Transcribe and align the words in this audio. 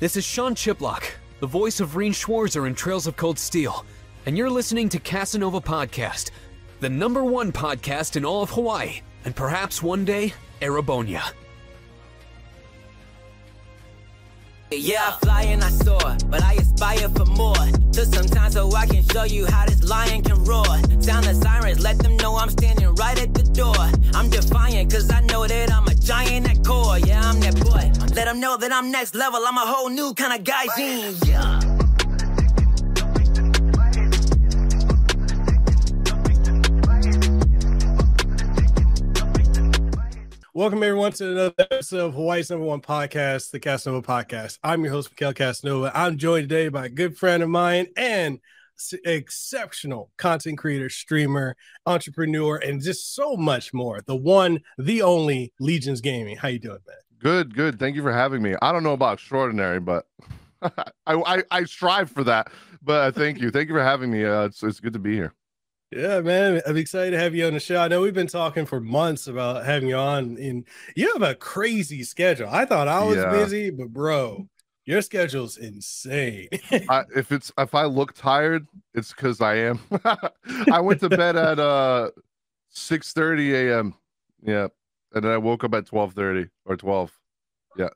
This 0.00 0.16
is 0.16 0.24
Sean 0.24 0.54
Chiplock, 0.54 1.02
the 1.40 1.46
voice 1.46 1.78
of 1.78 1.94
Rean 1.94 2.14
Schwarzer 2.14 2.66
in 2.66 2.74
Trails 2.74 3.06
of 3.06 3.18
Cold 3.18 3.38
Steel, 3.38 3.84
and 4.24 4.34
you're 4.34 4.48
listening 4.48 4.88
to 4.88 4.98
Kasanova 4.98 5.62
Podcast, 5.62 6.30
the 6.80 6.88
number 6.88 7.22
one 7.22 7.52
podcast 7.52 8.16
in 8.16 8.24
all 8.24 8.42
of 8.42 8.48
Hawaii, 8.48 9.02
and 9.26 9.36
perhaps 9.36 9.82
one 9.82 10.06
day, 10.06 10.32
Erebonia. 10.62 11.20
Yeah, 14.70 15.06
I 15.06 15.18
fly 15.20 15.42
and 15.42 15.62
I 15.62 15.68
soar, 15.68 16.16
but 16.30 16.42
I 16.42 16.54
aspire 16.54 17.10
for 17.10 17.26
more. 17.26 17.66
Took 17.92 18.06
some 18.06 18.26
time 18.26 18.52
so 18.52 18.72
I 18.74 18.86
can 18.86 19.06
show 19.06 19.24
you 19.24 19.44
how 19.44 19.66
this 19.66 19.86
lion 19.86 20.22
can 20.22 20.42
roar. 20.46 20.64
Sound 21.02 21.26
the 21.26 21.34
sirens, 21.34 21.80
let 21.80 21.98
them 21.98 22.16
know 22.16 22.36
I'm 22.36 22.48
standing 22.48 22.94
right 22.94 23.20
at 23.20 23.34
the 23.34 23.42
door. 23.42 23.76
I'm 24.14 24.30
defiant, 24.30 24.92
cause 24.92 25.10
I 25.10 25.20
know 25.20 25.46
that 25.46 25.70
I'm 25.70 25.86
a 25.88 25.94
giant 26.10 26.50
at 26.50 26.64
core. 26.64 26.98
Yeah, 26.98 27.20
I'm 27.22 27.38
that 27.38 27.54
boy. 27.60 27.92
Let 28.16 28.24
them 28.24 28.40
know 28.40 28.56
that 28.56 28.72
I'm 28.72 28.90
next 28.90 29.14
level, 29.14 29.44
I'm 29.46 29.56
a 29.56 29.60
whole 29.60 29.88
new 29.88 30.12
kind 30.12 30.32
of 30.36 30.42
guy. 30.42 30.64
Yeah. 31.24 31.60
Welcome 40.52 40.82
everyone 40.82 41.12
to 41.12 41.30
another 41.30 41.54
episode 41.58 42.06
of 42.06 42.14
Hawaii's 42.14 42.50
number 42.50 42.66
one 42.66 42.80
podcast, 42.80 43.52
the 43.52 43.60
Kasanova 43.60 44.02
Podcast. 44.04 44.58
I'm 44.64 44.82
your 44.82 44.92
host, 44.92 45.14
Mekel 45.14 45.32
Kasanova. 45.32 45.92
I'm 45.94 46.18
joined 46.18 46.48
today 46.48 46.70
by 46.70 46.86
a 46.86 46.88
good 46.88 47.16
friend 47.16 47.40
of 47.40 47.48
mine 47.48 47.86
and 47.96 48.40
exceptional 49.04 50.10
content 50.16 50.58
creator, 50.58 50.88
streamer, 50.88 51.56
entrepreneur, 51.86 52.56
and 52.56 52.82
just 52.82 53.14
so 53.14 53.36
much 53.36 53.72
more. 53.72 54.00
The 54.06 54.16
one, 54.16 54.60
the 54.78 55.02
only 55.02 55.52
LegionzGaming. 55.60 56.38
How 56.38 56.48
you 56.48 56.58
doing, 56.58 56.78
man? 56.86 56.96
Good, 57.18 57.54
good. 57.54 57.78
Thank 57.78 57.96
you 57.96 58.02
for 58.02 58.12
having 58.12 58.42
me. 58.42 58.54
I 58.62 58.72
don't 58.72 58.82
know 58.82 58.92
about 58.94 59.14
extraordinary, 59.14 59.80
but 59.80 60.06
I, 60.62 60.72
I 61.06 61.42
I 61.50 61.64
strive 61.64 62.10
for 62.10 62.24
that. 62.24 62.48
But 62.82 62.92
uh, 63.08 63.12
thank 63.12 63.40
you, 63.40 63.50
thank 63.50 63.68
you 63.68 63.74
for 63.74 63.82
having 63.82 64.10
me. 64.10 64.24
Uh, 64.24 64.44
it's 64.44 64.62
it's 64.62 64.80
good 64.80 64.94
to 64.94 64.98
be 64.98 65.14
here. 65.14 65.34
Yeah, 65.90 66.20
man. 66.20 66.62
I'm 66.66 66.76
excited 66.76 67.10
to 67.10 67.18
have 67.18 67.34
you 67.34 67.46
on 67.46 67.54
the 67.54 67.60
show. 67.60 67.80
I 67.80 67.88
know 67.88 68.00
we've 68.00 68.14
been 68.14 68.28
talking 68.28 68.64
for 68.64 68.80
months 68.80 69.26
about 69.26 69.64
having 69.66 69.88
you 69.88 69.96
on, 69.96 70.36
and 70.38 70.64
you 70.94 71.12
have 71.14 71.22
a 71.22 71.34
crazy 71.34 72.04
schedule. 72.04 72.48
I 72.48 72.64
thought 72.64 72.86
I 72.88 73.02
was 73.04 73.16
Yeah. 73.16 73.30
busy, 73.30 73.70
but 73.70 73.88
bro, 73.88 74.48
your 74.90 75.02
schedule's 75.02 75.56
insane. 75.56 76.48
I, 76.88 77.04
if 77.14 77.32
it's 77.32 77.52
if 77.56 77.74
I 77.74 77.84
look 77.84 78.12
tired, 78.14 78.66
it's 78.94 79.12
because 79.12 79.40
I 79.40 79.54
am. 79.56 79.80
I 80.72 80.80
went 80.80 81.00
to 81.00 81.08
bed 81.08 81.36
at 81.36 81.58
uh 81.58 82.10
six 82.68 83.12
thirty 83.12 83.54
a.m. 83.54 83.94
Yeah, 84.42 84.68
and 85.14 85.24
then 85.24 85.30
I 85.32 85.38
woke 85.38 85.64
up 85.64 85.74
at 85.74 85.86
twelve 85.86 86.14
thirty 86.14 86.48
or 86.66 86.76
twelve. 86.76 87.12
Yeah, 87.76 87.88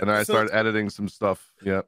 and 0.00 0.10
I 0.10 0.22
So- 0.22 0.34
started 0.34 0.54
editing 0.54 0.90
some 0.90 1.08
stuff. 1.08 1.52
Yeah, 1.62 1.82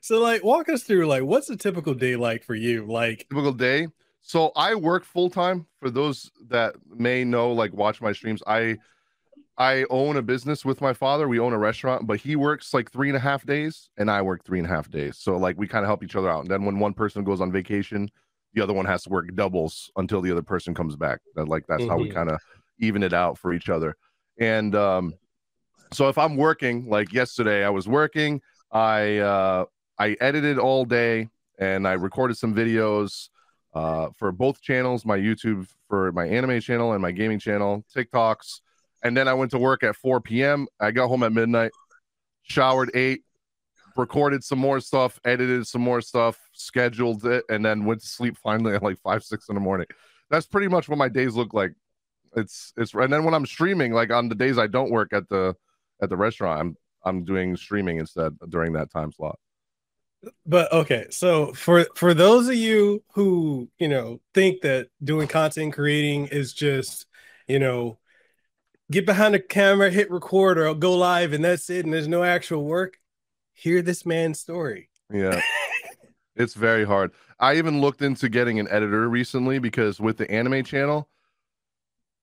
So, 0.00 0.20
like, 0.20 0.42
walk 0.42 0.68
us 0.68 0.82
through, 0.82 1.06
like, 1.06 1.22
what's 1.22 1.48
a 1.50 1.56
typical 1.56 1.94
day 1.94 2.16
like 2.16 2.42
for 2.44 2.54
you? 2.54 2.84
Like, 2.86 3.26
typical 3.30 3.52
day. 3.52 3.88
So 4.20 4.52
I 4.56 4.74
work 4.74 5.04
full 5.04 5.28
time. 5.30 5.66
For 5.80 5.90
those 5.90 6.30
that 6.48 6.74
may 6.88 7.24
know, 7.24 7.52
like 7.52 7.72
watch 7.74 8.00
my 8.00 8.12
streams, 8.12 8.42
I 8.46 8.78
I 9.56 9.84
own 9.88 10.16
a 10.16 10.22
business 10.22 10.64
with 10.64 10.80
my 10.80 10.92
father. 10.92 11.28
We 11.28 11.38
own 11.38 11.52
a 11.52 11.58
restaurant, 11.58 12.06
but 12.06 12.18
he 12.20 12.34
works 12.34 12.74
like 12.74 12.90
three 12.90 13.08
and 13.08 13.16
a 13.16 13.20
half 13.20 13.46
days, 13.46 13.88
and 13.96 14.10
I 14.10 14.20
work 14.22 14.44
three 14.44 14.58
and 14.58 14.66
a 14.66 14.70
half 14.70 14.90
days. 14.90 15.18
So 15.18 15.36
like 15.36 15.56
we 15.56 15.68
kind 15.68 15.84
of 15.84 15.88
help 15.88 16.02
each 16.02 16.16
other 16.16 16.28
out. 16.28 16.40
And 16.42 16.50
then 16.50 16.64
when 16.64 16.78
one 16.80 16.92
person 16.92 17.22
goes 17.22 17.40
on 17.40 17.52
vacation, 17.52 18.10
the 18.54 18.62
other 18.62 18.72
one 18.72 18.84
has 18.86 19.04
to 19.04 19.10
work 19.10 19.32
doubles 19.34 19.90
until 19.96 20.20
the 20.20 20.30
other 20.32 20.42
person 20.42 20.74
comes 20.74 20.96
back. 20.96 21.20
Like 21.36 21.66
that's 21.68 21.86
how 21.86 21.98
we 21.98 22.08
Mhm. 22.08 22.14
kind 22.14 22.30
of 22.30 22.40
even 22.80 23.02
it 23.02 23.12
out 23.12 23.38
for 23.38 23.52
each 23.52 23.68
other. 23.68 23.96
And 24.40 24.74
um, 24.74 25.14
so 25.92 26.08
if 26.08 26.18
I'm 26.18 26.36
working, 26.36 26.88
like 26.88 27.12
yesterday, 27.12 27.64
I 27.64 27.70
was 27.70 27.86
working. 27.86 28.40
I 28.72 29.18
uh, 29.18 29.66
I 29.98 30.16
edited 30.20 30.58
all 30.58 30.84
day 30.84 31.28
and 31.58 31.86
I 31.86 31.92
recorded 31.92 32.36
some 32.36 32.54
videos 32.54 33.28
uh, 33.74 34.08
for 34.16 34.32
both 34.32 34.60
channels, 34.60 35.04
my 35.04 35.16
YouTube 35.18 35.68
for 35.88 36.10
my 36.12 36.26
anime 36.26 36.60
channel 36.60 36.92
and 36.92 37.02
my 37.02 37.12
gaming 37.12 37.38
channel, 37.38 37.84
TikToks. 37.94 38.60
And 39.04 39.16
then 39.16 39.28
I 39.28 39.34
went 39.34 39.50
to 39.52 39.58
work 39.58 39.84
at 39.84 39.96
4 39.96 40.20
p.m. 40.22 40.66
I 40.80 40.90
got 40.90 41.08
home 41.08 41.22
at 41.22 41.32
midnight, 41.32 41.70
showered, 42.42 42.90
ate, 42.94 43.22
recorded 43.96 44.42
some 44.42 44.58
more 44.58 44.80
stuff, 44.80 45.20
edited 45.24 45.66
some 45.66 45.82
more 45.82 46.00
stuff, 46.00 46.38
scheduled 46.52 47.24
it, 47.26 47.44
and 47.48 47.64
then 47.64 47.84
went 47.84 48.00
to 48.00 48.06
sleep 48.06 48.36
finally 48.42 48.74
at 48.74 48.82
like 48.82 48.98
five, 48.98 49.22
six 49.22 49.48
in 49.48 49.54
the 49.54 49.60
morning. 49.60 49.86
That's 50.30 50.46
pretty 50.46 50.68
much 50.68 50.88
what 50.88 50.98
my 50.98 51.08
days 51.08 51.34
look 51.34 51.54
like. 51.54 51.72
It's 52.36 52.72
it's 52.76 52.94
and 52.94 53.12
then 53.12 53.24
when 53.24 53.34
I'm 53.34 53.46
streaming, 53.46 53.92
like 53.92 54.10
on 54.10 54.28
the 54.28 54.34
days 54.34 54.58
I 54.58 54.66
don't 54.66 54.90
work 54.90 55.12
at 55.12 55.28
the 55.28 55.54
at 56.02 56.08
the 56.08 56.16
restaurant, 56.16 56.60
I'm 56.60 56.76
I'm 57.04 57.24
doing 57.24 57.56
streaming 57.56 57.98
instead 57.98 58.32
during 58.48 58.72
that 58.72 58.90
time 58.90 59.12
slot. 59.12 59.38
but 60.46 60.72
okay, 60.72 61.06
so 61.10 61.52
for 61.52 61.86
for 61.94 62.14
those 62.14 62.48
of 62.48 62.56
you 62.56 63.04
who 63.12 63.68
you 63.78 63.88
know 63.88 64.20
think 64.32 64.62
that 64.62 64.88
doing 65.02 65.28
content 65.28 65.74
creating 65.74 66.26
is 66.26 66.52
just 66.52 67.06
you 67.46 67.60
know 67.60 67.98
get 68.90 69.06
behind 69.06 69.34
the 69.34 69.40
camera, 69.40 69.90
hit 69.90 70.10
record, 70.10 70.58
or 70.58 70.74
go 70.74 70.94
live, 70.94 71.32
and 71.32 71.44
that's 71.44 71.70
it, 71.70 71.84
and 71.84 71.94
there's 71.94 72.08
no 72.08 72.22
actual 72.22 72.64
work, 72.64 72.98
hear 73.52 73.82
this 73.82 74.04
man's 74.04 74.40
story. 74.40 74.90
Yeah. 75.12 75.40
it's 76.36 76.54
very 76.54 76.84
hard. 76.84 77.12
I 77.40 77.56
even 77.56 77.80
looked 77.80 78.02
into 78.02 78.28
getting 78.28 78.58
an 78.58 78.68
editor 78.70 79.08
recently 79.08 79.58
because 79.58 80.00
with 80.00 80.16
the 80.16 80.30
anime 80.30 80.64
channel, 80.64 81.08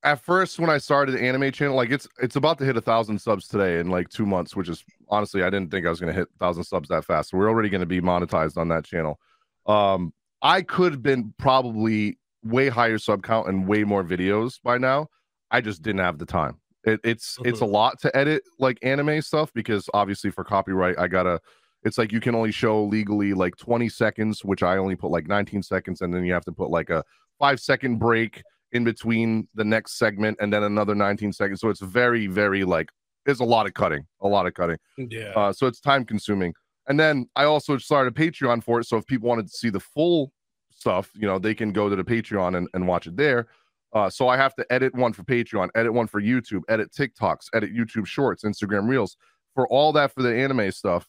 at 0.04 0.20
first 0.20 0.60
when 0.60 0.70
I 0.70 0.78
started 0.78 1.14
the 1.14 1.22
anime 1.22 1.52
channel, 1.52 1.76
like 1.76 1.92
it's 1.92 2.08
it's 2.20 2.36
about 2.36 2.58
to 2.60 2.66
hit 2.66 2.78
a 2.78 2.82
thousand 2.82 3.20
subs 3.20 3.48
today 3.48 3.80
in 3.80 3.90
like 3.90 4.10
two 4.10 4.26
months, 4.26 4.56
which 4.56 4.70
is 4.70 4.84
honestly 5.10 5.44
I 5.44 5.50
didn't 5.50 5.70
think 5.72 5.86
I 5.86 5.90
was 5.90 6.00
gonna 6.00 6.14
hit 6.14 6.28
a 6.34 6.38
thousand 6.40 6.64
subs 6.64 6.90
that 6.90 7.06
fast. 7.06 7.30
So 7.30 7.38
we're 7.38 7.50
already 7.50 7.70
gonna 7.70 7.86
be 7.86 8.02
monetized 8.02 8.58
on 8.58 8.70
that 8.70 8.86
channel. 8.86 9.20
Um 9.68 10.14
I 10.42 10.64
could 10.64 10.92
have 10.92 11.04
been 11.04 11.34
probably 11.38 12.18
way 12.44 12.70
higher 12.70 12.98
sub 12.98 13.22
count 13.22 13.48
and 13.48 13.68
way 13.68 13.84
more 13.84 14.04
videos 14.04 14.60
by 14.64 14.80
now. 14.80 15.08
I 15.52 15.62
just 15.62 15.82
didn't 15.82 16.02
have 16.02 16.18
the 16.18 16.26
time. 16.26 16.58
It, 16.84 17.00
it's 17.04 17.38
it's 17.44 17.62
a 17.62 17.66
lot 17.66 18.00
to 18.02 18.18
edit 18.18 18.42
like 18.58 18.80
anime 18.82 19.22
stuff 19.22 19.54
because 19.54 19.88
obviously 19.94 20.32
for 20.32 20.44
copyright 20.44 20.98
I 20.98 21.08
gotta 21.08 21.40
it's 21.84 21.98
like 21.98 22.12
you 22.12 22.20
can 22.20 22.36
only 22.36 22.52
show 22.52 22.84
legally 22.84 23.34
like 23.34 23.56
20 23.58 23.90
seconds, 23.90 24.44
which 24.44 24.64
I 24.64 24.78
only 24.78 24.96
put 24.96 25.12
like 25.12 25.28
19 25.28 25.64
seconds, 25.64 26.02
and 26.02 26.14
then 26.14 26.24
you 26.24 26.34
have 26.34 26.46
to 26.46 26.52
put 26.52 26.70
like 26.70 26.90
a 26.90 27.04
five 27.40 27.60
second 27.60 27.98
break 27.98 28.44
in 28.72 28.84
between 28.84 29.48
the 29.56 29.66
next 29.66 29.98
segment 29.98 30.38
and 30.40 30.54
then 30.54 30.64
another 30.64 30.96
19 30.96 31.34
seconds. 31.34 31.60
So 31.60 31.70
it's 31.70 31.82
very, 31.82 32.28
very 32.28 32.64
like 32.64 32.90
there's 33.26 33.40
a 33.40 33.46
lot 33.46 33.66
of 33.66 33.74
cutting, 33.74 34.06
a 34.22 34.28
lot 34.28 34.46
of 34.46 34.54
cutting. 34.54 34.78
Yeah. 34.98 35.34
Uh, 35.36 35.54
so 35.54 35.68
it's 35.68 35.80
time 35.80 36.06
consuming. 36.06 36.54
And 36.88 37.00
then 37.00 37.28
I 37.36 37.44
also 37.44 37.78
started 37.78 38.16
a 38.16 38.20
Patreon 38.20 38.64
for 38.64 38.80
it. 38.80 38.86
So 38.86 38.98
if 38.98 39.06
people 39.06 39.30
wanted 39.30 39.48
to 39.48 39.54
see 39.54 39.70
the 39.70 39.80
full 39.80 40.32
stuff, 40.72 41.12
you 41.16 41.28
know, 41.28 41.38
they 41.38 41.54
can 41.54 41.72
go 41.72 41.90
to 41.90 41.96
the 41.96 42.04
Patreon 42.04 42.58
and, 42.58 42.68
and 42.74 42.88
watch 42.88 43.08
it 43.08 43.18
there. 43.18 43.48
Uh, 43.94 44.10
so 44.10 44.28
I 44.28 44.38
have 44.38 44.56
to 44.56 44.66
edit 44.72 44.96
one 44.96 45.14
for 45.14 45.24
Patreon, 45.24 45.70
edit 45.76 45.94
one 45.94 46.08
for 46.08 46.22
YouTube, 46.22 46.62
edit 46.70 46.92
TikToks, 46.92 47.48
edit 47.54 47.74
YouTube 47.74 48.06
Shorts, 48.06 48.44
Instagram 48.44 48.88
Reels, 48.88 49.18
for 49.54 49.68
all 49.68 49.92
that 49.94 50.14
for 50.14 50.22
the 50.22 50.34
anime 50.34 50.72
stuff, 50.72 51.08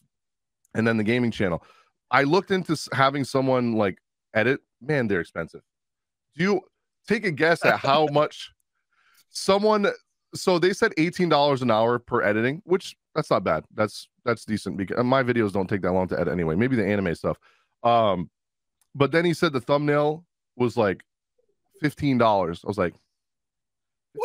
and 0.73 0.85
then 0.85 0.97
the 0.97 1.03
gaming 1.03 1.31
channel. 1.31 1.63
I 2.11 2.23
looked 2.23 2.51
into 2.51 2.77
having 2.91 3.23
someone 3.23 3.73
like 3.73 3.97
edit. 4.33 4.59
Man, 4.81 5.07
they're 5.07 5.21
expensive. 5.21 5.61
Do 6.35 6.43
you 6.43 6.61
take 7.07 7.25
a 7.25 7.31
guess 7.31 7.63
at 7.65 7.79
how 7.79 8.07
much 8.11 8.51
someone? 9.29 9.87
So 10.35 10.59
they 10.59 10.73
said 10.73 10.93
eighteen 10.97 11.29
dollars 11.29 11.61
an 11.61 11.71
hour 11.71 11.99
per 11.99 12.21
editing, 12.21 12.61
which 12.65 12.95
that's 13.15 13.29
not 13.29 13.43
bad. 13.43 13.63
That's 13.73 14.09
that's 14.25 14.45
decent 14.45 14.77
because 14.77 15.03
my 15.03 15.23
videos 15.23 15.53
don't 15.53 15.67
take 15.67 15.81
that 15.83 15.93
long 15.93 16.07
to 16.09 16.19
edit 16.19 16.33
anyway. 16.33 16.55
Maybe 16.55 16.75
the 16.75 16.85
anime 16.85 17.15
stuff. 17.15 17.37
Um, 17.83 18.29
but 18.95 19.11
then 19.11 19.25
he 19.25 19.33
said 19.33 19.53
the 19.53 19.61
thumbnail 19.61 20.25
was 20.55 20.77
like 20.77 21.03
fifteen 21.81 22.17
dollars. 22.17 22.61
I 22.63 22.67
was 22.67 22.77
like, 22.77 22.93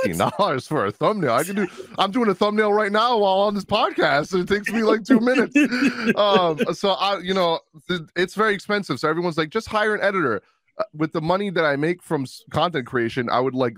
fifteen 0.04 0.18
dollars 0.18 0.66
for 0.66 0.86
a 0.86 0.92
thumbnail. 0.92 1.32
I 1.32 1.44
can 1.44 1.56
do. 1.56 1.66
I'm 1.98 2.10
doing 2.10 2.28
a 2.28 2.34
thumbnail 2.34 2.72
right 2.72 2.92
now 2.92 3.18
while 3.18 3.38
on 3.38 3.54
this 3.54 3.64
podcast, 3.64 4.32
and 4.32 4.42
it 4.48 4.54
takes 4.54 4.70
me 4.72 4.82
like 4.82 5.04
two 5.04 5.20
minutes. 5.20 5.56
um, 6.16 6.58
so 6.74 6.90
I, 6.90 7.18
you 7.20 7.34
know, 7.34 7.60
th- 7.88 8.02
it's 8.16 8.34
very 8.34 8.54
expensive. 8.54 8.98
So 9.00 9.08
everyone's 9.08 9.38
like, 9.38 9.50
just 9.50 9.68
hire 9.68 9.94
an 9.94 10.02
editor. 10.02 10.42
Uh, 10.78 10.84
With 10.94 11.12
the 11.12 11.20
money 11.20 11.50
that 11.50 11.64
I 11.64 11.76
make 11.76 12.02
from 12.02 12.22
s- 12.22 12.42
content 12.50 12.86
creation, 12.86 13.28
I 13.30 13.40
would 13.40 13.54
like 13.54 13.76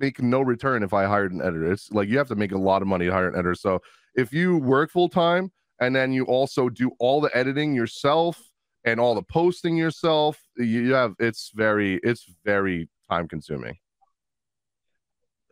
make 0.00 0.22
no 0.22 0.40
return 0.40 0.82
if 0.82 0.92
I 0.94 1.04
hired 1.06 1.32
an 1.32 1.40
editor. 1.42 1.72
It's 1.72 1.90
like 1.90 2.08
you 2.08 2.18
have 2.18 2.28
to 2.28 2.36
make 2.36 2.52
a 2.52 2.58
lot 2.58 2.82
of 2.82 2.88
money 2.88 3.06
to 3.06 3.12
hire 3.12 3.28
an 3.28 3.34
editor. 3.34 3.54
So 3.54 3.80
if 4.14 4.32
you 4.32 4.56
work 4.58 4.90
full 4.90 5.08
time 5.08 5.50
and 5.80 5.94
then 5.94 6.12
you 6.12 6.24
also 6.24 6.68
do 6.68 6.92
all 6.98 7.20
the 7.20 7.36
editing 7.36 7.74
yourself 7.74 8.40
and 8.84 9.00
all 9.00 9.14
the 9.14 9.22
posting 9.22 9.76
yourself, 9.76 10.40
you 10.56 10.64
you 10.64 10.92
have 10.94 11.14
it's 11.18 11.50
very 11.54 11.98
it's 12.02 12.24
very 12.44 12.88
time 13.10 13.28
consuming. 13.28 13.78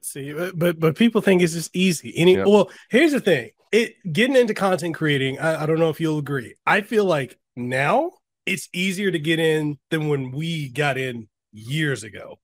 See, 0.02 0.32
but 0.32 0.78
but, 0.78 0.96
people 0.96 1.20
think 1.20 1.42
it's 1.42 1.54
just 1.54 1.74
easy. 1.74 2.12
Any 2.16 2.36
Yep. 2.36 2.46
well, 2.46 2.70
here's 2.90 3.12
the 3.12 3.20
thing: 3.20 3.50
it 3.72 3.94
getting 4.12 4.36
into 4.36 4.54
content 4.54 4.94
creating. 4.94 5.40
I, 5.40 5.64
I 5.64 5.66
don't 5.66 5.80
know 5.80 5.90
if 5.90 6.00
you'll 6.00 6.18
agree. 6.18 6.54
I 6.64 6.82
feel 6.82 7.04
like 7.04 7.38
now 7.56 8.12
it's 8.46 8.68
easier 8.72 9.10
to 9.10 9.18
get 9.18 9.40
in 9.40 9.78
than 9.90 10.08
when 10.08 10.30
we 10.30 10.68
got 10.68 10.96
in 10.96 11.28
years 11.52 12.04
ago. 12.04 12.38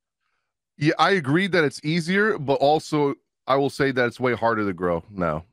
Yeah, 0.77 0.95
I 0.99 1.13
agree 1.13 1.47
that 1.47 1.63
it's 1.63 1.81
easier, 1.85 2.37
but 2.39 2.55
also 2.55 3.15
I 3.47 3.57
will 3.57 3.71
say 3.71 3.93
that 3.93 4.07
it's 4.07 4.19
way 4.19 4.35
harder 4.35 4.67
to 4.67 4.73
grow 4.73 5.05
now. 5.11 5.45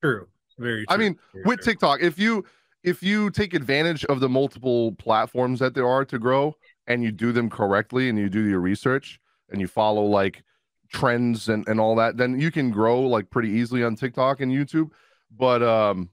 True. 0.00 0.28
Very. 0.58 0.84
I 0.88 0.96
mean, 0.96 1.18
very 1.32 1.44
with 1.44 1.60
true. 1.60 1.72
TikTok, 1.72 2.00
if 2.00 2.18
you 2.18 2.44
if 2.84 3.02
you 3.02 3.30
take 3.30 3.54
advantage 3.54 4.04
of 4.04 4.20
the 4.20 4.28
multiple 4.28 4.92
platforms 4.92 5.58
that 5.58 5.74
there 5.74 5.88
are 5.88 6.04
to 6.04 6.18
grow 6.18 6.54
and 6.86 7.02
you 7.02 7.12
do 7.12 7.32
them 7.32 7.50
correctly 7.50 8.08
and 8.08 8.18
you 8.18 8.28
do 8.28 8.46
your 8.46 8.60
research 8.60 9.20
and 9.50 9.60
you 9.60 9.66
follow 9.66 10.04
like 10.04 10.42
trends 10.92 11.48
and, 11.48 11.66
and 11.68 11.80
all 11.80 11.96
that, 11.96 12.16
then 12.16 12.38
you 12.38 12.50
can 12.50 12.70
grow 12.70 13.00
like 13.00 13.30
pretty 13.30 13.50
easily 13.50 13.82
on 13.82 13.96
TikTok 13.96 14.40
and 14.40 14.52
YouTube. 14.52 14.90
But 15.36 15.62
um 15.62 16.10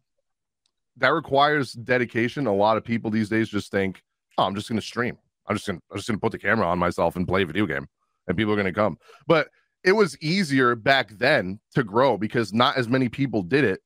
that 0.97 1.09
requires 1.09 1.73
dedication. 1.73 2.47
A 2.47 2.53
lot 2.53 2.77
of 2.77 2.83
people 2.83 3.09
these 3.09 3.29
days 3.29 3.50
just 3.50 3.71
think, 3.71 4.03
oh, 4.38 4.44
I'm 4.44 4.56
just 4.56 4.69
gonna 4.69 4.81
stream. 4.81 5.18
I'm 5.47 5.56
just 5.56 5.68
gonna 5.68 5.79
I'm 5.91 5.97
just 5.97 6.07
gonna 6.07 6.19
put 6.19 6.31
the 6.31 6.39
camera 6.39 6.68
on 6.68 6.79
myself 6.79 7.15
and 7.15 7.27
play 7.27 7.44
a 7.44 7.45
video 7.45 7.65
game 7.65 7.88
and 8.27 8.38
people 8.38 8.53
are 8.53 8.57
gonna 8.57 8.74
come. 8.74 8.97
But 9.27 9.50
it 9.83 9.94
was 9.94 10.17
easier 10.21 10.75
back 10.75 11.09
then 11.17 11.59
to 11.75 11.83
grow 11.83 12.17
because 12.17 12.53
not 12.53 12.77
as 12.77 12.88
many 12.88 13.09
people 13.09 13.41
did 13.41 13.63
it. 13.63 13.81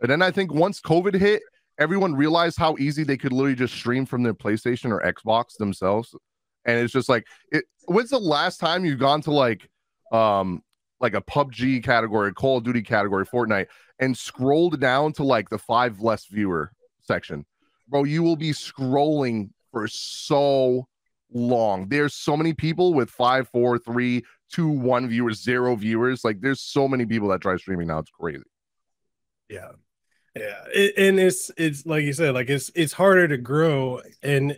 And 0.00 0.10
then 0.10 0.22
I 0.22 0.30
think 0.30 0.52
once 0.52 0.80
COVID 0.80 1.14
hit, 1.14 1.42
everyone 1.78 2.14
realized 2.14 2.58
how 2.58 2.76
easy 2.78 3.04
they 3.04 3.16
could 3.16 3.32
literally 3.32 3.56
just 3.56 3.74
stream 3.74 4.06
from 4.06 4.22
their 4.22 4.34
PlayStation 4.34 4.90
or 4.90 5.00
Xbox 5.00 5.56
themselves. 5.58 6.14
And 6.64 6.78
it's 6.78 6.92
just 6.92 7.08
like, 7.08 7.26
it. 7.52 7.64
When's 7.86 8.10
the 8.10 8.18
last 8.18 8.58
time 8.58 8.84
you've 8.84 8.98
gone 8.98 9.20
to 9.22 9.32
like, 9.32 9.68
um, 10.12 10.62
like 11.00 11.14
a 11.14 11.20
PUBG 11.22 11.82
category, 11.82 12.32
Call 12.32 12.58
of 12.58 12.64
Duty 12.64 12.82
category, 12.82 13.24
Fortnite, 13.26 13.66
and 13.98 14.16
scrolled 14.16 14.80
down 14.80 15.12
to 15.14 15.24
like 15.24 15.48
the 15.48 15.58
five 15.58 16.00
less 16.00 16.26
viewer 16.26 16.72
section, 17.00 17.46
bro? 17.88 18.04
You 18.04 18.22
will 18.22 18.36
be 18.36 18.50
scrolling 18.50 19.50
for 19.72 19.88
so 19.88 20.86
long. 21.32 21.88
There's 21.88 22.14
so 22.14 22.36
many 22.36 22.52
people 22.52 22.92
with 22.94 23.10
five, 23.10 23.48
four, 23.48 23.78
three, 23.78 24.24
two, 24.52 24.68
one 24.68 25.08
viewers, 25.08 25.42
zero 25.42 25.74
viewers. 25.76 26.24
Like, 26.24 26.40
there's 26.40 26.60
so 26.60 26.86
many 26.86 27.06
people 27.06 27.28
that 27.28 27.40
try 27.40 27.56
streaming 27.56 27.88
now. 27.88 27.98
It's 27.98 28.10
crazy. 28.10 28.42
Yeah. 29.48 29.70
Yeah. 30.36 30.64
It, 30.72 30.94
and 30.96 31.18
it's 31.18 31.50
it's 31.56 31.86
like 31.86 32.04
you 32.04 32.12
said, 32.12 32.34
like 32.34 32.50
it's 32.50 32.70
it's 32.74 32.92
harder 32.92 33.26
to 33.28 33.36
grow. 33.36 34.00
And 34.22 34.56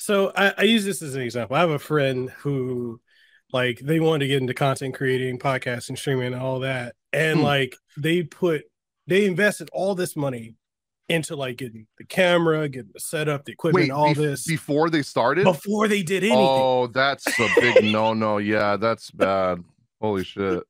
so 0.00 0.32
I, 0.34 0.54
I 0.58 0.62
use 0.62 0.84
this 0.84 1.02
as 1.02 1.14
an 1.14 1.20
example. 1.22 1.56
I 1.56 1.60
have 1.60 1.70
a 1.70 1.78
friend 1.78 2.30
who 2.38 3.00
like 3.52 3.78
they 3.80 4.00
wanted 4.00 4.20
to 4.20 4.28
get 4.28 4.40
into 4.40 4.54
content 4.54 4.94
creating, 4.94 5.38
podcasting, 5.38 5.98
streaming, 5.98 6.32
and 6.32 6.42
all 6.42 6.60
that. 6.60 6.94
And 7.12 7.40
Hmm. 7.40 7.44
like 7.44 7.76
they 7.96 8.22
put 8.22 8.62
they 9.06 9.26
invested 9.26 9.68
all 9.72 9.94
this 9.94 10.16
money 10.16 10.54
into 11.08 11.34
like 11.36 11.56
getting 11.56 11.86
the 11.98 12.04
camera, 12.04 12.68
getting 12.68 12.92
the 12.94 13.00
setup, 13.00 13.44
the 13.44 13.52
equipment, 13.52 13.88
Wait, 13.88 13.90
all 13.90 14.14
bef- 14.14 14.16
this 14.16 14.46
before 14.46 14.88
they 14.90 15.02
started? 15.02 15.44
before 15.44 15.88
they 15.88 16.02
did 16.02 16.22
anything. 16.22 16.38
Oh, 16.40 16.86
that's 16.86 17.38
a 17.38 17.48
big 17.60 17.82
no 17.82 18.14
no. 18.14 18.38
Yeah, 18.38 18.76
that's 18.76 19.10
bad. 19.10 19.62
Holy 20.00 20.24
shit. 20.24 20.62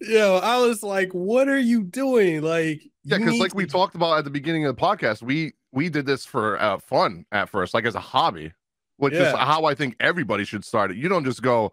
Yo, 0.00 0.36
I 0.42 0.58
was 0.58 0.82
like, 0.82 1.12
what 1.12 1.48
are 1.48 1.58
you 1.58 1.84
doing? 1.84 2.42
Like, 2.42 2.82
Yeah, 3.04 3.18
because 3.18 3.38
like 3.38 3.54
we 3.54 3.64
talked 3.64 3.94
about 3.94 4.18
at 4.18 4.24
the 4.24 4.30
beginning 4.30 4.66
of 4.66 4.74
the 4.76 4.82
podcast, 4.82 5.22
we 5.22 5.52
we 5.72 5.88
did 5.88 6.04
this 6.04 6.26
for 6.26 6.60
uh, 6.60 6.78
fun 6.78 7.24
at 7.32 7.48
first, 7.48 7.72
like 7.72 7.86
as 7.86 7.94
a 7.94 8.00
hobby, 8.00 8.52
which 8.96 9.14
is 9.14 9.32
how 9.34 9.64
I 9.64 9.74
think 9.74 9.96
everybody 10.00 10.44
should 10.44 10.64
start 10.64 10.90
it. 10.90 10.96
You 10.96 11.08
don't 11.08 11.24
just 11.24 11.42
go 11.42 11.72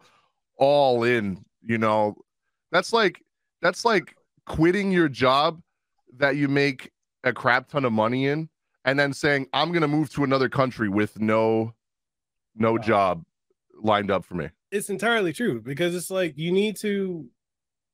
all 0.58 1.04
in, 1.04 1.44
you 1.64 1.78
know. 1.78 2.16
That's 2.72 2.94
like 2.94 3.22
that's 3.62 3.86
like 3.86 4.16
quitting 4.46 4.92
your 4.92 5.08
job 5.10 5.62
that 6.18 6.36
you 6.36 6.48
make 6.48 6.92
a 7.24 7.32
crap 7.34 7.68
ton 7.70 7.86
of 7.86 7.94
money 7.94 8.26
in 8.28 8.50
and 8.86 8.98
then 9.00 9.14
saying 9.14 9.48
I'm 9.54 9.70
going 9.70 9.82
to 9.84 9.88
move 9.88 10.10
to 10.14 10.24
another 10.24 10.50
country 10.50 10.90
with 10.90 11.20
no 11.20 11.74
no 12.56 12.74
Wow. 12.74 12.78
job 12.80 13.26
lined 13.82 14.12
up 14.12 14.26
for 14.26 14.36
me. 14.36 14.50
it's 14.72 14.90
entirely 14.90 15.32
true 15.34 15.62
because 15.62 15.96
it's 15.96 16.10
like 16.12 16.38
you 16.38 16.52
need 16.52 16.76
to 16.78 17.28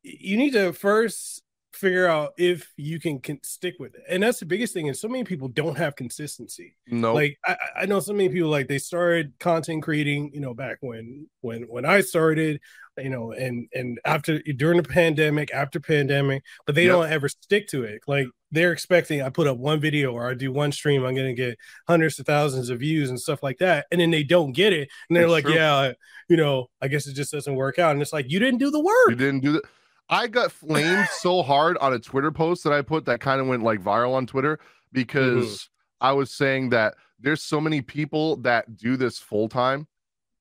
you 0.04 0.38
need 0.38 0.54
to 0.54 0.72
first 0.74 1.44
figure 1.78 2.08
out 2.08 2.34
if 2.38 2.72
you 2.78 3.00
can, 3.00 3.20
can 3.20 3.42
stick 3.44 3.76
with 3.80 3.94
it 3.96 4.02
and 4.10 4.22
that's 4.24 4.40
the 4.40 4.46
biggest 4.46 4.74
thing 4.74 4.88
is 4.88 5.00
so 5.00 5.08
many 5.08 5.24
people 5.24 5.48
don't 5.48 5.78
have 5.78 5.96
consistency 5.96 6.76
No. 6.88 7.14
like 7.14 7.38
I, 7.46 7.56
I 7.82 7.86
know 7.86 8.00
so 8.00 8.14
many 8.14 8.30
people 8.30 8.50
like 8.50 8.68
they 8.68 8.80
started 8.80 9.34
content 9.40 9.84
creating 9.84 10.32
you 10.34 10.40
know 10.42 10.54
back 10.54 10.78
when 10.82 11.28
when 11.42 11.64
when 11.64 11.86
i 11.86 12.02
started 12.02 12.60
you 12.98 13.10
know 13.10 13.32
and 13.32 13.68
and 13.74 14.00
after 14.06 14.40
during 14.42 14.78
the 14.82 14.88
pandemic 14.90 15.54
after 15.54 15.80
pandemic 15.80 16.44
but 16.66 16.76
they 16.76 16.86
Yep. 16.86 16.92
don't 16.94 17.12
ever 17.12 17.30
stick 17.30 17.68
to 17.70 17.84
it 17.84 18.02
like 18.08 18.28
they're 18.52 18.72
expecting 18.72 19.22
i 19.22 19.30
put 19.30 19.46
up 19.48 19.58
one 19.58 19.80
video 19.80 20.12
or 20.14 20.30
i 20.30 20.34
do 20.34 20.52
one 20.52 20.72
stream 20.72 21.04
i'm 21.06 21.14
going 21.16 21.28
to 21.28 21.34
get 21.34 21.58
hundreds 21.88 22.18
of 22.20 22.26
thousands 22.26 22.70
of 22.70 22.80
views 22.80 23.10
and 23.10 23.20
stuff 23.20 23.44
like 23.44 23.58
that 23.60 23.86
and 23.92 24.02
then 24.02 24.10
they 24.12 24.24
don't 24.24 24.54
get 24.54 24.74
it 24.74 24.90
and 25.10 25.16
they're 25.16 25.26
It's 25.26 25.32
like 25.32 25.44
true. 25.46 25.54
yeah 25.54 25.92
you 26.30 26.38
know 26.38 26.68
i 26.82 26.88
guess 26.88 27.06
it 27.08 27.14
just 27.16 27.32
doesn't 27.32 27.56
work 27.56 27.78
out 27.78 27.92
and 27.92 28.02
it's 28.02 28.14
like 28.14 28.26
you 28.30 28.40
didn't 28.40 28.60
do 28.60 28.72
the 28.72 28.80
work 28.80 29.10
You 29.10 29.16
didn't 29.16 29.42
do 29.42 29.52
that. 29.54 29.64
I 30.10 30.28
got 30.28 30.52
flamed 30.52 31.08
so 31.20 31.42
hard 31.44 31.78
on 31.80 31.94
a 31.94 32.00
Twitter 32.00 32.32
post 32.32 32.64
that 32.64 32.74
I 32.74 32.82
put 32.82 33.06
that 33.06 33.20
kind 33.20 33.42
of 33.42 33.48
went 33.48 33.64
like 33.64 33.82
viral 33.82 34.14
on 34.14 34.26
Twitter 34.28 34.60
because 34.92 35.70
I 36.02 36.12
was 36.14 36.32
saying 36.32 36.70
that 36.70 36.96
there's 37.20 37.42
so 37.42 37.60
many 37.60 37.82
people 37.82 38.38
that 38.38 38.78
do 38.78 38.96
this 38.98 39.20
full 39.20 39.50
time. 39.50 39.88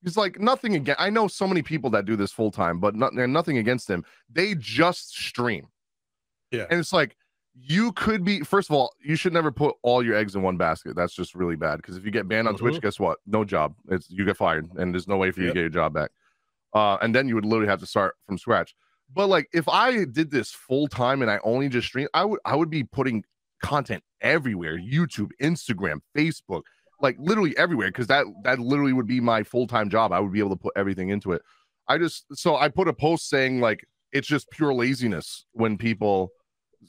He's 0.02 0.16
like 0.16 0.38
nothing 0.38 0.74
again. 0.76 0.96
I 0.98 1.10
know 1.10 1.26
so 1.26 1.46
many 1.48 1.62
people 1.62 1.90
that 1.90 2.04
do 2.04 2.14
this 2.16 2.30
full 2.30 2.50
time, 2.50 2.78
but 2.78 2.94
not, 2.94 3.14
nothing 3.14 3.58
against 3.58 3.88
them. 3.88 4.04
They 4.30 4.54
just 4.54 5.16
stream. 5.16 5.66
Yeah. 6.52 6.66
And 6.70 6.78
it's 6.78 6.92
like 6.92 7.16
you 7.58 7.90
could 7.92 8.22
be 8.22 8.40
first 8.40 8.70
of 8.70 8.76
all, 8.76 8.92
you 9.02 9.16
should 9.16 9.32
never 9.32 9.50
put 9.50 9.74
all 9.82 10.02
your 10.04 10.14
eggs 10.14 10.36
in 10.36 10.42
one 10.42 10.58
basket. 10.58 10.94
That's 10.94 11.14
just 11.14 11.34
really 11.34 11.56
bad. 11.56 11.78
Because 11.78 11.96
if 11.96 12.04
you 12.04 12.10
get 12.12 12.28
banned 12.28 12.46
on 12.46 12.56
Twitch, 12.56 12.74
Mhm. 12.76 12.82
guess 12.82 13.00
what? 13.00 13.18
No 13.26 13.44
job. 13.44 13.74
It's 13.88 14.08
you 14.10 14.24
get 14.24 14.36
fired, 14.36 14.68
and 14.76 14.94
there's 14.94 15.08
no 15.08 15.16
way 15.16 15.30
for 15.32 15.40
you 15.40 15.46
Yep. 15.46 15.54
to 15.54 15.58
get 15.58 15.60
your 15.62 15.70
job 15.70 15.94
back. 15.94 16.10
Uh, 16.74 16.98
and 17.00 17.14
then 17.14 17.26
you 17.26 17.34
would 17.34 17.46
literally 17.46 17.66
have 17.68 17.80
to 17.80 17.86
start 17.86 18.14
from 18.26 18.36
scratch. 18.38 18.76
But 19.12 19.28
like 19.28 19.48
if 19.52 19.68
I 19.68 20.04
did 20.04 20.30
this 20.30 20.50
full 20.50 20.88
time 20.88 21.22
and 21.22 21.30
I 21.30 21.38
only 21.44 21.68
just 21.68 21.88
stream, 21.88 22.08
I 22.14 22.24
would 22.24 22.40
I 22.44 22.56
would 22.56 22.70
be 22.70 22.84
putting 22.84 23.24
content 23.62 24.02
everywhere, 24.20 24.78
YouTube, 24.78 25.30
Instagram, 25.40 26.00
Facebook, 26.16 26.62
like 27.00 27.16
literally 27.18 27.56
everywhere, 27.56 27.88
because 27.88 28.06
that 28.08 28.26
that 28.44 28.58
literally 28.58 28.92
would 28.92 29.06
be 29.06 29.20
my 29.20 29.42
full-time 29.42 29.90
job. 29.90 30.12
I 30.12 30.20
would 30.20 30.32
be 30.32 30.38
able 30.38 30.50
to 30.50 30.62
put 30.62 30.72
everything 30.76 31.10
into 31.10 31.32
it. 31.32 31.42
I 31.88 31.98
just 31.98 32.24
so 32.32 32.56
I 32.56 32.68
put 32.68 32.88
a 32.88 32.92
post 32.92 33.28
saying 33.28 33.60
like 33.60 33.86
it's 34.12 34.26
just 34.26 34.50
pure 34.50 34.74
laziness 34.74 35.46
when 35.52 35.76
people 35.76 36.30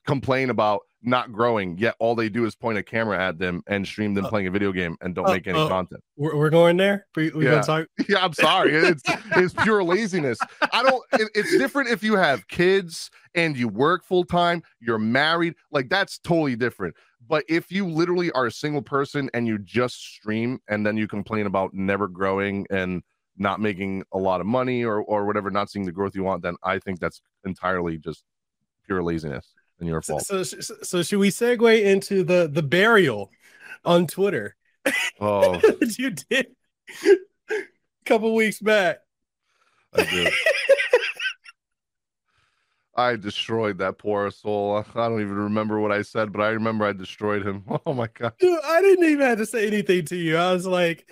complain 0.05 0.49
about 0.49 0.81
not 1.03 1.31
growing, 1.31 1.77
yet 1.77 1.95
all 1.99 2.15
they 2.15 2.27
do 2.29 2.45
is 2.45 2.55
point 2.55 2.77
a 2.77 2.83
camera 2.83 3.19
at 3.21 3.37
them 3.37 3.61
and 3.67 3.85
stream 3.87 4.13
them 4.13 4.25
Uh, 4.25 4.29
playing 4.29 4.47
a 4.47 4.51
video 4.51 4.71
game 4.71 4.97
and 5.01 5.13
don't 5.13 5.27
uh, 5.27 5.33
make 5.33 5.47
any 5.47 5.59
uh, 5.59 5.67
content. 5.67 6.01
we're, 6.15 6.35
we're 6.35 6.49
going 6.49 6.75
there 6.77 7.05
we, 7.15 7.29
we 7.31 7.45
Yeah. 7.45 7.61
talk 7.61 7.87
Yeah, 8.09 8.23
I'm 8.23 8.33
sorry. 8.33 8.73
It's 8.73 9.03
it's 9.35 9.53
pure 9.53 9.83
laziness. 9.83 10.39
I 10.73 10.81
don't. 10.83 11.03
It, 11.13 11.29
it's 11.35 11.55
different 11.57 11.89
if 11.89 12.03
you 12.03 12.15
have 12.15 12.47
kids 12.47 13.09
and 13.35 13.55
you 13.55 13.67
work 13.67 14.03
full 14.03 14.23
time. 14.25 14.63
You're 14.79 14.97
married, 14.97 15.53
like 15.71 15.89
that's 15.89 16.17
totally 16.19 16.55
different. 16.55 16.95
But 17.27 17.43
if 17.49 17.71
you 17.71 17.85
literally 17.87 18.31
are 18.31 18.45
a 18.47 18.51
single 18.51 18.81
person 18.81 19.29
and 19.33 19.45
you 19.47 19.59
just 19.59 19.95
stream 20.01 20.59
and 20.67 20.85
then 20.85 20.97
you 20.97 21.07
complain 21.07 21.45
about 21.45 21.73
never 21.73 22.07
growing 22.07 22.65
and 22.69 23.03
not 23.37 23.59
making 23.59 24.03
a 24.13 24.17
lot 24.17 24.41
of 24.41 24.47
money 24.47 24.83
or 24.83 25.01
or 25.03 25.25
whatever, 25.25 25.51
not 25.51 25.69
seeing 25.69 25.85
the 25.85 25.91
growth 25.91 26.15
you 26.15 26.23
want, 26.23 26.41
then 26.41 26.55
I 26.63 26.79
think 26.79 26.99
that's 26.99 27.21
entirely 27.45 27.97
just 27.99 28.23
pure 28.85 29.03
laziness 29.03 29.53
and 29.79 29.87
your 29.87 30.01
fault. 30.01 30.25
so 30.25 30.43
so 30.43 30.75
so 30.81 31.03
should 31.03 31.19
we 31.19 31.29
segue 31.29 31.81
into 31.83 32.23
the 32.23 32.47
the 32.51 32.63
burial 32.63 33.31
on 33.85 34.07
twitter 34.07 34.55
Oh, 35.19 35.59
you 35.97 36.11
did 36.11 36.47
a 37.03 37.55
couple 38.05 38.33
weeks 38.35 38.59
back 38.59 38.99
I 39.93 40.03
did. 40.05 40.33
I 42.97 43.15
destroyed 43.15 43.77
that 43.77 43.99
poor 43.99 44.31
soul. 44.31 44.83
I 44.95 45.07
don't 45.07 45.21
even 45.21 45.35
remember 45.35 45.79
what 45.79 45.91
I 45.91 46.01
said, 46.01 46.33
but 46.33 46.41
I 46.41 46.47
remember 46.49 46.83
I 46.85 46.93
destroyed 46.93 47.45
him. 47.45 47.63
Oh 47.85 47.93
my 47.93 48.07
god. 48.15 48.33
Dude, 48.39 48.59
I 48.65 48.81
didn't 48.81 49.05
even 49.05 49.25
have 49.25 49.37
to 49.37 49.45
say 49.45 49.67
anything 49.67 50.03
to 50.05 50.15
you. 50.15 50.35
I 50.35 50.51
was 50.51 50.65
like, 50.65 51.07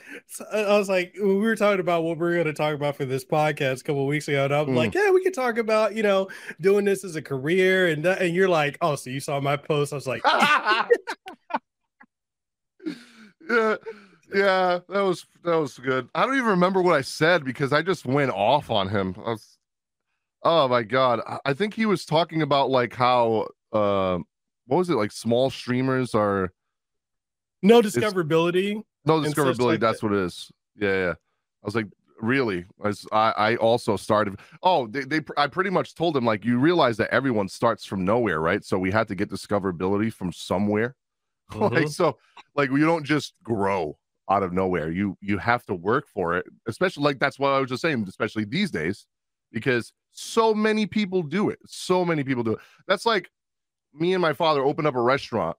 I 0.52 0.78
was 0.78 0.90
like, 0.90 1.14
we 1.22 1.36
were 1.38 1.56
talking 1.56 1.80
about 1.80 2.04
what 2.04 2.18
we 2.18 2.26
are 2.28 2.34
going 2.34 2.46
to 2.48 2.54
talk 2.54 2.74
about 2.74 2.96
for 2.98 3.06
this 3.06 3.24
podcast 3.24 3.82
a 3.82 3.84
couple 3.84 4.02
of 4.02 4.08
weeks 4.08 4.28
ago, 4.28 4.46
and 4.46 4.54
I'm 4.54 4.66
Mm. 4.68 4.76
like, 4.76 4.96
yeah, 4.96 5.12
we 5.12 5.24
could 5.24 5.34
talk 5.36 5.58
about, 5.60 5.96
you 5.96 6.02
know, 6.04 6.28
doing 6.60 6.84
this 6.86 7.04
as 7.06 7.16
a 7.16 7.22
career, 7.22 7.88
and 7.88 8.04
that, 8.04 8.22
and 8.22 8.34
you're 8.36 8.50
like, 8.50 8.78
oh, 8.82 8.96
so 8.96 9.10
you 9.12 9.20
saw 9.20 9.40
my 9.40 9.56
post? 9.58 9.94
I 9.94 9.96
was 9.96 10.08
like, 10.08 10.24
yeah, 13.50 13.76
yeah, 14.34 14.80
that 14.90 15.02
was 15.02 15.26
that 15.44 15.56
was 15.56 15.78
good. 15.78 16.10
I 16.16 16.26
don't 16.26 16.36
even 16.36 16.48
remember 16.50 16.82
what 16.82 16.96
I 16.96 17.02
said 17.02 17.46
because 17.46 17.72
I 17.72 17.82
just 17.84 18.06
went 18.06 18.32
off 18.32 18.70
on 18.72 18.90
him. 18.90 19.16
I 19.26 19.30
was, 19.32 19.55
oh 20.46 20.68
my 20.70 20.84
god, 20.84 21.20
I- 21.44 21.54
think 21.54 21.74
he 21.74 21.86
was 21.86 22.06
talking 22.06 22.42
about 22.42 22.70
like 22.70 22.94
how 22.96 23.48
uh, 23.74 24.20
what 24.68 24.78
was 24.78 24.90
it 24.90 24.96
like 24.96 25.12
small 25.12 25.50
streamers 25.50 26.16
are 26.16 26.54
no 27.62 27.82
discoverability. 27.82 28.82
no 29.06 29.20
discoverability. 29.20 29.60
like 29.66 29.80
that's 29.82 30.02
what 30.02 30.14
it 30.14 30.20
is. 30.20 30.52
Yeah, 30.78 30.94
yeah. 30.94 31.12
I 31.12 31.66
was 31.66 31.76
like, 31.76 31.88
really? 32.22 32.66
I, 32.84 32.94
I 33.12 33.32
I 33.52 33.56
also 33.58 33.98
started. 33.98 34.40
Oh, 34.64 34.88
they, 34.88 35.04
they 35.04 35.22
I 35.36 35.48
pretty 35.48 35.72
much 35.72 35.96
told 35.96 36.16
him 36.16 36.26
like 36.26 36.46
you 36.46 36.60
realize 36.60 36.96
that 36.98 37.10
everyone 37.14 37.50
starts 37.50 37.86
from 37.86 38.06
nowhere, 38.06 38.40
right? 38.40 38.64
So 38.64 38.78
we 38.78 38.92
had 38.92 39.08
to 39.10 39.16
get 39.16 39.30
discoverability 39.30 40.14
from 40.14 40.32
somewhere. 40.32 40.96
like 41.56 41.86
Mhm. 41.86 41.90
so, 41.90 42.18
like 42.56 42.70
you 42.70 42.86
don't 42.86 43.04
just 43.04 43.34
grow 43.44 43.98
out 44.30 44.44
of 44.44 44.54
nowhere. 44.54 44.92
You 44.92 45.18
you 45.22 45.38
have 45.40 45.66
to 45.66 45.74
work 45.76 46.08
for 46.08 46.36
it. 46.38 46.46
Especially 46.68 47.04
like 47.04 47.20
that's 47.20 47.40
what 47.40 47.50
I 47.50 47.60
was 47.60 47.70
just 47.70 47.82
saying. 47.82 48.06
Especially 48.08 48.46
these 48.46 48.72
days, 48.72 49.06
because 49.56 49.94
so 50.12 50.54
many 50.54 50.86
people 50.86 51.24
do 51.24 51.50
it. 51.50 51.58
So 51.66 52.04
many 52.04 52.26
people 52.26 52.44
do 52.44 52.52
it. 52.52 52.60
That's 52.88 53.06
like 53.06 53.32
me 53.94 54.14
and 54.14 54.22
my 54.22 54.34
father 54.34 54.62
opened 54.62 54.86
up 54.86 54.96
a 54.96 55.02
restaurant 55.02 55.56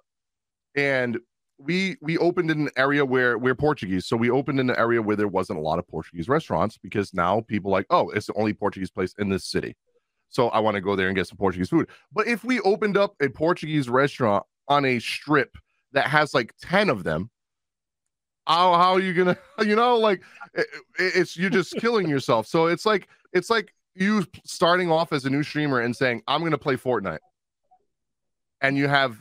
and 0.77 1.19
we 1.59 1.97
we 2.03 2.19
opened 2.19 2.51
in 2.51 2.61
an 2.61 2.71
area 2.77 3.05
where 3.07 3.39
we're 3.39 3.55
Portuguese. 3.55 4.07
So 4.07 4.15
we 4.15 4.29
opened 4.29 4.61
in 4.61 4.69
an 4.69 4.77
area 4.77 5.01
where 5.01 5.17
there 5.17 5.27
wasn't 5.27 5.59
a 5.59 5.63
lot 5.63 5.79
of 5.79 5.89
Portuguese 5.89 6.29
restaurants 6.29 6.77
because 6.77 7.15
now 7.15 7.41
people 7.41 7.73
like, 7.73 7.87
oh, 7.89 8.11
it's 8.11 8.27
the 8.27 8.35
only 8.35 8.53
Portuguese 8.53 8.91
place 8.91 9.15
in 9.19 9.31
this 9.31 9.47
city. 9.47 9.75
So 10.29 10.51
I 10.51 10.59
want 10.59 10.75
to 10.75 10.83
go 10.83 10.95
there 10.95 11.07
and 11.07 11.17
get 11.17 11.27
some 11.27 11.39
Portuguese 11.39 11.71
food. 11.71 11.89
But 12.13 12.27
if 12.27 12.45
we 12.45 12.61
opened 12.61 12.99
up 12.99 13.15
a 13.23 13.31
Portuguese 13.31 13.89
restaurant 13.89 14.45
on 14.69 14.85
a 14.85 14.99
strip 14.99 15.57
that 15.93 16.09
has 16.09 16.35
like 16.35 16.53
10 16.61 16.91
of 16.91 17.03
them, 17.03 17.31
how, 18.47 18.75
how 18.75 18.93
are 18.93 19.01
you 19.01 19.13
gonna 19.13 19.37
you 19.65 19.75
know 19.75 19.97
like 19.99 20.23
it, 20.55 20.67
it's 20.99 21.37
you're 21.37 21.51
just 21.51 21.75
killing 21.79 22.09
yourself 22.09 22.47
so 22.47 22.67
it's 22.67 22.87
like 22.87 23.09
it's 23.33 23.51
like 23.51 23.75
you 23.97 24.25
starting 24.45 24.91
off 24.91 25.13
as 25.13 25.25
a 25.25 25.31
new 25.31 25.43
streamer 25.43 25.81
and 25.81 25.97
saying 25.97 26.23
i'm 26.29 26.43
gonna 26.43 26.59
play 26.59 26.77
fortnite 26.77 27.19
and 28.61 28.77
you 28.77 28.89
have 28.89 29.19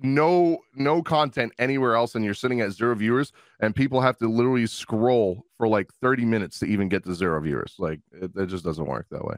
no 0.00 0.58
no 0.74 1.02
content 1.02 1.52
anywhere 1.58 1.94
else 1.94 2.14
and 2.14 2.24
you're 2.24 2.34
sitting 2.34 2.60
at 2.60 2.72
zero 2.72 2.94
viewers 2.94 3.32
and 3.60 3.74
people 3.74 4.00
have 4.00 4.16
to 4.18 4.28
literally 4.28 4.66
scroll 4.66 5.44
for 5.56 5.66
like 5.66 5.92
30 6.00 6.24
minutes 6.24 6.60
to 6.60 6.66
even 6.66 6.88
get 6.88 7.04
to 7.04 7.14
zero 7.14 7.40
viewers. 7.40 7.74
Like 7.78 8.00
it, 8.12 8.30
it 8.36 8.46
just 8.46 8.64
doesn't 8.64 8.86
work 8.86 9.06
that 9.10 9.24
way 9.24 9.36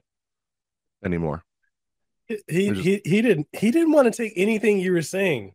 anymore. 1.04 1.44
He 2.26 2.70
just... 2.70 2.80
he 2.82 3.00
he 3.04 3.22
didn't 3.22 3.48
he 3.52 3.70
didn't 3.70 3.92
want 3.92 4.12
to 4.12 4.22
take 4.22 4.34
anything 4.36 4.78
you 4.78 4.92
were 4.92 5.02
saying. 5.02 5.54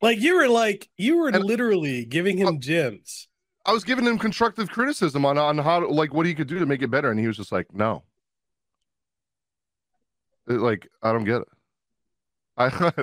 Like 0.00 0.18
you 0.18 0.36
were 0.36 0.48
like 0.48 0.88
you 0.96 1.18
were 1.18 1.28
and, 1.28 1.44
literally 1.44 2.04
giving 2.04 2.38
him 2.38 2.58
gems. 2.60 3.28
I 3.64 3.72
was 3.72 3.84
giving 3.84 4.06
him 4.06 4.18
constructive 4.18 4.70
criticism 4.70 5.24
on 5.24 5.38
on 5.38 5.58
how 5.58 5.86
like 5.88 6.12
what 6.14 6.26
he 6.26 6.34
could 6.34 6.48
do 6.48 6.58
to 6.58 6.66
make 6.66 6.82
it 6.82 6.90
better 6.90 7.10
and 7.10 7.20
he 7.20 7.26
was 7.26 7.36
just 7.36 7.52
like 7.52 7.72
no 7.72 8.02
it, 10.48 10.54
like 10.54 10.88
i 11.02 11.12
don't 11.12 11.24
get 11.24 11.42
it 11.42 11.48
i 12.56 12.92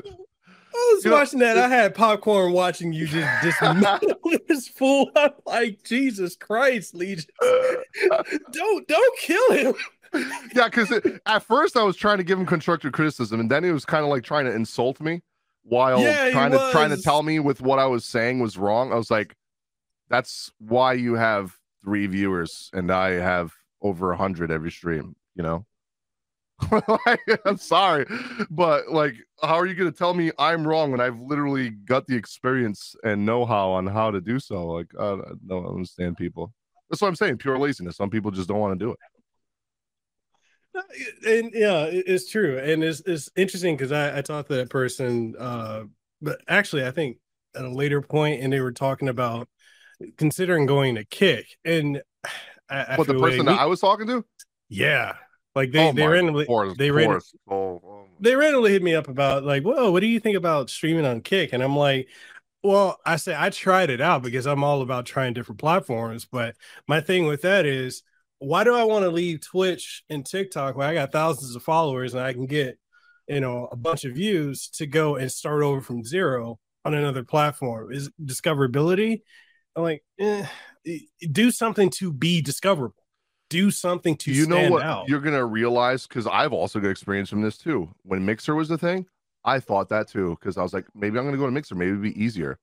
I 0.72 0.94
was 0.96 1.06
you 1.06 1.12
watching 1.12 1.40
know, 1.40 1.56
that. 1.56 1.58
I 1.58 1.68
had 1.68 1.96
popcorn 1.96 2.54
watching 2.54 2.94
you 2.94 3.08
just 3.08 3.44
dismantle 3.44 4.20
this 4.48 4.68
fool. 4.78 5.10
I'm 5.16 5.32
like, 5.46 5.84
Jesus 5.84 6.36
Christ, 6.36 6.94
Legion. 6.94 7.26
don't 8.52 8.88
don't 8.88 9.20
kill 9.20 9.52
him. 9.52 9.74
yeah, 10.54 10.70
because 10.70 10.92
at 11.26 11.44
first 11.44 11.76
I 11.76 11.84
was 11.84 11.96
trying 11.96 12.20
to 12.20 12.24
give 12.24 12.40
him 12.40 12.46
constructive 12.46 12.94
criticism, 12.94 13.40
and 13.40 13.50
then 13.50 13.64
he 13.64 13.72
was 13.72 13.84
kind 13.84 14.04
of 14.04 14.10
like 14.10 14.24
trying 14.24 14.46
to 14.46 14.54
insult 14.54 15.02
me 15.02 15.22
while 15.64 16.02
yeah, 16.02 16.30
trying 16.30 16.52
to 16.52 16.70
trying 16.72 16.92
to 16.92 17.02
tell 17.02 17.24
me 17.24 17.40
with 17.40 17.62
what 17.62 17.80
I 17.80 17.86
was 17.86 18.06
saying 18.06 18.40
was 18.40 18.58
wrong. 18.58 18.94
I 18.94 18.96
was 18.96 19.12
like, 19.12 19.36
that's 20.10 20.52
why 20.60 20.94
you 20.94 21.16
have 21.16 21.56
three 21.82 22.08
viewers 22.08 22.70
and 22.74 22.92
I 22.92 23.12
have 23.12 23.54
over 23.82 24.12
a 24.12 24.18
hundred 24.18 24.52
every 24.52 24.72
stream, 24.72 25.16
you 25.36 25.44
know? 25.44 25.66
like, 27.06 27.22
I'm 27.46 27.58
sorry, 27.58 28.06
but 28.50 28.92
like, 28.92 29.16
how 29.42 29.56
are 29.56 29.66
you 29.66 29.74
going 29.76 29.92
to 29.92 29.98
tell 29.98 30.14
me 30.14 30.32
I'm 30.38 30.68
wrong 30.68 30.92
when 30.92 31.00
I've 31.00 31.20
literally 31.20 31.70
got 31.70 32.08
the 32.08 32.16
experience 32.16 32.96
and 33.04 33.26
know-how 33.26 33.72
on 33.72 33.88
how 33.88 34.12
to 34.12 34.22
do 34.22 34.40
so? 34.40 34.66
Like, 34.66 34.88
I 35.00 35.18
don't 35.48 35.66
understand 35.66 36.18
people. 36.18 36.54
That's 36.90 37.02
what 37.02 37.08
I'm 37.08 37.16
saying. 37.16 37.38
Pure 37.38 37.60
laziness. 37.60 37.98
Some 37.98 38.10
people 38.10 38.32
just 38.32 38.48
don't 38.48 38.60
want 38.60 38.78
to 38.78 38.86
do 38.86 38.92
it. 38.92 38.98
And 41.26 41.52
yeah, 41.54 41.88
it's 41.92 42.30
true, 42.30 42.58
and 42.58 42.84
it's 42.84 43.02
it's 43.02 43.30
interesting 43.36 43.76
because 43.76 43.92
I, 43.92 44.20
I 44.20 44.22
talked 44.22 44.50
to 44.50 44.56
that 44.56 44.70
person, 44.70 45.36
uh, 45.38 45.84
but 46.22 46.40
actually, 46.48 46.86
I 46.86 46.92
think 46.92 47.18
at 47.56 47.66
a 47.66 47.70
later 47.70 48.02
point, 48.02 48.42
and 48.42 48.54
they 48.54 48.62
were 48.62 48.72
talking 48.72 49.10
about 49.10 49.50
considering 50.18 50.68
going 50.68 50.96
to 50.96 51.04
kick, 51.06 51.58
and 51.66 52.02
I, 52.70 52.84
I 52.84 52.96
what 52.96 53.08
the 53.08 53.16
person 53.16 53.48
that 53.48 53.60
I 53.60 53.66
was 53.66 53.82
talking 53.82 54.08
to, 54.08 54.24
yeah, 54.70 55.16
like 55.56 55.72
they, 55.72 55.90
oh 55.90 55.92
they 55.94 56.08
randomly 56.08 56.46
course, 56.46 56.78
they 56.78 56.92
randomly, 56.92 57.22
oh, 57.50 57.82
oh. 57.84 58.06
they 58.20 58.36
randomly 58.36 58.72
hit 58.72 58.84
me 58.84 58.96
up 58.96 59.08
about 59.08 59.44
like, 59.44 59.64
whoa, 59.64 59.92
what 59.92 60.02
do 60.02 60.08
you 60.08 60.20
think 60.20 60.38
about 60.38 60.70
streaming 60.70 61.06
on 61.06 61.22
Kick? 61.22 61.54
And 61.54 61.64
I'm 61.64 61.76
like, 61.76 62.08
well, 62.64 62.98
I 63.06 63.16
say 63.16 63.36
I 63.38 63.50
tried 63.50 63.90
it 63.90 64.02
out 64.02 64.22
because 64.22 64.46
I'm 64.46 64.64
all 64.64 64.82
about 64.82 65.06
trying 65.06 65.34
different 65.34 65.60
platforms. 65.60 66.26
But 66.26 66.56
my 66.88 67.02
thing 67.02 67.26
with 67.26 67.42
that 67.42 67.66
is, 67.66 68.04
why 68.40 68.64
do 68.64 68.76
I 68.76 68.84
want 68.84 69.04
to 69.04 69.10
leave 69.10 69.42
Twitch 69.42 70.04
and 70.10 70.26
TikTok 70.26 70.76
where 70.76 70.88
I 70.88 70.94
got 70.94 71.12
thousands 71.12 71.56
of 71.56 71.64
followers 71.64 72.14
and 72.14 72.24
I 72.24 72.34
can 72.34 72.46
get, 72.46 72.78
you 73.28 73.40
know, 73.40 73.68
a 73.72 73.76
bunch 73.76 74.06
of 74.06 74.14
views 74.14 74.70
to 74.76 74.86
go 74.86 75.16
and 75.16 75.32
start 75.32 75.64
over 75.64 75.82
from 75.82 76.04
zero 76.04 76.60
on 76.86 76.94
another 76.94 77.24
platform? 77.24 77.92
Is 77.92 78.10
discoverability? 78.24 79.22
I'm 79.76 79.84
like, 79.84 80.04
eh, 80.20 80.46
do 81.32 81.52
something 81.52 81.90
to 81.92 82.14
be 82.14 82.42
discoverable 82.42 82.96
do 83.50 83.72
something 83.72 84.16
to 84.18 84.32
you 84.32 84.46
know 84.46 84.70
what 84.70 84.84
out. 84.84 85.10
you're 85.10 85.20
gonna 85.20 85.46
realize 85.46 86.08
because 86.08 86.28
I've 86.28 86.54
also 86.54 86.80
got 86.80 86.90
experience 86.90 87.30
from 87.30 87.42
this 87.42 87.58
too. 87.58 87.90
When 88.04 88.26
Mixer 88.26 88.56
was 88.56 88.70
the 88.70 88.78
thing, 88.78 89.06
I 89.44 89.60
thought 89.60 89.90
that 89.90 90.08
too 90.08 90.38
because 90.40 90.58
I 90.58 90.64
was 90.64 90.74
like, 90.74 90.86
maybe 90.94 91.18
I'm 91.18 91.26
gonna 91.26 91.38
go 91.38 91.46
to 91.46 91.52
Mixer, 91.52 91.76
maybe 91.76 91.92
it'd 91.92 92.02
be 92.02 92.24
easier. 92.24 92.60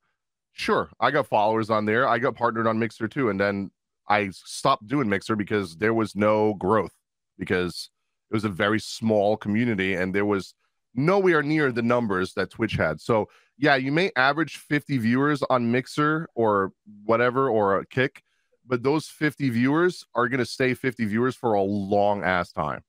Sure, 0.53 0.89
I 1.01 1.11
got 1.11 1.27
followers 1.27 1.69
on 1.71 1.85
there. 1.85 2.09
I 2.09 2.19
got 2.19 2.35
partnered 2.35 2.67
on 2.67 2.79
Mixer 2.79 3.09
too, 3.09 3.29
and 3.29 3.39
then 3.39 3.71
I 4.09 4.31
stopped 4.31 4.87
doing 4.87 5.09
Mixer 5.09 5.37
because 5.37 5.77
there 5.77 5.95
was 5.95 6.15
no 6.15 6.55
growth 6.55 6.95
because 7.39 7.91
it 8.31 8.35
was 8.35 8.45
a 8.45 8.49
very 8.49 8.81
small 8.81 9.37
community 9.37 9.95
and 9.95 10.15
there 10.15 10.25
was 10.25 10.55
nowhere 10.95 11.43
near 11.43 11.71
the 11.73 11.83
numbers 11.83 12.33
that 12.35 12.51
Twitch 12.51 12.75
had. 12.75 13.01
So 13.01 13.29
yeah, 13.59 13.77
you 13.77 13.93
may 13.93 14.11
average 14.17 14.57
50 14.57 14.99
viewers 14.99 15.43
on 15.49 15.71
Mixer 15.71 16.29
or 16.35 16.73
whatever 17.05 17.49
or 17.49 17.79
a 17.79 17.87
Kick 17.87 18.23
but 18.67 18.83
those 18.83 19.07
50 19.09 19.51
viewers 19.51 20.05
are 20.15 20.29
going 20.29 20.39
to 20.39 20.47
stay 20.47 20.75
50 20.75 21.05
viewers 21.07 21.37
for 21.37 21.55
a 21.55 21.63
long 21.63 22.23
ass 22.23 22.53
time. 22.53 22.83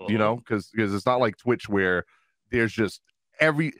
Uh-huh. 0.00 0.08
You 0.10 0.18
know, 0.18 0.36
because 0.36 0.70
because 0.72 0.94
it's 0.94 1.06
not 1.06 1.20
like 1.20 1.36
Twitch 1.36 1.68
where 1.68 2.04
there's 2.50 2.72
just 2.72 3.00
every 3.40 3.72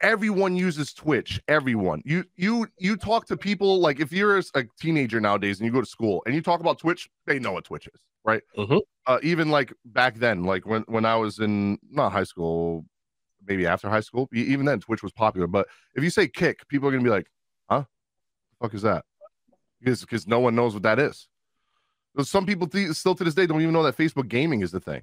everyone 0.00 0.56
uses 0.56 0.92
Twitch. 0.92 1.40
Everyone. 1.48 2.02
You 2.04 2.24
you 2.36 2.68
you 2.78 2.96
talk 2.96 3.26
to 3.26 3.36
people 3.36 3.80
like 3.80 4.00
if 4.00 4.12
you're 4.12 4.38
a 4.38 4.64
teenager 4.80 5.20
nowadays 5.20 5.58
and 5.58 5.66
you 5.66 5.72
go 5.72 5.80
to 5.80 5.86
school 5.86 6.22
and 6.26 6.34
you 6.34 6.42
talk 6.42 6.60
about 6.60 6.78
Twitch, 6.78 7.08
they 7.26 7.38
know 7.38 7.52
what 7.52 7.64
Twitch 7.64 7.88
is, 7.92 8.00
right? 8.24 8.42
Uh-huh. 8.56 8.80
Uh, 9.06 9.18
even 9.22 9.50
like 9.50 9.72
back 9.84 10.16
then, 10.16 10.44
like 10.44 10.66
when 10.66 10.82
when 10.82 11.04
I 11.04 11.16
was 11.16 11.38
in 11.40 11.78
not 11.90 12.12
high 12.12 12.24
school, 12.24 12.84
maybe 13.46 13.66
after 13.66 13.88
high 13.88 14.00
school, 14.00 14.28
even 14.32 14.64
then 14.64 14.80
Twitch 14.80 15.02
was 15.02 15.12
popular. 15.12 15.46
But 15.46 15.66
if 15.94 16.04
you 16.04 16.10
say 16.10 16.28
kick, 16.28 16.68
people 16.68 16.88
are 16.88 16.92
gonna 16.92 17.02
be 17.02 17.10
like, 17.10 17.26
"Huh? 17.68 17.84
The 18.60 18.66
fuck 18.66 18.74
is 18.74 18.82
that?" 18.82 19.04
Because 19.82 20.00
because 20.00 20.26
no 20.26 20.40
one 20.40 20.54
knows 20.54 20.74
what 20.74 20.82
that 20.84 20.98
is. 20.98 21.28
Some 22.22 22.46
people 22.46 22.66
th- 22.66 22.92
still 22.92 23.14
to 23.14 23.24
this 23.24 23.34
day 23.34 23.46
don't 23.46 23.60
even 23.60 23.72
know 23.72 23.82
that 23.84 23.96
Facebook 23.96 24.28
gaming 24.28 24.60
is 24.60 24.70
the 24.70 24.80
thing, 24.80 25.02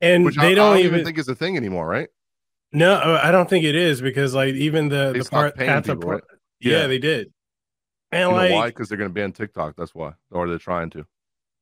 and 0.00 0.24
Which 0.24 0.36
they 0.36 0.52
I, 0.52 0.54
don't, 0.54 0.72
I 0.74 0.76
don't 0.78 0.86
even 0.86 1.04
think 1.04 1.18
is 1.18 1.28
a 1.28 1.34
thing 1.34 1.56
anymore, 1.56 1.86
right? 1.86 2.08
No, 2.72 2.94
uh, 2.94 3.20
I 3.22 3.30
don't 3.30 3.48
think 3.48 3.64
it 3.64 3.74
is 3.74 4.00
because 4.00 4.34
like 4.34 4.54
even 4.54 4.88
the 4.88 5.12
they 5.12 5.20
the 5.20 5.28
part, 5.30 5.56
people, 5.56 6.10
right? 6.10 6.22
yeah, 6.60 6.80
yeah, 6.80 6.86
they 6.86 6.98
did. 6.98 7.32
And 8.10 8.30
you 8.30 8.36
like 8.36 8.52
why? 8.52 8.66
Because 8.68 8.88
they're 8.88 8.98
gonna 8.98 9.10
ban 9.10 9.32
TikTok. 9.32 9.76
That's 9.76 9.94
why, 9.94 10.12
or 10.30 10.48
they're 10.48 10.58
trying 10.58 10.90
to. 10.90 11.06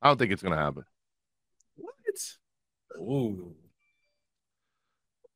I 0.02 0.08
don't 0.08 0.18
think 0.18 0.32
it's 0.32 0.42
gonna 0.42 0.56
happen. 0.56 0.84
What? 1.76 1.94
Ooh. 2.98 3.54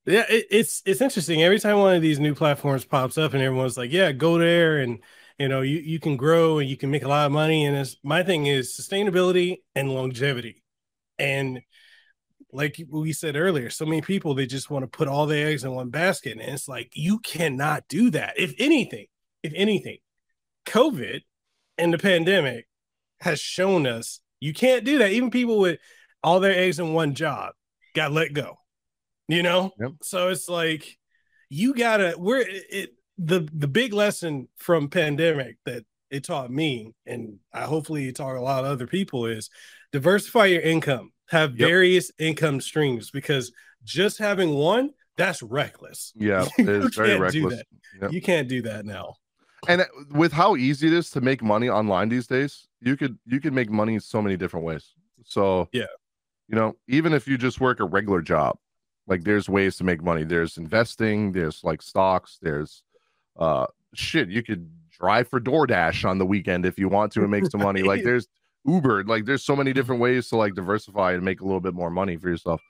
Yeah, 0.06 0.24
it, 0.28 0.46
it's 0.50 0.82
it's 0.84 1.00
interesting. 1.00 1.42
Every 1.42 1.58
time 1.58 1.78
one 1.78 1.94
of 1.94 2.02
these 2.02 2.20
new 2.20 2.34
platforms 2.34 2.84
pops 2.84 3.16
up, 3.16 3.32
and 3.32 3.42
everyone's 3.42 3.78
like, 3.78 3.92
"Yeah, 3.92 4.12
go 4.12 4.38
there 4.38 4.78
and 4.78 4.98
you 5.38 5.48
know 5.48 5.62
you, 5.62 5.78
you 5.78 5.98
can 5.98 6.16
grow 6.16 6.58
and 6.58 6.68
you 6.68 6.76
can 6.76 6.90
make 6.90 7.04
a 7.04 7.08
lot 7.08 7.26
of 7.26 7.32
money. 7.32 7.64
And 7.64 7.76
it's, 7.76 7.96
my 8.02 8.22
thing 8.22 8.46
is 8.46 8.76
sustainability 8.78 9.58
and 9.74 9.92
longevity. 9.92 10.62
And 11.18 11.60
like 12.52 12.80
we 12.88 13.12
said 13.12 13.34
earlier 13.34 13.68
so 13.68 13.84
many 13.84 14.00
people 14.00 14.34
they 14.34 14.46
just 14.46 14.70
want 14.70 14.84
to 14.84 14.86
put 14.86 15.08
all 15.08 15.26
their 15.26 15.48
eggs 15.48 15.64
in 15.64 15.72
one 15.72 15.90
basket. 15.90 16.38
And 16.38 16.42
it's 16.42 16.68
like 16.68 16.90
you 16.94 17.18
cannot 17.18 17.84
do 17.88 18.10
that. 18.10 18.34
If 18.36 18.54
anything 18.58 19.06
if 19.42 19.52
anything 19.54 19.98
covid 20.66 21.20
and 21.76 21.92
the 21.92 21.98
pandemic 21.98 22.66
has 23.20 23.40
shown 23.40 23.86
us 23.86 24.20
you 24.40 24.52
can't 24.52 24.84
do 24.84 24.98
that. 24.98 25.12
Even 25.12 25.30
people 25.30 25.58
with 25.58 25.78
all 26.22 26.40
their 26.40 26.56
eggs 26.56 26.78
in 26.78 26.92
one 26.92 27.14
job 27.14 27.52
got 27.94 28.12
let 28.12 28.32
go 28.32 28.58
you 29.28 29.42
know? 29.42 29.72
Yep. 29.78 29.92
so 30.02 30.28
it's 30.28 30.48
like 30.48 30.98
you 31.48 31.74
gotta 31.74 32.14
we're 32.16 32.44
it 32.46 32.90
the 33.18 33.48
the 33.52 33.68
big 33.68 33.92
lesson 33.92 34.48
from 34.56 34.88
pandemic 34.88 35.56
that 35.64 35.84
it 36.10 36.24
taught 36.24 36.50
me, 36.50 36.92
and 37.06 37.38
I 37.52 37.62
hopefully 37.62 38.08
it 38.08 38.16
taught 38.16 38.36
a 38.36 38.40
lot 38.40 38.64
of 38.64 38.70
other 38.70 38.86
people 38.86 39.26
is 39.26 39.50
diversify 39.92 40.46
your 40.46 40.62
income, 40.62 41.12
have 41.28 41.56
yep. 41.56 41.68
various 41.68 42.10
income 42.18 42.60
streams 42.60 43.10
because 43.10 43.52
just 43.84 44.18
having 44.18 44.50
one 44.50 44.90
that's 45.16 45.42
reckless. 45.42 46.12
Yeah, 46.16 46.46
it's 46.58 46.96
very 46.96 47.18
reckless. 47.18 47.62
Yep. 48.00 48.12
You 48.12 48.20
can't 48.20 48.48
do 48.48 48.62
that 48.62 48.84
now. 48.84 49.14
And 49.68 49.82
uh, 49.82 49.86
with 50.10 50.32
how 50.32 50.56
easy 50.56 50.88
it 50.88 50.92
is 50.92 51.10
to 51.10 51.20
make 51.20 51.42
money 51.42 51.68
online 51.68 52.08
these 52.08 52.26
days, 52.26 52.66
you 52.80 52.96
could 52.96 53.18
you 53.26 53.40
could 53.40 53.52
make 53.52 53.70
money 53.70 53.98
so 53.98 54.20
many 54.20 54.36
different 54.36 54.66
ways. 54.66 54.94
So 55.24 55.68
yeah, 55.72 55.86
you 56.48 56.56
know, 56.56 56.76
even 56.88 57.12
if 57.12 57.26
you 57.26 57.38
just 57.38 57.60
work 57.60 57.80
a 57.80 57.84
regular 57.84 58.20
job, 58.20 58.58
like 59.06 59.24
there's 59.24 59.48
ways 59.48 59.76
to 59.76 59.84
make 59.84 60.02
money. 60.02 60.24
There's 60.24 60.58
investing, 60.58 61.32
there's 61.32 61.62
like 61.64 61.80
stocks, 61.80 62.38
there's 62.42 62.82
uh 63.38 63.66
shit 63.94 64.28
you 64.28 64.42
could 64.42 64.70
drive 64.90 65.28
for 65.28 65.40
DoorDash 65.40 66.08
on 66.08 66.18
the 66.18 66.26
weekend 66.26 66.64
if 66.66 66.78
you 66.78 66.88
want 66.88 67.12
to 67.12 67.20
and 67.22 67.30
make 67.30 67.46
some 67.50 67.60
money 67.60 67.82
like 67.82 68.04
there's 68.04 68.26
Uber 68.66 69.04
like 69.04 69.24
there's 69.24 69.44
so 69.44 69.54
many 69.56 69.72
different 69.72 70.00
ways 70.00 70.28
to 70.28 70.36
like 70.36 70.54
diversify 70.54 71.12
and 71.12 71.22
make 71.24 71.40
a 71.40 71.44
little 71.44 71.60
bit 71.60 71.74
more 71.74 71.90
money 71.90 72.16
for 72.16 72.28
yourself 72.28 72.60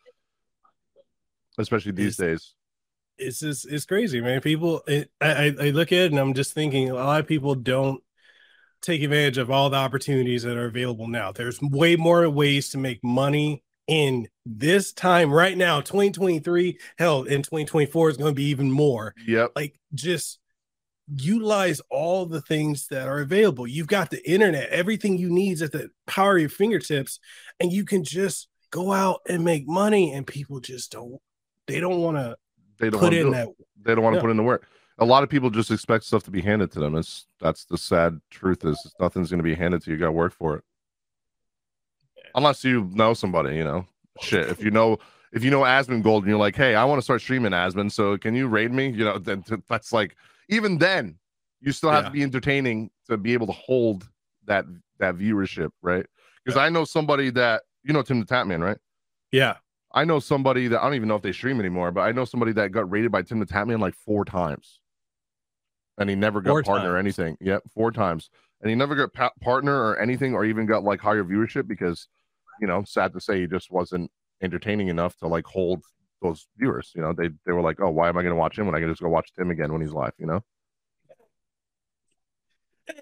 especially 1.59 1.93
these 1.93 2.19
It's- 2.19 2.41
days. 2.43 2.55
it's 3.19 3.39
just 3.41 3.67
it's 3.71 3.87
crazy, 3.87 4.21
man. 4.21 4.41
People, 4.41 4.83
it, 4.89 5.11
I 5.21 5.55
I 5.61 5.71
look 5.71 5.93
at 5.93 5.99
it 5.99 6.11
and 6.11 6.19
I'm 6.19 6.35
just 6.35 6.53
thinking 6.53 6.91
a 6.91 6.95
lot 6.95 7.21
of 7.21 7.27
people 7.29 7.55
don't 7.55 8.03
take 8.83 9.03
advantage 9.03 9.39
of 9.39 9.51
all 9.51 9.71
the 9.71 9.77
opportunities 9.77 10.43
that 10.43 10.57
are 10.57 10.67
available 10.67 11.07
now. 11.09 11.31
There's 11.33 11.61
way 11.63 11.97
more 11.97 12.29
ways 12.29 12.71
to 12.71 12.79
make 12.79 13.03
money 13.05 13.63
in 13.87 14.27
this 14.45 14.93
time 14.93 15.31
right 15.33 15.57
now, 15.57 15.81
2023. 15.81 16.79
Hell, 16.99 17.23
in 17.23 17.43
2024 17.43 18.11
is 18.11 18.17
going 18.17 18.33
to 18.33 18.35
be 18.35 18.45
even 18.47 18.71
more. 18.71 19.15
Yep. 19.27 19.53
Like 19.55 19.79
just 19.95 20.39
utilize 21.09 21.81
all 21.91 22.27
the 22.27 22.41
things 22.41 22.89
that 22.89 23.07
are 23.07 23.21
available. 23.21 23.67
You've 23.67 23.87
got 23.87 24.11
the 24.11 24.29
internet, 24.29 24.71
everything 24.71 25.19
you 25.19 25.31
need 25.31 25.53
is 25.53 25.63
at 25.63 25.73
the 25.73 25.91
power 26.07 26.37
of 26.37 26.41
your 26.41 26.51
fingertips, 26.51 27.21
and 27.61 27.73
you 27.73 27.85
can 27.85 28.05
just 28.05 28.49
go 28.71 28.93
out 28.93 29.21
and 29.29 29.45
make 29.45 29.69
money. 29.69 30.13
And 30.13 30.27
people 30.27 30.61
just 30.61 30.93
don't, 30.93 31.21
they 31.67 31.81
don't 31.81 32.01
want 32.01 32.17
to 32.17 32.37
They 32.79 32.91
don't 32.91 33.01
put 33.01 33.07
want 33.07 33.15
to 33.15 33.21
in 33.21 33.27
do 33.27 33.33
that 33.33 33.49
They 33.83 33.95
don't 33.95 34.05
want 34.05 34.15
to 34.15 34.21
put 34.21 34.31
in 34.31 34.37
the 34.37 34.43
work. 34.43 34.67
A 34.99 35.05
lot 35.05 35.23
of 35.23 35.29
people 35.29 35.51
just 35.51 35.71
expect 35.71 36.05
stuff 36.05 36.23
to 36.25 36.31
be 36.31 36.41
handed 36.41 36.71
to 36.73 36.81
them. 36.81 36.95
It's 36.95 37.27
that's 37.41 37.65
the 37.65 37.77
sad 37.77 38.21
truth 38.31 38.65
is 38.65 38.79
nothing's 39.01 39.29
going 39.29 39.39
to 39.39 39.45
be 39.45 39.55
handed 39.55 39.83
to 39.83 39.91
you. 39.91 39.97
You 39.97 40.01
got 40.01 40.07
to 40.07 40.13
work 40.13 40.33
for 40.33 40.57
it. 40.57 40.65
Unless 42.37 42.65
you 42.65 42.89
know 42.93 43.13
somebody, 43.13 43.57
you 43.57 43.65
know. 43.65 43.87
Shit, 44.21 44.49
if 44.49 44.63
you 44.63 44.71
know 44.71 44.99
if 45.33 45.43
you 45.43 45.51
know 45.51 45.63
Asmongold 45.63 46.19
and 46.19 46.29
you're 46.29 46.39
like, 46.39 46.55
"Hey, 46.55 46.77
I 46.77 46.85
want 46.85 46.99
to 46.99 47.03
start 47.03 47.21
streaming 47.21 47.53
Asmon, 47.53 47.91
so 47.91 48.17
can 48.17 48.37
you 48.37 48.47
raid 48.47 48.73
me?" 48.73 48.91
You 48.91 49.05
know, 49.05 49.19
then 49.19 49.45
that's 49.69 49.93
like 49.93 50.17
even 50.49 50.79
then 50.79 51.19
you 51.61 51.73
still 51.73 51.91
have 51.91 52.05
Yeah. 52.05 52.09
to 52.09 52.13
be 52.13 52.23
entertaining 52.23 52.91
to 53.09 53.17
be 53.17 53.33
able 53.33 53.47
to 53.47 53.53
hold 53.53 54.09
that 54.47 54.65
that 54.99 55.17
viewership, 55.17 55.71
right? 55.83 56.07
Because 56.45 56.59
I 56.59 56.69
know 56.69 56.85
somebody 56.85 57.31
that 57.31 57.63
you 57.83 57.93
know 57.93 58.03
Tim 58.03 58.21
the 58.21 58.27
Tatman, 58.27 58.63
right? 58.63 58.79
Yeah. 59.33 59.57
I 59.93 60.05
know 60.05 60.19
somebody 60.19 60.69
that 60.69 60.81
I 60.81 60.85
don't 60.85 60.95
even 60.95 61.09
know 61.09 61.15
if 61.17 61.23
they 61.23 61.33
stream 61.33 61.61
anymore, 61.61 61.93
but 61.93 62.01
I 62.01 62.13
know 62.13 62.25
somebody 62.25 62.53
that 62.53 62.73
got 62.73 62.91
rated 62.91 63.13
by 63.13 63.23
Tim 63.23 63.39
the 63.39 63.47
Tatman 63.47 63.79
like 63.81 63.95
four 63.95 64.25
times, 64.25 64.81
and 65.99 66.11
he 66.11 66.17
never 66.17 66.41
got 66.41 66.51
Four 66.51 66.63
partner 66.63 66.93
or 66.93 66.97
anything. 66.99 67.37
Yep, 67.41 67.63
four 67.73 67.93
times, 67.93 68.29
and 68.61 68.69
he 68.69 68.75
never 68.77 68.95
got 68.95 69.13
pa- 69.13 69.33
partner 69.41 69.75
or 69.75 69.99
anything, 70.01 70.35
or 70.35 70.45
even 70.45 70.67
got 70.67 70.83
like 70.83 71.01
higher 71.01 71.23
viewership 71.25 71.69
because, 71.69 72.09
you 72.61 72.67
know, 72.67 72.83
sad 72.85 73.13
to 73.13 73.21
say, 73.21 73.41
he 73.41 73.47
just 73.47 73.71
wasn't 73.71 74.11
entertaining 74.43 74.89
enough 74.89 75.17
to 75.19 75.29
like 75.29 75.47
hold 75.47 75.83
those 76.25 76.49
viewers. 76.59 76.91
You 76.97 77.03
know, 77.03 77.13
they 77.13 77.29
they 77.47 77.53
were 77.53 77.61
like, 77.61 77.81
oh, 77.81 77.91
why 77.91 78.09
am 78.09 78.19
I 78.19 78.23
going 78.23 78.35
to 78.35 78.39
watch 78.39 78.59
him 78.59 78.67
when 78.67 78.75
I 78.75 78.81
can 78.81 78.89
just 78.89 79.03
go 79.03 79.09
watch 79.09 79.31
Tim 79.37 79.51
again 79.51 79.73
when 79.73 79.81
he's 79.81 79.93
live? 79.93 80.13
You 80.19 80.27
know? 80.27 80.41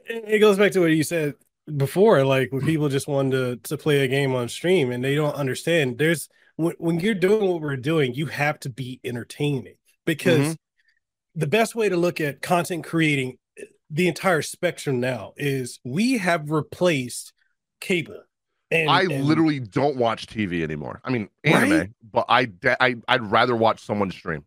It 0.07 0.41
goes 0.41 0.59
back 0.59 0.73
to 0.73 0.81
what 0.81 0.91
you 0.91 1.03
said 1.03 1.35
before, 1.77 2.25
like 2.25 2.53
when 2.53 2.65
people 2.65 2.89
just 2.89 3.09
wanted 3.09 3.63
to, 3.63 3.69
to 3.69 3.79
play 3.79 4.01
a 4.01 4.09
game 4.09 4.35
on 4.35 4.49
stream 4.49 4.91
and 4.91 5.03
they 5.03 5.15
don't 5.15 5.35
understand. 5.35 5.99
There's 5.99 6.29
when, 6.57 6.75
when 6.79 7.01
you're 7.01 7.15
doing 7.15 7.49
what 7.49 7.61
we're 7.61 7.77
doing, 7.77 8.15
you 8.15 8.27
have 8.27 8.61
to 8.61 8.71
be 8.71 9.01
entertaining 9.05 9.77
because 10.05 10.41
mm-hmm. 10.41 11.41
the 11.41 11.47
best 11.47 11.75
way 11.75 11.89
to 11.89 11.97
look 11.97 12.21
at 12.21 12.43
content 12.43 12.85
creating 12.85 13.39
eh, 13.59 13.65
the 13.91 14.09
entire 14.09 14.43
spectrum 14.43 15.01
now 15.01 15.33
is 15.37 15.81
we 15.85 16.19
have 16.19 16.51
replaced 16.51 17.33
cable. 17.81 18.23
And, 18.73 18.91
I 18.91 19.03
and- 19.03 19.25
literally 19.25 19.61
don't 19.61 19.97
watch 19.97 20.27
TV 20.27 20.63
anymore. 20.63 21.01
I 21.05 21.11
mean, 21.11 21.29
anime, 21.45 21.71
Right? 21.71 21.91
but 22.13 22.25
I, 22.29 22.49
I 22.81 22.97
I'd 23.09 23.23
rather 23.31 23.55
watch 23.55 23.81
someone 23.85 24.11
stream. 24.11 24.45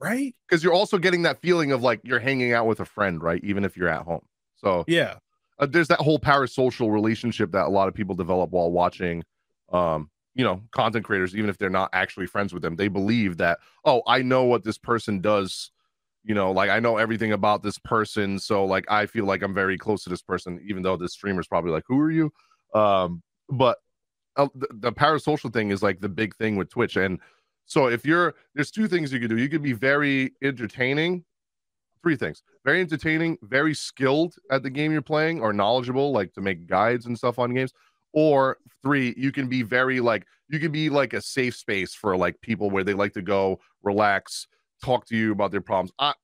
right. 0.00 0.34
because 0.48 0.62
you're 0.64 0.72
also 0.72 0.98
getting 0.98 1.22
that 1.22 1.40
feeling 1.40 1.72
of 1.72 1.82
like 1.82 2.00
you're 2.04 2.18
hanging 2.20 2.52
out 2.52 2.66
with 2.66 2.80
a 2.80 2.84
friend, 2.84 3.22
right? 3.22 3.42
Even 3.44 3.64
if 3.64 3.76
you're 3.76 3.88
at 3.88 4.02
home. 4.02 4.22
So 4.56 4.84
Yeah. 4.86 5.16
uh, 5.58 5.66
there's 5.66 5.88
that 5.88 6.00
whole 6.00 6.18
parasocial 6.18 6.92
relationship 6.92 7.52
that 7.52 7.66
a 7.66 7.70
lot 7.70 7.88
of 7.88 7.94
people 7.94 8.14
develop 8.14 8.50
while 8.50 8.70
watching, 8.70 9.22
um, 9.72 10.10
you 10.34 10.44
know, 10.44 10.62
content 10.72 11.04
creators. 11.04 11.36
Even 11.36 11.50
if 11.50 11.58
they're 11.58 11.68
not 11.70 11.90
actually 11.92 12.26
friends 12.26 12.52
with 12.54 12.62
them, 12.62 12.76
they 12.76 12.88
believe 12.88 13.36
that 13.38 13.58
oh, 13.84 14.02
I 14.06 14.22
know 14.22 14.44
what 14.44 14.64
this 14.64 14.78
person 14.78 15.20
does. 15.20 15.70
You 16.24 16.34
know, 16.36 16.52
like 16.52 16.70
I 16.70 16.78
know 16.78 16.98
everything 16.98 17.32
about 17.32 17.64
this 17.64 17.78
person, 17.78 18.38
so 18.38 18.64
like 18.64 18.84
I 18.88 19.06
feel 19.06 19.24
like 19.24 19.42
I'm 19.42 19.52
very 19.54 19.76
close 19.76 20.04
to 20.04 20.10
this 20.10 20.22
person, 20.22 20.60
even 20.64 20.82
though 20.84 20.96
this 20.96 21.12
streamer's 21.12 21.48
probably 21.48 21.72
like, 21.72 21.82
"Who 21.88 21.98
are 22.00 22.10
you?" 22.12 22.32
Um, 22.74 23.22
but 23.52 23.78
uh, 24.36 24.48
the, 24.54 24.68
the 24.72 24.92
parasocial 24.92 25.52
thing 25.52 25.70
is 25.70 25.82
like 25.82 26.00
the 26.00 26.08
big 26.08 26.34
thing 26.36 26.56
with 26.56 26.70
Twitch, 26.70 26.96
and 26.96 27.18
so 27.66 27.86
if 27.86 28.04
you're 28.04 28.34
there's 28.54 28.70
two 28.70 28.88
things 28.88 29.12
you 29.12 29.20
could 29.20 29.30
do. 29.30 29.38
You 29.38 29.48
could 29.48 29.62
be 29.62 29.74
very 29.74 30.32
entertaining. 30.42 31.24
Three 32.02 32.16
things: 32.16 32.42
very 32.64 32.80
entertaining, 32.80 33.38
very 33.42 33.74
skilled 33.74 34.34
at 34.50 34.62
the 34.62 34.70
game 34.70 34.90
you're 34.90 35.02
playing, 35.02 35.40
or 35.40 35.52
knowledgeable, 35.52 36.12
like 36.12 36.32
to 36.32 36.40
make 36.40 36.66
guides 36.66 37.06
and 37.06 37.16
stuff 37.16 37.38
on 37.38 37.54
games. 37.54 37.72
Or 38.14 38.58
three, 38.82 39.14
you 39.16 39.32
can 39.32 39.48
be 39.48 39.62
very 39.62 40.00
like 40.00 40.26
you 40.48 40.58
can 40.58 40.72
be 40.72 40.88
like 40.88 41.12
a 41.12 41.20
safe 41.20 41.54
space 41.54 41.94
for 41.94 42.16
like 42.16 42.40
people 42.40 42.70
where 42.70 42.84
they 42.84 42.94
like 42.94 43.12
to 43.14 43.22
go 43.22 43.60
relax, 43.82 44.46
talk 44.82 45.06
to 45.06 45.16
you 45.16 45.32
about 45.32 45.50
their 45.50 45.60
problems. 45.60 45.92
I 45.98 46.14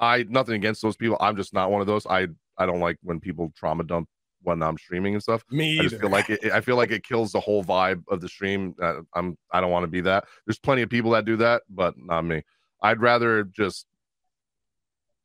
I 0.00 0.24
nothing 0.28 0.56
against 0.56 0.82
those 0.82 0.96
people. 0.96 1.16
I'm 1.20 1.36
just 1.36 1.54
not 1.54 1.70
one 1.70 1.80
of 1.80 1.86
those. 1.86 2.04
I 2.06 2.26
I 2.58 2.66
don't 2.66 2.80
like 2.80 2.98
when 3.02 3.20
people 3.20 3.52
trauma 3.56 3.84
dump 3.84 4.08
when 4.42 4.62
I'm 4.62 4.78
streaming 4.78 5.14
and 5.14 5.22
stuff. 5.22 5.44
Me 5.50 5.78
I 5.78 5.82
just 5.82 6.00
feel 6.00 6.10
like 6.10 6.30
it, 6.30 6.44
I 6.52 6.60
feel 6.60 6.76
like 6.76 6.90
it 6.90 7.02
kills 7.04 7.32
the 7.32 7.40
whole 7.40 7.64
vibe 7.64 8.02
of 8.08 8.20
the 8.20 8.28
stream. 8.28 8.74
Uh, 8.80 9.00
I'm 9.14 9.36
I 9.50 9.60
don't 9.60 9.70
want 9.70 9.84
to 9.84 9.88
be 9.88 10.00
that. 10.02 10.24
There's 10.46 10.58
plenty 10.58 10.82
of 10.82 10.90
people 10.90 11.10
that 11.12 11.24
do 11.24 11.36
that, 11.36 11.62
but 11.68 11.94
not 11.96 12.22
me. 12.22 12.42
I'd 12.82 13.00
rather 13.00 13.44
just 13.44 13.86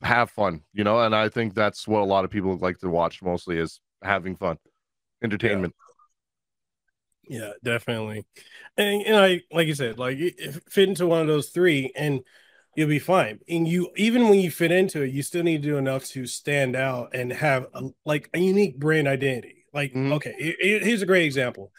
have 0.02 0.30
fun, 0.32 0.62
you 0.74 0.84
know. 0.84 1.00
And 1.02 1.16
I 1.16 1.30
think 1.30 1.54
that's 1.54 1.88
what 1.88 2.02
a 2.02 2.06
lot 2.06 2.26
of 2.26 2.32
people 2.32 2.58
like 2.58 2.80
to 2.80 2.90
watch 2.90 3.22
mostly 3.22 3.58
is 3.58 3.80
having 4.04 4.36
fun, 4.36 4.58
entertainment. 5.24 5.74
Yeah, 7.28 7.52
definitely. 7.64 8.26
And, 8.76 9.02
and 9.04 9.16
I, 9.16 9.42
like 9.52 9.68
you 9.68 9.76
said, 9.76 9.98
like 9.98 10.18
it- 10.18 10.36
it 10.38 10.64
fit 10.70 10.90
into 10.90 11.08
one 11.08 11.22
of 11.22 11.28
those 11.28 11.50
three, 11.50 11.92
and 11.96 12.22
you'll 12.76 12.90
be 12.90 13.00
fine. 13.00 13.40
And 13.50 13.68
you, 13.68 13.90
even 13.96 14.30
when 14.30 14.40
you 14.40 14.50
fit 14.52 14.72
into 14.72 15.02
it, 15.04 15.12
you 15.12 15.22
still 15.24 15.44
need 15.44 15.62
to 15.62 15.68
do 15.70 15.78
enough 15.78 16.06
to 16.10 16.26
stand 16.26 16.76
out 16.76 17.14
and 17.14 17.32
have 17.32 17.68
a, 17.74 17.90
like 18.06 18.30
a 18.34 18.40
unique 18.40 18.80
brand 18.80 19.08
identity. 19.08 19.66
Like, 19.74 19.94
Mhm. 19.94 20.14
okay, 20.14 20.34
he- 20.38 20.56
he- 20.60 20.80
here's 20.80 21.02
a 21.02 21.06
great 21.08 21.26
example. 21.26 21.72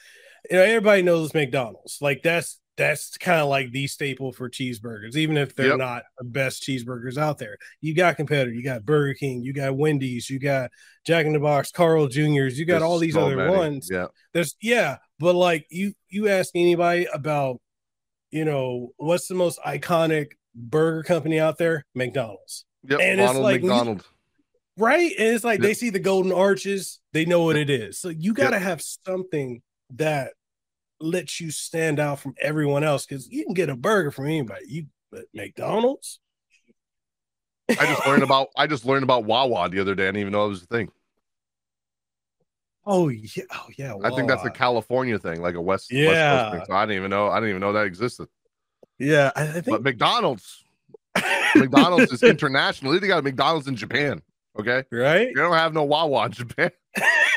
You 0.50 0.56
know, 0.58 0.62
everybody 0.62 1.02
knows 1.02 1.32
McDonald's. 1.34 1.98
Like 2.00 2.22
that's 2.22 2.60
that's 2.76 3.16
kind 3.18 3.40
of 3.40 3.48
like 3.48 3.70
the 3.70 3.86
staple 3.86 4.32
for 4.32 4.50
cheeseburgers, 4.50 5.14
even 5.14 5.36
if 5.36 5.54
they're 5.54 5.68
Yep. 5.68 5.78
not 5.78 6.02
the 6.18 6.24
best 6.24 6.64
cheeseburgers 6.64 7.16
out 7.16 7.38
there. 7.38 7.56
You 7.80 7.94
got 7.94 8.16
competitor, 8.16 8.50
You 8.52 8.64
got 8.64 8.84
Burger 8.84 9.14
King. 9.14 9.42
You 9.44 9.52
got 9.52 9.76
Wendy's. 9.76 10.28
You 10.28 10.40
got 10.40 10.72
Jack 11.06 11.24
in 11.24 11.34
the 11.34 11.38
Box, 11.38 11.70
Carl 11.70 12.08
Juniors. 12.08 12.58
You 12.58 12.64
got 12.64 12.80
There's 12.80 12.82
all 12.82 12.98
these 12.98 13.14
so 13.14 13.26
other 13.26 13.36
many. 13.36 13.50
ones 13.56 13.88
Yeah, 13.90 14.08
there's 14.32 14.56
yeah 14.60 14.96
but 15.20 15.34
like 15.36 15.66
you 15.70 15.92
you 16.08 16.26
ask 16.28 16.50
anybody 16.56 17.06
about 17.14 17.60
you 18.32 18.44
know 18.44 18.92
what's 18.96 19.28
the 19.28 19.34
most 19.36 19.60
iconic 19.64 20.32
burger 20.54 21.02
company 21.02 21.38
out 21.40 21.58
there 21.58 21.84
mcdonald's 21.94 22.64
yep. 22.88 23.00
And 23.00 23.20
it's 23.20 23.34
like 23.34 23.60
McDonald. 23.62 24.04
right 24.76 25.12
and 25.18 25.28
it's 25.34 25.44
like 25.44 25.58
Yep. 25.60 25.66
they 25.66 25.74
see 25.74 25.90
the 25.90 25.98
golden 25.98 26.32
arches 26.32 27.00
they 27.12 27.24
know 27.24 27.42
what 27.42 27.56
it 27.56 27.70
is 27.70 27.98
so 27.98 28.08
you 28.08 28.34
got 28.34 28.50
to 28.50 28.58
have 28.58 28.80
something 28.82 29.62
that 29.94 30.32
lets 31.00 31.40
you 31.40 31.50
stand 31.50 31.98
out 31.98 32.20
from 32.20 32.34
everyone 32.40 32.84
else 32.84 33.04
because 33.04 33.28
you 33.28 33.44
can 33.44 33.54
get 33.54 33.68
a 33.68 33.76
burger 33.76 34.10
from 34.10 34.26
anybody 34.26 34.64
you 34.68 34.86
but 35.10 35.24
mcdonald's 35.34 36.20
I 37.68 37.86
just 37.86 38.06
learned 38.06 38.22
about 38.22 38.48
I 38.56 38.66
just 38.66 38.84
learned 38.84 39.04
about 39.04 39.24
Wawa 39.24 39.70
the 39.70 39.80
other 39.80 39.94
day. 39.94 40.04
I 40.04 40.08
didn't 40.08 40.20
even 40.20 40.32
know 40.34 40.44
it 40.44 40.50
was 40.50 40.62
a 40.64 40.66
thing. 40.66 40.90
oh 42.84 43.08
yeah 43.08 43.44
oh 43.52 43.66
yeah 43.78 43.94
I 44.04 44.10
think 44.10 44.28
that's 44.28 44.44
a 44.44 44.50
California 44.50 45.18
thing, 45.18 45.40
like 45.40 45.54
a 45.54 45.60
West, 45.62 45.90
West 45.90 45.92
Yeah. 45.92 46.42
Coast 46.42 46.52
thing. 46.56 46.64
So 46.66 46.74
I 46.74 46.84
didn't 46.84 46.96
even 46.98 47.10
know. 47.10 47.28
I 47.28 47.36
didn't 47.36 47.48
even 47.50 47.60
know 47.62 47.72
that 47.72 47.86
existed. 47.86 48.28
Yeah 48.98 49.30
i, 49.36 49.42
I 49.58 49.60
But 49.68 49.82
think 49.82 49.82
McDonald's, 49.82 50.64
McDonald's 51.54 52.12
is 52.12 52.22
international. 52.24 52.98
They 52.98 53.06
got 53.06 53.18
a 53.18 53.22
McDonald's 53.22 53.68
in 53.68 53.76
Japan. 53.76 54.22
Okay, 54.58 54.84
right 54.90 55.28
you 55.34 55.40
don't 55.40 55.54
have 55.54 55.72
no 55.72 55.84
Wawa 55.84 56.26
in 56.26 56.32
Japan. 56.32 56.70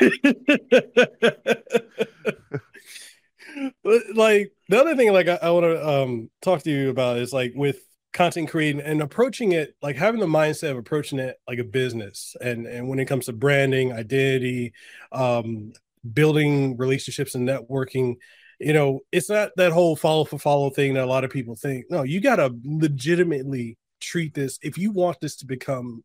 but 3.82 4.02
like 4.14 4.52
the 4.68 4.78
other 4.78 4.94
thing 4.96 5.12
like 5.12 5.28
i, 5.28 5.38
I 5.42 5.50
want 5.50 5.64
to 5.64 5.88
um 5.88 6.30
talk 6.42 6.62
to 6.62 6.70
you 6.70 6.90
about 6.90 7.18
is 7.18 7.32
like 7.32 7.52
with 7.54 7.80
content 8.12 8.48
creating 8.48 8.80
and 8.80 9.02
approaching 9.02 9.52
it 9.52 9.74
like 9.82 9.96
having 9.96 10.20
the 10.20 10.26
mindset 10.26 10.70
of 10.72 10.78
approaching 10.78 11.18
it 11.18 11.36
like 11.46 11.58
a 11.58 11.64
business 11.64 12.36
and 12.40 12.66
and 12.66 12.88
when 12.88 12.98
it 12.98 13.04
comes 13.06 13.26
to 13.26 13.32
branding 13.32 13.92
identity 13.92 14.72
um 15.12 15.72
building 16.12 16.76
relationships 16.76 17.34
and 17.34 17.48
networking 17.48 18.16
you 18.58 18.72
know 18.72 19.00
it's 19.12 19.30
not 19.30 19.50
that 19.56 19.72
whole 19.72 19.94
follow 19.96 20.24
for 20.24 20.38
follow 20.38 20.70
thing 20.70 20.94
that 20.94 21.04
a 21.04 21.06
lot 21.06 21.24
of 21.24 21.30
people 21.30 21.54
think 21.54 21.84
no 21.90 22.02
you 22.02 22.20
got 22.20 22.36
to 22.36 22.54
legitimately 22.64 23.76
treat 24.00 24.34
this 24.34 24.58
if 24.62 24.76
you 24.78 24.90
want 24.90 25.18
this 25.20 25.36
to 25.36 25.46
become 25.46 26.02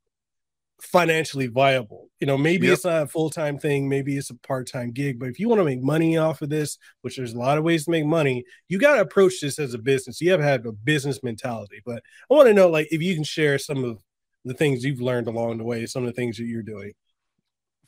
financially 0.81 1.47
viable. 1.47 2.09
You 2.19 2.27
know, 2.27 2.37
maybe 2.37 2.67
Yep. 2.67 2.73
it's 2.73 2.83
not 2.85 3.03
a 3.03 3.07
full 3.07 3.29
time 3.29 3.57
thing, 3.57 3.87
maybe 3.87 4.17
it's 4.17 4.29
a 4.31 4.35
part 4.35 4.67
time 4.67 4.91
gig, 4.91 5.17
but 5.19 5.29
if 5.29 5.39
you 5.39 5.47
want 5.47 5.59
to 5.59 5.65
make 5.65 5.81
money 5.81 6.17
off 6.17 6.41
of 6.41 6.49
this, 6.49 6.77
which 7.01 7.15
there's 7.15 7.33
a 7.33 7.37
lot 7.39 7.57
of 7.57 7.63
ways 7.63 7.85
to 7.85 7.91
make 7.91 8.05
money, 8.05 8.43
you 8.67 8.79
got 8.79 8.95
to 8.95 9.01
approach 9.01 9.39
this 9.39 9.59
as 9.59 9.73
a 9.73 9.77
business. 9.77 10.19
You 10.19 10.31
have 10.31 10.41
to 10.41 10.45
have 10.45 10.65
a 10.65 10.73
business 10.73 11.23
mentality. 11.23 11.81
But 11.85 12.03
I 12.29 12.33
want 12.33 12.47
to 12.47 12.53
know, 12.53 12.69
like, 12.69 12.87
if 12.91 13.01
you 13.01 13.15
can 13.15 13.23
share 13.23 13.57
some 13.57 13.83
of 13.85 14.01
the 14.43 14.53
things 14.53 14.83
you've 14.83 14.99
learned 15.01 15.27
along 15.27 15.57
the 15.57 15.63
way, 15.63 15.85
some 15.85 16.03
of 16.03 16.07
the 16.07 16.13
things 16.13 16.37
that 16.37 16.45
you're 16.45 16.63
doing. 16.63 16.91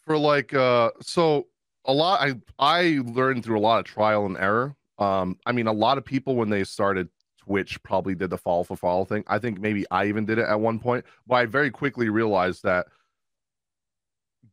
for 0.06 0.18
like 0.18 0.54
uh 0.54 0.92
so 1.02 1.48
a 1.88 1.94
lot 1.94 2.22
i 2.22 2.34
i 2.60 3.00
learned 3.06 3.44
through 3.44 3.58
a 3.58 3.62
lot 3.62 3.80
of 3.80 3.86
trial 3.86 4.26
and 4.26 4.38
error 4.38 4.76
um 5.00 5.38
i 5.46 5.52
mean 5.52 5.68
a 5.68 5.74
lot 5.74 5.98
of 5.98 6.06
people 6.06 6.36
when 6.36 6.50
they 6.50 6.64
started 6.64 7.10
Twitch 7.46 7.82
probably 7.84 8.16
did 8.16 8.32
the 8.32 8.38
follow 8.38 8.64
for 8.64 8.76
follow 8.76 9.06
thing. 9.06 9.24
I 9.28 9.38
think 9.38 9.60
maybe 9.60 9.86
I 9.92 10.08
even 10.08 10.26
did 10.26 10.40
it 10.40 10.48
at 10.48 10.60
one 10.60 10.80
point, 10.80 11.06
but 11.28 11.36
I 11.36 11.46
very 11.46 11.70
quickly 11.70 12.10
realized 12.10 12.64
that 12.64 12.88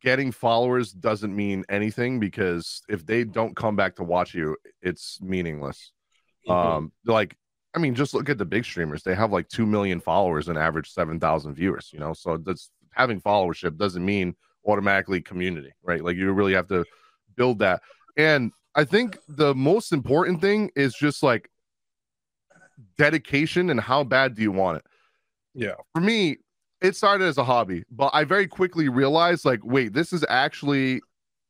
getting 0.03 0.33
followers 0.33 0.93
doesn't 0.93 1.35
mean 1.35 1.65
anything 1.69 2.21
because 2.21 2.83
if 2.89 3.07
they 3.07 3.25
don't 3.25 3.57
come 3.57 3.77
back 3.77 3.97
to 3.97 4.05
watch 4.05 4.35
you, 4.35 4.57
it's 4.83 5.21
meaningless. 5.23 5.93
Mm-hmm. 6.49 6.69
Um, 6.69 6.93
like 7.07 7.37
I 7.75 7.79
mean, 7.79 7.95
just 7.95 8.13
look 8.13 8.29
at 8.29 8.37
the 8.37 8.45
big 8.45 8.65
streamers. 8.65 9.03
They 9.03 9.15
have 9.15 9.33
like 9.33 9.49
two 9.49 9.65
million 9.65 10.01
followers 10.01 10.49
and 10.49 10.59
average 10.59 10.91
seven 10.91 11.19
thousand 11.19 11.55
viewers. 11.55 11.91
You 11.93 12.01
know, 12.01 12.13
so 12.13 12.37
that's 12.37 12.71
having 12.93 13.21
followership 13.21 13.77
doesn't 13.79 14.05
mean 14.05 14.35
automatically 14.67 15.23
community, 15.23 15.73
right? 15.83 16.05
Like 16.05 16.17
you 16.17 16.31
really 16.33 16.55
have 16.55 16.69
to 16.69 16.85
build 17.37 17.59
that. 17.61 17.83
And 18.17 18.53
I 18.75 18.85
think 18.85 19.19
the 19.29 19.55
most 19.55 19.93
important 19.93 20.41
thing 20.41 20.71
is 20.77 20.95
just 20.95 21.23
like 21.23 21.51
dedication 22.99 23.71
and 23.71 23.81
how 23.81 24.05
bad 24.05 24.35
do 24.35 24.43
you 24.43 24.53
want 24.53 24.79
it? 24.79 24.85
Yeah. 25.55 25.75
For 25.95 26.01
me, 26.01 26.39
it 26.81 26.97
started 26.97 27.25
as 27.25 27.39
a 27.39 27.45
hobby, 27.45 27.85
but 27.91 28.11
I 28.13 28.25
very 28.25 28.47
quickly 28.47 28.89
realized 28.89 29.45
like, 29.45 29.61
wait, 29.63 29.93
this 29.93 30.13
is 30.13 30.25
actually 30.29 31.01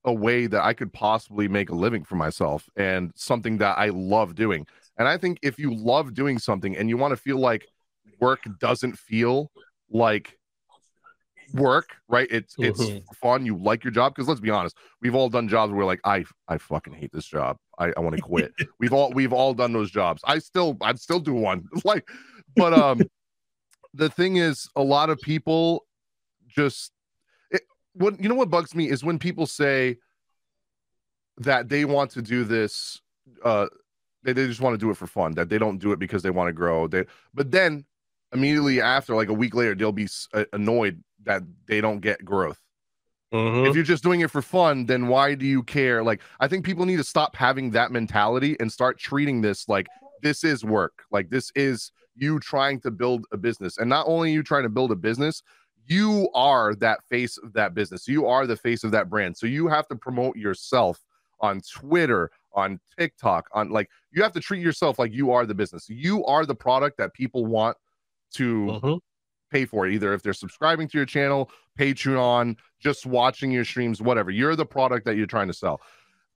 a 0.05 0.13
way 0.13 0.47
that 0.47 0.63
I 0.63 0.75
could 0.75 0.93
possibly 0.93 1.49
make 1.49 1.71
a 1.71 1.75
living 1.75 2.05
for 2.05 2.17
myself 2.17 2.69
and 2.77 3.13
something 3.15 3.59
that 3.59 3.79
I 3.79 3.89
love 3.89 4.35
doing. 4.35 4.67
And 4.99 5.09
I 5.09 5.17
think 5.17 5.39
if 5.43 5.59
you 5.59 5.75
love 5.75 6.13
doing 6.13 6.39
something 6.39 6.77
and 6.77 6.89
you 6.89 6.97
want 6.97 7.13
to 7.13 7.17
feel 7.17 7.39
like 7.39 7.67
work 8.21 8.41
doesn't 8.59 8.99
feel 8.99 9.51
like 9.91 10.39
work, 11.55 11.91
right? 12.09 12.29
It's 12.31 12.57
mm-hmm. 12.57 12.97
it's 12.97 13.19
fun. 13.19 13.47
You 13.47 13.57
like 13.57 13.85
your 13.85 13.91
job 13.91 14.15
because 14.15 14.29
let's 14.29 14.41
be 14.41 14.51
honest, 14.51 14.77
we've 15.01 15.15
all 15.15 15.29
done 15.29 15.49
jobs 15.49 15.71
where 15.71 15.79
we're 15.79 15.85
like, 15.85 16.01
I 16.05 16.25
I 16.49 16.59
fucking 16.59 16.95
hate 16.95 17.13
this 17.13 17.27
job. 17.27 17.57
I, 17.79 17.93
I 17.97 18.01
want 18.01 18.17
to 18.17 18.23
quit. 18.23 18.53
we've 18.81 18.93
all 18.93 19.11
we've 19.13 19.33
all 19.33 19.55
done 19.55 19.73
those 19.73 19.91
jobs. 19.91 20.23
I 20.25 20.39
still 20.39 20.77
I'd 20.81 21.01
still 21.01 21.21
do 21.21 21.35
one. 21.35 21.69
like, 21.85 22.09
but 22.57 22.73
um, 22.73 23.03
the 23.95 24.09
thing 24.09 24.37
is, 24.37 24.69
a 24.77 24.83
lot 24.83 25.11
of 25.11 25.19
people 25.21 25.87
just 26.49 26.93
it, 27.51 27.63
what 27.95 28.21
you 28.21 28.29
know 28.29 28.35
what 28.35 28.51
bugs 28.51 28.75
me 28.75 28.89
is 28.89 29.05
when 29.05 29.19
people 29.19 29.47
say 29.47 29.97
that 31.39 31.69
they 31.69 31.85
want 31.85 32.11
to 32.11 32.21
do 32.21 32.45
this 32.45 33.01
uh 33.43 33.67
they, 34.23 34.35
they 34.35 34.47
just 34.47 34.61
want 34.61 34.75
to 34.75 34.79
do 34.79 34.91
it 34.91 34.97
for 34.97 35.07
fun 35.07 35.33
that 35.33 35.49
they 35.49 35.57
don't 35.57 35.79
do 35.79 35.93
it 35.93 35.99
because 35.99 36.23
they 36.23 36.31
want 36.31 36.47
to 36.47 36.53
grow 36.53 36.87
they 36.87 37.05
but 37.33 37.51
then 37.51 37.85
immediately 38.33 38.81
after 38.81 39.15
like 39.15 39.29
a 39.29 39.35
week 39.35 39.55
later 39.55 39.75
they'll 39.75 39.93
be 39.93 40.09
annoyed 40.53 41.03
that 41.25 41.43
they 41.67 41.81
don't 41.81 42.01
get 42.01 42.25
growth. 42.25 42.59
Mm-hmm. 43.33 43.65
if 43.65 43.75
you're 43.75 43.83
just 43.83 44.03
doing 44.03 44.21
it 44.21 44.31
for 44.31 44.43
fun 44.43 44.85
then 44.85 45.09
why 45.09 45.35
do 45.35 45.47
you 45.47 45.63
care? 45.63 46.03
Like 46.03 46.21
i 46.41 46.47
think 46.47 46.67
people 46.67 46.85
need 46.85 46.99
to 46.99 47.05
stop 47.05 47.35
having 47.35 47.71
that 47.71 47.91
mentality 47.91 48.57
and 48.61 48.71
start 48.71 48.99
treating 48.99 49.41
this 49.41 49.69
like 49.69 49.87
this 50.21 50.45
is 50.45 50.65
work. 50.65 51.05
Like 51.11 51.31
this 51.31 51.51
is 51.55 51.93
you 52.15 52.39
trying 52.39 52.79
to 52.81 52.91
build 52.91 53.25
a 53.33 53.39
business. 53.39 53.79
And 53.79 53.89
not 53.89 54.07
only 54.07 54.33
you 54.33 54.43
trying 54.43 54.65
to 54.65 54.69
build 54.69 54.93
a 54.93 54.97
business 54.97 55.43
you 55.87 56.29
are 56.35 56.75
that 56.77 57.01
face 57.09 57.39
of 57.39 57.53
that 57.55 57.75
business. 57.75 58.07
You 58.07 58.27
are 58.27 58.47
the 58.47 58.57
face 58.57 58.85
of 58.85 58.91
that 58.93 59.11
brand. 59.11 59.37
So 59.37 59.47
you 59.47 59.69
have 59.69 59.89
to 59.89 59.97
promote 59.97 60.37
yourself 60.37 61.03
on 61.41 61.61
twitter 61.61 62.31
on 62.53 62.79
tiktok 62.97 63.49
on 63.53 63.69
like 63.69 63.91
you 64.13 64.23
have 64.23 64.31
to 64.33 64.39
treat 64.39 64.63
yourself 64.63 64.97
like 64.97 65.13
you 65.13 65.33
are 65.33 65.45
the 65.45 65.55
business. 65.55 65.89
You 65.89 66.25
are 66.27 66.47
the 66.47 66.55
product 66.55 66.99
that 66.99 67.15
people 67.15 67.47
want 67.47 67.77
to 68.35 68.67
mm-hmm. 68.67 68.95
Pay 69.53 69.65
for 69.65 69.87
it 69.87 69.93
either 69.93 70.15
if 70.15 70.23
they're 70.23 70.33
subscribing 70.33 70.89
to 70.89 70.99
your 70.99 71.07
channel 71.07 71.51
patreon 71.79 72.57
just 72.81 73.07
watching 73.07 73.51
your 73.51 73.65
streams 73.65 74.03
whatever. 74.03 74.31
You're 74.31 74.57
the 74.57 74.67
product 74.67 75.07
that 75.07 75.17
you're 75.17 75.27
trying 75.27 75.49
to 75.49 75.55
sell. 75.55 75.81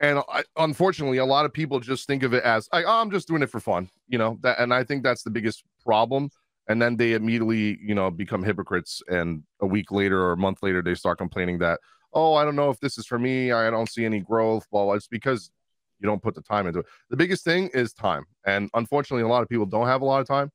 And 0.01 0.21
I, 0.29 0.43
unfortunately 0.57 1.19
a 1.19 1.25
lot 1.25 1.47
of 1.47 1.53
people 1.53 1.81
just 1.81 2.07
think 2.07 2.23
of 2.23 2.35
it 2.35 2.45
as 2.45 2.69
oh, 2.73 2.83
i'm 2.87 3.11
just 3.11 3.27
doing 3.27 3.43
it 3.43 3.49
for 3.49 3.61
fun 3.61 3.89
you 4.09 4.19
know 4.19 4.37
that 4.43 4.59
and 4.59 4.75
i 4.75 4.85
think 4.85 5.03
that's 5.03 5.23
the 5.23 5.31
biggest 5.31 5.65
problem. 5.83 6.31
And 6.69 6.83
then 6.83 6.97
they 6.97 7.13
immediately 7.13 7.79
you 7.81 7.95
know 7.95 8.11
become 8.11 8.43
hypocrites. 8.43 9.03
And 9.09 9.45
a 9.61 9.67
week 9.67 9.91
later 9.91 10.21
or 10.21 10.33
a 10.33 10.37
month 10.37 10.63
later 10.63 10.83
they 10.83 10.95
start 10.95 11.19
complaining 11.19 11.59
that 11.59 11.81
oh 12.13 12.35
i 12.35 12.45
don't 12.45 12.57
know 12.57 12.71
if 12.71 12.79
this 12.81 12.99
is 12.99 13.07
for 13.07 13.19
me. 13.19 13.53
I 13.53 13.71
don't 13.71 13.89
see 13.89 14.05
any 14.05 14.21
growth 14.21 14.67
blah. 14.71 14.93
it's 14.93 15.09
because 15.09 15.51
you 15.99 16.07
don't 16.07 16.23
put 16.23 16.35
the 16.35 16.43
time 16.43 16.67
into 16.67 16.81
it. 16.81 16.87
The 17.09 17.17
biggest 17.17 17.43
thing 17.43 17.71
is 17.73 17.95
time. 17.95 18.25
And 18.45 18.69
unfortunately 18.75 19.23
a 19.23 19.29
lot 19.29 19.43
of 19.43 19.49
people 19.49 19.65
don't 19.65 19.87
have 19.87 20.03
a 20.03 20.05
lot 20.05 20.21
of 20.21 20.27
time. 20.29 20.51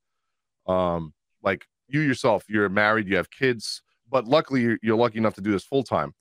Um 0.68 1.14
like 1.42 1.66
you 1.92 2.02
yourself 2.02 2.44
you're 2.48 2.70
married 2.70 3.08
you 3.08 3.16
have 3.16 3.30
kids 3.30 3.82
but 4.10 4.26
luckily 4.26 4.62
you're, 4.62 4.78
you're 4.82 4.98
lucky 4.98 5.18
enough 5.18 5.36
to 5.36 5.42
do 5.42 5.52
this 5.52 5.64
full 5.64 5.84
time 5.84 6.14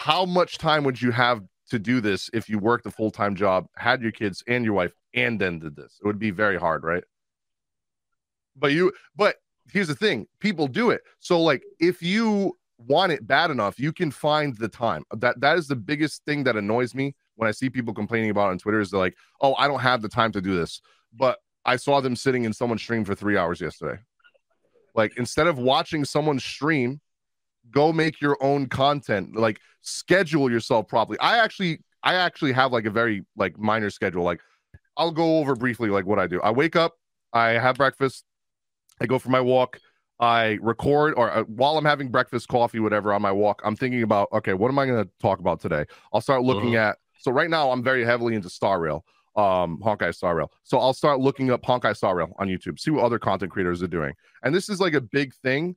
how 0.00 0.24
much 0.24 0.56
time 0.56 0.84
would 0.84 1.00
you 1.00 1.10
have 1.10 1.42
to 1.70 1.78
do 1.78 2.00
this 2.00 2.30
if 2.32 2.48
you 2.48 2.58
worked 2.58 2.86
a 2.86 2.90
full-time 2.90 3.34
job 3.34 3.66
had 3.76 4.02
your 4.02 4.12
kids 4.12 4.42
and 4.46 4.64
your 4.64 4.74
wife 4.74 4.92
and 5.14 5.40
then 5.40 5.58
did 5.58 5.76
this? 5.76 5.98
It 6.02 6.06
would 6.06 6.18
be 6.18 6.30
very 6.30 6.58
hard 6.58 6.84
right? 6.84 7.04
But 8.56 8.72
you 8.72 8.92
but 9.16 9.36
here's 9.72 9.88
the 9.88 9.94
thing 9.94 10.26
people 10.40 10.66
do 10.66 10.90
it. 10.90 11.02
So 11.18 11.40
like 11.40 11.62
if 11.78 12.02
you 12.02 12.56
want 12.78 13.12
it 13.12 13.26
bad 13.26 13.50
enough 13.50 13.78
you 13.78 13.92
can 13.92 14.10
find 14.10 14.56
the 14.56 14.68
time. 14.68 15.04
That 15.16 15.40
that 15.40 15.58
is 15.58 15.68
the 15.68 15.76
biggest 15.76 16.24
thing 16.24 16.44
that 16.44 16.56
annoys 16.56 16.94
me 16.94 17.14
when 17.36 17.46
i 17.48 17.52
see 17.52 17.68
people 17.68 17.92
complaining 17.92 18.30
about 18.30 18.50
on 18.50 18.58
twitter 18.58 18.80
is 18.80 18.90
they're 18.90 19.00
like 19.00 19.16
oh 19.42 19.54
i 19.56 19.68
don't 19.68 19.80
have 19.80 20.00
the 20.02 20.08
time 20.08 20.32
to 20.32 20.40
do 20.40 20.56
this. 20.56 20.80
But 21.12 21.38
i 21.66 21.76
saw 21.76 22.00
them 22.00 22.16
sitting 22.16 22.44
in 22.44 22.54
someone's 22.54 22.82
stream 22.82 23.04
for 23.04 23.14
three 23.14 23.36
hours 23.36 23.60
yesterday 23.60 24.00
like 24.94 25.16
instead 25.16 25.46
of 25.46 25.58
watching 25.58 26.04
someone 26.04 26.38
stream 26.38 27.00
go 27.70 27.92
make 27.92 28.20
your 28.20 28.36
own 28.42 28.66
content. 28.66 29.36
Like 29.36 29.60
schedule 29.80 30.50
yourself 30.50 30.88
properly. 30.88 31.18
I 31.20 31.38
actually 31.38 31.80
i 32.02 32.14
actually 32.14 32.52
have 32.52 32.72
like 32.72 32.86
a 32.86 32.90
very 32.90 33.24
like 33.36 33.58
minor 33.58 33.90
schedule. 33.90 34.24
Like 34.24 34.40
i'll 34.96 35.12
go 35.12 35.38
over 35.38 35.54
briefly 35.54 35.88
like 35.90 36.06
what 36.06 36.18
i 36.18 36.26
do. 36.26 36.40
I 36.40 36.50
wake 36.50 36.76
up 36.76 36.94
i 37.32 37.50
have 37.50 37.76
breakfast 37.76 38.24
i 39.00 39.06
go 39.06 39.18
for 39.18 39.30
my 39.30 39.40
walk 39.40 39.78
i 40.18 40.58
record 40.60 41.14
or 41.16 41.30
uh, 41.30 41.42
while 41.44 41.78
i'm 41.78 41.84
having 41.84 42.08
breakfast 42.08 42.48
coffee 42.48 42.80
whatever 42.80 43.12
on 43.12 43.22
my 43.22 43.32
walk 43.32 43.60
i'm 43.64 43.76
thinking 43.76 44.02
about 44.02 44.28
okay 44.32 44.52
what 44.52 44.68
am 44.68 44.78
i 44.78 44.86
going 44.86 45.02
to 45.02 45.10
talk 45.20 45.38
about 45.38 45.60
today? 45.60 45.84
I'll 46.12 46.20
start 46.20 46.42
looking 46.42 46.76
uh-huh. 46.76 46.90
at 46.90 46.98
so 47.20 47.30
right 47.30 47.48
now 47.48 47.70
i'm 47.70 47.82
very 47.82 48.04
heavily 48.04 48.34
into 48.34 48.50
star 48.50 48.80
rail 48.80 49.04
um 49.36 49.78
honkai 49.78 50.14
star 50.14 50.34
rail 50.34 50.50
so 50.64 50.78
i'll 50.78 50.92
start 50.92 51.20
looking 51.20 51.50
up 51.50 51.62
honkai 51.62 51.96
star 51.96 52.16
rail 52.16 52.32
on 52.38 52.48
youtube 52.48 52.78
see 52.78 52.90
what 52.90 53.04
other 53.04 53.18
content 53.18 53.50
creators 53.50 53.82
are 53.82 53.88
doing 53.88 54.12
and 54.42 54.54
this 54.54 54.68
is 54.68 54.80
like 54.80 54.94
a 54.94 55.00
big 55.00 55.32
thing 55.36 55.76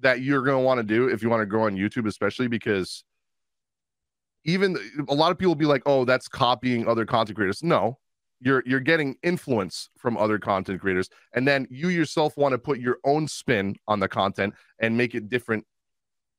that 0.00 0.22
you're 0.22 0.42
going 0.42 0.56
to 0.56 0.64
want 0.64 0.78
to 0.78 0.82
do 0.82 1.08
if 1.08 1.22
you 1.22 1.30
want 1.30 1.40
to 1.40 1.46
grow 1.46 1.64
on 1.64 1.76
YouTube, 1.76 2.06
especially 2.06 2.48
because 2.48 3.04
even 4.44 4.76
a 5.08 5.14
lot 5.14 5.30
of 5.30 5.38
people 5.38 5.54
be 5.54 5.66
like, 5.66 5.82
"Oh, 5.86 6.04
that's 6.04 6.26
copying 6.28 6.88
other 6.88 7.04
content 7.04 7.36
creators." 7.36 7.62
No, 7.62 7.98
you're 8.40 8.62
you're 8.66 8.80
getting 8.80 9.16
influence 9.22 9.90
from 9.98 10.16
other 10.16 10.38
content 10.38 10.80
creators, 10.80 11.10
and 11.34 11.46
then 11.46 11.66
you 11.70 11.88
yourself 11.88 12.36
want 12.36 12.52
to 12.52 12.58
put 12.58 12.78
your 12.78 12.98
own 13.04 13.28
spin 13.28 13.76
on 13.86 14.00
the 14.00 14.08
content 14.08 14.54
and 14.78 14.96
make 14.96 15.14
it 15.14 15.28
different 15.28 15.66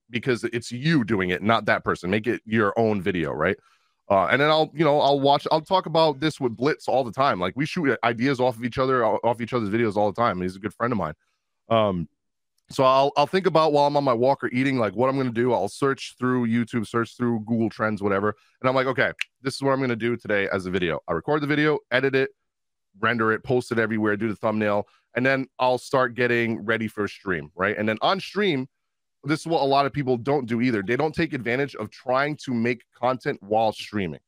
because 0.10 0.44
it's 0.46 0.72
you 0.72 1.06
doing 1.06 1.30
it, 1.30 1.42
not 1.42 1.66
that 1.66 1.84
person. 1.84 2.10
Make 2.10 2.28
it 2.28 2.42
your 2.46 2.78
own 2.78 3.02
video, 3.02 3.32
right? 3.32 3.56
Uh, 4.12 4.28
and 4.30 4.42
then 4.42 4.50
I'll, 4.50 4.70
you 4.74 4.84
know, 4.84 5.00
I'll 5.00 5.22
watch. 5.22 5.48
I'll 5.54 5.62
talk 5.62 5.86
about 5.86 6.20
this 6.20 6.38
with 6.38 6.58
Blitz 6.58 6.90
all 6.90 7.06
the 7.06 7.14
time. 7.14 7.40
Like 7.40 7.54
we 7.56 7.66
shoot 7.66 7.98
ideas 8.04 8.42
off 8.42 8.58
of 8.58 8.66
each 8.66 8.78
other, 8.78 9.06
off 9.06 9.40
each 9.40 9.54
other's 9.54 9.70
videos 9.70 9.96
all 9.96 10.12
the 10.12 10.22
time. 10.22 10.42
He's 10.42 10.58
a 10.58 10.60
good 10.60 10.74
friend 10.74 10.92
of 10.92 10.98
mine. 10.98 11.14
Um, 11.70 12.10
so 12.70 12.84
I'll 12.84 13.14
I'll 13.16 13.26
think 13.26 13.46
about 13.46 13.72
while 13.72 13.88
I'm 13.88 13.96
on 13.96 14.04
my 14.04 14.14
walk 14.14 14.44
or 14.44 14.50
eating, 14.50 14.78
like 14.78 14.98
what 14.98 15.10
I'm 15.10 15.16
gonna 15.16 15.32
do. 15.32 15.54
I'll 15.54 15.70
search 15.70 16.16
through 16.20 16.48
YouTube, 16.48 16.86
search 16.88 17.16
through 17.16 17.46
Google 17.46 17.70
Trends, 17.70 18.04
whatever, 18.04 18.36
and 18.60 18.68
I'm 18.68 18.76
like, 18.76 18.88
okay, 18.88 19.14
this 19.42 19.56
is 19.56 19.62
what 19.62 19.72
I'm 19.72 19.80
gonna 19.80 19.96
do 19.96 20.18
today 20.18 20.50
as 20.52 20.66
a 20.66 20.72
video. 20.72 21.00
I 21.08 21.14
record 21.14 21.42
the 21.42 21.48
video, 21.48 21.80
edit 21.90 22.14
it, 22.14 22.32
render 23.00 23.32
it, 23.32 23.44
post 23.46 23.72
it 23.72 23.80
everywhere, 23.80 24.18
do 24.18 24.28
the 24.28 24.36
thumbnail, 24.36 24.88
and 25.16 25.26
then 25.26 25.48
I'll 25.58 25.78
start 25.78 26.16
getting 26.16 26.66
ready 26.66 26.90
for 26.90 27.06
a 27.06 27.10
stream, 27.10 27.50
right? 27.56 27.78
And 27.78 27.88
then 27.88 27.98
on 28.02 28.20
stream, 28.20 28.68
this 29.24 29.42
is 29.42 29.48
what 29.48 29.62
a 29.62 29.66
lot 29.66 29.86
of 29.86 29.94
people 29.94 30.18
don't 30.18 30.48
do 30.48 30.62
either. 30.62 30.82
They 30.82 30.96
don't 30.96 31.14
take 31.14 31.34
advantage 31.34 31.76
of 31.76 31.90
trying 31.90 32.38
to 32.38 32.54
make 32.54 32.84
content 32.94 33.42
while 33.42 33.72
streaming. 33.72 34.20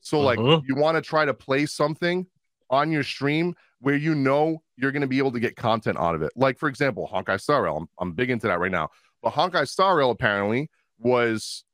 So 0.00 0.20
like 0.20 0.38
uh-huh. 0.38 0.62
you 0.66 0.74
want 0.74 0.96
to 0.96 1.00
try 1.00 1.24
to 1.24 1.34
play 1.34 1.66
something 1.66 2.26
on 2.70 2.90
your 2.90 3.02
stream 3.02 3.54
where 3.80 3.96
you 3.96 4.14
know 4.14 4.62
you're 4.76 4.92
going 4.92 5.02
to 5.02 5.08
be 5.08 5.18
able 5.18 5.32
to 5.32 5.40
get 5.40 5.56
content 5.56 5.98
out 5.98 6.14
of 6.14 6.22
it. 6.22 6.32
Like, 6.34 6.58
for 6.58 6.68
example, 6.68 7.08
Honkai 7.12 7.40
Star 7.40 7.64
Rail. 7.64 7.76
I'm, 7.76 7.88
I'm 7.98 8.12
big 8.12 8.30
into 8.30 8.46
that 8.46 8.58
right 8.58 8.70
now. 8.70 8.88
But 9.22 9.34
Honkai 9.34 9.68
Star 9.68 9.96
Rail 9.96 10.10
apparently 10.10 10.70
was 10.98 11.64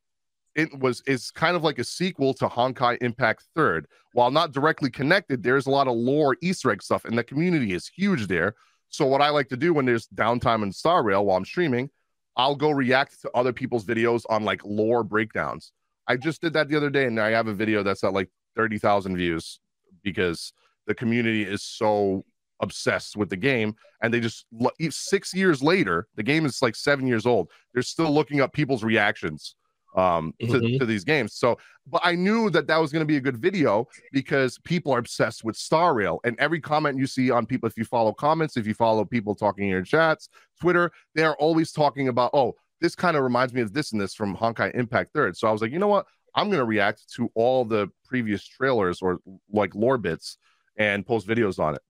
it 0.54 0.76
was 0.78 1.02
is 1.06 1.30
kind 1.30 1.54
of 1.54 1.62
like 1.62 1.78
a 1.78 1.84
sequel 1.84 2.34
to 2.34 2.48
Honkai 2.48 2.98
Impact 3.00 3.44
Third. 3.54 3.86
While 4.12 4.30
not 4.30 4.52
directly 4.52 4.90
connected, 4.90 5.42
there's 5.42 5.66
a 5.66 5.70
lot 5.70 5.86
of 5.86 5.94
lore 5.96 6.36
Easter 6.42 6.70
egg 6.70 6.82
stuff, 6.82 7.04
and 7.04 7.16
the 7.16 7.24
community 7.24 7.72
is 7.72 7.86
huge 7.86 8.26
there. 8.26 8.54
So 8.88 9.06
what 9.06 9.22
I 9.22 9.28
like 9.28 9.48
to 9.50 9.56
do 9.56 9.72
when 9.72 9.84
there's 9.84 10.08
downtime 10.08 10.62
in 10.62 10.72
Star 10.72 11.02
Rail 11.02 11.24
while 11.26 11.36
I'm 11.36 11.44
streaming, 11.44 11.90
I'll 12.38 12.56
go 12.56 12.70
react 12.70 13.20
to 13.22 13.30
other 13.34 13.52
people's 13.52 13.84
videos 13.84 14.22
on 14.30 14.44
like 14.44 14.64
lore 14.64 15.02
breakdowns. 15.04 15.72
I 16.06 16.16
just 16.16 16.40
did 16.40 16.54
that 16.54 16.68
the 16.68 16.76
other 16.76 16.88
day, 16.88 17.04
and 17.04 17.20
I 17.20 17.30
have 17.30 17.48
a 17.48 17.54
video 17.54 17.82
that's 17.82 18.04
at 18.04 18.14
like 18.14 18.30
thirty 18.56 18.78
thousand 18.78 19.16
views 19.16 19.60
because 20.02 20.52
the 20.86 20.94
community 20.94 21.42
is 21.42 21.62
so 21.62 22.24
obsessed 22.60 23.16
with 23.16 23.30
the 23.30 23.36
game 23.36 23.74
and 24.02 24.12
they 24.12 24.20
just 24.20 24.46
six 24.90 25.32
years 25.32 25.62
later 25.62 26.08
the 26.16 26.22
game 26.22 26.44
is 26.44 26.60
like 26.60 26.74
seven 26.74 27.06
years 27.06 27.24
old 27.24 27.48
they're 27.72 27.82
still 27.82 28.10
looking 28.10 28.40
up 28.40 28.52
people's 28.52 28.82
reactions 28.82 29.54
um 29.96 30.34
to, 30.40 30.46
Mhm. 30.46 30.78
to 30.78 30.86
these 30.86 31.04
games. 31.04 31.34
So 31.34 31.58
but 31.86 32.02
I 32.04 32.14
knew 32.14 32.50
that 32.50 32.66
that 32.66 32.76
was 32.76 32.92
going 32.92 33.00
to 33.00 33.06
be 33.06 33.16
a 33.16 33.20
good 33.20 33.38
video 33.38 33.86
because 34.12 34.58
people 34.58 34.92
are 34.92 34.98
obsessed 34.98 35.42
with 35.42 35.56
Star 35.56 35.94
Rail 35.94 36.20
and 36.24 36.38
every 36.38 36.60
comment 36.60 36.98
you 36.98 37.06
see 37.06 37.30
on 37.30 37.46
people 37.46 37.66
if 37.66 37.78
you 37.78 37.84
follow 37.84 38.12
comments, 38.12 38.58
if 38.58 38.66
you 38.66 38.74
follow 38.74 39.04
people 39.06 39.34
talking 39.34 39.64
in 39.64 39.70
your 39.70 39.82
chats, 39.82 40.28
Twitter, 40.60 40.92
they 41.14 41.24
are 41.24 41.36
always 41.36 41.72
talking 41.72 42.08
about 42.08 42.30
oh, 42.34 42.54
this 42.80 42.94
kind 42.94 43.16
of 43.16 43.22
reminds 43.22 43.52
me 43.54 43.60
of 43.62 43.72
this 43.72 43.92
and 43.92 44.00
this 44.00 44.14
from 44.14 44.36
Honkai 44.36 44.74
Impact 44.74 45.12
Third. 45.14 45.36
So 45.36 45.48
I 45.48 45.52
was 45.52 45.62
like, 45.62 45.72
you 45.72 45.78
know 45.78 45.88
what? 45.88 46.06
I'm 46.34 46.48
going 46.48 46.60
to 46.60 46.64
react 46.66 47.10
to 47.14 47.30
all 47.34 47.64
the 47.64 47.88
previous 48.04 48.46
trailers 48.46 49.00
or 49.02 49.18
like 49.50 49.74
lore 49.74 49.98
bits 49.98 50.36
and 50.76 51.04
post 51.04 51.26
videos 51.26 51.58
on 51.58 51.74
it. 51.74 51.80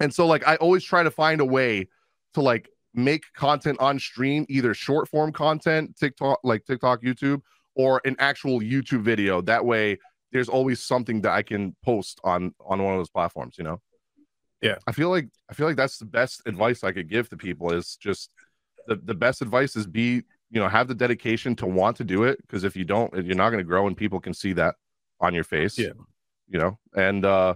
And 0.00 0.14
so 0.14 0.26
like 0.26 0.46
I 0.46 0.56
always 0.56 0.82
try 0.82 1.02
to 1.02 1.10
find 1.10 1.40
a 1.40 1.44
way 1.44 1.88
to 2.34 2.40
like 2.40 2.70
make 2.94 3.24
content 3.34 3.78
on 3.80 3.98
stream, 3.98 4.46
either 4.48 4.72
short 4.72 5.08
form 5.08 5.32
content, 5.32 5.96
TikTok, 5.96 6.40
like 6.44 6.64
TikTok, 6.64 7.02
YouTube, 7.02 7.42
or 7.74 8.00
an 8.04 8.16
actual 8.18 8.60
YouTube 8.60 9.02
video. 9.02 9.40
That 9.40 9.64
way 9.64 9.98
there's 10.32 10.48
always 10.48 10.80
something 10.80 11.20
that 11.22 11.32
I 11.32 11.42
can 11.42 11.76
post 11.84 12.20
on 12.24 12.54
on 12.64 12.82
one 12.82 12.94
of 12.94 13.00
those 13.00 13.10
platforms, 13.10 13.56
you 13.58 13.64
know? 13.64 13.80
Yeah. 14.60 14.76
I 14.86 14.92
feel 14.92 15.10
like 15.10 15.28
I 15.48 15.54
feel 15.54 15.66
like 15.66 15.76
that's 15.76 15.98
the 15.98 16.06
best 16.06 16.42
advice 16.46 16.84
I 16.84 16.92
could 16.92 17.08
give 17.08 17.28
to 17.30 17.36
people 17.36 17.72
is 17.72 17.96
just 17.96 18.32
the, 18.86 18.96
the 18.96 19.14
best 19.14 19.42
advice 19.42 19.76
is 19.76 19.86
be, 19.86 20.22
you 20.50 20.60
know, 20.60 20.68
have 20.68 20.88
the 20.88 20.94
dedication 20.94 21.54
to 21.56 21.66
want 21.66 21.96
to 21.98 22.04
do 22.04 22.24
it. 22.24 22.38
Because 22.42 22.64
if 22.64 22.76
you 22.76 22.84
don't, 22.84 23.12
you're 23.24 23.36
not 23.36 23.50
gonna 23.50 23.64
grow 23.64 23.86
and 23.86 23.96
people 23.96 24.20
can 24.20 24.34
see 24.34 24.52
that 24.54 24.76
on 25.20 25.34
your 25.34 25.44
face. 25.44 25.78
Yeah. 25.78 25.92
You 26.48 26.58
know, 26.58 26.78
and 26.96 27.24
uh 27.24 27.54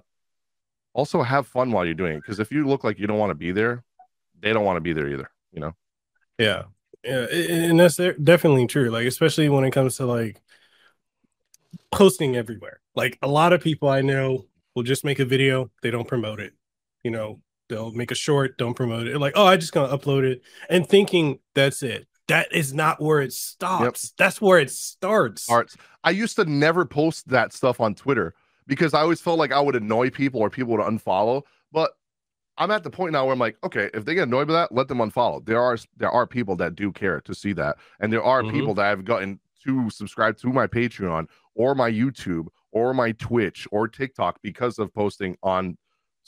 also 0.94 1.22
have 1.22 1.46
fun 1.46 1.70
while 1.70 1.84
you're 1.84 1.94
doing 1.94 2.14
it. 2.14 2.22
Because 2.22 2.40
if 2.40 2.50
you 2.50 2.66
look 2.66 2.84
like 2.84 2.98
you 2.98 3.06
don't 3.06 3.18
want 3.18 3.30
to 3.30 3.36
be 3.36 3.52
there, 3.52 3.84
they 4.40 4.52
don't 4.52 4.64
want 4.64 4.76
to 4.76 4.80
be 4.80 4.92
there 4.92 5.08
either, 5.08 5.30
you 5.52 5.60
know. 5.60 5.74
Yeah, 6.38 6.64
yeah, 7.04 7.26
and 7.30 7.80
that's 7.80 7.96
definitely 7.96 8.66
true. 8.66 8.90
Like, 8.90 9.06
especially 9.06 9.48
when 9.48 9.64
it 9.64 9.72
comes 9.72 9.96
to 9.96 10.06
like 10.06 10.40
posting 11.90 12.36
everywhere. 12.36 12.80
Like, 12.94 13.18
a 13.22 13.28
lot 13.28 13.52
of 13.52 13.60
people 13.60 13.88
I 13.88 14.02
know 14.02 14.46
will 14.74 14.82
just 14.82 15.04
make 15.04 15.18
a 15.18 15.24
video, 15.24 15.70
they 15.82 15.90
don't 15.90 16.08
promote 16.08 16.40
it. 16.40 16.54
You 17.02 17.10
know, 17.10 17.40
they'll 17.68 17.92
make 17.92 18.10
a 18.10 18.16
short, 18.16 18.58
don't 18.58 18.74
promote 18.74 19.06
it. 19.06 19.18
Like, 19.18 19.34
oh, 19.36 19.46
I 19.46 19.56
just 19.56 19.72
gonna 19.72 19.96
upload 19.96 20.24
it, 20.24 20.42
and 20.68 20.88
thinking 20.88 21.38
that's 21.54 21.82
it. 21.82 22.06
That 22.28 22.52
is 22.52 22.74
not 22.74 23.00
where 23.00 23.22
it 23.22 23.32
stops. 23.32 24.12
That's 24.18 24.40
where 24.40 24.58
it 24.58 24.70
starts. 24.70 25.48
arts. 25.48 25.76
I 26.04 26.10
used 26.10 26.36
to 26.36 26.44
never 26.44 26.84
post 26.84 27.28
that 27.28 27.54
stuff 27.54 27.80
on 27.80 27.94
Twitter 27.94 28.34
because 28.66 28.92
I 28.92 29.00
always 29.00 29.20
felt 29.20 29.38
like 29.38 29.50
I 29.50 29.60
would 29.60 29.74
annoy 29.74 30.10
people 30.10 30.40
or 30.40 30.50
people 30.50 30.76
would 30.76 30.86
unfollow. 30.86 31.42
But 31.72 31.92
I'm 32.58 32.70
at 32.70 32.82
the 32.82 32.90
point 32.90 33.12
now 33.12 33.24
where 33.24 33.32
I'm 33.32 33.38
like, 33.38 33.56
okay, 33.64 33.88
if 33.94 34.04
they 34.04 34.14
get 34.14 34.28
annoyed 34.28 34.48
by 34.48 34.54
that, 34.54 34.72
let 34.72 34.88
them 34.88 34.98
unfollow. 34.98 35.44
There 35.44 35.60
are 35.62 35.78
there 35.96 36.10
are 36.10 36.26
people 36.26 36.56
that 36.56 36.74
do 36.74 36.92
care 36.92 37.20
to 37.22 37.34
see 37.34 37.52
that, 37.54 37.78
and 38.00 38.12
there 38.12 38.22
are 38.22 38.42
Mhm. 38.42 38.50
people 38.50 38.74
that 38.74 38.86
I've 38.86 39.04
gotten 39.04 39.40
to 39.64 39.90
subscribe 39.90 40.36
to 40.38 40.48
my 40.52 40.66
Patreon 40.66 41.28
or 41.54 41.74
my 41.74 41.90
YouTube 41.90 42.48
or 42.72 42.92
my 42.94 43.12
Twitch 43.12 43.66
or 43.70 43.88
TikTok 43.88 44.40
because 44.42 44.78
of 44.78 44.92
posting 44.92 45.36
on 45.42 45.76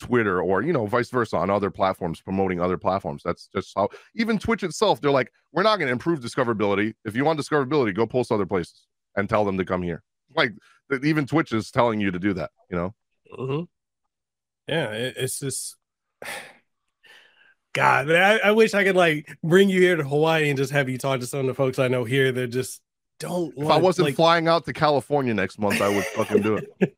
Twitter 0.00 0.40
or 0.40 0.62
you 0.62 0.72
know 0.72 0.86
vice 0.86 1.10
versa 1.10 1.36
on 1.36 1.50
other 1.50 1.70
platforms 1.70 2.20
promoting 2.22 2.60
other 2.60 2.78
platforms. 2.78 3.22
That's 3.24 3.48
just 3.48 3.72
how 3.76 3.88
even 4.14 4.38
Twitch 4.38 4.62
itself 4.62 5.00
they're 5.00 5.10
like 5.10 5.30
we're 5.52 5.62
not 5.62 5.76
going 5.78 5.88
to 5.88 5.92
improve 5.92 6.20
discoverability. 6.20 6.94
If 7.04 7.14
you 7.16 7.24
want 7.24 7.38
discoverability, 7.40 7.94
go 7.94 8.06
post 8.06 8.32
other 8.32 8.46
places 8.46 8.86
and 9.16 9.28
tell 9.28 9.44
them 9.44 9.58
to 9.58 9.64
come 9.64 9.82
here. 9.82 10.02
Like 10.34 10.52
even 11.02 11.26
Twitch 11.26 11.52
is 11.52 11.70
telling 11.70 12.00
you 12.00 12.10
to 12.12 12.18
do 12.18 12.32
that. 12.34 12.50
You 12.70 12.76
know, 12.76 12.94
Mhm. 13.38 13.68
Yeah, 14.68 14.90
it, 14.92 15.16
it's 15.16 15.38
just 15.40 15.76
God, 17.72 18.08
man, 18.08 18.22
I, 18.22 18.48
I 18.48 18.50
wish 18.50 18.74
I 18.74 18.82
could 18.82 18.96
like 18.96 19.32
bring 19.44 19.68
you 19.68 19.80
here 19.80 19.96
to 19.96 20.02
Hawaii 20.02 20.48
and 20.48 20.56
just 20.56 20.72
have 20.72 20.88
you 20.88 20.98
talk 20.98 21.20
to 21.20 21.26
some 21.26 21.40
of 21.40 21.46
the 21.46 21.54
folks 21.54 21.78
I 21.78 21.86
know 21.88 22.04
here 22.04 22.32
that 22.32 22.48
just 22.48 22.80
don't. 23.20 23.54
if 23.56 23.70
I 23.70 23.76
wasn't 23.76 24.08
like, 24.08 24.16
flying 24.16 24.48
out 24.48 24.64
to 24.64 24.72
California 24.72 25.34
next 25.34 25.58
month, 25.58 25.80
I 25.80 25.88
would 25.88 26.04
fucking 26.04 26.42
do 26.42 26.58
it. 26.58 26.96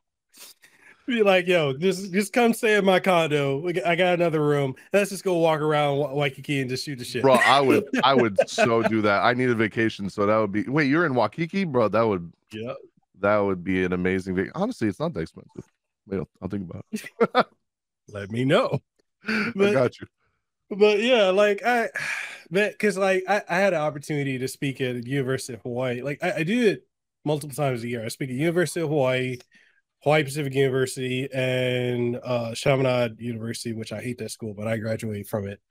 be 1.07 1.23
like, 1.23 1.47
yo, 1.47 1.73
just 1.73 2.11
just 2.11 2.33
come 2.33 2.53
stay 2.53 2.75
in 2.75 2.85
my 2.85 2.99
condo. 2.99 3.65
I 3.85 3.95
got 3.95 4.13
another 4.13 4.43
room. 4.43 4.75
Let's 4.93 5.09
just 5.09 5.23
go 5.23 5.37
walk 5.37 5.61
around 5.61 5.97
Wa- 5.97 6.13
Waikiki 6.13 6.59
and 6.59 6.69
just 6.69 6.85
shoot 6.85 6.99
the 6.99 7.05
shit, 7.05 7.21
Bro, 7.21 7.35
I 7.35 7.61
would 7.61 7.85
I 8.03 8.13
would 8.13 8.37
so 8.47 8.83
do 8.83 9.01
that. 9.01 9.23
I 9.23 9.33
need 9.33 9.49
a 9.49 9.55
vacation, 9.55 10.09
so 10.09 10.25
that 10.25 10.37
would 10.37 10.51
be 10.51 10.63
wait, 10.63 10.89
you're 10.89 11.05
in 11.05 11.15
Waikiki, 11.15 11.63
bro. 11.63 11.87
That 11.87 12.03
would 12.03 12.31
yeah, 12.51 12.73
that 13.21 13.37
would 13.37 13.63
be 13.63 13.83
an 13.83 13.93
amazing 13.93 14.35
vac- 14.35 14.51
honestly, 14.53 14.87
it's 14.87 14.99
not 14.99 15.13
that 15.13 15.21
expensive. 15.21 15.65
Wait, 16.07 16.17
I'll, 16.17 16.29
I'll 16.41 16.49
think 16.49 16.69
about 16.69 16.85
it. 16.91 17.45
let 18.09 18.31
me 18.31 18.45
know. 18.45 18.79
I 19.27 19.51
But- 19.55 19.73
got 19.73 19.99
you. 19.99 20.07
But 20.69 20.99
yeah, 20.99 21.29
like 21.29 21.61
I, 21.65 21.87
because 22.51 22.97
like 22.97 23.23
I, 23.29 23.41
I 23.49 23.55
had 23.55 23.73
an 23.73 23.79
opportunity 23.79 24.37
to 24.37 24.49
speak 24.49 24.81
at 24.81 25.01
the 25.01 25.09
University 25.09 25.53
of 25.53 25.61
Hawaii. 25.61 26.01
Like 26.01 26.21
I, 26.21 26.33
I 26.39 26.43
do 26.43 26.67
it 26.67 26.85
multiple 27.23 27.55
times 27.55 27.83
a 27.83 27.87
year. 27.87 28.03
I 28.03 28.09
speak 28.09 28.29
at 28.31 28.35
University 28.35 28.81
of 28.81 28.89
Hawaii, 28.89 29.37
Hawaii 30.03 30.23
Pacific 30.25 30.53
University, 30.53 31.29
and 31.33 32.19
uh 32.21 32.53
Chaminade 32.53 33.21
University, 33.21 33.71
which 33.71 33.93
I 33.93 34.01
hate 34.01 34.17
that 34.17 34.31
school, 34.31 34.53
but 34.53 34.67
I 34.67 34.75
graduated 34.75 35.27
from 35.29 35.47
it. 35.47 35.61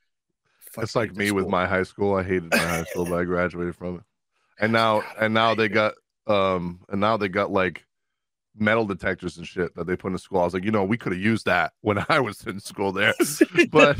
Fuck 0.73 0.85
It's 0.85 0.97
like 0.97 1.15
me 1.15 1.31
with 1.31 1.47
my 1.47 1.67
high 1.67 1.83
school. 1.83 2.15
I 2.15 2.23
hated 2.23 2.51
my 2.51 2.57
high 2.57 2.85
school, 2.85 3.05
but 3.05 3.19
I 3.19 3.25
graduated 3.35 3.77
from 3.77 3.97
it. 3.97 4.03
And 4.59 4.73
now 4.73 5.03
and 5.21 5.35
now 5.35 5.55
they 5.55 5.69
got 5.69 5.93
um 6.27 6.81
and 6.89 7.03
now 7.03 7.19
they 7.19 7.29
got 7.29 7.51
like 7.53 7.85
metal 8.59 8.85
detectors 8.85 9.37
and 9.37 9.47
shit 9.47 9.75
that 9.75 9.87
they 9.87 9.97
put 9.97 10.09
in 10.09 10.13
the 10.13 10.19
school. 10.19 10.41
I 10.41 10.45
was 10.45 10.55
like, 10.55 10.65
you 10.65 10.71
know, 10.71 10.85
we 10.85 10.97
could 10.97 11.13
have 11.13 11.21
used 11.21 11.47
that 11.47 11.73
when 11.81 12.05
I 12.09 12.21
was 12.21 12.43
in 12.47 12.61
school 12.61 12.93
there. 12.93 13.15
But 13.71 13.99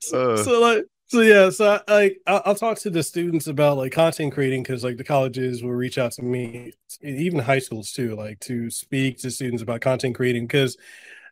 so, 0.00 0.32
uh, 0.32 0.36
so 0.36 0.60
like 0.60 0.84
so 1.06 1.20
yeah 1.20 1.50
so 1.50 1.80
I, 1.86 1.92
like 1.92 2.20
I'll, 2.26 2.42
I'll 2.46 2.54
talk 2.54 2.78
to 2.80 2.90
the 2.90 3.02
students 3.02 3.46
about 3.46 3.76
like 3.76 3.92
content 3.92 4.32
creating 4.32 4.62
because 4.62 4.82
like 4.82 4.96
the 4.96 5.04
colleges 5.04 5.62
will 5.62 5.72
reach 5.72 5.98
out 5.98 6.12
to 6.12 6.22
me 6.22 6.72
even 7.02 7.38
high 7.38 7.58
schools 7.58 7.92
too 7.92 8.16
like 8.16 8.40
to 8.40 8.70
speak 8.70 9.18
to 9.18 9.30
students 9.30 9.62
about 9.62 9.80
content 9.80 10.14
creating 10.14 10.44
because 10.44 10.76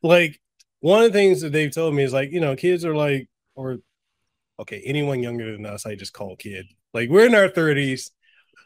like 0.03 0.41
one 0.81 1.03
of 1.03 1.13
the 1.13 1.19
things 1.19 1.41
that 1.41 1.53
they've 1.53 1.75
told 1.75 1.95
me 1.95 2.03
is 2.03 2.13
like 2.13 2.31
you 2.31 2.41
know 2.41 2.55
kids 2.55 2.85
are 2.85 2.95
like 2.95 3.29
or 3.55 3.79
okay 4.59 4.83
anyone 4.85 5.23
younger 5.23 5.53
than 5.53 5.67
us 5.67 5.87
i 5.87 5.95
just 5.95 6.13
call 6.13 6.37
kid 6.37 6.67
like 6.93 7.09
we're 7.09 7.27
in 7.27 7.35
our 7.35 7.49
30s 7.49 8.11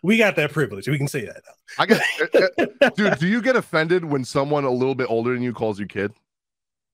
we 0.06 0.16
got 0.16 0.36
that 0.36 0.52
privilege 0.52 0.88
we 0.88 0.98
can 0.98 1.08
say 1.08 1.24
that 1.26 1.42
I 1.78 1.86
get 1.86 2.00
uh, 2.34 2.64
uh, 2.80 2.90
dude, 2.96 3.18
do 3.18 3.26
you 3.26 3.42
get 3.42 3.56
offended 3.56 4.04
when 4.04 4.24
someone 4.24 4.64
a 4.64 4.70
little 4.70 4.94
bit 4.94 5.08
older 5.10 5.34
than 5.34 5.42
you 5.42 5.52
calls 5.52 5.78
you 5.80 5.86
kid? 5.86 6.12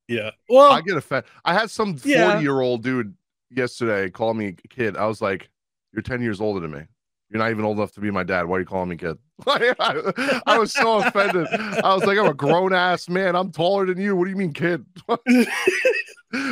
yeah 0.08 0.30
well 0.48 0.72
I 0.72 0.80
get 0.80 0.96
offended. 0.96 1.30
I 1.44 1.52
had 1.54 1.70
some 1.70 1.96
40 1.96 2.10
Yeah. 2.10 2.40
year 2.40 2.60
old 2.60 2.82
dude 2.82 3.14
yesterday 3.50 4.10
call 4.10 4.34
me 4.34 4.56
kid. 4.70 4.96
I 4.96 5.06
was 5.06 5.20
like, 5.20 5.48
You're 5.92 6.02
10 6.02 6.22
years 6.22 6.40
older 6.40 6.60
than 6.60 6.70
me. 6.72 6.82
You're 7.30 7.38
not 7.42 7.50
even 7.50 7.64
old 7.64 7.78
enough 7.78 7.92
to 7.92 8.00
be 8.00 8.10
my 8.10 8.24
dad. 8.24 8.46
Why 8.46 8.56
are 8.56 8.60
you 8.60 8.66
calling 8.66 8.88
me 8.90 8.96
kid? 8.96 9.16
I, 9.46 10.42
I 10.46 10.58
was 10.58 10.72
so 10.72 10.98
offended. 10.98 11.46
I 11.50 11.94
was 11.94 12.04
like, 12.04 12.18
I'm 12.18 12.26
a 12.26 12.34
grown 12.34 12.74
ass 12.74 13.08
man. 13.08 13.34
I'm 13.36 13.50
taller 13.50 13.86
than 13.86 13.98
you. 13.98 14.14
What 14.16 14.24
do 14.24 14.30
you 14.30 14.36
mean, 14.36 14.52
kid? 14.52 14.84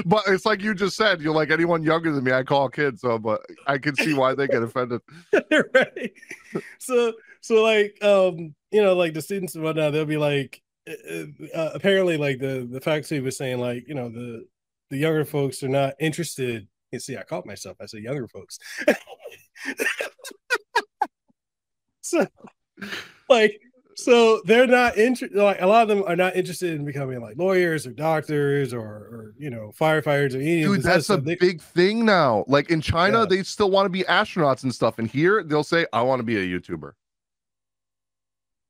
but 0.05 0.25
it's 0.29 0.47
like 0.47 0.63
you 0.63 0.75
just 0.75 0.97
said, 0.97 1.21
you're 1.21 1.35
like 1.35 1.51
anyone 1.51 1.83
younger 1.83 2.13
than 2.13 2.25
me, 2.25 2.33
I 2.33 2.43
call 2.43 2.69
kids. 2.69 3.01
So, 3.01 3.19
but 3.19 3.41
I 3.67 3.79
can 3.79 3.95
see 3.97 4.15
why 4.15 4.35
they 4.35 4.47
get 4.47 4.63
offended. 4.63 5.01
right 5.75 6.13
so 6.79 7.13
so 7.41 7.63
like 7.63 7.97
um 8.03 8.55
you 8.71 8.83
know 8.83 8.95
like 8.95 9.15
the 9.15 9.23
students 9.23 9.55
and 9.55 9.65
whatnot 9.65 9.93
they'll 9.93 10.05
be 10.05 10.17
like 10.17 10.61
uh, 10.89 11.25
uh, 11.55 11.71
apparently 11.75 12.17
like 12.17 12.39
the 12.39 12.67
the 12.71 12.81
faculty 12.81 13.21
was 13.21 13.37
saying 13.37 13.59
like 13.59 13.87
you 13.87 13.95
know 13.95 14.09
the 14.09 14.47
the 14.91 14.97
younger 14.97 15.25
folks 15.25 15.63
are 15.63 15.69
not 15.69 15.95
interested 16.01 16.67
you 16.91 16.99
see 16.99 17.17
i 17.17 17.23
caught 17.23 17.47
myself 17.47 17.77
i 17.81 17.87
said 17.87 18.03
younger 18.03 18.27
folks 18.29 18.59
so 22.01 22.27
like 23.29 23.61
so 24.03 24.41
they're 24.45 24.67
not 24.67 24.97
interested 24.99 25.37
like 25.37 25.61
a 25.61 25.67
lot 25.67 25.83
of 25.83 25.89
them 25.89 26.03
are 26.07 26.17
not 26.17 26.35
interested 26.37 26.75
in 26.75 26.85
becoming 26.85 27.21
like 27.21 27.37
lawyers 27.37 27.87
or 27.87 27.93
doctors 27.93 28.73
or 28.75 28.81
or 28.81 29.35
you 29.39 29.51
know 29.51 29.73
firefighters 29.79 30.35
or 30.35 30.39
any 30.39 30.63
Dude, 30.63 30.83
that's 30.83 31.11
a. 31.11 31.17
They- 31.17 31.37
big 31.37 31.61
thing 31.63 32.05
now. 32.05 32.45
Like 32.49 32.71
in 32.71 32.81
China, 32.81 33.21
Yeah. 33.21 33.27
they 33.27 33.43
still 33.43 33.71
want 33.71 33.87
to 33.87 33.91
be 33.91 34.03
astronauts 34.05 34.63
and 34.63 34.75
stuff. 34.75 34.99
And 34.99 35.09
here, 35.09 35.43
they'll 35.43 35.63
say, 35.65 35.87
I 35.93 36.03
want 36.03 36.21
to 36.21 36.25
be 36.25 36.37
a 36.37 36.41
YouTuber. 36.61 36.93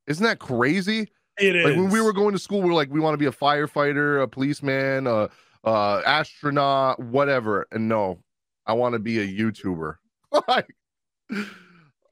Isn't 0.07 0.23
that 0.25 0.39
crazy? 0.39 1.09
it 1.37 1.55
Like 1.63 1.75
when 1.75 1.89
we 1.89 2.01
were 2.01 2.13
going 2.13 2.33
to 2.33 2.39
school, 2.39 2.61
we 2.61 2.67
were 2.69 2.75
like, 2.75 2.89
we 2.91 2.99
want 2.99 3.13
to 3.13 3.17
be 3.17 3.25
a 3.25 3.31
firefighter, 3.31 4.21
a 4.23 4.27
policeman, 4.27 5.07
a, 5.07 5.29
a 5.63 6.01
astronaut, 6.05 6.99
whatever. 6.99 7.67
And 7.71 7.87
no, 7.87 8.19
I 8.65 8.73
want 8.73 8.93
to 8.93 8.99
be 8.99 9.19
a 9.19 9.27
YouTuber. 9.27 9.95
like, 10.47 10.67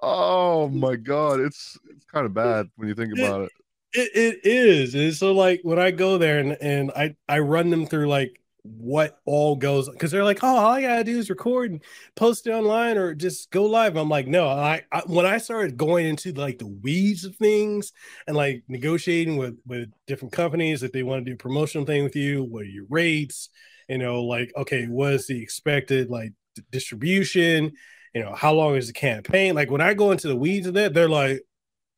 oh 0.02 0.70
my 0.70 0.96
god, 0.96 1.40
it's 1.40 1.78
it's 1.90 2.06
kind 2.06 2.26
of 2.26 2.34
bad 2.34 2.68
when 2.76 2.88
you 2.88 2.96
think 2.96 3.14
about 3.18 3.44
it. 3.44 3.52
It, 3.94 4.12
it 4.14 4.40
is. 4.44 4.96
And 4.96 5.14
so 5.14 5.34
like 5.34 5.62
when 5.64 5.80
I 5.80 5.92
go 5.92 6.18
there 6.18 6.40
and, 6.40 6.58
and 6.62 6.92
I, 6.92 7.16
I 7.28 7.40
run 7.40 7.70
them 7.70 7.88
through 7.88 8.08
like 8.08 8.40
what 8.64 9.20
all 9.26 9.56
goes 9.56 9.90
because 9.90 10.12
they're 10.12 10.24
like, 10.24 10.44
oh, 10.44 10.48
all 10.48 10.74
I 10.74 10.82
gotta 10.82 11.04
do 11.04 11.18
is 11.18 11.30
record 11.30 11.72
and 11.72 11.84
post 12.16 12.46
it 12.46 12.52
online 12.52 12.98
or 12.98 13.16
just 13.16 13.52
go 13.52 13.66
live. 13.66 13.96
I'm 13.96 14.10
like, 14.10 14.28
no, 14.28 14.48
I, 14.48 14.84
I 14.92 15.02
when 15.08 15.26
I 15.26 15.38
started 15.38 15.78
going 15.78 16.06
into 16.06 16.34
like 16.34 16.60
the 16.60 16.68
weeds 16.68 17.26
of 17.26 17.36
things 17.38 17.94
and 18.28 18.36
like 18.36 18.64
negotiating 18.68 19.38
with 19.38 19.58
with 19.66 19.92
different 20.08 20.34
companies 20.34 20.84
if 20.84 20.92
they 20.92 21.04
want 21.04 21.26
to 21.26 21.32
do 21.32 21.36
a 21.36 21.38
promotional 21.38 21.86
thing 21.86 22.04
with 22.04 22.16
you, 22.16 22.44
what 22.44 22.64
are 22.64 22.66
your 22.66 22.86
rates? 22.90 23.50
You 23.88 23.98
know, 23.98 24.24
like 24.24 24.52
okay, 24.56 24.86
what 24.86 25.14
is 25.14 25.28
the 25.28 25.42
expected 25.42 26.10
like 26.10 26.34
distribution? 26.72 27.74
You 28.14 28.22
know, 28.22 28.34
how 28.34 28.54
long 28.54 28.76
is 28.76 28.88
the 28.88 28.94
campaign? 28.94 29.56
Like 29.56 29.70
when 29.70 29.82
I 29.82 29.94
go 29.94 30.12
into 30.12 30.28
the 30.28 30.36
weeds 30.36 30.68
of 30.68 30.74
that, 30.76 30.94
they're 30.94 31.10
like, 31.10 31.42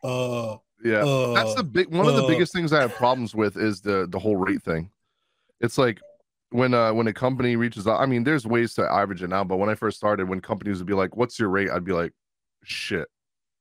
uh, 0.03 0.57
yeah, 0.83 1.03
uh, 1.05 1.33
that's 1.33 1.55
the 1.55 1.63
big 1.63 1.93
one 1.93 2.07
of 2.07 2.15
the 2.15 2.23
uh, 2.23 2.27
biggest 2.27 2.53
things 2.53 2.73
I 2.73 2.81
have 2.81 2.95
problems 2.95 3.35
with 3.35 3.57
is 3.57 3.81
the 3.81 4.07
the 4.09 4.19
whole 4.19 4.35
rate 4.35 4.63
thing. 4.63 4.89
It's 5.59 5.77
like 5.77 5.99
when 6.49 6.73
uh 6.73 6.93
when 6.93 7.07
a 7.07 7.13
company 7.13 7.55
reaches 7.55 7.87
out, 7.87 7.99
I 7.99 8.05
mean, 8.05 8.23
there's 8.23 8.45
ways 8.45 8.73
to 8.75 8.89
average 8.89 9.23
it 9.23 9.29
now, 9.29 9.43
but 9.43 9.57
when 9.57 9.69
I 9.69 9.75
first 9.75 9.97
started, 9.97 10.27
when 10.27 10.41
companies 10.41 10.79
would 10.79 10.87
be 10.87 10.93
like, 10.93 11.15
"What's 11.15 11.39
your 11.39 11.49
rate?" 11.49 11.69
I'd 11.69 11.85
be 11.85 11.93
like, 11.93 12.13
"Shit, 12.63 13.07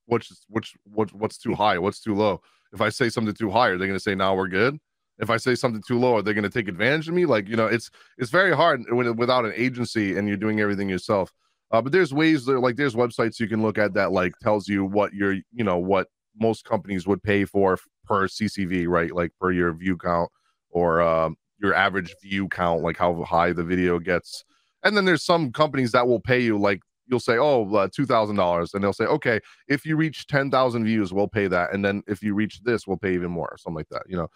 which 0.06 0.32
which 0.48 0.74
what 0.84 1.12
what's 1.12 1.38
too 1.38 1.54
high? 1.54 1.78
What's 1.78 2.00
too 2.00 2.14
low?" 2.14 2.40
If 2.72 2.80
I 2.80 2.88
say 2.88 3.08
something 3.08 3.34
too 3.34 3.50
high, 3.50 3.68
are 3.68 3.78
they 3.78 3.86
gonna 3.86 4.00
say 4.00 4.14
now 4.14 4.34
we're 4.34 4.48
good? 4.48 4.78
If 5.18 5.28
I 5.28 5.36
say 5.36 5.54
something 5.54 5.82
too 5.86 5.98
low, 5.98 6.16
are 6.16 6.22
they 6.22 6.32
gonna 6.32 6.48
take 6.48 6.68
advantage 6.68 7.08
of 7.08 7.14
me? 7.14 7.26
Like 7.26 7.48
you 7.48 7.56
know, 7.56 7.66
it's 7.66 7.90
it's 8.16 8.30
very 8.30 8.54
hard 8.54 8.82
when 8.90 9.14
without 9.16 9.44
an 9.44 9.52
agency 9.54 10.16
and 10.16 10.26
you're 10.26 10.36
doing 10.36 10.60
everything 10.60 10.88
yourself. 10.88 11.32
Uh, 11.70 11.80
but 11.80 11.92
there's 11.92 12.12
ways 12.12 12.44
there 12.46 12.58
like 12.58 12.76
there's 12.76 12.94
websites 12.94 13.38
you 13.38 13.46
can 13.48 13.62
look 13.62 13.78
at 13.78 13.94
that 13.94 14.12
like 14.12 14.32
tells 14.40 14.66
you 14.68 14.84
what 14.84 15.14
your 15.14 15.34
you 15.52 15.64
know 15.64 15.78
what 15.78 16.08
most 16.38 16.64
companies 16.64 17.06
would 17.06 17.22
pay 17.22 17.44
for 17.44 17.78
per 18.04 18.26
CCV, 18.26 18.88
right? 18.88 19.14
Like 19.14 19.32
per 19.40 19.52
your 19.52 19.72
view 19.72 19.96
count 19.96 20.30
or 20.70 21.00
um, 21.00 21.36
your 21.60 21.74
average 21.74 22.14
view 22.22 22.48
count, 22.48 22.82
like 22.82 22.96
how 22.96 23.22
high 23.22 23.52
the 23.52 23.64
video 23.64 23.98
gets. 23.98 24.44
And 24.82 24.96
then 24.96 25.04
there's 25.04 25.24
some 25.24 25.52
companies 25.52 25.92
that 25.92 26.06
will 26.06 26.20
pay 26.20 26.40
you 26.40 26.58
like 26.58 26.80
you'll 27.06 27.20
say, 27.20 27.36
oh, 27.38 27.68
uh, 27.74 27.88
two 27.94 28.06
thousand 28.06 28.36
dollars, 28.36 28.72
and 28.72 28.82
they'll 28.82 28.92
say, 28.92 29.04
okay, 29.04 29.40
if 29.68 29.84
you 29.84 29.96
reach 29.96 30.26
ten 30.26 30.50
thousand 30.50 30.84
views, 30.84 31.12
we'll 31.12 31.28
pay 31.28 31.48
that, 31.48 31.72
and 31.74 31.84
then 31.84 32.02
if 32.06 32.22
you 32.22 32.34
reach 32.34 32.60
this, 32.62 32.86
we'll 32.86 32.96
pay 32.96 33.14
even 33.14 33.30
more, 33.30 33.48
or 33.50 33.58
something 33.58 33.76
like 33.76 33.88
that, 33.90 34.02
you 34.08 34.16
know. 34.16 34.28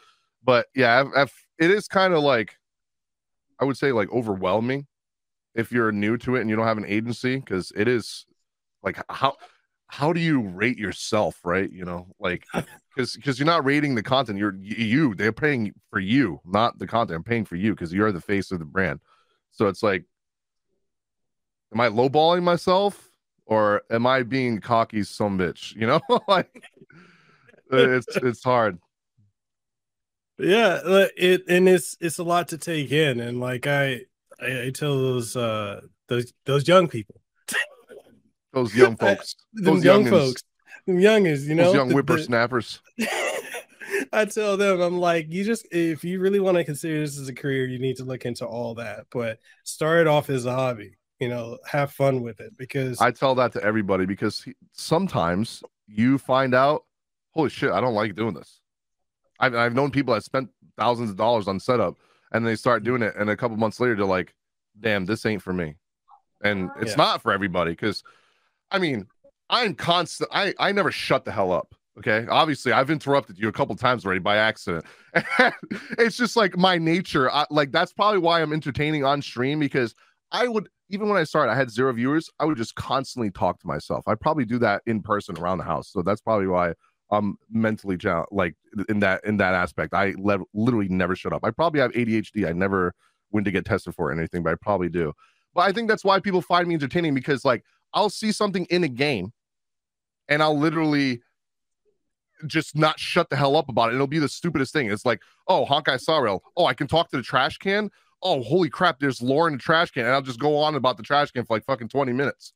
But 0.44 0.66
yeah, 0.75 1.05
I've, 1.16 1.33
it 1.59 1.70
is 1.70 1.88
kind 1.88 2.12
of 2.12 2.23
like, 2.23 2.57
I 3.61 3.64
would 3.64 3.79
say 3.79 3.92
like 3.92 4.11
overwhelming 4.12 4.87
if 5.55 5.71
you're 5.71 5.93
new 5.93 6.17
to 6.19 6.37
it 6.37 6.40
and 6.40 6.51
you 6.51 6.57
don't 6.57 6.67
have 6.67 6.79
an 6.79 6.87
agency 6.87 7.37
because 7.37 7.73
it 7.77 7.88
is 7.88 8.27
like 8.83 9.03
how 9.09 9.37
how 9.87 10.12
do 10.12 10.21
you 10.21 10.40
rate 10.40 10.79
yourself 10.79 11.40
right? 11.45 11.71
You 11.71 11.85
know 11.85 12.09
like 12.19 12.45
because 12.95 13.14
because 13.17 13.38
you're 13.38 13.47
not 13.47 13.64
rating 13.64 13.95
the 13.95 14.03
content. 14.03 14.38
You're 14.38 14.57
you 14.57 15.14
they're 15.14 15.33
paying 15.33 15.73
for 15.90 16.01
you 16.01 16.40
not 16.45 16.79
the 16.79 16.87
content. 16.87 17.19
I'm 17.19 17.25
paying 17.25 17.45
for 17.45 17.57
you 17.57 17.73
because 17.73 17.93
you're 17.93 18.12
the 18.12 18.21
face 18.21 18.51
of 18.51 18.59
the 18.59 18.64
brand. 18.64 19.01
So 19.53 19.69
it's 19.69 19.83
like 19.83 20.05
am 21.73 21.81
i 21.81 21.88
lowballing 21.88 22.43
myself 22.43 23.11
or 23.47 23.83
am 23.90 24.07
i 24.07 24.23
being 24.23 24.61
cocky 24.61 25.03
some 25.03 25.38
bitch? 25.38 25.75
You 25.77 25.87
know 25.87 26.01
like 26.29 26.64
it's 27.71 28.07
it's 28.17 28.45
hard. 28.45 28.79
Yeah 30.38 30.81
uh, 30.85 31.07
it 31.17 31.45
and 31.49 31.69
it's 31.69 31.97
it's 32.01 32.19
a 32.19 32.25
lot 32.25 32.49
to 32.49 32.59
take 32.59 32.90
in 32.90 33.21
and 33.21 33.38
like 33.38 33.69
i 33.69 34.01
i, 34.40 34.66
I 34.66 34.70
tell 34.70 34.97
those 34.97 35.37
uh 35.37 35.81
those 36.09 36.33
those 36.44 36.68
young 36.68 36.88
people. 36.88 37.20
Those 38.53 38.75
young 38.75 38.97
folks. 38.97 39.35
Those 39.55 39.85
young 39.85 40.05
youngins, 40.05 40.11
folks. 40.11 40.42
Them 40.87 41.01
youngers 41.01 41.49
you 41.49 41.57
know? 41.57 41.64
those 41.64 41.75
young 41.75 41.88
the- 41.88 41.94
the- 41.94 42.03
whippersnappers. 42.03 42.81
I 44.12 44.25
tell 44.25 44.57
them, 44.57 44.81
I'm 44.81 44.99
like, 44.99 45.27
you 45.33 45.44
just 45.44 45.66
if 45.73 46.05
you 46.05 46.20
really 46.20 46.40
want 46.40 46.57
to 46.57 46.64
consider 46.64 47.01
this 47.01 47.18
as 47.18 47.29
a 47.29 47.35
career, 47.35 47.66
you 47.66 47.79
need 47.79 47.97
to 47.97 48.05
look 48.05 48.25
into 48.25 48.47
all 48.47 48.75
that. 48.77 49.07
But 49.11 49.38
start 49.64 50.01
it 50.03 50.07
off 50.07 50.31
as 50.31 50.47
a 50.47 50.55
hobby, 50.55 50.97
you 51.18 51.29
know, 51.29 51.59
have 51.66 51.92
fun 51.92 52.23
with 52.23 52.40
it 52.40 52.57
because 52.57 53.01
I 53.01 53.11
tell 53.11 53.35
that 53.37 53.53
to 53.53 53.62
everybody 53.62 54.07
because 54.07 54.47
sometimes 54.73 55.62
you 55.87 56.18
find 56.18 56.55
out, 56.55 56.85
holy 57.33 57.51
shit, 57.51 57.70
I 57.73 57.81
don't 57.81 57.94
like 57.94 58.14
doing 58.14 58.35
this. 58.35 58.61
I've, 59.40 59.55
I've 59.55 59.75
known 59.75 59.90
people 59.90 60.14
that 60.14 60.23
spent 60.23 60.49
thousands 60.79 61.11
of 61.11 61.16
dollars 61.16 61.49
on 61.49 61.59
setup 61.59 61.97
and 62.35 62.47
they 62.47 62.57
start 62.57 62.85
doing 62.85 63.01
it, 63.01 63.14
and 63.16 63.31
a 63.31 63.37
couple 63.37 63.57
months 63.57 63.81
later, 63.81 63.94
they're 63.94 64.05
like, 64.05 64.35
damn, 64.79 65.07
this 65.07 65.25
ain't 65.25 65.40
for 65.40 65.53
me. 65.53 65.77
And 66.42 66.70
it's 66.81 66.90
Yeah. 66.90 66.97
not 66.97 67.23
for 67.23 67.33
everybody 67.33 67.70
because, 67.70 68.03
I 68.70 68.79
mean, 68.79 69.07
I'm 69.49 69.75
constant, 69.75 70.29
I, 70.33 70.53
I 70.59 70.73
never 70.73 70.90
shut 70.90 71.25
the 71.25 71.33
hell 71.33 71.53
up. 71.53 71.75
Okay. 71.99 72.27
Obviously, 72.29 72.73
I've 72.73 72.90
interrupted 72.90 73.38
you 73.38 73.49
a 73.49 73.53
couple 73.53 73.77
times 73.77 74.05
already 74.05 74.18
by 74.20 74.37
accident. 74.37 74.85
it's 75.97 76.16
just 76.16 76.37
like 76.37 76.57
my 76.57 76.77
nature. 76.77 77.31
I, 77.31 77.47
like, 77.51 77.70
that's 77.70 77.92
probably 77.92 78.18
why 78.18 78.42
I'm 78.42 78.53
entertaining 78.53 79.05
on 79.05 79.23
stream 79.23 79.61
because 79.61 79.94
I 80.33 80.49
would 80.49 80.68
even 80.90 81.09
when 81.09 81.16
I 81.16 81.25
started, 81.25 81.53
I 81.53 81.57
had 81.57 81.70
zero 81.70 81.92
viewers. 81.92 82.29
I 82.38 82.44
would 82.44 82.59
just 82.59 82.75
constantly 82.75 83.31
talk 83.31 83.61
to 83.61 83.66
myself. 83.66 84.07
I 84.07 84.16
probably 84.16 84.44
do 84.44 84.59
that 84.59 84.83
in 84.87 85.03
person 85.03 85.38
around 85.38 85.59
the 85.59 85.64
house. 85.64 85.90
So 85.90 86.03
that's 86.03 86.20
probably 86.20 86.47
why 86.47 86.75
I'm 87.11 87.37
mentally 87.51 87.97
challenged. 87.97 88.33
Like 88.33 88.55
in 88.88 89.01
that 89.01 89.25
in 89.25 89.37
that 89.38 89.55
aspect, 89.55 89.95
I 89.95 90.14
le- 90.17 90.45
literally 90.53 90.88
never 90.88 91.14
shut 91.14 91.33
up. 91.33 91.45
I 91.45 91.51
probably 91.51 91.81
have 91.81 91.93
ADHD. 91.93 92.49
I 92.49 92.53
never 92.53 92.95
went 93.31 93.45
to 93.47 93.51
get 93.51 93.64
tested 93.64 93.95
for 93.95 94.11
anything, 94.12 94.43
but 94.43 94.53
I 94.53 94.57
probably 94.57 94.88
do. 94.88 95.12
But 95.55 95.62
I 95.62 95.73
think 95.73 95.88
that's 95.88 96.05
why 96.05 96.21
people 96.21 96.43
find 96.43 96.67
me 96.67 96.75
entertaining 96.75 97.14
because 97.14 97.45
like 97.45 97.64
I'll 97.93 98.11
see 98.11 98.33
something 98.33 98.64
in 98.67 98.85
a 98.85 98.88
game, 98.88 99.33
and 100.29 100.43
I'll 100.43 100.59
literally 100.59 101.23
just 102.47 102.77
not 102.77 102.99
shut 102.99 103.31
the 103.31 103.37
hell 103.37 103.57
up 103.57 103.69
about 103.69 103.93
it. 103.93 103.95
It'll 103.95 104.07
be 104.07 104.19
the 104.19 104.29
stupidest 104.29 104.73
thing. 104.73 104.90
It's 104.90 105.07
like, 105.07 105.23
oh, 105.49 105.64
Honkai 105.64 106.01
Star 106.01 106.23
Rail. 106.25 106.43
Oh, 106.57 106.67
I 106.67 106.75
can 106.75 106.87
talk 106.87 107.11
to 107.11 107.17
the 107.17 107.23
trash 107.23 107.59
can 107.59 107.90
oh 108.25 108.43
holy 108.43 108.71
crap 108.71 108.99
there's 108.99 109.23
lore 109.23 109.47
in 109.47 109.53
the 109.55 109.59
trash 109.59 109.90
can 109.90 110.05
and 110.05 110.14
i'll 110.14 110.23
just 110.23 110.40
go 110.40 110.57
on 110.57 110.75
about 110.75 110.97
the 110.97 111.03
trash 111.03 111.31
can 111.31 111.45
for 111.45 111.55
like 111.55 111.64
fucking 111.64 111.88
20 111.88 112.12
minutes 112.12 112.53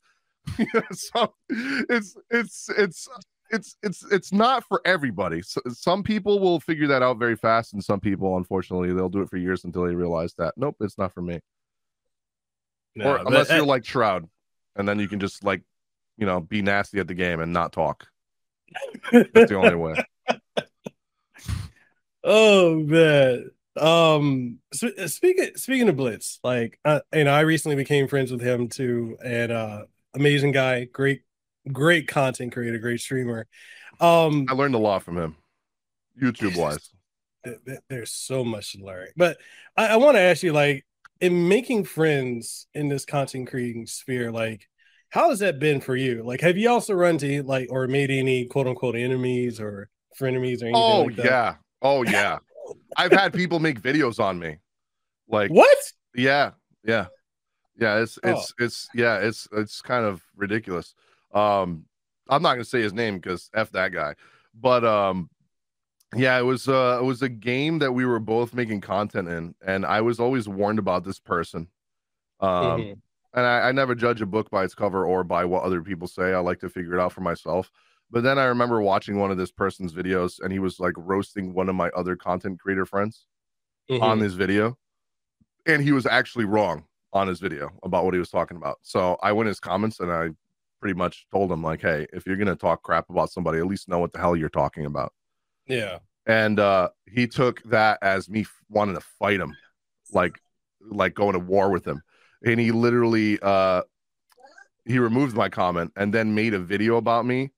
so 0.92 1.34
it's 1.50 2.16
it's 2.30 2.70
it's 2.76 3.08
it's 3.50 3.76
it's 3.82 4.04
it's 4.12 4.32
not 4.32 4.64
for 4.64 4.80
everybody. 4.84 5.42
So, 5.42 5.60
some 5.68 6.02
people 6.02 6.38
will 6.40 6.60
figure 6.60 6.86
that 6.88 7.02
out 7.02 7.18
very 7.18 7.36
fast 7.36 7.72
and 7.72 7.82
some 7.82 8.00
people 8.00 8.36
unfortunately 8.36 8.92
they'll 8.92 9.08
do 9.08 9.22
it 9.22 9.30
for 9.30 9.36
years 9.36 9.64
until 9.64 9.84
they 9.84 9.94
realize 9.94 10.34
that 10.38 10.54
nope 10.56 10.76
it's 10.80 10.98
not 10.98 11.12
for 11.12 11.22
me. 11.22 11.40
No, 12.94 13.12
or 13.12 13.16
unless 13.18 13.50
uh, 13.50 13.56
you're 13.56 13.66
like 13.66 13.84
shroud 13.84 14.28
and 14.76 14.88
then 14.88 14.98
you 14.98 15.08
can 15.08 15.20
just 15.20 15.44
like 15.44 15.62
you 16.16 16.26
know 16.26 16.40
be 16.40 16.62
nasty 16.62 16.98
at 16.98 17.08
the 17.08 17.14
game 17.14 17.40
and 17.40 17.52
not 17.52 17.72
talk. 17.72 18.06
That's 19.12 19.50
the 19.50 19.56
only 19.56 19.74
way. 19.74 19.94
Oh 22.24 22.74
man. 22.76 23.50
Um 23.78 24.58
sp- 24.74 25.06
speaking 25.06 25.52
speaking 25.54 25.88
of 25.88 25.96
Blitz, 25.96 26.40
like 26.42 26.78
uh, 26.84 27.00
you 27.14 27.24
know, 27.24 27.32
I 27.32 27.40
recently 27.40 27.76
became 27.76 28.08
friends 28.08 28.30
with 28.30 28.40
him 28.40 28.68
too, 28.68 29.16
and 29.24 29.52
uh 29.52 29.82
amazing 30.14 30.52
guy, 30.52 30.84
great, 30.84 31.22
great 31.72 32.08
content 32.08 32.52
creator, 32.52 32.78
great 32.78 33.00
streamer. 33.00 33.46
Um 34.00 34.46
i 34.48 34.52
learned 34.52 34.74
a 34.74 34.78
lot 34.78 35.02
from 35.02 35.18
him 35.18 35.36
youtube 36.20 36.56
wise 36.56 36.90
th- 37.44 37.58
th- 37.66 37.78
there's 37.88 38.12
so 38.12 38.44
much 38.44 38.72
to 38.72 38.84
learn. 38.84 39.08
But 39.16 39.38
I, 39.76 39.88
I 39.88 39.96
want 39.96 40.16
to 40.16 40.20
ask 40.20 40.42
you, 40.42 40.52
like, 40.52 40.84
in 41.20 41.48
making 41.48 41.84
friends 41.84 42.66
in 42.74 42.88
this 42.88 43.04
content 43.04 43.48
creating 43.48 43.86
sphere, 43.86 44.30
like, 44.30 44.68
how 45.10 45.30
has 45.30 45.38
that 45.40 45.58
been 45.58 45.80
for 45.80 45.96
you? 45.96 46.22
Like, 46.22 46.40
have 46.42 46.56
you 46.56 46.68
also 46.70 46.94
run 46.94 47.18
to 47.18 47.42
like 47.42 47.68
or 47.70 47.86
made 47.88 48.10
any 48.10 48.44
quote 48.46 48.66
unquote 48.66 48.94
enemies 48.94 49.58
or 49.60 49.88
frenemies 50.20 50.62
or 50.62 50.66
anything? 50.66 50.74
oh 50.76 51.02
like 51.02 51.16
yeah 51.16 51.54
oh 51.82 52.02
yeah 52.06 52.38
i've 52.96 53.12
had 53.12 53.32
people 53.32 53.58
make 53.58 53.80
videos 53.80 54.20
on 54.20 54.38
me 54.38 54.58
like 55.28 55.50
What? 55.50 55.78
Yeah, 56.14 56.52
yeah, 56.84 57.06
yeah. 57.78 57.98
It's 58.02 58.18
Oh. 58.24 58.30
it's 58.30 58.54
it's 58.58 58.88
yeah. 58.94 59.18
It's 59.18 59.46
it's 59.52 59.80
kind 59.82 60.04
of 60.04 60.22
ridiculous. 60.36 60.94
Um, 61.32 61.86
I'm 62.28 62.42
not 62.42 62.54
gonna 62.54 62.64
say 62.64 62.82
his 62.82 62.92
name 62.92 63.16
because 63.18 63.50
f 63.54 63.70
that 63.72 63.92
guy, 63.92 64.14
but 64.54 64.84
um, 64.84 65.30
yeah, 66.16 66.38
it 66.38 66.42
was 66.42 66.68
uh, 66.68 66.98
it 67.00 67.04
was 67.04 67.22
a 67.22 67.28
game 67.28 67.78
that 67.80 67.92
we 67.92 68.06
were 68.06 68.20
both 68.20 68.54
making 68.54 68.80
content 68.80 69.28
in, 69.28 69.54
and 69.66 69.86
I 69.86 70.00
was 70.00 70.20
always 70.20 70.48
warned 70.48 70.78
about 70.78 71.04
this 71.04 71.20
person. 71.20 71.68
Um, 72.40 72.88
Mhm. 72.88 73.00
and 73.34 73.46
I, 73.46 73.68
I 73.68 73.72
never 73.72 73.94
judge 73.94 74.20
a 74.22 74.26
book 74.26 74.50
by 74.50 74.64
its 74.64 74.74
cover 74.74 75.06
or 75.06 75.24
by 75.24 75.44
what 75.44 75.64
other 75.64 75.82
people 75.82 76.08
say. 76.08 76.34
I 76.34 76.38
like 76.40 76.60
to 76.60 76.70
figure 76.70 76.94
it 76.94 77.00
out 77.00 77.12
for 77.12 77.20
myself. 77.22 77.70
But 78.10 78.22
then 78.24 78.38
I 78.38 78.44
remember 78.46 78.80
watching 78.82 79.18
one 79.18 79.30
of 79.30 79.38
this 79.38 79.52
person's 79.52 79.92
videos, 79.94 80.40
and 80.40 80.52
he 80.52 80.58
was 80.60 80.80
like 80.80 80.94
roasting 80.96 81.54
one 81.54 81.68
of 81.68 81.74
my 81.76 81.90
other 81.90 82.16
content 82.16 82.60
creator 82.60 82.86
friends 82.86 83.26
on 84.00 84.18
Mhm. 84.18 84.20
this 84.20 84.34
video 84.34 84.78
and 85.66 85.82
he 85.82 85.92
was 85.92 86.06
actually 86.06 86.44
wrong 86.44 86.84
on 87.12 87.26
his 87.28 87.40
video 87.40 87.70
about 87.82 88.04
what 88.04 88.14
he 88.14 88.20
was 88.20 88.30
talking 88.30 88.56
about 88.56 88.78
so 88.82 89.16
i 89.22 89.32
went 89.32 89.46
in 89.46 89.50
his 89.50 89.60
comments 89.60 90.00
and 90.00 90.12
i 90.12 90.28
pretty 90.80 90.94
much 90.96 91.26
told 91.32 91.50
him 91.50 91.62
like 91.62 91.80
hey 91.82 92.06
if 92.12 92.26
you're 92.26 92.36
gonna 92.36 92.56
talk 92.56 92.82
crap 92.82 93.08
about 93.10 93.30
somebody 93.30 93.58
at 93.58 93.66
least 93.66 93.88
know 93.88 93.98
what 93.98 94.12
the 94.12 94.18
hell 94.18 94.36
you're 94.36 94.48
talking 94.48 94.86
about. 94.86 95.12
Yeah. 95.66 95.98
and 96.26 96.58
uh 96.60 96.88
he 97.06 97.26
took 97.26 97.62
that 97.64 97.98
as 98.02 98.28
me 98.28 98.46
wanting 98.68 98.94
to 98.94 99.02
fight 99.18 99.40
him 99.40 99.54
like 100.12 100.38
like 100.90 101.14
going 101.14 101.32
to 101.34 101.38
war 101.38 101.70
with 101.70 101.86
him. 101.86 102.02
And 102.44 102.58
he 102.60 102.70
literally 102.72 103.38
uh 103.42 103.82
he 104.86 104.98
removed 104.98 105.36
my 105.36 105.48
comment 105.48 105.92
and 105.96 106.14
then 106.14 106.34
made 106.34 106.54
a 106.54 106.58
video 106.58 106.96
about 106.96 107.26
me 107.26 107.50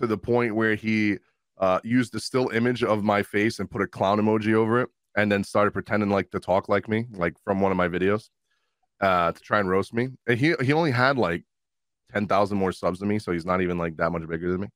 to 0.00 0.06
the 0.06 0.16
point 0.16 0.54
where 0.54 0.74
he 0.74 1.18
uh 1.58 1.80
used 1.84 2.12
the 2.12 2.20
still 2.20 2.48
image 2.50 2.82
of 2.82 3.02
my 3.04 3.22
face 3.22 3.58
and 3.58 3.70
put 3.70 3.82
a 3.82 3.86
clown 3.86 4.18
emoji 4.18 4.54
over 4.54 4.80
it 4.80 4.88
and 5.16 5.30
then 5.30 5.44
started 5.44 5.72
pretending 5.72 6.08
like 6.08 6.30
to 6.30 6.40
talk 6.40 6.68
like 6.68 6.88
me 6.88 7.06
like 7.12 7.34
from 7.44 7.60
one 7.60 7.70
of 7.72 7.76
my 7.76 7.88
videos 7.88 8.28
uh 9.02 9.32
to 9.32 9.40
try 9.40 9.58
and 9.60 9.68
roast 9.68 9.92
me. 9.92 10.08
And 10.26 10.38
he 10.38 10.54
he 10.62 10.72
only 10.72 10.92
had 10.92 11.18
like 11.18 11.44
10,000 12.12 12.58
more 12.58 12.72
subs 12.72 12.98
than 12.98 13.08
me 13.08 13.18
so 13.18 13.32
he's 13.32 13.46
not 13.46 13.60
even 13.60 13.78
like 13.78 13.96
that 13.96 14.10
much 14.10 14.26
bigger 14.28 14.50
than 14.50 14.62
me 14.62 14.68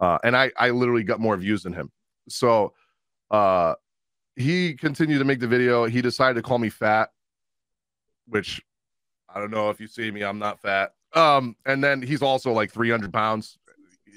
uh 0.00 0.18
and 0.24 0.36
I 0.36 0.50
I 0.56 0.70
literally 0.70 1.04
got 1.04 1.20
more 1.20 1.36
views 1.36 1.62
than 1.62 1.72
him 1.72 1.90
so 2.28 2.72
uh 3.30 3.74
he 4.36 4.74
continued 4.74 5.18
to 5.18 5.24
make 5.24 5.40
the 5.40 5.48
video 5.48 5.84
he 5.86 6.02
decided 6.02 6.34
to 6.34 6.42
call 6.42 6.58
me 6.58 6.68
fat 6.68 7.08
which 8.28 8.60
i 9.28 9.40
don't 9.40 9.50
know 9.50 9.70
if 9.70 9.80
you 9.80 9.86
see 9.86 10.10
me 10.10 10.22
i'm 10.22 10.38
not 10.38 10.60
fat 10.60 10.92
Um, 11.14 11.56
and 11.64 11.82
then 11.82 12.02
he's 12.02 12.20
also 12.22 12.52
like 12.52 12.70
300 12.72 13.12
pounds. 13.12 13.56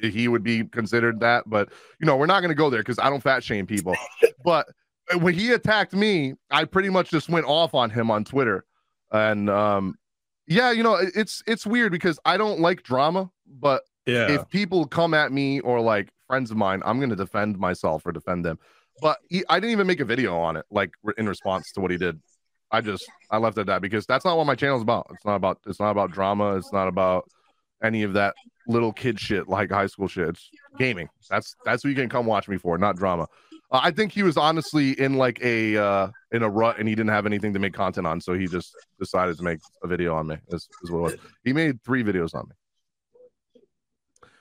He 0.02 0.28
would 0.28 0.44
be 0.44 0.66
considered 0.66 1.20
that, 1.22 1.44
but 1.48 1.70
you 2.00 2.06
know, 2.06 2.18
we're 2.18 2.26
not 2.26 2.42
going 2.42 2.50
to 2.50 2.56
go 2.56 2.70
there 2.70 2.82
because 2.82 3.00
I 3.00 3.10
don't 3.10 3.22
fat 3.22 3.44
shame 3.44 3.66
people. 3.66 3.96
but 4.44 4.68
when 5.22 5.34
he 5.34 5.52
attacked 5.54 5.94
me, 5.94 6.34
I 6.52 6.66
pretty 6.66 6.90
much 6.90 7.10
just 7.10 7.30
went 7.30 7.46
off 7.46 7.74
on 7.74 7.90
him 7.90 8.12
on 8.12 8.24
Twitter. 8.26 8.66
And 9.12 9.50
um, 9.50 9.96
yeah, 10.50 10.72
you 10.72 10.84
know, 10.84 10.96
it's 10.96 11.42
it's 11.48 11.66
weird 11.66 11.92
because 11.92 12.20
I 12.26 12.36
don't 12.36 12.60
like 12.60 12.84
drama, 12.84 13.32
but 13.48 13.84
Yeah. 14.06 14.32
if 14.32 14.50
people 14.50 14.86
come 14.86 15.14
at 15.14 15.32
me 15.32 15.60
or 15.62 15.80
like 15.80 16.10
friends 16.28 16.52
of 16.52 16.58
mine, 16.58 16.82
I'm 16.84 16.98
going 17.00 17.12
to 17.12 17.16
defend 17.16 17.58
myself 17.58 18.06
or 18.06 18.12
defend 18.12 18.44
them. 18.44 18.60
But 19.02 19.20
he, 19.30 19.46
I 19.48 19.60
didn't 19.60 19.72
even 19.72 19.88
make 19.88 20.00
a 20.02 20.06
video 20.06 20.38
on 20.38 20.58
it, 20.58 20.66
like 20.72 20.92
in 21.18 21.30
response 21.30 21.72
to 21.74 21.80
what 21.80 21.92
he 21.92 21.98
did. 21.98 22.20
I 22.72 22.82
just 22.82 23.10
I 23.32 23.38
left 23.38 23.58
it 23.58 23.62
at 23.62 23.68
that 23.68 23.82
because 23.82 24.06
that's 24.06 24.26
not 24.26 24.38
what 24.38 24.46
my 24.46 24.56
channel's 24.56 24.82
about. 24.82 25.08
It's 25.14 25.26
not 25.26 25.36
about 25.36 25.60
it's 25.66 25.80
not 25.80 25.92
about 25.92 26.12
drama. 26.12 26.56
It's 26.58 26.74
not 26.74 26.88
about 26.88 27.30
any 27.82 28.04
of 28.04 28.14
that 28.14 28.36
little 28.68 28.92
kid 28.92 29.20
shit 29.20 29.48
like 29.48 29.72
high 29.72 29.88
school 29.88 30.08
shit. 30.08 30.30
It's 30.30 30.50
gaming. 30.78 31.10
That's 31.30 31.56
that's 31.64 31.84
what 31.84 31.90
you 31.90 31.96
can 31.96 32.10
come 32.10 32.26
watch 32.26 32.48
me 32.48 32.58
for, 32.58 32.78
not 32.78 32.96
drama. 32.98 33.28
Uh, 33.72 33.82
I 33.84 33.92
think 33.92 34.12
he 34.12 34.24
was 34.24 34.38
honestly 34.38 35.00
in 35.00 35.16
like 35.16 35.40
a 35.44 35.78
uh 35.78 36.10
in 36.32 36.44
a 36.44 36.50
rut 36.50 36.80
and 36.80 36.88
he 36.88 36.96
didn't 36.96 37.12
have 37.12 37.26
anything 37.26 37.54
to 37.54 37.60
make 37.60 37.74
content 37.74 38.08
on, 38.08 38.20
so 38.22 38.34
he 38.34 38.48
just 38.48 38.76
decided 39.00 39.38
to 39.38 39.44
make 39.44 39.60
a 39.84 39.88
video 39.88 40.16
on 40.16 40.28
me. 40.28 40.38
Is, 40.50 40.68
is 40.84 40.92
what 40.92 41.00
it 41.00 41.02
was. 41.02 41.16
He 41.44 41.54
made 41.54 41.84
three 41.84 42.04
videos 42.04 42.34
on 42.34 42.48
me. 42.48 42.56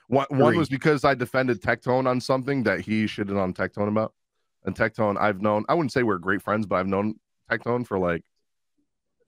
One, 0.07 0.25
one 0.29 0.57
was 0.57 0.69
because 0.69 1.05
I 1.05 1.13
defended 1.13 1.61
Tectone 1.61 2.07
on 2.07 2.19
something 2.19 2.63
that 2.63 2.81
he 2.81 3.05
shitted 3.05 3.39
on 3.39 3.53
Tectone 3.53 3.87
about. 3.87 4.13
And 4.65 4.75
Tectone, 4.75 5.17
I've 5.19 5.39
known, 5.39 5.65
I 5.69 5.75
wouldn't 5.75 5.91
say 5.91 6.01
we're 6.01 6.17
great 6.17 6.41
friends, 6.41 6.65
but 6.65 6.77
I've 6.77 6.87
known 6.87 7.15
Tectone 7.49 7.85
for 7.85 7.99
like 7.99 8.23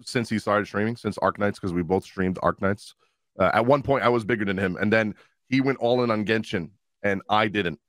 since 0.04 0.28
he 0.28 0.40
started 0.40 0.66
streaming, 0.66 0.96
since 0.96 1.18
Arknights, 1.20 1.56
because 1.56 1.72
we 1.72 1.84
both 1.84 2.04
streamed 2.04 2.38
Arknights. 2.38 2.94
Uh, 3.40 3.52
at 3.54 3.66
one 3.66 3.84
point, 3.84 4.04
I 4.04 4.10
was 4.10 4.26
bigger 4.26 4.44
than 4.44 4.58
him, 4.58 4.76
and 4.82 4.92
then 4.92 5.16
he 5.48 5.62
went 5.62 5.78
all 5.78 6.04
in 6.04 6.10
on 6.10 6.26
Genshin, 6.26 6.72
and 7.04 7.22
I 7.30 7.48
didn't. 7.48 7.80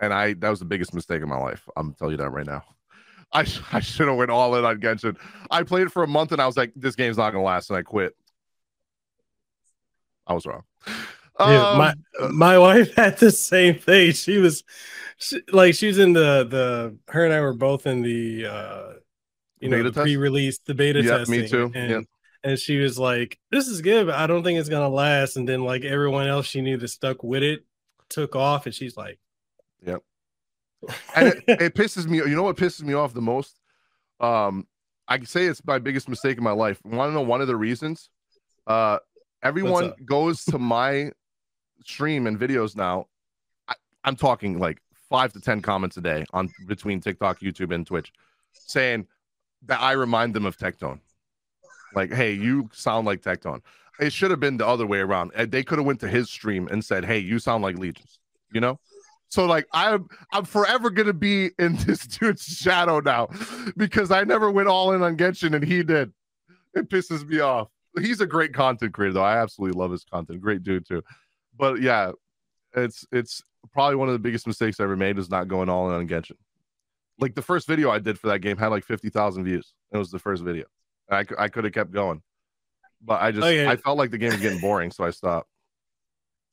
And 0.00 0.12
I 0.12 0.34
that 0.34 0.50
was 0.50 0.58
the 0.60 0.64
biggest 0.64 0.94
mistake 0.94 1.22
in 1.22 1.28
my 1.28 1.38
life. 1.38 1.68
I'm 1.76 1.94
telling 1.94 2.12
you 2.12 2.18
that 2.18 2.30
right 2.30 2.46
now. 2.46 2.62
I, 3.32 3.40
I 3.72 3.80
should 3.80 4.08
have 4.08 4.16
went 4.16 4.30
all 4.30 4.54
in 4.54 4.64
on 4.64 4.80
Genshin. 4.80 5.16
I 5.50 5.62
played 5.62 5.86
it 5.86 5.92
for 5.92 6.02
a 6.02 6.08
month, 6.08 6.32
and 6.32 6.40
I 6.40 6.46
was 6.46 6.56
like, 6.56 6.72
this 6.74 6.94
game's 6.96 7.18
not 7.18 7.30
gonna 7.30 7.44
last, 7.44 7.68
and 7.70 7.76
I 7.76 7.82
quit. 7.82 8.14
I 10.26 10.34
was 10.34 10.46
wrong. 10.46 10.62
Yeah, 11.40 11.70
Um, 11.70 11.78
my 11.78 11.94
my 12.32 12.58
wife 12.58 12.94
had 12.96 13.18
the 13.18 13.30
same 13.30 13.78
thing. 13.78 14.10
She 14.10 14.38
was 14.38 14.64
she, 15.18 15.40
like 15.52 15.74
she 15.76 15.86
was 15.86 15.98
in 15.98 16.12
the 16.12 16.44
the 16.50 16.98
her 17.12 17.24
and 17.24 17.32
I 17.32 17.40
were 17.40 17.52
both 17.52 17.86
in 17.86 18.02
the 18.02 18.46
uh 18.46 18.92
you 19.60 19.68
know 19.68 19.80
the 19.84 19.92
pre-release 19.92 20.58
the 20.66 20.74
beta 20.74 21.00
Yeah, 21.00 21.18
testing. 21.18 21.42
me 21.42 21.48
too. 21.48 21.70
And, 21.76 21.90
Yeah. 21.92 22.00
and 22.42 22.58
she 22.58 22.78
was 22.78 22.98
like, 22.98 23.38
"This 23.52 23.68
is 23.68 23.82
good, 23.82 24.06
but 24.06 24.16
I 24.16 24.26
don't 24.26 24.42
think 24.42 24.58
it's 24.58 24.68
gonna 24.68 24.88
last." 24.88 25.36
And 25.36 25.48
then 25.48 25.62
like 25.64 25.84
everyone 25.84 26.26
else 26.26 26.46
she 26.46 26.60
knew 26.60 26.76
that 26.76 26.88
stuck 26.88 27.22
with 27.22 27.44
it 27.44 27.64
took 28.08 28.34
off, 28.34 28.66
and 28.66 28.74
she's 28.74 28.96
like, 28.96 29.20
Yep. 29.84 30.02
and 31.14 31.28
it, 31.28 31.44
it 31.46 31.74
pisses 31.74 32.06
me. 32.06 32.18
You 32.18 32.34
know 32.36 32.42
what 32.42 32.56
pisses 32.56 32.82
me 32.82 32.94
off 32.94 33.14
the 33.14 33.20
most? 33.20 33.60
Um, 34.20 34.66
I 35.06 35.16
can 35.16 35.26
say 35.26 35.46
it's 35.46 35.64
my 35.64 35.78
biggest 35.78 36.08
mistake 36.08 36.38
in 36.38 36.44
my 36.44 36.52
life. 36.52 36.80
Want 36.84 37.10
to 37.10 37.14
know 37.14 37.22
one 37.22 37.40
of 37.40 37.46
the 37.46 37.56
reasons? 37.56 38.10
Uh, 38.66 38.98
everyone 39.42 39.92
goes 40.04 40.44
to 40.46 40.58
my 40.58 41.12
stream 41.84 42.26
and 42.26 42.38
videos 42.38 42.76
now. 42.76 43.06
I, 43.68 43.74
I'm 44.04 44.16
talking 44.16 44.58
like 44.58 44.78
five 45.08 45.32
to 45.32 45.40
ten 45.40 45.62
comments 45.62 45.96
a 45.96 46.02
day 46.02 46.26
on 46.32 46.50
between 46.66 47.00
TikTok, 47.00 47.40
YouTube, 47.40 47.74
and 47.74 47.86
Twitch, 47.86 48.12
saying 48.52 49.06
that 49.66 49.80
I 49.80 49.92
remind 49.92 50.34
them 50.34 50.46
of 50.46 50.58
Tectone. 50.58 51.00
Like, 51.94 52.12
hey, 52.12 52.32
you 52.32 52.68
sound 52.72 53.06
like 53.06 53.22
Tectone. 53.22 53.62
It 53.98 54.12
should 54.12 54.30
have 54.30 54.40
been 54.40 54.58
the 54.58 54.66
other 54.66 54.86
way 54.86 54.98
around. 54.98 55.32
They 55.32 55.64
could 55.64 55.78
have 55.78 55.86
went 55.86 56.00
to 56.00 56.08
his 56.08 56.30
stream 56.30 56.68
and 56.70 56.84
said, 56.84 57.04
"Hey, 57.04 57.18
you 57.18 57.38
sound 57.38 57.62
like 57.62 57.76
Legionz." 57.76 58.18
You 58.52 58.60
know. 58.60 58.78
So 59.28 59.44
like 59.44 59.66
I'm 59.72 60.08
I'm 60.32 60.44
forever 60.44 60.90
gonna 60.90 61.12
be 61.12 61.50
in 61.58 61.76
this 61.86 62.06
dude's 62.06 62.44
shadow 62.44 63.00
now 63.00 63.28
because 63.76 64.10
I 64.10 64.24
never 64.24 64.50
went 64.50 64.68
all 64.68 64.92
in 64.92 65.02
on 65.02 65.16
Genshin 65.16 65.54
and 65.54 65.64
he 65.64 65.82
did. 65.82 66.12
It 66.74 66.88
pisses 66.88 67.26
me 67.26 67.40
off. 67.40 67.68
He's 67.98 68.20
a 68.20 68.26
great 68.26 68.54
content 68.54 68.94
creator 68.94 69.14
though. 69.14 69.24
I 69.24 69.38
absolutely 69.38 69.78
love 69.78 69.90
his 69.90 70.04
content. 70.04 70.40
Great 70.40 70.62
dude 70.62 70.86
too. 70.86 71.02
But 71.56 71.80
yeah, 71.80 72.12
it's 72.74 73.06
it's 73.12 73.42
probably 73.72 73.96
one 73.96 74.08
of 74.08 74.12
the 74.12 74.18
biggest 74.18 74.46
mistakes 74.46 74.80
I 74.80 74.84
ever 74.84 74.96
made 74.96 75.18
is 75.18 75.30
not 75.30 75.48
going 75.48 75.68
all 75.68 75.88
in 75.88 75.94
on 75.94 76.08
Genshin. 76.08 76.36
Like 77.18 77.34
the 77.34 77.42
first 77.42 77.66
video 77.66 77.90
I 77.90 77.98
did 77.98 78.18
for 78.18 78.28
that 78.28 78.40
game 78.40 78.56
had 78.56 78.68
like 78.68 78.84
fifty 78.84 79.10
thousand 79.10 79.44
views. 79.44 79.74
It 79.92 79.98
was 79.98 80.10
the 80.10 80.18
first 80.18 80.42
video. 80.42 80.66
And 81.08 81.28
I 81.38 81.44
I 81.44 81.48
could 81.48 81.64
have 81.64 81.72
kept 81.72 81.90
going, 81.90 82.22
but 83.02 83.20
I 83.20 83.32
just. 83.32 83.44
I 83.68 83.76
felt 83.76 83.98
like 83.98 84.10
the 84.10 84.18
game 84.18 84.30
was 84.30 84.40
getting 84.40 84.60
boring, 84.60 84.90
so 84.90 85.04
I 85.04 85.10
stopped. 85.10 85.48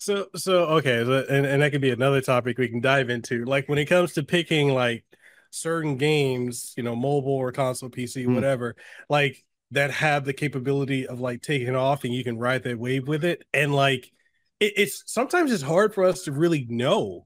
So 0.06 0.28
so 0.36 0.66
okay, 0.78 1.02
and 1.02 1.48
and 1.48 1.64
that 1.64 1.72
could 1.72 1.82
be 1.82 1.90
another 1.90 2.22
topic 2.22 2.60
we 2.60 2.68
can 2.68 2.80
dive 2.80 3.10
into. 3.10 3.44
Like 3.44 3.68
when 3.68 3.80
it 3.80 3.86
comes 3.86 4.14
to 4.14 4.24
picking 4.24 4.70
like 4.70 5.04
certain 5.50 5.98
games, 5.98 6.76
you 6.78 6.84
know, 6.84 6.96
mobile 6.96 7.34
or 7.34 7.52
console, 7.52 7.90
PC, 7.90 8.24
Hmm. 8.24 8.36
whatever, 8.36 8.76
like 9.10 9.44
that 9.72 9.90
have 9.90 10.24
the 10.24 10.32
capability 10.34 11.08
of 11.08 11.20
like 11.20 11.42
taking 11.42 11.76
off 11.76 12.04
and 12.04 12.14
you 12.14 12.24
can 12.24 12.38
ride 12.38 12.62
that 12.66 12.78
wave 12.78 13.08
with 13.08 13.26
it. 13.26 13.42
And 13.52 13.74
like 13.74 14.12
it, 14.60 14.74
it's 14.78 15.02
sometimes 15.08 15.52
it's 15.52 15.64
hard 15.64 15.92
for 15.96 16.04
us 16.04 16.22
to 16.26 16.32
really 16.32 16.68
know. 16.70 17.26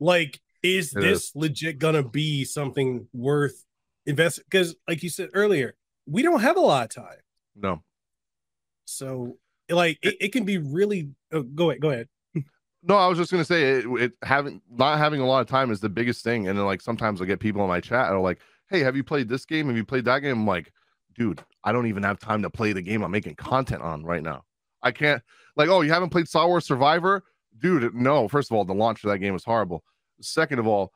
Like, 0.00 0.40
is 0.62 0.94
It 0.94 1.00
this 1.02 1.32
legit 1.34 1.78
gonna 1.78 2.08
be 2.08 2.46
something 2.46 3.06
worth 3.12 3.66
invest? 4.06 4.40
Because 4.48 4.74
like 4.88 5.02
you 5.02 5.10
said 5.10 5.28
earlier, 5.34 5.74
we 6.06 6.22
don't 6.22 6.40
have 6.40 6.56
a 6.56 6.60
lot 6.60 6.84
of 6.84 7.04
time. 7.04 7.20
No, 7.54 7.82
So 8.86 9.36
like 9.70 9.98
it, 10.02 10.16
it 10.20 10.32
can 10.32 10.44
be 10.44 10.58
really 10.58 11.10
oh, 11.32 11.42
go 11.42 11.70
ahead, 11.70 11.80
go 11.80 11.90
ahead. 11.90 12.08
No, 12.82 12.96
I 12.96 13.08
was 13.08 13.18
just 13.18 13.32
gonna 13.32 13.44
say 13.44 13.78
it, 13.78 13.86
it 13.86 14.12
having 14.22 14.62
not 14.70 14.98
having 14.98 15.20
a 15.20 15.26
lot 15.26 15.40
of 15.40 15.48
time 15.48 15.72
is 15.72 15.80
the 15.80 15.88
biggest 15.88 16.22
thing. 16.22 16.46
And 16.46 16.56
then 16.56 16.64
like 16.64 16.80
sometimes 16.80 17.20
I 17.20 17.24
get 17.24 17.40
people 17.40 17.60
in 17.62 17.68
my 17.68 17.80
chat 17.80 18.10
are 18.10 18.20
like, 18.20 18.38
Hey, 18.70 18.80
have 18.80 18.96
you 18.96 19.02
played 19.02 19.28
this 19.28 19.44
game? 19.44 19.66
Have 19.66 19.76
you 19.76 19.84
played 19.84 20.04
that 20.04 20.20
game? 20.20 20.40
I'm 20.40 20.46
like, 20.46 20.72
dude, 21.18 21.42
I 21.64 21.72
don't 21.72 21.86
even 21.88 22.04
have 22.04 22.18
time 22.18 22.42
to 22.42 22.50
play 22.50 22.72
the 22.72 22.80
game 22.80 23.02
I'm 23.02 23.10
making 23.10 23.34
content 23.34 23.82
on 23.82 24.04
right 24.04 24.22
now. 24.22 24.44
I 24.82 24.92
can't 24.92 25.22
like, 25.56 25.68
oh, 25.68 25.80
you 25.80 25.92
haven't 25.92 26.10
played 26.10 26.28
Star 26.28 26.46
Wars 26.46 26.66
Survivor? 26.66 27.24
Dude, 27.58 27.92
no. 27.94 28.28
First 28.28 28.50
of 28.50 28.56
all, 28.56 28.64
the 28.64 28.74
launch 28.74 29.02
of 29.02 29.10
that 29.10 29.18
game 29.18 29.32
was 29.32 29.44
horrible. 29.44 29.82
Second 30.20 30.60
of 30.60 30.66
all, 30.66 30.92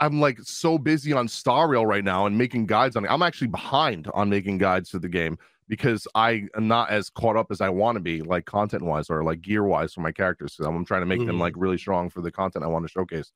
I'm 0.00 0.20
like 0.20 0.40
so 0.42 0.78
busy 0.78 1.12
on 1.12 1.28
Star 1.28 1.68
Rail 1.68 1.86
right 1.86 2.02
now 2.02 2.26
and 2.26 2.36
making 2.36 2.66
guides 2.66 2.96
on 2.96 3.04
it. 3.04 3.08
I'm 3.08 3.22
actually 3.22 3.48
behind 3.48 4.08
on 4.14 4.28
making 4.28 4.58
guides 4.58 4.90
to 4.90 4.98
the 4.98 5.08
game 5.08 5.38
because 5.68 6.06
I 6.14 6.44
am 6.56 6.68
not 6.68 6.90
as 6.90 7.08
caught 7.10 7.36
up 7.36 7.46
as 7.50 7.60
I 7.60 7.68
want 7.70 7.96
to 7.96 8.00
be, 8.00 8.20
like 8.22 8.44
content 8.44 8.82
wise 8.82 9.08
or 9.08 9.22
like 9.24 9.40
gear 9.42 9.64
wise 9.64 9.94
for 9.94 10.00
my 10.00 10.12
characters. 10.12 10.54
So 10.54 10.64
I'm 10.64 10.84
trying 10.84 11.02
to 11.02 11.06
make 11.06 11.20
them 11.26 11.36
Mhm. 11.36 11.40
like 11.40 11.54
really 11.56 11.78
strong 11.78 12.10
for 12.10 12.20
the 12.20 12.32
content 12.32 12.64
I 12.64 12.68
want 12.68 12.84
to 12.84 12.90
showcase. 12.90 13.32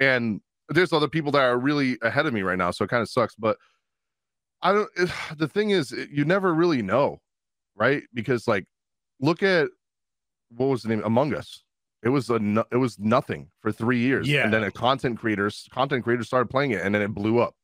And 0.00 0.40
there's 0.68 0.92
other 0.92 1.08
people 1.08 1.30
that 1.32 1.42
are 1.42 1.58
really 1.58 1.96
ahead 2.02 2.26
of 2.26 2.32
me 2.34 2.42
right 2.42 2.58
now, 2.58 2.70
so 2.72 2.84
it 2.84 2.90
kind 2.90 3.02
of 3.02 3.08
sucks. 3.08 3.34
But 3.36 3.56
I 4.62 4.72
don't. 4.72 4.88
It, 4.96 5.10
the 5.38 5.48
thing 5.48 5.70
is, 5.70 5.92
it- 5.92 6.10
you 6.10 6.24
never 6.24 6.52
really 6.54 6.82
know, 6.82 7.20
right? 7.74 8.02
Because 8.14 8.48
like, 8.48 8.64
look 9.20 9.42
at 9.42 9.68
what 10.50 10.66
was 10.66 10.82
the 10.82 10.88
name 10.88 11.02
Among 11.04 11.34
Us. 11.34 11.62
It 12.02 12.08
was 12.10 12.30
a 12.30 12.38
no, 12.38 12.64
it 12.70 12.76
was 12.76 12.98
nothing 12.98 13.50
for 13.60 13.72
three 13.72 13.98
years, 13.98 14.28
Yeah. 14.28 14.44
and 14.44 14.52
then 14.52 14.62
a 14.62 14.70
content 14.70 15.18
creators 15.18 15.66
content 15.72 16.04
creators 16.04 16.26
started 16.26 16.48
playing 16.50 16.70
it, 16.72 16.82
and 16.82 16.94
then 16.94 17.02
it 17.02 17.08
blew 17.14 17.38
up. 17.38 17.54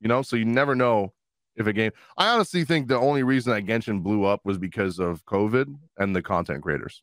You 0.00 0.08
know, 0.08 0.22
so 0.22 0.36
you 0.36 0.44
never 0.44 0.74
know 0.76 1.12
if 1.58 1.66
a 1.66 1.72
game. 1.72 1.92
I 2.16 2.28
honestly 2.28 2.64
think 2.64 2.88
the 2.88 2.98
only 2.98 3.22
reason 3.22 3.52
that 3.52 3.66
Genshin 3.66 4.02
blew 4.02 4.24
up 4.24 4.40
was 4.44 4.58
because 4.58 4.98
of 4.98 5.24
COVID 5.26 5.76
and 5.98 6.14
the 6.14 6.22
content 6.22 6.62
creators. 6.62 7.02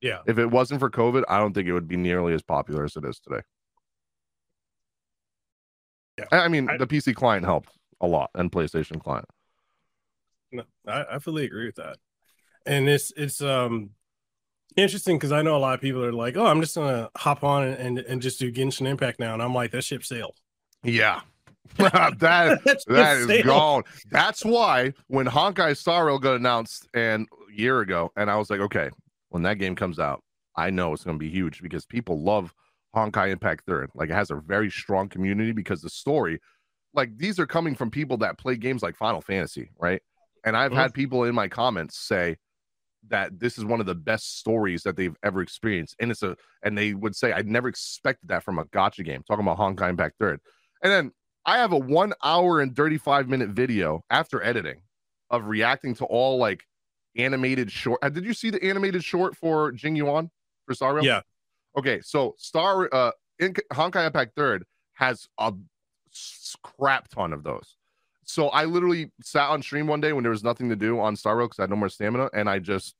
Yeah. 0.00 0.18
If 0.26 0.38
it 0.38 0.46
wasn't 0.46 0.80
for 0.80 0.90
COVID, 0.90 1.24
I 1.28 1.38
don't 1.38 1.52
think 1.54 1.66
it 1.66 1.72
would 1.72 1.88
be 1.88 1.96
nearly 1.96 2.34
as 2.34 2.42
popular 2.42 2.84
as 2.84 2.96
it 2.96 3.04
is 3.04 3.18
today. 3.18 3.42
Yeah. 6.18 6.26
I 6.32 6.48
mean, 6.48 6.68
I- 6.68 6.76
the 6.76 6.86
PC 6.86 7.14
client 7.14 7.44
helped 7.44 7.70
a 8.00 8.06
lot, 8.06 8.30
and 8.34 8.50
PlayStation 8.50 9.00
client. 9.00 9.26
No, 10.52 10.64
I, 10.86 11.04
I 11.12 11.18
fully 11.18 11.44
agree 11.44 11.66
with 11.66 11.76
that. 11.76 11.98
And 12.64 12.88
it's 12.88 13.12
it's 13.16 13.40
um 13.42 13.90
interesting 14.76 15.16
because 15.16 15.32
I 15.32 15.42
know 15.42 15.56
a 15.56 15.58
lot 15.58 15.74
of 15.74 15.80
people 15.80 16.04
are 16.04 16.12
like, 16.12 16.36
oh, 16.36 16.46
I'm 16.46 16.60
just 16.60 16.74
gonna 16.74 17.10
hop 17.16 17.44
on 17.44 17.64
and, 17.64 17.74
and, 17.76 17.98
and 17.98 18.22
just 18.22 18.38
do 18.38 18.52
Genshin 18.52 18.86
Impact 18.86 19.20
now. 19.20 19.34
And 19.34 19.42
I'm 19.42 19.54
like, 19.54 19.72
that 19.72 19.82
ship 19.82 20.04
sailed. 20.04 20.36
Yeah, 20.82 21.20
that 21.76 22.60
That 22.86 23.16
is 23.18 23.26
sailed. 23.26 23.44
gone. 23.44 23.82
That's 24.10 24.44
why 24.44 24.92
when 25.08 25.26
Honkai 25.26 25.76
Star 25.76 26.06
Rail 26.06 26.18
got 26.18 26.36
announced 26.36 26.88
and 26.94 27.26
a 27.48 27.52
year 27.54 27.80
ago, 27.80 28.10
and 28.16 28.30
I 28.30 28.36
was 28.36 28.50
like, 28.50 28.60
okay, 28.60 28.90
when 29.28 29.42
that 29.42 29.58
game 29.58 29.74
comes 29.76 29.98
out, 29.98 30.22
I 30.56 30.70
know 30.70 30.92
it's 30.92 31.04
going 31.04 31.16
to 31.18 31.22
be 31.24 31.30
huge 31.30 31.62
because 31.62 31.84
people 31.86 32.22
love 32.22 32.52
Honkai 32.96 33.30
Impact 33.30 33.64
Third. 33.66 33.90
Like 33.94 34.10
it 34.10 34.14
has 34.14 34.30
a 34.30 34.36
very 34.36 34.70
strong 34.70 35.08
community 35.08 35.52
because 35.52 35.82
the 35.82 35.90
story, 35.90 36.40
like 36.94 37.16
these 37.16 37.38
are 37.38 37.46
coming 37.46 37.74
from 37.74 37.90
people 37.90 38.16
that 38.18 38.38
play 38.38 38.56
games 38.56 38.82
like 38.82 38.96
Final 38.96 39.20
Fantasy, 39.20 39.70
right? 39.78 40.02
And 40.44 40.56
I've 40.56 40.72
Mhm. 40.72 40.76
had 40.76 40.94
people 40.94 41.24
in 41.24 41.34
my 41.34 41.48
comments 41.48 41.98
say 41.98 42.36
that 43.08 43.38
this 43.38 43.58
is 43.58 43.64
one 43.64 43.80
of 43.80 43.86
the 43.86 43.94
best 43.94 44.38
stories 44.38 44.82
that 44.82 44.96
they've 44.96 45.16
ever 45.22 45.40
experienced, 45.42 45.94
and 46.00 46.10
it's 46.10 46.22
a, 46.22 46.36
and 46.64 46.76
they 46.76 46.94
would 46.94 47.14
say 47.14 47.32
I 47.32 47.42
never 47.42 47.68
expected 47.68 48.28
that 48.30 48.42
from 48.42 48.58
a 48.58 48.64
gacha 48.66 49.04
game. 49.04 49.22
Talking 49.28 49.46
about 49.46 49.58
Honkai 49.58 49.90
Impact 49.90 50.16
Third, 50.18 50.40
and 50.82 50.90
then 50.92 51.12
I 51.48 51.56
have 51.56 51.72
a 51.72 51.78
one 51.78 52.12
hour 52.22 52.60
and 52.60 52.76
35 52.76 53.26
minute 53.26 53.48
video 53.48 54.04
after 54.10 54.42
editing 54.42 54.82
of 55.30 55.46
reacting 55.46 55.94
to 55.94 56.04
all 56.04 56.36
like 56.36 56.66
animated 57.16 57.72
short. 57.72 58.00
Uh, 58.02 58.10
did 58.10 58.26
you 58.26 58.34
see 58.34 58.50
the 58.50 58.62
animated 58.62 59.02
short 59.02 59.34
for 59.34 59.72
Jing 59.72 59.96
Yuan 59.96 60.30
for 60.66 60.74
Star 60.74 60.92
Rail? 60.92 61.06
Yeah. 61.06 61.22
Okay, 61.74 62.02
so 62.02 62.34
Star 62.36 62.90
uh 62.92 63.12
in 63.38 63.54
Honkai 63.72 64.06
Impact 64.06 64.36
Third 64.36 64.66
has 64.92 65.26
a 65.38 65.54
crap 66.62 67.08
ton 67.08 67.32
of 67.32 67.44
those. 67.44 67.78
So 68.24 68.48
I 68.48 68.66
literally 68.66 69.10
sat 69.22 69.48
on 69.48 69.62
stream 69.62 69.86
one 69.86 70.02
day 70.02 70.12
when 70.12 70.24
there 70.24 70.32
was 70.32 70.44
nothing 70.44 70.68
to 70.68 70.76
do 70.76 71.00
on 71.00 71.16
Star 71.16 71.34
Rail 71.34 71.46
because 71.46 71.60
I 71.60 71.62
had 71.62 71.70
no 71.70 71.76
more 71.76 71.88
stamina, 71.88 72.28
and 72.34 72.50
I 72.50 72.58
just 72.58 72.94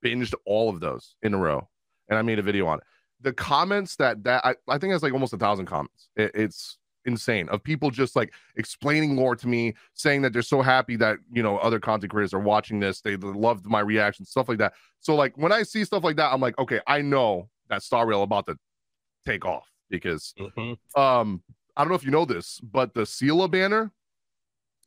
binged 0.00 0.34
all 0.46 0.68
of 0.68 0.78
those 0.78 1.16
in 1.22 1.34
a 1.34 1.38
row, 1.38 1.68
and 2.08 2.16
I 2.16 2.22
made 2.22 2.38
a 2.38 2.42
video 2.42 2.68
on 2.68 2.78
it. 2.78 2.84
The 3.20 3.32
comments 3.32 3.96
that 3.96 4.22
that 4.22 4.46
I, 4.46 4.54
I 4.68 4.78
think 4.78 4.94
it's 4.94 5.02
like 5.02 5.12
almost 5.12 5.32
a 5.32 5.38
thousand 5.38 5.66
comments. 5.66 6.08
It, 6.14 6.30
it's 6.34 6.78
insane 7.06 7.48
of 7.48 7.62
people 7.62 7.90
just 7.90 8.14
like 8.16 8.32
explaining 8.56 9.16
lore 9.16 9.34
to 9.36 9.48
me, 9.48 9.74
saying 9.94 10.22
that 10.22 10.32
they're 10.32 10.42
so 10.42 10.62
happy 10.62 10.96
that 10.96 11.18
you 11.32 11.42
know 11.42 11.58
other 11.58 11.80
content 11.80 12.10
creators 12.10 12.34
are 12.34 12.40
watching 12.40 12.80
this. 12.80 13.00
They 13.00 13.16
loved 13.16 13.66
my 13.66 13.80
reaction, 13.80 14.24
stuff 14.24 14.48
like 14.48 14.58
that. 14.58 14.74
So 15.00 15.14
like 15.14 15.36
when 15.36 15.52
I 15.52 15.62
see 15.62 15.84
stuff 15.84 16.04
like 16.04 16.16
that, 16.16 16.32
I'm 16.32 16.40
like, 16.40 16.58
okay, 16.58 16.80
I 16.86 17.00
know 17.02 17.48
that 17.68 17.82
Star 17.82 18.06
Rail 18.06 18.22
about 18.22 18.46
to 18.46 18.56
take 19.26 19.44
off 19.44 19.70
because 19.88 20.34
Mm-hmm. 20.38 21.00
um 21.00 21.42
I 21.76 21.82
don't 21.82 21.88
know 21.88 21.94
if 21.96 22.04
you 22.04 22.10
know 22.10 22.24
this, 22.24 22.60
but 22.60 22.94
the 22.94 23.06
Seele 23.06 23.48
banner, 23.48 23.92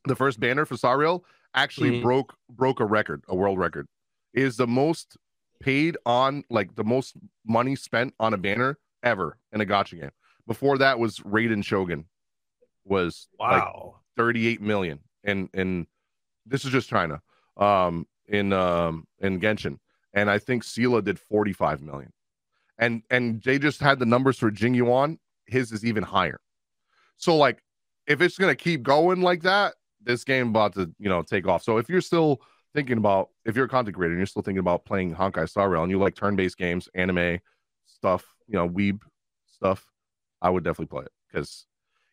the 0.04 0.14
first 0.16 0.38
banner 0.38 0.64
for 0.64 0.76
Star 0.76 0.98
Rail, 0.98 1.24
actually 1.54 1.90
Mhm. 1.90 2.02
broke 2.02 2.34
broke 2.50 2.80
a 2.80 2.84
record, 2.84 3.24
a 3.28 3.34
world 3.34 3.58
record. 3.58 3.86
It 4.32 4.42
is 4.42 4.56
the 4.56 4.66
most 4.66 5.16
paid 5.60 5.96
on 6.04 6.44
like 6.50 6.74
the 6.74 6.84
most 6.84 7.16
money 7.46 7.74
spent 7.74 8.14
on 8.20 8.34
a 8.34 8.38
banner 8.38 8.78
ever 9.02 9.38
in 9.52 9.60
a 9.60 9.66
gacha 9.66 9.98
game. 10.00 10.10
Before 10.46 10.78
that 10.78 10.98
was 10.98 11.18
Raiden 11.20 11.64
Shogun 11.64 12.06
was 12.84 13.28
like 13.38 13.62
Wow. 13.64 14.00
38 14.16 14.60
million 14.60 15.00
and 15.24 15.48
and 15.54 15.86
this 16.46 16.64
is 16.64 16.70
just 16.70 16.88
China 16.88 17.20
um 17.56 18.06
in 18.28 18.52
um 18.52 19.06
in 19.20 19.40
Genshin. 19.40 19.78
And 20.12 20.30
I 20.30 20.38
think 20.38 20.62
Seele 20.62 21.00
did 21.00 21.18
45 21.18 21.82
million. 21.82 22.12
And 22.78 23.02
and 23.10 23.42
they 23.42 23.58
just 23.58 23.80
had 23.80 23.98
the 23.98 24.06
numbers 24.06 24.38
for 24.38 24.50
Jing 24.50 24.74
Yuan 24.74 25.18
his 25.46 25.72
is 25.72 25.84
even 25.84 26.02
higher. 26.02 26.40
So 27.16 27.36
like 27.36 27.62
if 28.06 28.20
it's 28.20 28.36
gonna 28.38 28.54
keep 28.54 28.82
going 28.82 29.22
like 29.22 29.42
that 29.42 29.74
this 30.02 30.24
game 30.24 30.48
about 30.48 30.74
to 30.74 30.92
you 30.98 31.08
know 31.08 31.22
take 31.22 31.48
off. 31.48 31.62
So 31.62 31.78
if 31.78 31.88
you're 31.88 32.00
still 32.02 32.40
thinking 32.74 32.98
about 32.98 33.30
if 33.44 33.56
you're 33.56 33.64
a 33.66 33.68
content 33.68 33.96
creator 33.96 34.12
and 34.12 34.18
you're 34.18 34.26
still 34.26 34.42
thinking 34.42 34.58
about 34.58 34.84
playing 34.84 35.14
Honkai 35.14 35.48
Star 35.48 35.70
Rail 35.70 35.82
and 35.82 35.90
you 35.90 35.98
like 35.98 36.14
turn-based 36.14 36.58
games 36.58 36.88
anime 36.94 37.38
stuff 37.86 38.24
you 38.46 38.54
know 38.54 38.68
weeb 38.68 38.98
stuff 39.46 39.86
I 40.44 40.50
would 40.50 40.62
definitely 40.62 40.94
play 40.96 41.04
it 41.06 41.12
because 41.32 41.66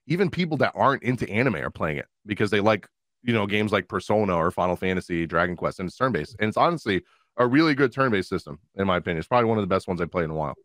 even 0.07 0.31
people 0.31 0.57
that 0.57 0.71
aren't 0.73 1.03
into 1.03 1.29
anime 1.29 1.57
are 1.57 1.69
playing 1.69 1.97
it 1.97 2.07
because 2.25 2.49
they 2.49 2.61
like 2.61 2.87
you 3.23 3.33
know 3.33 3.45
games 3.45 3.71
like 3.71 3.87
Persona 3.87 4.35
or 4.35 4.49
Final 4.49 4.75
Fantasy, 4.75 5.27
Dragon 5.27 5.55
Quest, 5.55 5.79
and 5.79 5.87
it's 5.87 5.97
turn 5.97 6.13
based. 6.13 6.37
And 6.39 6.47
it's 6.47 6.57
honestly 6.57 7.03
a 7.37 7.45
really 7.45 7.75
good 7.75 7.91
turn 7.91 8.09
based 8.11 8.29
system 8.29 8.57
in 8.75 8.87
my 8.87 8.97
opinion. 8.97 9.19
It's 9.19 9.27
probably 9.27 9.49
one 9.49 9.57
of 9.57 9.63
the 9.63 9.67
best 9.67 9.87
ones 9.87 10.01
I've 10.01 10.09
played 10.09 10.23
in 10.25 10.31
a 10.31 10.35
while. 10.35 10.57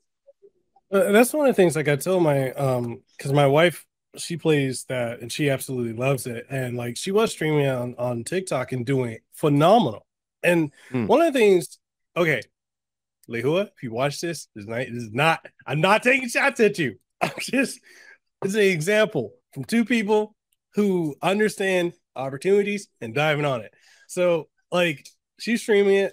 Uh, 0.91 1.11
that's 1.11 1.35
one 1.35 1.49
of 1.49 1.55
the 1.55 1.61
things 1.61 1.75
like 1.75 1.89
I 1.89 1.97
tell 1.97 2.21
my 2.21 2.53
um 2.53 3.03
because 3.17 3.33
my 3.33 3.47
wife 3.47 3.85
she 4.17 4.37
plays 4.37 4.85
that 4.85 5.21
and 5.21 5.31
she 5.31 5.51
absolutely 5.51 5.93
loves 5.93 6.27
it 6.27 6.47
and 6.49 6.77
like 6.77 6.97
she 6.97 7.11
was 7.11 7.33
streaming 7.33 7.67
on 7.67 7.95
on 7.99 8.25
TikTok 8.25 8.73
and 8.73 8.87
doing 8.87 9.19
phenomenal. 9.33 10.07
And 10.45 10.73
Hmm. 10.91 11.07
one 11.07 11.21
of 11.21 11.33
the 11.33 11.39
things, 11.39 11.79
okay, 12.17 12.43
Lehua, 13.29 13.67
if 13.75 13.83
you 13.83 13.93
watch 13.93 14.21
this, 14.21 14.47
this 14.55 14.63
is 14.63 14.69
not, 14.69 14.79
this 14.79 15.03
is 15.03 15.13
not 15.13 15.45
I'm 15.67 15.81
not 15.81 16.05
taking 16.05 16.29
shots 16.29 16.61
at 16.61 16.79
you. 16.79 16.97
I'm 17.23 17.31
just 17.41 17.81
it's 18.45 18.55
an 18.55 18.61
example 18.61 19.33
from 19.55 19.65
two 19.65 19.85
people 19.85 20.35
who 20.75 21.15
understand 21.23 21.93
opportunities 22.15 22.89
and 23.01 23.15
diving 23.15 23.45
on 23.45 23.63
it. 23.63 23.73
So 24.09 24.49
like 24.71 25.07
she's 25.39 25.63
streaming 25.63 25.97
it 25.97 26.13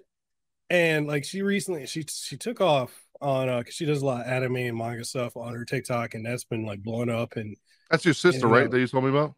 and 0.69 1.07
like 1.07 1.25
she 1.25 1.41
recently 1.41 1.85
she 1.85 2.05
she 2.09 2.37
took 2.37 2.61
off 2.61 2.91
on 3.21 3.49
uh 3.49 3.63
she 3.69 3.85
does 3.85 4.01
a 4.01 4.05
lot 4.05 4.21
of 4.21 4.27
anime 4.27 4.55
and 4.57 4.77
manga 4.77 5.03
stuff 5.05 5.35
on 5.37 5.53
her 5.53 5.65
TikTok 5.65 6.13
and 6.13 6.25
that's 6.25 6.43
been 6.45 6.65
like 6.65 6.81
blowing 6.81 7.09
up 7.09 7.35
and 7.35 7.55
That's 7.91 8.05
your 8.05 8.13
sister, 8.13 8.47
Yeah. 8.47 8.53
right? 8.53 8.71
That 8.71 8.79
you 8.79 8.87
told 8.87 9.03
me 9.03 9.09
about, 9.11 9.35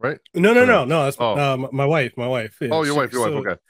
right? 0.00 0.18
no 0.34 0.52
no 0.54 0.64
no 0.64 0.84
no 0.84 1.04
that's 1.04 1.16
Oh. 1.20 1.36
uh, 1.38 1.56
my- 1.56 1.68
my 1.72 1.86
wife 1.86 2.12
my 2.16 2.26
wife 2.28 2.56
yeah. 2.60 2.68
Oh, 2.72 2.82
your 2.84 2.94
She- 2.94 2.98
wife, 2.98 3.12
your 3.12 3.26
so 3.28 3.34
wife. 3.36 3.46
Okay. 3.46 3.60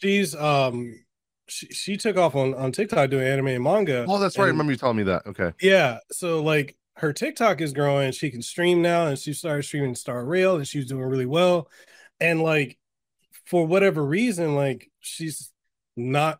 she's 0.00 0.34
um 0.34 1.03
she, 1.48 1.66
she 1.66 1.96
took 1.96 2.16
off 2.16 2.34
on 2.34 2.54
on 2.54 2.72
TikTok 2.72 3.10
doing 3.10 3.26
anime 3.26 3.48
and 3.48 3.64
manga 3.64 4.06
Oh, 4.08 4.18
that's 4.18 4.38
right. 4.38 4.44
I 4.44 4.48
remember 4.48 4.72
you 4.72 4.78
telling 4.78 4.96
me 4.96 5.02
that. 5.04 5.26
Okay. 5.26 5.52
Yeah. 5.60 5.98
So 6.10 6.42
like 6.42 6.76
her 6.96 7.12
TikTok 7.12 7.60
is 7.60 7.72
growing. 7.72 8.12
She 8.12 8.30
can 8.30 8.42
stream 8.42 8.80
now, 8.80 9.06
and 9.06 9.18
she 9.18 9.32
started 9.32 9.64
streaming 9.64 9.94
Star 9.94 10.24
Rail, 10.24 10.56
and 10.56 10.66
she's 10.66 10.86
doing 10.86 11.04
really 11.04 11.26
well. 11.26 11.68
And 12.20 12.40
like 12.40 12.78
for 13.44 13.66
whatever 13.66 14.04
reason, 14.04 14.54
like 14.54 14.90
she's 15.00 15.52
not 15.96 16.38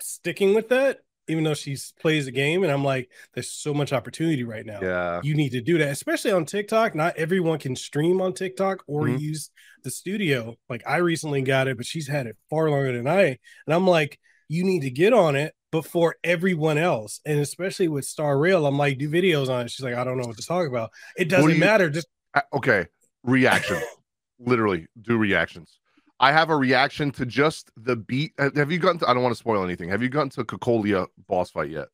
sticking 0.00 0.54
with 0.54 0.68
that, 0.70 0.98
even 1.32 1.42
though 1.44 1.54
she 1.54 1.76
plays 2.00 2.26
the 2.26 2.30
game. 2.30 2.62
And 2.62 2.70
I'm 2.72 2.84
like, 2.84 3.10
there's 3.34 3.50
so 3.50 3.74
much 3.74 3.92
opportunity 3.92 4.44
right 4.44 4.64
now. 4.64 4.78
Yeah. 4.80 5.20
You 5.24 5.34
need 5.34 5.50
to 5.52 5.60
do 5.60 5.78
that, 5.78 5.88
especially 5.88 6.30
on 6.30 6.44
TikTok. 6.46 6.94
Not 6.94 7.16
everyone 7.16 7.58
can 7.58 7.74
stream 7.74 8.20
on 8.20 8.32
TikTok 8.32 8.84
or 8.86 9.02
Mhm. 9.06 9.18
use 9.20 9.50
the 9.82 9.90
studio. 9.90 10.56
Like 10.68 10.82
I 10.86 10.98
recently 10.98 11.42
got 11.42 11.66
it, 11.66 11.76
but 11.76 11.86
she's 11.86 12.06
had 12.06 12.26
it 12.28 12.36
far 12.48 12.70
longer 12.70 12.92
than 12.96 13.08
I. 13.08 13.38
And 13.66 13.74
I'm 13.74 13.86
like, 13.86 14.20
you 14.48 14.62
need 14.64 14.82
to 14.82 14.90
get 14.90 15.12
on 15.12 15.34
it 15.34 15.54
before 15.72 16.16
everyone 16.22 16.76
else. 16.78 17.20
And 17.24 17.40
especially 17.40 17.88
with 17.88 18.04
Star 18.04 18.38
Rail, 18.38 18.66
I'm 18.66 18.76
like, 18.78 18.98
do 18.98 19.08
videos 19.10 19.48
on 19.48 19.62
it. 19.64 19.70
She's 19.70 19.84
like, 19.84 19.94
I 19.94 20.04
don't 20.04 20.18
know 20.18 20.26
what 20.28 20.36
to 20.36 20.46
talk 20.46 20.68
about. 20.68 20.90
It 21.16 21.28
doesn't 21.28 21.50
you- 21.52 21.56
matter. 21.58 21.88
Just 21.90 22.06
okay. 22.52 22.86
Reaction. 23.24 23.80
Literally, 24.38 24.86
do 25.00 25.16
reactions. 25.16 25.78
I 26.22 26.30
have 26.32 26.50
a 26.50 26.56
reaction 26.56 27.10
to 27.12 27.26
just 27.26 27.70
the 27.76 27.96
beat. 27.96 28.32
Have 28.38 28.56
have 28.56 28.72
you 28.72 28.78
gotten 28.78 28.98
to? 29.00 29.10
I 29.10 29.12
don't 29.12 29.22
want 29.22 29.34
to 29.34 29.38
spoil 29.38 29.62
anything. 29.64 29.88
Have 29.90 30.02
you 30.02 30.08
gotten 30.08 30.30
to 30.30 30.44
Cocolia 30.44 31.08
boss 31.28 31.50
fight 31.50 31.70
yet? 31.70 31.88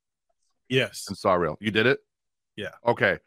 yes. 0.69 1.07
Star 1.15 1.41
Rail. 1.41 1.57
You 1.61 1.71
did 1.71 1.87
it? 1.87 2.01
Yeah. 2.55 2.73
Okay. 2.87 3.19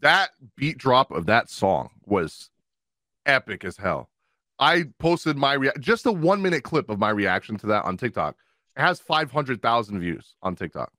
That 0.00 0.30
beat 0.56 0.78
drop 0.78 1.10
of 1.10 1.26
that 1.26 1.50
song 1.50 1.90
was 2.06 2.48
epic 3.26 3.64
as 3.64 3.76
hell. 3.76 4.08
I 4.60 4.84
posted 4.98 5.36
my 5.36 5.54
rea- 5.54 5.72
just 5.80 6.06
a 6.06 6.12
one 6.12 6.40
minute 6.40 6.62
clip 6.62 6.88
of 6.90 6.98
my 6.98 7.10
reaction 7.10 7.56
to 7.58 7.66
that 7.66 7.84
on 7.84 7.96
TikTok. 7.96 8.36
It 8.76 8.82
has 8.82 9.00
500,000 9.00 9.98
views 9.98 10.36
on 10.42 10.54
TikTok. 10.54 10.92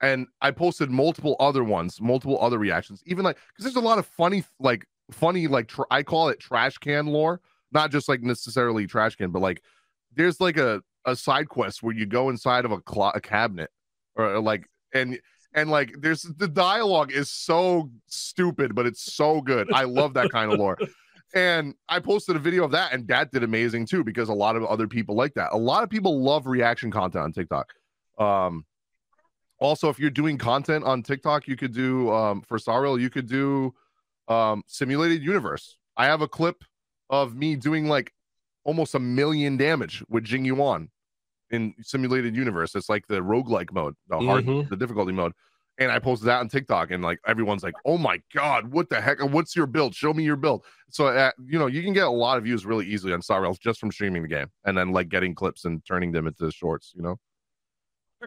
And 0.00 0.26
I 0.40 0.50
posted 0.50 0.90
multiple 0.90 1.36
other 1.40 1.62
ones, 1.62 2.00
multiple 2.00 2.38
other 2.40 2.58
reactions, 2.58 3.02
even 3.06 3.24
like 3.24 3.36
because 3.36 3.64
there's 3.64 3.82
a 3.82 3.86
lot 3.86 3.98
of 3.98 4.06
funny, 4.06 4.44
like 4.58 4.86
funny, 5.10 5.46
like 5.46 5.68
tr- 5.68 5.82
I 5.90 6.02
call 6.02 6.28
it 6.28 6.40
trash 6.40 6.78
can 6.78 7.06
lore, 7.06 7.40
not 7.72 7.90
just 7.90 8.08
like 8.08 8.22
necessarily 8.22 8.86
trash 8.86 9.16
can, 9.16 9.30
but 9.30 9.42
like 9.42 9.62
there's 10.14 10.40
like 10.40 10.56
a 10.56 10.82
a 11.06 11.16
side 11.16 11.48
quest 11.48 11.82
where 11.82 11.94
you 11.94 12.04
go 12.04 12.28
inside 12.28 12.64
of 12.64 12.72
a, 12.72 12.80
clo- 12.80 13.12
a 13.14 13.20
cabinet 13.20 13.70
or, 14.16 14.40
like 14.40 14.68
and 14.92 15.18
and 15.54 15.70
like 15.70 15.94
there's 16.00 16.22
the 16.22 16.48
dialogue 16.48 17.12
is 17.12 17.30
so 17.30 17.90
stupid 18.06 18.74
but 18.74 18.86
it's 18.86 19.14
so 19.14 19.40
good. 19.40 19.72
I 19.72 19.84
love 19.84 20.14
that 20.14 20.30
kind 20.30 20.52
of 20.52 20.58
lore. 20.58 20.78
And 21.34 21.74
i 21.88 21.98
posted 21.98 22.36
a 22.36 22.38
video 22.38 22.64
of 22.64 22.70
that 22.72 22.92
and 22.92 23.06
that 23.08 23.30
did 23.30 23.42
amazing 23.42 23.86
too 23.86 24.04
because 24.04 24.28
a 24.28 24.34
lot 24.34 24.56
of 24.56 24.64
other 24.64 24.86
people 24.86 25.14
like 25.14 25.34
that. 25.34 25.50
A 25.52 25.56
lot 25.56 25.82
of 25.82 25.90
people 25.90 26.22
love 26.22 26.46
reaction 26.46 26.90
content 26.90 27.24
on 27.24 27.32
tiktok. 27.32 27.72
Um 28.18 28.64
also 29.58 29.88
if 29.88 29.98
you're 29.98 30.10
doing 30.10 30.38
content 30.38 30.84
on 30.84 31.02
tiktok 31.02 31.46
you 31.48 31.56
could 31.56 31.72
do 31.72 32.10
um 32.12 32.42
for 32.42 32.58
Star 32.58 32.86
you 32.98 33.10
could 33.10 33.28
do 33.28 33.74
um 34.28 34.62
simulated 34.66 35.22
universe. 35.22 35.78
I 35.96 36.06
have 36.06 36.20
a 36.20 36.28
clip 36.28 36.62
of 37.10 37.34
me 37.36 37.56
doing 37.56 37.86
like 37.88 38.12
almost 38.64 38.94
a 38.94 38.98
million 38.98 39.56
damage 39.56 40.02
with 40.08 40.24
jing 40.24 40.44
yuan 40.44 40.90
in 41.50 41.72
simulated 41.80 42.34
universe. 42.34 42.74
It's 42.74 42.88
like 42.88 43.06
the 43.06 43.20
roguelike 43.20 43.72
mode 43.72 43.94
the 44.08 44.18
hard 44.18 44.44
Mhm. 44.46 44.68
the 44.68 44.76
difficulty 44.76 45.12
mode. 45.12 45.32
And 45.78 45.92
i 45.92 45.98
posted 45.98 46.26
that 46.28 46.40
on 46.40 46.48
tiktok 46.48 46.90
and 46.90 47.02
like 47.04 47.18
everyone's 47.26 47.62
like 47.62 47.74
oh 47.84 47.98
my 47.98 48.20
god 48.34 48.72
what 48.72 48.88
the 48.88 49.00
heck? 49.00 49.20
What's 49.22 49.54
your 49.54 49.66
build? 49.66 49.94
Show 49.94 50.12
me 50.14 50.24
your 50.24 50.36
build. 50.36 50.64
So 50.90 51.06
uh, 51.08 51.30
you 51.44 51.58
know 51.58 51.66
you 51.66 51.82
can 51.82 51.92
get 51.92 52.06
a 52.06 52.10
lot 52.10 52.38
of 52.38 52.44
views 52.44 52.64
really 52.66 52.86
easily 52.86 53.12
on 53.12 53.20
Star 53.22 53.42
Rails 53.42 53.58
just 53.58 53.78
from 53.78 53.92
streaming 53.92 54.22
the 54.22 54.28
game 54.28 54.46
and 54.64 54.76
then 54.76 54.90
like 54.92 55.08
getting 55.10 55.34
clips 55.34 55.64
and 55.66 55.84
turning 55.84 56.12
them 56.12 56.26
into 56.26 56.50
shorts 56.50 56.92
you 56.96 57.02
know 57.02 57.16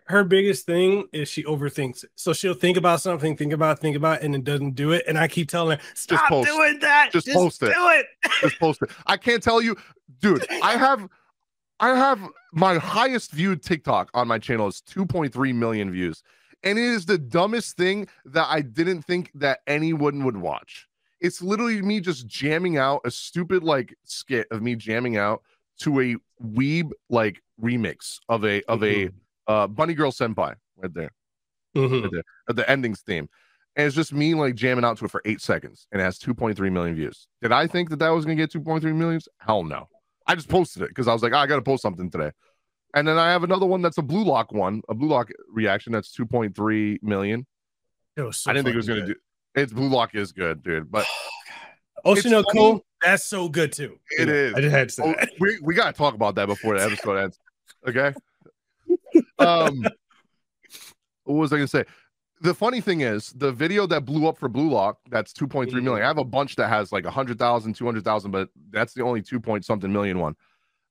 her 0.06 0.24
biggest 0.24 0.66
thing 0.66 1.08
is 1.12 1.28
she 1.28 1.44
overthinks 1.44 2.04
it. 2.04 2.12
So 2.16 2.34
she'll 2.34 2.54
think 2.54 2.78
about 2.78 3.02
something, 3.02 3.36
think 3.36 3.54
about, 3.54 3.80
think 3.80 3.96
about, 3.96 4.22
and 4.22 4.36
it 4.36 4.44
doesn't 4.44 4.72
do 4.72 4.92
it. 4.92 5.04
And 5.08 5.18
I 5.18 5.28
keep 5.28 5.50
telling 5.50 5.78
her, 5.78 5.84
stop 5.96 6.30
post. 6.30 6.48
doing 6.48 6.80
that. 6.80 7.10
Just 7.12 7.28
post 7.28 7.64
it. 7.64 7.74
Do 7.74 7.90
it. 7.90 8.06
just 8.42 8.60
post 8.60 8.82
it. 8.82 8.92
I 9.06 9.18
can't 9.18 9.42
tell 9.42 9.62
you, 9.62 9.76
dude. 10.20 10.46
I 10.64 10.72
have, 10.78 11.08
I 11.80 11.90
have 11.90 12.22
my 12.54 12.78
highest 12.78 13.32
viewed 13.32 13.64
TikTok 13.64 14.10
on 14.14 14.28
my 14.28 14.40
channel 14.40 14.68
is 14.68 14.82
2.3 14.90 15.56
million 15.56 15.92
views, 15.92 16.24
and 16.64 16.78
it 16.78 16.86
is 16.86 17.06
the 17.06 17.18
dumbest 17.18 17.78
thing 17.78 18.08
that 18.26 18.48
I 18.50 18.62
didn't 18.62 19.04
think 19.04 19.32
that 19.36 19.60
anyone 19.68 20.24
would 20.26 20.38
watch. 20.38 20.88
It's 21.22 21.42
literally 21.42 21.82
me 21.82 22.00
just 22.00 22.28
jamming 22.28 22.78
out 22.78 23.02
a 23.04 23.12
stupid 23.12 23.64
like 23.64 23.96
skit 24.06 24.48
of 24.52 24.62
me 24.62 24.76
jamming 24.76 25.18
out 25.18 25.42
to 25.80 26.00
a 26.00 26.16
weeb 26.42 26.92
like 27.10 27.42
remix 27.62 28.20
of 28.30 28.46
a 28.46 28.62
of 28.64 28.84
a 28.84 29.08
mm-hmm. 29.08 29.18
Uh 29.50 29.68
bunny 29.68 29.96
girl 29.96 30.12
senpai 30.12 30.56
right 30.78 30.94
there 30.94 31.12
Mhm. 31.76 32.04
right 32.04 32.12
there, 32.12 32.56
the 32.56 32.70
endings 32.70 33.02
theme. 33.02 33.28
And 33.76 33.86
it's 33.86 33.96
just 33.96 34.14
me 34.14 34.34
like 34.34 34.56
jamming 34.56 34.86
out 34.86 34.98
to 35.00 35.06
it 35.06 35.12
for 35.12 35.22
eight 35.26 35.42
seconds 35.42 35.88
and 35.92 36.02
it 36.02 36.06
has 36.06 36.18
2.3 36.20 36.72
million 36.72 36.96
views. 36.96 37.28
Did 37.42 37.52
I 37.52 37.68
think 37.68 37.90
that 37.90 38.00
that 38.00 38.10
was 38.10 38.26
going 38.26 38.38
to 38.38 38.44
get 38.44 38.52
2.3 38.52 38.96
million? 38.96 39.22
Hell 39.40 39.64
no. 39.64 39.88
I 40.28 40.36
just 40.36 40.50
posted 40.50 40.84
it 40.84 40.90
because 40.90 41.08
I 41.08 41.14
was 41.14 41.24
like, 41.24 41.34
"Ah, 41.34 41.40
I 41.42 41.48
got 41.48 41.56
to 41.56 41.62
post 41.62 41.82
something 41.82 42.10
today. 42.12 42.32
And 42.94 43.08
then 43.08 43.18
I 43.18 43.30
have 43.32 43.44
another 43.44 43.66
one 43.66 43.82
that's 43.82 43.98
a 43.98 44.02
blue 44.04 44.24
lock 44.24 44.52
one, 44.52 44.82
a 44.90 44.94
blue 44.94 45.08
lock 45.08 45.30
reaction 45.52 45.94
that's 45.94 46.16
2.3 46.16 47.02
million. 47.02 47.46
It 48.18 48.36
So 48.36 48.50
I 48.50 48.54
didn't 48.54 48.66
think 48.66 48.76
it 48.76 48.78
was 48.78 48.88
going 48.88 49.02
to 49.02 49.08
do. 49.08 49.16
It's 49.56 49.74
blue 49.74 49.90
lock 49.90 50.16
is 50.16 50.32
good, 50.32 50.64
dude. 50.64 50.92
But 50.92 51.06
Oshi 52.06 52.30
no 52.30 52.44
Ko, 52.44 52.84
that's 53.02 53.26
so 53.26 53.50
good 53.50 53.72
too. 53.72 53.98
It 54.18 54.28
yeah, 54.28 54.34
is. 54.34 54.54
I 54.56 54.62
just 54.62 54.76
had 54.76 54.90
to 54.90 54.96
say 54.96 55.04
oh, 55.04 55.16
that. 55.20 55.32
we 55.40 55.60
we 55.62 55.74
got 55.76 55.88
to 55.88 55.98
talk 55.98 56.14
about 56.14 56.36
that 56.36 56.48
before 56.48 56.78
the 56.78 56.84
episode 56.84 57.18
ends. 57.18 57.40
Okay. 57.88 58.14
Um, 59.40 59.84
what 61.24 61.36
was 61.36 61.54
I 61.54 61.58
going 61.58 61.68
to 61.68 61.72
say? 61.72 61.86
The 62.42 62.54
funny 62.54 62.80
thing 62.80 63.02
is, 63.02 63.34
the 63.34 63.52
video 63.52 63.86
that 63.88 64.06
blew 64.06 64.28
up 64.28 64.38
for 64.38 64.48
Blue 64.48 64.70
Lock, 64.70 65.00
that's 65.10 65.34
2.3 65.34 65.72
million. 65.84 66.04
I 66.04 66.08
have 66.08 66.18
a 66.18 66.24
bunch 66.24 66.56
that 66.56 66.70
has 66.70 66.92
like 66.92 67.04
100,000, 67.04 67.74
200,000, 67.74 68.32
but 68.32 68.50
that's 68.72 68.94
the 68.94 69.04
only 69.04 69.22
2 69.22 69.40
point 69.40 69.66
something 69.66 69.92
million 69.92 70.20
one. 70.20 70.36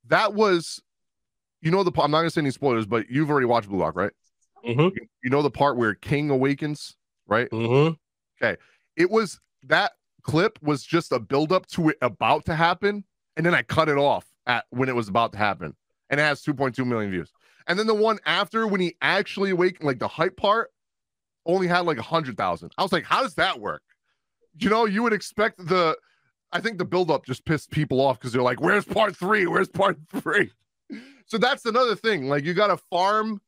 That 0.07 0.35
was, 0.35 0.83
you 1.63 1.71
know, 1.71 1.83
the 1.83 1.93
I'm 2.01 2.11
not 2.11 2.19
going 2.19 2.27
to 2.27 2.31
say 2.31 2.41
any 2.43 2.51
spoilers, 2.51 2.87
but 2.87 3.09
you've 3.11 3.31
already 3.31 3.47
watched 3.47 3.69
Blue 3.69 3.79
Lock, 3.79 3.97
right? 3.97 4.13
Mhm. 4.65 4.93
You, 4.95 5.07
you 5.25 5.31
know 5.31 5.43
the 5.43 5.51
part 5.51 5.77
where 5.77 5.95
King 5.95 6.31
awakens, 6.31 6.97
right? 7.27 7.49
Mhm. 7.51 7.97
It 8.97 9.11
was 9.11 9.39
that 9.65 9.93
clip 10.23 10.59
was 10.61 10.83
just 10.83 11.13
a 11.13 11.19
build 11.21 11.53
up 11.53 11.67
to 11.69 11.91
it 11.91 11.99
about 12.03 12.45
to 12.47 12.55
happen, 12.55 13.05
and 13.37 13.47
then 13.47 13.55
I 13.55 13.63
cut 13.63 13.89
it 13.89 13.97
off 13.97 14.27
at 14.47 14.65
when 14.71 14.89
it 14.89 14.97
was 14.97 15.09
about 15.09 15.33
to 15.33 15.39
happen, 15.39 15.77
and 16.11 16.19
it 16.21 16.25
has 16.25 16.43
2.2 16.43 16.85
million 16.85 17.11
views. 17.11 17.33
And 17.69 17.79
then 17.79 17.87
the 17.87 17.95
one 17.95 18.19
after 18.27 18.67
when 18.67 18.81
he 18.81 18.97
actually 19.03 19.51
awakened, 19.51 19.87
like 19.87 19.99
the 20.01 20.09
hype 20.09 20.37
part, 20.37 20.73
only 21.47 21.67
had 21.69 21.81
like 21.81 21.99
a 21.99 22.03
hundred 22.03 22.37
thousand. 22.37 22.73
I 22.77 22.83
was 22.83 22.93
like, 22.93 23.05
how 23.05 23.23
does 23.23 23.35
that 23.37 23.61
work? 23.61 23.83
You 24.59 24.71
know, 24.71 24.87
you 24.87 25.03
would 25.05 25.13
expect 25.13 25.59
the. 25.65 25.97
I 26.51 26.61
think 26.61 26.79
the 26.79 26.85
build 26.87 27.11
up 27.11 27.27
just 27.27 27.45
pissed 27.45 27.71
people 27.71 28.01
off 28.01 28.19
because 28.19 28.33
they're 28.33 28.43
like, 28.43 28.61
"Where's 28.61 28.87
part 28.87 29.15
three? 29.15 29.47
Where's 29.47 29.69
part 29.69 29.99
three? 30.11 30.51
So 31.27 31.37
that's 31.37 31.67
another 31.67 31.95
thing. 31.95 32.29
Like 32.29 32.45
you 32.45 32.55
got 32.55 32.69
to 32.69 32.79
farm. 32.91 33.43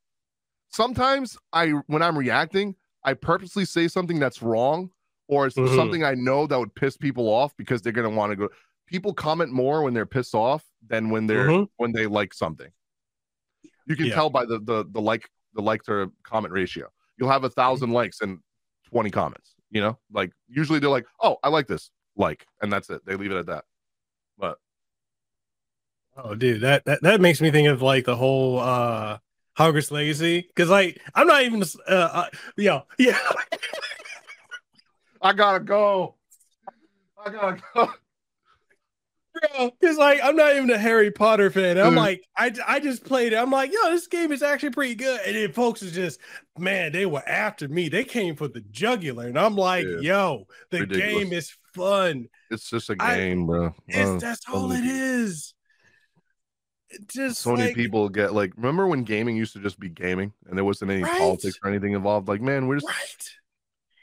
Sometimes 0.69 1.37
I, 1.53 1.71
when 1.87 2.03
I'm 2.03 2.17
reacting, 2.17 2.77
I 3.03 3.15
purposely 3.15 3.65
say 3.65 3.89
something 3.89 4.19
that's 4.21 4.43
wrong 4.43 4.91
or 5.29 5.47
it's 5.47 5.57
Mhm. 5.57 5.75
something 5.75 6.05
I 6.05 6.15
know 6.15 6.47
that 6.47 6.59
would 6.59 6.75
piss 6.75 6.97
people 6.97 7.27
off 7.29 7.57
because 7.57 7.81
they're 7.83 7.93
gonna 7.95 8.11
want 8.11 8.33
to 8.33 8.37
go. 8.37 8.49
People 8.87 9.15
comment 9.15 9.51
more 9.51 9.83
when 9.83 9.95
they're 9.95 10.07
pissed 10.07 10.35
off 10.35 10.65
than 10.87 11.09
when 11.11 11.27
they're 11.27 11.49
Mhm. 11.49 11.69
when 11.79 11.93
they 11.93 12.07
like 12.07 12.35
something. 12.35 12.71
You 13.91 13.97
can 13.97 14.07
Yeah. 14.07 14.15
tell 14.15 14.31
by 14.31 14.45
the 14.45 14.61
the 14.61 14.85
the 14.89 15.01
like 15.01 15.29
the 15.53 15.61
like 15.61 15.83
to 15.83 16.13
comment 16.23 16.55
ratio. 16.55 16.87
You'll 17.19 17.29
have 17.29 17.43
a 17.43 17.51
thousand 17.51 17.91
likes 17.91 18.21
and 18.21 18.39
twenty 18.89 19.11
comments. 19.11 19.57
You 19.73 19.81
know, 19.81 19.99
like 20.13 20.31
usually 20.49 20.79
they're 20.79 20.89
like, 20.89 21.07
"Oh, 21.21 21.39
I 21.43 21.49
like 21.49 21.67
this," 21.67 21.91
like, 22.17 22.47
and 22.63 22.73
that's 22.73 22.89
it. 22.89 23.05
They 23.05 23.17
leave 23.17 23.33
it 23.33 23.37
at 23.37 23.47
that. 23.47 23.65
But 24.39 24.59
Oh, 26.17 26.37
dude, 26.37 26.61
that, 26.61 26.85
that 26.85 27.03
that 27.03 27.21
makes 27.21 27.41
me 27.41 27.51
think 27.51 27.67
of 27.67 27.83
like 27.83 28.05
the 28.05 28.15
whole 28.15 28.61
uh 28.61 29.19
Hogwarts 29.59 29.91
Legacy 29.91 30.43
because 30.43 30.71
like 30.71 31.01
I'm 31.17 31.27
not 31.27 31.43
even 31.43 31.61
uh, 31.89 31.93
uh 31.93 32.27
yo 32.57 32.83
yeah 32.97 33.19
I 35.23 35.33
gotta 35.33 35.59
go. 35.61 36.15
I 37.27 37.31
gotta 37.31 37.61
go. 37.75 37.91
because 39.81 39.97
like 39.97 40.21
I'm 40.23 40.37
not 40.37 40.55
even 40.57 40.71
a 40.71 40.79
Harry 40.79 41.11
Potter 41.11 41.51
fan. 41.51 41.79
I'm 41.79 41.95
Mhm. 41.95 41.97
like 41.97 42.23
I 42.37 42.53
I 42.67 42.81
just 42.81 43.05
played 43.05 43.33
it. 43.33 43.37
I'm 43.37 43.51
like 43.51 43.73
yo 43.73 43.91
this 43.91 44.07
game 44.07 44.33
is 44.33 44.43
actually 44.43 44.71
pretty 44.71 44.95
good. 44.95 45.21
And 45.27 45.37
then 45.37 45.53
folks 45.53 45.83
is 45.83 45.93
just 45.93 46.21
man 46.59 46.93
they 46.93 47.07
were 47.07 47.27
after 47.29 47.69
me. 47.69 47.89
They 47.89 48.05
came 48.05 48.37
for 48.37 48.49
the 48.49 48.61
jugular 48.71 49.27
and 49.27 49.39
I'm 49.39 49.57
like 49.57 49.87
Yeah. 49.87 50.01
yo 50.01 50.47
the 50.71 50.81
Ridiculous. 50.81 51.15
game 51.25 51.33
is 51.33 51.57
fun. 51.75 52.29
It's 52.51 52.69
just 52.69 52.91
a 52.91 52.97
game, 52.97 53.47
bro. 53.47 53.75
It's 53.87 54.09
Uh, 54.09 54.17
that's 54.19 54.45
all 54.53 54.73
it 54.73 54.85
is. 54.85 55.55
Just 57.07 57.41
so 57.43 57.53
many 57.53 57.69
like, 57.69 57.77
people 57.77 58.09
get 58.09 58.35
like 58.35 58.53
remember 58.57 58.89
when 58.89 59.05
gaming 59.05 59.37
used 59.37 59.53
to 59.53 59.61
just 59.61 59.79
be 59.79 59.89
gaming 59.89 60.33
and 60.47 60.57
there 60.59 60.65
wasn't 60.65 60.91
any 60.91 61.05
Right. 61.05 61.19
politics 61.19 61.57
or 61.63 61.71
anything 61.71 61.93
involved 61.93 62.27
like 62.27 62.41
man 62.41 62.67
we're 62.67 62.77
just 62.81 62.89
right. 62.89 63.31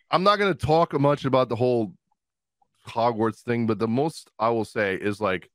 i'm 0.10 0.24
not 0.24 0.38
going 0.40 0.54
to 0.56 0.66
talk 0.66 0.98
much 0.98 1.26
about 1.26 1.50
the 1.50 1.58
whole 1.58 1.94
hogwarts 2.88 3.42
thing 3.42 3.66
but 3.68 3.80
the 3.80 3.88
most 3.88 4.30
i 4.40 4.50
will 4.50 4.66
say 4.66 4.96
is 4.96 5.20
like 5.22 5.50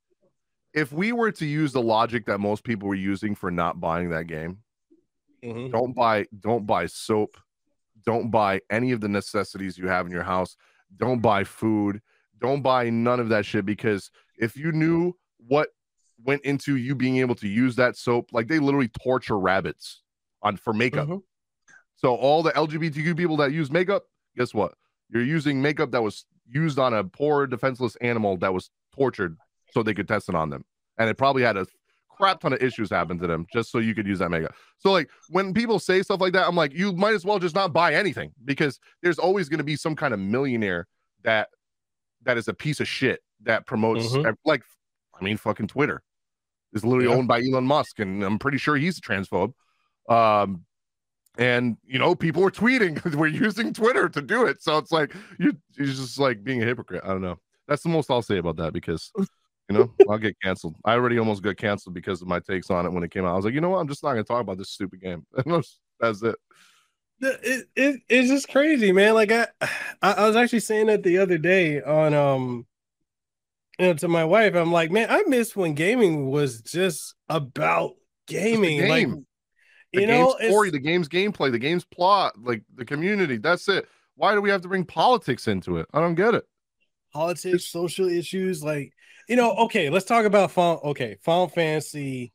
if 0.74 0.92
we 0.92 1.12
were 1.12 1.30
to 1.32 1.44
use 1.46 1.72
the 1.72 1.82
logic 1.82 2.26
that 2.26 2.38
most 2.38 2.64
people 2.64 2.88
were 2.88 2.94
using 2.94 3.34
for 3.34 3.50
not 3.50 3.80
buying 3.80 4.10
that 4.10 4.26
game 4.26 4.58
Mhm. 5.44 5.70
don't 5.72 5.94
buy 5.94 6.26
don't 6.40 6.66
buy 6.66 6.86
soap 6.86 7.36
don't 8.04 8.30
buy 8.30 8.60
any 8.70 8.92
of 8.92 9.00
the 9.00 9.08
necessities 9.08 9.76
you 9.78 9.88
have 9.88 10.06
in 10.06 10.12
your 10.12 10.22
house 10.22 10.56
don't 10.96 11.20
buy 11.20 11.42
food 11.44 12.00
don't 12.38 12.62
buy 12.62 12.90
none 12.90 13.20
of 13.20 13.28
that 13.28 13.44
shit 13.46 13.64
because 13.66 14.10
if 14.38 14.56
you 14.56 14.72
knew 14.72 15.12
what 15.38 15.68
went 16.24 16.42
into 16.44 16.76
you 16.76 16.94
being 16.94 17.16
able 17.18 17.34
to 17.34 17.48
use 17.48 17.74
that 17.76 17.96
soap 17.96 18.30
like 18.32 18.46
they 18.46 18.58
literally 18.58 18.88
torture 18.88 19.38
rabbits 19.38 20.02
on 20.42 20.56
for 20.56 20.72
makeup 20.72 21.08
Mhm. 21.08 21.22
so 21.96 22.14
all 22.14 22.42
the 22.42 22.52
lgbtq 22.52 23.16
people 23.16 23.36
that 23.36 23.52
use 23.52 23.70
makeup 23.70 24.04
guess 24.36 24.54
what 24.54 24.74
you're 25.08 25.22
using 25.24 25.60
makeup 25.60 25.90
that 25.90 26.02
was 26.02 26.24
used 26.52 26.78
on 26.78 26.92
a 26.94 27.02
poor 27.04 27.46
defenseless 27.46 27.96
animal 27.96 28.36
that 28.38 28.52
was 28.52 28.70
tortured 28.94 29.36
so 29.72 29.82
they 29.82 29.94
could 29.94 30.06
test 30.08 30.28
it 30.28 30.34
on 30.34 30.50
them 30.50 30.64
and 30.98 31.08
it 31.08 31.16
probably 31.16 31.42
had 31.42 31.56
a 31.56 31.66
crap 32.10 32.40
ton 32.40 32.52
of 32.52 32.62
issues 32.62 32.90
happen 32.90 33.18
to 33.18 33.26
them 33.26 33.46
just 33.52 33.70
so 33.72 33.78
you 33.78 33.94
could 33.94 34.06
use 34.06 34.18
that 34.18 34.30
mega. 34.30 34.52
so 34.78 34.92
like 34.92 35.08
when 35.30 35.54
people 35.54 35.78
say 35.78 36.02
stuff 36.02 36.20
like 36.20 36.34
that, 36.34 36.46
I'm 36.46 36.54
like, 36.54 36.72
you 36.74 36.92
might 36.92 37.14
as 37.14 37.24
well 37.24 37.38
just 37.38 37.54
not 37.54 37.72
buy 37.72 37.94
anything 37.94 38.32
because 38.44 38.78
there's 39.02 39.18
always 39.18 39.48
going 39.48 39.58
to 39.58 39.64
be 39.64 39.76
some 39.76 39.96
kind 39.96 40.12
of 40.12 40.20
millionaire 40.20 40.86
that 41.24 41.48
that 42.24 42.36
is 42.36 42.48
a 42.48 42.54
piece 42.54 42.80
of 42.80 42.86
shit 42.86 43.20
that 43.42 43.66
promotes 43.66 44.08
Mhm. 44.08 44.36
like 44.44 44.62
I 45.18 45.24
mean 45.24 45.36
fucking 45.38 45.68
Twitter 45.68 46.02
is 46.74 46.84
literally 46.84 47.08
Yeah. 47.08 47.16
owned 47.16 47.28
by 47.28 47.40
Elon 47.40 47.64
Musk 47.64 47.98
and 47.98 48.22
I'm 48.22 48.38
pretty 48.38 48.58
sure 48.58 48.76
he's 48.76 48.98
a 48.98 49.00
transphobe. 49.00 49.54
Um 50.08 50.64
and 51.38 51.76
you 51.84 51.98
know 51.98 52.14
people 52.14 52.42
were 52.42 52.50
tweeting 52.50 53.14
we're 53.14 53.26
using 53.26 53.72
Twitter 53.72 54.08
to 54.08 54.22
do 54.22 54.46
it. 54.46 54.62
So 54.62 54.78
it's 54.78 54.92
like 54.92 55.14
you 55.38 55.56
you're 55.76 55.86
just 55.86 56.18
like 56.18 56.44
being 56.44 56.62
a 56.62 56.66
hypocrite. 56.66 57.02
I 57.04 57.08
don't 57.08 57.22
know. 57.22 57.38
That's 57.68 57.82
the 57.82 57.88
most 57.88 58.10
I'll 58.10 58.22
say 58.22 58.38
about 58.38 58.56
that 58.56 58.72
because 58.72 59.12
you 59.68 59.78
know, 59.78 59.92
I'll 60.10 60.18
get 60.18 60.36
canceled. 60.42 60.76
I 60.84 60.92
already 60.92 61.18
almost 61.18 61.42
got 61.42 61.56
canceled 61.56 61.94
because 61.94 62.20
of 62.20 62.28
my 62.28 62.40
takes 62.40 62.70
on 62.70 62.84
it 62.84 62.92
when 62.92 63.04
it 63.04 63.10
came 63.10 63.24
out. 63.24 63.32
I 63.32 63.36
was 63.36 63.44
like, 63.44 63.54
you 63.54 63.60
know 63.60 63.70
what? 63.70 63.78
I'm 63.78 63.88
just 63.88 64.02
not 64.02 64.10
gonna 64.10 64.24
talk 64.24 64.40
about 64.40 64.58
this 64.58 64.70
stupid 64.70 65.00
game. 65.00 65.24
That's 66.00 66.22
it. 66.22 66.36
It, 67.20 67.68
it, 67.76 68.00
it's 68.08 68.28
just 68.28 68.48
crazy, 68.48 68.90
man. 68.90 69.14
Like 69.14 69.32
I, 69.32 69.46
I, 70.02 70.12
I 70.12 70.26
was 70.26 70.36
actually 70.36 70.60
saying 70.60 70.86
that 70.86 71.02
the 71.02 71.18
other 71.18 71.38
day 71.38 71.80
on 71.80 72.12
um, 72.14 72.66
you 73.78 73.86
know, 73.86 73.94
to 73.94 74.08
my 74.08 74.24
wife. 74.24 74.54
I'm 74.54 74.72
like, 74.72 74.90
man, 74.90 75.08
I 75.10 75.22
miss 75.26 75.56
when 75.56 75.74
gaming 75.74 76.30
was 76.30 76.60
just 76.60 77.14
about 77.28 77.92
gaming. 78.26 78.88
Like, 78.88 79.06
game. 79.06 79.26
The 79.92 80.00
you 80.02 80.06
game's 80.06 80.34
know, 80.40 80.48
story, 80.48 80.70
the 80.70 80.78
game's 80.78 81.08
gameplay, 81.08 81.50
the 81.52 81.58
game's 81.58 81.84
plot, 81.84 82.34
like 82.42 82.62
the 82.74 82.84
community. 82.84 83.36
That's 83.36 83.68
it. 83.68 83.86
Why 84.16 84.34
do 84.34 84.40
we 84.40 84.50
have 84.50 84.62
to 84.62 84.68
bring 84.68 84.84
politics 84.84 85.48
into 85.48 85.76
it? 85.78 85.86
I 85.92 86.00
don't 86.00 86.14
get 86.14 86.34
it. 86.34 86.44
politics, 87.12 87.66
social 87.66 88.08
issues. 88.08 88.62
Like, 88.64 88.92
you 89.28 89.36
know, 89.36 89.52
okay, 89.64 89.90
let's 89.90 90.04
talk 90.06 90.24
about 90.24 90.50
Final. 90.50 90.80
Okay, 90.84 91.16
Final 91.22 91.48
Fantasy 91.48 92.32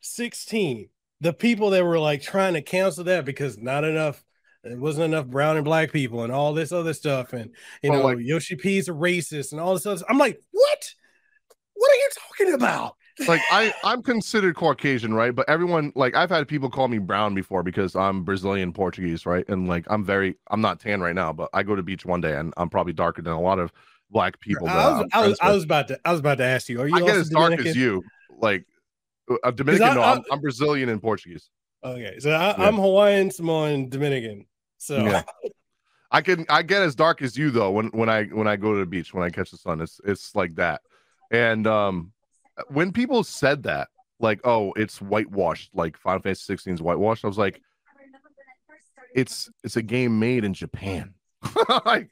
16. 0.00 0.88
The 1.20 1.32
people 1.32 1.70
that 1.70 1.84
were 1.84 1.98
like 1.98 2.22
trying 2.22 2.54
to 2.54 2.62
cancel 2.62 3.04
that 3.04 3.24
because 3.24 3.58
not 3.58 3.84
enough. 3.84 4.22
It 4.64 4.78
wasn't 4.78 5.06
enough 5.14 5.26
brown 5.26 5.56
and 5.56 5.64
black 5.64 5.92
people 5.92 6.24
and 6.24 6.32
all 6.32 6.52
this 6.52 6.72
other 6.72 6.92
stuff. 6.92 7.32
And 7.32 7.50
you 7.82 7.90
Well, 7.90 8.00
know, 8.00 8.06
like- 8.08 8.18
Yoshi 8.20 8.56
is 8.76 8.88
a 8.88 8.92
racist 8.92 9.52
and 9.52 9.60
all 9.60 9.72
this 9.74 9.86
other. 9.86 9.96
stuff. 9.98 10.10
I'm 10.10 10.18
like, 10.18 10.38
what? 10.50 10.94
What 11.74 11.90
are 11.90 11.94
you 11.94 12.08
talking 12.28 12.54
about? 12.54 12.96
Like 13.26 13.40
I, 13.50 13.72
I'm 13.82 14.02
considered 14.02 14.54
Caucasian, 14.54 15.12
right? 15.12 15.34
But 15.34 15.48
everyone, 15.48 15.92
like, 15.94 16.14
I've 16.14 16.30
had 16.30 16.46
people 16.46 16.70
call 16.70 16.88
me 16.88 16.98
brown 16.98 17.34
before 17.34 17.62
because 17.62 17.96
I'm 17.96 18.22
Brazilian 18.22 18.72
Portuguese, 18.72 19.26
right? 19.26 19.44
And 19.48 19.68
like, 19.68 19.86
I'm 19.88 20.04
very, 20.04 20.36
I'm 20.50 20.60
not 20.60 20.80
tan 20.80 21.00
right 21.00 21.14
now, 21.14 21.32
but 21.32 21.50
I 21.52 21.62
go 21.62 21.74
to 21.74 21.82
beach 21.82 22.06
one 22.06 22.20
day 22.20 22.36
and 22.36 22.54
I'm 22.56 22.70
probably 22.70 22.92
darker 22.92 23.22
than 23.22 23.32
a 23.32 23.40
lot 23.40 23.58
of 23.58 23.72
black 24.10 24.38
people. 24.40 24.68
I 24.68 24.88
was, 24.88 25.08
I'm 25.12 25.28
was, 25.30 25.38
I 25.40 25.50
was 25.50 25.64
about 25.64 25.88
to, 25.88 25.98
I 26.04 26.12
was 26.12 26.20
about 26.20 26.38
to 26.38 26.44
ask 26.44 26.68
you. 26.68 26.80
Are 26.80 26.86
you? 26.88 26.96
I 26.96 27.00
get 27.00 27.16
as 27.16 27.28
dark 27.28 27.58
as 27.58 27.74
you, 27.74 28.04
like 28.30 28.64
a 29.42 29.52
Dominican. 29.52 29.88
I- 29.88 29.94
no, 29.94 30.02
I- 30.02 30.12
I'm, 30.12 30.22
I'm 30.30 30.40
Brazilian 30.40 30.88
and 30.88 31.02
Portuguese. 31.02 31.50
Okay, 31.84 32.18
so 32.18 32.30
I, 32.30 32.48
Yeah. 32.48 32.68
I'm 32.68 32.76
Hawaiian, 32.76 33.30
Samoan, 33.30 33.88
Dominican. 33.88 34.46
So 34.78 35.04
Yeah. 35.04 35.22
I 36.10 36.22
can 36.22 36.46
I 36.48 36.62
get 36.62 36.82
as 36.82 36.94
dark 36.94 37.20
as 37.20 37.36
you 37.36 37.50
though 37.50 37.70
when 37.70 37.88
when 37.88 38.08
I 38.08 38.24
when 38.24 38.48
I 38.48 38.56
go 38.56 38.72
to 38.72 38.80
the 38.80 38.86
beach 38.86 39.12
when 39.12 39.24
I 39.24 39.30
catch 39.30 39.50
the 39.50 39.58
sun. 39.58 39.80
It's 39.82 40.00
it's 40.04 40.34
like 40.34 40.54
that. 40.54 40.80
And 41.30 41.66
um 41.66 42.12
when 42.68 42.92
people 42.92 43.24
said 43.24 43.62
that, 43.64 43.88
like, 44.20 44.40
oh, 44.44 44.72
it's 44.74 45.00
whitewashed, 45.00 45.70
like 45.74 45.96
Final 45.96 46.20
Fantasy 46.20 46.42
16 46.44 46.74
is 46.74 46.82
whitewashed, 46.82 47.24
I 47.24 47.28
was 47.28 47.38
like, 47.38 47.62
it's 49.14 49.50
it's 49.64 49.76
a 49.76 49.82
game 49.82 50.18
made 50.18 50.44
in 50.44 50.54
Japan. 50.54 51.14
like 51.84 52.10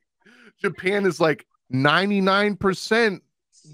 Japan 0.61 1.05
is 1.05 1.21
like 1.21 1.47
99% 1.73 3.21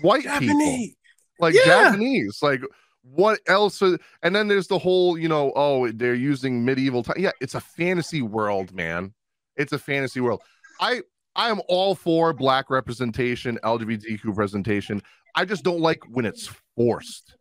white 0.00 0.22
people 0.22 0.58
Japanese. 0.58 0.96
like 1.38 1.54
Yeah. 1.54 1.64
Japanese. 1.64 2.38
Like 2.42 2.62
what 3.02 3.40
else? 3.46 3.82
Are, 3.82 3.98
and 4.22 4.34
then 4.34 4.48
there's 4.48 4.68
the 4.68 4.78
whole, 4.78 5.18
you 5.18 5.28
know, 5.28 5.52
oh, 5.56 5.90
they're 5.90 6.14
using 6.14 6.64
medieval 6.64 7.02
time. 7.02 7.16
Yeah, 7.18 7.32
it's 7.40 7.54
a 7.54 7.60
fantasy 7.60 8.22
world, 8.22 8.74
man. 8.74 9.12
It's 9.56 9.72
a 9.72 9.78
fantasy 9.78 10.20
world. 10.20 10.42
I 10.80 11.02
I 11.34 11.50
am 11.50 11.60
all 11.68 11.94
for 11.94 12.32
black 12.32 12.70
representation, 12.70 13.58
LGBTQ 13.64 14.20
representation. 14.24 15.02
I 15.34 15.44
just 15.44 15.64
don't 15.64 15.80
like 15.80 16.00
when 16.08 16.24
it's 16.24 16.50
forced. 16.76 17.36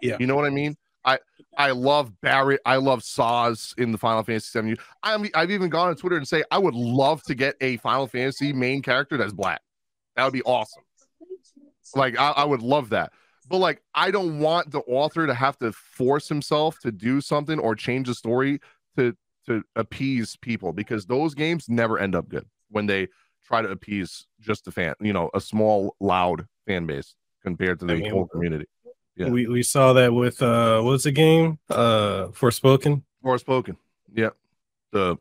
Yeah. 0.00 0.16
You 0.20 0.26
know 0.26 0.36
what 0.36 0.44
I 0.44 0.50
mean? 0.50 0.76
I 1.04 1.18
I 1.56 1.70
love 1.70 2.20
Barret. 2.20 2.60
I 2.64 2.76
love 2.76 3.00
Sazh 3.00 3.78
in 3.78 3.92
the 3.92 3.98
Final 3.98 4.22
Fantasy 4.22 4.48
7. 4.50 4.76
I 5.02 5.16
mean, 5.16 5.30
I've 5.34 5.50
even 5.50 5.68
gone 5.68 5.88
on 5.88 5.96
Twitter 5.96 6.16
and 6.16 6.26
say 6.26 6.44
I 6.50 6.58
would 6.58 6.74
love 6.74 7.22
to 7.24 7.34
get 7.34 7.56
a 7.60 7.76
Final 7.78 8.06
Fantasy 8.06 8.52
main 8.52 8.82
character 8.82 9.16
that's 9.16 9.32
black. 9.32 9.60
That 10.16 10.24
would 10.24 10.32
be 10.32 10.42
awesome. 10.42 10.82
Like 11.94 12.18
I, 12.18 12.30
I 12.30 12.44
would 12.44 12.62
love 12.62 12.90
that. 12.90 13.12
But 13.48 13.58
like 13.58 13.82
I 13.94 14.10
don't 14.10 14.38
want 14.38 14.70
the 14.70 14.80
author 14.80 15.26
to 15.26 15.34
have 15.34 15.58
to 15.58 15.72
force 15.72 16.28
himself 16.28 16.78
to 16.80 16.90
do 16.90 17.20
something 17.20 17.58
or 17.58 17.74
change 17.74 18.08
the 18.08 18.14
story 18.14 18.60
to 18.96 19.14
to 19.46 19.62
appease 19.76 20.36
people 20.36 20.72
because 20.72 21.04
those 21.04 21.34
games 21.34 21.68
never 21.68 21.98
end 21.98 22.14
up 22.14 22.28
good 22.28 22.46
when 22.70 22.86
they 22.86 23.08
try 23.44 23.60
to 23.60 23.68
appease 23.68 24.26
just 24.40 24.64
the 24.64 24.72
fan, 24.72 24.94
you 25.00 25.12
know, 25.12 25.30
a 25.34 25.40
small 25.40 25.94
loud 26.00 26.46
fan 26.66 26.86
base 26.86 27.14
compared 27.44 27.78
to 27.80 27.86
the 27.86 27.92
I 27.92 27.96
mean, 27.98 28.10
whole 28.10 28.26
community. 28.26 28.66
Yeah. 29.16 29.28
We 29.28 29.46
we 29.46 29.62
saw 29.62 29.92
that 29.92 30.12
with 30.12 30.42
uh 30.42 30.80
what's 30.80 31.04
the 31.04 31.12
game? 31.12 31.58
Uh 31.70 32.28
Forspoken. 32.28 33.02
More 33.22 33.38
spoken. 33.38 33.76
Yeah. 34.12 34.30
The 34.90 35.16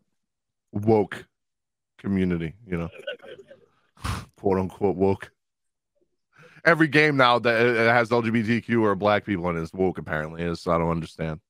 woke 0.72 1.26
community, 2.00 2.54
you 2.66 2.78
know, 2.78 2.90
quote 4.38 4.58
unquote 4.58 4.96
woke. 4.96 5.32
Every 6.66 6.88
game 6.88 7.18
now 7.18 7.40
that 7.40 7.66
it 7.66 7.76
has 7.90 8.10
LGBTQ 8.10 8.82
or 8.82 8.96
black 8.96 9.26
people 9.26 9.50
in 9.50 9.58
it 9.58 9.62
is 9.62 9.74
woke, 9.74 9.98
apparently. 9.98 10.44
Is 10.44 10.66
I 10.66 10.78
don't 10.78 10.92
understand. 10.92 11.42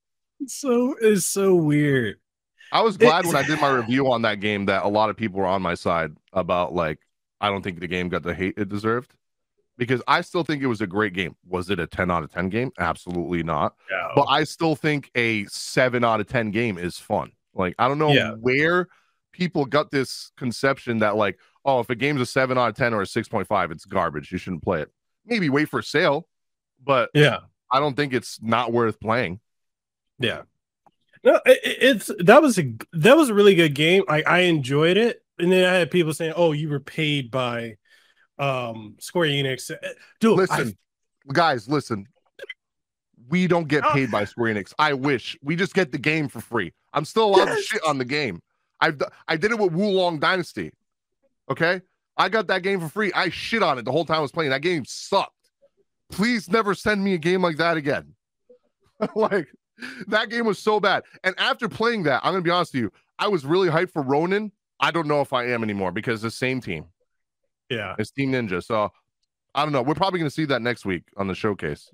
So 0.46 0.96
it's 1.00 1.24
so 1.24 1.54
weird. 1.54 2.16
I 2.72 2.82
was 2.82 2.96
glad 2.96 3.24
when 3.24 3.36
I 3.36 3.42
did 3.46 3.60
my 3.60 3.70
review 3.70 4.10
on 4.10 4.22
that 4.22 4.40
game 4.40 4.66
that 4.66 4.84
a 4.84 4.88
lot 4.88 5.10
of 5.10 5.16
people 5.16 5.38
were 5.38 5.46
on 5.46 5.62
my 5.62 5.74
side 5.74 6.10
about 6.32 6.74
like 6.74 6.98
I 7.40 7.48
don't 7.48 7.62
think 7.62 7.78
the 7.78 7.86
game 7.86 8.08
got 8.08 8.24
the 8.24 8.34
hate 8.34 8.54
it 8.56 8.68
deserved 8.68 9.14
because 9.76 10.02
I 10.06 10.20
still 10.20 10.42
think 10.44 10.62
it 10.62 10.66
was 10.66 10.80
a 10.80 10.86
great 10.86 11.12
game. 11.14 11.34
Was 11.46 11.70
it 11.70 11.78
a 11.80 11.86
10 11.86 12.10
out 12.10 12.22
of 12.22 12.30
10 12.32 12.48
game? 12.48 12.70
Absolutely 12.78 13.42
not. 13.42 13.74
Yeah. 13.90 14.08
But 14.14 14.26
I 14.28 14.44
still 14.44 14.76
think 14.76 15.10
a 15.14 15.44
7 15.46 16.04
out 16.04 16.20
of 16.20 16.26
10 16.28 16.50
game 16.50 16.78
is 16.78 16.98
fun. 16.98 17.32
Like 17.54 17.74
I 17.78 17.88
don't 17.88 17.98
know 17.98 18.12
Yeah. 18.12 18.32
where 18.32 18.88
people 19.32 19.64
got 19.64 19.90
this 19.90 20.30
conception 20.36 20.98
that 20.98 21.16
like 21.16 21.38
oh 21.64 21.80
if 21.80 21.90
a 21.90 21.94
game's 21.96 22.20
a 22.20 22.26
7 22.26 22.56
out 22.56 22.68
of 22.68 22.76
10 22.76 22.94
or 22.94 23.02
a 23.02 23.06
6.5 23.06 23.70
it's 23.72 23.84
garbage. 23.84 24.30
You 24.30 24.38
shouldn't 24.38 24.62
play 24.62 24.82
it. 24.82 24.90
Maybe 25.26 25.48
wait 25.48 25.68
for 25.68 25.82
sale, 25.82 26.28
but 26.84 27.10
yeah. 27.14 27.38
I 27.70 27.80
don't 27.80 27.96
think 27.96 28.12
it's 28.12 28.40
not 28.42 28.72
worth 28.72 29.00
playing. 29.00 29.40
Yeah. 30.18 30.42
No, 31.24 31.40
it- 31.46 31.60
it's 31.64 32.10
that 32.20 32.42
was 32.42 32.58
a 32.58 32.72
that 32.92 33.16
was 33.16 33.30
a 33.30 33.34
really 33.34 33.54
good 33.54 33.74
game. 33.74 34.04
I 34.08 34.22
I 34.22 34.38
enjoyed 34.40 34.96
it, 34.98 35.22
and 35.38 35.50
then 35.50 35.64
I 35.64 35.74
had 35.78 35.90
people 35.90 36.12
saying, 36.12 36.34
"Oh, 36.36 36.52
you 36.52 36.68
were 36.68 36.80
paid 36.80 37.30
by 37.30 37.76
um 38.38 38.96
Square 38.98 39.28
Enix." 39.28 39.70
Uh, 39.70 39.76
Dude, 40.20 40.36
Listen, 40.36 40.76
guys, 41.32 41.68
listen. 41.68 42.06
We 43.28 43.46
don't 43.46 43.68
get 43.68 43.82
paid 43.84 44.10
by 44.10 44.24
Square 44.24 44.54
Enix. 44.54 44.74
I 44.78 44.92
wish 44.92 45.36
we 45.42 45.56
just 45.56 45.72
get 45.74 45.92
the 45.92 45.98
game 45.98 46.28
for 46.28 46.40
free. 46.40 46.72
I'm 46.92 47.04
still 47.06 47.26
allowed 47.26 47.46
to 47.46 47.50
Yes. 47.52 47.62
shit 47.64 47.82
on 47.86 47.96
the 47.98 48.04
game. 48.04 48.40
I've 48.80 49.00
I 49.26 49.36
did 49.36 49.50
it 49.50 49.58
with 49.58 49.72
Wo 49.72 49.88
Long 49.88 50.18
Dynasty. 50.18 50.72
Okay, 51.50 51.80
I 52.16 52.28
got 52.28 52.46
that 52.48 52.62
game 52.62 52.80
for 52.80 52.88
free. 52.88 53.12
I 53.14 53.30
shit 53.30 53.62
on 53.62 53.78
it 53.78 53.84
the 53.84 53.92
whole 53.92 54.04
time 54.04 54.18
I 54.18 54.20
was 54.20 54.32
playing. 54.32 54.50
That 54.50 54.62
game 54.62 54.84
sucked. 54.84 55.30
Please 56.10 56.48
never 56.50 56.74
send 56.74 57.02
me 57.02 57.14
a 57.14 57.18
game 57.18 57.40
like 57.42 57.56
that 57.56 57.76
again. 57.76 58.14
like 59.14 59.48
that 60.08 60.28
game 60.28 60.44
was 60.46 60.58
so 60.58 60.78
bad. 60.80 61.02
And 61.24 61.34
after 61.38 61.68
playing 61.68 62.02
that, 62.04 62.20
I'm 62.24 62.32
gonna 62.32 62.42
be 62.42 62.50
honest 62.50 62.74
with 62.74 62.82
you. 62.82 62.92
I 63.18 63.28
was 63.28 63.46
really 63.46 63.68
hyped 63.68 63.90
for 63.92 64.02
Ronin. 64.02 64.52
I 64.80 64.90
don't 64.90 65.06
know 65.08 65.20
if 65.22 65.32
I 65.32 65.46
am 65.48 65.62
anymore 65.62 65.92
because 65.92 66.20
the 66.20 66.30
same 66.30 66.60
team. 66.60 66.84
Yeah, 67.70 67.94
It's 67.98 68.10
Team 68.10 68.32
Ninja. 68.32 68.62
So 68.62 68.92
I 69.54 69.62
don't 69.64 69.72
know. 69.72 69.82
We're 69.82 69.94
probably 69.94 70.18
going 70.20 70.28
to 70.28 70.34
see 70.34 70.44
that 70.46 70.62
next 70.62 70.84
week 70.84 71.04
on 71.16 71.26
the 71.28 71.34
showcase. 71.34 71.90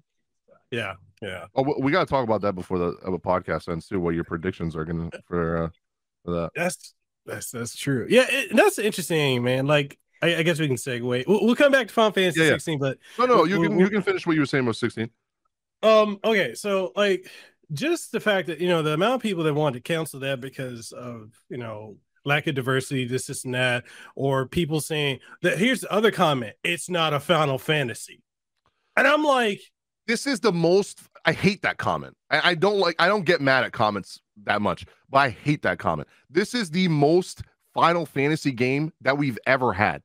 yeah, 0.71 0.95
yeah. 1.23 1.47
Oh, 1.55 1.75
we- 1.79 1.93
got 1.93 2.01
to 2.07 2.11
talk 2.11 2.25
about 2.25 2.41
that 2.43 2.55
before 2.55 2.79
the 2.79 2.87
of 3.03 3.13
a 3.15 3.19
podcast 3.19 3.69
ends 3.71 3.87
too. 3.87 4.01
What 4.01 4.15
your 4.15 4.25
predictions 4.25 4.75
are 4.77 4.85
going 4.85 5.11
to 5.11 5.21
for 5.27 5.65
uh, 5.65 5.69
for 6.25 6.31
that? 6.33 6.51
That's 6.57 6.95
that's 7.27 7.51
that's 7.51 7.77
true. 7.77 8.07
Yeah, 8.09 8.25
it, 8.29 8.57
that's 8.57 8.79
interesting, 8.79 9.43
man. 9.43 9.67
Like, 9.67 9.99
I, 10.23 10.37
I 10.37 10.43
guess 10.43 10.59
we 10.59 10.67
can 10.67 10.77
segue. 10.77 11.27
We'll, 11.27 11.45
we'll 11.47 11.55
come 11.57 11.71
back 11.73 11.89
to 11.89 11.93
Final 11.95 12.13
Fantasy 12.13 12.41
Yeah, 12.41 12.47
yeah. 12.47 12.53
16, 12.55 12.79
but 12.79 12.99
No, 13.19 13.27
no, 13.27 13.45
you 13.45 13.61
can 13.63 13.79
you 13.79 13.89
can 13.91 14.03
finish 14.03 14.27
what 14.27 14.35
you 14.35 14.41
were 14.41 14.47
saying 14.47 14.65
about 14.65 14.77
sixteen. 14.77 15.11
Um, 15.83 16.19
okay, 16.25 16.55
so 16.55 16.93
like 16.97 17.31
just 17.73 18.11
the 18.13 18.21
fact 18.21 18.49
that 18.49 18.61
you 18.61 18.69
know 18.69 18.83
the 18.83 18.93
amount 18.95 19.15
of 19.15 19.21
people 19.23 19.45
that 19.45 19.55
want 19.55 19.75
to 19.75 19.81
cancel 19.81 20.21
that 20.21 20.41
because 20.41 20.93
of 20.93 21.31
you 21.49 21.57
know 21.59 21.97
lack 22.25 22.47
of 22.47 22.55
diversity, 22.55 23.07
this, 23.07 23.27
this, 23.27 23.45
and 23.45 23.55
that, 23.55 23.85
or 24.15 24.47
people 24.47 24.81
saying 24.81 25.21
that 25.43 25.59
here's 25.59 25.81
the 25.81 25.93
other 25.93 26.11
comment, 26.11 26.55
it's 26.63 26.89
not 26.91 27.13
a 27.15 27.21
Final 27.21 27.59
Fantasy. 27.59 28.23
And 28.97 29.07
I'm 29.07 29.25
like, 29.25 29.61
This 30.07 30.27
is 30.27 30.41
the 30.41 30.53
most. 30.53 31.01
I 31.25 31.33
hate 31.33 31.63
that 31.63 31.77
comment. 31.77 32.17
I, 32.31 32.51
I 32.51 32.55
don't 32.55 32.79
like. 32.79 32.97
I 32.99 33.09
don't 33.09 33.25
get 33.25 33.41
mad 33.41 33.65
at 33.65 33.73
comments 33.73 34.21
that 34.45 34.61
much, 34.63 34.87
but 35.11 35.19
I 35.19 35.29
hate 35.31 35.63
that 35.63 35.79
comment. 35.79 36.09
This 36.29 36.55
is 36.55 36.71
the 36.71 36.89
most 36.89 37.43
Final 37.75 38.07
Fantasy 38.07 38.53
game 38.53 38.93
that 39.03 39.17
we've 39.17 39.39
ever 39.47 39.73
had. 39.73 40.03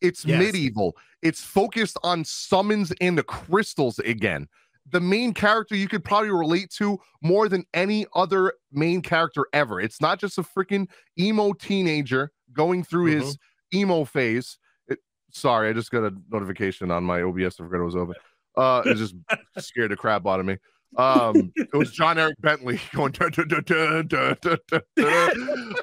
It's 0.00 0.24
Yes. 0.24 0.38
medieval. 0.38 0.96
It's 1.22 1.42
focused 1.42 1.98
on 2.04 2.24
summons 2.24 2.92
and 3.00 3.18
the 3.18 3.22
crystals 3.24 3.98
again. 3.98 4.46
The 4.90 5.00
main 5.00 5.34
character 5.34 5.76
you 5.76 5.88
could 5.88 6.04
probably 6.04 6.30
relate 6.30 6.70
to 6.78 6.98
more 7.22 7.48
than 7.48 7.64
any 7.74 8.06
other 8.14 8.54
main 8.72 9.02
character 9.02 9.46
ever. 9.52 9.80
It's 9.80 10.00
not 10.00 10.18
just 10.18 10.38
a 10.38 10.42
freaking 10.42 10.88
emo 11.18 11.52
teenager 11.52 12.32
going 12.52 12.84
through 12.84 13.06
his 13.06 13.36
emo 13.74 14.04
phase. 14.04 14.58
It, 14.88 14.98
sorry, 15.32 15.68
I 15.68 15.72
just 15.72 15.90
got 15.90 16.04
a 16.04 16.12
notification 16.30 16.90
on 16.90 17.04
my 17.04 17.22
OBS. 17.22 17.60
I 17.60 17.64
forgot 17.64 17.80
it 17.80 17.84
was 17.84 17.96
open. 17.96 18.14
Uh, 18.56 18.82
it 18.86 18.94
just 18.96 19.14
scared 19.58 19.90
the 19.90 19.96
crap 19.96 20.26
out 20.26 20.40
of 20.40 20.46
me. 20.46 20.56
Um, 20.96 21.52
it 21.56 21.74
was 21.74 21.92
John 21.92 22.18
Eric 22.18 22.40
Bentley 22.40 22.80
going. 22.94 23.12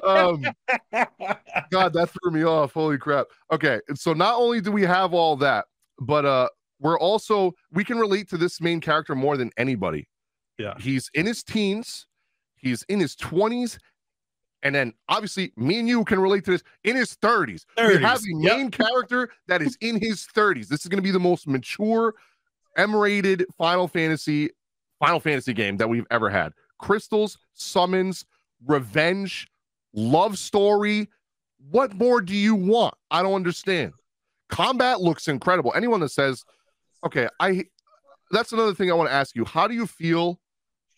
Um, 0.02 0.44
God, 1.70 1.92
that 1.92 2.10
threw 2.10 2.32
me 2.32 2.44
off. 2.44 2.72
Holy 2.72 2.98
crap. 2.98 3.26
Okay, 3.52 3.80
so 3.94 4.12
not 4.12 4.34
only 4.36 4.60
do 4.60 4.72
we 4.72 4.82
have 4.82 5.14
all 5.14 5.36
that, 5.36 5.66
but 6.00 6.24
uh, 6.24 6.48
we're 6.80 6.98
also 6.98 7.52
we 7.72 7.84
can 7.84 7.98
relate 7.98 8.28
to 8.30 8.36
this 8.36 8.60
main 8.60 8.80
character 8.80 9.14
more 9.14 9.36
than 9.36 9.50
anybody. 9.56 10.08
Yeah. 10.58 10.74
he's 10.78 11.10
in 11.14 11.26
his 11.26 11.42
teens, 11.42 12.06
he's 12.56 12.82
in 12.84 12.98
his 13.00 13.14
twenties, 13.14 13.78
and 14.62 14.74
then 14.74 14.94
obviously 15.08 15.52
me 15.56 15.78
and 15.78 15.88
you 15.88 16.04
can 16.04 16.18
relate 16.18 16.44
to 16.46 16.52
this 16.52 16.62
in 16.84 16.96
his 16.96 17.14
thirties. 17.14 17.66
We 17.76 17.98
have 18.02 18.20
a 18.20 18.40
yep. 18.40 18.56
main 18.56 18.70
character 18.70 19.30
that 19.48 19.62
is 19.62 19.76
in 19.80 20.00
his 20.00 20.24
thirties. 20.34 20.68
This 20.68 20.80
is 20.80 20.88
going 20.88 20.98
to 20.98 21.02
be 21.02 21.10
the 21.10 21.20
most 21.20 21.46
mature, 21.46 22.14
M-rated 22.76 23.44
Final 23.58 23.86
Fantasy 23.88 24.50
Final 24.98 25.20
Fantasy 25.20 25.52
game 25.52 25.76
that 25.76 25.88
we've 25.88 26.06
ever 26.10 26.30
had. 26.30 26.52
Crystals, 26.78 27.38
summons, 27.52 28.24
revenge, 28.66 29.46
love 29.92 30.38
story. 30.38 31.08
What 31.70 31.94
more 31.94 32.20
do 32.20 32.34
you 32.34 32.54
want? 32.54 32.94
I 33.10 33.22
don't 33.22 33.34
understand. 33.34 33.92
Combat 34.48 35.00
looks 35.00 35.28
incredible. 35.28 35.72
Anyone 35.74 36.00
that 36.00 36.10
says, 36.10 36.44
okay, 37.06 37.28
I 37.40 37.64
that's 38.30 38.52
another 38.52 38.74
thing 38.74 38.90
I 38.90 38.94
want 38.94 39.08
to 39.08 39.14
ask 39.14 39.34
you. 39.34 39.44
How 39.44 39.66
do 39.66 39.74
you 39.74 39.86
feel 39.86 40.40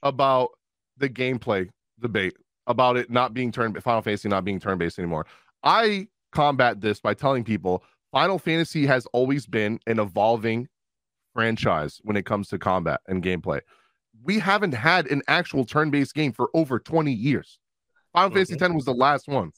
about 0.03 0.51
the 0.97 1.09
gameplay 1.09 1.69
debate 2.01 2.35
about 2.67 2.97
it 2.97 3.11
not 3.11 3.35
being 3.35 3.53
turn 3.53 3.75
Final 3.81 4.03
Fantasy 4.03 4.29
not 4.29 4.45
being 4.45 4.59
turn-based 4.61 4.99
anymore? 4.99 5.27
I 5.63 6.09
combat 6.33 6.81
this 6.81 7.01
by 7.01 7.15
telling 7.15 7.45
people 7.45 7.83
Final 8.13 8.39
Fantasy 8.39 8.87
has 8.87 9.07
always 9.13 9.47
been 9.47 9.79
an 9.87 9.99
evolving 9.99 10.69
franchise 11.35 12.01
when 12.03 12.17
it 12.17 12.25
comes 12.25 12.49
to 12.49 12.59
combat 12.59 13.01
and 13.07 13.23
gameplay. 13.23 13.61
We 14.23 14.39
haven't 14.39 14.73
had 14.73 15.07
an 15.09 15.23
actual 15.29 15.65
turn-based 15.65 16.15
game 16.15 16.33
for 16.33 16.51
over 16.55 16.79
20 16.79 17.13
years. 17.13 17.59
Final 18.13 18.31
Fantasy 18.31 18.55
Mhm. 18.55 18.59
10 18.59 18.75
was 18.75 18.85
the 18.87 18.95
last 18.95 19.29
one. 19.29 19.53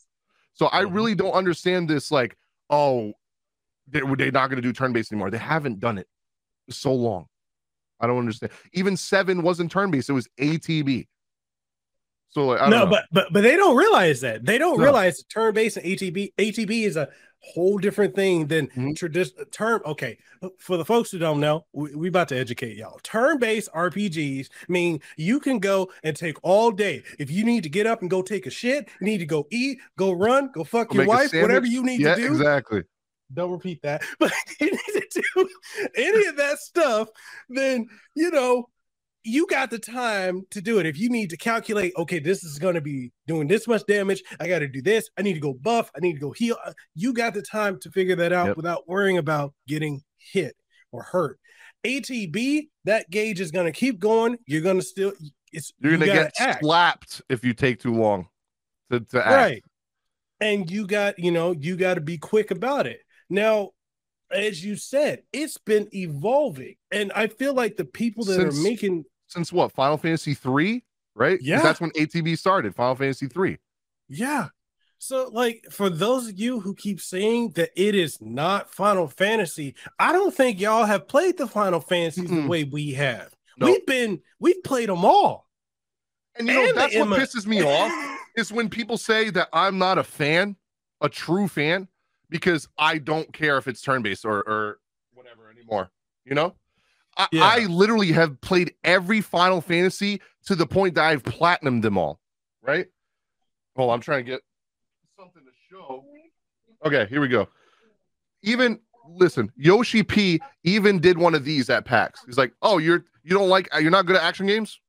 So 0.52 0.66
I 0.66 0.82
Mhm. 0.82 0.94
really 0.94 1.14
don't 1.14 1.32
understand 1.32 1.88
this 1.88 2.10
like, 2.10 2.36
oh, 2.68 3.12
they, 3.86 4.00
they're 4.00 4.32
not 4.32 4.50
going 4.50 4.56
to 4.56 4.62
do 4.62 4.72
turn-based 4.72 5.12
anymore. 5.12 5.30
They 5.30 5.38
haven't 5.38 5.80
done 5.80 5.96
it 5.98 6.08
so 6.70 6.92
long. 6.94 7.26
I 8.00 8.06
don't 8.06 8.18
understand. 8.18 8.52
Even 8.72 8.96
7 8.96 9.42
wasn't 9.42 9.70
turn-based, 9.70 10.08
it 10.08 10.14
was 10.14 10.28
ATB. 10.40 11.06
So 12.30 12.46
like, 12.46 12.60
I 12.60 12.70
don't 12.70 12.70
no, 12.70 12.84
know. 12.84 12.90
but 12.90 13.04
but 13.10 13.32
but 13.32 13.42
they 13.42 13.56
don't 13.56 13.76
realize 13.76 14.20
that. 14.20 14.44
They 14.46 14.56
don't 14.56 14.78
No. 14.78 14.84
realize 14.84 15.22
turn-based 15.24 15.76
and 15.78 15.86
ATB 15.86 16.32
ATB 16.38 16.84
is 16.84 16.96
a 16.96 17.08
whole 17.40 17.78
different 17.78 18.14
thing 18.14 18.46
than 18.46 18.68
Mhm. 18.68 18.94
traditional 18.96 19.44
turn. 19.46 19.80
Okay, 19.84 20.16
for 20.58 20.76
the 20.76 20.84
folks 20.84 21.10
who 21.10 21.18
don't 21.18 21.40
know, 21.40 21.66
we, 21.72 21.92
we 21.96 22.08
about 22.08 22.28
to 22.28 22.36
educate 22.38 22.76
y'all. 22.76 23.00
Turn-based 23.02 23.68
RPGs 23.74 24.48
mean 24.68 25.00
you 25.16 25.40
can 25.40 25.58
go 25.58 25.90
and 26.04 26.14
take 26.16 26.36
all 26.44 26.70
day. 26.70 27.02
If 27.18 27.30
you 27.32 27.44
need 27.44 27.64
to 27.64 27.68
get 27.68 27.86
up 27.86 28.00
and 28.00 28.08
go 28.10 28.22
take 28.22 28.46
a 28.46 28.50
shit, 28.50 28.88
you 29.00 29.06
need 29.06 29.18
to 29.18 29.26
go 29.26 29.48
eat, 29.50 29.78
go 29.96 30.12
run, 30.12 30.52
go 30.52 30.62
fuck 30.62 30.90
Go 30.90 30.96
your 30.98 31.06
wife, 31.06 31.32
whatever 31.32 31.66
you 31.66 31.82
need 31.82 32.00
yeah, 32.00 32.14
to 32.14 32.20
do. 32.20 32.26
exactly. 32.28 32.82
Don't 33.32 33.50
repeat 33.50 33.82
that. 33.82 34.02
But 34.18 34.32
you 34.60 34.70
need 34.70 34.78
to 35.10 35.22
do 35.34 35.48
any 35.96 36.26
of 36.26 36.36
that 36.36 36.58
stuff, 36.58 37.08
then 37.48 37.86
you 38.14 38.30
know 38.30 38.68
you 39.22 39.46
got 39.46 39.70
the 39.70 39.78
time 39.78 40.42
to 40.50 40.62
do 40.62 40.78
it. 40.78 40.86
If 40.86 40.98
you 40.98 41.10
need 41.10 41.28
to 41.30 41.36
calculate, 41.36 41.92
okay, 41.98 42.18
this 42.20 42.42
is 42.42 42.58
going 42.58 42.74
to 42.76 42.80
be 42.80 43.12
doing 43.26 43.48
this 43.48 43.68
much 43.68 43.82
damage. 43.86 44.22
I 44.40 44.48
got 44.48 44.60
to 44.60 44.68
do 44.68 44.80
this. 44.80 45.10
I 45.18 45.22
need 45.22 45.34
to 45.34 45.40
go 45.40 45.52
buff. 45.52 45.90
I 45.94 46.00
need 46.00 46.14
to 46.14 46.18
go 46.20 46.30
heal. 46.32 46.56
uh, 46.64 46.72
You 46.94 47.12
got 47.12 47.34
the 47.34 47.42
time 47.42 47.78
to 47.80 47.90
figure 47.90 48.16
that 48.16 48.32
out 48.32 48.46
Yep. 48.48 48.56
without 48.56 48.88
worrying 48.88 49.18
about 49.18 49.52
getting 49.68 50.00
hit 50.16 50.56
or 50.90 51.02
hurt. 51.02 51.38
ATB, 51.84 52.68
that 52.84 53.10
gauge 53.10 53.40
is 53.40 53.50
gonna 53.50 53.72
keep 53.72 53.98
going. 53.98 54.38
You're 54.46 54.62
gonna 54.62 54.80
still 54.82 55.12
it's 55.52 55.72
You're 55.80 55.92
gonna 55.92 56.06
you 56.06 56.12
get 56.12 56.32
act. 56.38 56.60
slapped 56.62 57.22
if 57.28 57.44
you 57.44 57.52
take 57.52 57.78
too 57.80 57.92
long 57.94 58.26
to, 58.90 59.00
to 59.00 59.18
act. 59.26 59.30
right. 59.36 59.64
And 60.40 60.70
you 60.70 60.86
got, 60.86 61.18
you 61.18 61.30
know, 61.30 61.52
you 61.52 61.76
got 61.76 61.94
to 61.94 62.00
be 62.00 62.16
quick 62.16 62.50
about 62.50 62.86
it. 62.86 63.00
Now, 63.30 63.70
as 64.30 64.64
you 64.64 64.76
said, 64.76 65.22
it's 65.32 65.56
been 65.58 65.88
evolving, 65.94 66.74
and 66.90 67.10
I 67.12 67.28
feel 67.28 67.54
like 67.54 67.76
the 67.76 67.84
people 67.84 68.24
that 68.24 68.34
Since- 68.34 68.58
are 68.58 68.62
making 68.62 69.04
Since 69.28 69.52
what? 69.52 69.72
Final 69.72 69.96
Fantasy 69.96 70.34
three, 70.34 70.84
right? 71.14 71.38
Yeah. 71.40 71.62
that's 71.62 71.80
when 71.80 71.90
ATB 71.92 72.36
started. 72.36 72.74
Final 72.74 72.96
Fantasy 72.96 73.28
three. 73.28 73.58
Yeah. 74.08 74.48
So, 74.98 75.30
like, 75.32 75.64
for 75.70 75.88
those 75.88 76.28
of 76.28 76.38
you 76.38 76.60
who 76.60 76.74
keep 76.74 77.00
saying 77.00 77.50
that 77.50 77.70
it 77.74 77.94
is 77.94 78.20
not 78.20 78.74
Final 78.74 79.08
Fantasy, 79.08 79.74
I 79.98 80.12
don't 80.12 80.34
think 80.34 80.60
y'all 80.60 80.84
have 80.84 81.08
played 81.08 81.38
the 81.38 81.46
Final 81.46 81.80
Fantasies 81.80 82.28
the 82.28 82.36
Mm-mm. 82.36 82.48
way 82.48 82.64
we 82.64 82.90
have. 82.92 83.32
No. 83.56 83.66
We've 83.68 83.86
been, 83.86 84.20
we've 84.40 84.62
played 84.62 84.88
them 84.90 85.04
all. 85.04 85.48
And 86.38 86.46
you 86.48 86.54
know 86.54 86.60
And 86.60 86.70
the 86.70 86.74
that's 86.74 86.96
what 86.96 87.08
pisses 87.20 87.46
me 87.46 87.62
off 87.62 88.18
is 88.36 88.52
when 88.52 88.68
people 88.68 88.98
say 88.98 89.30
that 89.30 89.48
I'm 89.54 89.78
not 89.78 89.96
a 89.96 90.04
fan, 90.04 90.56
a 91.00 91.08
true 91.08 91.48
fan, 91.48 91.88
because 92.30 92.68
I 92.78 92.98
don't 92.98 93.32
care 93.32 93.58
if 93.58 93.68
it's 93.68 93.82
turn 93.82 94.02
based 94.02 94.24
or 94.24 94.38
or 94.38 94.78
whatever 95.12 95.50
anymore. 95.50 95.90
You 96.24 96.34
know, 96.34 96.54
I, 97.16 97.28
Yeah. 97.32 97.44
I 97.44 97.58
literally 97.66 98.12
have 98.12 98.40
played 98.40 98.74
every 98.84 99.20
Final 99.20 99.60
Fantasy 99.60 100.20
to 100.46 100.54
the 100.54 100.66
point 100.66 100.94
that 100.94 101.04
I've 101.04 101.22
platinumed 101.22 101.82
them 101.82 101.98
all. 101.98 102.20
Right? 102.62 102.86
Hold, 103.76 103.90
on, 103.90 103.94
I'm 103.94 104.00
trying 104.00 104.24
to 104.24 104.30
get 104.30 104.40
something 105.18 105.42
to 105.42 105.50
show. 105.70 106.04
Okay, 106.84 107.06
here 107.10 107.20
we 107.20 107.28
go. 107.28 107.48
Even 108.42 108.80
listen, 109.08 109.52
Yoshi 109.56 110.02
P 110.02 110.40
even 110.64 110.98
did 111.00 111.18
one 111.18 111.34
of 111.34 111.44
these 111.44 111.68
at 111.68 111.84
PAX. 111.84 112.22
He's 112.24 112.38
like, 112.38 112.52
"Oh, 112.62 112.78
you're 112.78 113.04
you 113.22 113.36
don't 113.36 113.48
like 113.48 113.68
you're 113.78 113.90
not 113.90 114.06
good 114.06 114.16
at 114.16 114.22
action 114.22 114.46
games." 114.46 114.80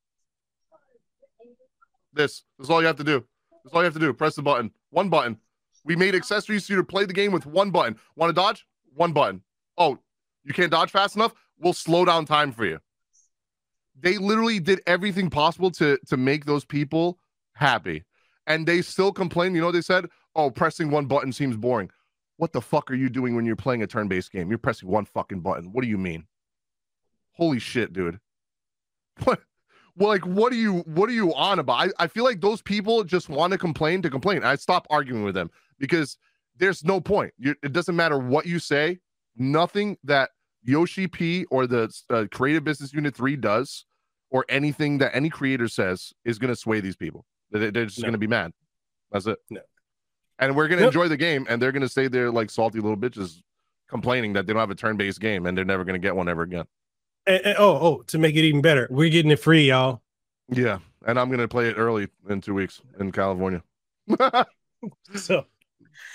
This. 2.14 2.44
This 2.58 2.66
is 2.66 2.70
all 2.70 2.82
you 2.82 2.88
have 2.88 2.98
to 2.98 3.04
do. 3.04 3.26
This 3.64 3.72
is 3.72 3.74
all 3.74 3.82
you 3.82 3.86
have 3.86 3.94
to 3.94 4.00
do. 4.00 4.14
Press 4.14 4.36
the 4.36 4.42
button. 4.42 4.72
One 4.89 5.10
button. 5.10 5.38
We 5.84 5.96
made 5.96 6.16
accessories 6.16 6.68
for 6.68 6.74
you 6.74 6.78
to 6.78 6.84
play 6.84 7.06
the 7.06 7.14
game 7.14 7.32
with 7.32 7.46
one 7.46 7.72
button. 7.72 7.98
Want 8.16 8.30
to 8.30 8.34
dodge? 8.34 8.66
One 8.94 9.14
button. 9.14 9.42
Oh, 9.78 9.98
you 10.44 10.54
can't 10.54 10.72
dodge 10.72 10.92
fast 10.92 11.16
enough? 11.16 11.34
We'll 11.60 11.74
slow 11.74 12.06
down 12.06 12.26
time 12.26 12.52
for 12.52 12.66
you. 12.66 12.80
They 14.00 14.18
literally 14.18 14.60
did 14.60 14.82
everything 14.88 15.30
possible 15.30 15.72
to 15.72 15.98
to 16.08 16.18
make 16.18 16.46
those 16.46 16.66
people 16.66 17.20
happy. 17.54 18.04
And 18.48 18.68
they 18.68 18.82
still 18.82 19.12
complain. 19.12 19.54
You 19.54 19.62
know 19.62 19.72
they 19.72 19.82
said? 19.82 20.08
Oh, 20.36 20.50
pressing 20.50 20.90
one 20.90 21.06
button 21.06 21.32
seems 21.32 21.58
boring. 21.58 21.90
What 22.38 22.54
the 22.54 22.62
fuck 22.62 22.90
are 22.90 22.96
you 22.96 23.10
doing 23.10 23.36
when 23.36 23.46
you're 23.46 23.56
playing 23.56 23.84
a 23.84 23.88
turn-based 23.88 24.32
game? 24.32 24.50
You're 24.50 24.58
pressing 24.58 24.90
one 24.90 25.06
fucking 25.06 25.42
button. 25.42 25.72
What 25.72 25.84
do 25.84 25.88
you 25.88 25.98
mean? 25.98 26.26
Holy 27.34 27.60
shit, 27.60 27.94
dude. 27.94 28.20
What 29.26 29.42
well, 29.96 30.10
like, 30.10 30.26
what 30.26 30.52
are 30.54 30.58
you 30.58 30.80
what 30.82 31.10
are 31.10 31.14
you 31.14 31.34
on 31.36 31.60
about? 31.60 31.74
I, 32.00 32.04
I 32.04 32.08
feel 32.08 32.24
like 32.24 32.42
those 32.42 32.62
people 32.62 33.04
just 33.04 33.30
want 33.30 33.52
to 33.52 33.58
complain 33.58 34.02
to 34.04 34.10
complain. 34.10 34.44
I 34.44 34.56
stop 34.56 34.88
arguing 34.89 35.24
with 35.24 35.36
them 35.36 35.50
because 35.80 36.18
there's 36.58 36.84
no 36.84 37.00
point. 37.02 37.34
You, 37.38 37.56
it 37.64 37.74
doesn't 37.74 37.96
matter 37.96 38.18
what 38.18 38.46
you 38.46 38.60
say. 38.60 39.00
Nothing 39.38 39.98
that 40.04 40.30
Yoshi 40.64 41.08
P 41.08 41.46
or 41.52 41.66
the 41.68 41.92
uh, 42.10 42.26
Creative 42.32 42.64
Business 42.64 42.94
Unit 42.94 43.16
Three 43.16 43.36
does, 43.36 43.86
or 44.30 44.46
anything 44.50 44.98
that 45.00 45.16
any 45.16 45.30
creator 45.30 45.68
says, 45.68 46.14
is 46.26 46.38
going 46.39 46.50
to 46.54 46.56
sway 46.56 46.80
these 46.82 46.96
people. 46.96 47.26
They- 47.52 47.72
They're 47.72 47.86
just 47.86 48.00
No. 48.00 48.04
going 48.04 48.14
to 48.14 48.18
be 48.20 48.28
mad. 48.28 48.52
That's 49.12 49.26
it. 49.28 49.39
No. 49.50 49.62
And 50.39 50.56
we're 50.56 50.68
going 50.68 50.80
to 50.80 50.88
enjoy 50.88 51.08
the 51.08 51.18
game, 51.18 51.46
and 51.50 51.62
they're 51.62 51.72
going 51.72 51.82
to 51.82 51.89
say 51.89 52.08
they're 52.08 52.32
like 52.32 52.50
salty 52.50 52.80
little 52.80 52.98
bitches 52.98 53.42
complaining 53.89 54.34
that 54.34 54.48
they 54.48 54.54
don't 54.54 54.60
have 54.60 54.72
a 54.72 54.76
turn-based 54.76 55.20
game, 55.20 55.46
and 55.46 55.58
they're 55.58 55.66
never 55.66 55.84
going 55.84 55.94
to 55.94 56.00
get 56.00 56.16
one 56.16 56.28
ever 56.30 56.44
again. 56.44 56.66
And- 57.28 57.46
and- 57.46 57.56
oh, 57.60 57.78
oh, 57.80 58.02
to 58.08 58.18
make 58.18 58.36
it 58.36 58.44
even 58.44 58.62
better, 58.62 58.88
we're 58.90 59.10
getting 59.10 59.32
it 59.32 59.40
free, 59.40 59.68
y'all. 59.68 60.02
Yeah, 60.50 60.80
and 61.06 61.20
I'm 61.20 61.30
gonna 61.30 61.48
play 61.48 61.70
it 61.70 61.76
early 61.78 62.08
in 62.30 62.42
two 62.42 62.54
weeks 62.54 62.82
in 63.00 63.12
California. 63.12 63.64
So, 65.14 65.46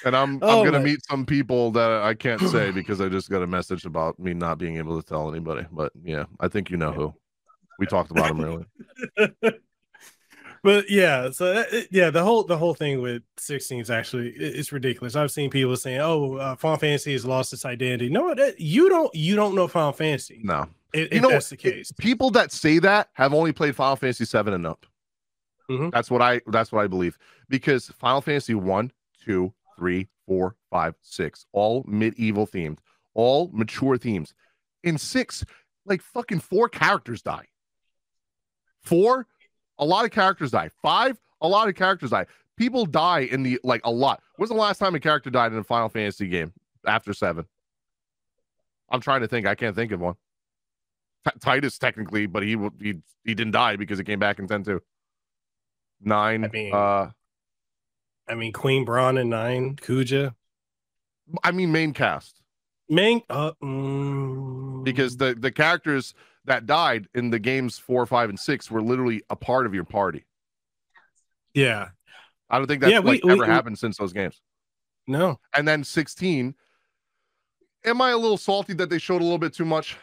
and 0.04 0.16
I'm 0.16 0.40
Oh 0.42 0.58
I'm 0.58 0.64
gonna 0.64 0.78
my- 0.80 0.84
meet 0.86 0.98
some 1.08 1.24
people 1.24 1.70
that 1.70 1.88
I 2.02 2.14
can't 2.14 2.40
say 2.40 2.72
because 2.72 3.00
I 3.00 3.08
just 3.08 3.30
got 3.30 3.40
a 3.42 3.46
message 3.46 3.84
about 3.84 4.18
me 4.18 4.34
not 4.34 4.58
being 4.58 4.76
able 4.76 5.00
to 5.00 5.06
tell 5.08 5.30
anybody. 5.30 5.64
But 5.70 5.92
yeah, 6.02 6.24
I 6.40 6.48
think 6.48 6.68
you 6.70 6.76
know 6.76 6.90
who. 6.90 7.14
We 7.78 7.86
talked 7.86 8.10
about 8.10 8.30
him 8.32 8.40
earlier. 8.42 8.66
but 10.64 10.90
yeah, 10.90 11.30
so 11.30 11.54
that, 11.54 11.86
yeah, 11.92 12.10
the 12.10 12.24
whole 12.24 12.42
the 12.42 12.58
whole 12.58 12.74
thing 12.74 13.00
with 13.00 13.22
16 13.36 13.80
is 13.82 13.90
actually 13.90 14.30
it's 14.30 14.72
ridiculous. 14.72 15.14
I've 15.14 15.30
seen 15.30 15.48
people 15.50 15.76
saying, 15.76 16.00
"Oh, 16.00 16.36
uh, 16.36 16.56
Final 16.56 16.78
Fantasy 16.78 17.12
has 17.12 17.24
lost 17.24 17.52
its 17.52 17.64
identity." 17.64 18.08
No, 18.08 18.34
that, 18.34 18.58
you 18.60 18.88
don't. 18.88 19.14
You 19.14 19.36
don't 19.36 19.54
know 19.54 19.68
Final 19.68 19.92
Fantasy. 19.92 20.40
No, 20.42 20.66
if, 20.96 21.12
you 21.14 21.20
know 21.20 21.30
that's 21.30 21.50
the 21.50 21.56
case. 21.56 21.92
people 21.92 22.30
that 22.30 22.52
say 22.52 22.78
that 22.80 23.08
have 23.14 23.34
only 23.34 23.52
played 23.52 23.76
Final 23.76 23.96
Fantasy 23.96 24.24
seven 24.24 24.54
and 24.54 24.66
up. 24.66 24.86
Mhm. 25.70 25.90
That's 25.92 26.10
what 26.10 26.22
I 26.22 26.40
that's 26.46 26.70
what 26.72 26.82
I 26.82 26.86
believe 26.86 27.18
because 27.48 27.88
Final 27.98 28.20
Fantasy 28.20 28.54
one, 28.54 28.92
two, 29.24 29.52
three, 29.76 30.08
four, 30.26 30.56
five, 30.70 30.94
six, 31.02 31.46
all 31.52 31.84
medieval 31.86 32.46
themed, 32.46 32.78
all 33.14 33.50
mature 33.52 33.98
themes. 33.98 34.34
In 34.84 34.96
six, 34.98 35.44
like 35.84 36.00
fucking 36.02 36.40
four 36.40 36.68
characters 36.68 37.22
die. 37.22 37.46
Four, 38.82 39.26
a 39.78 39.84
lot 39.84 40.04
of 40.04 40.12
characters 40.12 40.52
die. 40.52 40.70
Five, 40.80 41.18
a 41.40 41.48
lot 41.48 41.68
of 41.68 41.74
characters 41.74 42.10
die. 42.10 42.26
People 42.56 42.86
die 42.86 43.20
in 43.20 43.42
the 43.42 43.58
like 43.64 43.80
a 43.84 43.90
lot. 43.90 44.22
When's 44.36 44.50
the 44.50 44.56
last 44.56 44.78
time 44.78 44.94
a 44.94 45.00
character 45.00 45.30
died 45.30 45.52
in 45.52 45.58
a 45.58 45.64
Final 45.64 45.88
Fantasy 45.88 46.28
game 46.28 46.52
after 46.86 47.12
seven? 47.12 47.44
I'm 48.88 49.00
trying 49.00 49.22
to 49.22 49.28
think. 49.28 49.46
I 49.46 49.56
can't 49.56 49.74
think 49.74 49.90
of 49.90 50.00
one. 50.00 50.14
T- 51.26 51.38
Tidus 51.40 51.78
technically, 51.78 52.26
but 52.26 52.42
he 52.42 52.56
he 52.80 52.94
he 53.24 53.34
didn't 53.34 53.52
die 53.52 53.76
because 53.76 53.98
he 53.98 54.04
came 54.04 54.18
back 54.18 54.38
in 54.38 54.46
ten 54.46 54.62
two. 54.62 54.80
Nine. 56.00 56.44
I 56.44 56.48
mean- 56.48 56.74
uh, 56.74 57.10
I 58.28 58.34
mean, 58.34 58.52
Queen 58.52 58.84
Brahne 58.84 59.18
and 59.18 59.30
Nine, 59.30 59.76
Kuja, 59.76 60.34
I 61.44 61.52
mean 61.52 61.70
main 61.70 61.92
cast 61.92 62.40
Main 62.88 63.22
Uh, 63.30 63.52
mm, 63.62 64.84
because 64.84 65.16
the 65.16 65.34
the 65.34 65.50
characters 65.52 66.12
that 66.44 66.66
died 66.66 67.08
in 67.14 67.30
the 67.30 67.38
games 67.38 67.78
four, 67.78 68.04
five, 68.06 68.28
and 68.30 68.38
six 68.38 68.70
were 68.70 68.82
literally 68.82 69.22
a 69.30 69.36
part 69.36 69.66
of 69.66 69.74
your 69.74 69.84
party. 69.84 70.24
yeah, 71.54 71.88
I 72.50 72.58
don't 72.58 72.66
think 72.66 72.80
that's 72.80 72.92
Yeah, 72.92 73.00
we- 73.00 73.12
like 73.12 73.24
we- 73.24 73.32
ever 73.32 73.42
we- 73.42 73.48
happened 73.48 73.78
since 73.78 73.96
those 73.96 74.12
games. 74.12 74.40
no, 75.08 75.40
And 75.54 75.66
then 75.66 75.82
16. 75.84 76.54
Am 77.84 78.00
I 78.02 78.10
a 78.10 78.16
little 78.16 78.36
salty 78.38 78.72
that 78.74 78.90
they 78.90 78.98
showed 78.98 79.20
a 79.20 79.24
little 79.24 79.38
bit 79.38 79.54
too 79.54 79.64
much? 79.64 79.96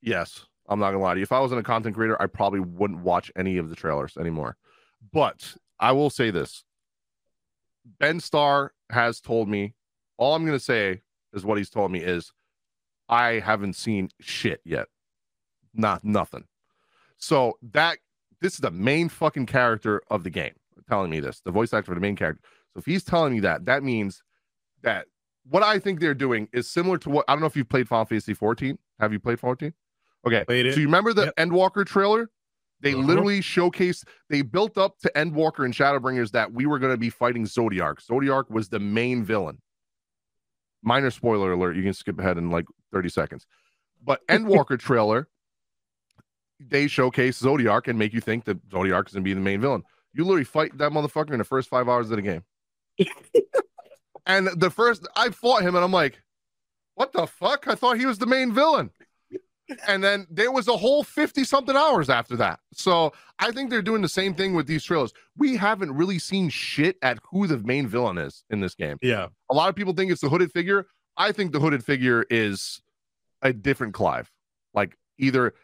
Yes. 0.00 0.46
I'm 0.68 0.78
not 0.78 0.90
gonna 0.90 1.02
lie 1.02 1.14
to 1.14 1.20
you. 1.20 1.24
If 1.24 1.32
I 1.32 1.40
wasn't 1.40 1.60
a 1.60 1.64
content 1.64 1.94
creator, 1.94 2.20
I 2.20 2.26
probably 2.26 2.60
wouldn't 2.60 3.00
watch 3.00 3.30
any 3.36 3.58
of 3.58 3.68
the 3.68 3.76
trailers 3.76 4.16
anymore. 4.16 4.56
But 5.12 5.56
I 5.78 5.92
will 5.92 6.10
say 6.10 6.30
this. 6.30 6.64
Ben 7.98 8.20
Starr 8.20 8.72
has 8.90 9.20
told 9.20 9.48
me, 9.48 9.74
all 10.16 10.34
I'm 10.34 10.46
gonna 10.46 10.58
say 10.58 11.02
is 11.32 11.44
what 11.44 11.58
he's 11.58 11.70
told 11.70 11.90
me 11.90 12.00
is 12.00 12.32
I 13.08 13.40
haven't 13.40 13.74
seen 13.74 14.08
shit 14.20 14.60
yet. 14.64 14.88
Not 15.74 16.04
nothing. 16.04 16.44
So 17.18 17.58
that 17.72 17.98
this 18.40 18.54
is 18.54 18.60
the 18.60 18.70
main 18.70 19.08
fucking 19.08 19.46
character 19.46 20.02
of 20.10 20.24
the 20.24 20.30
game 20.30 20.54
telling 20.88 21.10
me 21.10 21.20
this, 21.20 21.40
the 21.40 21.50
voice 21.50 21.72
actor 21.72 21.90
for 21.90 21.94
the 21.94 22.00
main 22.00 22.16
character. 22.16 22.42
So 22.72 22.78
if 22.78 22.86
he's 22.86 23.04
telling 23.04 23.32
me 23.32 23.40
that, 23.40 23.64
that 23.66 23.82
means 23.82 24.22
that 24.82 25.06
what 25.48 25.62
I 25.62 25.78
think 25.78 26.00
they're 26.00 26.14
doing 26.14 26.48
is 26.52 26.70
similar 26.70 26.98
to 26.98 27.10
what 27.10 27.24
I 27.28 27.32
don't 27.32 27.40
know 27.40 27.46
if 27.46 27.56
you've 27.56 27.68
played 27.68 27.88
Final 27.88 28.04
Fantasy 28.06 28.34
14. 28.34 28.78
Have 29.00 29.12
you 29.12 29.20
played 29.20 29.40
14? 29.40 29.72
Okay. 30.26 30.44
Played 30.44 30.66
it. 30.66 30.74
So 30.74 30.80
you 30.80 30.86
remember 30.86 31.12
the 31.12 31.26
Yep. 31.26 31.36
Endwalker 31.36 31.86
trailer? 31.86 32.30
They 32.80 32.92
Mhm. 32.92 33.06
literally 33.06 33.40
showcased, 33.40 34.04
they 34.28 34.42
built 34.42 34.76
up 34.76 34.98
to 34.98 35.12
Endwalker 35.14 35.64
and 35.64 35.72
Shadowbringers 35.72 36.32
that 36.32 36.52
we 36.52 36.66
were 36.66 36.78
going 36.78 36.92
to 36.92 36.98
be 36.98 37.10
fighting 37.10 37.44
Zodiark. 37.44 38.04
Zodiark 38.04 38.50
was 38.50 38.68
the 38.68 38.78
main 38.78 39.24
villain. 39.24 39.60
Minor 40.82 41.10
spoiler 41.10 41.52
alert. 41.52 41.76
You 41.76 41.82
can 41.82 41.94
skip 41.94 42.18
ahead 42.18 42.36
in 42.36 42.50
like 42.50 42.66
30 42.92 43.08
seconds. 43.08 43.46
But 44.02 44.20
Endwalker 44.28 44.78
trailer, 44.78 45.28
they 46.60 46.86
showcase 46.88 47.40
Zodiark 47.40 47.88
and 47.88 47.98
make 47.98 48.12
you 48.12 48.20
think 48.20 48.44
that 48.44 48.68
Zodiark 48.68 49.08
is 49.08 49.14
going 49.14 49.22
to 49.24 49.28
be 49.28 49.34
the 49.34 49.40
main 49.40 49.60
villain. 49.60 49.82
You 50.12 50.24
literally 50.24 50.44
fight 50.44 50.76
that 50.78 50.92
motherfucker 50.92 51.32
in 51.32 51.38
the 51.38 51.44
first 51.44 51.68
five 51.68 51.88
hours 51.88 52.10
of 52.10 52.16
the 52.16 52.22
game. 52.22 52.44
and 54.26 54.48
the 54.60 54.70
first, 54.70 55.06
I 55.16 55.30
fought 55.30 55.62
him 55.62 55.74
and 55.74 55.84
I'm 55.84 55.92
like, 55.92 56.20
what 56.94 57.12
the 57.12 57.26
fuck? 57.26 57.66
I 57.66 57.74
thought 57.74 57.98
he 57.98 58.06
was 58.06 58.18
the 58.18 58.26
main 58.26 58.52
villain. 58.52 58.90
And 59.86 60.04
then 60.04 60.26
there 60.30 60.52
was 60.52 60.68
a 60.68 60.76
whole 60.76 61.02
50 61.02 61.44
something 61.44 61.74
hours 61.76 62.10
after 62.10 62.36
that. 62.36 62.60
So 62.72 63.12
I 63.38 63.50
think 63.50 63.70
they're 63.70 63.82
doing 63.82 64.02
the 64.02 64.08
same 64.08 64.34
thing 64.34 64.54
with 64.54 64.66
these 64.66 64.84
trailers. 64.84 65.12
We 65.36 65.56
haven't 65.56 65.92
really 65.92 66.18
seen 66.18 66.50
shit 66.50 66.96
at 67.02 67.18
who 67.30 67.46
the 67.46 67.58
main 67.58 67.86
villain 67.86 68.18
is 68.18 68.44
in 68.50 68.60
this 68.60 68.74
game. 68.74 68.98
yeah, 69.02 69.28
A 69.50 69.54
lot 69.54 69.68
of 69.68 69.74
people 69.74 69.94
think 69.94 70.12
it's 70.12 70.20
the 70.20 70.28
hooded 70.28 70.52
figure. 70.52 70.86
I 71.16 71.32
think 71.32 71.52
the 71.52 71.60
hooded 71.60 71.84
figure 71.84 72.26
is 72.28 72.82
a 73.42 73.52
different 73.52 73.94
Clive, 73.94 74.30
like 74.74 74.96
either 75.18 75.54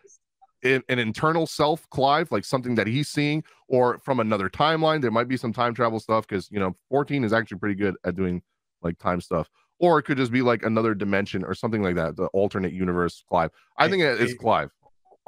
in, 0.62 0.82
an 0.88 0.98
internal 0.98 1.46
self 1.46 1.88
Clive, 1.90 2.30
like 2.30 2.44
something 2.44 2.74
that 2.76 2.86
he's 2.86 3.08
seeing, 3.08 3.42
or 3.68 3.98
from 3.98 4.20
another 4.20 4.48
timeline. 4.48 5.00
There 5.00 5.10
might 5.10 5.28
be 5.28 5.36
some 5.36 5.52
time 5.52 5.74
travel 5.74 5.98
stuff 6.00 6.26
because 6.26 6.50
you 6.50 6.60
know 6.60 6.76
14 6.88 7.24
is 7.24 7.32
actually 7.32 7.58
pretty 7.58 7.74
good 7.74 7.96
at 8.04 8.14
doing 8.14 8.42
like 8.82 8.98
time 8.98 9.20
stuff, 9.20 9.48
or 9.80 9.98
it 9.98 10.02
could 10.04 10.18
just 10.18 10.30
be 10.30 10.42
like 10.42 10.62
another 10.62 10.94
dimension 10.94 11.42
or 11.42 11.54
something 11.54 11.82
like 11.82 11.96
that, 11.96 12.16
the 12.16 12.26
alternate 12.26 12.72
universe 12.72 13.24
Clive. 13.28 13.50
I 13.76 13.88
think 13.88 14.02
it's 14.02 14.34
Clive. 14.34 14.70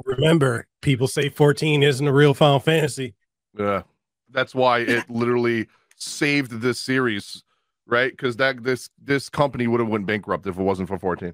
Remember, 0.05 0.67
people 0.81 1.09
say 1.09 1.29
14 1.29 1.83
isn't 1.83 2.07
a 2.07 2.13
real 2.13 2.35
Final 2.35 2.61
Fantasy. 2.61 3.15
Yeah, 3.59 3.83
that's 4.31 4.55
why 4.55 4.81
it 4.81 5.09
literally 5.11 5.67
saved 5.97 6.61
this 6.61 6.81
series, 6.81 7.43
right? 7.87 8.13
Because 8.13 8.37
that 8.37 8.63
this 8.63 8.89
this 9.03 9.29
company 9.29 9.67
would 9.67 9.81
have 9.81 9.89
went 9.89 10.07
bankrupt 10.07 10.47
if 10.47 10.59
it 10.59 10.63
wasn't 10.63 10.89
for 10.89 10.99
14. 10.99 11.33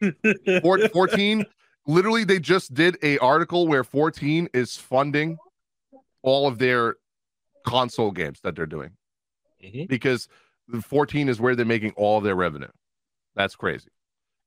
14 0.92 1.44
literally 1.86 2.24
they 2.24 2.38
just 2.38 2.74
did 2.74 2.96
a 3.02 3.18
article 3.18 3.68
where 3.68 3.84
14 3.84 4.48
is 4.52 4.76
funding 4.76 5.36
all 6.22 6.46
of 6.48 6.58
their 6.58 6.96
console 7.64 8.10
games 8.10 8.40
that 8.42 8.56
they're 8.56 8.66
doing 8.66 8.90
Mhm. 9.64 9.88
because 9.88 10.28
the 10.72 10.82
14 10.82 11.28
is 11.28 11.40
where 11.40 11.54
they're 11.54 11.64
making 11.64 11.92
all 11.96 12.20
their 12.20 12.34
revenue. 12.34 12.68
That's 13.34 13.54
crazy. 13.56 13.90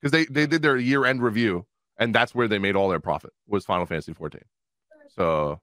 Because 0.01 0.11
they 0.11 0.25
they 0.25 0.45
did 0.45 0.61
their 0.61 0.77
year 0.77 1.05
end 1.05 1.21
review 1.21 1.65
and 1.97 2.13
that's 2.13 2.35
where 2.35 2.47
they 2.47 2.59
made 2.59 2.75
all 2.75 2.89
their 2.89 2.99
profit 2.99 3.31
was 3.47 3.65
final 3.65 3.85
fantasy 3.85 4.13
14 4.13 4.41
so 5.15 5.59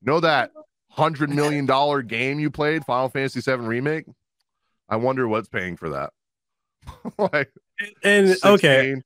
know 0.00 0.20
that 0.20 0.52
100 0.94 1.30
million 1.30 1.66
dollar 1.66 2.00
game 2.02 2.38
you 2.38 2.50
played 2.50 2.84
final 2.84 3.08
fantasy 3.08 3.40
7 3.40 3.66
remake? 3.66 4.06
I 4.88 4.96
wonder 4.96 5.28
what's 5.28 5.48
paying 5.48 5.76
for 5.76 5.90
that. 5.90 6.12
Like 7.18 7.50
And 8.02 8.36
okay, 8.44 8.96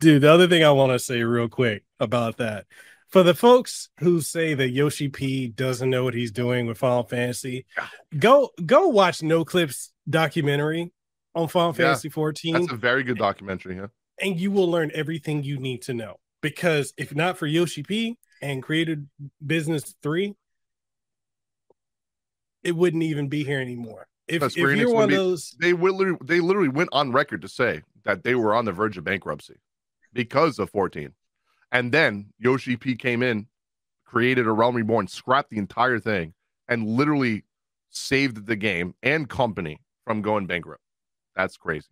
dude, 0.00 0.22
the 0.22 0.32
other 0.32 0.48
thing 0.48 0.64
I 0.64 0.72
want 0.72 0.92
to 0.92 0.98
say 0.98 1.22
real 1.22 1.48
quick 1.48 1.84
about 1.98 2.36
that 2.38 2.66
for 3.08 3.22
the 3.22 3.34
folks 3.34 3.88
who 4.00 4.20
say 4.20 4.54
that 4.54 4.70
Yoshi 4.70 5.08
P 5.08 5.48
doesn't 5.48 5.88
know 5.88 6.04
what 6.04 6.14
he's 6.14 6.30
doing 6.30 6.66
with 6.66 6.78
Final 6.78 7.04
Fantasy, 7.04 7.64
go 8.18 8.50
go 8.64 8.88
watch 8.88 9.22
Noclip's 9.22 9.92
documentary 10.08 10.92
on 11.34 11.48
Final 11.48 11.68
Yeah, 11.70 11.86
Fantasy 11.86 12.08
14 12.08 12.54
that's 12.54 12.72
a 12.72 12.76
very 12.76 13.02
good 13.02 13.18
documentary 13.18 13.76
yeah 13.76 13.86
and 14.20 14.38
you 14.38 14.50
will 14.50 14.70
learn 14.70 14.90
everything 14.94 15.42
you 15.42 15.58
need 15.58 15.82
to 15.82 15.94
know. 15.94 16.16
Because 16.40 16.92
if 16.96 17.14
not 17.14 17.36
for 17.36 17.46
Yoshi 17.46 17.82
P 17.82 18.16
and 18.42 18.62
Creative 18.62 19.00
Business 19.44 19.94
3, 20.02 20.34
it 22.62 22.72
wouldn't 22.72 23.02
even 23.02 23.28
be 23.28 23.44
here 23.44 23.60
anymore. 23.60 24.06
If, 24.26 24.42
if 24.42 24.56
you're 24.56 24.92
one 24.92 25.04
of 25.04 25.10
those, 25.10 25.56
they 25.58 25.72
literally, 25.72 26.18
they 26.22 26.40
literally 26.40 26.68
went 26.68 26.90
on 26.92 27.12
record 27.12 27.42
to 27.42 27.48
say 27.48 27.82
that 28.04 28.24
they 28.24 28.34
were 28.34 28.54
on 28.54 28.66
the 28.66 28.72
verge 28.72 28.98
of 28.98 29.04
bankruptcy 29.04 29.56
because 30.12 30.58
of 30.58 30.70
14. 30.70 31.12
And 31.72 31.92
then 31.92 32.32
Yoshi 32.38 32.76
P 32.76 32.94
came 32.94 33.22
in, 33.22 33.46
created 34.04 34.46
a 34.46 34.52
Realm 34.52 34.76
Reborn, 34.76 35.08
scrapped 35.08 35.50
the 35.50 35.58
entire 35.58 35.98
thing, 35.98 36.34
and 36.68 36.86
literally 36.86 37.44
saved 37.90 38.46
the 38.46 38.56
game 38.56 38.94
and 39.02 39.28
company 39.28 39.80
from 40.08 40.22
going 40.22 40.46
bankrupt. 40.46 40.82
That's 41.36 41.56
crazy. 41.56 41.88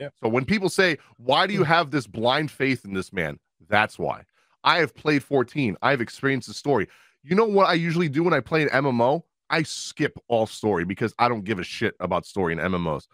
Yeah. 0.00 0.08
So 0.22 0.28
when 0.28 0.44
people 0.44 0.68
say, 0.68 0.98
Why 1.18 1.46
do 1.46 1.52
you 1.52 1.60
mm. 1.62 1.66
have 1.66 1.90
this 1.90 2.06
blind 2.06 2.50
faith 2.50 2.84
in 2.84 2.94
this 2.94 3.12
man? 3.12 3.38
That's 3.68 3.98
why. 3.98 4.22
I 4.64 4.78
have 4.78 4.94
played 4.94 5.22
14. 5.22 5.76
I've 5.82 6.00
experienced 6.00 6.48
the 6.48 6.54
story. 6.54 6.88
You 7.22 7.36
know 7.36 7.44
what 7.44 7.68
I 7.68 7.74
usually 7.74 8.08
do 8.08 8.24
when 8.24 8.34
I 8.34 8.40
play 8.40 8.62
an 8.62 8.68
MMO? 8.70 9.22
I 9.50 9.62
skip 9.62 10.18
all 10.28 10.46
story 10.46 10.84
because 10.84 11.14
I 11.18 11.28
don't 11.28 11.44
give 11.44 11.58
a 11.58 11.64
shit 11.64 11.94
about 12.00 12.26
story 12.26 12.52
in 12.52 12.58
MMOs. 12.58 13.06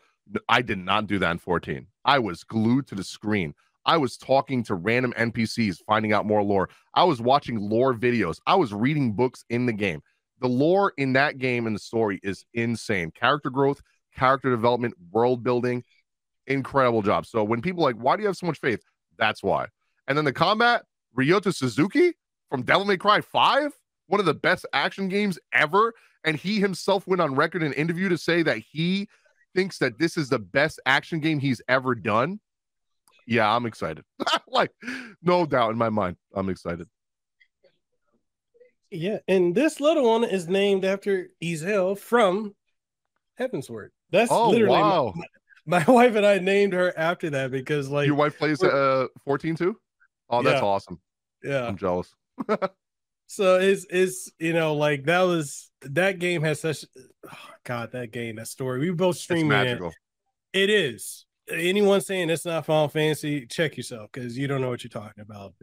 I 0.49 0.62
did 0.62 0.78
not 0.78 1.07
do 1.07 1.18
that 1.18 1.30
in 1.32 1.39
14. 1.39 1.87
I 2.05 2.18
was 2.18 2.45
glued 2.45 2.87
to 2.89 2.95
the 2.95 3.05
screen. 3.05 3.55
I 3.87 3.97
was 3.99 4.16
talking 4.16 4.62
to 4.64 4.74
random 4.74 5.12
NPCs, 5.16 5.78
finding 5.87 6.12
out 6.12 6.26
more 6.26 6.43
lore. 6.43 6.70
I 6.95 7.05
was 7.05 7.20
watching 7.20 7.61
lore 7.61 7.95
videos. 7.95 8.41
I 8.47 8.55
was 8.55 8.72
reading 8.72 9.12
books 9.12 9.45
in 9.51 9.66
the 9.66 9.72
game. 9.72 10.03
The 10.45 10.51
lore 10.51 10.93
in 10.99 11.15
that 11.15 11.39
game 11.39 11.67
and 11.67 11.75
the 11.75 11.81
story 11.81 12.21
is 12.23 12.45
insane. 12.53 13.11
Character 13.13 13.49
growth, 13.49 13.81
character 14.15 14.51
development, 14.51 14.93
world 15.11 15.43
building, 15.43 15.83
incredible 16.47 17.01
job. 17.01 17.25
So 17.25 17.43
when 17.43 17.63
people 17.63 17.83
like, 17.83 17.97
why 17.97 18.15
do 18.15 18.21
you 18.21 18.27
have 18.27 18.37
so 18.37 18.45
much 18.45 18.61
faith? 18.61 18.83
That's 19.17 19.43
why. 19.43 19.69
And 20.07 20.19
then 20.19 20.27
the 20.27 20.35
combat, 20.35 20.85
Ryota 21.19 21.55
Suzuki 21.55 22.13
from 22.51 22.61
Devil 22.61 22.85
May 22.85 22.99
Cry 22.99 23.23
5, 23.23 23.73
one 24.09 24.21
of 24.21 24.27
the 24.27 24.35
best 24.35 24.67
action 24.75 25.09
games 25.09 25.39
ever. 25.55 25.95
And 26.25 26.37
he 26.37 26.61
himself 26.61 27.07
went 27.07 27.23
on 27.23 27.35
record 27.35 27.63
in 27.63 27.69
an 27.69 27.79
interview 27.79 28.11
to 28.11 28.19
say 28.19 28.43
that 28.43 28.59
he 28.59 29.09
thinks 29.55 29.79
that 29.79 29.99
this 29.99 30.19
is 30.19 30.29
the 30.29 30.41
best 30.41 30.79
action 30.85 31.21
game 31.21 31.39
he's 31.39 31.63
ever 31.69 31.95
done. 31.95 32.39
Yeah, 33.27 33.51
I'm 33.51 33.65
excited. 33.65 34.05
like, 34.47 34.73
no 35.23 35.47
doubt 35.47 35.71
in 35.71 35.79
my 35.79 35.89
mind, 35.89 36.19
I'm 36.35 36.51
excited. 36.51 36.87
Yeah, 38.95 39.19
and 39.29 39.55
this 39.55 39.81
little 39.81 40.09
one 40.09 40.25
is 40.25 40.49
named 40.49 40.85
after 40.85 41.29
Ezel 41.43 41.99
from 41.99 42.55
Heavensward. 43.39 43.89
That's 44.11 44.31
Oh, 44.33 44.51
literally 44.51 44.81
my- 44.81 44.81
wow. 44.81 45.15
my, 45.67 45.85
wife 45.85 46.15
and 46.15 46.27
I 46.27 46.39
named 46.39 46.73
her 46.73 46.97
after 46.97 47.31
that 47.31 47.51
because, 47.51 47.89
like, 47.89 48.07
Your 48.07 48.17
wife 48.17 48.39
plays 48.39 48.63
uh 48.63 49.07
14 49.25 49.57
too? 49.57 49.79
Oh, 50.31 50.43
that's 50.43 50.61
Yeah. 50.61 50.67
awesome. 50.67 51.01
yeah. 51.43 51.67
I'm 51.67 51.77
jealous. 51.77 52.15
So 53.27 53.59
it's 53.59 53.87
it's 53.89 54.31
you 54.39 54.53
know 54.53 54.75
like 54.75 55.05
that 55.05 55.23
was 55.23 55.71
that 55.81 56.19
game 56.19 56.43
has 56.43 56.61
such 56.61 56.85
oh 57.27 57.39
god 57.65 57.93
that 57.93 58.13
game 58.13 58.37
that 58.37 58.47
story 58.49 58.79
we 58.81 58.91
both 58.91 59.17
It's 59.17 59.25
streaming 59.25 59.59
it. 59.67 59.81
It 60.53 60.71
is. 60.71 61.25
Anyone 61.51 62.01
saying 62.01 62.31
it's 62.31 62.47
not 62.47 62.65
Final 62.65 62.89
Fantasy, 62.89 63.47
check 63.47 63.77
yourself 63.77 64.11
because 64.13 64.39
you 64.39 64.47
don't 64.49 64.61
know 64.61 64.71
what 64.71 64.83
you're 64.83 64.89
talking 64.89 65.23
about. 65.23 65.55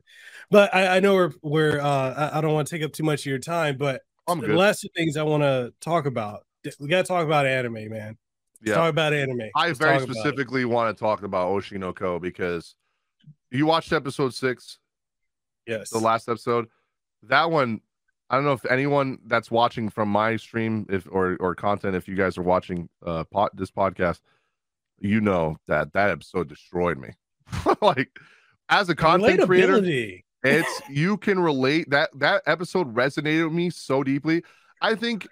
But 0.52 0.74
I, 0.76 0.98
I 0.98 1.00
know 1.00 1.16
we're 1.16 1.32
we're 1.42 1.80
uh 1.80 2.14
I, 2.32 2.38
I 2.38 2.42
don't 2.42 2.54
want 2.54 2.68
to 2.68 2.76
take 2.76 2.86
up 2.86 2.94
too 2.94 3.04
much 3.04 3.22
of 3.22 3.26
your 3.26 3.40
time, 3.40 3.78
but 3.78 4.02
I'm 4.28 4.40
the 4.40 4.48
good. 4.48 4.58
last 4.58 4.88
things 4.96 5.18
I 5.18 5.24
want 5.24 5.44
to 5.44 5.74
talk 5.82 6.06
about. 6.06 6.42
We 6.80 6.88
gotta 6.88 7.08
talk 7.08 7.26
about 7.26 7.48
anime, 7.48 7.90
man. 7.90 8.18
Yeah. 8.64 8.76
talk 8.76 8.92
about 8.92 9.14
anime. 9.14 9.42
I 9.56 9.68
Let's 9.68 9.80
very 9.80 9.98
talk 9.98 10.04
about 10.04 10.16
it. 10.16 10.20
specifically 10.20 10.66
want 10.66 10.96
to 10.96 11.00
talk 11.00 11.24
about 11.24 11.50
Oshi 11.50 11.80
no 11.80 11.94
Ko 11.94 12.20
because 12.20 12.76
you 13.50 13.66
watched 13.66 13.92
episode 13.92 14.36
six, 14.36 14.78
yes. 15.66 15.90
the 15.90 15.98
last 15.98 16.30
episode. 16.30 16.68
That 17.24 17.50
one, 17.50 17.82
I 18.30 18.36
don't 18.36 18.46
know 18.46 18.54
if 18.54 18.66
anyone 18.66 19.18
that's 19.26 19.50
watching 19.50 19.90
from 19.90 20.10
my 20.10 20.36
stream, 20.36 20.86
if 20.90 21.08
or 21.10 21.38
or 21.40 21.56
content, 21.56 21.96
if 21.96 22.08
you 22.08 22.16
guys 22.16 22.38
are 22.38 22.44
watching 22.44 22.88
uh 23.04 23.24
pot 23.24 23.56
this 23.56 23.72
podcast, 23.72 24.20
you 25.02 25.22
know 25.22 25.58
that 25.68 25.94
that 25.94 26.10
episode 26.10 26.50
destroyed 26.50 26.98
me. 26.98 27.10
like 27.82 28.10
as 28.70 28.90
a 28.90 28.96
content 28.96 29.42
creator, 29.46 29.82
it's 30.44 30.82
you 30.90 31.18
can 31.18 31.40
relate 31.40 31.90
that 31.90 32.10
that 32.20 32.44
episode 32.46 32.94
resonated 32.96 33.46
with 33.46 33.54
me 33.54 33.70
so 33.70 34.04
deeply. 34.04 34.44
I 34.82 34.96
think 34.96 35.28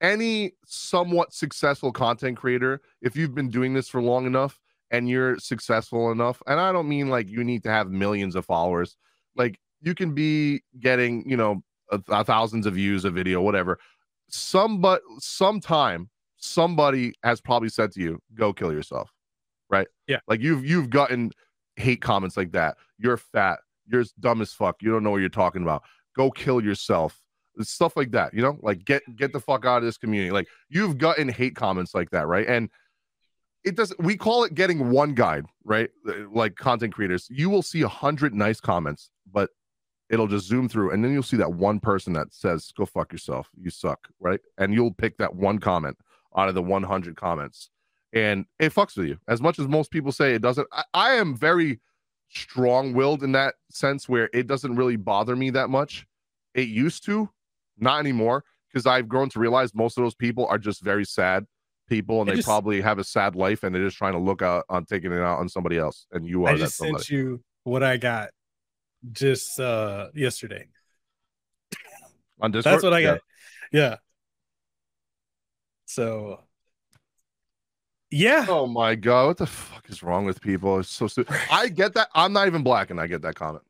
any 0.00 0.52
somewhat 0.66 1.32
successful 1.32 1.92
content 1.92 2.36
creator 2.36 2.80
if 3.00 3.16
you've 3.16 3.34
been 3.34 3.48
doing 3.48 3.72
this 3.72 3.88
for 3.88 4.02
long 4.02 4.26
enough 4.26 4.60
and 4.90 5.08
you're 5.08 5.38
successful 5.38 6.10
enough 6.10 6.42
and 6.46 6.58
i 6.60 6.72
don't 6.72 6.88
mean 6.88 7.08
like 7.08 7.28
you 7.30 7.44
need 7.44 7.62
to 7.62 7.70
have 7.70 7.88
millions 7.88 8.34
of 8.34 8.44
followers 8.44 8.96
like 9.36 9.58
you 9.80 9.94
can 9.94 10.14
be 10.14 10.62
getting 10.80 11.28
you 11.28 11.36
know 11.36 11.62
a, 11.90 12.00
a 12.08 12.24
thousands 12.24 12.66
of 12.66 12.74
views 12.74 13.04
a 13.04 13.10
video 13.10 13.40
whatever. 13.40 13.78
Some 14.28 14.80
but 14.80 15.02
sometime 15.18 16.08
somebody 16.36 17.14
has 17.22 17.40
probably 17.40 17.68
said 17.68 17.92
to 17.92 18.00
you 18.00 18.20
go 18.34 18.52
kill 18.52 18.72
yourself 18.72 19.10
right? 19.70 19.86
Yeah. 20.06 20.20
like 20.28 20.40
you've 20.40 20.64
you've 20.64 20.90
gotten 20.90 21.32
hate 21.76 22.00
comments 22.00 22.36
like 22.36 22.52
that. 22.52 22.76
You're 22.98 23.16
fat. 23.16 23.58
You're 23.86 24.04
dumb 24.20 24.40
as 24.40 24.52
fuck. 24.52 24.82
You 24.82 24.90
don't 24.90 25.02
know 25.02 25.10
what 25.10 25.20
you're 25.20 25.28
talking 25.28 25.62
about. 25.62 25.82
Go 26.16 26.30
kill 26.30 26.62
yourself. 26.62 27.20
Stuff 27.60 27.96
like 27.96 28.10
that 28.12 28.34
you 28.34 28.42
know? 28.42 28.58
Like 28.62 28.84
get 28.84 29.02
get 29.16 29.32
the 29.32 29.40
fuck 29.40 29.64
out 29.64 29.78
of 29.78 29.84
this 29.84 29.98
community. 29.98 30.30
Like 30.30 30.48
you've 30.68 30.98
gotten 30.98 31.28
hate 31.28 31.56
comments 31.56 31.94
like 31.94 32.10
that 32.10 32.26
right? 32.26 32.46
And 32.46 32.70
it 33.64 33.76
doesn't 33.76 34.02
we 34.02 34.16
call 34.16 34.44
it 34.44 34.54
getting 34.54 34.90
one 34.90 35.14
guide 35.14 35.46
right? 35.64 35.90
Uh, 36.08 36.28
like 36.32 36.56
content 36.56 36.94
creators. 36.94 37.28
You 37.30 37.50
will 37.50 37.62
see 37.62 37.82
a 37.82 37.88
hundred 37.88 38.34
nice 38.34 38.60
comments 38.60 39.10
but 39.32 39.50
it'll 40.10 40.28
just 40.28 40.46
zoom 40.46 40.68
through 40.68 40.90
and 40.90 41.02
then 41.02 41.12
you'll 41.12 41.22
see 41.22 41.36
that 41.36 41.52
one 41.52 41.80
person 41.80 42.12
that 42.12 42.32
says 42.32 42.72
go 42.76 42.84
fuck 42.86 43.12
yourself. 43.12 43.48
You 43.60 43.70
suck 43.70 44.08
right? 44.20 44.40
And 44.58 44.74
you'll 44.74 44.92
pick 44.92 45.16
that 45.18 45.34
one 45.34 45.58
comment 45.58 45.96
out 46.36 46.48
of 46.48 46.54
the 46.54 46.62
100 46.62 47.16
comments 47.16 47.70
and 48.14 48.46
it 48.58 48.72
fucks 48.72 48.96
with 48.96 49.06
you 49.08 49.18
as 49.28 49.42
much 49.42 49.58
as 49.58 49.66
most 49.68 49.90
people 49.90 50.12
say 50.12 50.34
it 50.34 50.40
doesn't 50.42 50.66
i, 50.72 50.84
I 50.94 51.10
am 51.14 51.36
very 51.36 51.80
strong-willed 52.30 53.22
in 53.22 53.32
that 53.32 53.54
sense 53.70 54.08
where 54.08 54.30
it 54.32 54.46
doesn't 54.46 54.76
really 54.76 54.96
bother 54.96 55.36
me 55.36 55.50
that 55.50 55.68
much 55.68 56.06
it 56.54 56.68
used 56.68 57.04
to 57.06 57.28
not 57.78 57.98
anymore 58.00 58.44
because 58.72 58.86
i've 58.86 59.08
grown 59.08 59.28
to 59.30 59.38
realize 59.38 59.74
most 59.74 59.98
of 59.98 60.04
those 60.04 60.14
people 60.14 60.46
are 60.46 60.58
just 60.58 60.82
very 60.82 61.04
sad 61.04 61.44
people 61.88 62.20
and 62.22 62.30
I 62.30 62.32
they 62.32 62.36
just- 62.36 62.46
probably 62.48 62.80
have 62.80 62.98
a 62.98 63.04
sad 63.04 63.36
life 63.36 63.62
and 63.62 63.74
they're 63.74 63.84
just 63.84 63.98
trying 63.98 64.14
to 64.14 64.18
look 64.18 64.40
out 64.42 64.64
on 64.68 64.84
taking 64.86 65.12
it 65.12 65.20
out 65.20 65.38
on 65.38 65.48
somebody 65.48 65.76
else 65.78 66.06
and 66.12 66.26
you 66.26 66.44
are 66.44 66.50
I 66.50 66.52
that 66.54 66.58
just 66.60 66.76
sent 66.76 67.10
you 67.10 67.42
what 67.64 67.82
I 67.82 67.96
got 67.98 68.30
just 69.12 69.60
uh 69.60 70.08
yesterday. 70.14 70.66
on 72.40 72.50
Discord. 72.52 72.72
That's 72.74 72.82
what 72.84 72.94
I 72.94 72.98
Yeah. 73.00 73.10
got. 73.12 73.20
Yeah. 73.70 73.96
So 75.86 76.43
yeah. 78.10 78.46
Oh 78.48 78.66
my 78.66 78.94
god, 78.94 79.26
what 79.26 79.36
the 79.38 79.46
fuck 79.46 79.88
is 79.88 80.02
wrong 80.02 80.24
with 80.24 80.40
people? 80.40 80.78
It's 80.78 80.88
so 80.88 81.06
stupid. 81.06 81.36
I 81.50 81.68
get 81.68 81.94
that. 81.94 82.08
I'm 82.14 82.32
not 82.32 82.46
even 82.46 82.62
black, 82.62 82.90
and 82.90 83.00
I 83.00 83.06
get 83.06 83.22
that 83.22 83.34
comment. 83.34 83.64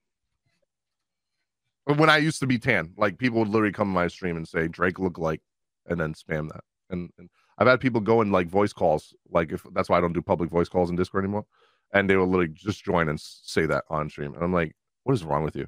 When 1.85 2.09
I 2.09 2.17
used 2.17 2.41
to 2.41 2.47
be 2.47 2.59
tan, 2.59 2.93
like 2.97 3.19
people 3.19 3.41
would 3.41 3.49
literally 3.49 3.73
come 3.73 3.89
to 3.89 3.95
my 3.95 4.09
stream 4.09 4.37
and 4.37 4.49
say 4.49 4.69
Drake 4.69 4.99
look 4.99 5.19
like, 5.19 5.43
and 5.87 6.01
then 6.01 6.15
spam 6.15 6.51
that. 6.51 6.65
And, 6.91 7.11
and 7.19 7.29
I've 7.59 7.67
had 7.67 7.81
people 7.81 8.01
go 8.01 8.21
in 8.21 8.33
like 8.33 8.49
voice 8.49 8.73
calls, 8.73 9.15
like 9.31 9.53
if 9.53 9.65
that's 9.73 9.89
why 9.89 9.99
I 9.99 10.01
don't 10.01 10.13
do 10.13 10.23
public 10.23 10.51
voice 10.51 10.69
calls 10.69 10.91
in 10.91 10.97
Discord 10.97 11.25
anymore. 11.25 11.47
And 11.93 12.09
they 12.09 12.17
will 12.17 12.27
literally 12.27 12.53
just 12.53 12.85
join 12.85 13.09
and 13.09 13.21
say 13.21 13.67
that 13.67 13.85
on 13.89 14.11
stream. 14.11 14.35
And 14.35 14.43
I'm 14.43 14.53
like, 14.53 14.75
what 15.05 15.13
is 15.13 15.25
wrong 15.25 15.45
with 15.45 15.55
you? 15.55 15.67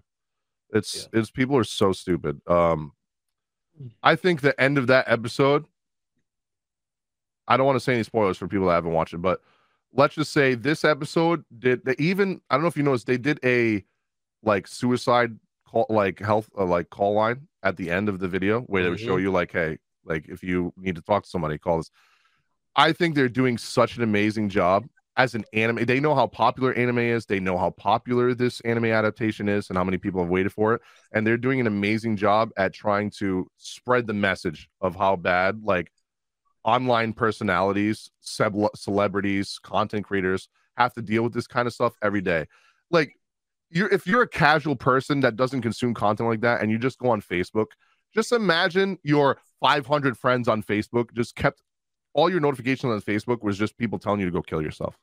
It's 0.72 1.08
yeah. 1.12 1.20
it's 1.20 1.30
people 1.30 1.56
are 1.56 1.64
so 1.64 1.92
stupid. 1.92 2.40
Um 2.48 2.92
I 4.02 4.16
think 4.16 4.40
the 4.40 4.58
end 4.60 4.78
of 4.78 4.86
that 4.88 5.04
episode, 5.08 5.66
I 7.48 7.56
don't 7.56 7.66
want 7.66 7.76
to 7.76 7.80
say 7.80 7.94
any 7.94 8.02
spoilers 8.02 8.36
for 8.36 8.48
people 8.48 8.66
that 8.66 8.74
haven't 8.74 8.92
watched 8.92 9.14
it, 9.14 9.18
but 9.18 9.40
let's 9.92 10.14
just 10.14 10.32
say 10.32 10.54
this 10.54 10.84
episode 10.84 11.44
did 11.58 11.84
they 11.84 11.94
even 11.98 12.40
I 12.50 12.54
don't 12.54 12.62
know 12.62 12.68
if 12.68 12.76
you 12.76 12.82
noticed 12.82 13.06
they 13.06 13.18
did 13.18 13.40
a 13.44 13.84
like 14.42 14.66
suicide 14.66 15.38
call 15.66 15.86
like 15.88 16.20
health 16.20 16.48
uh, 16.56 16.64
like 16.64 16.90
call 16.90 17.14
line 17.14 17.48
at 17.62 17.76
the 17.76 17.90
end 17.90 18.08
of 18.08 18.18
the 18.18 18.28
video 18.28 18.60
where 18.62 18.82
they 18.82 18.90
would 18.90 19.00
show 19.00 19.16
mm-hmm. 19.16 19.24
you 19.24 19.32
like 19.32 19.52
hey 19.52 19.78
like 20.04 20.28
if 20.28 20.42
you 20.42 20.72
need 20.76 20.94
to 20.96 21.02
talk 21.02 21.24
to 21.24 21.28
somebody 21.28 21.58
call 21.58 21.78
this 21.78 21.90
i 22.76 22.92
think 22.92 23.14
they're 23.14 23.28
doing 23.28 23.58
such 23.58 23.96
an 23.96 24.02
amazing 24.02 24.48
job 24.48 24.86
as 25.16 25.34
an 25.34 25.44
anime 25.52 25.84
they 25.84 25.98
know 25.98 26.14
how 26.14 26.26
popular 26.26 26.72
anime 26.74 26.98
is 26.98 27.26
they 27.26 27.40
know 27.40 27.56
how 27.56 27.70
popular 27.70 28.34
this 28.34 28.60
anime 28.60 28.84
adaptation 28.84 29.48
is 29.48 29.68
and 29.68 29.76
how 29.76 29.84
many 29.84 29.96
people 29.96 30.20
have 30.20 30.30
waited 30.30 30.52
for 30.52 30.74
it 30.74 30.82
and 31.12 31.26
they're 31.26 31.36
doing 31.36 31.58
an 31.58 31.66
amazing 31.66 32.16
job 32.16 32.50
at 32.56 32.72
trying 32.72 33.10
to 33.10 33.50
spread 33.56 34.06
the 34.06 34.14
message 34.14 34.68
of 34.80 34.94
how 34.94 35.16
bad 35.16 35.60
like 35.64 35.90
online 36.66 37.14
personalities 37.14 38.10
celebrities 38.20 39.58
content 39.62 40.04
creators 40.04 40.48
have 40.76 40.92
to 40.92 41.00
deal 41.00 41.22
with 41.22 41.32
this 41.32 41.46
kind 41.46 41.66
of 41.66 41.72
stuff 41.72 41.94
every 42.02 42.20
day 42.20 42.44
like 42.90 43.16
you're 43.70 43.88
if 43.88 44.06
you're 44.06 44.22
a 44.22 44.28
casual 44.28 44.76
person 44.76 45.20
that 45.20 45.36
doesn't 45.36 45.62
consume 45.62 45.94
content 45.94 46.28
like 46.28 46.40
that 46.40 46.62
and 46.62 46.70
you 46.70 46.78
just 46.78 46.98
go 46.98 47.10
on 47.10 47.20
Facebook, 47.20 47.66
just 48.14 48.32
imagine 48.32 48.98
your 49.02 49.38
500 49.60 50.16
friends 50.16 50.48
on 50.48 50.62
Facebook 50.62 51.12
just 51.14 51.34
kept 51.34 51.62
all 52.14 52.30
your 52.30 52.40
notifications 52.40 52.90
on 52.90 53.00
Facebook 53.00 53.42
was 53.42 53.58
just 53.58 53.76
people 53.76 53.98
telling 53.98 54.20
you 54.20 54.26
to 54.26 54.32
go 54.32 54.42
kill 54.42 54.62
yourself 54.62 54.96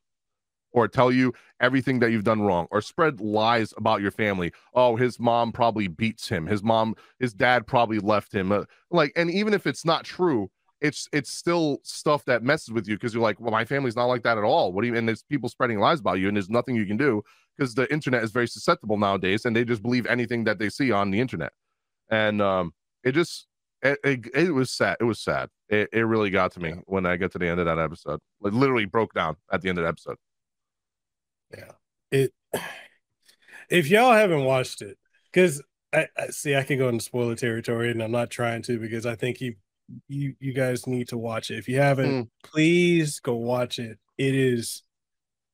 or 0.72 0.88
tell 0.88 1.12
you 1.12 1.32
everything 1.60 2.00
that 2.00 2.12
you've 2.12 2.24
done 2.24 2.42
wrong 2.42 2.68
or 2.72 2.82
spread 2.82 3.22
lies 3.22 3.74
about 3.78 4.02
your 4.02 4.10
family. 4.10 4.52
Oh, 4.74 4.96
his 4.96 5.20
mom 5.20 5.52
probably 5.52 5.88
beats 5.88 6.28
him. 6.28 6.48
His 6.48 6.64
mom, 6.64 6.96
his 7.20 7.34
dad 7.34 7.68
probably 7.68 8.00
left 8.00 8.34
him. 8.34 8.52
Uh, 8.52 8.64
like, 8.90 9.12
and 9.16 9.30
even 9.30 9.54
if 9.54 9.68
it's 9.68 9.86
not 9.86 10.04
true, 10.06 10.50
it's 10.84 11.08
it's 11.14 11.32
still 11.32 11.80
stuff 11.84 12.26
that 12.26 12.44
messes 12.44 12.72
with 12.72 12.88
you 12.88 12.96
because 12.96 13.14
you're 13.14 13.24
like, 13.24 13.40
well, 13.40 13.52
my 13.52 13.64
family's 13.64 13.96
not 13.96 14.06
like 14.06 14.22
that 14.24 14.38
at 14.38 14.44
all. 14.44 14.74
What 14.74 14.82
do 14.82 14.90
you? 14.90 14.96
And 14.96 15.08
there's 15.08 15.24
people 15.24 15.48
spreading 15.48 15.80
lies 15.80 16.02
about 16.02 16.20
you, 16.20 16.28
and 16.28 16.36
there's 16.36 16.50
nothing 16.50 16.76
you 16.76 16.86
can 16.86 16.98
do 16.98 17.24
because 17.58 17.74
the 17.74 17.92
internet 17.92 18.22
is 18.22 18.32
very 18.32 18.50
susceptible 18.50 18.98
nowadays, 18.98 19.46
and 19.46 19.56
they 19.56 19.64
just 19.64 19.82
believe 19.82 20.06
anything 20.06 20.44
that 20.44 20.60
they 20.60 20.70
see 20.70 20.92
on 20.92 21.10
the 21.10 21.22
internet. 21.22 21.54
And 22.10 22.42
um, 22.42 22.74
it 23.02 23.14
just 23.14 23.48
it, 23.82 23.98
it, 24.04 24.28
it 24.36 24.52
was 24.54 24.72
sad. 24.72 24.98
It 25.00 25.06
was 25.06 25.22
sad. 25.22 25.50
It, 25.70 25.88
it 25.94 26.02
really 26.02 26.30
got 26.30 26.52
to 26.54 26.60
me 26.60 26.70
yeah. 26.70 26.76
when 26.86 27.06
I 27.06 27.16
get 27.16 27.32
to 27.32 27.40
the 27.40 27.48
end 27.48 27.62
of 27.62 27.66
that 27.66 27.80
episode. 27.80 28.20
Like 28.42 28.54
literally 28.54 28.86
broke 28.86 29.14
down 29.14 29.38
at 29.52 29.62
the 29.62 29.70
end 29.70 29.78
of 29.78 29.86
the 29.86 29.90
episode. 29.90 30.18
Yeah. 31.52 31.72
It. 32.12 32.34
If 33.70 33.90
y'all 33.90 34.14
haven't 34.14 34.44
watched 34.44 34.82
it, 34.84 35.00
because 35.32 35.64
I, 35.94 36.08
I, 36.18 36.28
see 36.28 36.54
I 36.54 36.64
can 36.64 36.78
go 36.78 36.90
into 36.90 37.04
spoiler 37.04 37.34
territory, 37.34 37.90
and 37.90 38.04
I'm 38.04 38.12
not 38.12 38.30
trying 38.30 38.62
to 38.64 38.78
because 38.78 39.06
I 39.06 39.16
think 39.16 39.40
you 39.40 39.56
you 40.08 40.36
you 40.40 40.54
guys 40.54 40.88
need 40.88 41.10
to 41.10 41.18
watch 41.18 41.52
it. 41.52 41.58
If 41.58 41.68
you 41.68 41.80
haven't, 41.80 42.12
mm. 42.12 42.30
please 42.44 43.20
go 43.20 43.36
watch 43.36 43.80
it. 43.80 43.98
It 44.18 44.36
is 44.36 44.84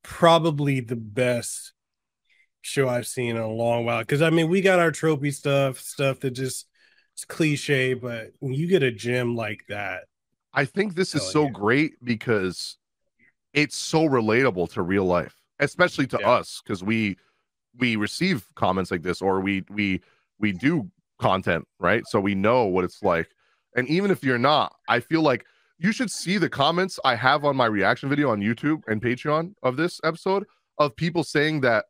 probably 0.04 0.80
the 0.80 0.96
best 0.96 1.74
show 2.62 2.88
I've 2.88 3.08
seen 3.08 3.36
in 3.36 3.42
a 3.42 3.48
long 3.48 3.86
while. 3.86 4.00
Because 4.00 4.22
I 4.22 4.30
mean, 4.30 4.50
we 4.50 4.62
got 4.62 4.80
our 4.80 4.92
tropey 4.92 5.34
stuff, 5.34 5.80
stuff 5.80 6.20
that 6.22 6.32
just 6.32 6.68
it's 7.14 7.26
cliche, 7.26 7.94
but 7.94 8.32
when 8.40 8.54
you 8.54 8.68
get 8.68 8.84
a 8.84 8.92
gem 8.92 9.36
like 9.36 9.66
that, 9.70 10.06
I 10.54 10.66
think 10.66 10.96
this 10.96 11.16
is 11.16 11.24
so 11.24 11.48
great 11.48 11.94
because 12.04 12.78
it's 13.54 13.76
so 13.76 14.08
relatable 14.08 14.72
to 14.74 14.82
real 14.82 15.06
life, 15.06 15.36
especially 15.60 16.08
to 16.08 16.18
yeah. 16.22 16.30
us, 16.30 16.62
because 16.64 16.84
we 16.84 17.18
we 17.78 17.96
receive 17.96 18.48
comments 18.56 18.92
like 18.92 19.04
this 19.04 19.22
or 19.22 19.42
we 19.42 19.64
we 19.70 20.02
we 20.40 20.52
do 20.52 20.90
content, 21.20 21.68
right? 21.80 22.04
So 22.08 22.20
we 22.20 22.36
know 22.36 22.66
what 22.66 22.84
it's 22.84 23.04
like. 23.04 23.30
And 23.76 23.88
even 23.88 24.12
if 24.12 24.24
you're 24.24 24.38
not, 24.38 24.76
I 24.88 25.00
feel 25.00 25.22
like 25.22 25.46
you 25.78 25.92
should 25.92 26.12
see 26.12 26.38
the 26.38 26.50
comments 26.50 27.00
I 27.06 27.16
have 27.16 27.46
on 27.46 27.56
my 27.56 27.66
reaction 27.66 28.10
video 28.10 28.30
on 28.32 28.42
YouTube 28.42 28.82
and 28.88 29.02
Patreon 29.02 29.54
of 29.64 29.78
this 29.78 30.00
episode 30.04 30.46
of 30.78 30.96
people 30.96 31.24
saying 31.24 31.62
that 31.62 31.86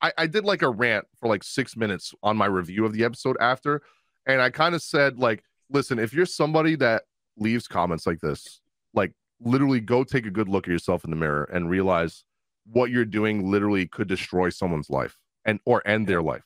I, 0.00 0.12
I 0.18 0.26
did 0.26 0.44
like 0.44 0.62
a 0.62 0.70
rant 0.70 1.06
for 1.18 1.28
like 1.28 1.42
six 1.42 1.76
minutes 1.76 2.14
on 2.22 2.36
my 2.36 2.46
review 2.46 2.84
of 2.84 2.92
the 2.92 3.04
episode 3.04 3.36
after. 3.40 3.82
And 4.26 4.40
I 4.40 4.50
kind 4.50 4.74
of 4.74 4.82
said, 4.82 5.18
like, 5.18 5.44
listen, 5.70 5.98
if 5.98 6.12
you're 6.12 6.26
somebody 6.26 6.76
that 6.76 7.04
leaves 7.36 7.68
comments 7.68 8.06
like 8.06 8.20
this, 8.20 8.60
like 8.94 9.12
literally 9.40 9.80
go 9.80 10.04
take 10.04 10.26
a 10.26 10.30
good 10.30 10.48
look 10.48 10.66
at 10.66 10.72
yourself 10.72 11.04
in 11.04 11.10
the 11.10 11.16
mirror 11.16 11.44
and 11.52 11.68
realize 11.68 12.24
what 12.66 12.90
you're 12.90 13.04
doing 13.04 13.50
literally 13.50 13.86
could 13.86 14.08
destroy 14.08 14.48
someone's 14.48 14.88
life 14.88 15.18
and 15.44 15.60
or 15.66 15.86
end 15.86 16.06
their 16.06 16.22
life. 16.22 16.44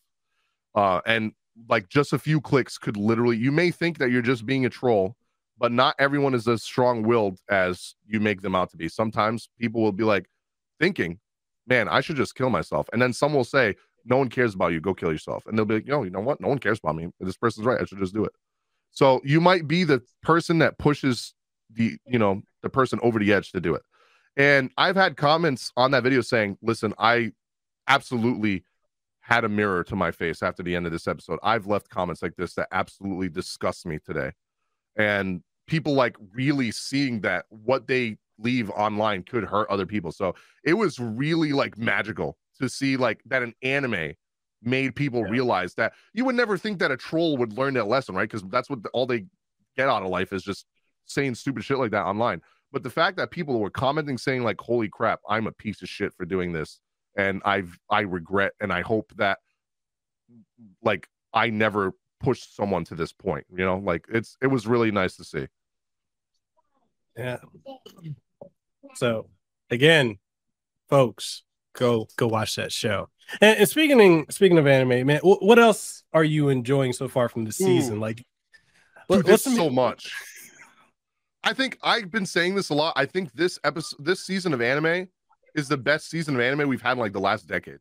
Uh, 0.75 1.01
and 1.07 1.33
like 1.69 1.89
just 1.89 2.13
a 2.13 2.19
few 2.19 2.41
clicks 2.41 2.79
could 2.79 2.97
literally 2.97 3.37
you 3.37 3.51
may 3.51 3.71
think 3.71 3.99
that 3.99 4.11
you're 4.11 4.23
just 4.23 4.47
being 4.47 4.65
a 4.67 4.71
troll 4.71 5.17
but 5.59 5.73
not 5.73 5.95
everyone 5.99 6.35
is 6.35 6.47
as 6.47 6.63
strong-willed 6.63 7.41
as 7.51 7.97
you 8.07 8.21
make 8.21 8.41
them 8.43 8.55
out 8.55 8.71
to 8.71 8.77
be. 8.77 8.89
Sometimes 8.89 9.49
people 9.59 9.83
will 9.83 9.93
be 9.93 10.05
like 10.05 10.27
thinking 10.79 11.19
man 11.67 11.89
i 11.89 12.01
should 12.01 12.17
just 12.17 12.35
kill 12.35 12.51
myself. 12.51 12.89
And 12.93 13.03
then 13.03 13.13
some 13.13 13.35
will 13.35 13.45
say 13.45 13.75
no 14.05 14.17
one 14.17 14.29
cares 14.29 14.55
about 14.55 14.73
you. 14.73 14.81
Go 14.81 14.95
kill 14.95 15.13
yourself. 15.13 15.45
And 15.47 15.59
they'll 15.59 15.65
be 15.65 15.75
like 15.75 15.87
no 15.87 16.03
you 16.03 16.11
know 16.11 16.21
what? 16.21 16.41
No 16.41 16.49
one 16.49 16.59
cares 16.59 16.79
about 16.79 16.97
me. 16.97 17.09
This 17.21 17.37
person's 17.37 17.67
right. 17.67 17.81
I 17.81 17.85
should 17.85 17.99
just 17.99 18.15
do 18.15 18.25
it. 18.25 18.33
So 18.91 19.21
you 19.25 19.41
might 19.41 19.69
be 19.69 19.85
the 19.85 20.03
person 20.23 20.59
that 20.59 20.79
pushes 20.79 21.35
the 21.71 21.99
you 22.07 22.19
know 22.19 22.43
the 22.63 22.71
person 22.71 22.99
over 23.03 23.19
the 23.19 23.33
edge 23.33 23.53
to 23.53 23.61
do 23.61 23.75
it. 23.75 23.83
And 24.37 24.71
i've 24.79 24.97
had 24.97 25.17
comments 25.17 25.73
on 25.77 25.91
that 25.91 26.05
video 26.05 26.21
saying 26.21 26.57
listen 26.63 26.95
i 26.99 27.33
absolutely 27.89 28.65
had 29.29 29.45
a 29.45 29.49
mirror 29.49 29.85
to 29.85 29.95
my 29.95 30.11
face 30.11 30.43
after 30.43 30.63
the 30.63 30.75
end 30.75 30.87
of 30.87 30.93
this 30.93 31.07
episode. 31.07 31.39
I've 31.43 31.67
left 31.67 31.91
comments 31.91 32.23
like 32.23 32.35
this 32.37 32.55
that 32.55 32.67
absolutely 32.73 33.29
disgust 33.29 33.85
me 33.85 33.99
today. 33.99 34.33
And 34.97 35.43
people 35.67 35.93
like 35.93 36.17
really 36.33 36.71
seeing 36.71 37.21
that 37.21 37.45
what 37.51 37.87
they 37.87 38.17
leave 38.39 38.71
online 38.71 39.23
could 39.25 39.45
hurt 39.45 39.69
other 39.69 39.85
people. 39.85 40.13
So 40.13 40.35
it 40.65 40.73
was 40.73 40.99
really 40.99 41.53
like 41.53 41.77
magical 41.77 42.39
to 42.59 42.71
see 42.71 42.97
like 42.97 43.21
that 43.27 43.43
an 43.43 43.53
anime 43.63 44.15
made 44.63 44.97
people 44.97 45.21
yeah. 45.21 45.31
realize 45.31 45.75
that 45.75 45.93
you 46.15 46.25
would 46.25 46.35
never 46.35 46.57
think 46.57 46.79
that 46.79 46.91
a 46.91 46.97
troll 46.97 47.37
would 47.37 47.53
learn 47.53 47.75
that 47.75 47.87
lesson, 47.87 48.15
right? 48.15 48.31
Because 48.31 48.49
that's 48.49 48.71
what 48.71 48.83
the, 48.83 48.89
all 48.91 49.05
they 49.05 49.27
get 49.77 49.91
out 49.91 50.03
of 50.03 50.09
life 50.09 50.33
is 50.33 50.43
just 50.43 50.65
saying 51.05 51.35
stupid 51.35 51.65
shit 51.65 51.77
like 51.77 51.91
that 51.91 52.07
online. 52.07 52.41
But 52.73 52.83
the 52.83 52.91
fact 52.91 53.19
that 53.19 53.31
people 53.31 53.61
were 53.61 53.71
commenting 53.71 54.17
saying 54.17 54.43
like, 54.43 54.61
"Holy 54.61 54.89
crap, 54.89 55.21
I'm 55.29 55.47
a 55.47 55.53
piece 55.53 55.83
of 55.83 55.89
shit 55.89 56.15
for 56.15 56.25
doing 56.25 56.53
this," 56.53 56.81
and 57.19 57.43
I've 57.45 57.79
I 57.91 58.01
regret 58.01 58.53
and 58.61 58.73
I 58.73 58.81
hope 58.81 59.13
that 59.17 59.39
like 60.83 61.09
I 61.35 61.51
never 61.51 61.93
pushed 62.21 62.57
someone 62.57 62.85
to 62.85 62.95
this 62.95 63.13
point. 63.13 63.45
You 63.51 63.67
know, 63.67 63.79
like 63.79 64.07
it's 64.09 64.39
it 64.41 64.47
was 64.47 64.67
really 64.67 64.91
nice 64.91 65.17
to 65.17 65.25
see. 65.25 65.47
Yeah. 67.17 67.39
So 68.95 69.27
again, 69.69 70.19
folks, 70.89 71.43
go 71.75 72.09
go 72.17 72.29
watch 72.29 72.55
that 72.57 72.73
show. 72.73 73.09
And, 73.41 73.59
and 73.59 73.69
speaking 73.69 74.27
speaking 74.31 74.57
of 74.57 74.67
anime, 74.67 75.07
man, 75.07 75.17
w- 75.19 75.41
what 75.41 75.59
else 75.59 76.05
are 76.13 76.25
you 76.25 76.49
enjoying 76.49 76.93
so 76.93 77.09
far 77.09 77.29
from 77.29 77.45
the 77.45 77.51
hmm. 77.51 77.65
season? 77.65 77.97
Ooh. 77.97 78.01
Like, 78.01 78.25
Dude, 79.11 79.27
what's 79.27 79.45
so 79.45 79.69
much. 79.69 80.13
I 81.43 81.53
think 81.53 81.79
I've 81.83 82.11
been 82.11 82.27
saying 82.27 82.55
this 82.55 82.71
a 82.71 82.75
lot. 82.75 82.93
I 82.97 83.07
think 83.07 83.33
this 83.33 83.59
episode, 83.65 84.05
this 84.05 84.25
season 84.25 84.53
of 84.55 84.61
anime 84.61 85.09
is 85.55 85.69
the 85.69 85.77
best 85.77 86.11
season 86.11 86.35
of 86.35 86.41
anime 86.41 86.69
we've 86.69 86.83
had 86.83 86.93
in 86.93 86.99
like 86.99 87.13
the 87.13 87.21
last 87.21 87.47
decade. 87.47 87.79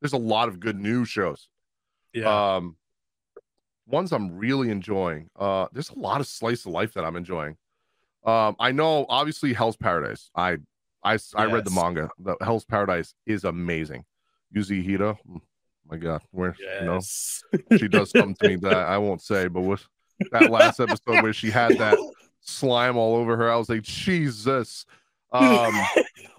There's 0.00 0.12
a 0.12 0.18
lot 0.18 0.48
of 0.48 0.60
good 0.60 0.78
new 0.78 1.04
shows. 1.04 1.48
Yeah. 2.12 2.56
Um, 2.56 2.76
ones 3.86 4.12
I'm 4.12 4.36
really 4.36 4.70
enjoying. 4.70 5.28
Uh, 5.38 5.66
there's 5.72 5.90
a 5.90 5.98
lot 5.98 6.20
of 6.20 6.26
slice 6.26 6.66
of 6.66 6.72
life 6.72 6.94
that 6.94 7.04
I'm 7.04 7.16
enjoying. 7.16 7.56
Um, 8.24 8.56
I 8.58 8.72
know 8.72 9.06
obviously 9.08 9.52
Hell's 9.52 9.76
Paradise. 9.76 10.30
I 10.34 10.58
I 11.02 11.12
yes. 11.12 11.34
I 11.36 11.44
read 11.44 11.64
the 11.64 11.70
manga. 11.70 12.08
The 12.18 12.36
Hell's 12.40 12.64
Paradise 12.64 13.14
is 13.26 13.44
amazing. 13.44 14.04
Yuzuriha, 14.56 15.16
oh 15.28 15.40
my 15.88 15.96
God, 15.96 16.22
where 16.30 16.56
yes. 16.58 17.42
you 17.52 17.58
know 17.68 17.78
she 17.78 17.88
does 17.88 18.10
something 18.16 18.34
to 18.36 18.48
me 18.48 18.56
that 18.56 18.74
I 18.76 18.96
won't 18.98 19.20
say, 19.20 19.48
but 19.48 19.60
with 19.60 19.86
that 20.30 20.50
last 20.50 20.80
episode 20.80 21.22
where 21.22 21.32
she 21.32 21.50
had 21.50 21.76
that 21.78 21.98
slime 22.40 22.96
all 22.96 23.16
over 23.16 23.36
her, 23.36 23.50
I 23.50 23.56
was 23.56 23.68
like, 23.68 23.82
Jesus. 23.82 24.86
Um, 25.32 25.74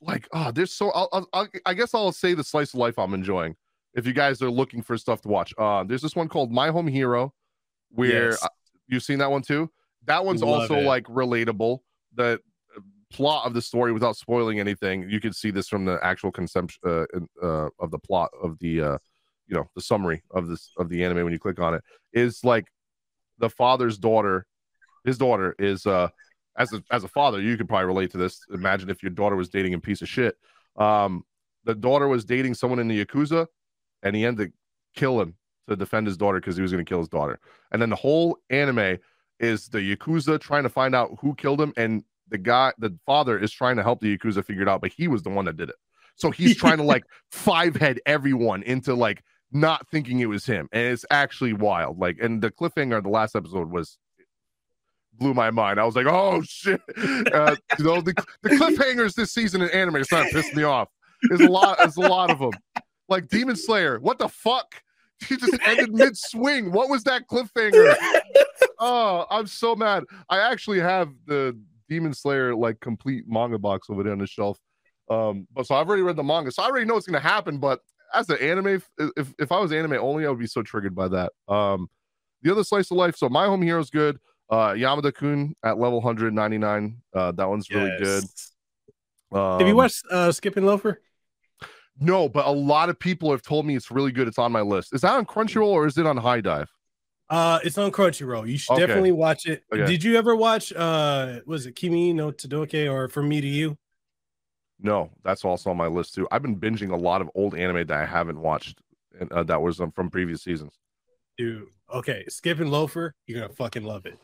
like 0.00 0.28
oh 0.32 0.50
there's 0.50 0.72
so 0.72 0.90
I'll, 0.90 1.28
I'll, 1.32 1.48
i 1.66 1.74
guess 1.74 1.94
i'll 1.94 2.12
say 2.12 2.34
the 2.34 2.44
slice 2.44 2.74
of 2.74 2.80
life 2.80 2.98
i'm 2.98 3.14
enjoying 3.14 3.54
if 3.94 4.06
you 4.06 4.12
guys 4.12 4.42
are 4.42 4.50
looking 4.50 4.82
for 4.82 4.96
stuff 4.98 5.20
to 5.22 5.28
watch 5.28 5.54
uh 5.58 5.84
there's 5.84 6.02
this 6.02 6.16
one 6.16 6.28
called 6.28 6.52
my 6.52 6.68
home 6.68 6.86
hero 6.86 7.32
where 7.90 8.30
yes. 8.30 8.48
you've 8.88 9.02
seen 9.02 9.18
that 9.18 9.30
one 9.30 9.42
too 9.42 9.70
that 10.06 10.24
one's 10.24 10.42
Love 10.42 10.62
also 10.62 10.76
it. 10.76 10.84
like 10.84 11.04
relatable 11.04 11.78
the 12.14 12.40
uh, 12.76 12.80
plot 13.12 13.46
of 13.46 13.54
the 13.54 13.62
story 13.62 13.92
without 13.92 14.16
spoiling 14.16 14.58
anything 14.58 15.08
you 15.08 15.20
can 15.20 15.32
see 15.32 15.50
this 15.50 15.68
from 15.68 15.84
the 15.84 15.98
actual 16.02 16.32
consumption 16.32 16.80
uh, 16.86 17.04
uh, 17.42 17.68
of 17.78 17.90
the 17.90 17.98
plot 17.98 18.30
of 18.42 18.58
the 18.58 18.80
uh 18.80 18.98
you 19.46 19.54
know 19.54 19.68
the 19.74 19.82
summary 19.82 20.22
of 20.32 20.48
this 20.48 20.72
of 20.78 20.88
the 20.88 21.04
anime 21.04 21.22
when 21.22 21.32
you 21.32 21.38
click 21.38 21.60
on 21.60 21.74
it 21.74 21.82
is 22.12 22.42
like 22.44 22.66
the 23.38 23.50
father's 23.50 23.98
daughter 23.98 24.46
his 25.04 25.18
daughter 25.18 25.54
is 25.58 25.84
uh 25.86 26.08
as 26.56 26.72
a 26.72 26.82
as 26.90 27.04
a 27.04 27.08
father, 27.08 27.40
you 27.40 27.56
could 27.56 27.68
probably 27.68 27.86
relate 27.86 28.10
to 28.12 28.18
this. 28.18 28.40
Imagine 28.52 28.90
if 28.90 29.02
your 29.02 29.10
daughter 29.10 29.36
was 29.36 29.48
dating 29.48 29.74
a 29.74 29.80
piece 29.80 30.02
of 30.02 30.08
shit. 30.08 30.36
Um, 30.76 31.24
the 31.64 31.74
daughter 31.74 32.08
was 32.08 32.24
dating 32.24 32.54
someone 32.54 32.78
in 32.78 32.88
the 32.88 33.04
yakuza, 33.04 33.46
and 34.02 34.16
he 34.16 34.24
ended 34.24 34.48
up 34.48 34.54
killing 34.96 35.34
to 35.68 35.76
defend 35.76 36.06
his 36.06 36.16
daughter 36.16 36.40
because 36.40 36.56
he 36.56 36.62
was 36.62 36.72
going 36.72 36.84
to 36.84 36.88
kill 36.88 36.98
his 36.98 37.08
daughter. 37.08 37.38
And 37.70 37.80
then 37.80 37.90
the 37.90 37.96
whole 37.96 38.38
anime 38.50 38.98
is 39.38 39.68
the 39.68 39.78
yakuza 39.78 40.40
trying 40.40 40.64
to 40.64 40.68
find 40.68 40.94
out 40.94 41.16
who 41.20 41.34
killed 41.34 41.60
him, 41.60 41.72
and 41.76 42.04
the 42.28 42.38
guy, 42.38 42.72
the 42.78 42.96
father, 43.06 43.38
is 43.38 43.52
trying 43.52 43.76
to 43.76 43.82
help 43.82 44.00
the 44.00 44.16
yakuza 44.16 44.44
figure 44.44 44.62
it 44.62 44.68
out, 44.68 44.80
but 44.80 44.92
he 44.92 45.08
was 45.08 45.22
the 45.22 45.30
one 45.30 45.44
that 45.44 45.56
did 45.56 45.68
it. 45.68 45.76
So 46.16 46.30
he's 46.30 46.56
trying 46.56 46.78
to 46.78 46.84
like 46.84 47.04
five 47.30 47.76
head 47.76 48.00
everyone 48.06 48.62
into 48.62 48.94
like 48.94 49.22
not 49.52 49.88
thinking 49.88 50.20
it 50.20 50.26
was 50.26 50.46
him, 50.46 50.68
and 50.72 50.88
it's 50.88 51.04
actually 51.10 51.52
wild. 51.52 51.98
Like, 51.98 52.18
and 52.20 52.42
the 52.42 52.50
cliffhanger, 52.50 53.02
the 53.02 53.08
last 53.08 53.36
episode 53.36 53.70
was 53.70 53.98
blew 55.14 55.34
my 55.34 55.50
mind. 55.50 55.78
I 55.78 55.84
was 55.84 55.96
like, 55.96 56.06
oh 56.06 56.42
shit. 56.42 56.80
Uh, 57.32 57.56
you 57.78 57.84
know, 57.84 58.00
the, 58.00 58.14
the 58.42 58.50
cliffhangers 58.50 59.14
this 59.14 59.32
season 59.32 59.62
in 59.62 59.70
anime 59.70 59.96
are 59.96 60.04
starting 60.04 60.32
to 60.32 60.42
piss 60.42 60.54
me 60.54 60.64
off. 60.64 60.88
There's 61.22 61.40
a 61.40 61.48
lot, 61.48 61.78
there's 61.78 61.96
a 61.96 62.00
lot 62.00 62.30
of 62.30 62.38
them. 62.38 62.52
Like 63.08 63.28
Demon 63.28 63.56
Slayer, 63.56 63.98
what 64.00 64.18
the 64.18 64.28
fuck? 64.28 64.74
He 65.28 65.36
just 65.36 65.56
ended 65.64 65.94
mid 65.94 66.16
swing. 66.16 66.72
What 66.72 66.88
was 66.88 67.04
that 67.04 67.28
cliffhanger? 67.28 67.94
Oh, 68.84 69.26
I'm 69.30 69.46
so 69.46 69.76
mad. 69.76 70.02
I 70.28 70.38
actually 70.38 70.80
have 70.80 71.08
the 71.26 71.56
Demon 71.88 72.12
Slayer 72.12 72.52
like 72.52 72.80
complete 72.80 73.24
manga 73.28 73.56
box 73.56 73.88
over 73.88 74.02
there 74.02 74.12
on 74.12 74.18
the 74.18 74.26
shelf. 74.26 74.58
Um, 75.08 75.46
but 75.52 75.68
so 75.68 75.76
I've 75.76 75.86
already 75.86 76.02
read 76.02 76.16
the 76.16 76.24
manga, 76.24 76.50
so 76.50 76.64
I 76.64 76.66
already 76.66 76.86
know 76.86 76.94
what's 76.94 77.06
gonna 77.06 77.20
happen. 77.20 77.58
But 77.58 77.78
as 78.12 78.28
an 78.28 78.38
anime, 78.38 78.82
if 79.16 79.34
if 79.38 79.52
I 79.52 79.60
was 79.60 79.70
anime 79.70 79.92
only, 79.92 80.26
I 80.26 80.30
would 80.30 80.40
be 80.40 80.48
so 80.48 80.62
triggered 80.62 80.96
by 80.96 81.06
that. 81.08 81.32
Um, 81.46 81.88
the 82.42 82.50
other 82.50 82.64
slice 82.64 82.90
of 82.90 82.96
life. 82.96 83.16
So 83.16 83.28
my 83.28 83.46
home 83.46 83.62
hero 83.62 83.80
is 83.80 83.90
good. 83.90 84.18
Uh, 84.52 84.74
Yamada 84.74 85.14
Kun 85.14 85.54
at 85.64 85.78
level 85.78 86.02
199. 86.02 87.00
Uh, 87.14 87.32
that 87.32 87.48
one's 87.48 87.70
really 87.70 87.90
good. 87.98 88.24
Um, 89.32 89.58
Have 89.58 89.66
you 89.66 89.74
watched 89.74 90.04
uh, 90.10 90.30
Skipping 90.30 90.66
Loafer? 90.66 91.00
No, 91.98 92.28
but 92.28 92.44
a 92.46 92.50
lot 92.50 92.90
of 92.90 92.98
people 92.98 93.30
have 93.30 93.40
told 93.40 93.64
me 93.64 93.76
it's 93.76 93.90
really 93.90 94.12
good. 94.12 94.28
It's 94.28 94.38
on 94.38 94.52
my 94.52 94.60
list. 94.60 94.92
Is 94.94 95.00
that 95.00 95.12
on 95.14 95.24
Crunchyroll 95.24 95.68
or 95.68 95.86
is 95.86 95.96
it 95.96 96.04
on 96.04 96.18
HIDIVE? 96.18 96.66
Uh, 97.30 97.60
it's 97.64 97.78
on 97.78 97.90
Crunchyroll. 97.90 98.46
You 98.46 98.58
should 98.58 98.74
Okay. 98.74 98.82
definitely 98.86 99.12
watch 99.12 99.46
it. 99.46 99.64
Okay. 99.72 99.86
Did 99.86 100.04
you 100.04 100.16
ever 100.16 100.36
watch 100.36 100.70
uh 100.74 101.40
was 101.46 101.64
it 101.64 101.72
Kimi 101.74 102.12
ni 102.12 102.20
Todoke 102.20 102.92
or 102.92 103.08
From 103.08 103.30
Me 103.30 103.40
to 103.40 103.46
You? 103.46 103.78
No, 104.78 105.08
that's 105.24 105.46
also 105.46 105.70
on 105.70 105.78
my 105.78 105.86
list 105.86 106.14
too. 106.14 106.28
I've 106.30 106.42
been 106.42 106.60
binging 106.60 106.92
a 106.92 106.96
lot 106.96 107.22
of 107.22 107.30
old 107.34 107.54
anime 107.54 107.86
that 107.86 107.98
I 107.98 108.04
haven't 108.04 108.38
watched, 108.38 108.80
and 109.18 109.32
uh, 109.32 109.44
that 109.44 109.62
was 109.62 109.80
um, 109.80 109.92
from 109.92 110.10
previous 110.10 110.42
seasons. 110.42 110.78
Dude, 111.38 111.68
okay, 111.94 112.24
Skipping 112.28 112.66
Loafer, 112.68 113.14
you're 113.26 113.40
gonna 113.40 113.54
fucking 113.54 113.84
love 113.84 114.04
it. 114.04 114.18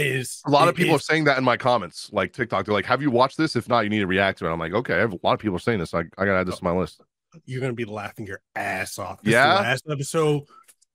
Is 0.00 0.40
A 0.46 0.50
lot 0.50 0.68
of 0.68 0.74
people 0.74 0.94
are 0.96 1.00
saying 1.00 1.24
that 1.24 1.38
in 1.38 1.44
my 1.44 1.56
comments, 1.56 2.08
like 2.12 2.32
TikTok. 2.32 2.64
They're 2.66 2.74
like, 2.74 2.86
"Have 2.86 3.02
you 3.02 3.10
watched 3.10 3.36
this? 3.36 3.56
If 3.56 3.68
not, 3.68 3.80
you 3.84 3.90
need 3.90 3.98
to 4.00 4.06
react 4.06 4.38
to 4.38 4.46
it." 4.46 4.52
I'm 4.52 4.58
like, 4.58 4.72
"Okay." 4.72 4.94
I 4.94 4.98
have 4.98 5.12
a 5.12 5.18
lot 5.22 5.34
of 5.34 5.40
people 5.40 5.58
saying 5.58 5.78
this. 5.80 5.92
I, 5.94 6.00
I 6.00 6.24
gotta 6.24 6.34
add 6.38 6.46
this 6.46 6.58
to 6.58 6.64
my 6.64 6.72
list. 6.72 7.00
you're 7.44 7.60
gonna 7.60 7.72
be 7.72 7.84
laughing 7.84 8.26
your 8.26 8.40
ass 8.56 8.98
off. 8.98 9.20
This 9.22 9.32
Yeah? 9.32 9.54
last 9.54 9.84
episode, 9.90 10.42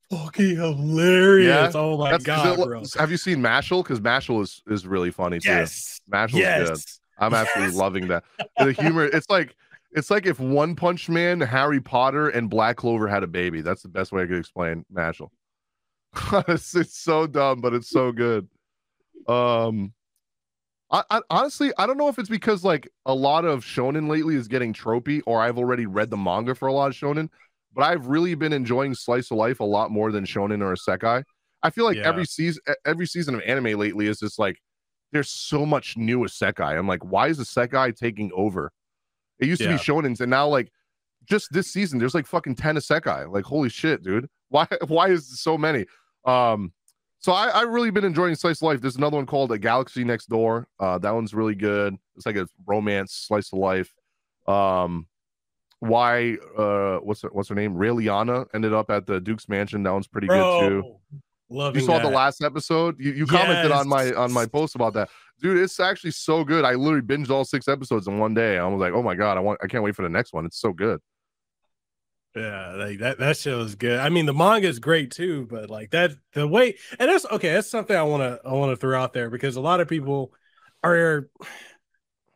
fucking 0.09 0.55
hilarious. 0.55 1.73
Yeah? 1.75 1.79
Oh 1.79 1.97
my 1.97 2.11
That's- 2.11 2.23
god, 2.25 2.59
it- 2.59 2.65
bro. 2.65 2.83
have 2.97 3.11
you 3.11 3.17
seen 3.17 3.37
Mashle? 3.39 3.83
Because 3.83 3.99
Mashle 3.99 4.41
is 4.41 4.61
is 4.67 4.87
really 4.87 5.11
funny 5.11 5.39
too. 5.39 5.49
Yes, 5.49 5.99
good. 6.09 6.31
yes. 6.33 6.99
I'm 7.19 7.33
absolutely 7.33 7.73
Yes. 7.73 7.79
loving 7.81 8.07
that. 8.07 8.23
The 8.57 8.71
humor, 8.79 9.05
it's 9.05 9.29
like 9.29 9.55
it's 9.91 10.09
like 10.09 10.25
if 10.25 10.39
One 10.39 10.75
Punch 10.75 11.07
Man, 11.09 11.39
Harry 11.41 11.79
Potter, 11.79 12.29
and 12.29 12.49
Black 12.49 12.77
Clover 12.77 13.07
had 13.07 13.21
a 13.23 13.27
baby. 13.27 13.61
That's 13.61 13.83
the 13.83 13.89
best 13.89 14.11
way 14.11 14.23
I 14.23 14.25
could 14.25 14.37
explain 14.39 14.85
Mashle. 14.91 15.29
it's, 16.47 16.75
it's 16.75 16.97
so 16.97 17.27
dumb, 17.27 17.61
but 17.61 17.73
it's 17.73 17.89
so 17.89 18.11
good. 18.11 18.47
Um 19.27 19.93
I, 20.91 21.03
I 21.09 21.21
honestly 21.29 21.71
I 21.77 21.87
don't 21.87 21.97
know 21.97 22.07
if 22.07 22.19
it's 22.19 22.29
because 22.29 22.63
like 22.63 22.87
a 23.05 23.13
lot 23.13 23.45
of 23.45 23.63
shonen 23.65 24.09
lately 24.09 24.35
is 24.35 24.47
getting 24.47 24.73
tropey, 24.73 25.21
or 25.25 25.41
I've 25.41 25.57
already 25.57 25.85
read 25.85 26.09
the 26.09 26.17
manga 26.17 26.53
for 26.55 26.67
a 26.67 26.73
lot 26.73 26.87
of 26.89 26.93
shonen, 26.93 27.29
but 27.73 27.83
I've 27.83 28.07
really 28.07 28.35
been 28.35 28.53
enjoying 28.53 28.93
Slice 28.93 29.31
of 29.31 29.37
Life 29.37 29.59
a 29.59 29.65
lot 29.65 29.91
more 29.91 30.11
than 30.11 30.25
shonen 30.25 30.61
or 30.61 30.75
Isekai. 30.75 31.23
I 31.63 31.69
feel 31.69 31.85
like 31.85 31.97
Yeah. 31.97 32.07
every 32.07 32.25
season 32.25 32.61
every 32.85 33.07
season 33.07 33.35
of 33.35 33.41
anime 33.41 33.79
lately 33.79 34.07
is 34.07 34.19
just 34.19 34.37
like 34.37 34.59
there's 35.11 35.29
so 35.29 35.65
much 35.65 35.95
new 35.97 36.19
Isekai. 36.19 36.77
I'm 36.77 36.87
like, 36.87 37.03
why 37.03 37.27
is 37.27 37.39
Isekai 37.39 37.95
taking 37.95 38.31
over? 38.35 38.71
It 39.39 39.47
used 39.47 39.61
to 39.61 39.67
be 39.69 39.75
shonens, 39.75 40.21
and 40.21 40.29
now 40.29 40.47
like 40.47 40.71
just 41.25 41.51
this 41.51 41.71
season, 41.71 41.99
there's 41.99 42.13
like 42.13 42.27
fucking 42.27 42.55
10 42.55 42.75
Isekai. 42.75 43.31
Like, 43.31 43.45
holy 43.45 43.69
shit, 43.69 44.03
dude. 44.03 44.27
Why 44.49 44.67
why 44.87 45.09
is 45.09 45.29
there 45.29 45.37
so 45.37 45.57
many? 45.57 45.85
Um, 46.25 46.73
so 47.23 47.31
I, 47.31 47.47
I 47.47 47.61
really 47.61 47.89
been 47.89 48.03
enjoying 48.03 48.35
Slice 48.35 48.57
of 48.57 48.63
Life. 48.63 48.81
There's 48.81 48.97
another 48.97 49.15
one 49.15 49.25
called 49.25 49.51
A 49.53 49.57
Galaxy 49.57 50.03
Next 50.03 50.27
Door. 50.27 50.67
Uh, 50.79 50.97
that 50.99 51.13
one's 51.13 51.33
really 51.33 51.55
good. 51.55 51.95
It's 52.17 52.25
like 52.25 52.35
a 52.35 52.47
romance 52.67 53.13
slice 53.13 53.51
of 53.53 53.59
life. 53.59 53.93
Um, 54.45 55.07
why 55.79 56.37
uh 56.57 56.97
what's 56.99 57.21
her, 57.23 57.29
what's 57.31 57.49
her 57.49 57.55
name? 57.55 57.75
Raeliana 57.75 58.47
ended 58.53 58.73
up 58.73 58.89
at 58.89 59.05
the 59.05 59.19
Duke's 59.19 59.49
mansion. 59.49 59.83
That 59.83 59.91
one's 59.91 60.07
pretty 60.07 60.27
good 60.27 60.59
too. 60.61 60.81
Bro, 60.81 60.99
loving 61.49 61.81
You 61.81 61.87
saw 61.87 61.99
the 61.99 62.09
last 62.09 62.41
episode. 62.43 62.95
You, 62.99 63.11
you 63.13 63.25
commented 63.25 63.71
on 63.71 63.87
my 63.87 64.11
on 64.13 64.31
my 64.31 64.45
post 64.45 64.75
about 64.75 64.93
that, 64.93 65.09
dude. 65.41 65.57
It's 65.57 65.79
actually 65.79 66.11
so 66.11 66.43
good. 66.43 66.65
I 66.65 66.73
literally 66.73 67.05
binged 67.05 67.29
all 67.29 67.45
six 67.45 67.67
episodes 67.67 68.07
in 68.07 68.17
one 68.17 68.33
day. 68.33 68.57
I 68.57 68.67
was 68.67 68.79
like, 68.79 68.93
oh 68.93 69.03
my 69.03 69.15
god, 69.15 69.37
I 69.37 69.41
want, 69.41 69.59
I 69.63 69.67
can't 69.67 69.83
wait 69.83 69.95
for 69.95 70.03
the 70.03 70.09
next 70.09 70.33
one. 70.33 70.45
It's 70.45 70.59
so 70.59 70.71
good. 70.71 71.01
Yeah, 72.35 72.73
like 72.73 72.99
that 72.99 73.19
that 73.19 73.37
show 73.37 73.59
is 73.61 73.75
good. 73.75 73.99
I 73.99 74.09
mean, 74.09 74.25
the 74.25 74.33
manga 74.33 74.67
is 74.67 74.79
great 74.79 75.11
too, 75.11 75.45
but 75.49 75.69
like 75.69 75.91
that 75.91 76.13
the 76.33 76.47
way 76.47 76.77
and 76.99 77.09
that's 77.09 77.25
okay. 77.25 77.53
That's 77.53 77.69
something 77.69 77.95
I 77.95 78.03
want 78.03 78.23
to 78.23 78.39
I 78.47 78.53
want 78.53 78.71
to 78.71 78.75
throw 78.77 78.99
out 78.99 79.13
there 79.13 79.29
because 79.29 79.55
a 79.55 79.61
lot 79.61 79.81
of 79.81 79.87
people 79.87 80.33
are. 80.83 81.29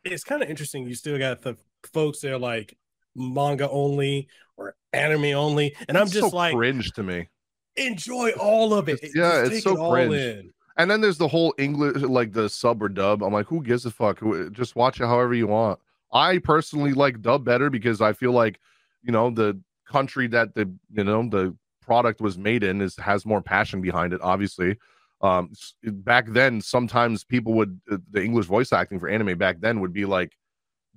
It's 0.03 0.23
kind 0.23 0.41
of 0.43 0.49
interesting. 0.49 0.87
You 0.87 0.95
still 0.95 1.17
got 1.17 1.41
the 1.41 1.57
folks 1.93 2.19
that 2.21 2.31
are 2.33 2.37
like 2.39 2.77
manga 3.15 3.69
only 3.69 4.27
or 4.55 4.75
anime 4.93 5.35
only, 5.35 5.75
and 5.87 5.97
I'm 5.97 6.07
just 6.09 6.29
so 6.31 6.35
like 6.35 6.53
cringe 6.55 6.91
to 6.93 7.03
me. 7.03 7.27
enjoy 7.75 8.31
all 8.39 8.73
of 8.73 8.89
it. 8.89 8.99
It's- 9.03 9.15
yeah, 9.15 9.41
Just 9.41 9.51
it's 9.53 9.63
so 9.63 9.75
it 9.75 9.79
all 9.79 9.91
cringe. 9.91 10.13
in. 10.13 10.53
And 10.77 10.89
then 10.91 11.01
there's 11.01 11.17
the 11.17 11.27
whole 11.27 11.55
English, 11.57 12.03
like 12.03 12.33
the 12.33 12.47
sub 12.49 12.83
or 12.83 12.89
dub. 12.89 13.23
I'm 13.23 13.33
like, 13.33 13.47
who 13.47 13.63
gives 13.63 13.85
a 13.87 13.91
fuck? 13.91 14.19
Just 14.51 14.75
watch 14.75 15.01
it 15.01 15.07
however 15.07 15.33
you 15.33 15.47
want. 15.47 15.79
I 16.13 16.37
personally 16.37 16.93
like 16.93 17.21
dub 17.21 17.43
better 17.43 17.69
because 17.71 17.99
I 17.99 18.13
feel 18.13 18.31
like, 18.31 18.59
you 19.01 19.11
know, 19.11 19.31
the 19.31 19.59
country 19.87 20.27
that 20.27 20.53
the 20.53 20.71
you 20.91 21.03
know 21.03 21.27
the 21.27 21.55
product 21.81 22.21
was 22.21 22.37
made 22.37 22.63
in 22.63 22.81
is 22.81 22.95
has 22.97 23.25
more 23.25 23.41
passion 23.41 23.81
behind 23.81 24.13
it. 24.13 24.21
Obviously, 24.21 24.77
um, 25.21 25.51
back 25.83 26.27
then 26.27 26.61
sometimes 26.61 27.23
people 27.23 27.53
would 27.53 27.79
uh, 27.91 27.97
the 28.11 28.23
English 28.23 28.45
voice 28.45 28.73
acting 28.73 28.99
for 28.99 29.09
anime 29.09 29.37
back 29.37 29.59
then 29.59 29.79
would 29.79 29.93
be 29.93 30.05
like 30.05 30.33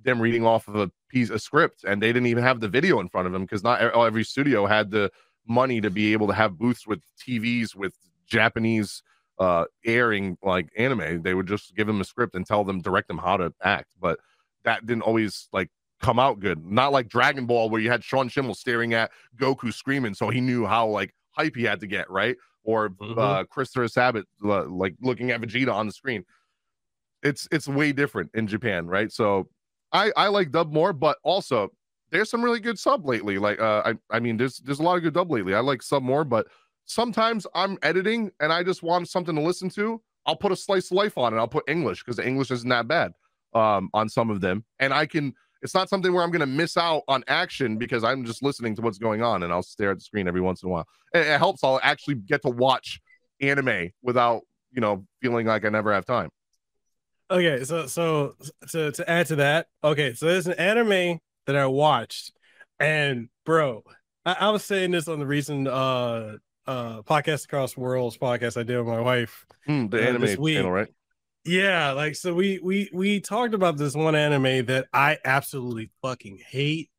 them 0.03 0.21
reading 0.21 0.45
off 0.45 0.67
of 0.67 0.75
a 0.75 0.91
piece 1.09 1.29
of 1.29 1.41
script, 1.41 1.83
and 1.83 2.01
they 2.01 2.07
didn't 2.07 2.27
even 2.27 2.43
have 2.43 2.59
the 2.59 2.67
video 2.67 2.99
in 2.99 3.09
front 3.09 3.27
of 3.27 3.33
them 3.33 3.43
because 3.43 3.63
not 3.63 3.81
e- 3.81 3.99
every 3.99 4.23
studio 4.23 4.65
had 4.65 4.91
the 4.91 5.11
money 5.47 5.81
to 5.81 5.89
be 5.89 6.13
able 6.13 6.27
to 6.27 6.33
have 6.33 6.57
booths 6.57 6.85
with 6.85 7.01
TVs 7.19 7.75
with 7.75 7.93
Japanese 8.27 9.03
uh 9.39 9.65
airing 9.85 10.37
like 10.43 10.69
anime 10.77 11.21
they 11.21 11.33
would 11.33 11.47
just 11.47 11.73
give 11.75 11.87
them 11.87 12.01
a 12.01 12.03
script 12.03 12.35
and 12.35 12.45
tell 12.45 12.65
them 12.65 12.81
direct 12.81 13.07
them 13.07 13.17
how 13.17 13.37
to 13.37 13.51
act 13.63 13.87
but 13.99 14.19
that 14.63 14.85
didn't 14.85 15.01
always 15.03 15.47
like 15.53 15.69
come 16.01 16.19
out 16.19 16.39
good 16.39 16.65
not 16.65 16.91
like 16.91 17.07
dragon 17.07 17.45
ball 17.45 17.69
where 17.69 17.79
you 17.81 17.89
had 17.89 18.03
sean 18.03 18.29
schemmel 18.29 18.55
staring 18.55 18.93
at 18.93 19.11
goku 19.37 19.73
screaming 19.73 20.13
so 20.13 20.29
he 20.29 20.41
knew 20.41 20.65
how 20.65 20.87
like 20.87 21.13
hype 21.31 21.55
he 21.55 21.63
had 21.63 21.79
to 21.79 21.87
get 21.87 22.09
right 22.09 22.35
or 22.63 22.89
Mhm. 22.89 23.17
uh 23.17 23.43
christopher 23.45 23.87
sabat 23.87 24.25
uh, 24.43 24.65
like 24.65 24.95
looking 25.01 25.31
at 25.31 25.41
vegeta 25.41 25.73
on 25.73 25.85
the 25.87 25.93
screen 25.93 26.23
it's 27.23 27.47
it's 27.51 27.67
way 27.67 27.91
different 27.91 28.29
in 28.33 28.47
japan 28.47 28.87
right 28.87 29.11
so 29.11 29.47
i 29.91 30.11
i 30.17 30.27
like 30.27 30.51
dub 30.51 30.71
more 30.71 30.93
but 30.93 31.17
also 31.23 31.69
there's 32.09 32.29
some 32.29 32.43
really 32.43 32.59
good 32.59 32.77
sub 32.79 33.05
lately 33.05 33.37
like 33.37 33.59
uh 33.59 33.81
i 33.85 33.93
i 34.15 34.19
mean 34.19 34.37
there's 34.37 34.57
there's 34.59 34.79
a 34.79 34.83
lot 34.83 34.97
of 34.97 35.03
good 35.03 35.13
dub 35.13 35.31
lately 35.31 35.53
i 35.53 35.59
like 35.59 35.81
sub 35.81 36.03
more 36.03 36.23
but 36.23 36.47
sometimes 36.85 37.47
I'm 37.55 37.77
editing 37.83 38.31
and 38.41 38.51
I 38.51 38.63
just 38.63 38.83
want 38.83 39.07
something 39.07 39.35
to 39.35 39.39
listen 39.41 39.69
to. 39.69 40.01
I'll 40.25 40.35
put 40.35 40.51
a 40.51 40.55
slice 40.57 40.87
of 40.91 40.97
life 40.97 41.17
on 41.17 41.33
it. 41.33 41.37
I'll 41.37 41.47
put 41.47 41.63
English 41.69 42.03
because 42.03 42.17
the 42.17 42.27
English 42.27 42.51
isn't 42.51 42.67
that 42.67 42.85
bad 42.87 43.13
um, 43.53 43.89
on 43.93 44.09
some 44.09 44.29
of 44.29 44.41
them. 44.41 44.65
And 44.79 44.93
I 44.93 45.05
can, 45.05 45.33
it's 45.61 45.73
not 45.73 45.89
something 45.89 46.11
where 46.13 46.23
I'm 46.23 46.31
going 46.31 46.39
to 46.41 46.45
miss 46.45 46.77
out 46.77 47.03
on 47.07 47.23
action 47.27 47.77
because 47.77 48.03
I'm 48.03 48.25
just 48.25 48.41
listening 48.43 48.75
to 48.75 48.81
what's 48.81 48.97
going 48.97 49.21
on 49.21 49.43
and 49.43 49.51
I'll 49.53 49.61
stare 49.63 49.91
at 49.91 49.97
the 49.97 50.03
screen 50.03 50.27
every 50.27 50.41
once 50.41 50.63
in 50.63 50.69
a 50.69 50.71
while. 50.71 50.87
It, 51.13 51.27
it 51.27 51.37
helps. 51.37 51.63
I'll 51.63 51.79
actually 51.83 52.15
get 52.15 52.41
to 52.43 52.49
watch 52.49 52.99
anime 53.39 53.89
without, 54.01 54.41
you 54.71 54.81
know, 54.81 55.05
feeling 55.21 55.45
like 55.47 55.65
I 55.65 55.69
never 55.69 55.93
have 55.93 56.05
time. 56.05 56.29
Okay, 57.29 57.63
so 57.63 57.85
so 57.87 58.35
to 58.71 58.91
to 58.91 59.09
add 59.09 59.27
to 59.27 59.37
that, 59.37 59.67
okay, 59.83 60.13
so 60.13 60.25
there's 60.25 60.47
an 60.47 60.53
anime 60.53 61.19
that 61.47 61.55
I 61.55 61.65
watched, 61.65 62.33
and 62.77 63.29
bro, 63.45 63.83
I, 64.25 64.33
I 64.33 64.49
was 64.49 64.65
saying 64.65 64.91
this 64.91 65.07
on 65.07 65.19
the 65.19 65.25
recent 65.25 65.65
uh 65.67 66.33
uh 66.67 67.01
podcast 67.03 67.45
across 67.45 67.77
worlds 67.77 68.17
podcast 68.17 68.59
I 68.59 68.63
did 68.63 68.77
with 68.77 68.87
my 68.87 68.99
wife. 68.99 69.45
Hmm, 69.65 69.87
the 69.87 69.99
Uh, 70.03 70.09
anime 70.09 70.21
this 70.21 70.37
week- 70.37 70.57
channel, 70.57 70.71
right? 70.71 70.89
Yeah, 71.43 71.93
like 71.93 72.15
so 72.15 72.33
we 72.33 72.59
we 72.59 72.89
we 72.93 73.19
talked 73.19 73.53
about 73.53 73.77
this 73.77 73.95
one 73.95 74.15
anime 74.15 74.65
that 74.67 74.87
I 74.93 75.17
absolutely 75.25 75.91
fucking 76.01 76.39
hate. 76.47 76.89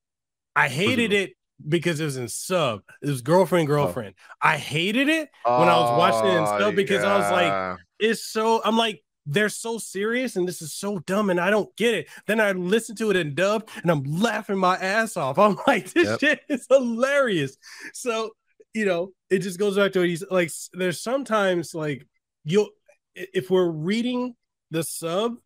I 0.56 0.68
hated 0.68 1.12
it 1.12 1.32
because 1.66 2.00
it 2.00 2.04
was 2.04 2.16
in 2.16 2.28
sub. 2.28 2.82
It 3.02 3.08
was 3.08 3.20
girlfriend 3.22 3.68
girlfriend. 3.68 4.14
I 4.40 4.56
hated 4.56 5.08
it 5.08 5.30
when 5.44 5.68
I 5.68 5.78
was 5.78 5.98
watching 5.98 6.30
it 6.30 6.36
and 6.38 6.46
Oh, 6.46 6.58
stuff 6.58 6.74
because 6.74 7.04
I 7.04 7.18
was 7.18 7.30
like, 7.30 7.78
it's 8.00 8.24
so 8.24 8.60
I'm 8.64 8.76
like 8.76 9.02
they're 9.26 9.48
so 9.48 9.78
serious 9.78 10.36
and 10.36 10.48
this 10.48 10.60
is 10.60 10.74
so 10.74 10.98
dumb 11.00 11.30
and 11.30 11.40
I 11.40 11.50
don't 11.50 11.74
get 11.76 11.94
it. 11.94 12.08
Then 12.26 12.40
I 12.40 12.52
listen 12.52 12.96
to 12.96 13.10
it 13.10 13.16
in 13.16 13.34
dub 13.34 13.68
and 13.80 13.90
I'm 13.90 14.02
laughing 14.02 14.58
my 14.58 14.76
ass 14.76 15.16
off. 15.16 15.38
I'm 15.38 15.56
like, 15.66 15.92
this 15.92 16.08
yep. 16.08 16.20
shit 16.20 16.40
is 16.48 16.66
hilarious. 16.68 17.56
So, 17.94 18.30
you 18.74 18.84
know, 18.84 19.12
it 19.30 19.38
just 19.38 19.58
goes 19.58 19.76
back 19.76 19.92
to 19.92 20.00
what 20.00 20.08
he's 20.08 20.24
like. 20.28 20.50
There's 20.72 21.00
sometimes 21.00 21.74
like 21.74 22.06
you'll, 22.44 22.70
if 23.14 23.50
we're 23.50 23.70
reading 23.70 24.34
the 24.70 24.82
sub, 24.82 25.36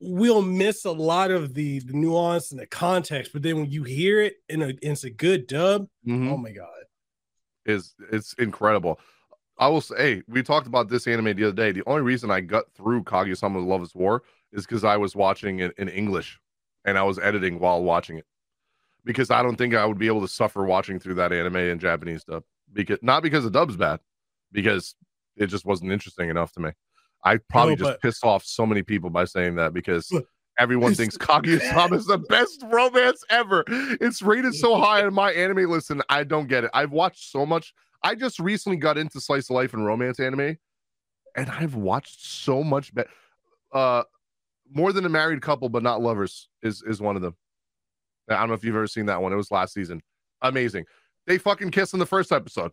we'll 0.00 0.42
miss 0.42 0.84
a 0.84 0.90
lot 0.90 1.30
of 1.30 1.54
the, 1.54 1.78
the 1.80 1.92
nuance 1.92 2.50
and 2.50 2.60
the 2.60 2.66
context. 2.66 3.32
But 3.32 3.42
then 3.42 3.56
when 3.56 3.70
you 3.70 3.84
hear 3.84 4.20
it 4.20 4.34
in 4.48 4.62
a, 4.62 4.72
it's 4.82 5.04
a 5.04 5.10
good 5.10 5.46
dub, 5.46 5.82
mm-hmm. 6.06 6.32
oh 6.32 6.36
my 6.36 6.50
God. 6.50 6.68
Is 7.64 7.94
it's 8.10 8.32
incredible. 8.34 8.98
I 9.58 9.68
will 9.68 9.80
say, 9.80 9.96
hey, 9.96 10.22
we 10.26 10.42
talked 10.42 10.66
about 10.66 10.88
this 10.88 11.06
anime 11.06 11.36
the 11.36 11.44
other 11.44 11.52
day. 11.52 11.70
The 11.70 11.84
only 11.86 12.02
reason 12.02 12.30
I 12.30 12.40
got 12.40 12.64
through 12.74 13.04
Kaguya-sama 13.04 13.60
Love 13.60 13.82
is 13.82 13.94
War 13.94 14.24
is 14.52 14.66
because 14.66 14.82
I 14.82 14.96
was 14.96 15.14
watching 15.14 15.60
it 15.60 15.72
in 15.78 15.88
English 15.88 16.40
and 16.84 16.98
I 16.98 17.04
was 17.04 17.20
editing 17.20 17.60
while 17.60 17.82
watching 17.82 18.18
it. 18.18 18.26
Because 19.04 19.30
I 19.30 19.42
don't 19.42 19.56
think 19.56 19.74
I 19.74 19.84
would 19.84 19.98
be 19.98 20.08
able 20.08 20.22
to 20.22 20.28
suffer 20.28 20.64
watching 20.64 20.98
through 20.98 21.14
that 21.14 21.32
anime 21.32 21.56
in 21.56 21.78
Japanese 21.78 22.24
dub. 22.24 22.42
Because 22.72 22.98
not 23.02 23.22
because 23.22 23.44
the 23.44 23.50
dub's 23.50 23.76
bad, 23.76 24.00
because 24.50 24.96
it 25.36 25.46
just 25.46 25.64
wasn't 25.64 25.92
interesting 25.92 26.30
enough 26.30 26.52
to 26.52 26.60
me. 26.60 26.70
I 27.24 27.38
probably 27.48 27.76
no, 27.76 27.84
but... 27.84 27.90
just 27.90 28.02
pissed 28.02 28.24
off 28.24 28.44
so 28.44 28.66
many 28.66 28.82
people 28.82 29.10
by 29.10 29.24
saying 29.24 29.56
that 29.56 29.72
because 29.72 30.12
everyone 30.58 30.94
thinks 30.94 31.16
Kaguya-sama 31.16 31.96
is 31.96 32.06
the 32.06 32.18
best 32.18 32.64
romance 32.70 33.24
ever. 33.30 33.64
It's 33.68 34.22
rated 34.22 34.54
so 34.54 34.76
high 34.80 35.04
on 35.04 35.14
my 35.14 35.32
anime 35.32 35.70
list, 35.70 35.90
and 35.90 36.02
I 36.08 36.24
don't 36.24 36.48
get 36.48 36.64
it. 36.64 36.70
I've 36.74 36.92
watched 36.92 37.30
so 37.30 37.46
much 37.46 37.72
I 38.02 38.14
just 38.14 38.38
recently 38.40 38.76
got 38.76 38.98
into 38.98 39.20
slice 39.20 39.48
of 39.48 39.54
life 39.54 39.74
and 39.74 39.84
romance 39.84 40.18
anime, 40.18 40.56
and 41.36 41.50
I've 41.50 41.74
watched 41.74 42.24
so 42.24 42.64
much 42.64 42.94
better. 42.94 43.08
Uh, 43.72 44.02
more 44.70 44.92
than 44.92 45.06
a 45.06 45.08
married 45.08 45.42
couple, 45.42 45.68
but 45.68 45.82
not 45.82 46.02
lovers 46.02 46.48
is 46.62 46.82
is 46.82 47.00
one 47.00 47.16
of 47.16 47.22
them. 47.22 47.36
I 48.28 48.34
don't 48.34 48.48
know 48.48 48.54
if 48.54 48.64
you've 48.64 48.76
ever 48.76 48.86
seen 48.86 49.06
that 49.06 49.22
one. 49.22 49.32
It 49.32 49.36
was 49.36 49.50
last 49.50 49.74
season. 49.74 50.02
Amazing. 50.40 50.86
They 51.26 51.38
fucking 51.38 51.70
kiss 51.70 51.92
in 51.92 51.98
the 51.98 52.06
first 52.06 52.32
episode. 52.32 52.72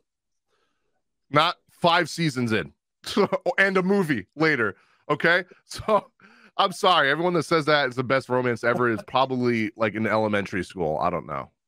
Not 1.29 1.55
five 1.81 2.09
seasons 2.09 2.51
in, 2.51 2.73
and 3.57 3.77
a 3.77 3.83
movie 3.83 4.27
later. 4.35 4.75
Okay, 5.09 5.43
so 5.65 6.11
I'm 6.57 6.71
sorry. 6.71 7.09
Everyone 7.09 7.33
that 7.33 7.43
says 7.43 7.65
that 7.65 7.89
is 7.89 7.95
the 7.95 8.03
best 8.03 8.29
romance 8.29 8.63
ever 8.63 8.89
is 8.89 9.01
probably 9.07 9.71
like 9.75 9.95
in 9.95 10.07
elementary 10.07 10.63
school. 10.63 10.97
I 10.97 11.09
don't 11.09 11.27
know. 11.27 11.51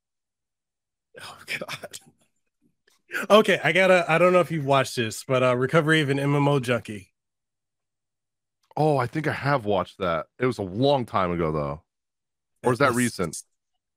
Oh 1.22 1.38
God 1.60 2.00
okay, 3.30 3.60
I 3.64 3.72
gotta. 3.72 4.06
I 4.08 4.18
don't 4.18 4.34
know 4.34 4.40
if 4.40 4.52
you've 4.52 4.66
watched 4.66 4.96
this, 4.96 5.24
but 5.24 5.44
uh 5.44 5.56
Recovery 5.56 6.02
of 6.02 6.10
an 6.10 6.18
MMO 6.18 6.62
Junkie. 6.62 7.12
Oh, 8.78 8.98
I 8.98 9.08
think 9.08 9.28
I 9.28 9.34
have 9.34 9.66
watched 9.66 9.98
that. 10.00 10.28
It 10.40 10.46
was 10.46 10.58
a 10.58 10.64
long 10.64 11.06
time 11.06 11.32
ago 11.32 11.52
though. 11.52 11.82
Or 12.64 12.74
is 12.74 12.80
that 12.80 12.94
recent? 12.94 13.38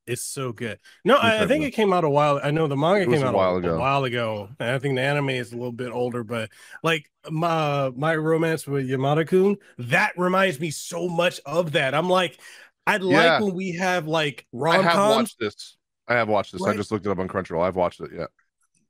It's 0.07 0.21
so 0.21 0.51
good. 0.51 0.79
No, 1.03 1.15
I, 1.15 1.43
I, 1.43 1.47
think 1.47 1.63
it 1.63 1.71
came 1.71 1.91
out 1.91 2.03
a 2.03 2.09
while. 2.09 2.39
I 2.43 2.51
know 2.51 2.67
the 2.67 2.77
manga 2.77 3.05
came 3.05 3.23
out 3.23 3.33
a 3.33 3.37
while, 3.37 3.55
ago. 3.55 3.75
a 3.75 3.79
while 3.79 4.03
ago. 4.03 4.49
And 4.59 4.69
I 4.69 4.77
think 4.77 4.95
the 4.95 5.01
anime 5.01 5.29
is 5.31 5.51
a 5.51 5.55
little 5.55 5.71
bit 5.71 5.91
older, 5.91 6.23
but 6.23 6.51
like 6.83 7.09
my 7.29 7.89
my 7.95 8.15
romance 8.15 8.67
with 8.67 8.87
Yamada 8.87 9.27
Kun, 9.27 9.57
that 9.79 10.13
reminds 10.15 10.59
me 10.59 10.69
so 10.69 11.07
much 11.07 11.39
of 11.45 11.71
that. 11.71 11.95
I'm 11.95 12.09
like, 12.09 12.39
I'd 12.85 13.01
yeah. 13.01 13.37
like 13.37 13.41
when 13.41 13.55
we 13.55 13.71
have 13.73 14.07
like 14.07 14.45
rom 14.51 14.81
I 14.81 14.83
have 14.83 15.15
watched 15.15 15.39
this. 15.39 15.77
I 16.07 16.13
have 16.13 16.29
watched 16.29 16.51
this. 16.51 16.61
Like, 16.61 16.75
I 16.75 16.77
just 16.77 16.91
looked 16.91 17.07
it 17.07 17.09
up 17.09 17.17
on 17.17 17.27
Crunchyroll. 17.27 17.63
I've 17.63 17.75
watched 17.75 17.99
it. 18.01 18.11
Yeah 18.15 18.27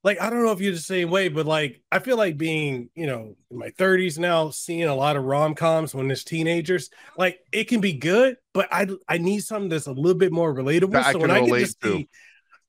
like 0.06 0.22
I 0.22 0.30
don't 0.30 0.46
know 0.46 0.52
if 0.52 0.62
you're 0.62 0.72
the 0.72 0.78
same 0.78 1.10
way, 1.10 1.30
but 1.30 1.48
like 1.48 1.82
I 1.92 1.98
feel 1.98 2.16
like 2.16 2.38
being, 2.38 2.92
you 2.94 3.08
know, 3.08 3.36
in 3.50 3.58
my 3.58 3.72
30s 3.72 4.20
now, 4.20 4.52
seeing 4.52 4.84
a 4.84 4.94
lot 4.94 5.16
of 5.16 5.24
rom-coms 5.24 5.96
when 5.96 6.08
there's 6.08 6.24
teenagers, 6.24 6.92
like 7.18 7.40
it 7.52 7.64
can 7.68 7.82
be 7.82 7.94
good, 7.94 8.38
but 8.54 8.68
I 8.72 8.88
I 9.10 9.18
need 9.18 9.40
something 9.40 9.68
that's 9.68 9.88
a 9.88 9.92
little 9.92 10.18
bit 10.18 10.32
more 10.32 10.54
relatable. 10.54 10.92
That 10.92 11.12
so 11.12 11.18
I 11.18 11.22
when 11.22 11.32
I 11.32 11.44
get 11.44 11.60
to 11.60 11.66
see, 11.66 12.04
to. 12.04 12.08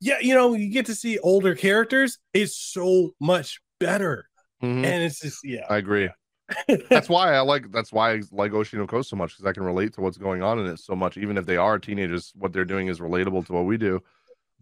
yeah, 0.00 0.18
you 0.18 0.34
know, 0.34 0.54
you 0.54 0.70
get 0.70 0.86
to 0.86 0.94
see 0.94 1.18
older 1.18 1.54
characters, 1.54 2.18
it's 2.32 2.56
so 2.56 3.10
much 3.20 3.60
better. 3.78 4.30
Mm-hmm. 4.62 4.86
And 4.86 5.02
it's 5.04 5.20
just 5.20 5.44
yeah. 5.44 5.66
I 5.68 5.76
agree. 5.76 6.08
that's 6.88 7.10
why 7.10 7.34
I 7.34 7.40
like 7.40 7.70
that's 7.70 7.92
why 7.92 8.14
I 8.14 8.22
like 8.32 8.52
Oshi 8.52 8.78
no 8.78 8.86
Ko 8.86 9.02
so 9.02 9.14
much 9.14 9.32
because 9.32 9.44
I 9.44 9.52
can 9.52 9.64
relate 9.64 9.92
to 9.94 10.00
what's 10.00 10.16
going 10.16 10.42
on 10.42 10.58
in 10.58 10.66
it 10.68 10.78
so 10.78 10.96
much. 10.96 11.18
Even 11.18 11.36
if 11.36 11.44
they 11.44 11.58
are 11.58 11.78
teenagers, 11.78 12.32
what 12.34 12.54
they're 12.54 12.64
doing 12.64 12.88
is 12.88 12.98
relatable 12.98 13.44
to 13.48 13.52
what 13.52 13.66
we 13.66 13.76
do. 13.76 14.00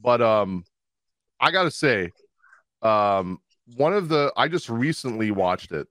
But 0.03 0.21
um 0.21 0.65
I 1.39 1.53
gotta 1.53 1.71
say, 1.71 2.11
um, 2.85 3.41
one 3.77 3.95
of 3.95 4.09
the 4.09 4.33
I 4.37 4.49
just 4.49 4.69
recently 4.69 5.31
watched 5.31 5.73
it. 5.73 5.89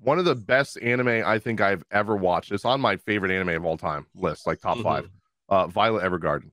One 0.00 0.18
of 0.18 0.24
the 0.24 0.34
best 0.34 0.78
anime 0.82 1.22
I 1.24 1.38
think 1.38 1.60
I've 1.60 1.84
ever 1.92 2.16
watched. 2.16 2.50
It's 2.50 2.64
on 2.64 2.80
my 2.80 2.96
favorite 2.96 3.30
anime 3.30 3.50
of 3.50 3.64
all 3.64 3.76
time 3.76 4.06
list, 4.14 4.46
like 4.46 4.60
top 4.60 4.78
mm-hmm. 4.78 4.84
five. 4.84 5.10
Uh, 5.48 5.66
Violet 5.66 6.02
Evergarden. 6.02 6.50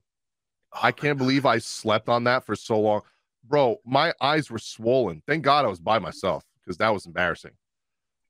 Oh, 0.74 0.80
I 0.82 0.92
can't 0.92 1.16
believe 1.18 1.46
I 1.46 1.58
slept 1.58 2.08
on 2.08 2.24
that 2.24 2.44
for 2.44 2.54
so 2.54 2.78
long, 2.78 3.00
bro. 3.48 3.78
My 3.84 4.12
eyes 4.20 4.50
were 4.50 4.58
swollen. 4.58 5.22
Thank 5.26 5.42
God 5.42 5.64
I 5.64 5.68
was 5.68 5.80
by 5.80 5.98
myself 5.98 6.44
because 6.62 6.76
that 6.76 6.92
was 6.92 7.06
embarrassing. 7.06 7.52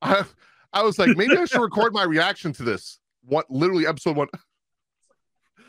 I 0.00 0.24
I 0.72 0.82
was 0.84 0.98
like, 0.98 1.16
maybe 1.16 1.36
I 1.36 1.46
should 1.46 1.60
record 1.60 1.92
my 1.92 2.04
reaction 2.04 2.52
to 2.54 2.62
this. 2.62 3.00
What 3.24 3.50
literally 3.50 3.86
episode 3.86 4.16
one? 4.16 4.28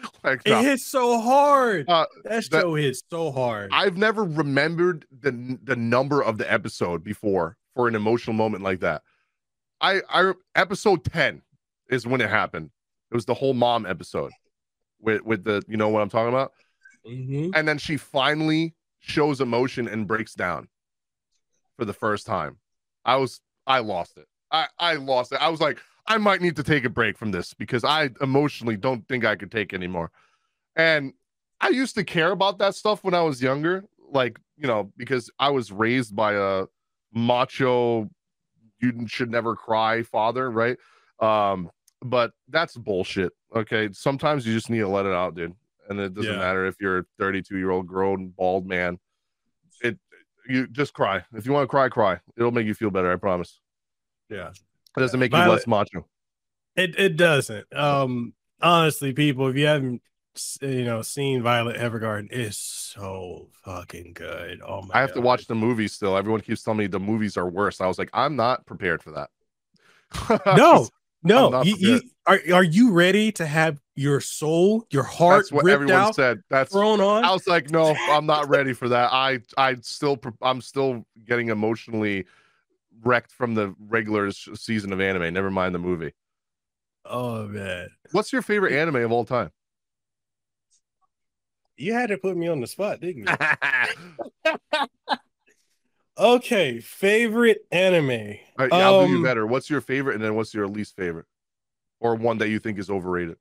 like, 0.23 0.41
it 0.45 0.63
hits 0.63 0.85
so 0.85 1.19
hard. 1.19 1.89
Uh, 1.89 2.05
that 2.23 2.43
show 2.43 2.75
that, 2.75 2.81
hits 2.81 3.03
so 3.09 3.31
hard. 3.31 3.69
I've 3.73 3.97
never 3.97 4.23
remembered 4.23 5.05
the 5.11 5.57
the 5.63 5.75
number 5.75 6.21
of 6.21 6.37
the 6.37 6.51
episode 6.51 7.03
before 7.03 7.57
for 7.75 7.87
an 7.87 7.95
emotional 7.95 8.35
moment 8.35 8.63
like 8.63 8.79
that. 8.81 9.03
I 9.79 10.01
I 10.09 10.33
episode 10.55 11.03
10 11.05 11.41
is 11.89 12.05
when 12.05 12.21
it 12.21 12.29
happened. 12.29 12.69
It 13.11 13.15
was 13.15 13.25
the 13.25 13.33
whole 13.33 13.53
mom 13.53 13.85
episode 13.85 14.31
with 14.99 15.21
with 15.23 15.43
the 15.43 15.63
you 15.67 15.77
know 15.77 15.89
what 15.89 16.01
I'm 16.01 16.09
talking 16.09 16.29
about? 16.29 16.53
Mm-hmm. 17.05 17.51
And 17.55 17.67
then 17.67 17.77
she 17.77 17.97
finally 17.97 18.75
shows 18.99 19.41
emotion 19.41 19.87
and 19.87 20.07
breaks 20.07 20.33
down 20.33 20.67
for 21.77 21.85
the 21.85 21.93
first 21.93 22.25
time. 22.25 22.57
I 23.03 23.15
was 23.15 23.41
I 23.65 23.79
lost 23.79 24.17
it. 24.17 24.27
I 24.51 24.67
I 24.77 24.95
lost 24.95 25.31
it. 25.31 25.41
I 25.41 25.49
was 25.49 25.59
like, 25.59 25.79
I 26.07 26.17
might 26.17 26.41
need 26.41 26.55
to 26.57 26.63
take 26.63 26.85
a 26.85 26.89
break 26.89 27.17
from 27.17 27.31
this 27.31 27.53
because 27.53 27.83
I 27.83 28.09
emotionally 28.21 28.77
don't 28.77 29.07
think 29.07 29.25
I 29.25 29.35
could 29.35 29.51
take 29.51 29.73
anymore. 29.73 30.11
And 30.75 31.13
I 31.59 31.69
used 31.69 31.95
to 31.95 32.03
care 32.03 32.31
about 32.31 32.57
that 32.59 32.75
stuff 32.75 33.03
when 33.03 33.13
I 33.13 33.21
was 33.21 33.41
younger, 33.41 33.85
like, 34.09 34.39
you 34.57 34.67
know, 34.67 34.91
because 34.97 35.29
I 35.39 35.49
was 35.49 35.71
raised 35.71 36.15
by 36.15 36.33
a 36.33 36.65
macho, 37.13 38.09
you 38.79 39.07
should 39.07 39.29
never 39.29 39.55
cry 39.55 40.03
father, 40.03 40.49
right? 40.49 40.77
Um, 41.19 41.69
but 42.01 42.31
that's 42.49 42.75
bullshit. 42.75 43.31
Okay. 43.55 43.89
Sometimes 43.91 44.45
you 44.45 44.53
just 44.53 44.69
need 44.69 44.79
to 44.79 44.87
let 44.87 45.05
it 45.05 45.13
out, 45.13 45.35
dude. 45.35 45.53
And 45.89 45.99
it 45.99 46.13
doesn't 46.13 46.31
yeah. 46.31 46.39
matter 46.39 46.65
if 46.65 46.75
you're 46.79 46.99
a 46.99 47.05
32 47.19 47.57
year 47.57 47.69
old 47.69 47.85
grown 47.85 48.29
bald 48.29 48.65
man. 48.65 48.97
It 49.83 49.99
you 50.47 50.67
just 50.67 50.93
cry. 50.93 51.23
If 51.33 51.45
you 51.45 51.51
want 51.51 51.63
to 51.63 51.67
cry, 51.67 51.89
cry. 51.89 52.19
It'll 52.37 52.51
make 52.51 52.65
you 52.65 52.73
feel 52.73 52.89
better, 52.89 53.11
I 53.11 53.17
promise. 53.17 53.59
Yeah. 54.29 54.51
It 54.97 54.99
doesn't 54.99 55.19
make 55.19 55.31
Violet, 55.31 55.45
you 55.45 55.51
less 55.51 55.67
macho. 55.67 56.07
It 56.75 56.97
it 56.99 57.17
doesn't. 57.17 57.65
Um, 57.75 58.33
honestly, 58.61 59.13
people, 59.13 59.47
if 59.47 59.55
you 59.55 59.67
haven't 59.67 60.01
you 60.61 60.85
know 60.85 61.01
seen 61.01 61.41
Violet 61.41 61.77
Evergarden, 61.77 62.27
it's 62.31 62.57
so 62.57 63.49
fucking 63.63 64.13
good. 64.13 64.61
Oh 64.65 64.81
my! 64.83 64.95
I 64.95 65.01
have 65.01 65.09
God. 65.09 65.15
to 65.15 65.21
watch 65.21 65.47
the 65.47 65.55
movies 65.55 65.93
still. 65.93 66.17
Everyone 66.17 66.41
keeps 66.41 66.63
telling 66.63 66.79
me 66.79 66.87
the 66.87 66.99
movies 66.99 67.37
are 67.37 67.49
worse. 67.49 67.81
I 67.81 67.87
was 67.87 67.97
like, 67.97 68.09
I'm 68.13 68.35
not 68.35 68.65
prepared 68.65 69.01
for 69.03 69.11
that. 69.11 69.29
no, 70.57 70.87
no. 71.23 71.63
You, 71.63 71.75
you, 71.77 72.01
are 72.25 72.39
are 72.53 72.63
you 72.63 72.91
ready 72.91 73.31
to 73.33 73.45
have 73.45 73.79
your 73.95 74.21
soul, 74.21 74.85
your 74.89 75.03
heart 75.03 75.43
That's 75.43 75.51
what 75.51 75.67
everyone 75.69 75.95
out, 75.95 76.15
said. 76.15 76.41
That's 76.49 76.71
thrown 76.71 77.01
on. 77.01 77.23
I 77.23 77.31
was 77.31 77.47
like, 77.47 77.69
no, 77.69 77.95
I'm 78.09 78.25
not 78.25 78.49
ready 78.49 78.73
for 78.73 78.89
that. 78.89 79.11
I 79.11 79.39
I 79.57 79.75
still 79.81 80.19
I'm 80.41 80.61
still 80.61 81.05
getting 81.25 81.49
emotionally 81.49 82.25
wrecked 83.03 83.31
from 83.31 83.55
the 83.55 83.75
regular 83.79 84.31
season 84.31 84.93
of 84.93 85.01
anime. 85.01 85.33
Never 85.33 85.51
mind 85.51 85.75
the 85.75 85.79
movie. 85.79 86.13
Oh 87.05 87.47
man, 87.47 87.89
what's 88.11 88.31
your 88.31 88.41
favorite 88.41 88.73
anime 88.73 88.97
of 88.97 89.11
all 89.11 89.25
time? 89.25 89.51
You 91.77 91.93
had 91.93 92.09
to 92.09 92.17
put 92.17 92.37
me 92.37 92.47
on 92.47 92.61
the 92.61 92.67
spot, 92.67 92.99
didn't 93.01 93.27
you? 93.27 94.55
okay, 96.17 96.79
favorite 96.79 97.65
anime. 97.71 98.37
Right, 98.57 98.69
yeah, 98.71 98.87
I'll 98.87 98.99
um, 98.99 99.07
do 99.07 99.11
you 99.11 99.17
um, 99.17 99.23
better. 99.23 99.47
What's 99.47 99.69
your 99.69 99.81
favorite, 99.81 100.15
and 100.15 100.23
then 100.23 100.35
what's 100.35 100.53
your 100.53 100.67
least 100.67 100.95
favorite, 100.95 101.25
or 101.99 102.15
one 102.15 102.37
that 102.37 102.49
you 102.49 102.59
think 102.59 102.77
is 102.77 102.89
overrated? 102.89 103.37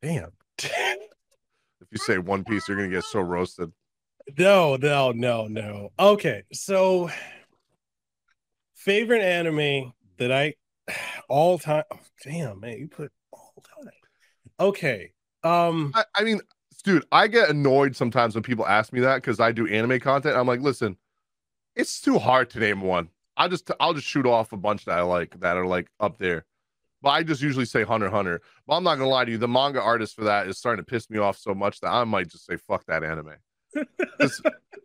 Damn. 0.00 0.32
if 0.58 1.88
you 1.90 1.98
say 1.98 2.18
One 2.18 2.44
Piece, 2.44 2.68
you're 2.68 2.76
gonna 2.76 2.88
get 2.88 3.04
so 3.04 3.20
roasted. 3.20 3.72
No, 4.38 4.76
no, 4.76 5.12
no, 5.12 5.46
no. 5.46 5.92
Okay, 5.98 6.42
so 6.52 7.10
favorite 8.74 9.22
anime 9.22 9.92
that 10.18 10.32
I 10.32 10.54
all 11.28 11.58
time. 11.58 11.84
Oh, 11.92 11.98
damn, 12.24 12.60
man, 12.60 12.78
you 12.78 12.88
put 12.88 13.12
all 13.32 13.62
time. 13.62 13.92
Okay. 14.58 15.12
Um, 15.42 15.92
I, 15.94 16.04
I, 16.14 16.24
mean, 16.24 16.40
dude, 16.84 17.04
I 17.12 17.26
get 17.28 17.50
annoyed 17.50 17.96
sometimes 17.96 18.34
when 18.34 18.42
people 18.42 18.66
ask 18.66 18.92
me 18.92 19.00
that 19.00 19.16
because 19.16 19.40
I 19.40 19.52
do 19.52 19.66
anime 19.66 20.00
content. 20.00 20.36
I'm 20.36 20.46
like, 20.46 20.60
listen, 20.60 20.96
It's 21.76 22.00
too 22.00 22.18
hard 22.18 22.50
to 22.50 22.60
name 22.60 22.82
one. 22.82 23.08
I 23.36 23.48
just 23.48 23.70
I'll 23.80 23.94
just 23.94 24.06
shoot 24.06 24.26
off 24.26 24.52
a 24.52 24.56
bunch 24.58 24.84
that 24.84 24.98
I 24.98 25.02
like 25.02 25.40
that 25.40 25.56
are 25.56 25.66
like 25.66 25.88
up 25.98 26.18
there. 26.18 26.44
But 27.02 27.10
I 27.10 27.22
just 27.22 27.42
usually 27.42 27.64
say 27.64 27.84
Hunter 27.84 28.10
Hunter. 28.10 28.42
But 28.66 28.76
I'm 28.76 28.84
not 28.84 28.96
gonna 28.96 29.08
lie 29.08 29.24
to 29.24 29.30
you, 29.30 29.38
the 29.38 29.48
manga 29.48 29.80
artist 29.80 30.16
for 30.16 30.24
that 30.24 30.48
is 30.48 30.58
starting 30.58 30.84
to 30.84 30.90
piss 30.90 31.08
me 31.08 31.18
off 31.18 31.38
so 31.38 31.54
much 31.54 31.80
that 31.80 31.90
I 31.90 32.04
might 32.04 32.28
just 32.28 32.46
say 32.46 32.56
fuck 32.68 32.84
that 32.86 33.04
anime. 33.04 33.34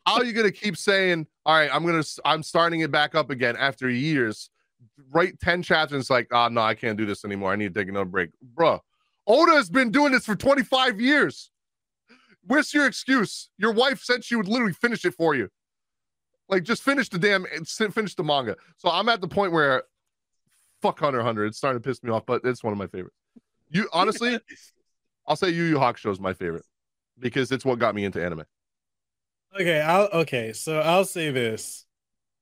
How 0.05 0.15
are 0.15 0.23
you 0.23 0.33
gonna 0.33 0.51
keep 0.51 0.77
saying, 0.77 1.27
all 1.45 1.55
right, 1.55 1.69
I'm 1.73 1.85
gonna 1.85 2.03
I'm 2.23 2.43
starting 2.43 2.81
it 2.81 2.91
back 2.91 3.15
up 3.15 3.29
again 3.29 3.55
after 3.57 3.89
years? 3.89 4.49
Write 5.11 5.39
10 5.39 5.63
chapters, 5.63 6.01
it's 6.01 6.09
like, 6.09 6.27
oh 6.31 6.47
no, 6.47 6.61
I 6.61 6.75
can't 6.75 6.97
do 6.97 7.05
this 7.05 7.25
anymore. 7.25 7.51
I 7.51 7.55
need 7.55 7.73
to 7.73 7.79
take 7.79 7.89
another 7.89 8.05
break. 8.05 8.29
Bro, 8.41 8.81
Oda 9.27 9.53
has 9.53 9.69
been 9.69 9.91
doing 9.91 10.11
this 10.11 10.25
for 10.25 10.35
25 10.35 11.01
years. 11.01 11.51
Where's 12.47 12.73
your 12.73 12.85
excuse? 12.85 13.49
Your 13.57 13.71
wife 13.71 14.01
said 14.03 14.23
she 14.23 14.35
would 14.35 14.47
literally 14.47 14.73
finish 14.73 15.03
it 15.03 15.15
for 15.15 15.33
you. 15.33 15.49
Like, 16.47 16.63
just 16.63 16.83
finish 16.83 17.09
the 17.09 17.17
damn 17.17 17.45
eh, 17.45 17.89
finish 17.89 18.15
the 18.15 18.23
manga. 18.23 18.55
So 18.77 18.89
I'm 18.89 19.09
at 19.09 19.19
the 19.19 19.27
point 19.27 19.51
where 19.51 19.83
fuck 20.81 20.99
Hunter 20.99 21.23
Hunter. 21.23 21.45
It's 21.45 21.57
starting 21.57 21.81
to 21.81 21.87
piss 21.87 22.03
me 22.03 22.11
off, 22.11 22.25
but 22.25 22.41
it's 22.43 22.63
one 22.63 22.71
of 22.71 22.77
my 22.77 22.87
favorites. 22.87 23.15
You 23.69 23.89
honestly, 23.91 24.39
I'll 25.27 25.35
say 25.35 25.49
Yu 25.49 25.63
Yu 25.63 25.77
Hakusho 25.77 26.11
is 26.11 26.19
my 26.19 26.33
favorite 26.33 26.65
because 27.17 27.51
it's 27.51 27.65
what 27.65 27.79
got 27.79 27.95
me 27.95 28.05
into 28.05 28.23
anime. 28.23 28.43
Okay, 29.59 29.79
I'll 29.79 30.09
okay. 30.21 30.53
So 30.53 30.79
I'll 30.79 31.05
say 31.05 31.31
this. 31.31 31.85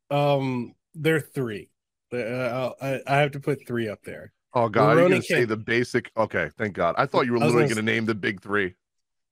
Um, 0.10 0.74
there 0.96 1.16
are 1.18 1.22
three. 1.22 1.70
Uh, 2.12 2.72
I, 2.82 3.02
I 3.08 3.18
have 3.18 3.32
to 3.32 3.40
put 3.40 3.68
three 3.68 3.88
up 3.88 4.04
there. 4.04 4.34
Oh 4.54 4.70
God, 4.70 4.98
you're 4.98 5.10
gonna 5.10 5.22
say 5.22 5.46
the 5.46 5.58
basic. 5.58 6.12
Okay, 6.18 6.50
thank 6.58 6.74
God. 6.74 6.96
I 6.98 7.06
thought 7.06 7.26
you 7.26 7.34
were 7.34 7.40
literally 7.40 7.64
gonna, 7.64 7.76
gonna 7.76 7.92
name 7.92 8.06
the 8.06 8.16
big 8.16 8.42
three. 8.42 8.76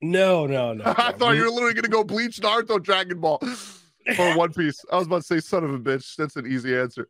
No, 0.01 0.47
no, 0.47 0.73
no. 0.73 0.83
I 0.97 1.11
thought 1.11 1.35
you 1.35 1.43
were 1.43 1.49
literally 1.49 1.75
gonna 1.75 1.87
go 1.87 2.03
Bleach, 2.03 2.39
Naruto, 2.39 2.81
Dragon 2.81 3.19
Ball, 3.19 3.39
or 4.19 4.37
One 4.37 4.51
Piece. 4.53 4.83
I 4.91 4.97
was 4.97 5.07
about 5.07 5.21
to 5.21 5.27
say, 5.27 5.39
son 5.39 5.63
of 5.63 5.73
a 5.73 5.79
bitch. 5.79 6.15
That's 6.15 6.35
an 6.35 6.47
easy 6.47 6.75
answer. 6.75 7.07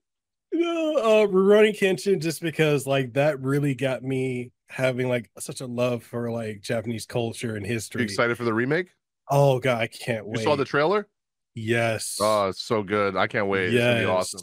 No, 0.54 0.98
uh, 0.98 1.28
Rurouni 1.28 1.78
Kenshin, 1.78 2.22
just 2.22 2.42
because 2.42 2.86
like 2.86 3.14
that 3.14 3.40
really 3.40 3.74
got 3.74 4.04
me 4.04 4.52
having 4.68 5.08
like 5.08 5.30
such 5.40 5.62
a 5.62 5.66
love 5.66 6.04
for 6.04 6.32
like 6.32 6.62
Japanese 6.62 7.06
culture 7.06 7.56
and 7.56 7.66
history. 7.66 8.02
You 8.02 8.06
excited 8.06 8.38
for 8.38 8.44
the 8.44 8.54
remake? 8.54 8.90
Oh 9.32 9.60
god, 9.60 9.82
I 9.82 9.88
can't 9.88 10.28
wait. 10.28 10.40
You 10.40 10.44
saw 10.44 10.56
the 10.56 10.66
trailer? 10.66 11.08
Yes. 11.56 12.18
Oh, 12.22 12.50
it's 12.50 12.62
so 12.62 12.84
good. 12.84 13.16
I 13.16 13.28
can't 13.28 13.48
wait. 13.48 13.72
Yes. 13.72 14.06
Awesome. 14.06 14.42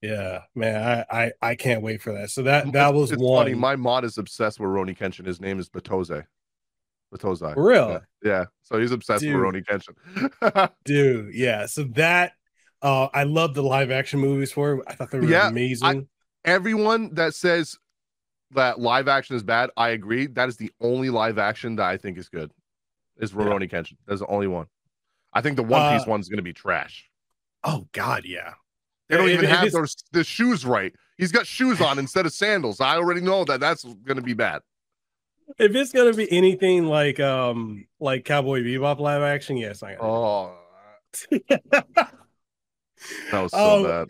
Yeah, 0.00 0.42
man, 0.54 1.04
I, 1.10 1.24
I 1.24 1.32
I 1.40 1.54
can't 1.54 1.82
wait 1.82 2.02
for 2.02 2.12
that. 2.12 2.30
So 2.30 2.42
that 2.42 2.72
that 2.72 2.94
was 2.94 3.10
it's 3.10 3.20
one. 3.20 3.46
Funny. 3.46 3.54
My 3.54 3.74
mod 3.74 4.04
is 4.04 4.18
obsessed 4.18 4.60
with 4.60 4.68
Rurouni 4.68 4.96
Kenshin. 4.96 5.26
His 5.26 5.40
name 5.40 5.58
is 5.58 5.68
Batose. 5.68 6.24
Batose. 7.10 7.56
real? 7.56 7.90
Yeah. 7.90 7.98
yeah. 8.22 8.44
So 8.62 8.78
he's 8.78 8.92
obsessed 8.92 9.22
dude. 9.22 9.34
with 9.34 9.42
Rurouni 9.42 9.64
Kenshin. 9.64 10.70
dude, 10.84 11.34
yeah. 11.34 11.66
So 11.66 11.84
that 11.94 12.32
uh 12.82 13.08
I 13.14 13.24
love 13.24 13.54
the 13.54 13.62
live 13.62 13.90
action 13.90 14.20
movies 14.20 14.52
for 14.52 14.74
it. 14.74 14.84
I 14.86 14.94
thought 14.94 15.10
they 15.10 15.20
were 15.20 15.26
yeah, 15.26 15.48
amazing. 15.48 16.06
I, 16.44 16.48
everyone 16.48 17.14
that 17.14 17.34
says 17.34 17.78
that 18.50 18.78
live 18.78 19.08
action 19.08 19.36
is 19.36 19.42
bad, 19.42 19.70
I 19.74 19.90
agree. 19.90 20.26
That 20.26 20.50
is 20.50 20.58
the 20.58 20.70
only 20.82 21.08
live 21.08 21.38
action 21.38 21.76
that 21.76 21.86
I 21.86 21.96
think 21.96 22.18
is 22.18 22.28
good. 22.28 22.52
Is 23.18 23.32
Rurouni 23.32 23.70
yeah. 23.70 23.80
Kenshin. 23.80 23.96
That's 24.06 24.20
the 24.20 24.26
only 24.26 24.48
one. 24.48 24.66
I 25.32 25.40
think 25.40 25.56
the 25.56 25.62
One 25.62 25.96
Piece 25.96 26.06
uh, 26.06 26.10
one's 26.10 26.28
gonna 26.28 26.42
be 26.42 26.52
trash. 26.52 27.08
Oh 27.62 27.86
God, 27.92 28.24
yeah. 28.24 28.54
They 29.08 29.16
don't 29.16 29.28
even 29.28 29.44
have 29.46 29.70
those 29.70 29.96
the 30.12 30.24
shoes 30.24 30.64
right. 30.64 30.94
He's 31.18 31.32
got 31.32 31.46
shoes 31.46 31.80
on 31.80 31.98
instead 31.98 32.26
of 32.26 32.32
sandals. 32.32 32.80
I 32.80 32.96
already 32.96 33.20
know 33.20 33.44
that 33.44 33.60
that's 33.60 33.84
going 33.84 34.16
to 34.16 34.22
be 34.22 34.32
bad. 34.32 34.62
If 35.58 35.74
it's 35.74 35.92
going 35.92 36.10
to 36.10 36.16
be 36.16 36.30
anything 36.32 36.86
like 36.86 37.20
um 37.20 37.86
like 38.00 38.24
Cowboy 38.24 38.62
Bebop 38.62 38.98
live 38.98 39.22
action, 39.22 39.56
yes, 39.56 39.82
I. 39.82 39.96
Oh, 39.96 40.56
that 41.30 42.10
was 43.32 43.52
so 43.52 43.76
um, 43.76 43.82
bad. 43.84 44.08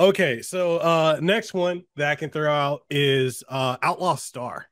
Okay, 0.00 0.40
so 0.40 0.78
uh 0.78 1.18
next 1.20 1.52
one 1.52 1.84
that 1.96 2.10
I 2.10 2.14
can 2.14 2.30
throw 2.30 2.50
out 2.50 2.82
is 2.88 3.44
uh 3.48 3.76
Outlaw 3.82 4.16
Star. 4.16 4.66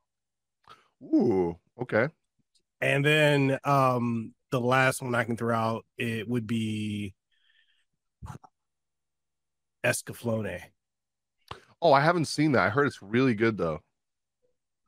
Ooh, 1.03 1.57
okay. 1.81 2.09
And 2.81 3.05
then 3.05 3.59
um 3.65 4.35
the 4.51 4.61
last 4.61 5.03
one 5.03 5.15
I 5.15 5.25
can 5.25 5.37
throw 5.37 5.55
out 5.55 5.85
it 5.97 6.29
would 6.29 6.47
be 6.47 7.15
Escaflowne. 9.85 10.61
Oh, 11.81 11.93
I 11.93 12.01
haven't 12.01 12.27
seen 12.27 12.53
that. 12.53 12.67
I 12.67 12.71
heard 12.71 12.87
it's 12.87 13.03
really 13.03 13.35
good 13.35 13.57
though. 13.57 13.81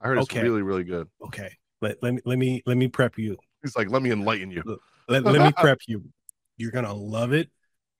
I 0.00 0.08
heard 0.08 0.18
it's 0.18 0.30
okay. 0.30 0.42
really, 0.42 0.62
really 0.62 0.84
good. 0.84 1.08
Okay. 1.26 1.50
Let, 1.82 2.02
let 2.02 2.14
me 2.14 2.20
let 2.24 2.38
me 2.38 2.62
let 2.66 2.76
me 2.76 2.88
prep 2.88 3.18
you. 3.18 3.36
He's 3.62 3.76
like, 3.76 3.90
let 3.90 4.02
me 4.02 4.10
enlighten 4.10 4.50
you. 4.50 4.62
Let, 5.08 5.24
let 5.24 5.42
me 5.42 5.52
prep 5.56 5.78
you. 5.86 6.04
You're 6.56 6.70
gonna 6.70 6.94
love 6.94 7.32
it 7.32 7.50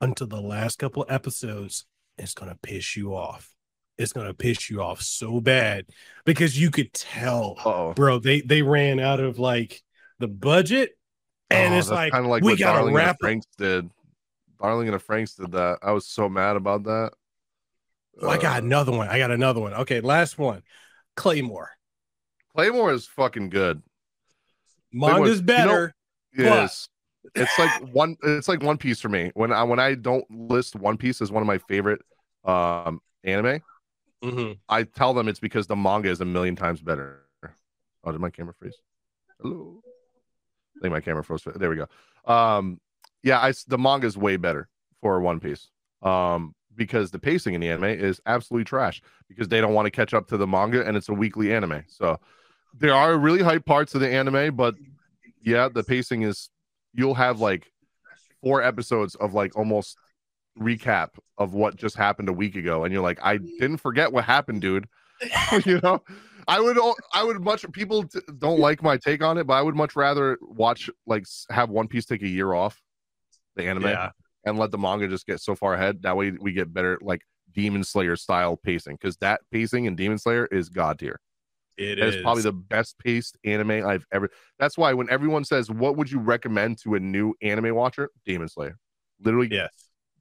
until 0.00 0.26
the 0.26 0.40
last 0.40 0.78
couple 0.78 1.06
episodes. 1.08 1.86
It's 2.18 2.34
gonna 2.34 2.58
piss 2.62 2.96
you 2.96 3.14
off. 3.14 3.54
It's 4.00 4.12
gonna 4.12 4.34
piss 4.34 4.70
you 4.70 4.82
off 4.82 5.02
so 5.02 5.40
bad 5.40 5.86
because 6.24 6.58
you 6.58 6.70
could 6.70 6.92
tell, 6.92 7.56
Uh-oh. 7.64 7.92
bro. 7.92 8.18
They 8.18 8.40
they 8.40 8.62
ran 8.62 8.98
out 8.98 9.20
of 9.20 9.38
like 9.38 9.82
the 10.18 10.28
budget, 10.28 10.96
and 11.50 11.74
oh, 11.74 11.78
it's 11.78 11.90
like 11.90 12.12
kind 12.12 12.24
of 12.24 12.30
like 12.30 12.42
we 12.42 12.56
gotta 12.56 12.78
Darling 12.78 12.94
wrap. 12.94 13.18
Franxx 13.22 13.42
did. 13.58 13.90
Darling 14.60 14.88
and 14.88 14.94
the 14.98 15.02
Franxx 15.02 15.36
did 15.36 15.52
that. 15.52 15.78
I 15.82 15.92
was 15.92 16.06
so 16.06 16.28
mad 16.28 16.56
about 16.56 16.84
that. 16.84 17.12
Oh, 18.22 18.28
I 18.28 18.38
got 18.38 18.56
uh, 18.56 18.64
another 18.64 18.92
one. 18.92 19.08
I 19.08 19.18
got 19.18 19.30
another 19.30 19.60
one. 19.60 19.74
Okay, 19.74 20.00
last 20.00 20.38
one. 20.38 20.62
Claymore. 21.16 21.70
Claymore 22.54 22.92
is 22.92 23.06
fucking 23.06 23.50
good. 23.50 23.82
Manga's 24.92 25.40
better. 25.40 25.94
You 26.32 26.44
know, 26.44 26.54
yes. 26.54 26.88
It's 27.34 27.58
like 27.58 27.70
one 27.92 28.16
it's 28.22 28.48
like 28.48 28.62
one 28.62 28.78
piece 28.78 29.00
for 29.00 29.08
me. 29.08 29.30
When 29.34 29.52
I 29.52 29.62
when 29.64 29.78
I 29.78 29.94
don't 29.94 30.24
list 30.30 30.76
One 30.76 30.96
Piece 30.96 31.20
as 31.20 31.30
one 31.30 31.42
of 31.42 31.46
my 31.46 31.58
favorite 31.58 32.00
um 32.44 33.00
anime, 33.24 33.60
mm-hmm. 34.22 34.52
I 34.68 34.84
tell 34.84 35.14
them 35.14 35.28
it's 35.28 35.40
because 35.40 35.66
the 35.66 35.76
manga 35.76 36.08
is 36.08 36.20
a 36.20 36.24
million 36.24 36.56
times 36.56 36.80
better. 36.80 37.26
Oh, 38.04 38.12
did 38.12 38.20
my 38.20 38.30
camera 38.30 38.54
freeze? 38.58 38.76
Hello. 39.40 39.82
I 40.76 40.80
think 40.80 40.92
my 40.92 41.00
camera 41.00 41.22
froze. 41.22 41.42
There 41.54 41.68
we 41.68 41.76
go. 41.76 41.86
Um, 42.32 42.80
yeah, 43.22 43.40
I 43.40 43.52
the 43.66 43.78
manga 43.78 44.06
is 44.06 44.16
way 44.16 44.36
better 44.36 44.68
for 45.00 45.20
One 45.20 45.40
Piece. 45.40 45.68
Um, 46.02 46.54
because 46.76 47.10
the 47.10 47.18
pacing 47.18 47.54
in 47.54 47.60
the 47.60 47.68
anime 47.68 47.84
is 47.84 48.20
absolutely 48.24 48.64
trash 48.64 49.02
because 49.28 49.48
they 49.48 49.60
don't 49.60 49.74
want 49.74 49.84
to 49.86 49.90
catch 49.90 50.14
up 50.14 50.28
to 50.28 50.36
the 50.36 50.46
manga 50.46 50.86
and 50.86 50.96
it's 50.96 51.08
a 51.08 51.12
weekly 51.12 51.52
anime. 51.52 51.84
So 51.88 52.18
there 52.78 52.94
are 52.94 53.18
really 53.18 53.42
hype 53.42 53.66
parts 53.66 53.94
of 53.94 54.00
the 54.00 54.08
anime, 54.08 54.56
but 54.56 54.76
yeah, 55.42 55.68
the 55.68 55.82
pacing 55.82 56.22
is 56.22 56.48
you'll 56.94 57.14
have 57.14 57.40
like 57.40 57.70
four 58.42 58.62
episodes 58.62 59.14
of 59.16 59.34
like 59.34 59.56
almost 59.56 59.98
recap 60.60 61.10
of 61.38 61.54
what 61.54 61.76
just 61.76 61.96
happened 61.96 62.28
a 62.28 62.32
week 62.32 62.54
ago 62.54 62.84
and 62.84 62.92
you're 62.92 63.02
like 63.02 63.18
I 63.22 63.38
mm. 63.38 63.48
didn't 63.58 63.78
forget 63.78 64.12
what 64.12 64.24
happened, 64.24 64.60
dude. 64.60 64.86
you 65.64 65.80
know, 65.82 66.02
I 66.48 66.60
would 66.60 66.78
I 67.12 67.22
would 67.22 67.40
much 67.40 67.64
people 67.72 68.04
don't 68.38 68.58
like 68.58 68.82
my 68.82 68.96
take 68.96 69.22
on 69.22 69.38
it, 69.38 69.46
but 69.46 69.54
I 69.54 69.62
would 69.62 69.76
much 69.76 69.96
rather 69.96 70.38
watch 70.42 70.90
like 71.06 71.26
have 71.50 71.70
One 71.70 71.88
Piece 71.88 72.06
take 72.06 72.22
a 72.22 72.28
year 72.28 72.52
off 72.52 72.80
the 73.56 73.64
anime 73.64 73.84
yeah. 73.84 74.10
and 74.44 74.58
let 74.58 74.70
the 74.70 74.78
manga 74.78 75.08
just 75.08 75.26
get 75.26 75.40
so 75.40 75.54
far 75.54 75.74
ahead. 75.74 76.02
That 76.02 76.16
way 76.16 76.32
we 76.32 76.52
get 76.52 76.72
better 76.72 76.98
like 77.02 77.22
Demon 77.52 77.84
Slayer 77.84 78.16
style 78.16 78.56
pacing 78.56 78.96
because 79.00 79.16
that 79.18 79.40
pacing 79.50 79.84
in 79.84 79.96
Demon 79.96 80.18
Slayer 80.18 80.46
is 80.46 80.68
god 80.68 80.98
tier. 80.98 81.20
It 81.76 81.98
is. 81.98 82.20
probably 82.20 82.42
the 82.42 82.52
best 82.52 82.98
paced 82.98 83.38
anime 83.42 83.86
I've 83.86 84.04
ever. 84.12 84.28
That's 84.58 84.76
why 84.76 84.92
when 84.92 85.08
everyone 85.08 85.44
says, 85.44 85.70
"What 85.70 85.96
would 85.96 86.10
you 86.10 86.18
recommend 86.18 86.78
to 86.82 86.94
a 86.94 87.00
new 87.00 87.34
anime 87.40 87.74
watcher?" 87.74 88.10
Demon 88.26 88.48
Slayer, 88.48 88.76
literally, 89.22 89.48
yes, 89.50 89.70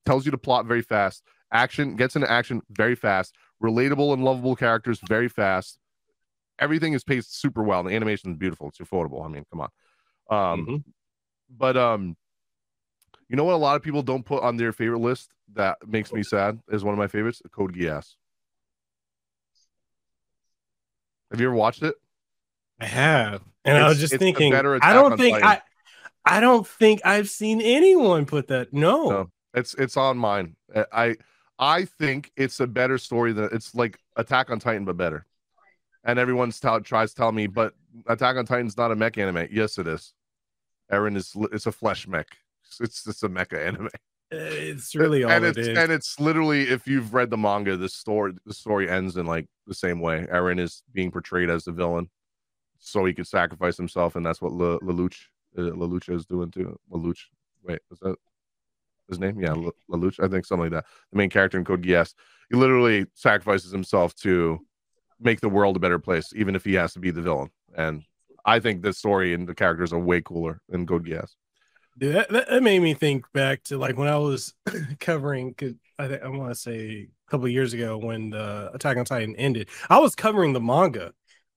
tells 0.09 0.25
you 0.25 0.31
to 0.31 0.39
plot 0.39 0.65
very 0.65 0.81
fast, 0.81 1.21
action 1.53 1.95
gets 1.95 2.15
into 2.15 2.29
action 2.29 2.63
very 2.71 2.95
fast, 2.95 3.35
relatable 3.63 4.11
and 4.11 4.23
lovable 4.23 4.55
characters 4.55 4.99
very 5.07 5.29
fast. 5.29 5.77
Everything 6.57 6.93
is 6.93 7.03
paced 7.03 7.39
super 7.39 7.61
well. 7.61 7.83
The 7.83 7.95
animation 7.95 8.31
is 8.31 8.37
beautiful. 8.37 8.69
It's 8.69 8.79
affordable. 8.79 9.23
I 9.23 9.27
mean, 9.27 9.45
come 9.51 9.61
on. 9.61 9.69
Um, 10.31 10.65
mm-hmm. 10.65 10.77
but 11.55 11.77
um, 11.77 12.17
you 13.27 13.35
know 13.35 13.43
what? 13.43 13.53
A 13.53 13.57
lot 13.57 13.75
of 13.75 13.83
people 13.83 14.01
don't 14.01 14.25
put 14.25 14.41
on 14.41 14.57
their 14.57 14.71
favorite 14.71 14.97
list 14.97 15.29
that 15.53 15.77
makes 15.87 16.11
me 16.11 16.23
sad 16.23 16.59
is 16.71 16.83
one 16.83 16.93
of 16.93 16.97
my 16.97 17.07
favorites. 17.07 17.43
Code 17.51 17.75
Geass. 17.75 18.15
Have 21.29 21.39
you 21.39 21.45
ever 21.45 21.55
watched 21.55 21.83
it? 21.83 21.93
I 22.81 22.85
have, 22.85 23.43
and 23.63 23.77
it's, 23.77 23.85
I 23.85 23.89
was 23.89 23.99
just 23.99 24.17
thinking. 24.17 24.55
I 24.55 24.93
don't 24.93 25.17
think 25.17 25.43
I. 25.43 25.61
I 26.25 26.39
don't 26.39 26.67
think 26.67 27.01
I've 27.05 27.29
seen 27.29 27.61
anyone 27.61 28.25
put 28.25 28.47
that. 28.47 28.73
No. 28.73 29.09
no, 29.09 29.31
it's 29.53 29.73
it's 29.75 29.97
on 29.97 30.17
mine. 30.17 30.55
I 30.91 31.15
I 31.57 31.85
think 31.85 32.31
it's 32.35 32.59
a 32.59 32.67
better 32.67 32.97
story 32.97 33.33
than 33.33 33.49
it's 33.51 33.75
like 33.75 33.99
Attack 34.15 34.49
on 34.49 34.59
Titan, 34.59 34.85
but 34.85 34.97
better. 34.97 35.25
And 36.05 36.17
everyone's 36.17 36.59
t- 36.59 36.79
tries 36.83 37.11
to 37.11 37.15
tell 37.15 37.31
me, 37.31 37.47
but 37.47 37.73
Attack 38.07 38.37
on 38.37 38.45
Titan's 38.45 38.77
not 38.77 38.91
a 38.91 38.95
mech 38.95 39.17
anime. 39.17 39.47
Yes, 39.51 39.77
it 39.77 39.87
is. 39.87 40.13
Eren 40.91 41.15
is 41.15 41.35
it's 41.51 41.65
a 41.65 41.71
flesh 41.71 42.07
mech. 42.07 42.27
It's 42.79 43.05
it's 43.07 43.23
a 43.23 43.29
mecha 43.29 43.67
anime. 43.67 43.89
Uh, 44.31 44.37
it's 44.37 44.93
really 44.93 45.23
all 45.23 45.31
and 45.31 45.43
it's, 45.43 45.57
it 45.57 45.75
And 45.75 45.91
it's 45.91 46.19
literally, 46.19 46.69
if 46.69 46.85
you've 46.85 47.15
read 47.15 47.31
the 47.31 47.37
manga, 47.37 47.75
the 47.75 47.89
story 47.89 48.33
the 48.45 48.53
story 48.53 48.87
ends 48.87 49.17
in 49.17 49.25
like 49.25 49.47
the 49.65 49.73
same 49.73 49.99
way. 49.99 50.27
Eren 50.31 50.59
is 50.59 50.83
being 50.93 51.09
portrayed 51.09 51.49
as 51.49 51.63
the 51.63 51.71
villain, 51.71 52.09
so 52.77 53.05
he 53.05 53.13
could 53.13 53.25
sacrifice 53.27 53.75
himself, 53.75 54.15
and 54.15 54.23
that's 54.23 54.39
what 54.41 54.53
Lelouch 54.53 55.17
uh, 55.57 55.61
Lelouch 55.61 56.13
is 56.15 56.27
doing 56.27 56.51
too. 56.51 56.77
Lelouch, 56.91 57.21
wait, 57.63 57.79
is 57.91 57.99
that 57.99 58.17
his 59.09 59.19
name? 59.19 59.39
Yeah, 59.39 59.55
Lelouch, 59.89 60.23
I 60.23 60.27
think 60.27 60.45
something 60.45 60.71
like 60.71 60.71
that. 60.71 60.85
The 61.11 61.17
main 61.17 61.29
character 61.29 61.57
in 61.57 61.65
Code 61.65 61.83
Geass. 61.83 62.13
He 62.49 62.57
literally 62.57 63.05
sacrifices 63.13 63.71
himself 63.71 64.15
to 64.17 64.59
make 65.19 65.41
the 65.41 65.49
world 65.49 65.75
a 65.75 65.79
better 65.79 65.99
place, 65.99 66.31
even 66.35 66.55
if 66.55 66.63
he 66.63 66.73
has 66.75 66.93
to 66.93 66.99
be 66.99 67.11
the 67.11 67.21
villain. 67.21 67.49
And 67.75 68.03
I 68.45 68.59
think 68.59 68.81
the 68.81 68.93
story 68.93 69.33
and 69.33 69.47
the 69.47 69.55
characters 69.55 69.93
are 69.93 69.99
way 69.99 70.21
cooler 70.21 70.61
in 70.69 70.87
Code 70.87 71.05
Geass. 71.05 71.31
Dude, 71.97 72.15
that, 72.15 72.29
that 72.29 72.63
made 72.63 72.79
me 72.79 72.93
think 72.93 73.25
back 73.33 73.63
to 73.65 73.77
like 73.77 73.97
when 73.97 74.07
I 74.07 74.17
was 74.17 74.53
covering. 74.99 75.55
I 75.97 76.07
think 76.07 76.23
I 76.23 76.29
want 76.29 76.51
to 76.51 76.55
say 76.55 77.09
a 77.27 77.31
couple 77.31 77.47
years 77.49 77.73
ago 77.73 77.97
when 77.97 78.29
the 78.29 78.71
Attack 78.73 78.97
on 78.97 79.05
Titan 79.05 79.35
ended. 79.35 79.69
I 79.89 79.99
was 79.99 80.15
covering 80.15 80.53
the 80.53 80.61
manga 80.61 81.11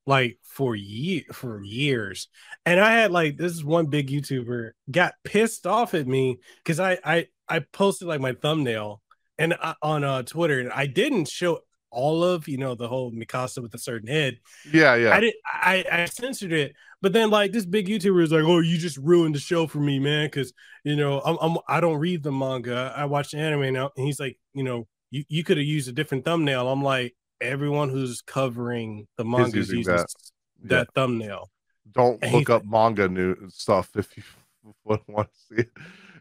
like 0.04 0.38
for 0.42 0.74
year 0.74 1.22
for 1.32 1.62
years, 1.62 2.28
and 2.66 2.80
I 2.80 2.90
had 2.92 3.12
like 3.12 3.36
this 3.36 3.62
one 3.62 3.86
big 3.86 4.08
YouTuber 4.08 4.72
got 4.90 5.14
pissed 5.22 5.66
off 5.66 5.94
at 5.94 6.08
me 6.08 6.38
because 6.58 6.80
I 6.80 6.98
I 7.04 7.28
I 7.48 7.60
posted 7.60 8.09
like 8.09 8.20
my 8.20 8.32
thumbnail 8.32 9.02
and 9.39 9.55
I, 9.55 9.74
on 9.82 10.05
uh, 10.05 10.23
Twitter, 10.23 10.60
and 10.60 10.73
I 10.73 10.86
didn't 10.86 11.28
show 11.28 11.60
all 11.90 12.24
of 12.24 12.48
you 12.48 12.56
know 12.56 12.74
the 12.74 12.89
whole 12.89 13.12
Mikasa 13.12 13.62
with 13.62 13.74
a 13.74 13.78
certain 13.78 14.09
head. 14.09 14.39
Yeah, 14.73 14.94
yeah. 14.97 15.14
I 15.14 15.20
did. 15.20 15.35
I 15.44 15.85
I 15.90 16.05
censored 16.06 16.52
it, 16.52 16.74
but 17.01 17.12
then 17.12 17.31
like 17.31 17.52
this 17.52 17.66
big 17.66 17.86
YouTuber 17.86 18.23
is 18.23 18.32
like, 18.32 18.44
"Oh, 18.44 18.60
you 18.60 18.78
just 18.78 18.97
ruined 18.97 19.35
the 19.35 19.40
show 19.40 19.66
for 19.66 19.78
me, 19.78 19.98
man," 19.98 20.27
because 20.27 20.52
you 20.85 20.97
know 20.97 21.20
I'm, 21.20 21.39
I'm 21.40 21.59
I 21.69 21.81
don't 21.81 21.98
read 21.98 22.23
the 22.23 22.32
manga. 22.32 22.93
I 22.97 23.05
watch 23.05 23.31
the 23.31 23.39
anime 23.39 23.73
now, 23.73 23.90
and 23.97 24.06
he's 24.06 24.19
like, 24.19 24.39
you 24.55 24.64
know, 24.64 24.89
you 25.10 25.24
you 25.28 25.44
could 25.44 25.59
have 25.59 25.66
used 25.66 25.89
a 25.89 25.93
different 25.93 26.24
thumbnail. 26.24 26.69
I'm 26.69 26.82
like, 26.82 27.14
everyone 27.40 27.90
who's 27.90 28.23
covering 28.23 29.06
the 29.16 29.24
manga 29.24 29.59
uses 29.59 29.86
that, 29.86 30.06
that 30.64 30.74
yeah. 30.74 30.85
thumbnail. 30.94 31.51
Don't 31.90 32.19
and 32.23 32.32
look 32.32 32.51
up 32.51 32.64
manga 32.64 33.09
new 33.09 33.36
stuff 33.51 33.90
if 33.97 34.16
you 34.16 34.23
want 34.85 35.28
to 35.28 35.39
see 35.48 35.62
it. 35.62 35.70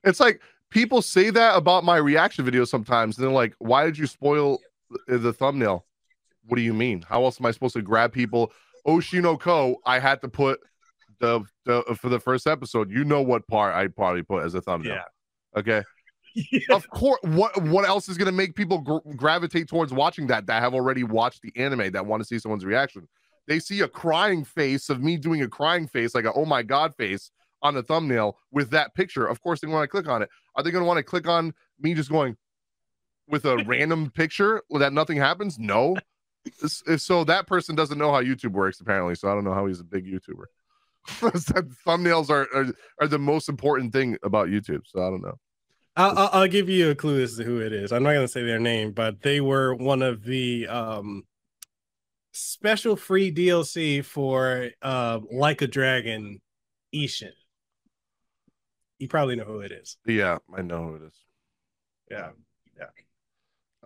It's 0.03 0.19
like 0.19 0.41
people 0.71 1.01
say 1.01 1.29
that 1.29 1.55
about 1.55 1.83
my 1.83 1.97
reaction 1.97 2.45
videos 2.45 2.69
sometimes, 2.69 3.17
and 3.17 3.25
they're 3.25 3.33
like, 3.33 3.53
"Why 3.59 3.85
did 3.85 3.97
you 3.97 4.07
spoil 4.07 4.59
the 5.07 5.33
thumbnail. 5.33 5.85
What 6.45 6.55
do 6.55 6.61
you 6.61 6.73
mean? 6.73 7.03
How 7.07 7.23
else 7.23 7.39
am 7.39 7.45
I 7.45 7.51
supposed 7.51 7.75
to 7.75 7.81
grab 7.81 8.13
people? 8.13 8.51
Oh, 8.85 8.97
Oshi 8.97 9.21
no 9.21 9.37
Ko, 9.37 9.77
I 9.85 9.99
had 9.99 10.21
to 10.21 10.27
put 10.27 10.59
the, 11.19 11.41
the 11.65 11.83
for 11.99 12.09
the 12.09 12.19
first 12.19 12.47
episode. 12.47 12.89
You 12.89 13.03
know 13.03 13.21
what 13.21 13.47
part 13.47 13.75
I 13.75 13.87
probably 13.87 14.23
put 14.23 14.43
as 14.43 14.55
a 14.55 14.61
thumbnail. 14.61 14.95
Yeah. 14.95 15.59
Okay. 15.59 15.83
Yeah. 16.33 16.59
Of 16.69 16.89
course. 16.89 17.19
What 17.23 17.61
what 17.63 17.85
else 17.85 18.07
is 18.07 18.17
going 18.17 18.27
to 18.27 18.31
make 18.31 18.55
people 18.55 18.79
gr- 18.79 19.15
gravitate 19.15 19.67
towards 19.67 19.93
watching 19.93 20.27
that 20.27 20.45
that 20.47 20.63
have 20.63 20.73
already 20.73 21.03
watched 21.03 21.41
the 21.41 21.51
anime 21.57 21.91
that 21.91 22.05
want 22.05 22.21
to 22.21 22.25
see 22.25 22.39
someone's 22.39 22.65
reaction? 22.65 23.07
They 23.47 23.59
see 23.59 23.81
a 23.81 23.87
crying 23.87 24.45
face 24.45 24.89
of 24.89 25.01
me 25.01 25.17
doing 25.17 25.41
a 25.41 25.47
crying 25.47 25.87
face, 25.87 26.15
like 26.15 26.25
a 26.25 26.33
oh 26.33 26.45
my 26.45 26.63
god 26.63 26.95
face 26.95 27.31
on 27.61 27.75
the 27.75 27.83
thumbnail 27.83 28.37
with 28.51 28.69
that 28.71 28.95
picture. 28.95 29.27
Of 29.27 29.41
course, 29.41 29.59
they 29.59 29.67
want 29.67 29.83
to 29.83 29.87
click 29.89 30.07
on 30.07 30.21
it. 30.21 30.29
Are 30.55 30.63
they 30.63 30.71
going 30.71 30.83
to 30.83 30.87
want 30.87 30.97
to 30.97 31.03
click 31.03 31.27
on 31.27 31.53
me 31.79 31.93
just 31.93 32.09
going, 32.09 32.37
with 33.27 33.45
a 33.45 33.63
random 33.65 34.11
picture 34.15 34.61
that 34.71 34.93
nothing 34.93 35.17
happens? 35.17 35.57
No. 35.57 35.95
So 36.97 37.23
that 37.23 37.47
person 37.47 37.75
doesn't 37.75 37.97
know 37.97 38.11
how 38.11 38.21
YouTube 38.21 38.51
works, 38.51 38.79
apparently. 38.81 39.15
So 39.15 39.29
I 39.29 39.33
don't 39.33 39.43
know 39.43 39.53
how 39.53 39.67
he's 39.67 39.79
a 39.79 39.83
big 39.83 40.05
YouTuber. 40.05 40.45
thumbnails 41.87 42.29
are, 42.29 42.47
are, 42.53 42.67
are 42.99 43.07
the 43.07 43.19
most 43.19 43.49
important 43.49 43.93
thing 43.93 44.17
about 44.23 44.49
YouTube. 44.49 44.81
So 44.85 45.05
I 45.05 45.09
don't 45.09 45.21
know. 45.21 45.37
I'll, 45.95 46.29
I'll 46.31 46.47
give 46.47 46.69
you 46.69 46.89
a 46.89 46.95
clue 46.95 47.21
as 47.21 47.35
to 47.35 47.43
who 47.43 47.59
it 47.59 47.73
is. 47.73 47.91
I'm 47.91 48.03
not 48.03 48.13
going 48.13 48.25
to 48.25 48.31
say 48.31 48.43
their 48.43 48.59
name, 48.59 48.91
but 48.91 49.21
they 49.21 49.41
were 49.41 49.75
one 49.75 50.01
of 50.01 50.23
the 50.23 50.67
um, 50.67 51.23
special 52.31 52.95
free 52.95 53.31
DLC 53.31 54.03
for 54.03 54.69
uh, 54.81 55.19
Like 55.31 55.61
a 55.61 55.67
Dragon 55.67 56.39
Ishin. 56.95 57.31
You 59.01 59.07
probably 59.07 59.35
know 59.35 59.45
who 59.45 59.61
it 59.61 59.71
is. 59.71 59.97
Yeah, 60.05 60.37
I 60.55 60.61
know 60.61 60.83
who 60.83 60.95
it 60.97 61.01
is. 61.07 61.15
Yeah. 62.11 62.29
Yeah. 62.77 62.85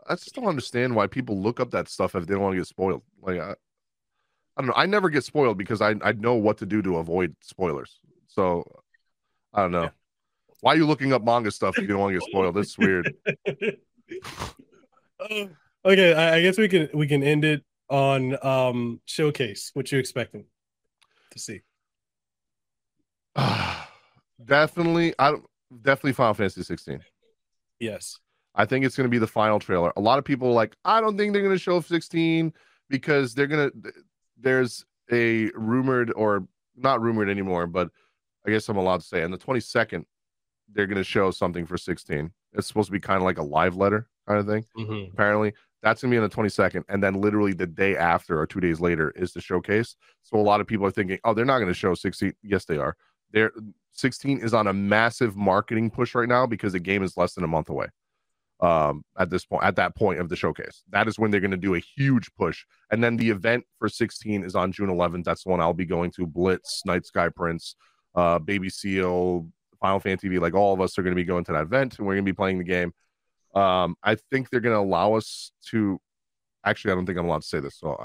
I 0.05 0.15
just 0.15 0.35
don't 0.35 0.47
understand 0.47 0.93
why 0.93 1.07
people 1.07 1.41
look 1.41 1.61
up 1.61 1.71
that 1.71 1.87
stuff 1.87 2.15
if 2.15 2.27
they 2.27 2.33
don't 2.33 2.43
want 2.43 2.51
to 2.51 2.57
get 2.57 2.67
spoiled. 2.67 3.01
Like 3.21 3.39
I, 3.39 3.51
I 3.51 3.55
don't 4.57 4.67
know. 4.67 4.73
I 4.75 4.87
never 4.87 5.09
get 5.09 5.23
spoiled 5.23 5.57
because 5.57 5.79
I 5.79 5.95
I 6.03 6.11
know 6.11 6.33
what 6.33 6.57
to 6.57 6.65
do 6.65 6.81
to 6.81 6.97
avoid 6.97 7.33
spoilers. 7.39 7.97
So 8.27 8.69
I 9.53 9.61
don't 9.61 9.71
know. 9.71 9.83
Yeah. 9.83 9.89
Why 10.59 10.73
are 10.73 10.77
you 10.77 10.85
looking 10.85 11.13
up 11.13 11.23
manga 11.23 11.49
stuff 11.49 11.77
if 11.77 11.83
you 11.83 11.87
don't 11.87 11.99
want 11.99 12.13
to 12.13 12.19
get 12.19 12.27
spoiled? 12.29 12.55
That's 12.55 12.77
weird. 12.77 13.15
uh, 13.25 13.53
okay, 15.85 16.13
I, 16.13 16.35
I, 16.35 16.41
guess 16.41 16.57
we 16.57 16.67
can 16.67 16.89
we 16.93 17.07
can 17.07 17.23
end 17.23 17.45
it 17.45 17.63
on 17.89 18.37
um 18.45 18.99
showcase. 19.05 19.71
What 19.73 19.89
you 19.93 19.97
expecting 19.97 20.43
to 21.31 21.39
see? 21.39 21.61
definitely, 24.43 25.13
I 25.19 25.35
definitely 25.81 26.13
Final 26.13 26.33
Fantasy 26.33 26.63
16. 26.63 26.99
Yes. 27.79 28.19
I 28.55 28.65
think 28.65 28.85
it's 28.85 28.95
going 28.95 29.05
to 29.05 29.11
be 29.11 29.17
the 29.17 29.27
final 29.27 29.59
trailer. 29.59 29.91
A 29.97 30.01
lot 30.01 30.17
of 30.17 30.25
people 30.25 30.49
are 30.49 30.53
like, 30.53 30.75
I 30.85 31.01
don't 31.01 31.17
think 31.17 31.33
they're 31.33 31.41
going 31.41 31.55
to 31.55 31.59
show 31.59 31.81
16 31.81 32.53
because 32.89 33.33
they're 33.33 33.47
going 33.47 33.69
to. 33.69 33.91
There's 34.37 34.85
a 35.11 35.49
rumored 35.55 36.11
or 36.15 36.47
not 36.75 37.01
rumored 37.01 37.29
anymore, 37.29 37.67
but 37.67 37.89
I 38.45 38.51
guess 38.51 38.69
I'm 38.69 38.77
allowed 38.77 39.01
to 39.01 39.07
say 39.07 39.23
on 39.23 39.31
the 39.31 39.37
22nd 39.37 40.05
they're 40.73 40.87
going 40.87 40.97
to 40.97 41.03
show 41.03 41.31
something 41.31 41.65
for 41.65 41.77
16. 41.77 42.31
It's 42.53 42.67
supposed 42.67 42.87
to 42.87 42.91
be 42.91 42.99
kind 42.99 43.17
of 43.17 43.23
like 43.23 43.37
a 43.37 43.43
live 43.43 43.75
letter 43.75 44.07
kind 44.27 44.39
of 44.39 44.47
thing. 44.47 44.65
Mm-hmm. 44.77 45.11
Apparently, 45.13 45.53
that's 45.83 46.01
going 46.01 46.11
to 46.11 46.15
be 46.15 46.23
on 46.23 46.29
the 46.29 46.35
22nd, 46.35 46.83
and 46.89 47.03
then 47.03 47.21
literally 47.21 47.53
the 47.53 47.67
day 47.67 47.95
after 47.95 48.39
or 48.39 48.47
two 48.47 48.59
days 48.59 48.79
later 48.79 49.11
is 49.15 49.33
the 49.33 49.41
showcase. 49.41 49.95
So 50.23 50.37
a 50.37 50.41
lot 50.41 50.61
of 50.61 50.67
people 50.67 50.85
are 50.85 50.91
thinking, 50.91 51.19
oh, 51.23 51.33
they're 51.33 51.45
not 51.45 51.59
going 51.59 51.67
to 51.67 51.73
show 51.73 51.93
16. 51.93 52.33
Yes, 52.41 52.65
they 52.65 52.77
are. 52.77 52.95
They're 53.31 53.51
16 53.95 54.39
is 54.39 54.53
on 54.53 54.67
a 54.67 54.73
massive 54.73 55.35
marketing 55.35 55.89
push 55.89 56.15
right 56.15 56.29
now 56.29 56.45
because 56.45 56.73
the 56.73 56.79
game 56.79 57.03
is 57.03 57.17
less 57.17 57.33
than 57.33 57.43
a 57.43 57.47
month 57.47 57.69
away 57.69 57.87
um, 58.59 59.03
at 59.17 59.29
this 59.29 59.45
point, 59.45 59.63
at 59.63 59.75
that 59.77 59.95
point 59.95 60.19
of 60.19 60.29
the 60.29 60.35
showcase. 60.35 60.83
That 60.89 61.07
is 61.07 61.19
when 61.19 61.31
they're 61.31 61.41
going 61.41 61.51
to 61.51 61.57
do 61.57 61.75
a 61.75 61.79
huge 61.79 62.29
push. 62.37 62.65
And 62.91 63.03
then 63.03 63.17
the 63.17 63.29
event 63.29 63.65
for 63.79 63.89
16 63.89 64.43
is 64.43 64.55
on 64.55 64.71
June 64.71 64.89
11th. 64.89 65.23
That's 65.23 65.43
the 65.43 65.49
one 65.49 65.61
I'll 65.61 65.73
be 65.73 65.85
going 65.85 66.11
to. 66.11 66.25
Blitz, 66.25 66.83
Night 66.85 67.05
Sky 67.05 67.29
Prince, 67.29 67.75
uh, 68.15 68.39
Baby 68.39 68.69
Seal, 68.69 69.47
Final 69.81 69.99
Fantasy 69.99 70.29
TV. 70.29 70.39
Like 70.39 70.53
all 70.53 70.73
of 70.73 70.81
us 70.81 70.97
are 70.97 71.03
going 71.03 71.15
to 71.15 71.21
be 71.21 71.25
going 71.25 71.43
to 71.45 71.53
that 71.53 71.63
event, 71.63 71.97
and 71.97 72.07
we're 72.07 72.15
going 72.15 72.25
to 72.25 72.31
be 72.31 72.35
playing 72.35 72.57
the 72.57 72.63
game. 72.63 72.93
Um, 73.53 73.95
I 74.03 74.15
think 74.31 74.49
they're 74.49 74.59
going 74.59 74.75
to 74.75 74.79
allow 74.79 75.13
us 75.13 75.51
to. 75.69 75.99
Actually, 76.65 76.93
I 76.93 76.95
don't 76.95 77.05
think 77.05 77.19
I'm 77.19 77.25
allowed 77.25 77.43
to 77.43 77.47
say 77.47 77.59
this, 77.59 77.77
so 77.77 77.95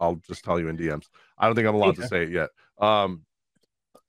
I, 0.00 0.06
will 0.06 0.16
just 0.26 0.42
tell 0.42 0.58
you 0.58 0.68
in 0.68 0.78
DMs. 0.78 1.04
I 1.38 1.46
don't 1.46 1.54
think 1.54 1.68
I'm 1.68 1.74
allowed 1.74 1.96
to 1.96 2.08
say 2.08 2.22
it 2.22 2.30
yet. 2.30 2.48
Um, 2.78 3.25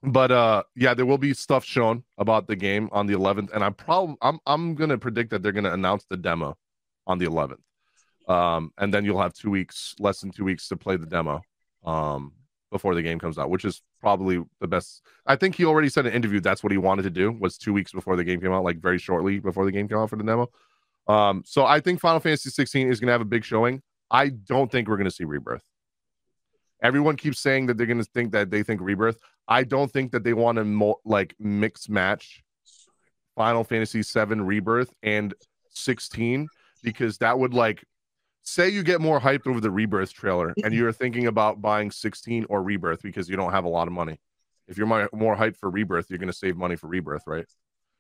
but 0.04 0.32
uh 0.32 0.64
yeah 0.76 0.94
there 0.94 1.06
will 1.06 1.18
be 1.18 1.34
stuff 1.34 1.66
shown 1.66 2.04
about 2.18 2.48
the 2.48 2.56
game 2.56 2.88
on 2.92 3.08
the 3.08 3.14
11th 3.14 3.52
and 3.54 3.64
i'm 3.64 3.74
probably 3.74 4.16
i'm 4.22 4.40
i'm 4.46 4.76
gonna 4.76 4.98
predict 4.98 5.32
that 5.32 5.42
they're 5.42 5.52
gonna 5.52 5.74
announce 5.74 6.06
the 6.10 6.18
demo 6.18 6.56
on 7.08 7.18
the 7.18 7.26
11th 7.26 7.58
um 8.32 8.72
and 8.78 8.94
then 8.94 9.04
you'll 9.04 9.22
have 9.22 9.34
two 9.34 9.50
weeks 9.50 9.96
less 10.00 10.22
than 10.22 10.32
two 10.32 10.44
weeks 10.44 10.68
to 10.68 10.78
play 10.78 10.98
the 10.98 11.06
demo 11.06 11.42
um 11.86 12.32
before 12.72 12.94
the 12.94 13.02
game 13.02 13.18
comes 13.18 13.38
out 13.38 13.50
which 13.50 13.66
is 13.66 13.82
probably 14.00 14.44
the 14.60 14.68
best. 14.68 15.02
I 15.26 15.36
think 15.36 15.56
he 15.56 15.66
already 15.66 15.90
said 15.90 16.06
in 16.06 16.12
an 16.12 16.16
interview 16.16 16.40
that's 16.40 16.64
what 16.64 16.72
he 16.72 16.78
wanted 16.78 17.04
to 17.04 17.10
do 17.10 17.32
was 17.32 17.58
two 17.58 17.74
weeks 17.74 17.92
before 17.92 18.16
the 18.16 18.24
game 18.24 18.40
came 18.40 18.52
out 18.52 18.64
like 18.64 18.80
very 18.80 19.00
shortly 19.00 19.40
before 19.40 19.66
the 19.66 19.72
game 19.72 19.88
came 19.88 19.98
out 19.98 20.10
for 20.10 20.16
the 20.16 20.24
demo. 20.24 20.50
Um 21.08 21.44
so 21.46 21.66
i 21.66 21.80
think 21.80 22.00
final 22.00 22.20
fantasy 22.20 22.50
16 22.50 22.90
is 22.90 23.00
gonna 23.00 23.12
have 23.12 23.22
a 23.22 23.26
big 23.26 23.44
showing. 23.44 23.82
I 24.12 24.30
don't 24.30 24.72
think 24.72 24.88
we're 24.88 24.98
gonna 24.98 25.12
see 25.12 25.24
rebirth 25.24 25.64
Everyone 26.82 27.16
keeps 27.16 27.40
saying 27.40 27.68
that 27.68 27.78
they're 27.78 27.88
going 27.88 27.98
to 27.98 28.10
think 28.14 28.32
that 28.34 28.52
they 28.52 28.64
think 28.64 28.82
Rebirth. 28.82 29.18
I 29.48 29.64
don't 29.64 29.92
think 29.92 30.12
that 30.12 30.24
they 30.24 30.34
want 30.34 30.58
to 30.58 30.66
mo- 30.66 31.00
like 31.06 31.36
mix 31.40 31.90
match 31.90 32.44
Final 33.36 33.64
Fantasy 33.64 34.04
7 34.04 34.46
Rebirth 34.46 34.94
and 35.04 35.34
16 35.70 36.48
because 36.84 37.18
that 37.20 37.38
would 37.38 37.54
like 37.54 37.84
say 38.44 38.70
you 38.70 38.84
get 38.84 39.02
more 39.02 39.20
hyped 39.20 39.48
over 39.48 39.60
the 39.60 39.72
Rebirth 39.72 40.14
trailer 40.14 40.54
and 40.64 40.74
you're 40.74 40.92
thinking 40.92 41.28
about 41.28 41.62
buying 41.62 41.92
16 41.92 42.46
or 42.50 42.64
Rebirth 42.64 43.02
because 43.02 43.30
you 43.30 43.36
don't 43.36 43.52
have 43.52 43.66
a 43.66 43.70
lot 43.70 43.88
of 43.88 43.94
money. 43.94 44.20
If 44.68 44.78
you're 44.78 44.88
more 44.88 45.36
hyped 45.36 45.58
for 45.58 45.70
Rebirth, 45.70 46.10
you're 46.10 46.20
going 46.20 46.32
to 46.32 46.38
save 46.38 46.58
money 46.58 46.76
for 46.76 46.88
Rebirth, 46.88 47.24
right? 47.26 47.46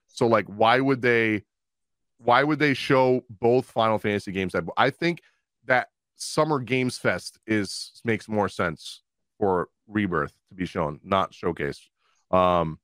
So 0.07 0.27
like 0.27 0.45
why 0.45 0.79
would 0.79 1.01
they 1.01 1.43
why 2.17 2.43
would 2.43 2.59
they 2.59 2.73
show 2.73 3.21
both 3.29 3.65
Final 3.65 3.99
Fantasy 3.99 4.31
games 4.31 4.53
that 4.53 4.63
I 4.75 4.89
think 4.89 5.21
that 5.65 5.89
Summer 6.17 6.59
Games 6.59 6.97
Fest 6.97 7.39
is 7.47 8.01
makes 8.03 8.27
more 8.27 8.49
sense 8.49 9.01
for 9.37 9.69
Rebirth 9.87 10.33
to 10.49 10.55
be 10.55 10.65
shown, 10.65 10.99
not 11.03 11.33
showcase. 11.33 11.89
Um, 12.31 12.79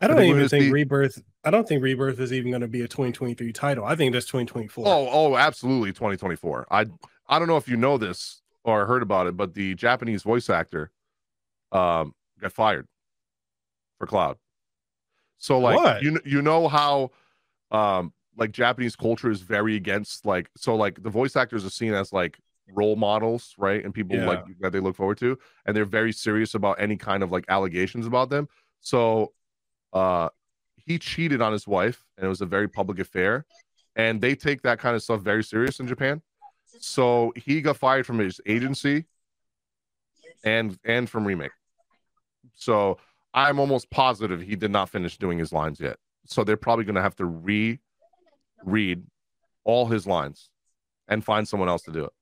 I 0.00 0.06
don't 0.08 0.22
even 0.22 0.48
think 0.48 0.72
Rebirth. 0.72 1.22
I 1.44 1.50
don't 1.50 1.66
think 1.66 1.82
Rebirth 1.82 2.20
is 2.20 2.32
even 2.32 2.50
going 2.50 2.60
to 2.60 2.68
be 2.68 2.82
a 2.82 2.88
2023 2.88 3.52
title. 3.52 3.84
I 3.84 3.94
think 3.94 4.12
that's 4.12 4.26
2024. 4.26 4.84
Oh, 4.86 5.08
oh, 5.10 5.36
absolutely 5.36 5.92
2024. 5.92 6.66
I 6.70 6.86
I 7.28 7.38
don't 7.38 7.48
know 7.48 7.56
if 7.56 7.68
you 7.68 7.76
know 7.76 7.98
this 7.98 8.42
or 8.64 8.86
heard 8.86 9.02
about 9.02 9.26
it, 9.26 9.36
but 9.36 9.54
the 9.54 9.74
Japanese 9.74 10.22
voice 10.22 10.50
actor 10.50 10.90
um 11.72 12.14
got 12.40 12.52
fired 12.52 12.86
for 13.98 14.06
Cloud. 14.06 14.36
So 15.38 15.58
like 15.58 15.76
what? 15.76 16.02
you 16.02 16.20
you 16.24 16.42
know 16.42 16.68
how 16.68 17.10
um 17.70 18.12
like 18.36 18.52
Japanese 18.52 18.94
culture 18.94 19.30
is 19.30 19.40
very 19.40 19.76
against 19.76 20.24
like 20.24 20.48
so 20.56 20.76
like 20.76 21.02
the 21.02 21.10
voice 21.10 21.36
actors 21.36 21.64
are 21.64 21.70
seen 21.70 21.94
as 21.94 22.12
like 22.12 22.38
role 22.72 22.96
models, 22.96 23.54
right? 23.58 23.84
And 23.84 23.92
people 23.92 24.16
yeah. 24.16 24.26
like 24.26 24.44
that 24.60 24.72
they 24.72 24.80
look 24.80 24.96
forward 24.96 25.18
to, 25.18 25.38
and 25.66 25.76
they're 25.76 25.84
very 25.84 26.12
serious 26.12 26.54
about 26.54 26.80
any 26.80 26.96
kind 26.96 27.22
of 27.22 27.30
like 27.30 27.44
allegations 27.48 28.06
about 28.06 28.30
them. 28.30 28.48
So, 28.80 29.32
uh, 29.92 30.28
he 30.76 30.98
cheated 30.98 31.42
on 31.42 31.52
his 31.52 31.66
wife, 31.66 32.04
and 32.16 32.24
it 32.24 32.28
was 32.28 32.40
a 32.40 32.46
very 32.46 32.68
public 32.68 32.98
affair, 32.98 33.44
and 33.96 34.20
they 34.20 34.34
take 34.34 34.62
that 34.62 34.78
kind 34.78 34.96
of 34.96 35.02
stuff 35.02 35.20
very 35.20 35.44
serious 35.44 35.80
in 35.80 35.86
Japan. 35.86 36.22
So 36.80 37.32
he 37.36 37.60
got 37.60 37.76
fired 37.76 38.06
from 38.06 38.18
his 38.18 38.40
agency 38.46 39.04
and 40.44 40.78
and 40.84 41.08
from 41.08 41.26
remake. 41.26 41.50
So 42.54 42.98
I'm 43.34 43.58
almost 43.58 43.90
positive 43.90 44.40
he 44.40 44.56
did 44.56 44.70
not 44.70 44.88
finish 44.88 45.18
doing 45.18 45.38
his 45.38 45.52
lines 45.52 45.80
yet. 45.80 45.96
So 46.26 46.44
they're 46.44 46.56
probably 46.56 46.84
going 46.84 46.94
to 46.96 47.02
have 47.02 47.16
to 47.16 47.24
re 47.24 47.78
read 48.64 49.02
all 49.64 49.86
his 49.86 50.06
lines 50.06 50.50
and 51.08 51.24
find 51.24 51.46
someone 51.46 51.68
else 51.68 51.82
to 51.82 51.92
do 51.92 52.04
it. 52.04 52.12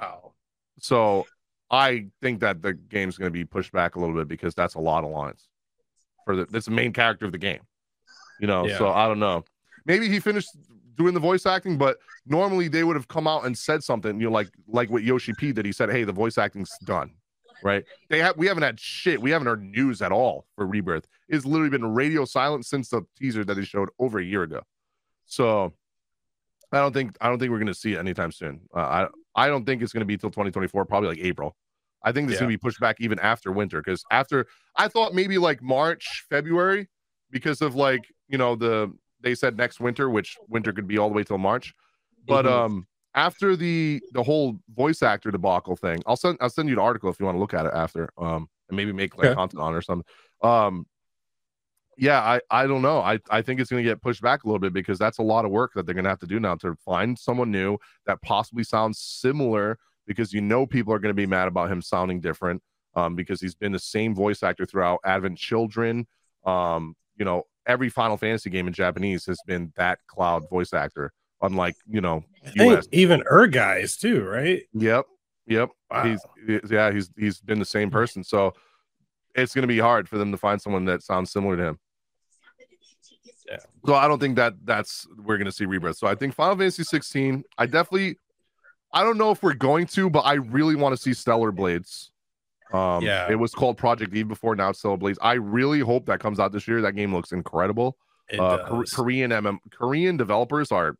Wow. 0.00 0.32
So 0.80 1.26
I 1.70 2.06
think 2.22 2.40
that 2.40 2.62
the 2.62 2.74
game's 2.74 3.16
going 3.18 3.26
to 3.28 3.32
be 3.32 3.44
pushed 3.44 3.72
back 3.72 3.96
a 3.96 4.00
little 4.00 4.14
bit 4.14 4.28
because 4.28 4.54
that's 4.54 4.74
a 4.74 4.80
lot 4.80 5.04
of 5.04 5.10
lines 5.10 5.48
for 6.24 6.36
the 6.36 6.46
that's 6.46 6.66
the 6.66 6.72
main 6.72 6.92
character 6.92 7.26
of 7.26 7.32
the 7.32 7.38
game. 7.38 7.60
You 8.40 8.46
know, 8.46 8.66
Yeah. 8.66 8.78
so 8.78 8.88
I 8.90 9.06
don't 9.08 9.18
know. 9.18 9.44
Maybe 9.86 10.08
he 10.08 10.20
finished 10.20 10.48
doing 10.96 11.14
the 11.14 11.20
voice 11.20 11.46
acting, 11.46 11.78
but 11.78 11.98
normally 12.26 12.68
they 12.68 12.84
would 12.84 12.96
have 12.96 13.08
come 13.08 13.26
out 13.26 13.44
and 13.46 13.56
said 13.56 13.82
something, 13.84 14.20
you 14.20 14.26
know, 14.28 14.32
like 14.32 14.48
like 14.66 14.90
what 14.90 15.02
Yoshi 15.02 15.32
P 15.32 15.52
did. 15.52 15.64
He 15.64 15.72
said, 15.72 15.90
"Hey, 15.90 16.04
the 16.04 16.12
voice 16.12 16.36
acting's 16.38 16.70
done." 16.84 17.12
Right? 17.62 17.84
They 18.10 18.18
have 18.18 18.36
we 18.36 18.46
haven't 18.46 18.64
had 18.64 18.78
shit. 18.78 19.20
We 19.20 19.30
haven't 19.30 19.46
heard 19.46 19.62
news 19.64 20.02
at 20.02 20.12
all 20.12 20.46
for 20.56 20.66
Rebirth. 20.66 21.06
It's 21.28 21.46
literally 21.46 21.70
been 21.70 21.94
radio 21.94 22.24
silent 22.26 22.66
since 22.66 22.90
the 22.90 23.02
teaser 23.18 23.44
that 23.44 23.54
they 23.54 23.64
showed 23.64 23.88
over 23.98 24.18
a 24.18 24.24
year 24.24 24.42
ago. 24.42 24.60
So 25.24 25.72
I 26.70 26.78
don't 26.78 26.92
think 26.92 27.16
I 27.20 27.28
don't 27.28 27.38
think 27.38 27.50
we're 27.50 27.58
going 27.58 27.66
to 27.68 27.74
see 27.74 27.94
it 27.94 27.98
anytime 27.98 28.30
soon. 28.32 28.60
Uh, 28.74 28.78
I 28.80 29.06
I 29.36 29.48
don't 29.48 29.64
think 29.66 29.82
it's 29.82 29.92
going 29.92 30.00
to 30.02 30.06
be 30.06 30.16
till 30.16 30.30
2024, 30.30 30.84
probably 30.86 31.10
like 31.10 31.18
April. 31.18 31.56
I 32.04 32.12
think 32.12 32.28
this 32.28 32.36
is 32.36 32.38
Yeah. 32.38 32.40
going 32.40 32.50
to 32.50 32.58
be 32.58 32.60
pushed 32.60 32.80
back 32.80 32.96
even 33.00 33.18
after 33.20 33.52
winter 33.52 33.80
because 33.80 34.04
after 34.10 34.46
I 34.76 34.88
thought 34.88 35.14
maybe 35.14 35.38
like 35.38 35.62
March, 35.62 36.24
February, 36.30 36.88
because 37.30 37.60
of 37.62 37.74
like 37.74 38.06
you 38.28 38.38
know 38.38 38.56
the 38.56 38.92
they 39.20 39.34
said 39.34 39.56
next 39.56 39.80
winter, 39.80 40.10
which 40.10 40.38
winter 40.48 40.72
could 40.72 40.86
be 40.86 40.98
all 40.98 41.08
the 41.08 41.14
way 41.14 41.24
till 41.24 41.38
March. 41.38 41.74
But 42.26 42.46
Mhm. 42.46 42.46
um 42.46 42.86
after 43.14 43.56
the 43.56 44.02
the 44.12 44.22
whole 44.22 44.58
voice 44.74 45.02
actor 45.02 45.30
debacle 45.30 45.76
thing, 45.76 46.02
I'll 46.06 46.16
send 46.16 46.38
I'll 46.40 46.50
send 46.50 46.68
you 46.68 46.76
the 46.76 46.82
article 46.82 47.10
if 47.10 47.18
you 47.20 47.26
want 47.26 47.36
to 47.36 47.40
look 47.40 47.54
at 47.54 47.66
it 47.66 47.72
after 47.74 48.10
um 48.18 48.48
and 48.68 48.76
maybe 48.76 48.92
make 48.92 49.16
like 49.18 49.30
Okay. 49.30 49.36
content 49.36 49.60
on 49.62 49.74
it 49.74 49.76
or 49.76 49.82
something. 49.82 50.06
Um 50.42 50.86
yeah, 51.96 52.20
I 52.20 52.40
I 52.50 52.66
don't 52.66 52.82
know. 52.82 52.98
I 53.00 53.18
I 53.30 53.42
think 53.42 53.60
it's 53.60 53.70
going 53.70 53.82
to 53.82 53.88
get 53.88 54.02
pushed 54.02 54.22
back 54.22 54.44
a 54.44 54.46
little 54.46 54.58
bit 54.58 54.72
because 54.72 54.98
that's 54.98 55.18
a 55.18 55.22
lot 55.22 55.44
of 55.44 55.50
work 55.50 55.72
that 55.74 55.86
they're 55.86 55.94
going 55.94 56.04
to 56.04 56.10
have 56.10 56.20
to 56.20 56.26
do 56.26 56.38
now 56.40 56.54
to 56.56 56.74
find 56.84 57.18
someone 57.18 57.50
new 57.50 57.78
that 58.06 58.20
possibly 58.22 58.64
sounds 58.64 58.98
similar 58.98 59.78
because 60.06 60.32
you 60.32 60.40
know 60.40 60.66
people 60.66 60.92
are 60.92 60.98
going 60.98 61.10
to 61.10 61.14
be 61.14 61.26
mad 61.26 61.48
about 61.48 61.70
him 61.70 61.80
sounding 61.82 62.20
different 62.20 62.62
um 62.94 63.14
because 63.14 63.40
he's 63.40 63.54
been 63.54 63.72
the 63.72 63.78
same 63.78 64.14
voice 64.14 64.42
actor 64.42 64.64
throughout 64.66 65.00
Advent 65.04 65.38
Children 65.38 66.06
um 66.44 66.94
you 67.16 67.24
know 67.24 67.42
every 67.66 67.88
Final 67.88 68.16
Fantasy 68.16 68.50
game 68.50 68.66
in 68.66 68.72
Japanese 68.72 69.26
has 69.26 69.38
been 69.46 69.72
that 69.76 69.98
cloud 70.06 70.48
voice 70.48 70.72
actor 70.72 71.12
unlike 71.42 71.74
you 71.88 72.00
know 72.00 72.24
US 72.56 72.86
even 72.92 73.22
Er 73.30 73.46
guys 73.46 73.96
too, 73.96 74.22
right? 74.24 74.62
Yep. 74.72 75.06
Yep. 75.48 75.70
Wow. 75.90 76.04
He's 76.04 76.20
he's- 76.46 76.70
yeah, 76.70 76.92
he's 76.92 77.10
he's 77.16 77.40
been 77.40 77.58
the 77.58 77.64
same 77.64 77.90
person. 77.90 78.22
So 78.24 78.54
it's 79.34 79.54
gonna 79.54 79.66
be 79.66 79.78
hard 79.78 80.08
for 80.08 80.18
them 80.18 80.30
to 80.32 80.38
find 80.38 80.60
someone 80.60 80.84
that 80.86 81.02
sounds 81.02 81.30
similar 81.30 81.56
to 81.56 81.62
him. 81.64 81.78
Yeah. 83.48 83.58
So 83.86 83.94
I 83.94 84.08
don't 84.08 84.18
think 84.18 84.36
that 84.36 84.54
that's 84.64 85.06
we're 85.18 85.38
gonna 85.38 85.52
see 85.52 85.66
rebirth. 85.66 85.96
So 85.98 86.06
I 86.06 86.14
think 86.14 86.34
Final 86.34 86.56
Fantasy 86.56 86.82
16. 86.84 87.44
I 87.58 87.66
definitely 87.66 88.18
I 88.92 89.02
don't 89.04 89.18
know 89.18 89.30
if 89.30 89.42
we're 89.42 89.54
going 89.54 89.86
to, 89.88 90.08
but 90.10 90.20
I 90.20 90.34
really 90.34 90.74
want 90.74 90.96
to 90.96 91.00
see 91.00 91.12
Stellar 91.12 91.52
Blades. 91.52 92.10
Um 92.72 93.02
Yeah. 93.04 93.30
it 93.30 93.36
was 93.36 93.52
called 93.54 93.76
Project 93.78 94.14
Eve 94.14 94.26
before, 94.28 94.56
now 94.56 94.70
it's 94.70 94.80
Stellar 94.80 94.96
Blades. 94.96 95.18
I 95.22 95.34
really 95.34 95.80
hope 95.80 96.06
that 96.06 96.18
comes 96.20 96.40
out 96.40 96.50
this 96.52 96.66
year. 96.66 96.82
That 96.82 96.92
game 96.92 97.12
looks 97.14 97.32
incredible 97.32 97.96
It 98.28 98.40
uh, 98.40 98.66
Kor- 98.68 98.80
does. 98.82 98.92
Korean 98.92 99.30
MM 99.30 99.58
Korean 99.70 100.16
developers 100.16 100.72
are 100.72 100.96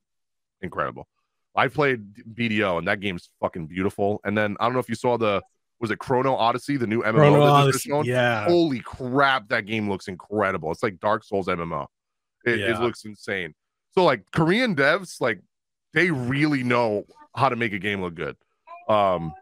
incredible. 0.62 1.08
I 1.56 1.68
played 1.68 2.14
BDO 2.34 2.78
and 2.78 2.86
that 2.86 3.00
game's 3.00 3.30
fucking 3.40 3.66
beautiful. 3.66 4.20
And 4.24 4.36
then 4.36 4.56
I 4.60 4.64
don't 4.66 4.74
know 4.74 4.78
if 4.78 4.88
you 4.88 4.94
saw 4.94 5.16
the 5.16 5.42
was 5.80 5.90
it 5.90 5.98
Chrono 5.98 6.34
Odyssey, 6.34 6.76
the 6.78 6.86
new 6.86 7.02
MMO 7.02 7.14
Chrono 7.14 7.40
that 7.40 7.46
just 7.46 7.86
Odyssey, 7.86 7.88
shown? 7.90 8.04
yeah. 8.04 8.44
Holy 8.46 8.80
crap, 8.80 9.48
that 9.48 9.66
game 9.66 9.88
looks 9.90 10.06
incredible. 10.08 10.70
It's 10.72 10.82
like 10.82 11.00
Dark 11.00 11.24
Souls 11.24 11.48
MMO. 11.48 11.86
It, 12.46 12.60
it 12.60 12.80
looks 12.80 13.04
insane. 13.04 13.54
So 13.92 14.04
like 14.04 14.24
Korean 14.32 14.74
devs, 14.74 15.20
like 15.20 15.40
they 15.92 16.10
really 16.10 16.62
know 16.62 17.04
how 17.34 17.48
to 17.48 17.56
make 17.56 17.72
a 17.72 17.78
game 17.78 18.02
look 18.02 18.14
good. 18.14 18.36
Um 18.88 19.32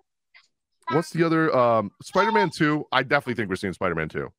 what's 0.90 1.10
the 1.10 1.24
other 1.24 1.55
um 1.56 1.90
Spider-Man 2.02 2.51
2? 2.51 2.86
I 2.93 3.02
definitely 3.02 3.35
think 3.35 3.48
we're 3.48 3.56
seeing 3.56 3.72
Spider-Man 3.72 4.09
2. 4.09 4.32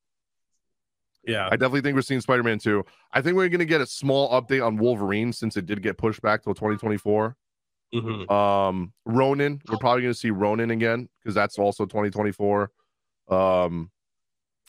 Yeah. 1.26 1.46
I 1.46 1.56
definitely 1.56 1.80
think 1.82 1.96
we're 1.96 2.02
seeing 2.02 2.20
Spider 2.20 2.42
Man 2.42 2.58
2. 2.58 2.84
I 3.12 3.20
think 3.20 3.36
we're 3.36 3.48
going 3.48 3.58
to 3.58 3.64
get 3.66 3.80
a 3.80 3.86
small 3.86 4.30
update 4.40 4.64
on 4.64 4.76
Wolverine 4.76 5.32
since 5.32 5.56
it 5.56 5.66
did 5.66 5.82
get 5.82 5.98
pushed 5.98 6.22
back 6.22 6.44
till 6.44 6.54
2024. 6.54 7.36
Mhm. 7.94 8.30
Um, 8.30 8.92
Ronin, 9.04 9.60
we're 9.68 9.78
probably 9.78 10.02
going 10.02 10.14
to 10.14 10.18
see 10.18 10.30
Ronin 10.30 10.70
again 10.70 11.08
because 11.20 11.34
that's 11.34 11.58
also 11.58 11.84
2024. 11.84 12.70
Um, 13.28 13.90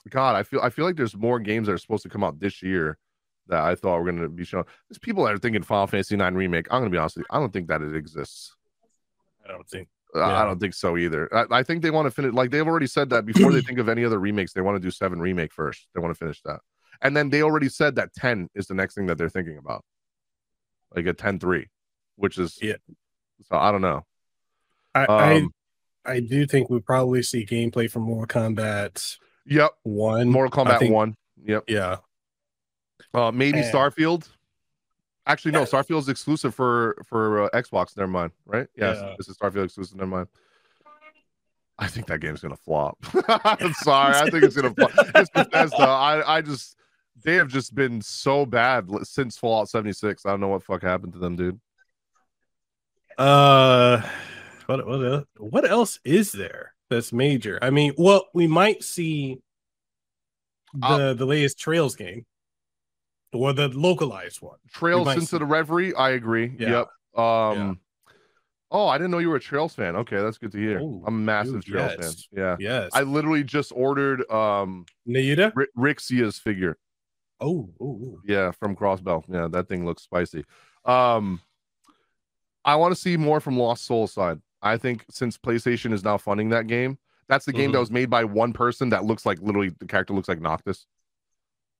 God, 0.09 0.35
I 0.35 0.43
feel 0.43 0.61
I 0.61 0.69
feel 0.69 0.85
like 0.85 0.95
there's 0.95 1.15
more 1.15 1.39
games 1.39 1.67
that 1.67 1.73
are 1.73 1.77
supposed 1.77 2.03
to 2.03 2.09
come 2.09 2.23
out 2.23 2.39
this 2.39 2.63
year 2.63 2.97
that 3.49 3.61
I 3.61 3.75
thought 3.75 3.97
were 3.99 4.11
going 4.11 4.21
to 4.21 4.29
be 4.29 4.43
shown. 4.43 4.63
There's 4.89 4.99
people 4.99 5.23
that 5.25 5.33
are 5.33 5.37
thinking 5.37 5.63
Final 5.63 5.87
Fantasy 5.87 6.15
9 6.15 6.35
remake. 6.35 6.67
I'm 6.71 6.81
going 6.81 6.91
to 6.91 6.95
be 6.95 6.99
honest 6.99 7.17
with 7.17 7.23
you, 7.29 7.35
I 7.35 7.39
don't 7.39 7.51
think 7.53 7.67
that 7.67 7.81
it 7.81 7.95
exists. 7.95 8.55
I 9.47 9.51
don't 9.51 9.67
think. 9.67 9.87
Uh, 10.15 10.23
I 10.23 10.45
don't 10.45 10.59
think 10.59 10.73
so 10.73 10.97
either. 10.97 11.29
I, 11.33 11.59
I 11.59 11.63
think 11.63 11.81
they 11.83 11.91
want 11.91 12.05
to 12.07 12.11
finish. 12.11 12.33
Like 12.33 12.49
they've 12.49 12.65
already 12.65 12.87
said 12.87 13.09
that 13.11 13.25
before 13.25 13.51
they 13.51 13.61
think 13.61 13.77
of 13.77 13.89
any 13.89 14.03
other 14.05 14.19
remakes, 14.19 14.53
they 14.53 14.61
want 14.61 14.75
to 14.75 14.79
do 14.79 14.89
seven 14.89 15.19
remake 15.19 15.53
first. 15.53 15.87
They 15.93 16.01
want 16.01 16.13
to 16.13 16.17
finish 16.17 16.41
that, 16.43 16.59
and 17.01 17.15
then 17.15 17.29
they 17.29 17.41
already 17.43 17.67
said 17.69 17.95
that 17.95 18.13
ten 18.13 18.49
is 18.55 18.67
the 18.67 18.73
next 18.73 18.95
thing 18.95 19.05
that 19.07 19.17
they're 19.17 19.29
thinking 19.29 19.57
about, 19.57 19.83
like 20.95 21.05
a 21.05 21.13
10-3, 21.13 21.65
which 22.15 22.37
is 22.37 22.57
Yeah. 22.61 22.77
So 23.43 23.57
I 23.57 23.71
don't 23.71 23.81
know. 23.81 24.05
I, 24.95 25.05
Um, 25.05 25.51
I 26.05 26.13
I 26.13 26.19
do 26.21 26.45
think 26.47 26.69
we 26.69 26.79
probably 26.79 27.21
see 27.21 27.45
gameplay 27.45 27.91
from 27.91 28.03
Mortal 28.03 28.41
Kombat 28.41 29.17
Yep, 29.45 29.71
one. 29.83 30.29
Mortal 30.29 30.65
Kombat 30.65 30.79
think- 30.79 30.93
one. 30.93 31.15
Yep. 31.43 31.65
Yeah. 31.67 31.97
Uh, 33.13 33.31
maybe 33.31 33.59
And- 33.59 33.73
Starfield. 33.73 34.27
Actually, 35.25 35.51
no. 35.51 35.63
Starfield's 35.65 36.07
exclusive 36.07 36.55
for 36.55 36.95
for 37.05 37.43
uh, 37.43 37.49
Xbox. 37.53 37.97
Never 37.97 38.07
mind. 38.09 38.31
Right? 38.45 38.67
Yes, 38.77 38.97
Yeah. 39.01 39.13
this 39.17 39.27
is 39.27 39.38
Starfield 39.38 39.65
exclusive. 39.65 39.97
Never 39.97 40.07
mind. 40.09 40.27
I 41.77 41.88
think 41.88 42.07
that 42.07 42.19
game's 42.21 42.41
gonna 42.41 42.55
flop. 42.55 42.97
I'm 43.43 43.73
sorry. 43.73 44.15
I 44.15 44.29
think 44.29 44.43
it's 44.45 44.55
gonna 44.55 44.73
flop. 44.73 44.91
It's 45.15 45.29
Bethesda. 45.31 45.81
I 45.84 46.38
I 46.38 46.41
just 46.41 46.77
they 47.25 47.35
have 47.35 47.49
just 47.49 47.75
been 47.75 48.01
so 48.01 48.45
bad 48.45 48.88
since 49.03 49.38
Fallout 49.38 49.67
76. 49.69 50.25
I 50.25 50.29
don't 50.29 50.39
know 50.39 50.47
what 50.47 50.63
fuck 50.63 50.81
happened 50.81 51.11
to 51.13 51.19
them, 51.19 51.35
dude. 51.35 51.59
Uh, 53.17 54.01
what 54.67 54.85
what 54.88 55.03
el- 55.05 55.25
what 55.39 55.69
else 55.69 55.99
is 56.05 56.31
there 56.31 56.73
that's 56.89 57.11
major? 57.11 57.59
I 57.61 57.69
mean, 57.69 57.93
well, 57.97 58.27
we 58.34 58.47
might 58.47 58.84
see 58.84 59.39
the 60.73 60.88
Uh, 60.88 61.13
the 61.13 61.25
latest 61.25 61.59
Trails 61.59 61.95
game 61.95 62.25
or 63.38 63.53
the 63.53 63.69
localized 63.69 64.41
one. 64.41 64.57
Trails 64.72 65.07
into 65.09 65.26
see- 65.26 65.38
the 65.38 65.45
Reverie. 65.45 65.93
I 65.95 66.11
agree. 66.11 66.55
Yeah. 66.59 66.85
Yep. 67.15 67.23
Um. 67.23 67.80
Oh, 68.69 68.88
I 68.88 68.97
didn't 68.97 69.11
know 69.11 69.19
you 69.19 69.30
were 69.30 69.38
a 69.38 69.39
Trails 69.39 69.73
fan. 69.73 69.95
Okay, 69.95 70.18
that's 70.18 70.38
good 70.38 70.51
to 70.51 70.57
hear. 70.57 70.80
Oh, 70.81 71.01
I'm 71.07 71.15
a 71.15 71.18
massive 71.18 71.64
dude, 71.64 71.73
Trails 71.76 71.95
yes. 71.99 72.27
fan. 72.35 72.38
Yeah. 72.38 72.55
Yes, 72.59 72.91
I 72.93 73.03
literally 73.03 73.43
just 73.43 73.72
ordered 73.73 74.30
um 74.30 74.85
Nayuda. 75.07 75.53
Rick, 75.55 75.69
Rixia's 75.77 76.38
figure. 76.38 76.77
Oh, 77.39 77.69
oh, 77.80 77.99
oh. 78.03 78.19
Yeah, 78.26 78.51
from 78.51 78.76
Crossbell. 78.76 79.23
Yeah, 79.30 79.47
that 79.51 79.69
thing 79.69 79.85
looks 79.85 80.03
spicy. 80.03 80.43
Um, 80.85 81.39
I 82.65 82.76
want 82.76 82.93
to 82.93 82.99
see 82.99 83.15
more 83.15 83.39
from 83.39 83.57
Lost 83.57 83.85
Soul 83.85 84.03
Aside. 84.05 84.41
I 84.61 84.77
think 84.77 85.05
since 85.09 85.38
PlayStation 85.38 85.93
is 85.93 86.03
now 86.03 86.18
funding 86.18 86.49
that 86.49 86.68
game, 86.68 86.97
that's 87.30 87.45
the 87.45 87.53
game 87.53 87.72
that 87.72 87.77
Mhm. 87.77 87.81
was 87.81 87.91
made 87.91 88.09
by 88.09 88.23
one 88.26 88.51
person 88.53 88.89
that 88.89 89.05
looks 89.05 89.26
like 89.26 89.39
literally 89.39 89.69
the 89.80 89.85
character 89.85 90.14
looks 90.14 90.27
like 90.27 90.41
Noctis. 90.41 90.88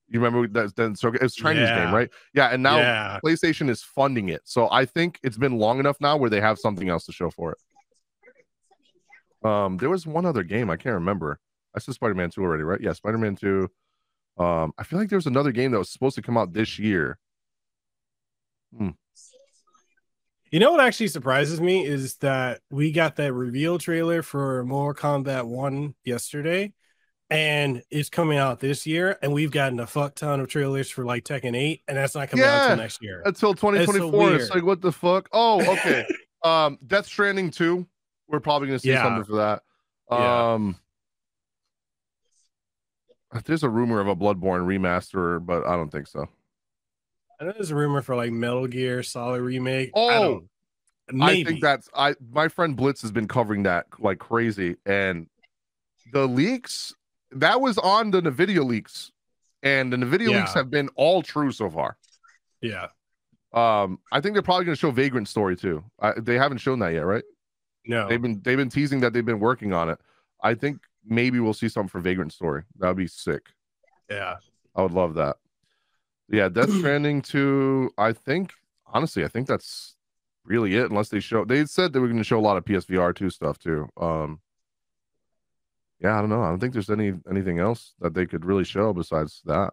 You 0.08 0.20
remember 0.20 0.48
that? 0.48 0.74
Then 0.74 0.96
so 0.96 1.12
it's 1.20 1.34
Chinese 1.34 1.68
Yeah. 1.68 1.74
game, 1.84 1.94
right? 1.94 2.10
Yeah, 2.34 2.48
and 2.48 2.62
now 2.62 2.80
yeah, 2.80 3.20
PlayStation 3.24 3.68
is 3.68 3.82
funding 3.82 4.30
it. 4.30 4.42
So 4.44 4.68
I 4.70 4.84
think 4.84 5.18
it's 5.22 5.36
been 5.36 5.58
long 5.58 5.78
enough 5.80 5.98
now 6.00 6.16
where 6.16 6.30
they 6.30 6.40
have 6.40 6.58
something 6.58 6.88
else 6.88 7.04
to 7.06 7.12
show 7.12 7.30
for 7.30 7.52
it. 7.52 7.58
Um, 9.48 9.76
there 9.76 9.90
was 9.90 10.06
one 10.06 10.26
other 10.26 10.42
game 10.42 10.70
I 10.70 10.76
can't 10.76 10.94
remember. 10.94 11.38
I 11.74 11.78
said 11.80 11.94
Spider-Man 11.94 12.30
2 12.30 12.42
already, 12.42 12.62
right? 12.64 12.80
Yeah, 12.80 12.92
Spider-Man 12.92 13.36
2. 13.36 13.68
Um, 14.38 14.72
I 14.78 14.82
feel 14.84 14.98
like 14.98 15.10
there 15.10 15.18
was 15.18 15.26
another 15.26 15.52
game 15.52 15.70
that 15.72 15.78
was 15.78 15.90
supposed 15.90 16.16
to 16.16 16.22
come 16.22 16.36
out 16.36 16.52
this 16.52 16.78
year. 16.78 17.18
You 20.50 20.60
know 20.60 20.72
what 20.72 20.80
actually 20.80 21.08
surprises 21.08 21.60
me 21.60 21.84
is 21.84 22.16
that 22.16 22.60
we 22.70 22.90
got 22.90 23.16
that 23.16 23.34
reveal 23.34 23.78
trailer 23.78 24.22
for 24.22 24.64
Mortal 24.64 25.22
Kombat 25.22 25.44
1 25.46 25.94
yesterday, 26.04 26.72
and 27.30 27.82
it's 27.90 28.08
coming 28.08 28.38
out 28.38 28.60
this 28.60 28.86
year, 28.86 29.18
and 29.22 29.32
we've 29.32 29.50
gotten 29.50 29.78
a 29.80 29.86
fuck 29.86 30.14
ton 30.14 30.40
of 30.40 30.48
trailers 30.48 30.90
for 30.90 31.04
like 31.04 31.24
Tekken 31.24 31.56
8, 31.56 31.82
and 31.88 31.96
that's 31.96 32.14
not 32.14 32.30
coming 32.30 32.44
out 32.44 32.62
until 32.70 32.76
next 32.84 33.02
year. 33.02 33.22
Until 33.26 33.54
2024. 33.54 34.06
it's 34.34 34.40
weird. 34.42 34.50
like 34.54 34.64
what 34.64 34.80
the 34.80 34.92
fuck? 34.92 35.28
Oh, 35.32 35.60
okay. 35.74 36.06
um, 36.44 36.78
Death 36.86 37.06
Stranding 37.06 37.50
2. 37.50 37.86
We're 38.28 38.40
probably 38.40 38.68
gonna 38.68 38.78
see 38.78 38.90
Yeah. 38.90 39.02
something 39.04 39.24
for 39.24 39.36
that. 39.36 39.62
Yeah. 40.10 40.52
Um 40.54 40.76
there's 43.44 43.62
a 43.62 43.68
rumor 43.68 44.00
of 44.00 44.08
a 44.08 44.16
Bloodborne 44.16 44.64
remaster, 44.66 45.44
but 45.44 45.66
I 45.66 45.76
don't 45.76 45.90
think 45.90 46.06
so. 46.06 46.26
I 47.40 47.44
know 47.44 47.52
there's 47.52 47.70
a 47.70 47.74
rumor 47.76 48.02
for 48.02 48.16
like 48.16 48.32
Metal 48.32 48.66
Gear 48.66 49.02
Solid 49.02 49.42
remake. 49.42 49.90
I 49.94 50.00
Oh, 50.00 50.22
don't- 51.10 51.22
I 51.22 51.42
think 51.42 51.62
that's 51.62 51.88
I 51.94 52.14
my 52.32 52.48
friend 52.48 52.76
Blitz 52.76 53.00
has 53.02 53.10
been 53.12 53.28
covering 53.28 53.62
that 53.62 53.86
like 53.98 54.18
crazy, 54.18 54.76
and 54.84 55.26
the 56.12 56.26
leaks 56.26 56.94
that 57.32 57.60
was 57.60 57.78
on 57.78 58.10
the 58.10 58.20
Nvidia 58.22 58.64
leaks, 58.64 59.12
and 59.62 59.92
the 59.92 59.96
Nvidia 59.96 60.28
leaks 60.28 60.54
have 60.54 60.70
been 60.70 60.88
all 60.96 61.22
true 61.22 61.52
so 61.52 61.68
far. 61.70 61.96
yeah. 62.60 62.88
Um, 63.54 63.98
I 64.12 64.20
think 64.20 64.34
they're 64.34 64.42
probably 64.42 64.66
going 64.66 64.74
to 64.74 64.78
show 64.80 64.90
Vagrant 64.90 65.26
Story 65.26 65.56
too. 65.56 65.82
I, 65.98 66.12
they 66.18 66.34
haven't 66.36 66.58
shown 66.58 66.80
that 66.80 66.92
yet, 66.92 67.06
right? 67.06 67.24
No. 67.86 68.06
They've 68.06 68.20
been 68.20 68.42
they've 68.42 68.58
been 68.58 68.68
teasing 68.68 69.00
that 69.00 69.14
they've 69.14 69.24
been 69.24 69.40
working 69.40 69.72
on 69.72 69.88
it. 69.88 69.98
I 70.42 70.52
think 70.52 70.82
maybe 71.06 71.40
we'll 71.40 71.54
see 71.54 71.70
something 71.70 71.88
for 71.88 72.00
Vagrant 72.00 72.32
Story. 72.34 72.64
That 72.78 72.88
would 72.88 72.98
be 72.98 73.06
sick. 73.06 73.42
yeah. 74.10 74.36
I 74.76 74.82
would 74.82 74.92
love 74.92 75.14
that. 75.14 75.36
Yeah, 76.28 76.50
Death 76.50 76.70
Stranding 76.78 77.22
2. 77.22 77.90
I 77.96 78.12
think 78.12 78.52
honestly, 78.86 79.24
I 79.24 79.28
think 79.28 79.48
that's 79.48 79.96
really 80.44 80.76
it. 80.76 80.90
Unless 80.90 81.08
they 81.08 81.20
show 81.20 81.46
they 81.46 81.64
said 81.64 81.92
they 81.94 82.00
were 82.00 82.06
going 82.06 82.18
to 82.18 82.24
show 82.24 82.38
a 82.38 82.40
lot 82.40 82.58
of 82.58 82.66
PSVR 82.66 83.14
2 83.16 83.30
stuff 83.30 83.58
too. 83.58 83.88
Um 83.96 84.40
yeah, 86.00 86.16
I 86.16 86.20
don't 86.20 86.30
know. 86.30 86.42
I 86.42 86.48
don't 86.48 86.60
think 86.60 86.72
there's 86.72 86.90
any 86.90 87.12
anything 87.28 87.58
else 87.58 87.94
that 88.00 88.14
they 88.14 88.26
could 88.26 88.44
really 88.44 88.64
show 88.64 88.92
besides 88.92 89.42
that. 89.46 89.72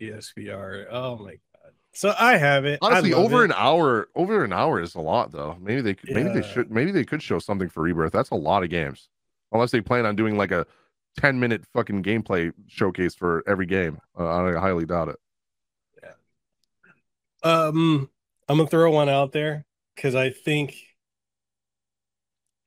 PSVR. 0.00 0.86
Oh 0.90 1.16
my 1.16 1.32
god. 1.32 1.72
So 1.92 2.14
I 2.18 2.36
have 2.36 2.64
it. 2.64 2.78
Honestly, 2.80 3.12
over 3.12 3.42
it. 3.42 3.46
an 3.46 3.54
hour, 3.56 4.08
over 4.14 4.44
an 4.44 4.52
hour 4.52 4.80
is 4.80 4.94
a 4.94 5.00
lot 5.00 5.32
though. 5.32 5.56
Maybe 5.60 5.80
they 5.80 5.94
could 5.94 6.10
maybe 6.14 6.28
they 6.28 6.42
should 6.42 6.70
maybe 6.70 6.92
they 6.92 7.04
could 7.04 7.22
show 7.22 7.38
something 7.38 7.68
for 7.68 7.82
Rebirth. 7.82 8.12
That's 8.12 8.30
a 8.30 8.36
lot 8.36 8.62
of 8.62 8.70
games. 8.70 9.08
Unless 9.50 9.72
they 9.72 9.80
plan 9.80 10.06
on 10.06 10.14
doing 10.14 10.36
like 10.36 10.52
a 10.52 10.66
10 11.18 11.40
minute 11.40 11.64
fucking 11.72 12.02
gameplay 12.02 12.52
showcase 12.68 13.14
for 13.14 13.42
every 13.48 13.66
game. 13.66 13.98
Uh, 14.18 14.28
I 14.28 14.52
highly 14.60 14.86
doubt 14.86 15.08
it. 15.08 15.16
Yeah. 16.02 17.50
Um, 17.50 18.10
I'm 18.48 18.58
gonna 18.58 18.68
throw 18.68 18.90
one 18.92 19.08
out 19.08 19.32
there 19.32 19.64
because 19.96 20.14
I 20.14 20.30
think 20.30 20.76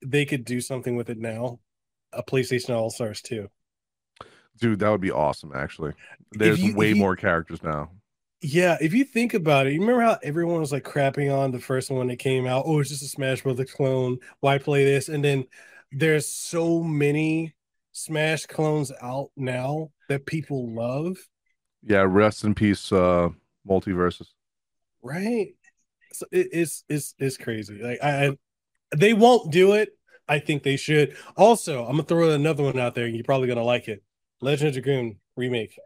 they 0.04 0.26
could 0.26 0.44
do 0.44 0.60
something 0.60 0.96
with 0.96 1.10
it 1.10 1.18
now. 1.18 1.60
A 2.14 2.24
PlayStation 2.24 2.72
All 2.76 2.90
Stars 2.90 3.22
2. 3.22 3.48
Dude, 4.60 4.80
that 4.80 4.90
would 4.90 5.02
be 5.02 5.12
awesome. 5.12 5.52
Actually, 5.56 5.94
there's 6.32 6.62
you- 6.62 6.76
way 6.76 6.90
you- 6.90 6.96
more 6.96 7.16
characters 7.16 7.64
now. 7.64 7.92
Yeah, 8.44 8.76
if 8.82 8.94
you 8.96 9.04
think 9.04 9.36
about 9.36 9.68
it, 9.68 9.74
you 9.74 9.80
remember 9.82 10.02
how 10.02 10.18
everyone 10.24 10.60
was 10.60 10.72
like 10.72 10.84
crapping 10.84 11.32
on 11.32 11.52
the 11.52 11.60
first 11.60 11.92
one 11.92 12.08
that 12.08 12.16
came 12.18 12.48
out? 12.48 12.64
Oh, 12.66 12.80
it's 12.80 12.90
just 12.90 13.04
a 13.04 13.08
Smash 13.08 13.44
Brothers 13.44 13.72
clone. 13.72 14.18
Why 14.40 14.58
play 14.58 14.84
this? 14.84 15.10
And 15.10 15.24
then 15.24 15.46
there's 15.92 16.28
so 16.28 16.82
many 16.82 17.54
Smash 17.92 18.48
clones 18.48 18.92
out 19.00 19.30
now 19.38 19.92
that 20.10 20.26
people 20.26 20.74
love, 20.74 21.18
Yeah, 21.84 22.04
rest 22.08 22.44
in 22.44 22.56
peace, 22.56 22.92
uh, 22.92 23.30
MultiVersus. 23.68 24.30
right? 25.04 25.50
So 26.14 26.26
it, 26.32 26.48
it's 26.52 26.84
it's 26.90 27.14
it's 27.20 27.38
crazy. 27.38 27.82
Like 27.82 28.00
I, 28.04 28.26
I, 28.28 28.38
they 28.96 29.14
won't 29.14 29.52
do 29.52 29.74
it. 29.74 29.90
I 30.32 30.40
think 30.40 30.64
they 30.64 30.78
should. 30.78 31.18
Also, 31.36 31.84
I'm 31.84 31.92
gonna 31.92 32.04
throw 32.04 32.30
another 32.32 32.64
one 32.64 32.80
out 32.80 32.96
there, 32.96 33.06
and 33.06 33.14
you're 33.14 33.26
probably 33.26 33.50
gonna 33.50 33.66
like 33.66 33.90
it. 33.90 34.02
Legend 34.40 34.70
of 34.70 34.82
Dragoon 34.82 35.18
remake. 35.36 35.78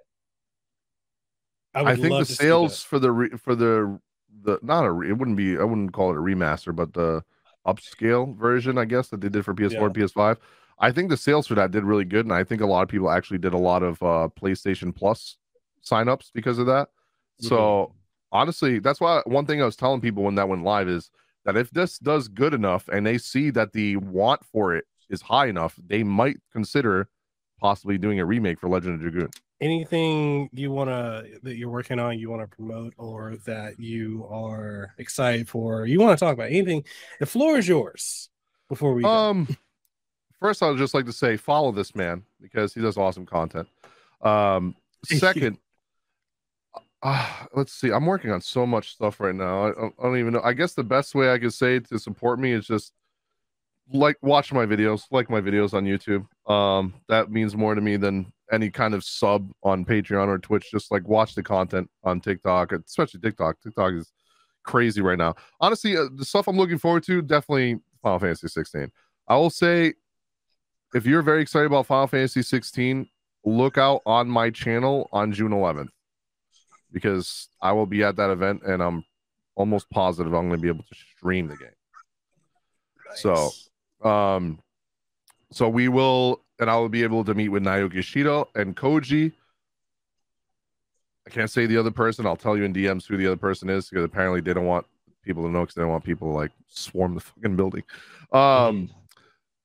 I, 1.73 1.81
would 1.81 1.95
think 1.99 2.11
love 2.11 2.27
the 2.27 2.33
sales 2.35 2.83
for 2.83 2.99
the 2.99 3.11
re- 3.11 3.37
for 3.37 3.55
the 3.55 3.99
the 4.43 4.59
not 4.61 4.85
a 4.85 4.91
re- 4.91 5.09
it 5.09 5.13
wouldn't 5.13 5.35
be 5.35 5.57
I 5.57 5.63
wouldn't 5.63 5.93
call 5.93 6.11
it 6.11 6.17
a 6.17 6.19
remaster, 6.19 6.75
but 6.75 6.93
the 6.93 7.23
upscale 7.65 8.37
version, 8.37 8.77
I 8.77 8.85
guess 8.85 9.07
that 9.07 9.19
they 9.19 9.29
did 9.29 9.43
for 9.43 9.55
PS4 9.55 9.87
and 9.87 9.95
PS5. 9.95 10.37
I 10.77 10.91
think 10.91 11.09
the 11.09 11.17
sales 11.17 11.47
for 11.47 11.55
that 11.55 11.71
did 11.71 11.83
really 11.83 12.05
good, 12.05 12.27
and 12.27 12.33
I 12.33 12.43
think 12.43 12.61
a 12.61 12.67
lot 12.67 12.83
of 12.83 12.89
people 12.89 13.09
actually 13.09 13.39
did 13.39 13.53
a 13.53 13.57
lot 13.57 13.81
of 13.81 14.01
uh, 14.03 14.29
PlayStation 14.39 14.95
Plus 14.95 15.37
signups 15.83 16.29
because 16.31 16.59
of 16.59 16.67
that. 16.67 16.89
So 17.39 17.95
honestly, 18.31 18.77
that's 18.77 19.01
why 19.01 19.23
one 19.25 19.47
thing 19.47 19.59
I 19.59 19.65
was 19.65 19.75
telling 19.75 20.01
people 20.01 20.21
when 20.21 20.35
that 20.35 20.47
went 20.47 20.63
live 20.63 20.87
is 20.87 21.09
that 21.45 21.55
if 21.55 21.71
this 21.71 21.97
does 21.99 22.27
good 22.27 22.53
enough 22.53 22.87
and 22.89 23.05
they 23.05 23.17
see 23.17 23.49
that 23.51 23.73
the 23.73 23.97
want 23.97 24.43
for 24.43 24.75
it 24.75 24.85
is 25.09 25.21
high 25.21 25.47
enough, 25.47 25.79
they 25.85 26.03
might 26.03 26.37
consider 26.51 27.07
possibly 27.59 27.97
doing 27.97 28.19
a 28.19 28.25
remake 28.25 28.59
for 28.59 28.67
Legend 28.67 28.95
of 28.95 29.01
Dragoon. 29.01 29.29
anything 29.61 30.49
you 30.51 30.71
want 30.71 30.89
to 30.89 31.25
that 31.43 31.55
you're 31.55 31.69
working 31.69 31.99
on 31.99 32.19
you 32.19 32.29
want 32.29 32.41
to 32.41 32.47
promote 32.47 32.93
or 32.97 33.37
that 33.45 33.79
you 33.79 34.27
are 34.29 34.93
excited 34.97 35.47
for 35.47 35.85
you 35.85 35.97
want 35.99 36.17
to 36.19 36.25
talk 36.25 36.33
about 36.33 36.47
anything 36.47 36.83
the 37.21 37.25
floor 37.25 37.57
is 37.57 37.65
yours 37.67 38.29
before 38.67 38.93
we 38.93 39.03
go. 39.03 39.09
Um, 39.09 39.57
first, 40.39 40.61
I 40.61 40.69
would 40.69 40.77
just 40.77 40.93
like 40.93 41.05
to 41.05 41.13
say 41.13 41.37
follow 41.37 41.71
this 41.71 41.95
man 41.95 42.23
because 42.41 42.73
he 42.73 42.81
does 42.81 42.97
awesome 42.97 43.25
content. 43.25 43.67
Um, 44.21 44.75
second, 45.05 45.57
uh, 47.05 47.29
let's 47.53 47.71
see. 47.71 47.91
I'm 47.91 48.07
working 48.07 48.31
on 48.31 48.41
so 48.41 48.65
much 48.65 48.93
stuff 48.93 49.19
right 49.19 49.35
now. 49.35 49.67
I, 49.67 49.69
I 49.69 49.89
don't 50.01 50.17
even 50.17 50.33
know. 50.33 50.41
I 50.43 50.53
guess 50.53 50.73
the 50.73 50.83
best 50.83 51.13
way 51.13 51.31
I 51.31 51.37
could 51.37 51.53
say 51.53 51.79
to 51.79 51.99
support 51.99 52.39
me 52.39 52.51
is 52.51 52.65
just 52.65 52.93
like 53.93 54.17
watch 54.23 54.51
my 54.51 54.65
videos, 54.65 55.03
like 55.11 55.29
my 55.29 55.39
videos 55.39 55.75
on 55.75 55.85
YouTube. 55.85 56.25
Um, 56.51 56.95
that 57.07 57.29
means 57.29 57.55
more 57.55 57.75
to 57.75 57.81
me 57.81 57.97
than 57.97 58.33
any 58.51 58.71
kind 58.71 58.95
of 58.95 59.03
sub 59.03 59.51
on 59.61 59.85
Patreon 59.85 60.27
or 60.27 60.39
Twitch. 60.39 60.71
Just 60.71 60.91
like 60.91 61.07
watch 61.07 61.35
the 61.35 61.43
content 61.43 61.91
on 62.03 62.21
TikTok, 62.21 62.71
especially 62.71 63.19
TikTok. 63.19 63.61
TikTok 63.61 63.93
is 63.93 64.11
crazy 64.63 65.01
right 65.01 65.19
now. 65.19 65.35
Honestly, 65.61 65.95
uh, 65.95 66.07
the 66.15 66.25
stuff 66.25 66.47
I'm 66.47 66.57
looking 66.57 66.79
forward 66.79 67.03
to 67.03 67.21
definitely 67.21 67.79
Final 68.01 68.17
Fantasy 68.17 68.47
16. 68.47 68.91
I 69.27 69.35
will 69.35 69.51
say, 69.51 69.93
if 70.95 71.05
you're 71.05 71.21
very 71.21 71.43
excited 71.43 71.67
about 71.67 71.85
Final 71.85 72.07
Fantasy 72.07 72.41
16, 72.41 73.07
look 73.43 73.77
out 73.77 74.01
on 74.07 74.27
my 74.27 74.49
channel 74.49 75.07
on 75.11 75.31
June 75.31 75.51
11th 75.51 75.89
because 76.95 77.49
I 77.61 77.73
will 77.73 77.85
be 77.85 78.05
at 78.05 78.15
that 78.15 78.29
event 78.29 78.61
and 78.65 78.81
I'm 78.81 79.03
almost 79.55 79.89
positive 79.89 80.33
I'm 80.33 80.47
going 80.47 80.61
to 80.61 80.61
be 80.61 80.69
able 80.69 80.85
to 80.85 80.95
stream 81.17 81.47
the 81.47 81.57
game. 81.57 81.67
So, 83.15 83.51
um, 84.01 84.59
so 85.51 85.67
we 85.67 85.89
will, 85.89 86.41
and 86.57 86.69
I 86.69 86.77
will 86.77 86.87
be 86.87 87.03
able 87.03 87.25
to 87.25 87.33
meet 87.33 87.49
with 87.49 87.63
Naoki 87.63 87.95
Yoshida 87.95 88.45
and 88.55 88.77
Koji. 88.77 89.33
I 91.27 91.29
can't 91.29 91.51
say 91.51 91.65
the 91.65 91.77
other 91.77 91.91
person. 91.91 92.25
I'll 92.25 92.37
tell 92.37 92.55
you 92.55 92.63
in 92.63 92.73
DMs 92.73 93.05
who 93.05 93.17
the 93.17 93.27
other 93.27 93.35
person 93.35 93.69
is 93.69 93.89
because 93.89 94.05
apparently 94.05 94.39
they 94.39 94.53
don't 94.53 94.65
want 94.65 94.85
people 95.21 95.43
to 95.43 95.49
know 95.49 95.61
because 95.61 95.75
they 95.75 95.81
don't 95.81 95.91
want 95.91 96.05
people 96.05 96.29
to 96.29 96.33
like 96.33 96.51
swarm 96.69 97.13
the 97.13 97.19
fucking 97.19 97.57
building. 97.57 97.83
Um, 98.31 98.89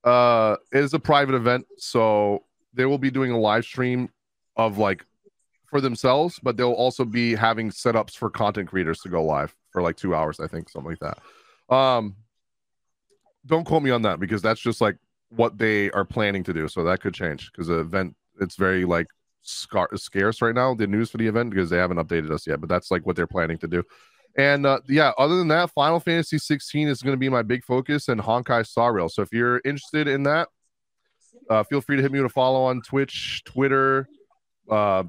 uh, 0.02 0.56
it 0.72 0.82
is 0.82 0.94
a 0.94 0.98
private 0.98 1.36
event, 1.36 1.64
so 1.78 2.42
they 2.74 2.86
will 2.86 2.98
be 2.98 3.12
doing 3.12 3.30
a 3.30 3.38
live 3.38 3.64
stream 3.64 4.08
of 4.56 4.78
like 4.78 5.04
for 5.70 5.80
themselves, 5.80 6.38
but 6.42 6.56
they'll 6.56 6.72
also 6.72 7.04
be 7.04 7.34
having 7.34 7.70
setups 7.70 8.16
for 8.16 8.28
content 8.28 8.68
creators 8.68 9.00
to 9.00 9.08
go 9.08 9.24
live 9.24 9.54
for 9.70 9.82
like 9.82 9.96
two 9.96 10.14
hours, 10.14 10.40
I 10.40 10.48
think, 10.48 10.68
something 10.68 10.90
like 10.90 10.98
that. 10.98 11.74
Um, 11.74 12.16
don't 13.46 13.64
quote 13.64 13.82
me 13.82 13.90
on 13.90 14.02
that 14.02 14.20
because 14.20 14.42
that's 14.42 14.60
just 14.60 14.80
like 14.80 14.96
what 15.30 15.56
they 15.56 15.90
are 15.92 16.04
planning 16.04 16.42
to 16.44 16.52
do. 16.52 16.68
So 16.68 16.84
that 16.84 17.00
could 17.00 17.14
change 17.14 17.50
because 17.52 17.68
the 17.68 17.78
event 17.78 18.16
it's 18.40 18.56
very 18.56 18.84
like 18.84 19.06
scar- 19.42 19.96
scarce 19.96 20.42
right 20.42 20.54
now. 20.54 20.74
The 20.74 20.86
news 20.86 21.10
for 21.10 21.18
the 21.18 21.26
event 21.26 21.50
because 21.50 21.70
they 21.70 21.78
haven't 21.78 21.98
updated 21.98 22.30
us 22.30 22.46
yet, 22.46 22.60
but 22.60 22.68
that's 22.68 22.90
like 22.90 23.06
what 23.06 23.16
they're 23.16 23.26
planning 23.26 23.58
to 23.58 23.68
do. 23.68 23.82
And 24.36 24.66
uh, 24.66 24.80
yeah, 24.88 25.12
other 25.18 25.36
than 25.36 25.48
that, 25.48 25.70
Final 25.70 26.00
Fantasy 26.00 26.38
16 26.38 26.88
is 26.88 27.02
going 27.02 27.14
to 27.14 27.18
be 27.18 27.28
my 27.28 27.42
big 27.42 27.64
focus 27.64 28.08
and 28.08 28.20
Honkai 28.20 28.66
Star 28.66 28.92
Rail. 28.92 29.08
So 29.08 29.22
if 29.22 29.32
you're 29.32 29.60
interested 29.64 30.08
in 30.08 30.24
that, 30.24 30.48
uh, 31.48 31.62
feel 31.64 31.80
free 31.80 31.96
to 31.96 32.02
hit 32.02 32.12
me 32.12 32.20
with 32.20 32.30
a 32.30 32.34
follow 32.34 32.62
on 32.62 32.80
Twitch, 32.82 33.42
Twitter, 33.44 34.08
uh, 34.70 35.04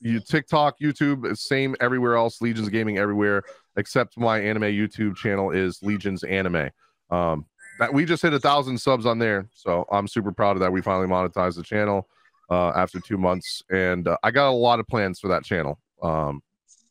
you 0.00 0.20
TikTok, 0.20 0.78
YouTube, 0.80 1.36
same 1.36 1.76
everywhere 1.80 2.16
else. 2.16 2.38
LegionzGaming 2.38 2.98
everywhere 2.98 3.42
except 3.76 4.18
my 4.18 4.38
anime 4.38 4.62
YouTube 4.62 5.16
channel 5.16 5.50
is 5.50 5.80
LegionzAnime. 5.80 6.70
Um, 7.10 7.46
that 7.78 7.92
we 7.92 8.04
just 8.04 8.22
hit 8.22 8.32
a 8.32 8.40
thousand 8.40 8.78
subs 8.78 9.06
on 9.06 9.18
there, 9.18 9.48
so 9.52 9.86
I'm 9.90 10.06
super 10.06 10.32
proud 10.32 10.56
of 10.56 10.60
that. 10.60 10.72
We 10.72 10.82
finally 10.82 11.08
monetized 11.08 11.56
the 11.56 11.62
channel 11.62 12.08
uh, 12.50 12.70
after 12.70 13.00
two 13.00 13.16
months, 13.16 13.62
and 13.70 14.06
uh, 14.06 14.16
I 14.22 14.30
got 14.30 14.50
a 14.50 14.52
lot 14.52 14.80
of 14.80 14.86
plans 14.86 15.18
for 15.18 15.28
that 15.28 15.44
channel. 15.44 15.80
Um, 16.02 16.42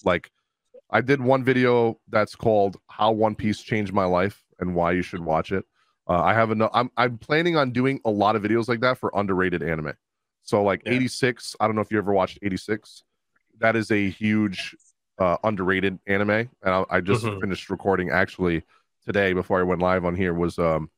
like 0.03 0.31
I 0.90 1.02
did 1.02 1.22
one 1.22 1.44
video 1.44 1.99
that's 2.10 2.36
called 2.36 2.77
"How 2.88 3.11
One 3.11 3.36
Piece 3.36 3.61
Changed 3.61 3.94
My 3.94 4.06
Life" 4.06 4.44
and 4.60 4.73
why 4.73 4.94
you 4.94 5.03
should 5.03 5.22
watch 5.22 5.52
it. 5.52 5.64
Uh, 6.07 6.22
I 6.23 6.34
have 6.34 6.49
enough. 6.49 6.72
I'm 6.73 6.90
I'm 6.98 7.18
planning 7.19 7.56
on 7.56 7.72
doing 7.72 7.99
a 8.06 8.10
lot 8.10 8.36
of 8.36 8.41
videos 8.41 8.68
like 8.68 8.80
that 8.81 8.98
for 8.98 9.11
underrated 9.14 9.61
anime. 9.61 9.94
So 10.49 10.63
like 10.63 10.81
Yeah. 10.85 10.93
86. 10.93 11.55
I 11.59 11.67
don't 11.67 11.76
know 11.76 11.81
if 11.84 11.91
you 11.91 11.99
ever 11.99 12.11
watched 12.11 12.39
86. 12.41 13.03
That 13.59 13.76
is 13.76 13.91
a 13.91 14.09
huge 14.09 14.76
uh, 15.19 15.38
underrated 15.43 15.99
anime, 16.07 16.30
and 16.31 16.49
I, 16.63 16.85
I 16.89 17.01
just 17.01 17.26
Mhm. 17.26 17.41
finished 17.41 17.69
recording 17.69 18.09
actually 18.09 18.63
today 19.05 19.34
before 19.34 19.59
I 19.59 19.63
went 19.63 19.81
live 19.81 20.05
on 20.05 20.15
here 20.15 20.34
was 20.34 20.57
um 20.57 20.89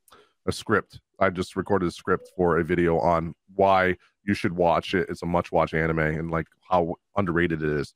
a 0.45 0.51
script. 0.51 0.99
I 1.19 1.29
just 1.31 1.55
recorded 1.55 1.87
a 1.87 1.91
script 1.91 2.29
for 2.37 2.59
a 2.59 2.63
video 2.63 2.97
on 2.99 3.33
why 3.55 3.97
you 4.23 4.33
should 4.35 4.53
watch 4.53 4.93
it. 4.93 5.09
It's 5.09 5.23
a 5.23 5.25
much 5.25 5.51
watch 5.51 5.73
anime 5.73 5.99
and 5.99 6.29
like 6.31 6.47
how 6.69 6.95
underrated 7.17 7.61
it 7.63 7.69
is. 7.69 7.93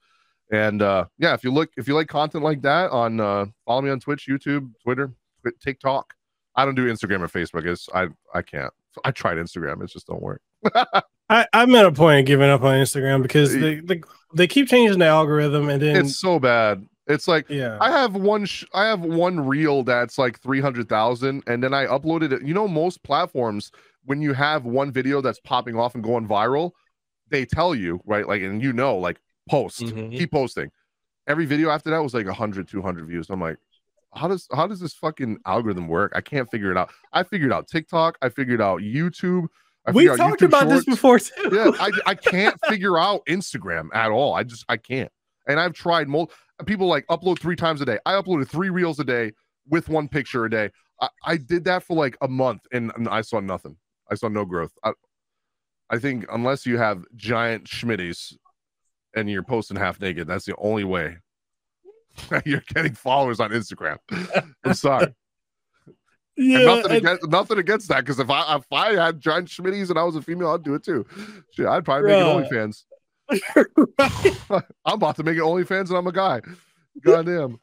And 0.52 0.82
uh 0.82 1.06
yeah, 1.20 1.34
if 1.36 1.44
you 1.44 1.52
look 1.52 1.70
if 1.78 1.88
you 1.88 1.94
like 1.94 2.08
content 2.08 2.44
like 2.44 2.64
that 2.64 2.90
on 2.92 3.20
uh 3.20 3.46
follow 3.66 3.82
me 3.82 3.92
on 3.92 4.00
Twitch, 4.00 4.28
YouTube, 4.28 4.72
Twitter, 4.84 5.14
TikTok. 5.62 6.16
I 6.56 6.66
don't 6.66 6.76
do 6.76 6.92
Instagram 6.92 7.22
or 7.22 7.28
Facebook. 7.28 7.66
It's 7.68 7.88
I 7.94 8.08
I 8.34 8.42
can't. 8.42 8.74
I 9.04 9.12
tried 9.12 9.38
Instagram, 9.38 9.84
it 9.84 9.92
just 9.92 10.08
don't 10.08 10.22
work. 10.24 10.42
I, 11.30 11.48
I'm 11.54 11.74
at 11.76 11.86
a 11.86 11.92
point 11.92 12.20
of 12.20 12.26
giving 12.26 12.50
up 12.50 12.62
on 12.64 12.76
Instagram 12.76 13.22
because 13.22 13.54
they, 13.54 13.76
they 13.76 14.02
they 14.34 14.48
keep 14.48 14.68
changing 14.68 15.00
the 15.00 15.06
algorithm 15.06 15.70
and 15.70 15.82
then 15.82 15.96
It's 15.98 16.20
so 16.20 16.40
bad. 16.40 16.86
It's 17.08 17.28
like 17.28 17.50
yeah. 17.50 17.78
I 17.82 17.90
have 17.92 18.16
one. 18.16 18.46
Sh- 18.46 18.66
I 18.74 18.86
have 18.86 19.02
one 19.02 19.46
reel 19.46 19.84
that's 19.84 20.18
like 20.18 20.40
three 20.40 20.60
hundred 20.62 20.90
thousand, 20.90 21.44
and 21.48 21.64
then 21.64 21.74
I 21.74 21.86
uploaded 21.86 22.32
it. 22.32 22.44
You 22.44 22.54
know, 22.54 22.68
most 22.68 23.04
platforms 23.04 23.72
when 24.06 24.22
you 24.22 24.34
have 24.34 24.66
one 24.66 24.92
video 24.92 25.22
that's 25.22 25.40
popping 25.40 25.76
off 25.78 25.96
and 25.96 26.04
going 26.04 26.28
viral, 26.28 26.72
they 27.30 27.44
tell 27.46 27.74
you 27.74 28.00
right, 28.06 28.28
like, 28.28 28.42
and 28.44 28.62
you 28.62 28.72
know, 28.72 28.98
like, 28.98 29.20
post, 29.50 29.82
Mhm. 29.82 30.16
keep 30.16 30.32
posting. 30.32 30.70
Every 31.28 31.46
video 31.48 31.70
after 31.72 31.90
that 31.90 32.04
was 32.04 32.14
like 32.14 32.28
100, 32.28 32.68
200 32.68 33.08
views. 33.08 33.32
I'm 33.32 33.42
like, 33.42 33.58
how 34.14 34.28
does 34.28 34.48
how 34.54 34.68
does 34.68 34.80
this 34.80 34.94
fucking 34.94 35.40
algorithm 35.46 35.88
work? 35.88 36.12
I 36.16 36.22
can't 36.22 36.50
figure 36.50 36.72
it 36.72 36.78
out. 36.78 36.90
I 37.14 37.24
figured 37.24 37.52
out 37.52 37.68
TikTok. 37.68 38.18
I 38.22 38.30
figured 38.30 38.62
out 38.62 38.82
YouTube. 38.82 39.48
I 39.88 39.92
we 39.92 40.04
figured 40.04 40.20
out 40.20 40.30
talked 40.30 40.42
YouTube 40.42 40.48
about 40.48 40.70
this 40.70 40.86
before 40.86 41.20
too. 41.20 41.50
yeah, 41.52 41.72
I, 41.80 41.92
I 42.06 42.16
can't 42.16 42.60
figure 42.68 42.98
out 42.98 43.26
Instagram 43.28 43.90
at 43.94 44.12
all. 44.12 44.34
I 44.34 44.44
just 44.44 44.66
I 44.68 44.78
can't. 44.78 45.12
And 45.48 45.60
I've 45.60 45.74
tried 45.74 46.08
mul- 46.08 46.32
people 46.66 46.88
like 46.88 47.06
upload 47.08 47.40
three 47.40 47.56
times 47.56 47.82
a 47.82 47.86
day. 47.86 48.00
I 48.06 48.14
uploaded 48.14 48.48
three 48.48 48.70
reels 48.70 49.00
a 49.00 49.04
day 49.04 49.32
with 49.68 49.90
one 49.90 50.08
picture 50.08 50.46
a 50.46 50.50
day. 50.50 50.72
I, 51.02 51.10
I 51.26 51.38
did 51.38 51.66
that 51.66 51.84
for 51.84 51.96
like 51.96 52.18
a 52.22 52.28
month 52.28 52.62
and, 52.72 52.92
and 52.96 53.08
I 53.08 53.22
saw 53.22 53.40
nothing. 53.40 53.78
I 54.10 54.16
saw 54.16 54.28
no 54.28 54.46
growth. 54.46 54.72
I, 54.84 54.94
I 55.90 56.00
think 56.00 56.26
unless 56.32 56.66
you 56.66 56.78
have 56.78 57.04
giant 57.16 57.66
schmitties 57.66 58.36
and 59.16 59.30
you're 59.30 59.44
posting 59.44 59.78
half 59.78 60.00
naked, 60.00 60.28
that's 60.28 60.46
the 60.46 60.56
only 60.58 60.84
way 60.84 61.18
you're 62.46 62.64
getting 62.74 62.94
followers 62.94 63.40
on 63.40 63.52
Instagram. 63.52 63.98
I'm 64.64 64.74
sorry. 64.74 65.14
Yeah, 66.38 66.58
And 66.58 66.66
nothing 66.66 66.92
and- 66.92 66.98
against 66.98 67.28
nothing 67.30 67.58
against 67.60 67.88
that 67.90 68.02
because 68.02 68.20
if 68.20 68.30
I 68.30 68.56
if 68.58 68.66
I 68.72 68.94
had 68.94 69.20
giant 69.20 69.48
schmitties 69.50 69.90
and 69.90 69.98
I 70.00 70.04
was 70.04 70.16
a 70.16 70.22
female, 70.22 70.50
I'd 70.52 70.64
do 70.64 70.76
it 70.76 70.84
too. 70.84 71.06
Shit, 71.52 71.66
I'd 71.68 71.86
probably 71.86 72.10
make 72.12 72.20
it 72.20 72.52
OnlyFans. 72.52 72.84
I'm 74.86 74.94
about 74.94 75.16
to 75.18 75.24
make 75.24 75.38
it 75.38 75.42
OnlyFans 75.42 75.90
and 75.90 75.98
I'm 75.98 76.08
a 76.08 76.12
guy. 76.12 76.42
Goddamn. 77.04 77.60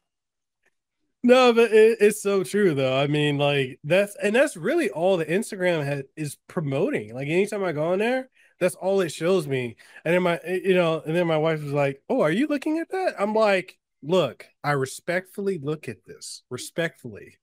No, 1.25 1.53
but 1.53 1.71
it, 1.73 1.99
it's 2.01 2.21
so 2.23 2.43
true 2.43 2.75
though. 2.75 2.99
I 2.99 3.07
mean, 3.07 3.39
like 3.39 3.79
that's 3.85 4.17
and 4.23 4.35
that's 4.35 4.57
really 4.57 4.91
all 4.91 5.17
the 5.17 5.27
Instagram 5.27 5.85
has 5.85 6.03
is 6.17 6.37
promoting. 6.49 7.15
Like 7.15 7.29
anytime 7.29 7.63
I 7.63 7.73
go 7.73 7.93
on 7.93 8.01
there, 8.01 8.29
that's 8.59 8.75
all 8.75 9.01
it 9.01 9.11
shows 9.11 9.47
me. 9.47 9.77
And 10.05 10.15
then 10.15 10.23
my 10.23 10.41
eh, 10.43 10.61
you 10.65 10.75
know, 10.75 11.01
and 11.07 11.15
then 11.15 11.29
my 11.29 11.37
wife 11.39 11.63
was 11.63 11.73
like, 11.73 12.03
"Oh, 12.09 12.23
are 12.23 12.31
you 12.31 12.49
looking 12.49 12.79
at 12.81 12.91
that?" 12.91 13.15
I'm 13.21 13.35
like, 13.35 13.79
"Look, 14.03 14.47
I 14.65 14.73
respectfully 14.73 15.59
look 15.63 15.89
at 15.89 16.05
this. 16.07 16.43
Respectfully." 16.51 17.37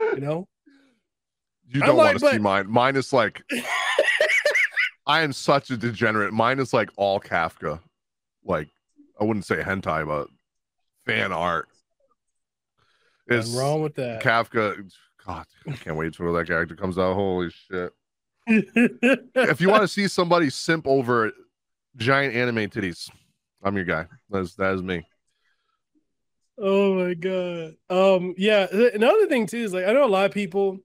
You 0.00 0.20
know? 0.20 0.48
You 1.66 1.80
don't 1.80 1.96
like, 1.96 2.14
want 2.14 2.20
to 2.20 2.30
see 2.30 2.38
mine. 2.38 2.70
Mine 2.70 2.96
is 2.96 3.12
like 3.12 3.42
I 5.06 5.22
am 5.22 5.32
such 5.32 5.70
a 5.70 5.76
degenerate. 5.76 6.32
Mine 6.32 6.58
is 6.58 6.72
like 6.72 6.90
all 6.96 7.20
Kafka. 7.20 7.80
Like 8.44 8.68
I 9.20 9.24
wouldn't 9.24 9.44
say 9.44 9.56
hentai, 9.56 10.06
but 10.06 10.28
fan 11.04 11.32
art. 11.32 11.68
Is 13.28 13.56
wrong 13.56 13.82
with 13.82 13.94
that. 13.96 14.22
Kafka. 14.22 14.90
God, 15.26 15.46
I 15.66 15.72
can't 15.72 15.96
wait 15.96 16.12
till 16.14 16.32
that 16.32 16.46
character 16.46 16.76
comes 16.76 16.98
out. 16.98 17.14
Holy 17.14 17.50
shit. 17.50 17.92
if 18.46 19.60
you 19.60 19.70
want 19.70 19.82
to 19.82 19.88
see 19.88 20.06
somebody 20.06 20.50
simp 20.50 20.86
over 20.86 21.32
giant 21.96 22.34
anime 22.34 22.68
titties, 22.68 23.10
I'm 23.62 23.74
your 23.74 23.86
guy. 23.86 24.06
That's 24.28 24.54
that 24.56 24.74
is 24.74 24.82
me. 24.82 25.06
Oh 26.58 26.94
my 26.94 27.14
god. 27.14 27.74
Um 27.90 28.34
yeah, 28.36 28.66
another 28.70 29.26
thing 29.26 29.46
too 29.46 29.58
is 29.58 29.72
like 29.72 29.86
I 29.86 29.92
know 29.92 30.04
a 30.04 30.06
lot 30.06 30.26
of 30.26 30.32
people 30.32 30.78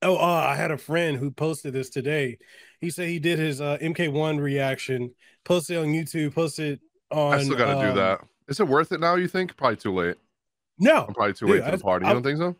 Oh, 0.00 0.14
uh, 0.16 0.20
I 0.48 0.54
had 0.54 0.70
a 0.70 0.78
friend 0.78 1.16
who 1.16 1.32
posted 1.32 1.72
this 1.72 1.90
today. 1.90 2.38
He 2.80 2.88
said 2.88 3.08
he 3.08 3.18
did 3.18 3.40
his 3.40 3.60
uh, 3.60 3.78
MK1 3.80 4.38
reaction, 4.40 5.12
posted 5.44 5.76
on 5.78 5.86
YouTube, 5.86 6.36
posted 6.36 6.78
on 7.10 7.34
I 7.34 7.42
still 7.42 7.56
gotta 7.56 7.76
um, 7.80 7.84
do 7.88 8.00
that. 8.00 8.20
Is 8.46 8.60
it 8.60 8.68
worth 8.68 8.92
it 8.92 9.00
now? 9.00 9.16
You 9.16 9.26
think? 9.26 9.56
Probably 9.56 9.74
too 9.76 9.92
late. 9.92 10.14
No. 10.78 11.04
I'm 11.08 11.14
probably 11.14 11.32
too 11.34 11.46
Dude, 11.46 11.56
late 11.56 11.60
to 11.62 11.72
I- 11.72 11.76
the 11.76 11.82
party. 11.82 12.06
You 12.06 12.12
don't 12.12 12.22
think 12.22 12.38
so? 12.38 12.56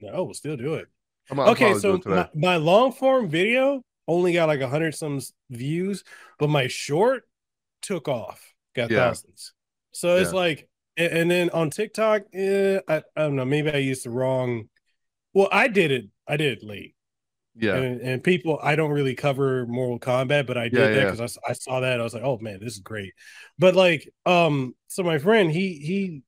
No, 0.00 0.24
we'll 0.24 0.34
still 0.34 0.56
do 0.56 0.74
it. 0.74 0.88
I'm, 1.30 1.38
I'm 1.38 1.50
okay, 1.50 1.74
so 1.74 2.00
my, 2.06 2.28
my 2.34 2.56
long 2.56 2.90
form 2.90 3.28
video 3.28 3.82
only 4.08 4.32
got 4.32 4.48
like 4.48 4.60
a 4.60 4.68
hundred 4.68 4.96
some 4.96 5.20
views, 5.48 6.02
but 6.40 6.50
my 6.50 6.66
short 6.66 7.22
took 7.82 8.08
off, 8.08 8.52
got 8.74 8.90
Yeah. 8.90 9.10
thousands. 9.10 9.52
So 9.92 10.16
it's 10.16 10.32
Yeah. 10.32 10.38
like, 10.38 10.68
and, 10.96 11.12
and 11.12 11.30
then 11.30 11.50
on 11.50 11.70
TikTok, 11.70 12.22
eh, 12.32 12.80
I, 12.88 12.96
I 13.16 13.20
don't 13.22 13.36
know, 13.36 13.44
maybe 13.44 13.70
I 13.70 13.78
used 13.78 14.04
the 14.04 14.10
wrong. 14.10 14.68
Well, 15.32 15.48
I 15.52 15.68
did 15.68 15.90
it. 15.92 16.06
I 16.26 16.36
did 16.36 16.58
it 16.58 16.64
late, 16.64 16.94
yeah. 17.54 17.74
and, 17.76 18.00
and 18.00 18.24
people, 18.24 18.58
I 18.62 18.76
don't 18.76 18.90
really 18.90 19.14
cover 19.14 19.66
Mortal 19.66 19.98
Kombat, 19.98 20.46
but 20.46 20.56
I 20.56 20.68
did 20.68 20.74
Yeah, 20.74 20.88
that 20.88 20.96
yeah. 20.96 21.10
because 21.10 21.38
I, 21.48 21.52
saw 21.52 21.80
that. 21.80 22.00
I 22.00 22.04
was 22.04 22.14
like, 22.14 22.22
oh 22.24 22.38
man, 22.38 22.60
this 22.60 22.74
is 22.74 22.80
great. 22.80 23.12
But 23.58 23.74
like, 23.74 24.08
um, 24.26 24.74
so 24.88 25.02
my 25.02 25.18
friend, 25.18 25.50
he 25.50 25.74
he 25.74 26.22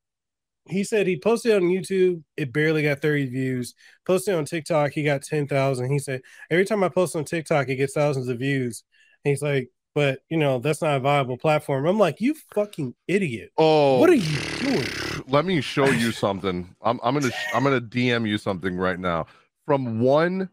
he 0.69 0.85
said 0.85 1.07
he 1.07 1.19
posted 1.19 1.57
on 1.57 1.63
YouTube, 1.63 2.23
it 2.37 2.53
barely 2.53 2.83
got 2.83 3.01
30 3.03 3.27
views. 3.27 3.75
Posted 4.07 4.35
on 4.35 4.45
TikTok, 4.45 4.93
he 4.93 5.03
got 5.03 5.23
10,000. 5.23 5.91
He 5.91 5.99
said, 5.99 6.23
every 6.51 6.65
time 6.65 6.85
I 6.85 6.89
post 6.89 7.17
on 7.17 7.25
TikTok, 7.25 7.69
it 7.69 7.77
gets 7.77 7.95
thousands 7.95 8.29
of 8.29 8.39
views. 8.39 8.85
And 9.25 9.31
he's 9.31 9.43
like, 9.43 9.71
but 9.95 10.21
you 10.29 10.37
know, 10.37 10.59
that's 10.59 10.83
not 10.83 10.97
a 10.97 11.01
viable 11.01 11.37
platform. 11.37 11.87
I'm 11.87 11.99
like, 11.99 12.21
you 12.21 12.35
fucking 12.55 12.95
idiot. 13.09 13.51
Oh, 13.59 13.99
What 13.99 14.11
are 14.11 14.15
you 14.15 14.39
doing? 14.61 14.87
Let 15.29 15.45
me 15.45 15.61
show 15.61 15.87
you 15.87 16.13
something. 16.13 16.75
I'm 16.83 16.99
I'm 17.03 17.15
gonna 17.15 17.33
I'm 17.55 17.63
gonna 17.65 17.81
DM 17.81 18.27
you 18.29 18.39
something 18.39 18.77
right 18.77 18.99
now 18.99 19.27
from 19.67 20.01
one 20.01 20.49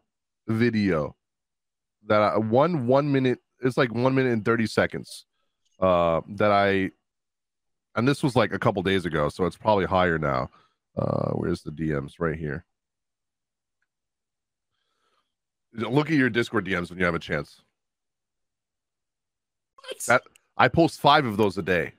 video 0.48 1.16
that 2.06 2.20
I 2.20 2.38
one 2.38 2.86
one 2.86 3.10
minute. 3.12 3.38
It's 3.62 3.76
like 3.76 3.92
one 3.94 4.14
minute 4.14 4.32
and 4.32 4.44
thirty 4.44 4.66
seconds. 4.66 5.26
Uh, 5.78 6.20
that 6.36 6.50
I 6.52 6.90
and 7.96 8.06
this 8.06 8.22
was 8.22 8.36
like 8.36 8.52
a 8.52 8.58
couple 8.58 8.82
days 8.82 9.06
ago, 9.06 9.28
so 9.28 9.46
it's 9.46 9.56
probably 9.56 9.86
higher 9.86 10.18
now. 10.18 10.50
Uh, 10.96 11.30
where's 11.32 11.62
the 11.62 11.70
DMs 11.70 12.14
right 12.18 12.36
here? 12.38 12.64
Look 15.72 16.10
at 16.10 16.16
your 16.16 16.30
Discord 16.30 16.66
DMs 16.66 16.90
when 16.90 16.98
you 16.98 17.04
have 17.04 17.14
a 17.14 17.18
chance. 17.20 17.62
That 20.06 20.22
I 20.56 20.68
post 20.68 21.00
five 21.00 21.24
of 21.26 21.36
those 21.36 21.56
a 21.58 21.62
day. 21.62 21.92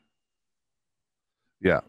Yeah. 1.61 1.81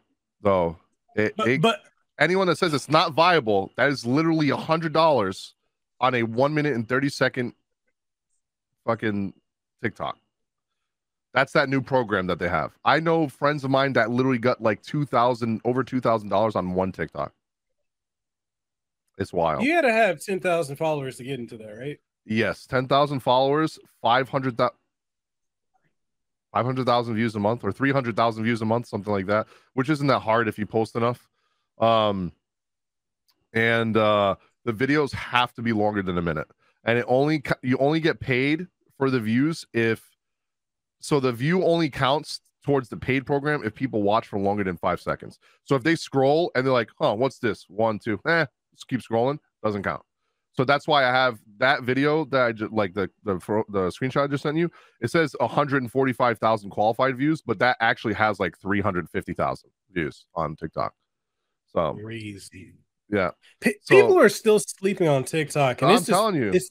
So 0.42 0.76
it, 1.16 1.34
But, 1.36 1.48
it- 1.48 1.62
but 1.62 1.80
anyone 2.18 2.46
that 2.48 2.58
says 2.58 2.74
it's 2.74 2.88
not 2.88 3.12
viable, 3.12 3.72
that 3.76 3.88
is 3.88 4.04
literally 4.06 4.50
a 4.50 4.56
hundred 4.56 4.92
dollars 4.92 5.54
on 6.00 6.14
a 6.14 6.22
one 6.24 6.52
minute 6.54 6.74
and 6.74 6.88
30 6.88 7.08
second 7.08 7.52
fucking 8.86 9.32
TikTok. 9.82 10.18
That's 11.34 11.52
that 11.52 11.68
new 11.70 11.80
program 11.80 12.26
that 12.26 12.38
they 12.38 12.48
have. 12.48 12.72
I 12.84 13.00
know 13.00 13.28
friends 13.28 13.64
of 13.64 13.70
mine 13.70 13.94
that 13.94 14.10
literally 14.10 14.38
got 14.38 14.60
like 14.60 14.82
two 14.82 15.06
thousand 15.06 15.62
over 15.64 15.82
two 15.82 16.00
thousand 16.00 16.28
dollars 16.28 16.56
on 16.56 16.74
one 16.74 16.92
TikTok. 16.92 17.32
It's 19.18 19.32
wild. 19.32 19.62
you 19.62 19.72
gotta 19.72 19.92
have 19.92 20.20
10,000 20.22 20.76
followers 20.76 21.16
to 21.18 21.24
get 21.24 21.38
into 21.38 21.56
that, 21.58 21.78
right? 21.78 21.98
Yes, 22.26 22.66
ten 22.66 22.86
thousand 22.88 23.20
followers, 23.20 23.78
five 24.02 24.28
hundred 24.28 24.58
thousand. 24.58 24.76
500,000 26.52 27.14
views 27.14 27.34
a 27.34 27.40
month 27.40 27.64
or 27.64 27.72
300,000 27.72 28.44
views 28.44 28.62
a 28.62 28.64
month, 28.64 28.86
something 28.86 29.12
like 29.12 29.26
that, 29.26 29.46
which 29.74 29.88
isn't 29.88 30.06
that 30.06 30.20
hard 30.20 30.48
if 30.48 30.58
you 30.58 30.66
post 30.66 30.96
enough. 30.96 31.28
Um, 31.78 32.32
and 33.52 33.96
uh, 33.96 34.36
the 34.64 34.72
videos 34.72 35.12
have 35.12 35.52
to 35.54 35.62
be 35.62 35.72
longer 35.72 36.02
than 36.02 36.18
a 36.18 36.22
minute, 36.22 36.48
and 36.84 36.98
it 36.98 37.04
only 37.08 37.42
you 37.62 37.76
only 37.78 38.00
get 38.00 38.20
paid 38.20 38.66
for 38.98 39.10
the 39.10 39.20
views 39.20 39.66
if 39.72 40.08
so 41.00 41.20
the 41.20 41.32
view 41.32 41.64
only 41.64 41.90
counts 41.90 42.40
towards 42.64 42.88
the 42.88 42.96
paid 42.96 43.26
program 43.26 43.62
if 43.64 43.74
people 43.74 44.02
watch 44.02 44.28
for 44.28 44.38
longer 44.38 44.62
than 44.62 44.76
five 44.76 45.00
seconds. 45.00 45.38
So 45.64 45.74
if 45.74 45.82
they 45.82 45.96
scroll 45.96 46.50
and 46.54 46.64
they're 46.64 46.72
like, 46.72 46.90
"Huh, 46.98 47.14
what's 47.14 47.38
this? 47.38 47.66
One, 47.68 47.98
two, 47.98 48.20
eh," 48.26 48.46
just 48.74 48.88
keep 48.88 49.00
scrolling, 49.00 49.38
doesn't 49.62 49.82
count. 49.82 50.02
So 50.54 50.64
that's 50.64 50.86
why 50.86 51.04
I 51.04 51.08
have 51.12 51.38
that 51.58 51.82
video 51.82 52.24
that 52.26 52.42
I 52.42 52.52
just 52.52 52.72
like 52.72 52.92
the 52.94 53.08
the 53.24 53.36
the 53.70 53.88
screenshot 53.88 54.24
I 54.24 54.26
just 54.26 54.42
sent 54.42 54.56
you. 54.58 54.70
It 55.00 55.10
says 55.10 55.34
145,000 55.40 56.70
qualified 56.70 57.16
views, 57.16 57.40
but 57.42 57.58
that 57.60 57.76
actually 57.80 58.14
has 58.14 58.38
like 58.38 58.58
350,000 58.58 59.70
views 59.92 60.26
on 60.34 60.56
TikTok. 60.56 60.92
So 61.72 61.96
Crazy. 62.04 62.74
yeah, 63.08 63.30
P- 63.60 63.74
So- 63.82 63.94
People 64.00 64.18
are 64.20 64.28
still 64.28 64.58
sleeping 64.58 65.08
on 65.08 65.24
TikTok, 65.24 65.80
and 65.82 65.90
I'm 65.90 65.96
it's 65.96 66.06
just, 66.06 66.16
telling 66.16 66.34
you. 66.34 66.50
it's 66.52 66.70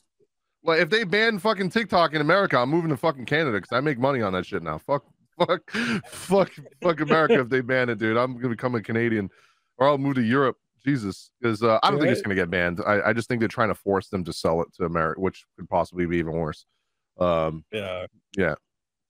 like 0.64 0.80
if 0.80 0.92
they 0.92 1.04
ban 1.04 1.40
fucking 1.40 1.70
TikTok 1.72 2.14
in 2.14 2.22
America, 2.22 2.58
I'm 2.60 2.70
moving 2.70 2.90
to 2.92 2.98
fucking 2.98 3.26
Canada 3.26 3.58
because 3.58 3.76
I 3.76 3.80
make 3.82 3.98
money 3.98 4.22
on 4.22 4.34
that 4.34 4.46
shit 4.46 4.62
now. 4.62 4.78
Fuck, 4.78 5.06
fuck, 5.40 5.72
fuck, 6.08 6.52
fuck 6.84 7.00
America 7.00 7.40
if 7.40 7.50
they 7.50 7.62
ban 7.62 7.90
it, 7.90 7.98
dude. 7.98 8.16
I'm 8.18 8.36
gonna 8.36 8.50
become 8.50 8.76
a 8.76 8.82
Canadian, 8.82 9.32
or 9.78 9.88
I'll 9.88 9.98
move 9.98 10.16
to 10.16 10.22
Europe. 10.22 10.58
Jesus, 10.86 11.32
because 11.40 11.62
uh, 11.64 11.80
I 11.84 11.92
don't 11.92 12.00
think 12.00 12.12
it's 12.12 12.22
gonna 12.22 12.36
get 12.36 12.50
banned. 12.50 12.82
I, 12.86 13.10
I 13.10 13.14
just 13.14 13.28
think 13.28 13.40
they're 13.40 13.48
trying 13.48 13.70
to 13.70 13.76
force 13.76 14.10
them 14.10 14.24
to 14.24 14.34
sell 14.34 14.62
it 14.62 14.74
to 14.76 14.86
America, 14.86 15.22
which 15.22 15.46
could 15.58 15.70
possibly 15.70 16.06
be 16.06 16.18
even 16.18 16.34
worse. 16.34 16.66
Um, 17.20 17.64
yeah. 17.72 18.06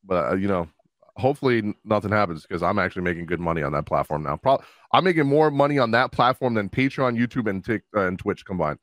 but 0.03 0.31
uh, 0.31 0.35
you 0.35 0.47
know, 0.47 0.67
hopefully 1.15 1.73
nothing 1.85 2.11
happens 2.11 2.45
because 2.45 2.63
I'm 2.63 2.79
actually 2.79 3.03
making 3.03 3.25
good 3.25 3.39
money 3.39 3.63
on 3.63 3.71
that 3.73 3.85
platform 3.85 4.23
now. 4.23 4.37
Pro- 4.37 4.61
I'm 4.91 5.03
making 5.03 5.27
more 5.27 5.51
money 5.51 5.79
on 5.79 5.91
that 5.91 6.11
platform 6.11 6.53
than 6.55 6.69
Patreon, 6.69 7.17
YouTube, 7.17 7.49
and 7.49 7.63
Tik 7.63 7.83
uh, 7.95 8.07
and 8.07 8.19
Twitch 8.19 8.45
combined. 8.45 8.79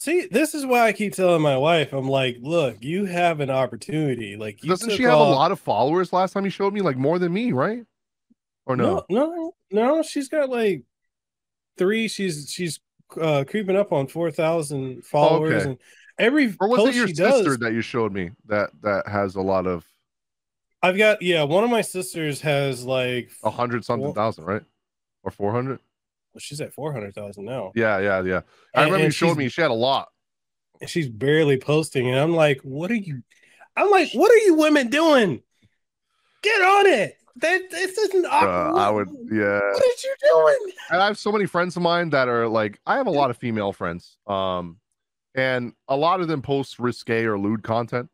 See, 0.00 0.28
this 0.30 0.54
is 0.54 0.64
why 0.64 0.86
I 0.86 0.92
keep 0.92 1.12
telling 1.12 1.42
my 1.42 1.56
wife, 1.56 1.92
I'm 1.92 2.08
like, 2.08 2.36
look, 2.40 2.76
you 2.80 3.04
have 3.06 3.40
an 3.40 3.50
opportunity. 3.50 4.36
Like, 4.36 4.62
you 4.62 4.68
Doesn't 4.68 4.90
she 4.90 5.02
have 5.02 5.14
off- 5.14 5.26
a 5.26 5.30
lot 5.30 5.50
of 5.50 5.58
followers? 5.58 6.12
Last 6.12 6.32
time 6.32 6.44
you 6.44 6.50
showed 6.50 6.72
me, 6.72 6.80
like 6.80 6.96
more 6.96 7.18
than 7.18 7.32
me, 7.32 7.50
right? 7.50 7.82
Or 8.68 8.76
no? 8.76 9.04
No, 9.10 9.54
no, 9.70 9.86
no. 9.96 10.02
She's 10.02 10.28
got 10.28 10.48
like 10.48 10.82
three. 11.76 12.06
She's 12.06 12.50
she's 12.50 12.78
uh 13.20 13.44
creeping 13.48 13.76
up 13.76 13.92
on 13.92 14.06
four 14.06 14.30
thousand 14.30 15.04
followers, 15.04 15.52
Oh, 15.52 15.56
Okay. 15.56 15.68
and 15.70 15.78
every 16.18 16.54
Or 16.60 16.68
was 16.68 16.78
post 16.78 16.90
it 16.90 16.96
your 16.96 17.08
sister 17.08 17.22
does, 17.50 17.58
that 17.58 17.72
you 17.72 17.80
showed 17.80 18.12
me 18.12 18.30
that 18.46 18.70
that 18.82 19.08
has 19.08 19.34
a 19.36 19.40
lot 19.42 19.66
of 19.66 19.84
I've 20.82 20.96
got 20.98 21.22
yeah. 21.22 21.42
One 21.44 21.64
of 21.64 21.70
my 21.70 21.80
sisters 21.80 22.40
has 22.42 22.84
like 22.84 23.30
a 23.42 23.50
hundred 23.50 23.84
something 23.84 24.04
Well- 24.04 24.12
thousand, 24.14 24.44
right? 24.44 24.62
Or 25.24 25.30
four 25.32 25.50
hundred? 25.52 25.80
Well, 26.34 26.40
she's 26.40 26.60
at 26.60 26.74
four 26.74 26.92
hundred 26.92 27.14
thousand 27.14 27.46
now. 27.46 27.72
Yeah, 27.74 27.98
yeah, 27.98 28.22
yeah. 28.22 28.40
I 28.74 28.82
And- 28.82 28.92
remember 28.92 29.06
you 29.06 29.10
showed 29.10 29.36
me 29.38 29.48
she 29.48 29.62
had 29.62 29.70
a 29.70 29.74
lot. 29.74 30.08
and 30.80 30.88
she's 30.88 31.08
barely 31.08 31.56
posting, 31.58 32.06
and 32.08 32.16
I'm 32.18 32.34
like, 32.36 32.60
what 32.60 32.90
are 32.90 32.94
you? 32.94 33.22
I'm 33.76 33.90
like, 33.90 34.10
what 34.12 34.30
are 34.30 34.36
you 34.44 34.54
women 34.54 34.88
doing? 34.90 35.42
Get 36.42 36.60
on 36.60 36.86
it. 36.86 37.16
That 37.40 37.70
this 37.70 37.96
isn't 37.98 38.24
Uh. 38.26 38.72
I 38.74 38.90
would, 38.90 39.08
yeah. 39.30 39.60
What 39.60 39.82
are 39.82 40.04
you 40.04 40.16
doing? 40.30 40.72
and 40.90 41.02
I 41.02 41.06
have 41.06 41.18
so 41.18 41.30
many 41.32 41.46
friends 41.46 41.76
of 41.76 41.82
mine 41.82 42.10
that 42.10 42.28
are 42.28 42.48
like, 42.48 42.80
I 42.86 42.96
have 42.96 43.06
a 43.06 43.10
lot 43.10 43.30
of 43.30 43.36
female 43.36 43.72
friends, 43.72 44.16
um, 44.26 44.78
and 45.34 45.72
a 45.88 45.96
lot 45.96 46.20
of 46.20 46.28
them 46.28 46.42
post 46.42 46.78
risque 46.78 47.24
or 47.24 47.38
lewd 47.38 47.62
content, 47.62 48.08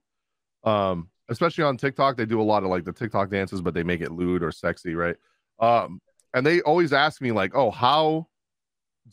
um, 0.65 1.09
especially 1.29 1.65
on 1.65 1.77
TikTok. 1.77 2.17
They 2.17 2.27
do 2.27 2.41
a 2.41 2.43
lot 2.43 2.65
of 2.65 2.71
like 2.71 2.85
the 2.85 2.93
TikTok 2.93 3.31
dances, 3.31 3.63
but 3.63 3.75
they 3.75 3.83
make 3.83 4.01
it 4.01 4.13
lewd 4.13 4.43
or 4.43 4.53
sexy, 4.53 4.95
right? 4.95 5.17
Um, 5.59 6.01
and 6.35 6.45
they 6.45 6.61
always 6.63 6.93
ask 6.93 7.21
me 7.23 7.33
like, 7.33 7.55
"Oh, 7.55 7.71
how 7.71 8.27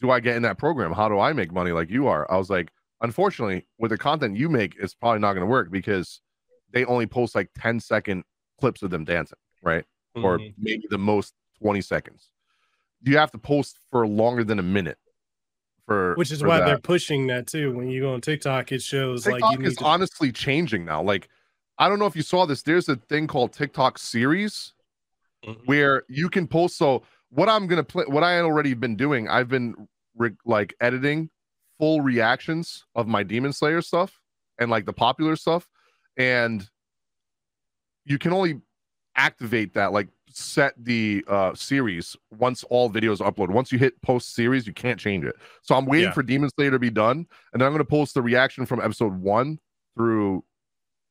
do 0.02 0.10
I 0.10 0.20
get 0.20 0.36
in 0.36 0.42
that 0.44 0.58
program? 0.58 0.92
How 0.92 1.08
do 1.08 1.20
I 1.20 1.34
make 1.34 1.52
money 1.54 1.72
like 1.72 1.90
you 1.90 2.08
are?" 2.08 2.30
I 2.32 2.38
was 2.38 2.50
like, 2.50 2.72
unfortunately, 3.02 3.68
with 3.78 3.92
the 3.92 3.98
content 3.98 4.36
you 4.38 4.50
make, 4.50 4.76
it's 4.80 4.96
probably 4.96 5.20
not 5.20 5.34
going 5.34 5.46
to 5.46 5.52
work 5.52 5.72
because 5.72 6.22
they 6.74 6.84
only 6.86 7.06
post 7.06 7.36
like 7.36 7.50
10 7.60 7.80
second 7.80 8.24
clips 8.60 8.82
of 8.82 8.90
them 8.90 9.04
dancing, 9.06 9.38
right? 9.62 9.86
Or 10.16 10.40
Mhm. 10.40 10.54
maybe 10.58 10.86
the 10.90 10.98
most 10.98 11.34
20 11.60 11.82
seconds. 11.82 12.32
You 13.04 13.18
have 13.18 13.32
to 13.32 13.38
post 13.38 13.78
for 13.90 14.08
longer 14.08 14.44
than 14.44 14.60
a 14.60 14.64
minute. 14.64 14.98
For 15.88 16.14
which 16.16 16.32
is 16.32 16.42
for 16.42 16.48
why 16.48 16.60
that. 16.60 16.66
they're 16.66 16.80
pushing 16.80 17.28
that 17.28 17.48
too. 17.48 17.76
When 17.76 17.90
you 17.90 18.02
go 18.02 18.14
on 18.14 18.22
TikTok, 18.22 18.72
it 18.72 18.82
shows 18.82 19.24
TikTok 19.24 19.42
like 19.42 19.60
you 19.60 19.66
is 19.66 19.78
to. 19.78 19.84
honestly 19.86 20.32
changing 20.32 20.86
now. 20.86 21.02
Like, 21.02 21.28
I 21.78 21.90
don't 21.90 21.98
know 22.00 22.06
if 22.06 22.16
you 22.16 22.22
saw 22.22 22.46
this. 22.46 22.62
There's 22.62 22.88
a 22.88 22.96
thing 22.96 23.28
called 23.28 23.52
TikTok 23.54 23.98
series 23.98 24.74
Mhm. 25.44 25.66
where 25.66 26.04
you 26.08 26.30
can 26.30 26.48
post. 26.48 26.78
So 26.78 27.04
what 27.30 27.50
I'm 27.50 27.66
gonna 27.68 27.84
play, 27.84 28.06
what 28.08 28.24
I 28.24 28.34
had 28.34 28.44
already 28.46 28.74
been 28.76 28.96
doing, 28.96 29.28
I've 29.28 29.50
been 29.50 29.88
re- 30.16 30.38
like 30.46 30.76
editing 30.80 31.30
full 31.80 32.02
reactions 32.02 32.86
of 32.94 33.08
my 33.08 33.24
Demon 33.24 33.52
Slayer 33.54 33.82
stuff 33.82 34.22
and 34.60 34.70
like 34.70 34.86
the 34.86 34.94
popular 34.94 35.36
stuff, 35.36 35.68
and 36.16 36.70
you 38.06 38.20
can 38.20 38.34
only 38.34 38.62
activate 39.16 39.74
that 39.74 39.92
like 39.92 40.08
set 40.30 40.74
the 40.78 41.24
uh 41.28 41.54
series 41.54 42.16
once 42.32 42.64
all 42.70 42.90
videos 42.90 43.20
are 43.20 43.32
uploaded. 43.32 43.50
Once 43.52 43.72
you 43.72 43.78
hit 43.78 44.02
post 44.02 44.34
series 44.34 44.66
you 44.66 44.74
can't 44.74 45.00
change 45.00 45.26
it. 45.26 45.36
So 45.62 45.76
i'm 45.76 45.86
waiting 45.86 46.06
Yeah. 46.08 46.14
for 46.14 46.24
demon 46.24 46.50
slayer 46.56 46.72
to 46.72 46.80
be 46.80 46.90
done 46.90 47.26
and 47.52 47.62
then 47.62 47.64
i'm 47.64 47.74
going 47.74 47.80
to 47.80 47.86
post 47.86 48.14
the 48.14 48.22
reaction 48.22 48.66
from 48.66 48.80
episode 48.80 49.14
1 49.20 49.60
through 49.96 50.44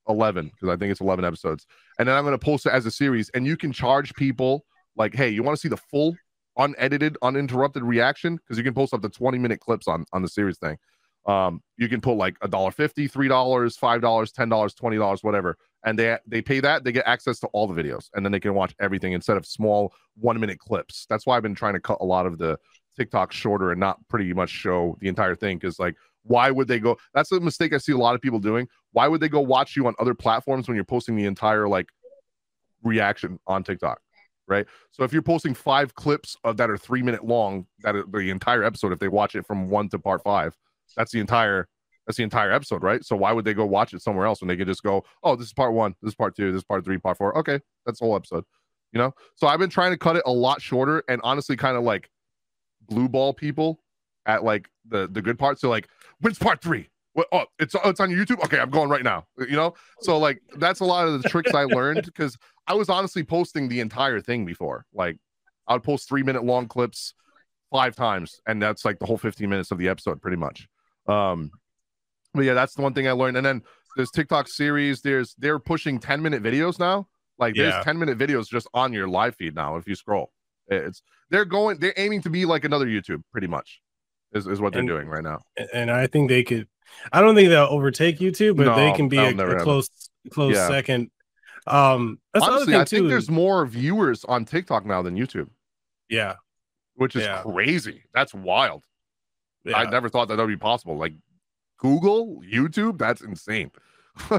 11 0.09 0.47
because 0.55 0.68
i 0.74 0.77
think 0.78 0.90
it's 0.90 1.01
11 1.02 1.24
episodes. 1.24 1.66
And 1.98 2.09
then 2.09 2.16
i'm 2.16 2.24
going 2.24 2.39
to 2.39 2.43
post 2.44 2.64
it 2.66 2.72
as 2.72 2.86
a 2.86 2.90
series 2.90 3.28
and 3.31 3.47
you 3.47 3.56
can 3.56 3.72
charge 3.72 4.14
people 4.14 4.64
like 4.97 5.14
hey 5.14 5.28
you 5.28 5.43
want 5.43 5.56
to 5.56 5.60
see 5.60 5.68
the 5.68 5.77
full 5.77 6.16
unedited 6.56 7.16
uninterrupted 7.22 7.82
reaction? 7.82 8.36
Because 8.36 8.59
you 8.59 8.64
can 8.64 8.74
post 8.74 8.93
up 8.93 9.02
to 9.02 9.09
20 9.09 9.39
minute 9.39 9.60
clips 9.60 9.86
on 9.86 10.05
on 10.12 10.22
the 10.22 10.28
series 10.28 10.59
thing 10.59 10.77
um 11.26 11.62
you 11.76 11.88
can 11.88 12.01
put 12.01 12.14
like 12.14 12.36
a 12.40 12.48
dollar 12.48 12.70
fifty 12.70 13.06
three 13.06 13.28
dollars 13.28 13.76
five 13.76 14.01
dollars 14.01 14.32
ten 14.32 14.48
dollars 14.48 14.72
twenty 14.74 14.97
dollars 14.97 15.22
whatever 15.22 15.56
and 15.84 15.98
they 15.98 16.16
they 16.26 16.40
pay 16.40 16.60
that 16.60 16.82
they 16.84 16.92
get 16.92 17.06
access 17.06 17.38
to 17.38 17.47
all 17.48 17.66
the 17.66 17.82
videos 17.82 18.09
and 18.14 18.24
then 18.24 18.32
they 18.32 18.40
can 18.40 18.55
watch 18.55 18.74
everything 18.80 19.12
instead 19.12 19.36
of 19.36 19.47
small 19.47 19.92
one 20.16 20.38
minute 20.40 20.59
clips. 20.59 21.06
That's 21.09 21.26
why 21.26 21.36
i've 21.36 21.42
been 21.42 21.55
trying 21.55 21.74
to 21.74 21.80
cut 21.80 21.98
a 22.01 22.05
lot 22.05 22.26
of 22.26 22.38
the 22.38 22.59
tiktok 22.97 23.32
shorter 23.32 23.70
and 23.70 23.80
not 23.80 23.98
pretty 24.09 24.32
much 24.32 24.51
show 24.51 24.97
the 25.01 25.09
entire 25.09 25.34
thing 25.34 25.59
because 25.59 25.78
like 25.78 25.94
why 26.22 26.51
would 26.51 26.68
they 26.68 26.78
go 26.78 26.97
that's 27.14 27.32
a 27.32 27.40
mistake 27.40 27.72
i 27.72 27.78
see 27.78 27.92
a 27.92 27.97
lot 27.97 28.14
of 28.14 28.20
people 28.20 28.38
doing. 28.38 28.68
Why 28.92 29.06
would 29.06 29.20
they 29.20 29.28
go 29.28 29.40
watch 29.40 29.76
you 29.76 29.86
on 29.86 29.94
other 29.98 30.14
platforms 30.14 30.68
when 30.68 30.74
you're 30.74 30.84
posting 30.84 31.16
the 31.16 31.26
entire 31.26 31.68
like 31.68 31.88
reaction 32.82 33.38
on 33.47 33.62
tiktok 33.62 34.01
right? 34.48 34.66
So 34.90 35.05
if 35.05 35.12
you're 35.12 35.22
posting 35.22 35.55
five 35.55 35.94
clips 35.94 36.36
of 36.42 36.56
that 36.56 36.70
are 36.70 36.76
three 36.76 37.02
minute 37.02 37.24
long 37.24 37.66
that 37.80 37.94
are 37.94 38.05
the 38.05 38.30
entire 38.30 38.64
episode 38.64 38.92
if 38.92 38.98
they 38.98 39.06
watch 39.06 39.36
it 39.36 39.47
from 39.47 39.68
one 39.68 39.88
to 39.90 39.98
part 39.98 40.24
five 40.24 40.56
that's 40.96 41.12
the 41.12 41.20
entire 41.20 41.68
that's 42.06 42.16
the 42.16 42.24
entire 42.24 42.50
episode, 42.50 42.82
right? 42.82 43.04
So 43.04 43.14
why 43.14 43.32
would 43.32 43.44
they 43.44 43.54
go 43.54 43.64
watch 43.64 43.94
it 43.94 44.02
somewhere 44.02 44.26
else 44.26 44.40
when 44.40 44.48
they 44.48 44.56
could 44.56 44.66
just 44.66 44.82
go, 44.82 45.04
oh, 45.22 45.36
this 45.36 45.46
is 45.46 45.52
part 45.52 45.74
one, 45.74 45.94
this 46.02 46.10
is 46.10 46.14
part 46.16 46.34
two, 46.34 46.50
this 46.50 46.58
is 46.58 46.64
part 46.64 46.84
three, 46.84 46.98
part 46.98 47.16
four. 47.16 47.36
Okay, 47.38 47.60
that's 47.86 48.00
the 48.00 48.04
whole 48.04 48.16
episode. 48.16 48.44
You 48.92 48.98
know? 48.98 49.14
So 49.36 49.46
I've 49.46 49.60
been 49.60 49.70
trying 49.70 49.92
to 49.92 49.96
cut 49.96 50.16
it 50.16 50.22
a 50.26 50.32
lot 50.32 50.60
shorter 50.60 51.04
and 51.08 51.20
honestly 51.22 51.56
kind 51.56 51.76
of 51.76 51.84
like 51.84 52.10
blue 52.88 53.08
ball 53.08 53.32
people 53.32 53.80
at 54.26 54.42
like 54.42 54.68
the 54.88 55.08
the 55.08 55.22
good 55.22 55.38
parts. 55.38 55.60
So 55.60 55.70
like, 55.70 55.88
when's 56.20 56.38
part 56.38 56.60
three? 56.60 56.88
What 57.12 57.28
oh 57.32 57.44
it's 57.58 57.74
oh, 57.74 57.88
it's 57.88 58.00
on 58.00 58.10
YouTube? 58.10 58.42
Okay, 58.44 58.58
I'm 58.58 58.70
going 58.70 58.88
right 58.88 59.04
now. 59.04 59.26
You 59.38 59.56
know? 59.56 59.74
So 60.00 60.18
like 60.18 60.40
that's 60.56 60.80
a 60.80 60.84
lot 60.84 61.06
of 61.06 61.22
the 61.22 61.28
tricks 61.28 61.54
I 61.54 61.64
learned 61.64 62.06
because 62.06 62.36
I 62.66 62.74
was 62.74 62.88
honestly 62.88 63.22
posting 63.22 63.68
the 63.68 63.80
entire 63.80 64.20
thing 64.20 64.44
before. 64.44 64.84
Like 64.92 65.16
I 65.68 65.74
would 65.74 65.84
post 65.84 66.08
three 66.08 66.22
minute 66.22 66.44
long 66.44 66.66
clips 66.66 67.14
five 67.70 67.94
times, 67.94 68.40
and 68.46 68.60
that's 68.60 68.84
like 68.84 68.98
the 68.98 69.06
whole 69.06 69.16
15 69.16 69.48
minutes 69.48 69.70
of 69.70 69.78
the 69.78 69.88
episode, 69.88 70.20
pretty 70.20 70.36
much. 70.36 70.66
Um, 71.06 71.51
but 72.35 72.43
yeah, 72.43 72.55
that's 72.55 72.74
the 72.74 72.82
one 72.82 72.94
thing 72.94 73.09
I 73.09 73.12
learned. 73.12 73.36
And 73.36 73.44
then 73.47 73.62
there's 73.97 74.10
TikTok 74.10 74.48
series. 74.48 75.01
There's 75.02 75.35
they're 75.39 75.59
pushing 75.59 75.98
10 75.98 76.22
minute 76.22 76.43
videos 76.43 76.78
now. 76.78 77.09
Like 77.39 77.55
there's 77.55 77.74
Yeah. 77.74 77.82
10 77.82 77.98
minute 77.98 78.18
videos 78.18 78.48
just 78.48 78.68
on 78.74 78.93
your 78.93 79.09
live 79.09 79.35
feed 79.36 79.55
now. 79.55 79.77
If 79.77 79.86
you 79.89 79.94
scroll, 79.94 80.31
it's 80.68 81.02
they're 81.31 81.44
going. 81.44 81.78
They're 81.78 81.94
aiming 81.97 82.22
to 82.22 82.31
be 82.31 82.44
like 82.44 82.64
another 82.64 82.86
YouTube, 82.86 83.22
pretty 83.32 83.47
much, 83.47 83.81
is, 84.32 84.47
is 84.47 84.60
what 84.60 84.72
they're 84.72 84.81
And- 84.81 84.89
doing 84.89 85.09
right 85.09 85.22
now. 85.24 85.40
and 85.72 85.90
I 85.90 86.06
think 86.06 86.28
they 86.28 86.43
could. 86.44 86.68
I 87.12 87.20
don't 87.20 87.35
think 87.36 87.48
they'll 87.51 87.64
overtake 87.70 88.18
YouTube, 88.18 88.56
but 88.56 88.74
they 88.74 88.93
can 88.93 89.09
be 89.09 89.16
a, 89.18 89.31
a 89.31 89.60
close 89.62 89.89
close 90.31 90.55
Yeah. 90.56 90.68
second. 90.68 91.10
Um, 91.66 92.18
that's 92.35 92.44
the 92.44 92.51
other 92.51 92.56
Honestly, 92.62 92.77
I 92.77 92.85
think 92.85 93.09
there's 93.09 93.31
more 93.31 93.64
viewers 93.66 94.24
on 94.24 94.44
TikTok 94.44 94.85
now 94.86 95.02
than 95.02 95.14
YouTube, 95.16 95.48
yeah, 96.09 96.35
which 96.94 97.14
is 97.16 97.22
Yeah. 97.22 97.43
crazy. 97.43 98.05
That's 98.12 98.35
wild. 98.35 98.85
Yeah. 99.64 99.76
I 99.76 99.90
never 99.90 100.08
thought 100.08 100.28
that 100.28 100.38
would 100.38 100.46
be 100.46 100.56
possible. 100.56 100.96
Like 100.96 101.14
Google, 101.78 102.42
YouTube, 102.42 102.98
that's 102.98 103.22
insane. 103.22 103.70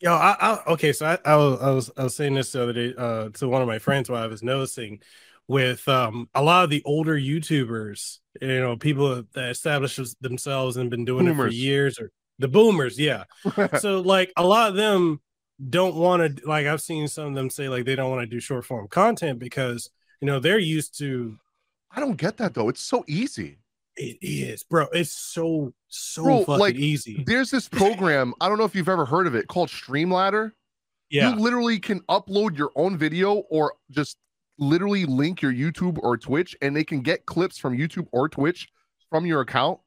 Yo, 0.00 0.12
I, 0.12 0.36
I 0.38 0.72
okay. 0.72 0.92
So 0.92 1.06
I, 1.06 1.18
I 1.24 1.36
was 1.36 1.60
I 1.60 1.70
was 1.70 1.90
I 1.96 2.02
was 2.04 2.16
saying 2.16 2.34
this 2.34 2.52
the 2.52 2.62
other 2.62 2.72
day 2.72 2.94
uh, 2.96 3.30
to 3.30 3.48
one 3.48 3.62
of 3.62 3.68
my 3.68 3.78
friends 3.78 4.10
while 4.10 4.22
I 4.22 4.26
was 4.26 4.42
noticing 4.42 5.00
with 5.46 5.86
um 5.88 6.28
a 6.34 6.42
lot 6.42 6.64
of 6.64 6.70
the 6.70 6.82
older 6.84 7.16
YouTubers, 7.16 8.18
you 8.40 8.60
know, 8.60 8.76
people 8.76 9.24
that 9.34 9.50
established 9.50 10.00
themselves 10.20 10.76
and 10.76 10.90
been 10.90 11.04
doing 11.04 11.28
it 11.28 11.36
for 11.36 11.48
years, 11.48 11.98
or 11.98 12.10
the 12.38 12.48
boomers, 12.48 12.98
yeah. 12.98 13.24
so 13.78 14.00
like 14.00 14.32
a 14.36 14.44
lot 14.44 14.70
of 14.70 14.74
them 14.74 15.20
don't 15.70 15.94
want 15.94 16.38
to 16.38 16.48
like 16.48 16.66
I've 16.66 16.82
seen 16.82 17.06
some 17.06 17.28
of 17.28 17.34
them 17.34 17.48
say 17.48 17.68
like 17.68 17.84
they 17.84 17.94
don't 17.94 18.10
want 18.10 18.22
to 18.22 18.26
do 18.26 18.40
short 18.40 18.64
form 18.64 18.88
content 18.88 19.38
because 19.38 19.90
you 20.20 20.26
know 20.26 20.40
they're 20.40 20.58
used 20.58 20.98
to 20.98 21.38
I 21.90 22.00
don't 22.00 22.16
get 22.16 22.36
that 22.38 22.54
though. 22.54 22.68
It's 22.68 22.80
so 22.80 23.04
easy. 23.06 23.58
It 23.96 24.18
is, 24.20 24.62
bro. 24.64 24.86
It's 24.92 25.12
so 25.12 25.72
so 25.88 26.22
Bro, 26.24 26.38
fucking 26.40 26.60
like, 26.60 26.74
easy. 26.76 27.24
There's 27.26 27.50
this 27.50 27.68
program, 27.68 28.34
I 28.40 28.48
don't 28.48 28.58
know 28.58 28.64
if 28.64 28.74
you've 28.74 28.88
ever 28.88 29.04
heard 29.04 29.26
of 29.26 29.34
it, 29.34 29.46
called 29.48 29.68
Streamladder. 29.68 30.52
Yeah, 31.10 31.34
You 31.34 31.40
literally 31.40 31.78
can 31.78 32.00
upload 32.02 32.58
your 32.58 32.72
own 32.76 32.96
video 32.96 33.44
or 33.50 33.74
just 33.90 34.16
literally 34.58 35.04
link 35.04 35.42
your 35.42 35.52
YouTube 35.52 35.98
or 36.02 36.16
Twitch, 36.16 36.56
and 36.62 36.74
they 36.74 36.84
can 36.84 37.02
get 37.02 37.26
clips 37.26 37.58
from 37.58 37.76
YouTube 37.76 38.08
or 38.12 38.28
Twitch 38.28 38.68
from 39.10 39.26
your 39.26 39.40
account. 39.42 39.78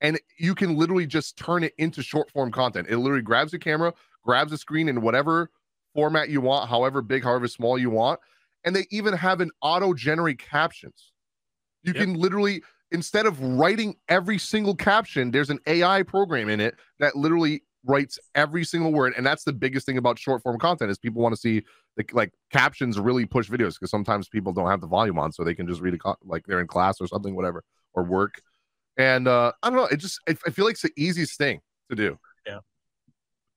And 0.00 0.20
you 0.38 0.54
can 0.54 0.76
literally 0.76 1.06
just 1.06 1.36
turn 1.38 1.64
it 1.64 1.72
into 1.78 2.02
short 2.02 2.30
form 2.30 2.52
content. 2.52 2.88
It 2.90 2.98
literally 2.98 3.22
grabs 3.22 3.52
the 3.52 3.58
camera, 3.58 3.94
grabs 4.22 4.50
the 4.50 4.58
screen 4.58 4.88
in 4.88 5.00
whatever 5.00 5.50
format 5.94 6.28
you 6.28 6.40
want, 6.42 6.68
however 6.68 7.00
big, 7.00 7.24
however 7.24 7.48
small 7.48 7.78
you 7.78 7.88
want. 7.90 8.20
And 8.64 8.76
they 8.76 8.86
even 8.90 9.14
have 9.14 9.40
an 9.40 9.50
auto 9.62 9.94
generate 9.94 10.38
captions. 10.38 11.12
You 11.82 11.94
Yep. 11.94 12.04
can 12.04 12.14
literally, 12.14 12.62
instead 12.90 13.26
of 13.26 13.40
writing 13.40 13.96
every 14.08 14.38
single 14.38 14.74
caption, 14.74 15.30
there's 15.30 15.50
an 15.50 15.58
AI 15.66 16.02
program 16.02 16.48
in 16.48 16.60
it 16.60 16.76
that 16.98 17.16
literally 17.16 17.62
writes 17.84 18.18
every 18.34 18.64
single 18.64 18.92
word. 18.92 19.14
And 19.16 19.24
that's 19.24 19.44
the 19.44 19.52
biggest 19.52 19.86
thing 19.86 19.98
about 19.98 20.18
short 20.18 20.42
form 20.42 20.58
content 20.58 20.90
is 20.90 20.98
people 20.98 21.22
want 21.22 21.34
to 21.34 21.40
see 21.40 21.62
the 21.96 22.04
like 22.12 22.32
captions 22.52 22.98
really 22.98 23.24
push 23.24 23.48
videos 23.48 23.74
because 23.74 23.90
sometimes 23.90 24.28
people 24.28 24.52
don't 24.52 24.68
have 24.68 24.80
the 24.80 24.86
volume 24.86 25.18
on, 25.18 25.32
so 25.32 25.44
they 25.44 25.54
can 25.54 25.66
just 25.66 25.80
read 25.80 25.94
a 25.94 25.98
co- 25.98 26.16
like 26.24 26.44
they're 26.46 26.60
in 26.60 26.66
class 26.66 27.00
or 27.00 27.06
something, 27.06 27.34
whatever, 27.34 27.64
or 27.94 28.02
work. 28.02 28.40
And 28.96 29.28
uh 29.28 29.52
I 29.62 29.70
don't 29.70 29.78
know, 29.78 29.86
it 29.86 29.96
just 29.98 30.20
I, 30.28 30.36
I 30.46 30.50
feel 30.50 30.64
like 30.64 30.74
it's 30.74 30.82
the 30.82 30.92
easiest 30.96 31.38
thing 31.38 31.60
to 31.90 31.96
do. 31.96 32.18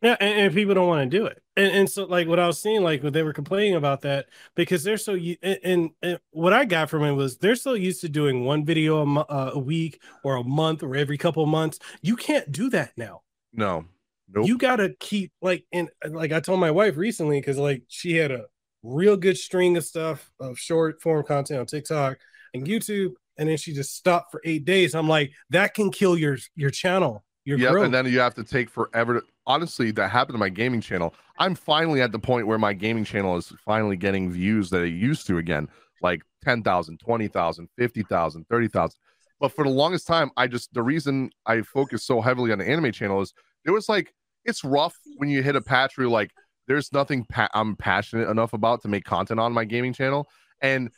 Yeah, 0.01 0.15
and, 0.21 0.39
and 0.39 0.53
people 0.53 0.73
don't 0.73 0.87
want 0.87 1.11
to 1.11 1.17
do 1.17 1.25
it. 1.25 1.41
And, 1.57 1.71
and 1.71 1.89
so, 1.89 2.05
like 2.05 2.27
what 2.27 2.39
I 2.39 2.47
was 2.47 2.61
seeing, 2.61 2.83
like 2.83 3.03
what 3.03 3.11
they 3.11 3.23
were 3.23 3.33
complaining 3.33 3.75
about 3.75 4.01
that 4.01 4.27
because 4.55 4.83
they're 4.83 4.97
so. 4.97 5.13
And, 5.13 5.59
and, 5.63 5.89
and 6.01 6.19
what 6.31 6.53
I 6.53 6.63
got 6.65 6.89
from 6.89 7.03
it 7.03 7.11
was 7.11 7.37
they're 7.37 7.55
so 7.55 7.73
used 7.73 8.01
to 8.01 8.09
doing 8.09 8.45
one 8.45 8.65
video 8.65 9.05
a, 9.05 9.19
uh, 9.21 9.51
a 9.55 9.59
week 9.59 10.01
or 10.23 10.37
a 10.37 10.43
month 10.43 10.83
or 10.83 10.95
every 10.95 11.17
couple 11.17 11.43
of 11.43 11.49
months. 11.49 11.79
You 12.01 12.15
can't 12.15 12.49
do 12.51 12.69
that 12.69 12.93
now. 12.95 13.23
No, 13.51 13.85
nope. 14.33 14.47
You 14.47 14.57
gotta 14.57 14.95
keep 14.99 15.33
like 15.41 15.65
and 15.73 15.89
like 16.07 16.31
I 16.31 16.39
told 16.39 16.61
my 16.61 16.71
wife 16.71 16.95
recently 16.95 17.41
because 17.41 17.57
like 17.57 17.83
she 17.89 18.15
had 18.15 18.31
a 18.31 18.45
real 18.83 19.17
good 19.17 19.37
string 19.37 19.75
of 19.75 19.83
stuff 19.83 20.31
of 20.39 20.57
short 20.57 21.01
form 21.01 21.25
content 21.25 21.59
on 21.59 21.65
TikTok 21.65 22.19
and 22.53 22.65
YouTube, 22.65 23.11
and 23.37 23.49
then 23.49 23.57
she 23.57 23.73
just 23.73 23.95
stopped 23.97 24.31
for 24.31 24.41
eight 24.45 24.63
days. 24.63 24.95
I'm 24.95 25.09
like, 25.09 25.33
that 25.49 25.73
can 25.73 25.91
kill 25.91 26.17
your 26.17 26.37
your 26.55 26.69
channel. 26.69 27.25
Your 27.49 27.57
yeah, 27.57 27.71
growth. 27.71 27.85
and 27.85 27.93
then 27.93 28.05
you 28.05 28.19
have 28.19 28.35
to 28.35 28.43
take 28.43 28.69
forever. 28.69 29.21
To, 29.21 29.25
honestly, 29.47 29.89
that 29.93 30.11
happened 30.11 30.35
to 30.35 30.39
my 30.39 30.49
gaming 30.49 30.81
channel. 30.81 31.15
I'm 31.39 31.55
finally 31.55 31.99
at 31.99 32.11
the 32.11 32.19
point 32.19 32.45
where 32.45 32.59
my 32.59 32.73
gaming 32.73 33.03
channel 33.03 33.37
is 33.37 33.51
finally 33.65 33.97
getting 33.97 34.29
views 34.29 34.69
that 34.69 34.83
it 34.83 34.93
used 34.93 35.25
to 35.27 35.39
again, 35.39 35.67
like 36.03 36.21
10,000, 36.43 36.99
20,000, 36.99 37.69
50,000, 37.75 38.45
30,000. 38.47 38.99
But 39.39 39.51
for 39.51 39.63
the 39.63 39.71
longest 39.71 40.05
time, 40.05 40.29
I 40.37 40.45
just 40.45 40.71
the 40.75 40.83
reason 40.83 41.31
I 41.47 41.63
focus 41.63 42.05
so 42.05 42.21
heavily 42.21 42.51
on 42.51 42.59
the 42.59 42.69
anime 42.69 42.91
channel 42.91 43.19
is 43.19 43.33
there 43.65 43.73
was 43.73 43.89
like 43.89 44.13
it's 44.45 44.63
rough 44.63 44.95
when 45.17 45.29
you 45.29 45.41
hit 45.41 45.55
a 45.55 45.61
patch 45.61 45.97
where 45.97 46.07
like 46.07 46.29
there's 46.67 46.93
nothing 46.93 47.25
pa- 47.25 47.49
I'm 47.55 47.75
passionate 47.75 48.29
enough 48.29 48.53
about 48.53 48.83
to 48.83 48.89
make 48.89 49.05
content 49.05 49.39
on 49.39 49.53
my 49.53 49.65
gaming 49.65 49.93
channel. 49.93 50.29
And 50.61 50.91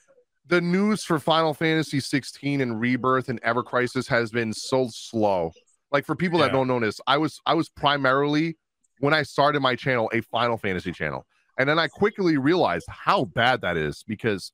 the 0.48 0.60
news 0.60 1.06
for 1.06 1.18
Final 1.18 1.54
Fantasy 1.54 2.02
16 2.02 2.60
and 2.60 2.82
Rebirth 2.82 3.30
and 3.30 3.40
Ever 3.42 3.64
Crisis 3.64 4.06
has 4.10 4.32
been 4.32 4.52
so 4.52 4.90
slow. 4.92 5.54
Like 5.92 6.06
for 6.06 6.16
people 6.16 6.40
Yeah. 6.40 6.48
that 6.48 6.54
don't 6.54 6.68
know 6.68 6.80
this, 6.80 7.00
I 7.08 7.18
was 7.18 7.40
I 7.46 7.54
was 7.54 7.70
primarily 7.70 8.58
when 9.00 9.14
I 9.14 9.24
started 9.24 9.62
my 9.62 9.76
channel 9.76 10.10
a 10.14 10.22
Final 10.22 10.58
Fantasy 10.58 10.92
channel. 10.92 11.26
And 11.58 11.68
then 11.68 11.78
I 11.80 11.88
quickly 11.88 12.38
realized 12.38 12.86
how 12.90 13.26
bad 13.26 13.62
that 13.62 13.78
is 13.78 14.04
because 14.08 14.52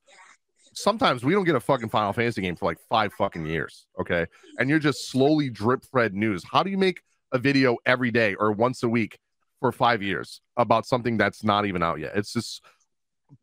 sometimes 0.74 1.24
we 1.24 1.32
don't 1.32 1.44
get 1.44 1.54
a 1.54 1.60
fucking 1.60 1.88
Final 1.88 2.12
Fantasy 2.12 2.42
game 2.42 2.56
for 2.56 2.66
like 2.66 2.78
five 2.88 3.12
fucking 3.14 3.46
years. 3.46 3.86
Okay. 4.00 4.26
And 4.58 4.68
you're 4.68 4.78
just 4.78 5.10
slowly 5.10 5.48
drip 5.50 5.84
fed 5.84 6.14
news. 6.14 6.44
How 6.50 6.62
do 6.62 6.70
you 6.70 6.78
make 6.78 7.00
a 7.32 7.38
video 7.38 7.76
every 7.86 8.10
day 8.10 8.34
or 8.34 8.52
once 8.52 8.82
a 8.82 8.88
week 8.88 9.18
for 9.60 9.70
five 9.72 10.02
years 10.02 10.40
about 10.56 10.86
something 10.86 11.16
that's 11.16 11.44
not 11.44 11.66
even 11.66 11.82
out 11.82 11.98
yet? 12.00 12.12
It's 12.16 12.32
just 12.32 12.62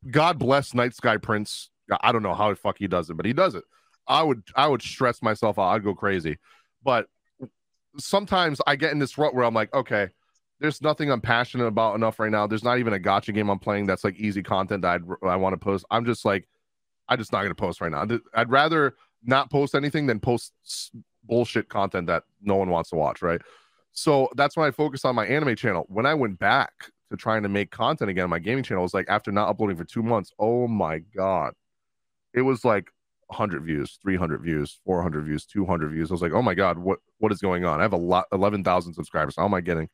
God 0.09 0.37
bless 0.39 0.73
Night 0.73 0.95
Sky 0.95 1.17
Prince. 1.17 1.69
I 2.01 2.11
don't 2.11 2.23
know 2.23 2.33
how 2.33 2.49
the 2.49 2.55
fuck 2.55 2.77
he 2.79 2.87
does 2.87 3.09
it, 3.09 3.13
but 3.15 3.25
he 3.25 3.33
does 3.33 3.55
it. 3.55 3.63
I 4.07 4.23
would 4.23 4.43
I 4.55 4.67
would 4.67 4.81
stress 4.81 5.21
myself 5.21 5.57
out. 5.59 5.69
I'd 5.69 5.83
go 5.83 5.93
crazy. 5.95 6.37
But 6.83 7.07
sometimes 7.97 8.61
I 8.67 8.75
get 8.75 8.91
in 8.91 8.99
this 8.99 9.17
rut 9.17 9.33
where 9.33 9.45
I'm 9.45 9.53
like, 9.53 9.73
okay, 9.73 10.09
there's 10.59 10.81
nothing 10.81 11.11
I'm 11.11 11.21
passionate 11.21 11.65
about 11.65 11.95
enough 11.95 12.19
right 12.19 12.31
now. 12.31 12.47
There's 12.47 12.63
not 12.63 12.79
even 12.79 12.93
a 12.93 12.99
gacha 12.99 13.33
game 13.33 13.49
I'm 13.49 13.59
playing 13.59 13.87
that's 13.87 14.03
like 14.03 14.15
easy 14.15 14.41
content 14.41 14.83
that 14.83 15.01
I'd, 15.01 15.27
I 15.27 15.35
want 15.35 15.53
to 15.53 15.57
post. 15.57 15.85
I'm 15.91 16.05
just 16.05 16.25
like, 16.25 16.47
I'm 17.07 17.17
just 17.17 17.31
not 17.31 17.39
going 17.39 17.51
to 17.51 17.55
post 17.55 17.81
right 17.81 17.91
now. 17.91 18.05
I'd 18.33 18.49
rather 18.49 18.95
not 19.23 19.51
post 19.51 19.75
anything 19.75 20.07
than 20.07 20.19
post 20.19 20.53
bullshit 21.23 21.69
content 21.69 22.07
that 22.07 22.23
no 22.41 22.55
one 22.55 22.69
wants 22.69 22.89
to 22.91 22.95
watch, 22.95 23.21
right? 23.21 23.41
So 23.91 24.29
that's 24.35 24.57
when 24.57 24.67
I 24.67 24.71
focused 24.71 25.05
on 25.05 25.15
my 25.15 25.25
anime 25.25 25.55
channel. 25.55 25.85
When 25.87 26.05
I 26.05 26.13
went 26.13 26.39
back 26.39 26.71
to 27.09 27.17
trying 27.17 27.43
to 27.43 27.49
make 27.49 27.71
content 27.71 28.09
again 28.09 28.25
on 28.25 28.29
my 28.29 28.39
gaming 28.39 28.63
channel, 28.63 28.83
was 28.83 28.93
like 28.93 29.07
after 29.09 29.31
not 29.31 29.49
uploading 29.49 29.77
for 29.77 29.85
two 29.85 30.03
months, 30.03 30.31
oh 30.39 30.67
my 30.67 30.99
God. 30.99 31.53
It 32.33 32.41
was 32.41 32.65
like 32.65 32.89
100 33.27 33.63
views, 33.63 33.97
300 34.01 34.41
views, 34.41 34.79
400 34.85 35.25
views, 35.25 35.45
200 35.45 35.91
views. 35.91 36.11
I 36.11 36.13
was 36.13 36.21
like, 36.21 36.33
oh 36.33 36.41
my 36.41 36.53
God, 36.53 36.77
what, 36.77 36.99
what 37.17 37.31
is 37.31 37.39
going 37.39 37.65
on? 37.65 37.79
I 37.79 37.83
have 37.83 37.93
a 37.93 37.97
lot, 37.97 38.25
11,000 38.31 38.93
subscribers. 38.93 39.35
How 39.37 39.45
am 39.45 39.53
I 39.53 39.61
getting 39.61 39.89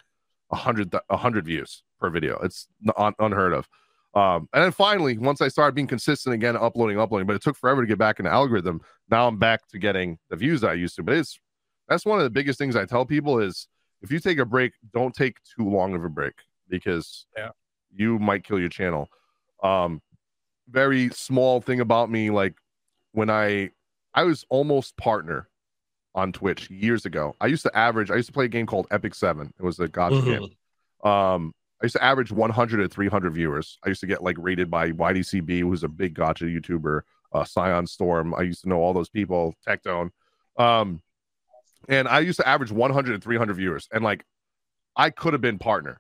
100, 0.50 0.94
100 1.08 1.46
views 1.46 1.84
per 2.00 2.10
video? 2.10 2.40
It's 2.42 2.68
un- 2.98 3.16
unheard 3.20 3.54
of. 3.54 3.68
Um, 4.14 4.50
and 4.54 4.64
then 4.64 4.72
finally, 4.74 5.18
once 5.18 5.40
I 5.42 5.48
started 5.48 5.74
being 5.74 5.88
consistent 5.88 6.34
again, 6.36 6.58
uploading, 6.58 7.00
uploading, 7.00 7.26
but 7.28 7.36
it 7.38 7.42
took 7.42 7.56
forever 7.56 7.82
to 7.82 7.88
get 7.88 7.98
back 7.98 8.20
in 8.20 8.26
the 8.26 8.32
algorithm. 8.32 8.82
Now 9.10 9.28
I'm 9.28 9.38
back 9.38 9.68
to 9.70 9.80
getting 9.80 10.20
the 10.30 10.36
views 10.36 10.60
that 10.62 10.72
I 10.72 10.74
used 10.74 10.98
to. 10.98 11.04
But 11.04 11.16
it's 11.16 11.40
that's 11.88 12.06
one 12.06 12.20
of 12.20 12.26
the 12.26 12.30
biggest 12.30 12.60
things 12.60 12.76
I 12.76 12.86
tell 12.86 13.06
people 13.06 13.40
is 13.40 13.68
if 14.02 14.12
you 14.12 14.20
take 14.20 14.38
a 14.40 14.46
break, 14.46 14.74
don't 14.94 15.14
take 15.16 15.38
too 15.58 15.70
long 15.70 15.94
of 15.96 16.04
a 16.04 16.10
break 16.10 16.34
because 16.68 17.26
Yeah. 17.38 17.52
you 17.94 18.20
might 18.20 18.44
kill 18.44 18.60
your 18.60 18.70
channel. 18.70 19.08
Um, 19.64 20.02
very 20.70 21.10
small 21.10 21.62
thing 21.62 21.80
about 21.80 22.10
me, 22.12 22.30
like 22.32 22.56
when 23.14 23.30
I 23.30 23.72
I 24.14 24.24
was 24.24 24.46
almost 24.50 24.98
partner 24.98 25.48
on 26.14 26.34
Twitch 26.34 26.70
years 26.70 27.06
ago. 27.06 27.36
I 27.40 27.48
used 27.48 27.64
to 27.64 27.78
average, 27.78 28.12
I 28.12 28.16
used 28.16 28.28
to 28.28 28.34
play 28.34 28.46
a 28.46 28.50
game 28.50 28.66
called 28.66 28.88
Epic 28.92 29.16
Seven. 29.16 29.54
It 29.58 29.64
was 29.64 29.80
a 29.80 29.88
gacha 29.88 30.22
Mhm. 30.22 30.26
game. 30.26 31.10
Um, 31.10 31.54
I 31.82 31.86
used 31.86 31.96
to 31.96 32.04
average 32.04 32.32
100 32.32 32.78
to 32.78 32.90
300 32.90 33.34
viewers. 33.34 33.80
I 33.86 33.90
used 33.90 34.02
to 34.02 34.08
get 34.08 34.22
like 34.22 34.36
rated 34.38 34.70
by 34.70 34.92
YDCB, 34.92 35.62
who's 35.62 35.84
a 35.84 35.88
big 35.88 36.16
gacha 36.16 36.44
YouTuber, 36.54 37.02
uh, 37.32 37.44
Scion 37.46 37.88
Storm. 37.88 38.36
I 38.36 38.42
used 38.42 38.64
to 38.64 38.70
know 38.70 38.82
all 38.82 38.94
those 38.94 39.10
people, 39.10 39.56
Tectone. 39.66 40.12
Um, 40.58 41.02
and 41.88 42.08
I 42.08 42.20
used 42.20 42.40
to 42.40 42.48
average 42.48 42.72
100 42.72 43.14
to 43.14 43.20
300 43.20 43.54
viewers. 43.56 43.88
And 43.94 44.04
like, 44.04 44.26
I 44.96 45.10
could 45.10 45.32
have 45.34 45.42
been 45.42 45.58
partner, 45.58 46.00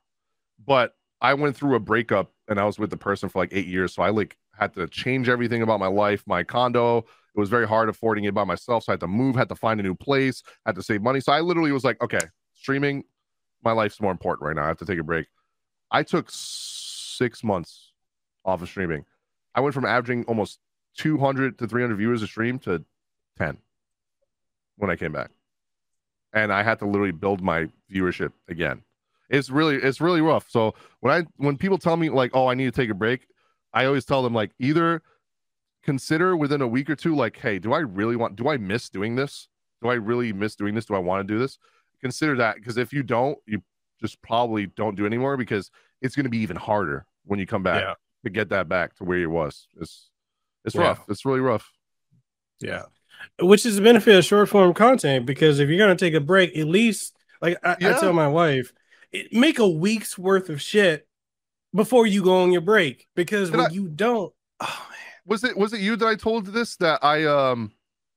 but 0.63 0.93
I 1.21 1.33
went 1.35 1.55
through 1.55 1.75
a 1.75 1.79
breakup 1.79 2.31
and 2.49 2.59
I 2.59 2.65
was 2.65 2.77
with 2.77 2.89
the 2.89 2.97
person 2.97 3.29
for 3.29 3.39
like 3.39 3.53
eight 3.53 3.67
years. 3.67 3.93
So 3.95 4.03
I 4.03 4.09
like 4.09 4.35
had 4.53 4.73
to 4.75 4.87
change 4.87 5.29
everything 5.29 5.61
about 5.61 5.79
my 5.79 5.87
life, 5.87 6.23
my 6.25 6.43
condo. 6.43 6.99
It 6.99 7.39
was 7.39 7.49
very 7.49 7.67
hard 7.67 7.89
affording 7.89 8.25
it 8.25 8.33
by 8.33 8.43
myself. 8.43 8.83
So 8.83 8.91
I 8.91 8.93
had 8.93 8.99
to 9.01 9.07
move, 9.07 9.35
had 9.35 9.49
to 9.49 9.55
find 9.55 9.79
a 9.79 9.83
new 9.83 9.95
place, 9.95 10.43
had 10.65 10.75
to 10.75 10.83
save 10.83 11.01
money. 11.01 11.21
So 11.21 11.31
I 11.31 11.39
literally 11.39 11.71
was 11.71 11.83
like, 11.83 12.01
okay, 12.01 12.19
streaming, 12.55 13.03
my 13.63 13.71
life's 13.71 14.01
more 14.01 14.11
important 14.11 14.45
right 14.45 14.55
now. 14.55 14.63
I 14.63 14.67
have 14.67 14.77
to 14.77 14.85
take 14.85 14.99
a 14.99 15.03
break. 15.03 15.27
I 15.91 16.03
took 16.03 16.27
six 16.29 17.43
months 17.43 17.93
off 18.45 18.61
of 18.61 18.67
streaming. 18.67 19.05
I 19.55 19.61
went 19.61 19.73
from 19.73 19.85
averaging 19.85 20.25
almost 20.25 20.59
200 20.97 21.57
to 21.59 21.67
300 21.67 21.95
viewers 21.95 22.21
a 22.21 22.27
stream 22.27 22.59
to 22.59 22.83
10 23.37 23.57
when 24.77 24.89
I 24.89 24.95
came 24.95 25.11
back. 25.11 25.31
And 26.33 26.51
I 26.51 26.63
had 26.63 26.79
to 26.79 26.85
literally 26.85 27.11
build 27.11 27.41
my 27.41 27.67
viewership 27.93 28.31
again. 28.47 28.83
It's 29.29 29.49
really, 29.49 29.75
it's 29.75 30.01
really 30.01 30.21
rough. 30.21 30.49
So 30.49 30.73
when 30.99 31.13
I, 31.13 31.25
when 31.37 31.57
people 31.57 31.77
tell 31.77 31.97
me 31.97 32.09
like, 32.09 32.31
oh, 32.33 32.47
I 32.47 32.53
need 32.53 32.65
to 32.65 32.71
take 32.71 32.89
a 32.89 32.93
break, 32.93 33.27
I 33.73 33.85
always 33.85 34.05
tell 34.05 34.21
them 34.23 34.33
like 34.33 34.51
either 34.59 35.01
consider 35.83 36.35
within 36.37 36.61
a 36.61 36.67
week 36.67 36.89
or 36.89 36.95
two, 36.95 37.15
like, 37.15 37.37
hey, 37.37 37.59
do 37.59 37.73
I 37.73 37.79
really 37.79 38.15
want, 38.15 38.35
do 38.35 38.49
I 38.49 38.57
miss 38.57 38.89
doing 38.89 39.15
this? 39.15 39.47
Do 39.81 39.89
I 39.89 39.95
really 39.95 40.31
miss 40.33 40.55
doing 40.55 40.75
this? 40.75 40.85
Do 40.85 40.95
I 40.95 40.99
want 40.99 41.27
to 41.27 41.33
do 41.33 41.39
this? 41.39 41.57
Consider 42.01 42.35
that 42.37 42.55
because 42.55 42.77
if 42.77 42.93
you 42.93 43.03
don't, 43.03 43.37
you 43.47 43.61
just 43.99 44.21
probably 44.21 44.67
don't 44.67 44.95
do 44.95 45.05
anymore 45.05 45.37
because 45.37 45.71
it's 46.01 46.15
going 46.15 46.23
to 46.25 46.29
be 46.29 46.39
even 46.39 46.57
harder 46.57 47.05
when 47.25 47.39
you 47.39 47.45
come 47.45 47.63
back 47.63 47.81
Yeah. 47.81 47.93
to 48.23 48.29
get 48.29 48.49
that 48.49 48.67
back 48.67 48.95
to 48.97 49.03
where 49.03 49.19
it 49.19 49.27
was. 49.27 49.67
It's 49.79 50.09
it's 50.65 50.75
Yeah. 50.75 50.81
rough. 50.81 51.05
It's 51.09 51.25
really 51.25 51.39
rough. 51.39 51.71
Yeah. 52.59 52.83
Which 53.39 53.65
is 53.65 53.75
the 53.75 53.81
benefit 53.81 54.15
of 54.15 54.25
short 54.25 54.49
form 54.49 54.73
content 54.73 55.25
because 55.25 55.59
if 55.59 55.69
you're 55.69 55.77
gonna 55.79 55.95
take 55.95 56.13
a 56.13 56.19
break, 56.19 56.55
at 56.57 56.67
least 56.67 57.15
like 57.41 57.57
I, 57.63 57.71
I 57.73 57.99
tell 57.99 58.13
my 58.13 58.27
wife, 58.27 58.73
it, 59.11 59.31
make 59.33 59.57
a 59.59 59.67
week's 59.67 60.17
worth 60.17 60.49
of 60.49 60.61
shit 60.61 61.07
before 61.73 62.05
you 62.07 62.23
go 62.23 62.41
on 62.43 62.51
your 62.51 62.61
break. 62.61 63.07
Because 63.15 63.49
Did 63.49 63.57
when 63.57 63.65
I- 63.67 63.69
you 63.73 63.87
don't, 63.87 64.33
oh 64.59 64.87
man, 64.89 64.97
Was 65.25 65.43
it 65.43 65.55
was 65.57 65.73
it 65.73 65.81
you 65.81 65.95
that 65.95 66.07
I 66.07 66.15
told 66.15 66.47
this 66.47 66.75
that 66.77 67.03
I 67.03 67.25
um 67.25 67.71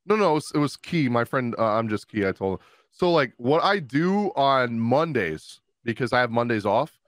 no 0.06 0.16
no 0.16 0.32
it 0.32 0.34
was, 0.34 0.52
it 0.54 0.58
was 0.58 0.76
Key 0.76 1.08
my 1.08 1.24
friend 1.24 1.54
uh, 1.58 1.64
I'm 1.78 1.88
just 1.88 2.08
Key 2.08 2.26
I 2.26 2.32
told 2.32 2.58
him. 2.60 2.66
so 2.92 3.10
like 3.12 3.32
what 3.36 3.62
I 3.62 3.78
do 3.78 4.30
on 4.36 4.78
Mondays 4.80 5.60
because 5.84 6.12
I 6.12 6.20
have 6.20 6.30
Mondays 6.30 6.66
off 6.66 6.98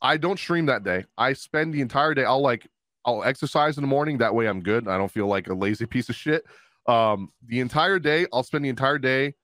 I 0.00 0.16
don't 0.16 0.38
stream 0.38 0.66
that 0.66 0.84
day 0.84 1.04
I 1.18 1.32
spend 1.32 1.72
the 1.74 1.80
entire 1.80 2.14
day 2.14 2.24
I'll 2.24 2.40
like 2.42 2.66
I'll 3.04 3.24
exercise 3.24 3.76
in 3.78 3.82
the 3.82 3.88
morning 3.88 4.18
that 4.18 4.34
way 4.34 4.46
I'm 4.46 4.62
good 4.62 4.86
I 4.88 4.96
don't 4.98 5.10
feel 5.10 5.26
like 5.26 5.48
a 5.48 5.54
lazy 5.54 5.86
piece 5.86 6.08
of 6.08 6.14
shit 6.14 6.44
um 6.86 7.28
the 7.46 7.60
entire 7.60 7.98
day 7.98 8.26
I'll 8.32 8.42
spend 8.42 8.64
the 8.64 8.68
entire 8.70 8.98
day 8.98 9.34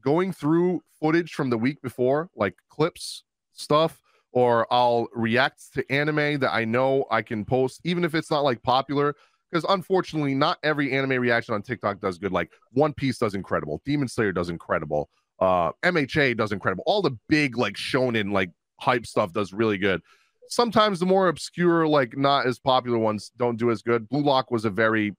going 0.00 0.32
through 0.32 0.82
footage 1.00 1.32
from 1.34 1.50
the 1.50 1.58
week 1.58 1.80
before 1.82 2.28
like 2.36 2.54
clips 2.68 3.24
stuff 3.52 4.00
or 4.38 4.72
I'll 4.72 5.08
react 5.14 5.74
to 5.74 5.84
anime 5.92 6.38
that 6.38 6.54
I 6.54 6.64
know 6.64 7.06
I 7.10 7.22
can 7.22 7.44
post 7.44 7.80
even 7.82 8.04
if 8.04 8.14
it's 8.14 8.30
not 8.30 8.44
like 8.44 8.62
popular 8.62 9.16
because 9.50 9.66
unfortunately 9.68 10.32
not 10.32 10.58
every 10.62 10.92
anime 10.92 11.20
reaction 11.20 11.54
on 11.54 11.62
tiktok 11.62 11.98
does 11.98 12.18
good. 12.18 12.30
Like 12.30 12.52
one 12.70 12.92
piece 12.92 13.18
does 13.18 13.34
incredible. 13.34 13.82
Demon 13.84 14.06
slayer 14.06 14.30
does 14.30 14.48
incredible. 14.48 15.10
Uh 15.40 15.72
mha 15.82 16.34
does 16.36 16.52
incredible. 16.52 16.84
All 16.86 17.02
the 17.02 17.18
big 17.28 17.58
like 17.58 17.74
shonen 17.74 18.30
like 18.30 18.52
hype 18.78 19.06
stuff 19.06 19.32
does 19.32 19.52
really 19.52 19.76
good. 19.76 20.02
Sometimes 20.48 21.00
the 21.00 21.06
more 21.06 21.26
obscure 21.26 21.88
like 21.88 22.16
not 22.16 22.46
as 22.46 22.60
popular 22.60 22.98
ones 22.98 23.32
don't 23.38 23.56
do 23.56 23.72
as 23.72 23.82
good. 23.82 24.08
Blue 24.08 24.22
lock 24.22 24.52
was 24.52 24.64
a 24.64 24.70
very 24.70 25.16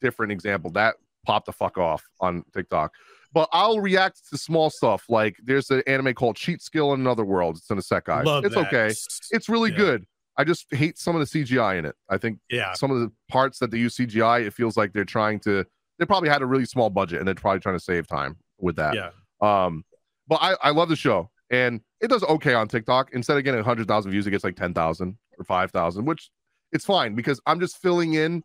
different 0.00 0.30
example. 0.30 0.70
That 0.70 0.94
popped 1.26 1.46
the 1.46 1.52
fuck 1.52 1.76
off 1.76 2.04
on 2.20 2.44
tiktok 2.54 2.92
but 3.32 3.48
i'll 3.52 3.80
react 3.80 4.20
to 4.30 4.36
small 4.38 4.70
stuff 4.70 5.04
like 5.08 5.36
there's 5.42 5.70
an 5.70 5.82
anime 5.86 6.12
called 6.14 6.36
cheat 6.36 6.60
skill 6.62 6.92
in 6.92 7.00
another 7.00 7.24
world 7.24 7.56
it's 7.56 7.68
isekai 7.68 8.24
love 8.24 8.44
it's 8.44 8.54
that. 8.54 8.66
okay 8.66 8.92
it's 9.30 9.48
really 9.48 9.70
Yeah. 9.70 9.76
good 9.76 10.06
i 10.36 10.44
just 10.44 10.66
hate 10.74 10.98
some 10.98 11.16
of 11.16 11.20
the 11.30 11.44
cgi 11.44 11.78
in 11.78 11.84
it 11.84 11.94
i 12.08 12.16
think 12.18 12.38
yeah, 12.50 12.72
some 12.74 12.90
of 12.90 13.00
the 13.00 13.10
parts 13.28 13.58
that 13.58 13.70
they 13.70 13.78
use 13.78 13.96
CGI, 13.96 14.46
it 14.46 14.52
feels 14.52 14.76
like 14.76 14.92
they're 14.92 15.04
trying 15.04 15.40
to. 15.40 15.64
They 15.98 16.04
probably 16.06 16.28
had 16.28 16.42
a 16.42 16.46
really 16.46 16.64
small 16.66 16.90
budget 16.90 17.18
and 17.18 17.26
they're 17.28 17.34
probably 17.34 17.60
trying 17.60 17.76
to 17.76 17.84
save 17.84 18.06
time 18.06 18.36
with 18.58 18.76
that. 18.76 18.94
yeah. 18.94 19.10
Um, 19.40 19.84
but 20.28 20.38
I 20.42 20.56
I 20.62 20.70
love 20.70 20.88
the 20.88 20.96
show 20.96 21.30
and 21.50 21.80
it 22.00 22.08
does 22.08 22.22
okay 22.24 22.54
on 22.54 22.66
TikTok. 22.68 23.10
Instead 23.12 23.36
of 23.38 23.44
getting 23.44 23.58
100,000 23.60 24.10
views, 24.10 24.26
it 24.26 24.30
gets 24.30 24.42
like 24.44 24.56
10,000 24.56 25.16
or 25.38 25.44
5,000, 25.44 26.04
which 26.04 26.30
it's 26.72 26.84
fine 26.84 27.14
because 27.14 27.40
I'm 27.46 27.60
just 27.60 27.76
filling 27.80 28.14
in 28.14 28.42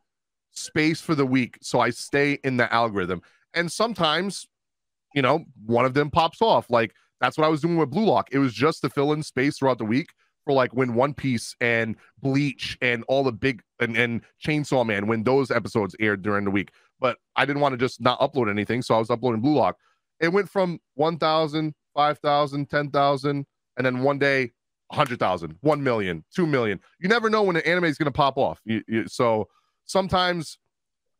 space 0.51 1.01
for 1.01 1.15
the 1.15 1.25
week 1.25 1.57
so 1.61 1.79
I 1.79 1.89
stay 1.89 2.39
in 2.43 2.57
the 2.57 2.71
algorithm. 2.73 3.21
And 3.53 3.71
sometimes, 3.71 4.47
you 5.13 5.21
know, 5.21 5.45
one 5.65 5.85
of 5.85 5.93
them 5.93 6.09
pops 6.09 6.41
off. 6.41 6.69
Like 6.69 6.93
that's 7.19 7.37
what 7.37 7.45
I 7.45 7.49
was 7.49 7.61
doing 7.61 7.77
with 7.77 7.89
Blue 7.89 8.05
Lock. 8.05 8.29
It 8.31 8.39
was 8.39 8.53
just 8.53 8.81
to 8.81 8.89
fill 8.89 9.13
in 9.13 9.23
space 9.23 9.57
throughout 9.57 9.77
the 9.77 9.85
week 9.85 10.09
for 10.45 10.53
like 10.53 10.73
when 10.73 10.95
One 10.95 11.13
Piece 11.13 11.55
and 11.59 11.95
Bleach 12.21 12.77
and 12.81 13.03
all 13.07 13.23
the 13.23 13.31
big 13.31 13.61
and, 13.79 13.97
and 13.97 14.21
Chainsaw 14.43 14.85
Man 14.85 15.07
when 15.07 15.23
those 15.23 15.51
episodes 15.51 15.95
aired 15.99 16.21
during 16.21 16.45
the 16.45 16.51
week. 16.51 16.71
But 16.99 17.17
I 17.35 17.45
didn't 17.45 17.61
want 17.61 17.73
to 17.73 17.77
just 17.77 18.01
not 18.01 18.19
upload 18.19 18.49
anything, 18.49 18.81
so 18.81 18.95
I 18.95 18.99
was 18.99 19.09
uploading 19.09 19.41
Blue 19.41 19.55
Lock. 19.55 19.77
It 20.19 20.29
went 20.29 20.49
from 20.49 20.79
1,000, 20.95 21.75
5,000, 21.93 22.69
10,000, 22.69 23.45
and 23.77 23.85
then 23.85 24.01
one 24.01 24.17
day 24.17 24.51
100,000, 24.87 25.57
1 25.61 25.83
million, 25.83 26.23
2 26.33 26.47
million. 26.47 26.79
You 26.99 27.09
never 27.09 27.29
know 27.29 27.43
when 27.43 27.55
an 27.55 27.63
anime 27.63 27.85
is 27.85 27.97
going 27.97 28.05
to 28.05 28.11
pop 28.11 28.37
off. 28.37 28.59
You, 28.65 28.81
you, 28.87 29.07
so 29.07 29.47
sometimes 29.85 30.57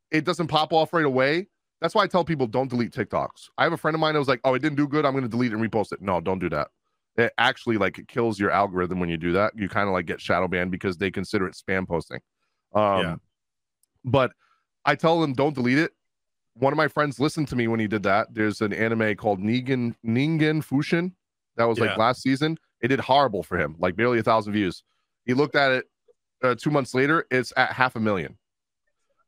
it 0.10 0.24
doesn't 0.24 0.48
pop 0.48 0.74
off 0.74 0.94
right 0.94 1.06
away. 1.06 1.48
That's 1.82 1.94
why 1.94 2.04
I 2.04 2.08
tell 2.08 2.24
people 2.24 2.48
don't 2.48 2.70
delete 2.70 2.92
TikToks. 2.92 3.50
I 3.58 3.64
have 3.64 3.74
a 3.74 3.78
friend 3.78 3.94
of 3.94 4.02
mine 4.02 4.14
that 4.14 4.20
was 4.20 4.28
like, 4.28 4.42
"Oh, 4.44 4.54
it 4.54 4.62
didn't 4.62 4.78
do 4.78 4.88
good. 4.88 5.06
I'm 5.06 5.14
going 5.14 5.24
to 5.24 5.30
delete 5.30 5.54
and 5.54 5.62
repost 5.62 5.92
it." 5.92 6.02
No, 6.02 6.20
don't 6.20 6.40
do 6.40 6.50
that. 6.50 6.70
It 7.18 7.34
actually 7.38 7.78
like 7.78 7.98
it 7.98 8.08
kills 8.08 8.40
your 8.40 8.52
algorithm 8.52 9.00
when 9.00 9.10
you 9.10 9.18
do 9.18 9.32
that. 9.34 9.54
You 9.56 9.70
kind 9.70 9.88
of 9.88 9.94
like 9.94 10.06
get 10.06 10.22
shadow 10.22 10.48
banned 10.48 10.72
because 10.72 10.98
they 10.98 11.12
consider 11.12 11.48
it 11.48 11.56
spam 11.56 11.88
posting. 11.88 12.20
Um, 12.74 13.02
yeah. 13.02 13.16
But 14.06 14.32
I 14.86 14.96
tell 14.96 15.20
them 15.20 15.34
don't 15.34 15.54
delete 15.54 15.80
it. 15.80 15.92
One 16.54 16.74
of 16.74 16.78
my 16.78 16.88
friends 16.88 17.20
listened 17.20 17.48
to 17.50 17.56
me 17.56 17.68
when 17.68 17.80
he 17.80 17.88
did 17.88 18.04
that. 18.04 18.34
There's 18.34 18.62
an 18.62 18.74
anime 18.74 19.16
called 19.16 19.40
Ningen 19.40 19.96
Ningen 20.06 20.64
Fushin 20.64 21.12
that 21.58 21.66
was 21.66 21.78
yeah. 21.78 21.86
like 21.86 21.98
last 21.98 22.22
season. 22.22 22.58
It 22.82 22.88
did 22.90 23.00
horrible 23.00 23.44
for 23.44 23.60
him, 23.60 23.76
like 23.80 23.96
barely 23.96 24.20
a 24.20 24.24
thousand 24.24 24.54
views. 24.54 24.84
He 25.26 25.34
looked 25.34 25.56
at 25.56 25.72
it 25.72 25.86
uh, 26.44 26.56
two 26.56 26.72
months 26.72 26.94
later. 26.94 27.26
It's 27.32 27.52
at 27.58 27.72
half 27.72 27.96
a 27.96 28.00
million. 28.00 28.38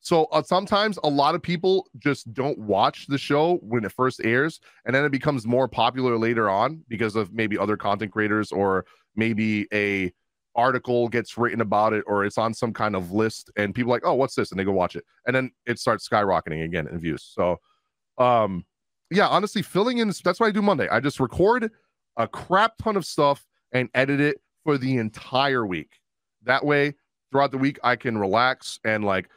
So 0.02 0.26
uh, 0.26 0.44
sometimes 0.44 0.98
a 1.04 1.10
lot 1.10 1.36
of 1.36 1.42
people 1.42 1.90
just 1.98 2.34
don't 2.34 2.58
watch 2.58 3.08
the 3.08 3.18
show 3.18 3.58
when 3.58 3.84
it 3.84 3.92
first 3.92 4.22
airs, 4.24 4.60
and 4.86 4.96
then 4.96 5.04
it 5.04 5.12
becomes 5.12 5.46
more 5.46 5.68
popular 5.68 6.18
later 6.18 6.50
on 6.50 6.84
because 6.88 7.16
of 7.16 7.34
maybe 7.34 7.58
other 7.58 7.78
content 7.78 8.12
creators 8.12 8.52
or 8.52 8.86
maybe 9.16 9.68
a 9.74 10.14
article 10.56 11.08
gets 11.08 11.38
written 11.38 11.62
about 11.62 11.94
it 11.94 12.04
or 12.08 12.26
it's 12.26 12.38
on 12.38 12.54
some 12.54 12.74
kind 12.74 12.96
of 12.96 13.12
list 13.12 13.50
and 13.56 13.76
people 13.76 13.92
like, 13.92 14.06
oh, 14.06 14.14
what's 14.14 14.36
this? 14.36 14.52
And 14.52 14.60
they 14.60 14.64
go 14.64 14.72
watch 14.72 14.96
it, 14.96 15.04
and 15.26 15.36
then 15.36 15.52
it 15.66 15.80
starts 15.80 16.08
skyrocketing 16.08 16.64
again 16.64 16.88
in 16.88 16.98
views. 17.00 17.30
So, 17.34 17.58
um, 18.18 18.66
yeah, 19.12 19.28
honestly, 19.28 19.62
filling 19.62 19.98
in 19.98 20.14
that's 20.24 20.40
what 20.40 20.48
I 20.48 20.52
do 20.52 20.62
Monday. 20.62 20.88
I 20.90 21.00
just 21.00 21.20
record 21.20 21.72
a 22.18 22.28
crap 22.28 22.78
ton 22.78 22.96
of 22.96 23.06
stuff 23.06 23.46
and 23.72 23.90
edit 23.94 24.20
it 24.20 24.38
for 24.64 24.78
the 24.78 24.98
entire 24.98 25.66
week. 25.66 26.00
That 26.44 26.66
way, 26.66 26.96
throughout 27.32 27.52
the 27.52 27.58
week, 27.58 27.80
I 27.84 27.96
can 27.96 28.18
relax 28.18 28.80
and 28.84 29.04
like 29.04 29.30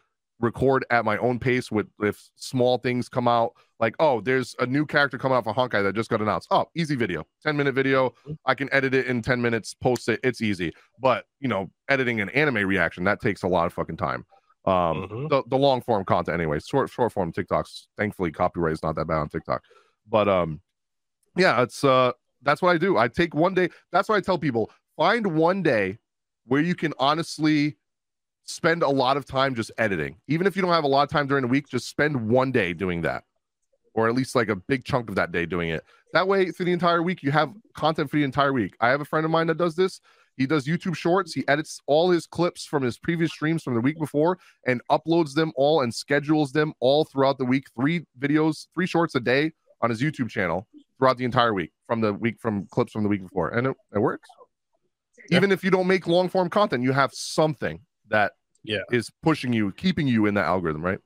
record 0.42 0.84
at 0.90 1.04
my 1.04 1.16
own 1.18 1.38
pace 1.38 1.70
with 1.70 1.86
if 2.00 2.28
small 2.34 2.76
things 2.76 3.08
come 3.08 3.28
out 3.28 3.52
like 3.78 3.94
oh 4.00 4.20
there's 4.20 4.54
a 4.58 4.66
new 4.66 4.84
character 4.84 5.16
coming 5.16 5.38
out 5.38 5.44
for 5.44 5.54
honkai 5.54 5.82
that 5.82 5.94
just 5.94 6.10
got 6.10 6.20
announced. 6.20 6.48
Oh 6.50 6.66
easy 6.76 6.96
video. 6.96 7.24
10 7.44 7.56
minute 7.56 7.74
video. 7.74 8.10
Mm-hmm. 8.10 8.32
i 8.44 8.54
can 8.54 8.68
edit 8.72 8.92
it 8.92 9.06
in 9.06 9.22
10 9.22 9.40
minutes 9.40 9.72
post 9.72 10.08
it. 10.08 10.20
It's 10.22 10.42
easy. 10.42 10.74
But 11.00 11.24
you 11.40 11.48
know 11.48 11.70
editing 11.88 12.20
an 12.20 12.28
anime 12.30 12.66
reaction 12.66 13.04
that 13.04 13.20
takes 13.20 13.44
a 13.44 13.48
lot 13.48 13.66
of 13.66 13.72
fucking 13.72 13.96
time. 13.96 14.26
Um 14.66 14.72
mm-hmm. 14.74 15.28
the, 15.28 15.42
the 15.46 15.56
long 15.56 15.80
form 15.80 16.04
content 16.04 16.34
anyway. 16.34 16.58
Short 16.58 16.90
short 16.90 17.12
form 17.12 17.32
tiktoks. 17.32 17.86
Thankfully 17.96 18.32
copyright 18.32 18.74
is 18.74 18.82
not 18.82 18.96
that 18.96 19.06
bad 19.06 19.18
on 19.18 19.28
tiktok. 19.28 19.62
But 20.08 20.28
um 20.28 20.60
yeah 21.36 21.62
it's 21.62 21.84
uh 21.84 22.12
that's 22.42 22.60
what 22.60 22.74
i 22.74 22.78
do. 22.78 22.98
I 22.98 23.06
take 23.06 23.34
one 23.34 23.54
day 23.54 23.68
that's 23.92 24.08
what 24.08 24.16
i 24.16 24.20
tell 24.20 24.38
people. 24.38 24.70
Find 24.96 25.34
one 25.34 25.62
day 25.62 25.98
where 26.46 26.60
you 26.60 26.74
can 26.74 26.92
honestly 26.98 27.76
spend 28.44 28.82
a 28.82 28.88
lot 28.88 29.16
of 29.16 29.24
time 29.24 29.54
just 29.54 29.70
editing. 29.78 30.16
Even 30.28 30.46
if 30.46 30.56
you 30.56 30.62
don't 30.62 30.72
have 30.72 30.84
a 30.84 30.88
lot 30.88 31.02
of 31.02 31.08
time 31.10 31.26
during 31.26 31.42
the 31.42 31.48
week, 31.48 31.68
just 31.68 31.88
spend 31.88 32.28
one 32.28 32.52
day 32.52 32.72
doing 32.72 33.02
that, 33.02 33.24
or 33.94 34.08
at 34.08 34.14
least 34.14 34.34
like 34.34 34.48
a 34.48 34.56
big 34.56 34.84
chunk 34.84 35.08
of 35.08 35.16
that 35.16 35.32
day 35.32 35.46
doing 35.46 35.70
it. 35.70 35.84
That 36.12 36.28
way, 36.28 36.50
through 36.50 36.66
the 36.66 36.72
entire 36.72 37.02
week, 37.02 37.22
you 37.22 37.30
have 37.30 37.52
content 37.74 38.10
for 38.10 38.16
the 38.16 38.24
entire 38.24 38.52
week. 38.52 38.76
I 38.80 38.88
have 38.88 39.00
a 39.00 39.04
friend 39.04 39.24
of 39.24 39.30
mine 39.30 39.46
that 39.46 39.58
does 39.58 39.74
this. 39.76 40.00
He 40.36 40.46
does 40.46 40.66
YouTube 40.66 40.96
shorts. 40.96 41.34
He 41.34 41.46
edits 41.46 41.80
all 41.86 42.10
his 42.10 42.26
clips 42.26 42.64
from 42.64 42.82
his 42.82 42.98
previous 42.98 43.32
streams 43.32 43.62
from 43.62 43.74
the 43.74 43.80
week 43.80 43.98
before 43.98 44.38
and 44.66 44.80
uploads 44.90 45.34
them 45.34 45.52
all 45.56 45.82
and 45.82 45.94
schedules 45.94 46.52
them 46.52 46.72
all 46.80 47.04
throughout 47.04 47.38
the 47.38 47.44
week. 47.44 47.66
Three 47.78 48.06
videos, 48.18 48.66
three 48.74 48.86
shorts 48.86 49.14
a 49.14 49.20
day 49.20 49.52
on 49.82 49.90
his 49.90 50.00
YouTube 50.00 50.30
channel 50.30 50.66
throughout 50.98 51.18
the 51.18 51.24
entire 51.24 51.52
week 51.52 51.72
from 51.86 52.00
the 52.00 52.14
week 52.14 52.40
from 52.40 52.66
clips 52.66 52.92
from 52.92 53.02
the 53.02 53.08
week 53.08 53.22
before. 53.22 53.50
And 53.50 53.66
it, 53.68 53.76
it 53.94 53.98
works. 53.98 54.28
Yeah. 55.28 55.36
Even 55.36 55.52
if 55.52 55.62
you 55.62 55.70
don't 55.70 55.86
make 55.86 56.06
long 56.06 56.28
form 56.28 56.48
content, 56.48 56.82
you 56.82 56.92
have 56.92 57.12
something 57.12 57.80
that 58.12 58.32
yeah 58.62 58.82
is 58.90 59.10
pushing 59.22 59.52
you, 59.52 59.72
keeping 59.72 60.06
you 60.06 60.26
in 60.26 60.34
the 60.34 60.42
algorithm, 60.42 60.84
right? 60.84 60.98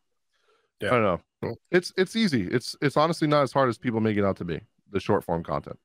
Yeah. 0.81 0.89
I 0.89 0.91
don't 0.93 1.03
know. 1.03 1.55
It's 1.71 1.93
it's 1.97 2.17
easy. 2.17 2.47
It's 2.47 2.77
it's 2.81 2.97
honestly 2.97 3.29
not 3.29 3.43
as 3.43 3.53
hard 3.53 3.69
as 3.69 3.79
people 3.79 4.01
make 4.01 4.17
it 4.17 4.25
out 4.25 4.37
to 4.39 4.45
be. 4.45 4.61
The 4.91 5.01
short 5.01 5.25
form 5.25 5.43
content. 5.43 5.79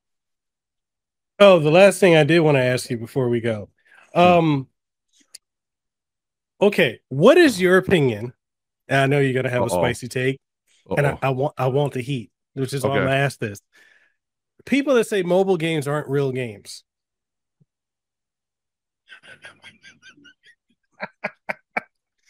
Oh, 1.40 1.60
the 1.60 1.72
last 1.72 2.00
thing 2.00 2.16
I 2.16 2.24
did 2.24 2.40
want 2.42 2.56
to 2.56 2.64
ask 2.64 2.90
you 2.90 2.98
before 2.98 3.30
we 3.30 3.40
go. 3.42 3.70
Hmm. 4.14 4.20
Um 4.20 4.68
okay, 6.62 7.00
what 7.10 7.38
is 7.38 7.60
your 7.60 7.78
opinion? 7.78 8.34
And 8.88 9.00
I 9.00 9.06
know 9.08 9.20
you're 9.20 9.34
gonna 9.34 9.50
have 9.50 9.64
Uh-oh. 9.64 9.78
a 9.78 9.82
spicy 9.82 10.08
take, 10.08 10.40
Uh-oh. 10.90 10.96
and 10.96 11.08
I, 11.08 11.18
I, 11.22 11.30
want 11.30 11.54
I 11.58 11.68
want 11.68 11.94
the 11.94 12.02
heat, 12.02 12.32
which 12.54 12.74
is 12.74 12.84
why 12.84 12.92
I'm 12.92 13.06
gonna 13.06 13.16
ask 13.16 13.40
this. 13.40 13.62
People 14.66 14.96
that 14.96 15.08
say 15.08 15.24
mobile 15.24 15.58
games 15.58 15.88
aren't 15.88 16.08
real 16.08 16.32
games. 16.32 16.84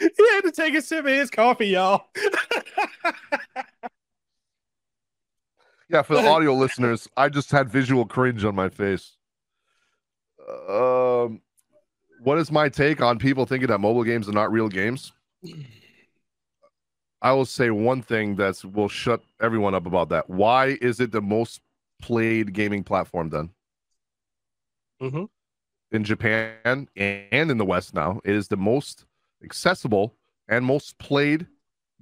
He 0.02 0.30
had 0.34 0.41
to 0.41 0.52
take 0.52 0.73
a 0.76 0.82
sip 0.82 1.06
of 1.06 1.11
his 1.11 1.30
coffee, 1.30 1.68
y'all. 1.68 2.06
yeah, 5.90 6.02
for 6.02 6.15
the 6.15 6.28
audio 6.28 6.53
listeners, 6.53 7.07
I 7.15 7.30
just 7.30 7.52
had 7.52 7.69
visual 7.69 8.06
cringe 8.06 8.44
on 8.44 8.56
my 8.56 8.69
face. 8.69 9.18
Um, 10.68 11.41
what 12.22 12.38
is 12.38 12.52
my 12.52 12.69
take 12.69 13.02
on 13.02 13.19
people 13.19 13.45
thinking 13.45 13.68
that 13.68 13.80
mobile 13.80 14.03
games 14.03 14.28
are 14.28 14.34
not 14.34 14.52
real 14.52 14.69
games? 14.69 15.11
I 17.22 17.32
will 17.34 17.45
say 17.45 17.69
one 17.69 18.02
thing 18.02 18.36
that 18.38 18.64
will 18.65 18.90
shut 18.90 19.22
everyone 19.40 19.76
up 19.76 19.86
about 19.86 20.10
that. 20.10 20.30
Why 20.30 20.78
is 20.82 20.99
it 20.99 21.11
the 21.11 21.22
most 21.22 21.61
played 22.02 22.53
gaming 22.53 22.84
platform 22.84 23.30
then? 23.30 23.49
Mm-hmm. 25.02 25.26
In 25.91 26.03
Japan 26.03 26.88
and 26.95 27.52
in 27.52 27.57
the 27.57 27.65
West 27.65 27.94
now, 27.94 28.22
it 28.23 28.36
is 28.36 28.48
the 28.48 28.57
most 28.57 29.06
accessible 29.43 30.15
and 30.47 30.65
most 30.65 30.97
played 30.97 31.47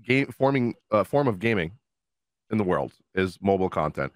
game 0.03 0.27
forming 0.27 0.75
uh, 0.91 1.03
form 1.03 1.27
of 1.27 1.39
gaming 1.39 1.73
in 2.51 2.57
the 2.57 2.63
world 2.63 2.93
is 3.13 3.37
mobile 3.41 3.69
content. 3.69 4.11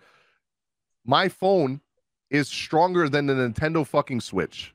My 1.06 1.30
phone 1.30 1.82
is 2.30 2.48
stronger 2.48 3.10
than 3.10 3.26
the 3.28 3.34
Nintendo 3.34 3.86
fucking 3.86 4.22
Switch. 4.22 4.74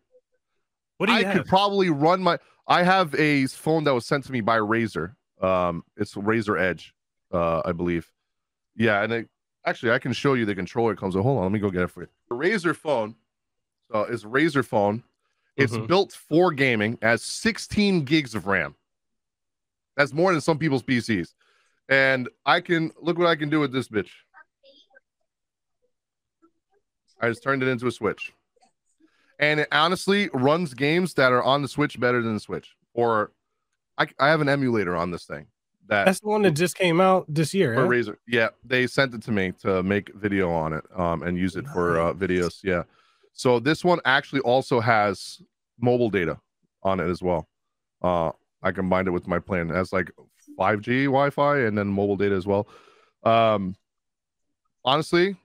What 0.99 1.07
do 1.07 1.13
you 1.13 1.19
I 1.21 1.25
have? 1.25 1.35
could 1.35 1.47
probably 1.47 1.91
run 1.91 2.23
my 2.23 2.39
I 2.67 2.83
have 2.83 3.15
a 3.15 3.47
phone 3.47 3.85
that 3.85 3.95
was 3.95 4.05
sent 4.07 4.25
to 4.25 4.33
me 4.33 4.41
by 4.41 4.59
Razer. 4.59 5.15
Um 5.41 5.85
it's 5.97 6.15
Razer 6.15 6.61
Edge, 6.61 6.95
uh, 7.33 7.63
I 7.65 7.73
believe. 7.73 8.11
Yeah, 8.77 9.03
and 9.03 9.13
it, 9.13 9.29
actually 9.65 9.93
I 9.93 9.99
can 9.99 10.13
show 10.13 10.35
you 10.35 10.45
the 10.45 10.55
controller 10.55 10.93
it 10.93 10.99
comes 10.99 11.15
with. 11.15 11.25
Hold 11.25 11.39
on, 11.39 11.45
let 11.45 11.53
me 11.53 11.59
go 11.59 11.71
get 11.71 11.83
it 11.83 11.91
for 11.91 12.03
you. 12.03 12.09
The 12.29 12.35
Razer 12.37 12.77
phone. 12.77 13.17
So 13.91 14.03
it's 14.03 14.25
Razer 14.25 14.65
phone 14.65 15.03
it's 15.59 15.75
mm-hmm. 15.75 15.87
built 15.87 16.13
for 16.13 16.53
gaming, 16.53 16.99
as 17.03 17.23
16 17.23 18.05
gigs 18.05 18.35
of 18.37 18.47
RAM. 18.47 18.77
That's 19.97 20.13
more 20.13 20.31
than 20.31 20.41
some 20.41 20.59
people's 20.59 20.85
PCs. 20.85 21.35
And 21.89 22.29
I 22.47 22.61
can 22.61 22.93
look 23.03 23.19
what 23.19 23.27
I 23.27 23.35
can 23.35 23.51
do 23.51 23.59
with 23.59 23.73
this 23.73 23.89
bitch. 23.89 24.11
I 27.21 27.29
just 27.29 27.43
turned 27.43 27.65
it 27.65 27.69
into 27.69 27.89
a 27.89 27.91
Switch. 27.91 28.33
And 29.41 29.59
it 29.61 29.69
honestly 29.73 30.31
runs 30.33 30.75
games 30.75 31.15
that 31.15 31.33
are 31.33 31.43
on 31.43 31.63
the 31.63 31.69
Switch 31.69 31.99
better 31.99 32.23
than 32.23 32.35
the 32.35 32.41
Switch. 32.41 32.77
Or 32.95 33.33
I, 33.97 34.07
I 34.21 34.29
have 34.29 34.41
an 34.41 34.49
emulator 34.49 34.95
on 34.95 35.11
this 35.11 35.25
thing. 35.25 35.47
That 35.89 36.05
That's 36.05 36.21
the 36.21 36.29
one 36.29 36.43
that 36.43 36.53
just 36.53 36.77
came 36.77 37.01
out 37.01 37.25
this 37.29 37.53
year. 37.53 37.75
For 37.75 37.83
huh? 37.83 37.89
Razer. 37.89 38.17
Yeah, 38.29 38.51
they 38.65 38.87
sent 38.87 39.15
it 39.15 39.23
to 39.23 39.33
me 39.33 39.53
to 39.63 39.83
make 39.83 40.15
video 40.15 40.53
on 40.53 40.75
it 40.75 40.85
um, 40.95 41.25
and 41.25 41.37
use 41.37 41.57
it 41.57 41.67
for 41.67 41.99
uh, 41.99 42.13
videos. 42.13 42.63
Yeah. 42.63 42.85
So 43.39 43.61
this 43.61 43.85
one 43.85 44.01
actually 44.05 44.41
also 44.41 44.81
has 44.81 45.41
mobile 45.79 46.11
data 46.11 46.41
on 46.83 46.99
it 46.99 47.09
as 47.09 47.23
well. 47.23 47.49
Uh, 48.03 48.33
I 48.65 48.73
combined 48.73 49.07
it 49.07 49.13
with 49.13 49.29
my 49.29 49.39
plan 49.39 49.71
as 49.71 49.93
like 49.93 50.11
5G 50.59 51.05
Wi-Fi 51.05 51.59
and 51.61 51.79
then 51.79 51.87
mobile 51.87 52.17
data 52.17 52.35
as 52.35 52.49
well. 52.49 52.67
Um, 53.23 53.77
honestly, 54.85 55.37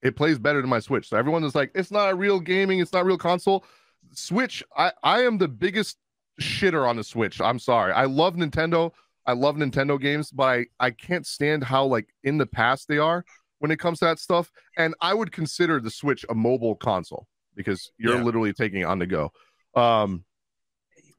it 0.00 0.14
plays 0.14 0.38
better 0.38 0.60
than 0.60 0.70
my 0.70 0.78
Switch. 0.78 1.08
So 1.08 1.16
everyone 1.16 1.42
is 1.42 1.56
like, 1.56 1.72
it's 1.74 1.90
not 1.90 2.12
a 2.12 2.14
real 2.14 2.38
gaming, 2.38 2.78
it's 2.78 2.92
not 2.92 3.04
real 3.04 3.18
console. 3.18 3.64
Switch, 4.12 4.62
I 4.76 4.92
I 5.02 5.22
am 5.22 5.38
the 5.38 5.48
biggest 5.48 5.98
shitter 6.40 6.88
on 6.88 6.94
the 6.94 7.02
Switch. 7.02 7.40
I'm 7.40 7.58
sorry. 7.58 7.94
I 7.94 8.04
love 8.04 8.36
Nintendo. 8.36 8.92
I 9.26 9.32
love 9.32 9.56
Nintendo 9.56 10.00
games, 10.00 10.30
but 10.30 10.44
I 10.44 10.66
I 10.78 10.90
can't 10.92 11.26
stand 11.26 11.64
how 11.64 11.86
like 11.86 12.14
in 12.22 12.38
the 12.38 12.46
past 12.46 12.86
they 12.86 12.98
are. 12.98 13.24
When 13.58 13.70
it 13.70 13.78
comes 13.78 13.98
to 14.00 14.04
that 14.06 14.18
stuff. 14.18 14.50
And 14.76 14.94
I 15.00 15.14
would 15.14 15.32
consider 15.32 15.80
the 15.80 15.90
Switch 15.90 16.24
a 16.28 16.34
mobile 16.34 16.74
console 16.74 17.26
because 17.54 17.90
you're 17.98 18.16
Yeah. 18.16 18.22
literally 18.22 18.52
taking 18.52 18.80
it 18.80 18.84
on 18.84 18.98
the 18.98 19.06
go. 19.06 19.32
Um, 19.74 20.24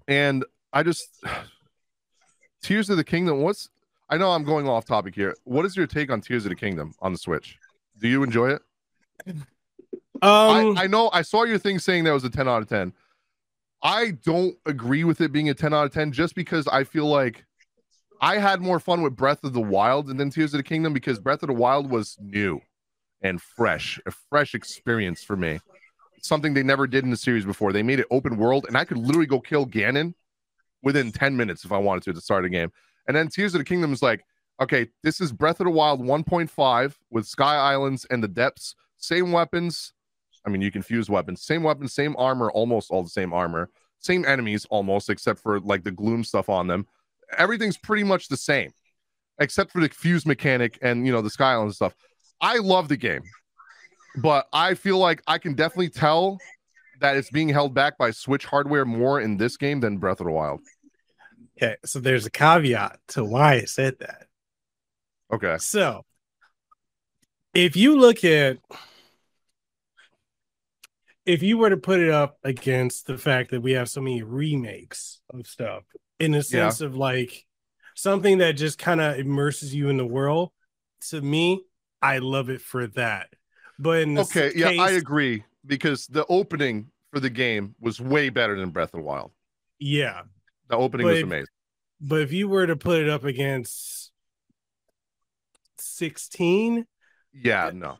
and 0.07 0.45
I 0.73 0.83
just 0.83 1.09
Tears 2.63 2.89
of 2.89 2.97
the 2.97 3.03
Kingdom. 3.03 3.41
What's 3.41 3.69
I 4.09 4.17
know 4.17 4.31
I'm 4.31 4.43
going 4.45 4.67
off 4.69 4.85
topic 4.85 5.15
here. 5.15 5.35
What 5.43 5.65
is 5.65 5.75
your 5.75 5.85
take 5.87 6.09
on 6.11 6.21
Tears 6.21 6.45
of 6.45 6.49
the 6.49 6.55
Kingdom 6.55 6.93
on 7.01 7.11
the 7.11 7.17
Switch? 7.17 7.57
Do 7.99 8.07
you 8.07 8.23
enjoy 8.23 8.51
it? 8.51 8.61
Um, 9.27 9.43
I, 10.21 10.73
I 10.83 10.87
know 10.87 11.09
I 11.11 11.21
saw 11.21 11.43
your 11.43 11.57
thing 11.57 11.77
saying 11.79 12.05
that 12.05 12.11
was 12.13 12.23
a 12.23 12.29
10 12.29 12.47
out 12.47 12.61
of 12.61 12.69
10. 12.69 12.93
I 13.83 14.11
don't 14.23 14.55
agree 14.65 15.03
with 15.03 15.21
it 15.21 15.31
being 15.31 15.49
a 15.49 15.53
10 15.53 15.73
out 15.73 15.85
of 15.85 15.93
10 15.93 16.11
just 16.11 16.35
because 16.35 16.67
I 16.67 16.83
feel 16.83 17.05
like 17.05 17.45
I 18.19 18.37
had 18.37 18.61
more 18.61 18.79
fun 18.79 19.01
with 19.03 19.15
Breath 19.15 19.43
of 19.43 19.53
the 19.53 19.61
Wild 19.61 20.07
than 20.07 20.29
Tears 20.29 20.53
of 20.53 20.57
the 20.57 20.63
Kingdom 20.63 20.93
because 20.93 21.19
Breath 21.19 21.43
of 21.43 21.47
the 21.47 21.53
Wild 21.53 21.89
was 21.89 22.17
new 22.19 22.61
and 23.21 23.41
fresh, 23.41 23.99
a 24.05 24.11
fresh 24.11 24.55
experience 24.55 25.23
for 25.23 25.35
me. 25.35 25.59
Something 26.21 26.53
they 26.53 26.63
never 26.63 26.87
did 26.87 27.03
in 27.03 27.11
the 27.11 27.17
series 27.17 27.45
before. 27.45 27.71
They 27.71 27.83
made 27.83 27.99
it 27.99 28.07
open 28.09 28.37
world, 28.37 28.65
and 28.67 28.75
I 28.75 28.85
could 28.85 28.97
literally 28.97 29.27
go 29.27 29.39
kill 29.39 29.67
Ganon 29.67 30.15
within 30.81 31.11
10 31.11 31.37
minutes 31.37 31.63
if 31.63 31.71
I 31.71 31.77
wanted 31.77 32.03
to 32.03 32.13
to 32.13 32.21
start 32.21 32.45
a 32.45 32.49
game. 32.49 32.71
And 33.07 33.15
then 33.15 33.27
Tears 33.27 33.53
of 33.53 33.59
the 33.59 33.65
Kingdom 33.65 33.93
is 33.93 34.01
like, 34.01 34.23
okay, 34.59 34.87
this 35.03 35.21
is 35.21 35.31
Breath 35.31 35.59
of 35.59 35.65
the 35.65 35.71
Wild 35.71 36.01
1.5 36.01 36.95
with 37.11 37.27
Sky 37.27 37.55
Islands 37.55 38.05
and 38.09 38.23
the 38.23 38.27
depths, 38.27 38.75
same 38.97 39.31
weapons. 39.31 39.93
I 40.45 40.49
mean, 40.49 40.61
you 40.61 40.71
can 40.71 40.81
fuse 40.81 41.09
weapons, 41.09 41.43
same 41.43 41.61
weapons, 41.61 41.93
same 41.93 42.15
armor, 42.17 42.49
almost 42.51 42.89
all 42.89 43.03
the 43.03 43.09
same 43.09 43.31
armor, 43.31 43.69
same 43.99 44.25
enemies 44.25 44.65
almost, 44.69 45.09
except 45.09 45.39
for 45.39 45.59
like 45.59 45.83
the 45.83 45.91
gloom 45.91 46.23
stuff 46.23 46.49
on 46.49 46.67
them. 46.67 46.87
Everything's 47.35 47.77
pretty 47.77 48.03
much 48.03 48.27
the 48.27 48.37
same, 48.37 48.71
except 49.39 49.71
for 49.71 49.81
the 49.81 49.89
fuse 49.89 50.25
mechanic 50.25 50.77
and 50.81 51.05
you 51.05 51.11
know 51.11 51.21
the 51.21 51.29
Sky 51.29 51.67
stuff. 51.69 51.95
I 52.39 52.57
love 52.57 52.87
the 52.87 52.97
game, 52.97 53.23
but 54.17 54.47
I 54.53 54.75
feel 54.75 54.99
like 54.99 55.21
I 55.27 55.37
can 55.37 55.53
definitely 55.53 55.89
tell 55.89 56.37
that 56.99 57.17
it's 57.17 57.29
being 57.29 57.49
held 57.49 57.73
back 57.73 57.97
by 57.97 58.11
Switch 58.11 58.45
hardware 58.45 58.85
more 58.85 59.21
in 59.21 59.37
this 59.37 59.57
game 59.57 59.79
than 59.79 59.97
Breath 59.97 60.19
of 60.19 60.25
the 60.25 60.31
Wild. 60.31 60.61
okay, 61.57 61.75
so 61.85 61.99
there's 61.99 62.25
a 62.25 62.31
caveat 62.31 62.99
to 63.09 63.23
why 63.23 63.55
I 63.55 63.65
said 63.65 63.99
that. 63.99 64.27
Okay. 65.31 65.57
So, 65.59 66.05
if 67.53 67.75
you 67.75 67.99
look 67.99 68.23
at, 68.23 68.57
if 71.25 71.43
you 71.43 71.57
were 71.57 71.69
to 71.69 71.77
put 71.77 71.99
it 71.99 72.09
up 72.09 72.37
against 72.43 73.07
the 73.07 73.17
fact 73.17 73.51
that 73.51 73.61
we 73.61 73.73
have 73.73 73.89
so 73.89 74.01
many 74.01 74.23
remakes 74.23 75.19
of 75.29 75.47
stuff, 75.47 75.83
in 76.19 76.31
the 76.31 76.37
Yeah. 76.37 76.41
sense 76.69 76.81
of 76.81 76.95
like 76.95 77.45
something 77.95 78.39
that 78.39 78.53
just 78.53 78.77
kind 78.77 79.01
of 79.01 79.17
immerses 79.19 79.73
you 79.73 79.89
in 79.89 79.97
the 79.97 80.05
world, 80.05 80.51
to 81.09 81.21
me, 81.21 81.63
I 82.01 82.19
love 82.19 82.49
it 82.49 82.61
for 82.61 82.87
that. 82.87 83.29
But 83.79 84.01
in 84.01 84.17
Okay. 84.17 84.51
Yeah, 84.55 84.69
I 84.81 84.91
agree 84.91 85.43
because 85.65 86.07
the 86.07 86.25
opening 86.27 86.91
for 87.11 87.19
the 87.19 87.29
game 87.29 87.75
was 87.79 87.99
way 88.01 88.29
better 88.29 88.59
than 88.59 88.69
Breath 88.71 88.93
of 88.93 88.99
the 88.99 89.05
Wild. 89.05 89.31
yeah. 89.79 90.23
The 90.69 90.75
opening 90.75 91.05
But 91.07 91.11
was 91.11 91.19
if- 91.19 91.23
amazing. 91.25 91.45
But 92.01 92.21
if 92.21 92.31
you 92.33 92.47
were 92.49 92.67
to 92.67 92.75
put 92.75 93.01
it 93.01 93.09
up 93.09 93.23
against 93.23 94.11
16, 95.77 96.85
Yeah, 97.33 97.71
no. 97.73 97.97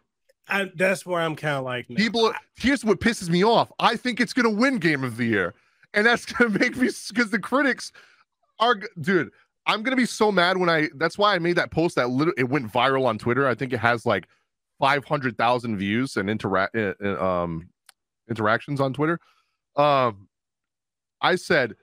I, 0.47 0.71
that's 0.75 1.05
where 1.05 1.21
I'm 1.21 1.35
kind 1.35 1.55
of 1.57 1.63
like, 1.63 1.89
no. 1.89 1.95
People, 1.95 2.33
here's 2.55 2.83
what 2.85 2.99
pisses 2.99 3.29
me 3.29 3.43
off. 3.43 3.71
I 3.79 3.95
think 3.97 4.19
it's 4.21 4.33
gonna 4.33 4.49
win 4.49 4.77
Game 4.77 5.03
of 5.03 5.17
the 5.17 5.25
Year, 5.25 5.55
and 5.97 6.05
that's 6.05 6.25
gonna 6.25 6.49
make 6.59 6.77
me 6.77 6.89
because 7.09 7.31
the 7.31 7.39
critics 7.39 7.91
are, 8.59 8.79
dude. 9.01 9.31
I'm 9.65 9.83
gonna 9.83 9.97
be 9.97 10.05
so 10.05 10.31
mad 10.31 10.57
when 10.57 10.69
I. 10.69 10.89
That's 10.95 11.17
why 11.17 11.35
I 11.35 11.39
made 11.39 11.57
that 11.57 11.71
post 11.71 11.95
that 11.95 12.33
it 12.37 12.47
went 12.47 12.71
viral 12.71 13.05
on 13.05 13.17
Twitter. 13.17 13.47
I 13.47 13.55
think 13.55 13.73
it 13.73 13.79
has 13.79 14.05
like 14.05 14.27
500,000 14.79 15.77
views 15.77 16.15
and 16.15 16.29
interact 16.29 16.77
uh, 16.77 16.93
uh, 17.03 17.43
um 17.43 17.67
interactions 18.29 18.79
on 18.79 18.93
Twitter. 18.93 19.19
Um, 19.75 20.29
I 21.19 21.35
said, 21.35 21.75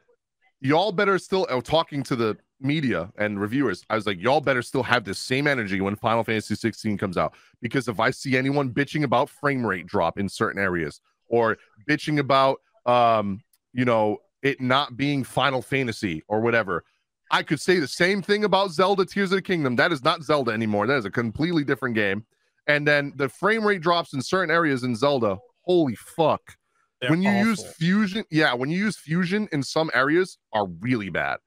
y'all 0.60 0.92
better 0.92 1.18
still 1.18 1.46
uh, 1.50 1.60
talking 1.60 2.02
to 2.04 2.16
the 2.16 2.38
media 2.60 3.12
and 3.18 3.38
reviewers. 3.38 3.84
I 3.90 3.96
was 3.96 4.06
like, 4.06 4.18
y'all 4.18 4.40
better 4.40 4.62
still 4.62 4.84
have 4.84 5.04
the 5.04 5.14
same 5.14 5.46
energy 5.46 5.80
when 5.80 5.96
Final 5.96 6.24
Fantasy 6.24 6.54
16 6.54 6.96
comes 6.96 7.18
out 7.18 7.34
because 7.60 7.88
if 7.88 8.00
I 8.00 8.10
see 8.10 8.36
anyone 8.36 8.70
bitching 8.70 9.02
about 9.02 9.28
frame 9.28 9.66
rate 9.66 9.86
drop 9.86 10.18
in 10.18 10.28
certain 10.28 10.62
areas 10.62 11.00
or 11.28 11.58
bitching 11.88 12.18
about 12.18 12.60
um 12.86 13.40
you 13.74 13.84
know 13.84 14.18
it 14.42 14.60
not 14.60 14.96
being 14.96 15.24
Final 15.24 15.60
Fantasy 15.60 16.22
or 16.28 16.40
whatever, 16.40 16.84
I 17.30 17.42
could 17.42 17.60
say 17.60 17.80
the 17.80 17.88
same 17.88 18.22
thing 18.22 18.44
about 18.44 18.70
Zelda 18.70 19.04
Tears 19.04 19.32
of 19.32 19.36
the 19.36 19.42
Kingdom. 19.42 19.76
That 19.76 19.92
is 19.92 20.02
not 20.04 20.22
Zelda 20.22 20.52
anymore. 20.52 20.86
That 20.86 20.96
is 20.98 21.04
a 21.04 21.10
completely 21.10 21.64
different 21.64 21.94
game. 21.94 22.24
And 22.66 22.86
then 22.86 23.12
the 23.16 23.28
frame 23.28 23.64
rate 23.66 23.80
drops 23.80 24.12
in 24.14 24.22
certain 24.22 24.54
areas 24.54 24.84
in 24.84 24.94
Zelda. 24.96 25.38
Holy 25.62 25.96
fuck. 25.96 26.56
They're 27.00 27.10
when 27.10 27.22
you 27.22 27.30
use 27.30 27.62
fusion, 27.74 28.24
yeah, 28.30 28.54
when 28.54 28.70
you 28.70 28.78
use 28.78 28.96
fusion 28.96 29.48
in 29.52 29.62
some 29.62 29.90
areas 29.94 30.38
are 30.52 30.66
really 30.80 31.10
bad. 31.10 31.38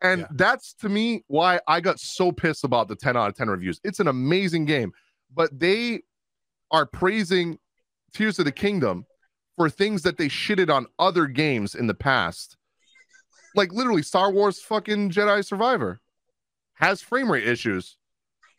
And 0.00 0.22
Yeah. 0.22 0.26
that's 0.32 0.72
to 0.74 0.88
me 0.88 1.24
why 1.26 1.60
I 1.68 1.80
got 1.80 1.98
so 2.00 2.32
pissed 2.32 2.64
about 2.64 2.88
the 2.88 2.96
10 2.96 3.16
out 3.16 3.28
of 3.28 3.34
10 3.36 3.48
reviews. 3.48 3.80
It's 3.84 4.00
an 4.00 4.08
amazing 4.08 4.64
game, 4.64 4.92
but 5.34 5.56
they 5.58 6.02
are 6.70 6.86
praising 6.86 7.58
Tears 8.14 8.38
of 8.38 8.44
the 8.44 8.52
Kingdom 8.52 9.04
for 9.58 9.68
things 9.68 10.02
that 10.02 10.16
they 10.16 10.28
shitted 10.28 10.72
on 10.72 10.86
other 11.00 11.26
games 11.26 11.74
in 11.74 11.88
the 11.88 11.94
past. 11.94 12.56
Like 13.56 13.72
literally 13.72 14.02
Star 14.02 14.30
Wars 14.30 14.62
fucking 14.62 15.10
Jedi 15.10 15.44
Survivor 15.44 16.00
has 16.74 17.02
frame 17.02 17.30
rate 17.30 17.46
issues. 17.46 17.96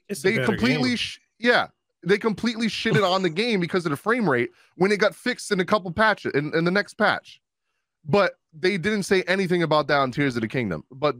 It's 0.09 0.21
They 0.21 0.37
completely 0.39 0.97
sh- 0.97 1.21
yeah, 1.39 1.67
they 2.03 2.17
completely 2.17 2.67
shitted 2.67 3.09
on 3.09 3.21
the 3.21 3.29
game 3.29 3.61
because 3.61 3.85
of 3.85 3.91
the 3.91 3.97
frame 3.97 4.29
rate 4.29 4.49
when 4.75 4.91
it 4.91 4.99
got 4.99 5.15
fixed 5.15 5.51
in 5.53 5.61
a 5.61 5.65
couple 5.65 5.89
patches 5.89 6.33
in, 6.33 6.53
in 6.53 6.65
the 6.65 6.71
next 6.71 6.95
patch. 6.95 7.39
But 8.03 8.33
they 8.53 8.77
didn't 8.77 9.03
say 9.03 9.23
anything 9.23 9.63
about 9.63 9.87
that 9.87 9.99
on 9.99 10.11
Tears 10.11 10.35
of 10.35 10.41
the 10.41 10.49
Kingdom. 10.49 10.83
But 10.91 11.15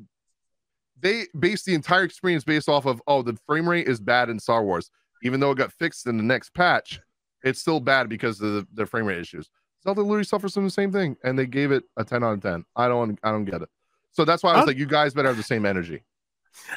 they 0.99 1.27
based 1.39 1.65
the 1.65 1.73
entire 1.73 2.03
experience 2.03 2.43
based 2.43 2.67
off 2.67 2.85
of 2.85 3.01
oh, 3.07 3.21
the 3.21 3.37
frame 3.45 3.69
rate 3.69 3.87
is 3.87 4.01
bad 4.01 4.29
in 4.29 4.39
Star 4.39 4.61
Wars. 4.61 4.91
Even 5.23 5.39
though 5.39 5.51
it 5.51 5.57
got 5.57 5.71
fixed 5.71 6.05
in 6.05 6.17
the 6.17 6.23
next 6.23 6.53
patch, 6.53 6.99
it's 7.43 7.61
still 7.61 7.79
bad 7.79 8.09
because 8.09 8.41
of 8.41 8.53
the, 8.53 8.67
the 8.73 8.85
frame 8.85 9.05
rate 9.05 9.19
issues. 9.19 9.49
Zelda 9.83 10.01
literally 10.01 10.23
suffers 10.23 10.53
from 10.53 10.65
the 10.65 10.69
same 10.69 10.91
thing, 10.91 11.15
and 11.23 11.37
they 11.39 11.45
gave 11.45 11.71
it 11.71 11.83
a 11.97 12.03
10 12.03 12.23
out 12.23 12.33
of 12.33 12.41
10. 12.41 12.65
I 12.75 12.87
don't 12.87 13.17
I 13.23 13.31
don't 13.31 13.45
get 13.45 13.61
it. 13.61 13.69
So 14.11 14.25
that's 14.25 14.43
why 14.43 14.51
I 14.51 14.53
was 14.53 14.61
I'll- 14.61 14.67
like, 14.67 14.77
you 14.77 14.85
guys 14.85 15.13
better 15.13 15.27
have 15.29 15.37
the 15.37 15.43
same 15.43 15.65
energy. 15.65 16.03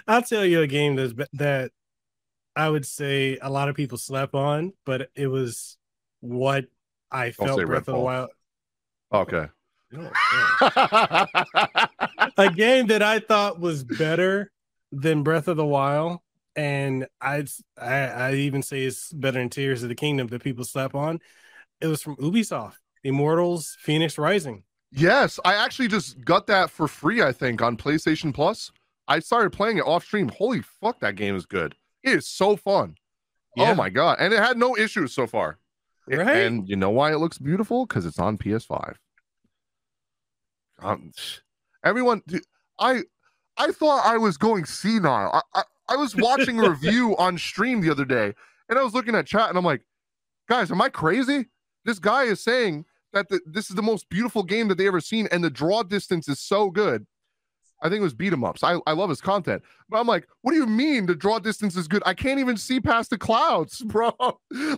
I'll 0.06 0.22
tell 0.22 0.44
you 0.44 0.60
a 0.60 0.66
game 0.66 0.96
that's 0.96 1.14
that 1.32 1.72
I 2.54 2.68
would 2.68 2.84
say 2.86 3.38
a 3.40 3.50
lot 3.50 3.68
of 3.68 3.74
people 3.74 3.96
slept 3.98 4.34
on, 4.34 4.72
but 4.84 5.08
it 5.14 5.26
was 5.26 5.78
what 6.20 6.66
I 7.10 7.30
Don't 7.30 7.48
felt 7.48 7.66
Breath 7.66 7.88
of 7.88 7.94
the 7.94 7.98
Wild. 7.98 8.30
Okay. 9.12 9.46
a 12.36 12.50
game 12.54 12.86
that 12.86 13.02
I 13.02 13.18
thought 13.18 13.60
was 13.60 13.84
better 13.84 14.50
than 14.90 15.22
Breath 15.22 15.48
of 15.48 15.56
the 15.56 15.66
Wild, 15.66 16.20
and 16.56 17.06
I'd 17.20 17.48
I 17.78 17.94
I 17.94 18.34
even 18.34 18.62
say 18.62 18.84
it's 18.84 19.12
better 19.12 19.38
than 19.38 19.50
Tears 19.50 19.82
of 19.82 19.88
the 19.88 19.94
Kingdom 19.94 20.28
that 20.28 20.42
people 20.42 20.64
slap 20.64 20.94
on. 20.94 21.18
It 21.80 21.86
was 21.88 22.02
from 22.02 22.16
Ubisoft, 22.16 22.76
Immortals: 23.04 23.76
Fenyx 23.84 24.18
Rising. 24.18 24.64
Yes, 24.90 25.40
I 25.44 25.54
actually 25.54 25.88
just 25.88 26.22
got 26.24 26.46
that 26.48 26.70
for 26.70 26.86
free, 26.86 27.22
I 27.22 27.32
think, 27.32 27.62
on 27.62 27.76
PlayStation 27.76 28.32
Plus. 28.34 28.70
I 29.08 29.18
started 29.20 29.50
playing 29.52 29.78
it 29.78 29.86
off 29.86 30.04
stream. 30.04 30.28
Holy 30.28 30.60
fuck, 30.62 31.00
that 31.00 31.16
game 31.16 31.34
is 31.34 31.46
good. 31.46 31.74
It 32.02 32.12
is 32.14 32.26
so 32.28 32.56
fun. 32.56 32.96
Yeah. 33.56 33.70
Oh 33.70 33.74
my 33.74 33.88
god. 33.90 34.18
And 34.20 34.32
it 34.32 34.38
had 34.38 34.56
no 34.58 34.76
issues 34.76 35.12
so 35.12 35.26
far. 35.26 35.58
It- 36.08 36.16
Right? 36.18 36.36
And 36.38 36.68
you 36.68 36.76
know 36.76 36.90
why 36.90 37.12
it 37.12 37.18
looks 37.18 37.38
beautiful? 37.38 37.86
Because 37.86 38.06
it's 38.06 38.18
on 38.18 38.36
PS5. 38.38 38.94
Um, 40.80 41.12
everyone 41.84 42.22
dude, 42.26 42.42
I 42.78 43.02
I 43.56 43.70
thought 43.72 44.04
I 44.04 44.16
was 44.16 44.36
going 44.36 44.64
senile. 44.64 45.30
I, 45.32 45.40
I, 45.54 45.62
I 45.90 45.96
was 45.96 46.16
watching 46.16 46.58
a 46.58 46.68
review 46.70 47.16
on 47.18 47.38
stream 47.38 47.80
the 47.80 47.90
other 47.90 48.04
day, 48.04 48.34
and 48.68 48.78
I 48.78 48.82
was 48.82 48.94
looking 48.94 49.14
at 49.14 49.26
chat 49.26 49.48
and 49.48 49.56
I'm 49.58 49.64
like, 49.64 49.82
guys, 50.48 50.70
am 50.70 50.80
I 50.82 50.88
crazy? 50.88 51.46
This 51.84 51.98
guy 51.98 52.24
is 52.24 52.42
saying 52.42 52.84
that 53.12 53.28
the, 53.28 53.40
this 53.46 53.70
is 53.70 53.76
the 53.76 53.82
most 53.82 54.08
beautiful 54.08 54.42
game 54.42 54.68
that 54.68 54.78
they 54.78 54.86
ever 54.86 55.00
seen, 55.00 55.28
and 55.30 55.42
the 55.42 55.50
draw 55.50 55.82
distance 55.82 56.28
is 56.28 56.40
so 56.40 56.70
good. 56.70 57.06
I 57.82 57.88
think 57.88 57.98
it 57.98 58.04
was 58.04 58.14
BeatEmUps. 58.14 58.62
I, 58.62 58.80
I 58.88 58.94
love 58.94 59.10
his 59.10 59.20
content. 59.20 59.62
But 59.88 59.98
I'm 59.98 60.06
like, 60.06 60.26
what 60.42 60.52
do 60.52 60.58
you 60.58 60.66
mean 60.66 61.04
the 61.04 61.16
draw 61.16 61.38
distance 61.40 61.76
is 61.76 61.88
good? 61.88 62.02
I 62.06 62.14
can't 62.14 62.38
even 62.38 62.56
see 62.56 62.80
past 62.80 63.10
the 63.10 63.18
clouds, 63.18 63.80
bro. 63.86 64.12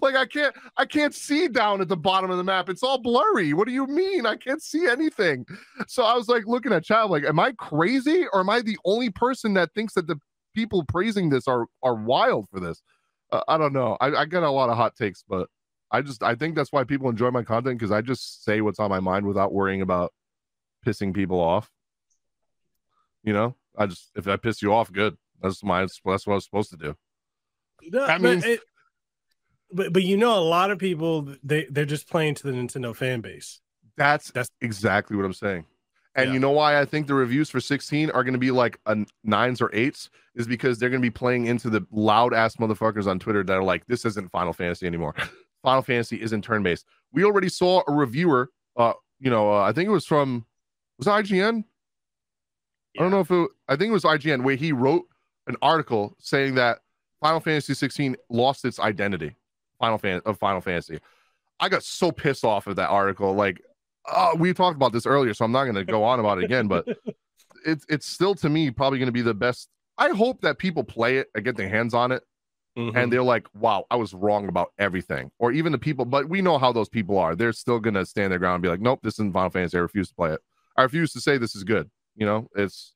like 0.01 0.17
I 0.17 0.27
can't 0.27 0.55
I 0.77 0.87
can't 0.87 1.15
see 1.15 1.49
down 1.49 1.81
at 1.81 1.89
the 1.89 1.97
bottom 1.97 2.31
of 2.31 2.39
the 2.39 2.45
map. 2.45 2.69
It's 2.69 2.83
all 2.83 2.99
blurry. 2.99 3.53
What 3.53 3.69
do 3.69 3.75
you 3.75 3.87
mean? 3.87 4.27
I 4.27 4.37
can't 4.37 4.63
see 4.63 4.89
anything. 4.89 5.45
So 5.87 6.03
I 6.03 6.15
was 6.15 6.29
like 6.29 6.47
looking 6.47 6.73
at 6.73 6.85
chat, 6.85 7.11
like, 7.11 7.25
am 7.25 7.39
I 7.39 7.53
crazy 7.53 8.25
or 8.33 8.41
am 8.41 8.51
I 8.51 8.63
the 8.63 8.79
only 8.85 9.11
person 9.11 9.55
that 9.55 9.73
thinks 9.75 9.95
that 9.95 10.07
the 10.07 10.19
people 10.55 10.85
praising 10.89 11.29
this 11.29 11.47
are 11.47 11.67
are 11.83 11.95
wild 11.95 12.49
for 12.49 12.59
this? 12.59 12.83
Uh, 13.31 13.43
I 13.49 13.59
don't 13.59 13.73
know. 13.73 13.99
I, 14.01 14.15
I 14.15 14.25
get 14.25 14.43
a 14.43 14.51
lot 14.51 14.71
of 14.71 14.77
hot 14.77 14.97
takes, 14.97 15.25
but 15.29 15.49
I 15.95 16.03
just 16.03 16.23
I 16.23 16.35
think 16.35 16.55
that's 16.57 16.73
why 16.73 16.85
people 16.85 17.09
enjoy 17.09 17.31
my 17.31 17.43
content 17.43 17.79
because 17.79 17.93
I 17.93 18.01
just 18.01 18.45
say 18.45 18.61
what's 18.61 18.79
on 18.81 18.91
my 18.91 19.01
mind 19.01 19.27
without 19.27 19.53
worrying 19.53 19.81
about 19.83 20.13
pissing 20.85 21.15
people 21.15 21.41
off. 21.41 21.71
You 23.23 23.33
know, 23.33 23.57
I 23.77 23.87
just 23.87 24.11
if 24.17 24.27
I 24.29 24.37
piss 24.37 24.61
you 24.63 24.73
off, 24.73 24.93
good. 24.93 25.17
That's 25.43 25.63
my 25.63 25.81
that's 25.83 26.01
what 26.05 26.21
I 26.27 26.35
was 26.35 26.45
supposed 26.45 26.71
to 26.71 26.77
do. 26.77 26.97
No, 27.91 28.07
That 28.07 28.21
but 28.21 28.31
means- 28.31 28.45
it- 28.45 28.61
but 29.73 29.93
but 29.93 30.03
you 30.05 30.17
know, 30.17 30.39
a 30.39 30.41
lot 30.41 30.71
of 30.71 30.79
people 30.79 31.35
they 31.43 31.65
they're 31.71 31.85
just 31.85 32.09
playing 32.09 32.35
to 32.37 32.43
the 32.47 32.53
Nintendo 32.53 32.95
fan 32.95 33.21
base. 33.21 33.61
That's 33.97 34.31
That's- 34.31 34.51
exactly 34.61 35.17
what 35.17 35.25
I'm 35.25 35.33
saying. 35.33 35.65
And 36.17 36.29
Yeah. 36.29 36.35
you 36.35 36.39
know 36.39 36.53
why 36.53 36.79
I 36.81 36.85
think 36.85 37.09
the 37.09 37.15
reviews 37.15 37.51
for 37.51 37.59
16 37.61 38.11
are 38.11 38.23
going 38.23 38.35
to 38.35 38.39
be 38.39 38.53
like 38.53 38.79
a 38.87 38.97
nines 39.25 39.61
or 39.61 39.71
eights 39.75 40.11
is 40.37 40.47
because 40.47 40.79
they're 40.79 40.91
going 40.91 41.03
to 41.03 41.07
be 41.07 41.11
playing 41.11 41.47
into 41.47 41.69
the 41.71 41.85
loud 41.91 42.33
ass 42.33 42.55
motherfuckers 42.57 43.07
on 43.09 43.19
Twitter 43.19 43.43
that 43.43 43.53
are 43.53 43.65
like, 43.65 43.85
this 43.87 44.05
isn't 44.05 44.31
Final 44.31 44.53
Fantasy 44.53 44.87
anymore. 44.87 45.15
Final 45.65 45.83
Fantasy 45.83 46.21
isn't 46.23 46.43
turn 46.43 46.63
based. 46.63 46.87
We 47.13 47.25
already 47.25 47.49
saw 47.49 47.83
a 47.89 47.93
reviewer, 47.93 48.51
uh, 48.77 48.93
you 49.19 49.31
know, 49.31 49.53
uh, 49.53 49.63
I 49.63 49.73
think 49.73 49.89
it 49.89 49.93
was 49.93 50.07
from, 50.07 50.47
was 50.99 51.09
it 51.09 51.11
IGN? 51.11 51.65
I 52.97 53.03
don't 53.03 53.11
know 53.11 53.21
if 53.21 53.31
it, 53.31 53.51
I 53.67 53.75
think 53.75 53.89
it 53.89 53.93
was 53.93 54.05
IGN 54.05 54.45
where 54.45 54.55
he 54.55 54.73
wrote 54.73 55.05
an 55.49 55.57
article 55.63 56.15
saying 56.21 56.55
that 56.55 56.79
Final 57.21 57.41
Fantasy 57.41 57.75
16 57.75 58.15
lost 58.29 58.65
its 58.65 58.79
identity. 58.79 59.35
Final 59.81 59.99
fan 59.99 60.21
of 60.27 60.39
Final 60.39 60.61
Fantasy. 60.61 61.01
I 61.59 61.69
got 61.69 61.83
so 61.83 62.13
pissed 62.13 62.45
off 62.45 62.67
of 62.67 62.77
that 62.77 62.91
article. 62.91 63.35
Like, 63.35 63.61
uh, 64.07 64.33
we 64.39 64.53
talked 64.53 64.77
about 64.77 64.93
this 64.93 65.07
earlier, 65.07 65.35
so 65.35 65.45
I'm 65.45 65.53
not 65.53 65.65
going 65.65 65.75
to 65.75 65.85
go 65.85 66.05
on 66.05 66.21
about 66.21 66.39
it 66.39 66.45
again. 66.45 66.69
But 66.69 66.87
it's 67.67 67.87
it's 67.89 68.07
still 68.07 68.35
to 68.37 68.49
me 68.49 68.71
probably 68.71 68.99
going 68.99 69.07
to 69.09 69.13
be 69.13 69.23
the 69.23 69.35
best. 69.35 69.69
I 69.97 70.11
hope 70.11 70.41
that 70.43 70.59
people 70.59 70.85
play 70.85 71.19
it 71.19 71.29
and 71.35 71.45
get 71.45 71.57
their 71.57 71.69
hands 71.69 71.95
on 71.95 72.13
it, 72.13 72.23
Mhm. 72.77 72.97
and 72.97 73.13
they're 73.13 73.23
like, 73.23 73.47
"Wow, 73.55 73.87
I 73.91 73.97
was 73.97 74.15
wrong 74.15 74.49
about 74.49 74.73
everything." 74.79 75.31
Or 75.39 75.53
even 75.53 75.73
the 75.73 75.79
people, 75.79 76.05
but 76.05 76.29
we 76.29 76.43
know 76.43 76.59
how 76.59 76.73
those 76.73 76.89
people 76.89 77.19
are. 77.19 77.35
They're 77.37 77.53
still 77.53 77.79
going 77.81 77.95
to 77.95 78.05
stand 78.07 78.33
their 78.33 78.39
ground 78.39 78.57
and 78.57 78.63
be 78.63 78.69
like, 78.69 78.81
"Nope, 78.81 79.01
this 79.03 79.15
isn't 79.15 79.33
Final 79.33 79.51
Fantasy. 79.51 79.77
I 79.79 79.81
refuse 79.81 80.09
to 80.09 80.15
play 80.15 80.33
it. 80.33 80.41
I 80.77 80.83
refuse 80.83 81.13
to 81.13 81.21
say 81.21 81.39
this 81.39 81.55
is 81.55 81.65
good." 81.65 81.91
You 82.17 82.27
know, 82.27 82.49
it's. 82.57 82.95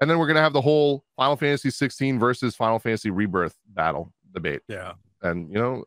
And 0.00 0.08
then 0.10 0.18
we're 0.18 0.26
gonna 0.26 0.40
have 0.40 0.54
the 0.54 0.62
whole 0.62 1.04
Final 1.16 1.36
Fantasy 1.36 1.70
16 1.70 2.18
versus 2.18 2.56
Final 2.56 2.78
Fantasy 2.78 3.10
Rebirth 3.10 3.56
battle 3.68 4.12
debate 4.32 4.62
yeah. 4.68 4.92
and 5.22 5.48
you 5.50 5.58
know 5.58 5.84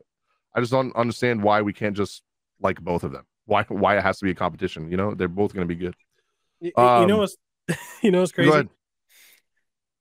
i 0.54 0.60
just 0.60 0.70
don't 0.70 0.94
understand 0.96 1.42
why 1.42 1.62
we 1.62 1.72
can't 1.72 1.96
just 1.96 2.22
like 2.60 2.78
both 2.82 3.02
of 3.02 3.10
them 3.10 3.24
why 3.46 3.62
why 3.68 3.96
it 3.96 4.02
has 4.02 4.18
to 4.18 4.24
be 4.26 4.30
a 4.30 4.34
competition 4.34 4.90
you 4.90 4.96
know 4.98 5.14
they're 5.14 5.28
both 5.28 5.54
going 5.54 5.66
to 5.66 5.74
be 5.74 5.78
good 5.80 5.94
Y- 6.60 6.70
y- 6.76 7.00
you 7.00 7.06
know 7.06 7.14
Um, 7.14 7.20
what's 7.20 7.36
you 8.02 8.10
know 8.10 8.20
what's 8.20 8.32
crazy? 8.32 8.68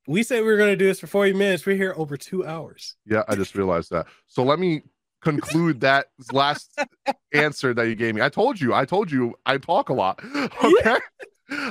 We 0.07 0.23
said 0.23 0.41
we 0.41 0.47
were 0.47 0.57
going 0.57 0.71
to 0.71 0.75
do 0.75 0.85
this 0.85 0.99
for 0.99 1.07
40 1.07 1.33
minutes. 1.33 1.65
We're 1.65 1.75
here 1.77 1.93
over 1.95 2.17
two 2.17 2.45
hours. 2.45 2.95
yeah 3.05 3.23
i 3.27 3.35
just 3.35 3.55
realized 3.55 3.89
that 3.91 4.05
so 4.27 4.43
let 4.43 4.59
me 4.59 4.81
conclude 5.21 5.79
that 5.81 6.07
last 6.31 6.77
answer 7.33 7.73
that 7.73 7.87
you 7.87 7.95
gave 7.95 8.13
me 8.13 8.21
i 8.21 8.27
told 8.29 8.59
you 8.59 8.73
i 8.73 8.83
told 8.83 9.09
you 9.09 9.33
i 9.45 9.57
talk 9.57 9.87
a 9.89 9.93
lot 9.93 10.19
okay 10.63 10.97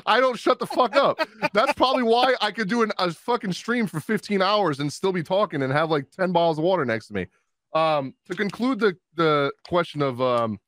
I 0.07 0.21
don't 0.21 0.39
shut 0.39 0.59
the 0.59 0.67
fuck 0.67 0.95
up. 0.95 1.19
That's 1.55 1.73
probably 1.73 2.03
why 2.03 2.35
I 2.41 2.53
could 2.53 2.69
do 2.69 2.83
an, 2.83 2.93
a 2.99 3.11
fucking 3.11 3.53
stream 3.53 3.87
for 3.87 4.01
15 4.01 4.41
hours 4.43 4.79
and 4.81 4.93
still 4.93 5.13
be 5.13 5.23
talking 5.23 5.63
and 5.63 5.73
have 5.73 5.91
like 5.91 6.11
10 6.11 6.31
bottles 6.31 6.59
of 6.59 6.65
water 6.65 6.85
next 6.85 7.09
to 7.09 7.15
me. 7.15 7.27
Um, 7.75 8.15
to 8.29 8.37
conclude 8.37 8.79
the 8.79 8.97
the 9.15 9.51
question 9.67 10.03
of 10.03 10.21
um, 10.21 10.59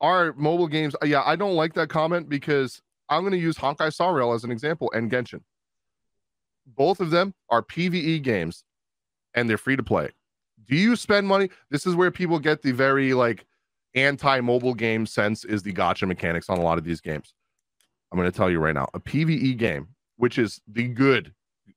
are 0.00 0.32
mobile 0.32 0.66
games? 0.68 0.96
Yeah, 1.04 1.22
I 1.24 1.36
don't 1.36 1.54
like 1.54 1.74
that 1.74 1.90
comment 1.90 2.28
because 2.28 2.80
I'm 3.08 3.20
going 3.22 3.32
to 3.32 3.38
use 3.38 3.56
Honkai 3.56 3.92
Star 3.92 4.14
Rail 4.14 4.32
as 4.32 4.42
an 4.42 4.50
example 4.50 4.90
and 4.94 5.10
Genshin. 5.10 5.42
Both 6.66 7.00
of 7.00 7.10
them 7.10 7.34
are 7.50 7.62
PVE 7.62 8.22
games, 8.22 8.64
and 9.34 9.48
they're 9.48 9.58
free 9.58 9.76
to 9.76 9.82
play. 9.82 10.10
Do 10.66 10.76
you 10.76 10.96
spend 10.96 11.26
money? 11.26 11.50
This 11.70 11.86
is 11.86 11.94
where 11.94 12.10
people 12.10 12.38
get 12.38 12.62
the 12.62 12.72
very 12.72 13.12
like 13.14 13.44
anti-mobile 13.94 14.74
game 14.74 15.06
sense 15.06 15.44
is 15.44 15.62
the 15.62 15.72
gacha 15.72 16.08
mechanics 16.08 16.48
on 16.48 16.58
a 16.58 16.62
lot 16.62 16.78
of 16.78 16.84
these 16.84 17.00
games. 17.00 17.34
I'm 18.10 18.18
going 18.18 18.30
to 18.30 18.36
tell 18.36 18.50
you 18.50 18.60
right 18.60 18.74
now, 18.74 18.88
a 18.94 19.00
PVE 19.00 19.56
game, 19.56 19.88
which 20.16 20.38
is 20.38 20.60
the 20.66 20.88
good 20.88 21.32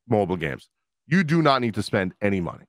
mobile 0.08 0.38
games, 0.38 0.70
you 1.08 1.24
do 1.24 1.42
not 1.42 1.62
need 1.62 1.74
to 1.76 1.84
spend 1.84 2.14
any 2.22 2.40
money. 2.40 2.66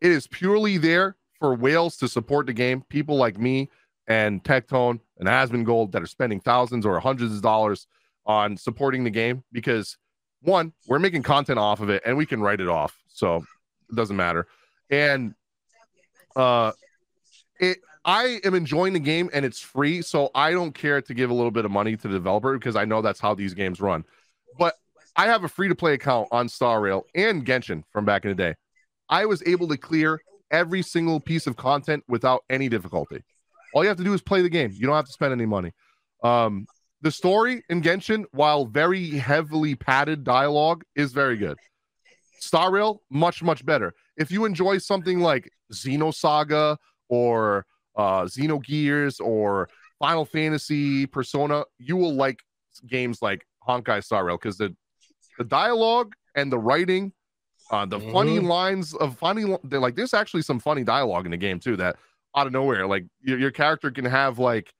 It 0.00 0.10
is 0.10 0.26
purely 0.26 0.78
there 0.78 1.16
for 1.38 1.54
whales 1.54 1.96
to 1.98 2.08
support 2.08 2.46
the 2.46 2.52
game. 2.52 2.84
People 2.88 3.16
like 3.16 3.38
me 3.38 3.70
and 4.06 4.42
Tectone 4.44 5.00
and 5.18 5.28
Asmongold 5.28 5.92
that 5.92 6.02
are 6.02 6.06
spending 6.06 6.40
thousands 6.40 6.86
or 6.86 7.00
hundreds 7.00 7.34
of 7.34 7.42
dollars 7.42 7.86
on 8.24 8.56
supporting 8.56 9.04
the 9.04 9.10
game 9.10 9.42
because 9.52 9.96
one, 10.42 10.72
we're 10.86 10.98
making 10.98 11.22
content 11.22 11.58
off 11.58 11.80
of 11.80 11.90
it 11.90 12.02
and 12.06 12.16
we 12.16 12.26
can 12.26 12.40
write 12.40 12.60
it 12.60 12.68
off. 12.68 12.96
So 13.08 13.36
it 13.90 13.94
doesn't 13.94 14.16
matter. 14.16 14.46
And 14.90 15.34
uh 16.34 16.72
it 17.58 17.78
I 18.04 18.40
am 18.44 18.54
enjoying 18.54 18.92
the 18.92 19.00
game 19.00 19.28
and 19.32 19.44
it's 19.44 19.60
free, 19.60 20.00
so 20.00 20.30
I 20.34 20.52
don't 20.52 20.72
care 20.72 21.02
to 21.02 21.14
give 21.14 21.30
a 21.30 21.34
little 21.34 21.50
bit 21.50 21.64
of 21.64 21.72
money 21.72 21.96
to 21.96 22.08
the 22.08 22.14
developer 22.14 22.56
because 22.56 22.76
I 22.76 22.84
know 22.84 23.02
that's 23.02 23.18
how 23.18 23.34
these 23.34 23.52
games 23.52 23.80
run. 23.80 24.04
But 24.58 24.74
I 25.16 25.26
have 25.26 25.42
a 25.42 25.48
free 25.48 25.66
to 25.68 25.74
play 25.74 25.94
account 25.94 26.28
on 26.30 26.48
Star 26.48 26.80
Rail 26.80 27.06
and 27.16 27.44
Genshin 27.44 27.82
from 27.90 28.04
back 28.04 28.24
in 28.24 28.30
the 28.30 28.36
day. 28.36 28.54
I 29.08 29.26
was 29.26 29.42
able 29.44 29.66
to 29.68 29.76
clear 29.76 30.20
every 30.52 30.82
single 30.82 31.18
piece 31.18 31.48
of 31.48 31.56
content 31.56 32.04
without 32.06 32.44
any 32.48 32.68
difficulty. 32.68 33.24
All 33.74 33.82
you 33.82 33.88
have 33.88 33.98
to 33.98 34.04
do 34.04 34.14
is 34.14 34.22
play 34.22 34.40
the 34.40 34.48
game. 34.48 34.70
You 34.72 34.86
don't 34.86 34.94
have 34.94 35.06
to 35.06 35.12
spend 35.12 35.32
any 35.32 35.46
money. 35.46 35.72
Um, 36.22 36.66
the 37.02 37.10
story 37.10 37.62
in 37.68 37.82
Genshin, 37.82 38.24
while 38.32 38.66
very 38.66 39.10
heavily 39.10 39.74
padded 39.74 40.24
dialogue, 40.24 40.82
is 40.94 41.12
very 41.12 41.36
good. 41.36 41.56
Star 42.40 42.70
Rail, 42.70 43.02
much, 43.10 43.42
much 43.42 43.64
better. 43.64 43.92
If 44.16 44.30
you 44.30 44.44
enjoy 44.44 44.78
something 44.78 45.20
like 45.20 45.50
Xenosaga 45.72 46.76
or 47.08 47.66
uh, 47.96 48.22
Xenogears 48.24 49.20
or 49.20 49.68
Final 49.98 50.24
Fantasy, 50.24 51.06
Persona, 51.06 51.64
you 51.78 51.96
will 51.96 52.14
like 52.14 52.40
games 52.86 53.20
like 53.22 53.46
Honkai 53.66 54.02
Star 54.04 54.24
Rail 54.24 54.36
because 54.36 54.58
the 54.58 54.74
the 55.38 55.44
dialogue 55.44 56.14
and 56.34 56.50
the 56.50 56.58
writing, 56.58 57.12
uh, 57.70 57.84
the 57.84 58.00
funny 58.00 58.38
Mhm. 58.38 58.46
lines 58.46 58.94
of 58.94 59.18
funny, 59.18 59.44
like 59.44 59.94
there's 59.94 60.14
actually 60.14 60.42
some 60.42 60.58
funny 60.58 60.82
dialogue 60.84 61.24
in 61.26 61.30
the 61.30 61.36
game 61.36 61.58
too 61.60 61.76
that 61.76 61.96
out 62.36 62.46
of 62.46 62.52
nowhere, 62.52 62.86
like 62.86 63.04
your, 63.20 63.38
your 63.38 63.50
character 63.50 63.90
can 63.90 64.04
have 64.04 64.38
like 64.38 64.72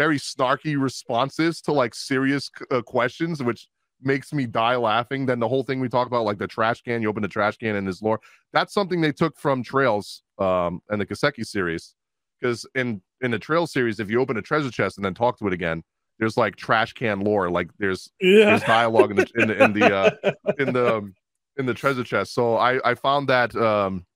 very 0.00 0.18
snarky 0.18 0.80
responses 0.80 1.60
to 1.60 1.72
like 1.72 1.94
serious 1.94 2.50
uh, 2.70 2.80
questions, 2.80 3.42
which 3.42 3.68
makes 4.00 4.32
me 4.32 4.46
die 4.46 4.76
laughing. 4.76 5.26
Then 5.26 5.40
the 5.40 5.48
whole 5.48 5.62
thing 5.62 5.78
we 5.78 5.90
talk 5.90 6.06
about, 6.06 6.24
like 6.24 6.38
the 6.38 6.46
trash 6.46 6.80
can, 6.80 7.02
you 7.02 7.10
open 7.10 7.20
the 7.20 7.28
trash 7.28 7.58
can 7.58 7.76
and 7.76 7.86
his 7.86 8.00
lore. 8.00 8.18
That's 8.54 8.72
something 8.72 9.02
they 9.02 9.12
took 9.12 9.38
from 9.38 9.62
Trails 9.62 10.22
um 10.38 10.80
and 10.88 10.98
the 10.98 11.04
Kiseki 11.04 11.44
series. 11.44 11.94
Because 12.40 12.66
in 12.74 13.02
in 13.20 13.30
the 13.30 13.38
Trail 13.38 13.66
series, 13.66 14.00
if 14.00 14.08
you 14.08 14.22
open 14.22 14.38
a 14.38 14.42
treasure 14.42 14.70
chest 14.70 14.96
and 14.96 15.04
then 15.04 15.12
talk 15.12 15.38
to 15.38 15.46
it 15.46 15.52
again, 15.52 15.82
there's 16.18 16.38
like 16.38 16.56
trash 16.56 16.94
can 16.94 17.20
lore. 17.20 17.50
Like 17.50 17.68
there's 17.78 18.10
there's 18.48 18.62
dialogue 18.62 19.10
in 19.10 19.16
the 19.18 19.26
in 19.34 19.48
the 19.48 19.62
in 19.64 19.72
the 19.74 19.94
uh, 19.94 20.10
in 20.58 20.72
the 20.72 20.96
um, 20.96 21.14
in 21.58 21.66
the 21.66 21.74
treasure 21.74 22.04
chest. 22.04 22.32
So 22.32 22.56
I 22.56 22.80
I 22.90 22.94
found 22.94 23.28
that 23.28 23.54
um 23.54 24.06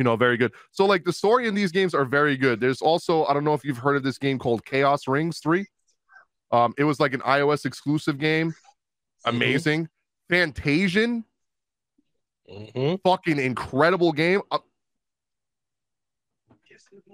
you 0.00 0.04
know 0.04 0.16
very 0.16 0.38
good. 0.38 0.52
So 0.70 0.86
like 0.86 1.04
the 1.04 1.12
story 1.12 1.46
in 1.46 1.54
these 1.54 1.70
games 1.72 1.92
are 1.94 2.06
very 2.06 2.34
good. 2.38 2.58
There's 2.58 2.80
also 2.80 3.26
I 3.26 3.34
don't 3.34 3.44
know 3.44 3.52
if 3.52 3.62
you've 3.66 3.76
heard 3.76 3.96
of 3.96 4.02
this 4.02 4.16
game 4.16 4.38
called 4.38 4.64
Chaos 4.64 5.06
Rings 5.06 5.40
3. 5.40 5.66
Um 6.50 6.72
it 6.78 6.84
was 6.84 6.98
like 6.98 7.12
an 7.12 7.20
iOS 7.20 7.66
exclusive 7.66 8.16
game. 8.18 8.54
Amazing. 9.26 9.90
Fantasian, 10.32 11.24
Mhm. 12.50 12.98
fucking 13.04 13.38
incredible 13.38 14.12
game. 14.12 14.40
Uh, 14.50 14.60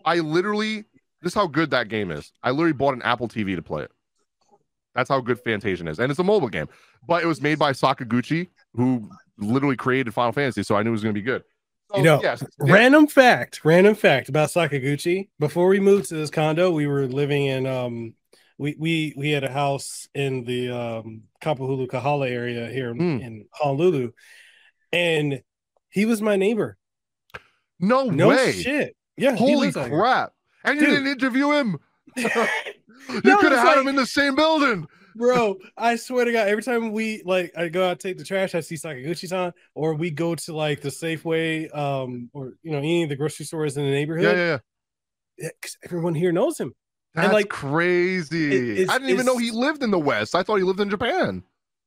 I 0.04 0.20
literally 0.20 0.84
this 1.22 1.32
is 1.32 1.34
how 1.34 1.48
good 1.48 1.70
that 1.70 1.88
game 1.88 2.12
is. 2.12 2.30
I 2.44 2.52
literally 2.52 2.72
bought 2.72 2.94
an 2.94 3.02
Apple 3.02 3.26
TV 3.26 3.56
to 3.56 3.62
play 3.62 3.82
it. 3.82 3.90
That's 4.94 5.08
how 5.08 5.20
good 5.20 5.42
Fantasian 5.42 5.88
is. 5.88 5.98
And 5.98 6.08
it's 6.08 6.20
a 6.20 6.24
mobile 6.24 6.48
game. 6.48 6.68
But 7.08 7.24
it 7.24 7.26
was 7.26 7.42
made 7.42 7.58
by 7.58 7.72
Sakaguchi, 7.72 8.48
who 8.74 9.10
literally 9.38 9.76
created 9.76 10.14
Final 10.14 10.30
Fantasy, 10.32 10.62
so 10.62 10.76
I 10.76 10.84
knew 10.84 10.90
it 10.90 10.92
was 10.92 11.02
gonna 11.02 11.12
be 11.14 11.20
good. 11.22 11.42
So, 11.90 11.98
You 11.98 12.02
know, 12.02 12.20
yes, 12.22 12.42
Random 12.58 13.06
fact, 13.06 13.60
random 13.64 13.94
fact 13.94 14.28
about 14.28 14.48
Sakaguchi. 14.48 15.28
Before 15.38 15.68
we 15.68 15.78
moved 15.78 16.08
to 16.08 16.14
this 16.14 16.30
condo, 16.30 16.70
we 16.72 16.86
were 16.86 17.06
living 17.06 17.46
in 17.46 17.66
um 17.66 18.14
we 18.58 18.74
we 18.78 19.14
we 19.16 19.30
had 19.30 19.44
a 19.44 19.52
house 19.52 20.08
in 20.14 20.44
the 20.44 20.70
um 20.70 21.22
Kapahulu 21.40 21.86
Kahala 21.86 22.28
area 22.28 22.66
here 22.68 22.90
in, 22.90 22.98
Mm. 22.98 23.20
in 23.22 23.44
Honolulu. 23.52 24.12
And 24.92 25.42
he 25.90 26.06
was 26.06 26.20
my 26.20 26.36
neighbor. 26.36 26.76
no, 27.78 28.04
No 28.04 28.28
way. 28.28 28.52
shit. 28.52 28.96
Yeah. 29.16 29.36
Holy 29.36 29.56
lives 29.56 29.76
out 29.76 29.88
here. 29.88 29.98
crap. 29.98 30.32
And 30.64 30.80
you 30.80 30.86
Dude. 30.86 30.94
didn't 30.96 31.08
interview 31.12 31.52
him. 31.52 31.78
you 32.16 32.24
No, 33.24 33.38
could 33.38 33.52
have 33.52 33.66
had 33.66 33.78
him 33.78 33.86
in 33.88 33.94
the 33.96 34.06
same 34.06 34.34
building. 34.34 34.86
Bro, 35.16 35.56
I 35.76 35.96
swear 35.96 36.24
to 36.24 36.32
God, 36.32 36.48
every 36.48 36.62
time 36.62 36.92
we 36.92 37.22
like 37.24 37.52
I 37.56 37.68
go 37.68 37.88
out 37.88 38.00
take 38.00 38.18
the 38.18 38.24
trash, 38.24 38.54
I 38.54 38.60
see 38.60 38.74
Sakaguchi's 38.76 39.32
on, 39.32 39.52
or 39.74 39.94
we 39.94 40.10
go 40.10 40.34
to 40.34 40.54
like 40.54 40.80
the 40.80 40.90
Safeway, 40.90 41.74
um, 41.76 42.28
or 42.32 42.54
you 42.62 42.72
know, 42.72 42.78
any 42.78 43.02
of 43.04 43.08
the 43.08 43.16
grocery 43.16 43.46
stores 43.46 43.76
in 43.76 43.84
the 43.84 43.88
Yeah, 43.90 43.94
neighborhood. 43.94 44.36
yeah, 44.36 44.58
yeah. 45.38 45.48
because 45.60 45.76
everyone 45.84 46.14
here 46.14 46.32
knows 46.32 46.58
him. 46.58 46.74
That's 47.14 47.32
like, 47.32 47.48
crazy. 47.48 48.82
it- 48.82 48.90
I 48.90 48.98
didn't 48.98 49.08
even 49.10 49.24
know 49.24 49.38
he 49.38 49.50
lived 49.50 49.82
in 49.82 49.90
the 49.90 49.98
West. 49.98 50.34
I 50.34 50.42
thought 50.42 50.56
he 50.56 50.62
lived 50.64 50.80
in 50.80 50.90
Japan. 50.90 51.42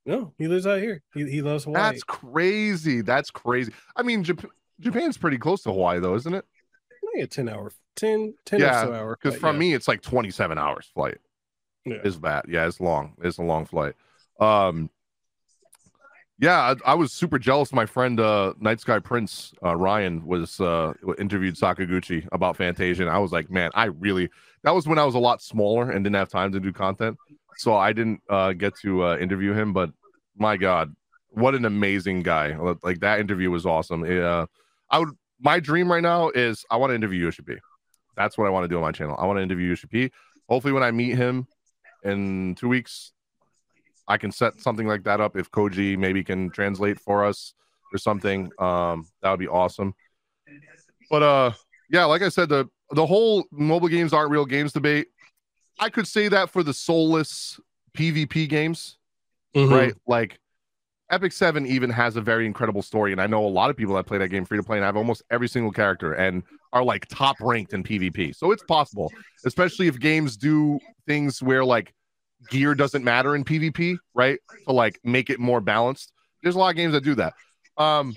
No, 0.05 0.33
he 0.39 0.47
lives 0.47 0.65
out 0.65 0.79
here. 0.79 1.03
He, 1.13 1.29
he 1.29 1.41
loves 1.43 1.65
Hawaii. 1.65 1.83
That's 1.83 2.03
crazy. 2.03 3.01
That's 3.01 3.29
crazy. 3.29 3.71
I 3.95 4.01
mean, 4.01 4.23
Jap- 4.23 4.49
Japan's 4.79 5.17
pretty 5.19 5.37
close 5.37 5.61
to 5.63 5.69
Hawaii, 5.71 5.99
though, 5.99 6.15
isn't 6.15 6.33
it? 6.33 6.45
Only 7.05 7.21
a 7.21 7.27
10 7.27 7.47
hour, 7.47 7.71
10, 7.95 8.33
10 8.45 8.59
Yeah, 8.59 8.81
or 8.81 8.85
so 8.87 8.93
hour. 8.93 9.17
Because 9.21 9.39
from 9.39 9.55
yeah. 9.57 9.59
me, 9.59 9.73
it's 9.75 9.87
like 9.87 10.01
27 10.01 10.57
hours 10.57 10.89
flight. 10.95 11.19
Yeah. 11.91 12.01
Is 12.03 12.19
that. 12.21 12.47
Yeah, 12.49 12.67
it's 12.67 12.79
long. 12.79 13.13
It's 13.21 13.37
a 13.37 13.43
long 13.43 13.65
flight. 13.65 13.95
Um, 14.39 14.89
Yeah, 16.41 16.73
I, 16.85 16.91
I 16.91 16.93
was 16.95 17.11
super 17.11 17.37
jealous. 17.37 17.73
My 17.73 17.85
friend 17.85 18.17
uh 18.19 18.53
Night 18.59 18.79
Sky 18.79 18.99
Prince 18.99 19.53
uh 19.61 19.75
Ryan 19.75 20.25
was 20.25 20.59
uh 20.61 20.93
interviewed 21.17 21.55
Sakaguchi 21.55 22.27
about 22.31 22.57
Fantasian. 22.57 23.01
And 23.01 23.09
I 23.09 23.19
was 23.19 23.31
like, 23.33 23.49
man, 23.51 23.71
I 23.73 23.85
really 23.85 24.29
that 24.63 24.73
was 24.73 24.87
when 24.87 24.97
I 24.97 25.03
was 25.03 25.15
a 25.15 25.19
lot 25.19 25.41
smaller 25.41 25.91
and 25.91 26.03
didn't 26.03 26.15
have 26.15 26.29
time 26.29 26.51
to 26.53 26.59
do 26.59 26.71
content. 26.71 27.17
So 27.57 27.75
I 27.75 27.91
didn't 27.91 28.21
uh 28.29 28.53
get 28.53 28.73
to 28.83 29.03
uh 29.03 29.17
interview 29.17 29.51
him, 29.53 29.73
but 29.73 29.91
my 30.37 30.55
god, 30.55 30.95
what 31.31 31.55
an 31.55 31.65
amazing 31.65 32.23
guy. 32.23 32.55
Like 32.83 33.01
that 33.01 33.19
interview 33.19 33.51
was 33.51 33.65
awesome. 33.65 34.03
Uh 34.03 34.45
I 34.89 34.99
would 34.99 35.09
my 35.41 35.59
dream 35.59 35.91
right 35.91 36.03
now 36.03 36.29
is 36.29 36.65
I 36.71 36.77
want 36.77 36.91
to 36.91 36.95
interview 36.95 37.23
Yoshi-P. 37.25 37.55
That's 38.15 38.37
what 38.37 38.47
I 38.47 38.49
want 38.49 38.63
to 38.63 38.67
do 38.69 38.75
on 38.77 38.81
my 38.81 38.93
channel. 38.93 39.17
I 39.19 39.25
want 39.25 39.39
to 39.39 39.43
interview 39.43 39.67
Yoshi-P. 39.69 40.11
Hopefully 40.47 40.73
when 40.73 40.83
I 40.83 40.91
meet 40.91 41.15
him 41.15 41.47
in 42.03 42.55
two 42.55 42.67
weeks, 42.67 43.11
I 44.07 44.17
can 44.17 44.31
set 44.31 44.59
something 44.59 44.87
like 44.87 45.03
that 45.03 45.21
up 45.21 45.37
if 45.37 45.51
Koji 45.51 45.97
maybe 45.97 46.23
can 46.23 46.49
translate 46.49 46.99
for 46.99 47.25
us 47.25 47.53
or 47.93 47.97
something. 47.97 48.51
Um, 48.59 49.07
that 49.21 49.29
would 49.31 49.39
be 49.39 49.47
awesome. 49.47 49.93
But 51.09 51.23
uh, 51.23 51.51
yeah, 51.89 52.05
like 52.05 52.21
I 52.21 52.29
said, 52.29 52.49
the 52.49 52.69
the 52.91 53.05
whole 53.05 53.45
mobile 53.51 53.87
games 53.87 54.13
aren't 54.13 54.31
real 54.31 54.45
games 54.45 54.73
debate. 54.73 55.07
I 55.79 55.89
could 55.89 56.07
say 56.07 56.27
that 56.27 56.49
for 56.49 56.63
the 56.63 56.73
soulless 56.73 57.59
PvP 57.95 58.49
games, 58.49 58.97
mm-hmm. 59.55 59.73
right? 59.73 59.93
Like 60.07 60.39
Epic 61.11 61.31
Seven 61.31 61.65
even 61.65 61.89
has 61.89 62.15
a 62.15 62.21
very 62.21 62.45
incredible 62.45 62.81
story, 62.81 63.11
and 63.11 63.21
I 63.21 63.27
know 63.27 63.45
a 63.45 63.47
lot 63.47 63.69
of 63.69 63.77
people 63.77 63.95
that 63.95 64.05
play 64.05 64.19
that 64.19 64.29
game 64.29 64.45
free 64.45 64.57
to 64.57 64.63
play 64.63 64.77
and 64.77 64.85
I 64.85 64.87
have 64.87 64.97
almost 64.97 65.23
every 65.31 65.47
single 65.47 65.71
character 65.71 66.13
and 66.13 66.43
are 66.71 66.83
like 66.83 67.07
top 67.07 67.37
ranked 67.41 67.73
in 67.73 67.83
PvP. 67.83 68.35
So 68.35 68.51
it's 68.51 68.63
possible, 68.63 69.11
especially 69.45 69.87
if 69.87 69.99
games 69.99 70.37
do 70.37 70.79
things 71.07 71.41
where 71.41 71.65
like 71.65 71.93
gear 72.49 72.75
doesn't 72.75 73.03
matter 73.03 73.35
in 73.35 73.43
PvP, 73.43 73.97
right? 74.13 74.39
To 74.67 74.73
like 74.73 74.99
make 75.03 75.29
it 75.29 75.39
more 75.39 75.61
balanced. 75.61 76.11
There's 76.43 76.55
a 76.55 76.59
lot 76.59 76.69
of 76.69 76.75
games 76.75 76.93
that 76.93 77.03
do 77.03 77.15
that. 77.15 77.33
Um, 77.77 78.13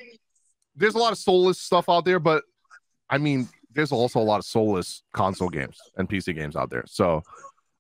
there's 0.77 0.95
a 0.95 0.99
lot 0.99 1.13
of 1.13 1.19
soulless 1.19 1.59
stuff 1.59 1.89
out 1.89 2.05
there, 2.05 2.19
but 2.19 2.45
I 3.09 3.19
mean, 3.19 3.49
there's 3.75 3.93
also 3.93 4.21
a 4.21 4.23
lot 4.23 4.39
of 4.39 4.45
soulless 4.45 5.03
console 5.15 5.49
games 5.49 5.79
and 5.97 6.09
PC 6.09 6.35
games 6.35 6.57
out 6.57 6.69
there. 6.69 6.85
So 6.87 7.23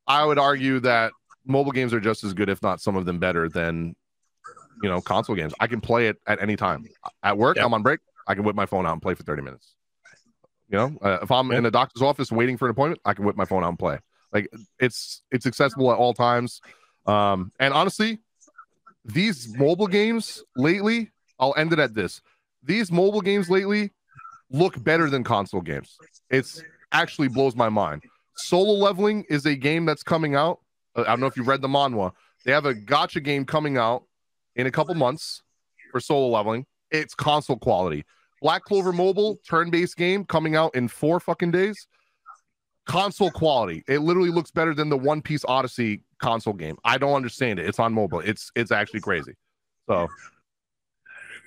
I 0.06 0.24
would 0.24 0.38
argue 0.38 0.80
that 0.80 1.12
mobile 1.44 1.72
games 1.72 1.92
are 1.92 2.00
just 2.00 2.24
as 2.24 2.32
good, 2.32 2.48
if 2.48 2.62
not 2.62 2.80
some 2.80 2.96
of 2.96 3.04
them 3.04 3.18
better 3.18 3.48
than 3.48 3.94
you 4.82 4.88
know 4.88 5.00
console 5.00 5.36
games. 5.36 5.52
I 5.60 5.66
can 5.66 5.80
play 5.80 6.08
it 6.08 6.18
at 6.26 6.40
any 6.40 6.56
time. 6.56 6.86
At 7.22 7.38
work, 7.38 7.56
yep. 7.56 7.66
I'm 7.66 7.74
on 7.74 7.82
break. 7.82 8.00
I 8.26 8.34
can 8.34 8.44
whip 8.44 8.56
my 8.56 8.66
phone 8.66 8.86
out 8.86 8.92
and 8.92 9.02
play 9.02 9.14
for 9.14 9.24
30 9.24 9.42
minutes. 9.42 9.74
You 10.68 10.78
know, 10.78 10.98
uh, 11.02 11.18
if 11.22 11.30
I'm 11.30 11.50
yep. 11.50 11.58
in 11.58 11.66
a 11.66 11.70
doctor's 11.70 12.02
office 12.02 12.32
waiting 12.32 12.56
for 12.56 12.66
an 12.66 12.70
appointment, 12.70 13.00
I 13.04 13.14
can 13.14 13.24
whip 13.24 13.36
my 13.36 13.44
phone 13.44 13.64
out 13.64 13.68
and 13.68 13.78
play. 13.78 13.98
Like 14.32 14.48
it's 14.78 15.22
it's 15.30 15.46
accessible 15.46 15.92
at 15.92 15.98
all 15.98 16.14
times. 16.14 16.60
Um, 17.06 17.52
and 17.58 17.74
honestly, 17.74 18.20
these 19.04 19.54
mobile 19.56 19.86
games 19.86 20.42
lately, 20.56 21.10
I'll 21.38 21.54
end 21.56 21.72
it 21.72 21.78
at 21.78 21.94
this. 21.94 22.22
These 22.62 22.90
mobile 22.92 23.20
games 23.20 23.50
lately 23.50 23.90
look 24.50 24.82
better 24.82 25.10
than 25.10 25.24
console 25.24 25.60
games. 25.60 25.98
It's 26.30 26.62
actually 26.92 27.28
blows 27.28 27.56
my 27.56 27.68
mind. 27.68 28.02
Solo 28.36 28.72
leveling 28.72 29.24
is 29.28 29.44
a 29.46 29.54
game 29.54 29.84
that's 29.84 30.02
coming 30.02 30.34
out. 30.34 30.60
Uh, 30.94 31.02
I 31.02 31.04
don't 31.04 31.20
know 31.20 31.26
if 31.26 31.36
you 31.36 31.42
read 31.42 31.60
the 31.60 31.68
manhwa. 31.68 32.12
They 32.44 32.52
have 32.52 32.66
a 32.66 32.74
gacha 32.74 33.22
game 33.22 33.44
coming 33.44 33.76
out 33.76 34.04
in 34.56 34.66
a 34.66 34.70
couple 34.70 34.94
months 34.94 35.42
for 35.90 36.00
solo 36.00 36.28
leveling. 36.28 36.66
It's 36.90 37.14
console 37.14 37.58
quality. 37.58 38.04
Black 38.40 38.64
Clover 38.64 38.92
Mobile 38.92 39.38
turn-based 39.48 39.96
game 39.96 40.24
coming 40.24 40.56
out 40.56 40.74
in 40.74 40.88
four 40.88 41.20
fucking 41.20 41.52
days 41.52 41.86
console 42.86 43.30
quality. 43.30 43.84
It 43.86 44.00
literally 44.00 44.30
looks 44.30 44.50
better 44.50 44.74
than 44.74 44.88
the 44.88 44.98
One 44.98 45.22
Piece 45.22 45.44
Odyssey 45.44 46.02
console 46.18 46.54
game. 46.54 46.76
I 46.84 46.98
don't 46.98 47.14
understand 47.14 47.58
it. 47.58 47.66
It's 47.66 47.78
on 47.78 47.92
mobile. 47.92 48.20
It's 48.20 48.50
it's 48.54 48.72
actually 48.72 49.00
crazy. 49.00 49.34
So 49.88 50.08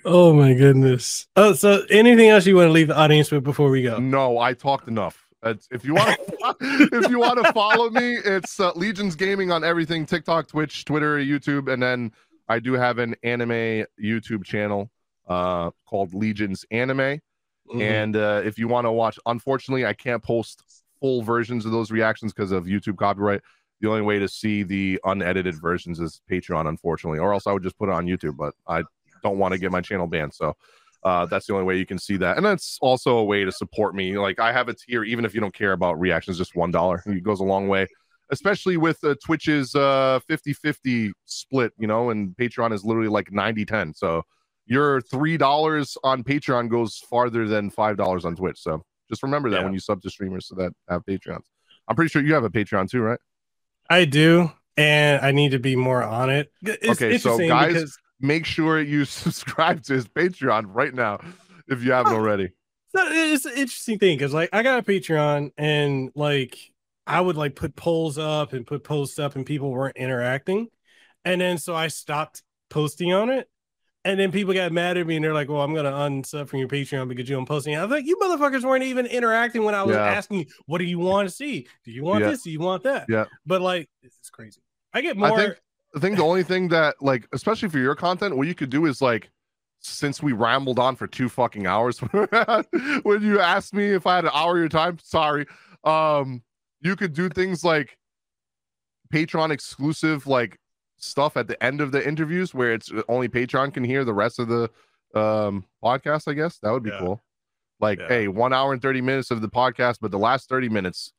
Oh 0.06 0.34
my 0.34 0.54
goodness. 0.54 1.28
Oh, 1.36 1.54
so 1.54 1.84
anything 1.90 2.30
else 2.30 2.46
you 2.46 2.56
want 2.56 2.68
to 2.68 2.72
leave 2.72 2.90
the 2.90 2.98
audience 2.98 3.32
with 3.32 3.44
before 3.44 3.70
we 3.70 3.82
go? 3.82 3.98
No, 3.98 4.38
I 4.38 4.54
talked 4.54 4.88
enough. 4.88 5.26
It's, 5.44 5.68
if 5.72 5.84
you 5.84 5.96
want 5.96 6.20
to, 6.28 6.56
if 6.94 7.10
you 7.10 7.20
want 7.20 7.44
to 7.44 7.52
follow 7.54 7.90
me, 7.90 8.16
it's 8.16 8.60
uh, 8.60 8.72
LegionzGaming 8.74 9.54
on 9.54 9.64
everything: 9.64 10.06
TikTok, 10.06 10.48
Twitch, 10.48 10.86
Twitter, 10.86 11.18
YouTube, 11.18 11.72
and 11.72 11.82
then 11.82 12.12
I 12.48 12.60
do 12.60 12.74
have 12.74 13.00
an 13.00 13.16
anime 13.24 13.86
YouTube 14.02 14.44
channel 14.44 14.92
uh, 15.28 15.72
called 15.88 16.12
LegionzAnime. 16.12 17.20
Mm-hmm. 17.70 17.82
And 17.82 18.16
uh, 18.16 18.42
if 18.46 18.60
you 18.60 18.68
want 18.68 18.86
to 18.86 18.92
watch, 18.92 19.18
unfortunately, 19.26 19.86
I 19.86 19.94
can't 19.94 20.24
post 20.24 20.62
full 21.00 21.24
versions 21.24 21.66
of 21.66 21.72
those 21.72 21.92
reactions 21.92 22.34
because 22.34 22.52
of 22.52 22.66
YouTube 22.66 22.98
copyright. 22.98 23.42
The 23.82 23.90
only 23.90 24.04
way 24.04 24.20
to 24.20 24.28
see 24.28 24.64
the 24.64 25.00
unedited 25.04 25.60
versions 25.60 26.00
is 26.00 26.22
Patreon, 26.32 26.68
unfortunately, 26.70 27.20
or 27.20 27.34
else 27.34 27.48
I 27.48 27.52
would 27.52 27.64
just 27.64 27.78
put 27.78 27.90
it 27.90 27.94
on 27.94 28.06
YouTube. 28.06 28.38
But 28.38 28.54
I 28.68 28.84
don't 29.24 29.38
want 29.38 29.54
to 29.54 29.58
get 29.58 29.72
my 29.72 29.82
channel 29.82 30.08
banned, 30.08 30.34
so 30.34 30.56
uh, 31.04 31.26
that's 31.26 31.48
the 31.48 31.54
only 31.54 31.66
way 31.66 31.78
you 31.78 31.86
can 31.86 32.00
see 32.00 32.18
that. 32.18 32.38
And 32.38 32.46
that's 32.46 32.78
also 32.82 33.18
a 33.18 33.24
way 33.24 33.44
to 33.44 33.52
support 33.52 33.94
me. 33.94 34.18
Like 34.18 34.40
I 34.40 34.52
have 34.52 34.70
a 34.70 34.74
tier, 34.74 35.04
even 35.04 35.26
if 35.26 35.34
you 35.34 35.42
don't 35.42 35.54
care 35.54 35.74
about 35.74 36.00
reactions, 36.00 36.38
just 36.38 36.56
one 36.56 36.72
dollar. 36.72 37.04
It 37.06 37.24
goes 37.24 37.42
a 37.42 37.44
long 37.44 37.68
way, 37.68 37.88
especially 38.32 38.78
with 38.78 39.04
uh, 39.04 39.16
Twitch's 39.24 39.76
uh 39.76 40.20
50-50 40.30 41.12
split. 41.26 41.74
You 41.78 41.88
know, 41.88 42.10
and 42.10 42.36
Patreon 42.36 42.74
is 42.74 42.84
literally 42.84 43.10
like 43.10 43.30
90-10. 43.32 43.96
So 43.96 44.24
your 44.66 45.02
three 45.02 45.38
dollars 45.38 45.98
on 46.04 46.24
Patreon 46.24 46.70
goes 46.70 46.98
farther 47.10 47.48
than 47.48 47.70
five 47.70 47.98
dollars 47.98 48.26
on 48.26 48.36
Twitch. 48.36 48.60
So 48.60 48.84
just 49.10 49.24
remember 49.24 49.50
that 49.52 49.58
yeah. 49.58 49.64
when 49.64 49.74
you 49.74 49.80
sub 49.80 50.02
to 50.02 50.10
streamers 50.10 50.48
so 50.48 50.56
that 50.56 50.74
have 50.90 51.06
Patreons. 51.06 51.44
I'm 51.88 51.96
pretty 51.96 52.10
sure 52.10 52.24
you 52.24 52.34
have 52.34 52.44
a 52.44 52.50
Patreon 52.50 52.90
too, 52.90 53.02
right? 53.02 53.20
I 53.90 54.06
do, 54.06 54.52
and 54.76 55.24
I 55.24 55.32
need 55.32 55.52
to 55.52 55.60
be 55.60 55.76
more 55.76 56.04
on 56.04 56.32
it. 56.32 56.52
It's 56.64 57.02
okay, 57.02 57.18
so 57.20 57.38
guys, 57.38 57.74
because... 57.74 57.98
make 58.20 58.46
sure 58.46 58.82
you 58.82 59.06
subscribe 59.06 59.84
to 59.84 59.94
his 59.94 60.08
Patreon 60.08 60.66
right 60.68 60.94
now 60.94 61.20
if 61.68 61.84
you 61.84 61.92
haven't 61.92 62.14
already. 62.14 62.50
So 62.96 63.02
it's 63.08 63.46
an 63.46 63.52
interesting 63.52 64.00
thing 64.00 64.18
because 64.18 64.34
like 64.34 64.50
I 64.54 64.64
got 64.64 64.80
a 64.80 64.84
Patreon 64.84 65.52
and 65.58 66.12
like 66.16 66.58
I 67.08 67.22
would 67.22 67.38
like 67.38 67.56
put 67.56 67.76
polls 67.76 68.18
up 68.18 68.54
and 68.54 68.66
put 68.66 68.84
posts 68.84 69.20
up 69.20 69.36
and 69.36 69.46
people 69.46 69.72
weren't 69.72 69.98
interacting. 69.98 70.68
And 71.24 71.42
then 71.42 71.58
so 71.58 71.76
I 71.76 71.88
stopped 71.88 72.44
posting 72.70 73.14
on 73.14 73.30
it 73.30 73.48
and 74.06 74.20
then 74.20 74.32
people 74.32 74.54
got 74.54 74.72
mad 74.72 74.98
at 74.98 75.08
me 75.08 75.16
and 75.16 75.26
they're 75.26 75.34
like, 75.34 75.50
well, 75.50 75.62
I'm 75.62 75.74
going 75.74 75.86
to 75.86 75.92
unsub 75.92 76.48
from 76.48 76.60
your 76.60 76.68
Patreon 76.68 77.10
because 77.10 77.28
you 77.28 77.36
don't 77.36 77.48
posting. 77.48 77.76
I 77.76 77.82
was 77.82 77.92
like, 77.92 78.06
you 78.06 78.16
motherfuckers 78.18 78.64
weren't 78.64 78.84
even 78.84 79.08
interacting 79.08 79.64
when 79.64 79.74
I 79.74 79.82
was 79.82 79.96
yeah. 79.96 80.06
asking 80.06 80.40
you, 80.42 80.46
what 80.68 80.78
do 80.78 80.84
you 80.84 81.00
want 81.00 81.28
to 81.28 81.34
see? 81.34 81.68
Do 81.84 81.92
you 81.92 82.04
want 82.04 82.24
yeah. 82.24 82.30
this? 82.30 82.44
Do 82.44 82.52
you 82.52 82.60
want 82.60 82.84
that? 82.84 83.08
Yeah. 83.10 83.26
But 83.48 83.62
like, 83.62 83.90
it's 84.04 84.30
crazy. 84.30 84.62
I 84.94 85.02
get 85.02 85.18
more. 85.18 85.32
I 85.32 85.36
think, 85.36 85.56
I 85.96 86.00
think 86.00 86.18
the 86.18 86.24
only 86.24 86.44
thing 86.44 86.68
that, 86.68 87.02
like, 87.02 87.28
especially 87.34 87.70
for 87.70 87.80
your 87.80 87.96
content, 87.96 88.38
what 88.38 88.46
you 88.46 88.54
could 88.54 88.70
do 88.70 88.86
is 88.86 89.02
like, 89.02 89.32
since 89.80 90.22
we 90.22 90.34
rambled 90.34 90.78
on 90.78 90.96
for 90.96 91.08
two 91.08 91.28
fucking 91.28 91.66
hours, 91.66 91.98
when 93.04 93.22
you 93.24 93.40
asked 93.40 93.74
me 93.74 93.88
if 93.88 94.06
I 94.06 94.18
had 94.18 94.26
an 94.26 94.32
hour 94.36 94.52
of 94.52 94.60
your 94.60 94.70
time, 94.70 95.00
sorry. 95.02 95.48
Um, 95.84 96.44
you 96.86 96.96
could 96.96 97.14
do 97.14 97.30
things 97.30 97.64
like 97.64 97.98
Patreon 99.12 99.52
exclusive, 99.52 100.28
like 100.28 100.58
stuff 100.98 101.36
at 101.36 101.48
the 101.48 101.62
end 101.64 101.82
of 101.82 101.92
the 101.92 102.06
interviews 102.08 102.54
where 102.54 102.74
it's 102.74 102.92
only 103.10 103.28
Patreon 103.28 103.74
can 103.74 103.84
hear 103.84 104.06
the 104.06 104.14
rest 104.14 104.40
of 104.40 104.48
the 104.48 104.70
um 105.16 105.66
podcast, 105.84 106.28
I 106.28 106.34
guess. 106.34 106.60
That 106.60 106.72
would 106.72 106.84
be 106.84 106.92
yeah. 106.92 107.00
cool. 107.00 107.24
Like, 107.80 108.00
yeah. 108.00 108.08
hey, 108.08 108.28
one 108.28 108.54
hour 108.54 108.72
and 108.72 108.82
30 108.82 109.02
minutes 109.02 109.32
of 109.32 109.42
the 109.42 109.50
podcast, 109.50 109.98
but 110.00 110.12
the 110.12 110.20
last 110.20 110.48
30 110.48 110.70
minutes 110.70 111.12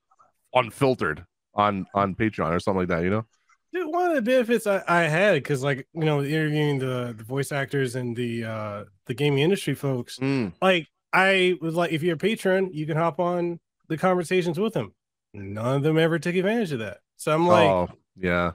unfiltered 0.54 1.24
on 1.54 1.86
on 1.94 2.14
Patreon 2.14 2.52
or 2.54 2.60
something 2.60 2.80
like 2.80 2.88
that, 2.88 3.02
you 3.02 3.10
know? 3.10 3.26
Dude, 3.72 3.92
one 3.92 4.10
of 4.10 4.14
the 4.14 4.22
benefits 4.22 4.66
I, 4.66 4.82
I 4.86 5.02
had 5.02 5.34
because 5.34 5.64
like 5.64 5.88
you 5.92 6.04
know, 6.04 6.22
interviewing 6.22 6.78
the, 6.78 7.12
the 7.16 7.24
voice 7.24 7.50
actors 7.50 7.96
and 7.96 8.16
the 8.16 8.44
uh 8.44 8.84
the 9.06 9.14
gaming 9.14 9.40
industry 9.40 9.74
folks, 9.74 10.18
mm. 10.18 10.52
like 10.62 10.86
I 11.12 11.56
was 11.60 11.74
like, 11.74 11.92
if 11.92 12.02
you're 12.02 12.14
a 12.14 12.18
patron, 12.18 12.70
you 12.72 12.86
can 12.86 12.96
hop 12.96 13.18
on 13.18 13.58
the 13.88 13.96
conversations 13.96 14.60
with 14.60 14.74
them. 14.74 14.92
None 15.34 15.76
of 15.76 15.82
them 15.82 15.98
ever 15.98 16.18
took 16.18 16.34
advantage 16.34 16.72
of 16.72 16.78
that. 16.80 16.98
So 17.16 17.32
I'm 17.32 17.46
like, 17.46 17.68
oh, 17.68 17.88
yeah. 18.16 18.52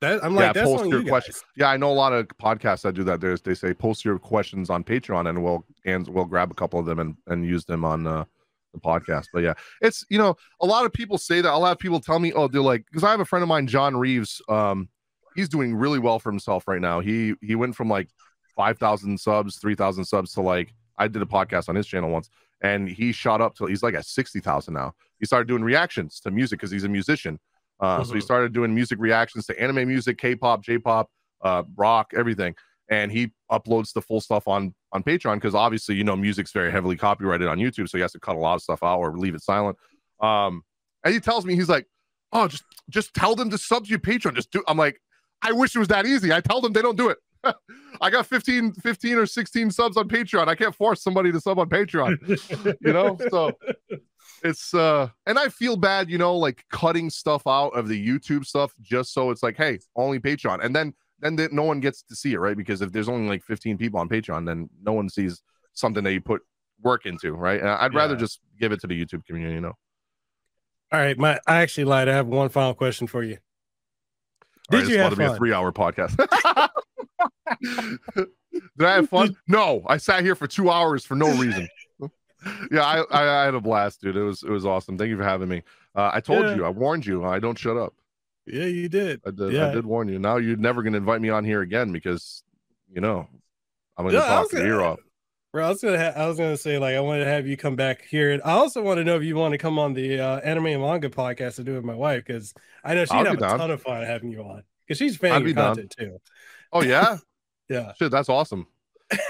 That, 0.00 0.24
I'm 0.24 0.34
like, 0.34 0.54
yeah, 0.54 0.64
post 0.64 0.86
your 0.86 1.04
questions. 1.04 1.42
Yeah, 1.56 1.68
I 1.68 1.76
know 1.76 1.90
a 1.90 1.94
lot 1.94 2.14
of 2.14 2.26
podcasts 2.28 2.82
that 2.82 2.94
do 2.94 3.04
that. 3.04 3.20
There's 3.20 3.42
they 3.42 3.54
say 3.54 3.74
post 3.74 4.02
your 4.02 4.18
questions 4.18 4.70
on 4.70 4.82
Patreon, 4.82 5.28
and 5.28 5.44
we'll 5.44 5.66
and 5.84 6.08
we'll 6.08 6.24
grab 6.24 6.50
a 6.50 6.54
couple 6.54 6.80
of 6.80 6.86
them 6.86 7.00
and 7.00 7.16
and 7.26 7.44
use 7.44 7.66
them 7.66 7.84
on 7.84 8.06
uh, 8.06 8.24
the 8.72 8.80
podcast. 8.80 9.26
But 9.30 9.42
yeah, 9.42 9.52
it's 9.82 10.06
you 10.08 10.16
know 10.16 10.36
a 10.62 10.66
lot 10.66 10.86
of 10.86 10.92
people 10.94 11.18
say 11.18 11.42
that. 11.42 11.48
I'll 11.48 11.66
have 11.66 11.78
people 11.78 12.00
tell 12.00 12.18
me, 12.18 12.32
oh, 12.32 12.48
they're 12.48 12.62
like, 12.62 12.86
because 12.86 13.04
I 13.04 13.10
have 13.10 13.20
a 13.20 13.26
friend 13.26 13.42
of 13.42 13.48
mine, 13.48 13.66
John 13.66 13.94
Reeves. 13.94 14.40
Um, 14.48 14.88
he's 15.36 15.50
doing 15.50 15.74
really 15.74 15.98
well 15.98 16.18
for 16.18 16.30
himself 16.30 16.66
right 16.66 16.80
now. 16.80 17.00
He 17.00 17.34
he 17.42 17.54
went 17.54 17.76
from 17.76 17.90
like 17.90 18.08
five 18.56 18.78
thousand 18.78 19.20
subs, 19.20 19.58
three 19.58 19.74
thousand 19.74 20.06
subs 20.06 20.32
to 20.32 20.40
like 20.40 20.72
I 20.96 21.08
did 21.08 21.20
a 21.20 21.26
podcast 21.26 21.68
on 21.68 21.74
his 21.74 21.86
channel 21.86 22.08
once, 22.08 22.30
and 22.62 22.88
he 22.88 23.12
shot 23.12 23.40
up 23.40 23.54
to 23.56 23.66
he's 23.66 23.82
like 23.82 23.94
at 23.94 24.06
sixty 24.06 24.40
thousand 24.40 24.74
now. 24.74 24.92
He 25.18 25.26
started 25.26 25.48
doing 25.48 25.62
reactions 25.62 26.20
to 26.20 26.30
music 26.30 26.58
because 26.58 26.70
he's 26.70 26.84
a 26.84 26.88
musician 26.88 27.38
uh, 27.80 27.96
mm-hmm. 27.96 28.04
So 28.04 28.12
he 28.12 28.18
mm-hmm. 28.18 28.24
started 28.24 28.52
doing 28.52 28.74
music 28.74 28.98
reactions 29.00 29.46
to 29.46 29.60
anime 29.60 29.88
music, 29.88 30.18
K-pop, 30.18 30.62
J-pop, 30.62 31.10
uh, 31.42 31.62
rock, 31.76 32.12
everything, 32.14 32.54
and 32.90 33.10
he 33.10 33.32
uploads 33.50 33.92
the 33.92 34.02
full 34.02 34.20
stuff 34.20 34.46
on 34.46 34.74
on 34.92 35.02
Patreon 35.02 35.36
because 35.36 35.54
obviously 35.54 35.94
you 35.94 36.04
know 36.04 36.16
music's 36.16 36.52
very 36.52 36.70
heavily 36.70 36.96
copyrighted 36.96 37.48
on 37.48 37.58
YouTube, 37.58 37.88
so 37.88 37.96
he 37.96 38.02
has 38.02 38.12
to 38.12 38.20
cut 38.20 38.36
a 38.36 38.38
lot 38.38 38.54
of 38.54 38.62
stuff 38.62 38.82
out 38.82 38.98
or 38.98 39.16
leave 39.16 39.34
it 39.34 39.42
silent. 39.42 39.78
Um, 40.20 40.62
and 41.04 41.14
he 41.14 41.20
tells 41.20 41.46
me 41.46 41.54
he's 41.54 41.68
like, 41.68 41.86
"Oh, 42.32 42.48
just 42.48 42.64
just 42.90 43.14
tell 43.14 43.34
them 43.34 43.48
to 43.50 43.58
sub 43.58 43.84
to 43.84 43.90
your 43.90 43.98
Patreon. 43.98 44.34
Just 44.34 44.50
do." 44.50 44.62
I'm 44.68 44.76
like, 44.76 45.00
"I 45.40 45.52
wish 45.52 45.74
it 45.74 45.78
was 45.78 45.88
that 45.88 46.04
easy." 46.04 46.32
I 46.32 46.40
tell 46.40 46.60
them 46.60 46.74
they 46.74 46.82
don't 46.82 46.98
do 46.98 47.08
it. 47.08 47.16
I 48.00 48.10
got 48.10 48.26
15, 48.26 48.74
15 48.74 49.16
or 49.16 49.26
16 49.26 49.70
subs 49.70 49.96
on 49.96 50.08
Patreon. 50.08 50.48
I 50.48 50.54
can't 50.54 50.74
force 50.74 51.02
somebody 51.02 51.32
to 51.32 51.40
sub 51.40 51.58
on 51.58 51.68
Patreon, 51.68 52.76
you 52.80 52.92
know? 52.92 53.16
So 53.30 53.52
it's 54.42 54.72
uh 54.74 55.08
and 55.26 55.38
I 55.38 55.48
feel 55.48 55.76
bad, 55.76 56.10
you 56.10 56.18
know, 56.18 56.36
like 56.36 56.64
cutting 56.70 57.10
stuff 57.10 57.42
out 57.46 57.70
of 57.70 57.88
the 57.88 58.08
YouTube 58.08 58.44
stuff 58.44 58.72
just 58.80 59.12
so 59.12 59.30
it's 59.30 59.42
like, 59.42 59.56
hey, 59.56 59.78
only 59.96 60.18
Patreon. 60.18 60.64
And 60.64 60.74
then 60.74 60.94
then 61.20 61.36
the, 61.36 61.48
no 61.52 61.64
one 61.64 61.80
gets 61.80 62.02
to 62.02 62.16
see 62.16 62.32
it, 62.32 62.38
right? 62.38 62.56
Because 62.56 62.80
if 62.80 62.92
there's 62.92 63.08
only 63.08 63.28
like 63.28 63.44
15 63.44 63.76
people 63.76 64.00
on 64.00 64.08
Patreon, 64.08 64.46
then 64.46 64.70
no 64.82 64.92
one 64.92 65.08
sees 65.08 65.42
something 65.74 66.02
that 66.04 66.12
you 66.12 66.20
put 66.20 66.42
work 66.82 67.06
into, 67.06 67.32
right? 67.32 67.60
And 67.60 67.68
I'd 67.68 67.94
rather 67.94 68.16
just 68.16 68.40
give 68.58 68.72
it 68.72 68.80
to 68.80 68.86
the 68.86 69.04
YouTube 69.04 69.24
community, 69.26 69.54
you 69.54 69.60
know. 69.60 69.74
All 70.92 70.98
right, 70.98 71.16
my 71.16 71.38
I 71.46 71.60
actually 71.60 71.84
lied. 71.84 72.08
I 72.08 72.14
have 72.14 72.26
one 72.26 72.48
final 72.48 72.74
question 72.74 73.06
for 73.06 73.22
you. 73.22 73.38
Did 74.70 74.78
right, 74.78 74.88
you 74.88 74.98
have 74.98 75.12
about 75.12 75.24
to 75.24 75.30
be 75.30 75.34
a 75.34 75.36
three-hour 75.36 75.72
podcast. 75.72 76.16
Did 77.62 78.28
I 78.86 78.94
have 78.94 79.08
fun? 79.08 79.36
No, 79.48 79.82
I 79.86 79.96
sat 79.96 80.22
here 80.24 80.34
for 80.34 80.46
two 80.46 80.70
hours 80.70 81.04
for 81.04 81.14
no 81.14 81.28
reason. 81.38 81.68
yeah, 82.72 82.82
I, 82.84 83.00
I 83.10 83.42
I 83.42 83.44
had 83.44 83.54
a 83.54 83.60
blast, 83.60 84.00
dude. 84.00 84.16
It 84.16 84.22
was 84.22 84.42
it 84.42 84.50
was 84.50 84.66
awesome. 84.66 84.98
Thank 84.98 85.10
you 85.10 85.16
for 85.16 85.24
having 85.24 85.48
me. 85.48 85.62
Uh, 85.94 86.10
I 86.12 86.20
told 86.20 86.44
Yeah. 86.46 86.54
you, 86.56 86.64
I 86.64 86.70
warned 86.70 87.06
you. 87.06 87.24
I 87.24 87.38
don't 87.38 87.58
shut 87.58 87.76
up. 87.76 87.94
Yeah, 88.46 88.64
you 88.64 88.88
did. 88.88 89.20
I 89.26 89.30
did. 89.30 89.52
Yeah. 89.52 89.68
I 89.68 89.74
did 89.74 89.86
warn 89.86 90.08
you. 90.08 90.18
Now 90.18 90.36
you're 90.38 90.56
never 90.56 90.82
gonna 90.82 90.96
invite 90.98 91.20
me 91.20 91.28
on 91.28 91.44
here 91.44 91.60
again 91.60 91.92
because 91.92 92.42
you 92.92 93.00
know 93.00 93.28
I'm 93.96 94.06
gonna 94.06 94.18
Yeah, 94.18 94.24
talk 94.26 94.52
your 94.52 94.66
ear 94.66 94.80
off. 94.80 94.98
Bro, 95.52 95.66
I 95.66 95.68
was 95.68 95.80
gonna 95.82 95.98
ha- 95.98 96.20
I 96.20 96.26
was 96.26 96.38
gonna 96.38 96.56
say 96.56 96.78
like 96.78 96.94
I 96.94 97.00
wanted 97.00 97.24
to 97.24 97.30
have 97.30 97.46
you 97.46 97.56
come 97.56 97.76
back 97.76 98.04
here, 98.08 98.30
and 98.32 98.40
I 98.44 98.52
also 98.52 98.82
want 98.82 98.98
to 98.98 99.04
know 99.04 99.16
if 99.16 99.22
you 99.24 99.36
want 99.36 99.52
to 99.52 99.58
come 99.58 99.78
on 99.78 99.94
the 99.94 100.18
uh, 100.20 100.40
anime 100.40 100.66
and 100.66 100.80
manga 100.82 101.10
podcast 101.10 101.56
to 101.56 101.64
do 101.64 101.74
with 101.74 101.84
my 101.84 101.94
wife 101.94 102.24
because 102.24 102.54
I 102.84 102.94
know 102.94 103.04
she'd 103.04 103.12
I'll 103.14 103.24
have 103.26 103.34
a 103.34 103.40
down. 103.40 103.58
ton 103.58 103.70
of 103.70 103.82
fun 103.82 104.02
having 104.04 104.30
you 104.30 104.42
on 104.42 104.62
because 104.86 104.98
she's 104.98 105.16
fan 105.16 105.36
of 105.36 105.44
be 105.44 105.52
down. 105.52 105.74
content 105.74 105.94
too. 105.98 106.18
Oh 106.72 106.82
yeah, 106.82 107.18
Yeah, 107.68 107.92
shit, 107.94 108.10
that's 108.10 108.28
awesome. 108.28 108.66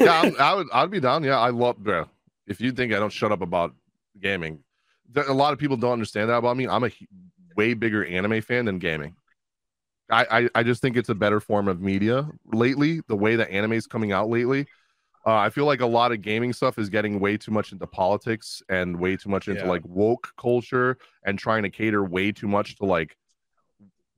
Yeah, 0.00 0.20
I'm, 0.22 0.36
I 0.38 0.54
would. 0.54 0.66
I'd 0.72 0.90
be 0.90 1.00
down. 1.00 1.24
Yeah, 1.24 1.38
I 1.38 1.50
love. 1.50 1.78
Bro, 1.78 2.06
if 2.46 2.60
you 2.60 2.72
think 2.72 2.92
I 2.92 2.98
don't 2.98 3.12
shut 3.12 3.32
up 3.32 3.40
about 3.42 3.74
gaming, 4.20 4.62
there, 5.10 5.28
a 5.28 5.32
lot 5.32 5.52
of 5.52 5.58
people 5.58 5.76
don't 5.76 5.92
understand 5.92 6.30
that 6.30 6.36
about 6.36 6.56
me. 6.56 6.68
I'm 6.68 6.84
a 6.84 6.90
way 7.56 7.74
bigger 7.74 8.04
anime 8.04 8.40
fan 8.42 8.64
than 8.66 8.78
gaming. 8.78 9.14
I, 10.10 10.26
I 10.42 10.48
I 10.56 10.62
just 10.62 10.82
think 10.82 10.96
it's 10.96 11.08
a 11.08 11.14
better 11.14 11.40
form 11.40 11.68
of 11.68 11.80
media 11.80 12.28
lately. 12.52 13.00
The 13.08 13.16
way 13.16 13.36
that 13.36 13.50
anime 13.50 13.74
is 13.74 13.86
coming 13.86 14.12
out 14.12 14.28
lately, 14.28 14.66
uh, 15.26 15.34
I 15.36 15.50
feel 15.50 15.66
like 15.66 15.80
a 15.80 15.86
lot 15.86 16.12
of 16.12 16.22
gaming 16.22 16.52
stuff 16.52 16.78
is 16.78 16.88
getting 16.88 17.20
way 17.20 17.36
too 17.36 17.52
much 17.52 17.72
into 17.72 17.86
politics 17.86 18.62
and 18.68 18.98
way 18.98 19.16
too 19.16 19.28
much 19.30 19.48
into 19.48 19.64
Yeah. 19.64 19.68
like 19.68 19.82
woke 19.84 20.28
culture 20.38 20.98
and 21.24 21.38
trying 21.38 21.62
to 21.62 21.70
cater 21.70 22.04
way 22.04 22.32
too 22.32 22.48
much 22.48 22.76
to 22.76 22.86
like 22.86 23.16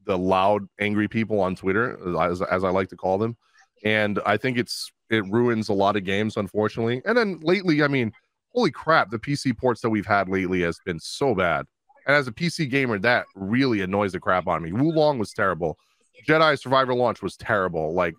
the 0.07 0.19
loud, 0.19 0.67
angry 0.81 1.09
people 1.09 1.41
on 1.41 1.55
Twitter, 1.55 1.99
as, 2.21 2.43
as 2.43 2.65
I 2.65 2.71
like 2.71 2.89
to 2.89 2.97
call 2.97 3.19
them. 3.19 3.37
And 3.85 4.21
I 4.25 4.37
think 4.37 4.59
it's 4.59 4.93
it 5.11 5.25
ruins 5.27 5.69
a 5.69 5.73
lot 5.75 5.97
of 5.97 6.05
games, 6.05 6.37
unfortunately. 6.37 7.03
And 7.05 7.17
then 7.17 7.41
lately, 7.43 7.83
I 7.83 7.89
mean, 7.89 8.13
holy 8.55 8.71
crap, 8.71 9.11
the 9.11 9.19
PC 9.19 9.57
ports 9.57 9.81
that 9.83 9.91
we've 9.91 10.07
had 10.07 10.29
lately 10.29 10.63
has 10.63 10.79
been 10.85 11.01
so 11.01 11.35
bad. 11.35 11.67
And 12.07 12.17
as 12.17 12.27
a 12.27 12.33
PC 12.33 12.69
gamer, 12.71 12.99
that 13.01 13.27
really 13.35 13.83
annoys 13.83 14.13
the 14.13 14.21
crap 14.21 14.49
out 14.49 14.57
of 14.57 14.63
me. 14.63 14.73
Wo 14.73 14.89
Long 14.89 15.19
was 15.19 15.33
terrible. 15.33 15.77
Jedi 16.27 16.59
Survivor 16.59 16.95
Launch 16.95 17.23
was 17.23 17.37
terrible. 17.37 17.95
Like, 17.95 18.15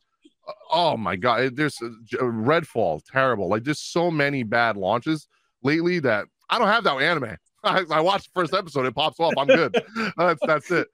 oh 0.71 0.97
my 0.97 1.15
god, 1.15 1.55
there's 1.55 1.81
uh, 1.81 1.89
J- 2.03 2.17
Redfall 2.17 3.01
terrible. 3.11 3.49
Like, 3.49 3.63
there's 3.63 3.79
so 3.79 4.11
many 4.11 4.43
bad 4.43 4.77
launches 4.77 5.27
lately 5.63 5.99
that 5.99 6.25
I 6.49 6.59
don't 6.59 6.67
have 6.67 6.83
that 6.85 7.01
anime. 7.01 7.37
I, 7.63 7.83
I 7.89 8.01
watched 8.01 8.33
the 8.33 8.41
first 8.41 8.53
episode, 8.53 8.85
it 8.85 8.95
pops 8.95 9.19
off, 9.19 9.33
I'm 9.37 9.47
good. 9.47 9.73
that's 10.17 10.39
that's 10.45 10.71
it. 10.71 10.87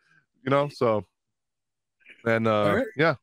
You 0.44 0.50
know, 0.52 0.70
so 0.70 1.06
and 2.26 2.48
uh 2.48 2.52
All 2.64 2.76
right. 2.76 2.88
yeah, 2.98 3.16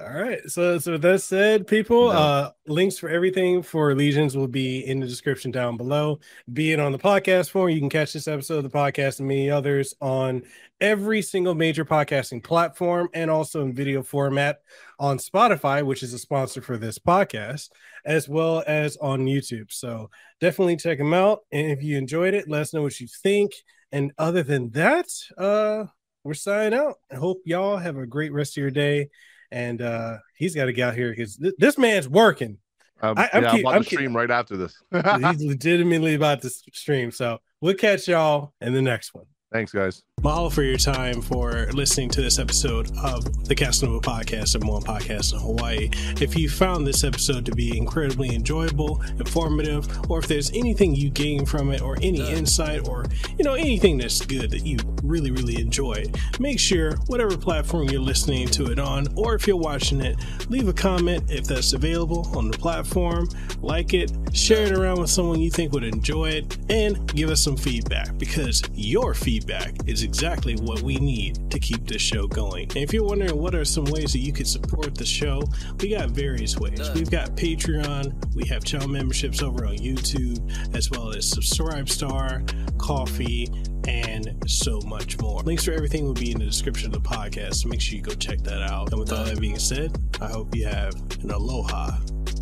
All 0.00 0.12
right. 0.12 0.40
So 0.48 0.78
so 0.78 0.92
with 0.92 1.02
that 1.02 1.20
said, 1.22 1.66
people, 1.66 2.06
No. 2.08 2.12
uh 2.18 2.50
links 2.66 2.98
for 2.98 3.08
everything 3.08 3.62
for 3.62 3.92
Legionz 3.94 4.34
will 4.36 4.48
be 4.48 4.80
in 4.86 5.00
the 5.00 5.06
description 5.06 5.50
down 5.50 5.76
below. 5.76 6.18
Be 6.52 6.72
it 6.72 6.80
on 6.80 6.92
the 6.92 6.98
podcast 6.98 7.50
form. 7.50 7.68
You 7.70 7.80
can 7.80 7.90
catch 7.90 8.12
this 8.12 8.26
episode 8.28 8.64
of 8.64 8.70
the 8.70 8.78
podcast 8.78 9.18
and 9.18 9.28
many 9.28 9.50
others 9.50 9.94
on 10.00 10.42
every 10.80 11.20
single 11.20 11.54
major 11.54 11.84
podcasting 11.84 12.42
platform 12.42 13.08
and 13.12 13.30
also 13.30 13.60
in 13.62 13.74
video 13.74 14.02
format 14.02 14.60
on 14.98 15.18
Spotify, 15.18 15.84
which 15.84 16.02
is 16.02 16.14
a 16.14 16.18
sponsor 16.18 16.62
for 16.62 16.78
this 16.78 16.98
podcast, 16.98 17.68
as 18.06 18.28
well 18.28 18.64
as 18.66 18.96
on 18.96 19.26
YouTube. 19.26 19.70
So 19.72 20.08
definitely 20.40 20.76
check 20.76 20.96
them 20.98 21.12
out. 21.12 21.40
And 21.52 21.70
if 21.70 21.82
you 21.82 21.98
enjoyed 21.98 22.32
it, 22.34 22.48
let 22.48 22.62
us 22.62 22.72
know 22.72 22.82
what 22.82 22.98
you 23.00 23.08
think. 23.22 23.52
And 23.92 24.12
other 24.18 24.42
than 24.42 24.70
that, 24.70 25.06
uh 25.36 25.84
we're 26.24 26.34
signing 26.34 26.78
out. 26.78 26.96
I 27.10 27.16
hope 27.16 27.42
y'all 27.44 27.76
have 27.76 27.96
a 27.96 28.06
great 28.06 28.32
rest 28.32 28.56
of 28.56 28.60
your 28.62 28.70
day 28.70 29.08
and 29.52 29.82
uh 29.82 30.18
he's 30.36 30.54
got 30.54 30.66
to 30.66 30.72
get 30.72 30.88
out 30.90 30.94
here 30.94 31.10
because 31.10 31.36
th- 31.36 31.54
this 31.58 31.76
man's 31.78 32.08
working. 32.08 32.58
um, 33.02 33.14
I- 33.18 33.30
I'm 33.32 33.42
yeah, 33.42 33.50
keep- 33.50 33.54
I'm 33.54 33.60
about 33.60 33.74
I'm 33.76 33.82
to 33.82 33.88
keep- 33.88 33.98
stream 33.98 34.16
right 34.16 34.30
after 34.30 34.56
this. 34.56 34.74
he's 34.92 35.42
legitimately 35.44 36.14
about 36.14 36.42
to 36.42 36.50
stream. 36.50 37.10
So 37.10 37.38
we'll 37.60 37.74
catch 37.74 38.06
y'all 38.08 38.52
in 38.60 38.72
the 38.74 38.82
next 38.82 39.14
one. 39.14 39.24
Thanks, 39.52 39.72
guys. 39.72 40.02
Mahalo 40.22 40.52
for 40.52 40.62
your 40.62 40.76
time 40.76 41.22
for 41.22 41.66
listening 41.72 42.10
to 42.10 42.20
this 42.20 42.38
episode 42.38 42.94
of 42.98 43.48
the 43.48 43.54
Kasanova 43.54 44.02
Podcast 44.02 44.54
and 44.54 44.68
One 44.68 44.82
Podcast 44.82 45.32
in 45.32 45.40
Hawaii. 45.40 45.88
If 46.20 46.36
you 46.36 46.50
found 46.50 46.86
this 46.86 47.04
episode 47.04 47.46
to 47.46 47.52
be 47.52 47.78
incredibly 47.78 48.34
enjoyable, 48.34 49.00
informative, 49.18 49.88
or 50.10 50.18
if 50.18 50.28
there's 50.28 50.50
anything 50.50 50.94
you 50.94 51.08
gain 51.08 51.46
from 51.46 51.72
it, 51.72 51.80
or 51.80 51.96
any 52.02 52.20
insight, 52.32 52.86
or 52.86 53.06
you 53.38 53.44
know 53.46 53.54
anything 53.54 53.96
that's 53.96 54.20
good 54.20 54.50
that 54.50 54.66
you 54.66 54.76
really 55.02 55.30
really 55.30 55.58
enjoyed, 55.58 56.14
make 56.38 56.60
sure 56.60 56.96
whatever 57.06 57.34
platform 57.38 57.88
you're 57.88 57.98
listening 57.98 58.46
to 58.48 58.70
it 58.70 58.78
on, 58.78 59.06
or 59.16 59.34
if 59.34 59.46
you're 59.46 59.56
watching 59.56 60.02
it, 60.02 60.18
leave 60.50 60.68
a 60.68 60.72
comment 60.74 61.24
if 61.30 61.46
that's 61.46 61.72
available 61.72 62.30
on 62.36 62.50
the 62.50 62.58
platform. 62.58 63.26
Like 63.62 63.94
it, 63.94 64.12
share 64.34 64.66
it 64.66 64.72
around 64.72 65.00
with 65.00 65.08
someone 65.08 65.40
you 65.40 65.50
think 65.50 65.72
would 65.72 65.84
enjoy 65.84 66.28
it, 66.28 66.58
and 66.68 67.10
give 67.14 67.30
us 67.30 67.42
some 67.42 67.56
feedback 67.56 68.18
because 68.18 68.62
your 68.74 69.14
feedback 69.14 69.74
is 69.86 70.09
exactly 70.10 70.56
what 70.56 70.82
we 70.82 70.96
need 70.96 71.48
to 71.52 71.58
keep 71.60 71.86
this 71.86 72.02
show 72.02 72.26
going. 72.26 72.64
And 72.70 72.78
if 72.78 72.92
you're 72.92 73.04
wondering 73.04 73.38
what 73.38 73.54
are 73.54 73.64
some 73.64 73.84
ways 73.84 74.12
that 74.12 74.18
you 74.18 74.32
could 74.32 74.48
support 74.48 74.96
the 74.96 75.04
show, 75.04 75.40
we 75.78 75.90
got 75.90 76.10
various 76.10 76.58
ways. 76.58 76.90
We've 76.96 77.10
got 77.10 77.36
Patreon, 77.36 78.34
we 78.34 78.44
have 78.48 78.64
channel 78.64 78.88
memberships 78.88 79.40
over 79.40 79.64
on 79.66 79.76
YouTube, 79.76 80.40
as 80.74 80.90
well 80.90 81.10
as 81.10 81.32
Subscribestar, 81.32 82.42
Ko-fi, 82.76 83.46
and 83.86 84.36
so 84.48 84.80
much 84.84 85.16
more. 85.20 85.42
Links 85.42 85.64
for 85.64 85.72
everything 85.72 86.04
will 86.04 86.14
be 86.14 86.32
in 86.32 86.40
the 86.40 86.44
description 86.44 86.92
of 86.92 87.00
the 87.00 87.08
podcast, 87.08 87.54
so 87.54 87.68
make 87.68 87.80
sure 87.80 87.96
you 87.96 88.02
go 88.02 88.12
check 88.14 88.40
that 88.40 88.62
out. 88.62 88.90
And 88.90 88.98
with 88.98 89.12
all 89.12 89.24
that 89.24 89.40
being 89.40 89.60
said, 89.60 89.96
I 90.20 90.26
hope 90.26 90.56
you 90.56 90.66
have 90.66 90.92
an 91.22 91.30
aloha 91.30 91.92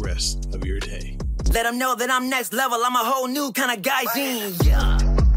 rest 0.01 0.55
of 0.55 0.65
your 0.65 0.81
day. 0.81 1.19
Let 1.53 1.65
them 1.65 1.77
know 1.77 1.95
that 1.95 2.11
I'm 2.11 2.31
next 2.31 2.55
level. 2.55 2.81
I'm 2.83 2.95
a 2.95 3.05
whole 3.05 3.29
new 3.29 3.53
kind 3.53 3.77
of 3.77 3.83
guy. 3.83 4.05
Yeah. 4.65 5.27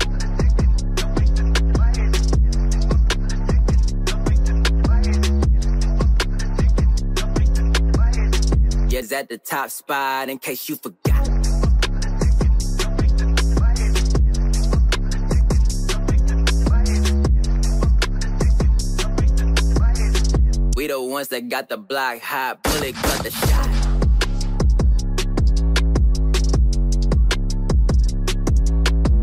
J's 9.02 9.12
at 9.12 9.30
the 9.30 9.38
top 9.38 9.70
spot 9.72 10.30
in 10.30 10.38
case 10.38 10.70
you 10.70 10.76
forgot. 10.76 11.28
We 20.76 20.88
the 20.88 21.02
ones 21.02 21.30
that 21.30 21.50
got 21.50 21.70
the 21.70 21.78
block 21.78 22.20
hot, 22.20 22.62
bullet 22.64 22.94
got 22.96 23.24
the 23.24 23.32
shot. 23.32 23.70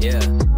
Yeah. 0.01 0.58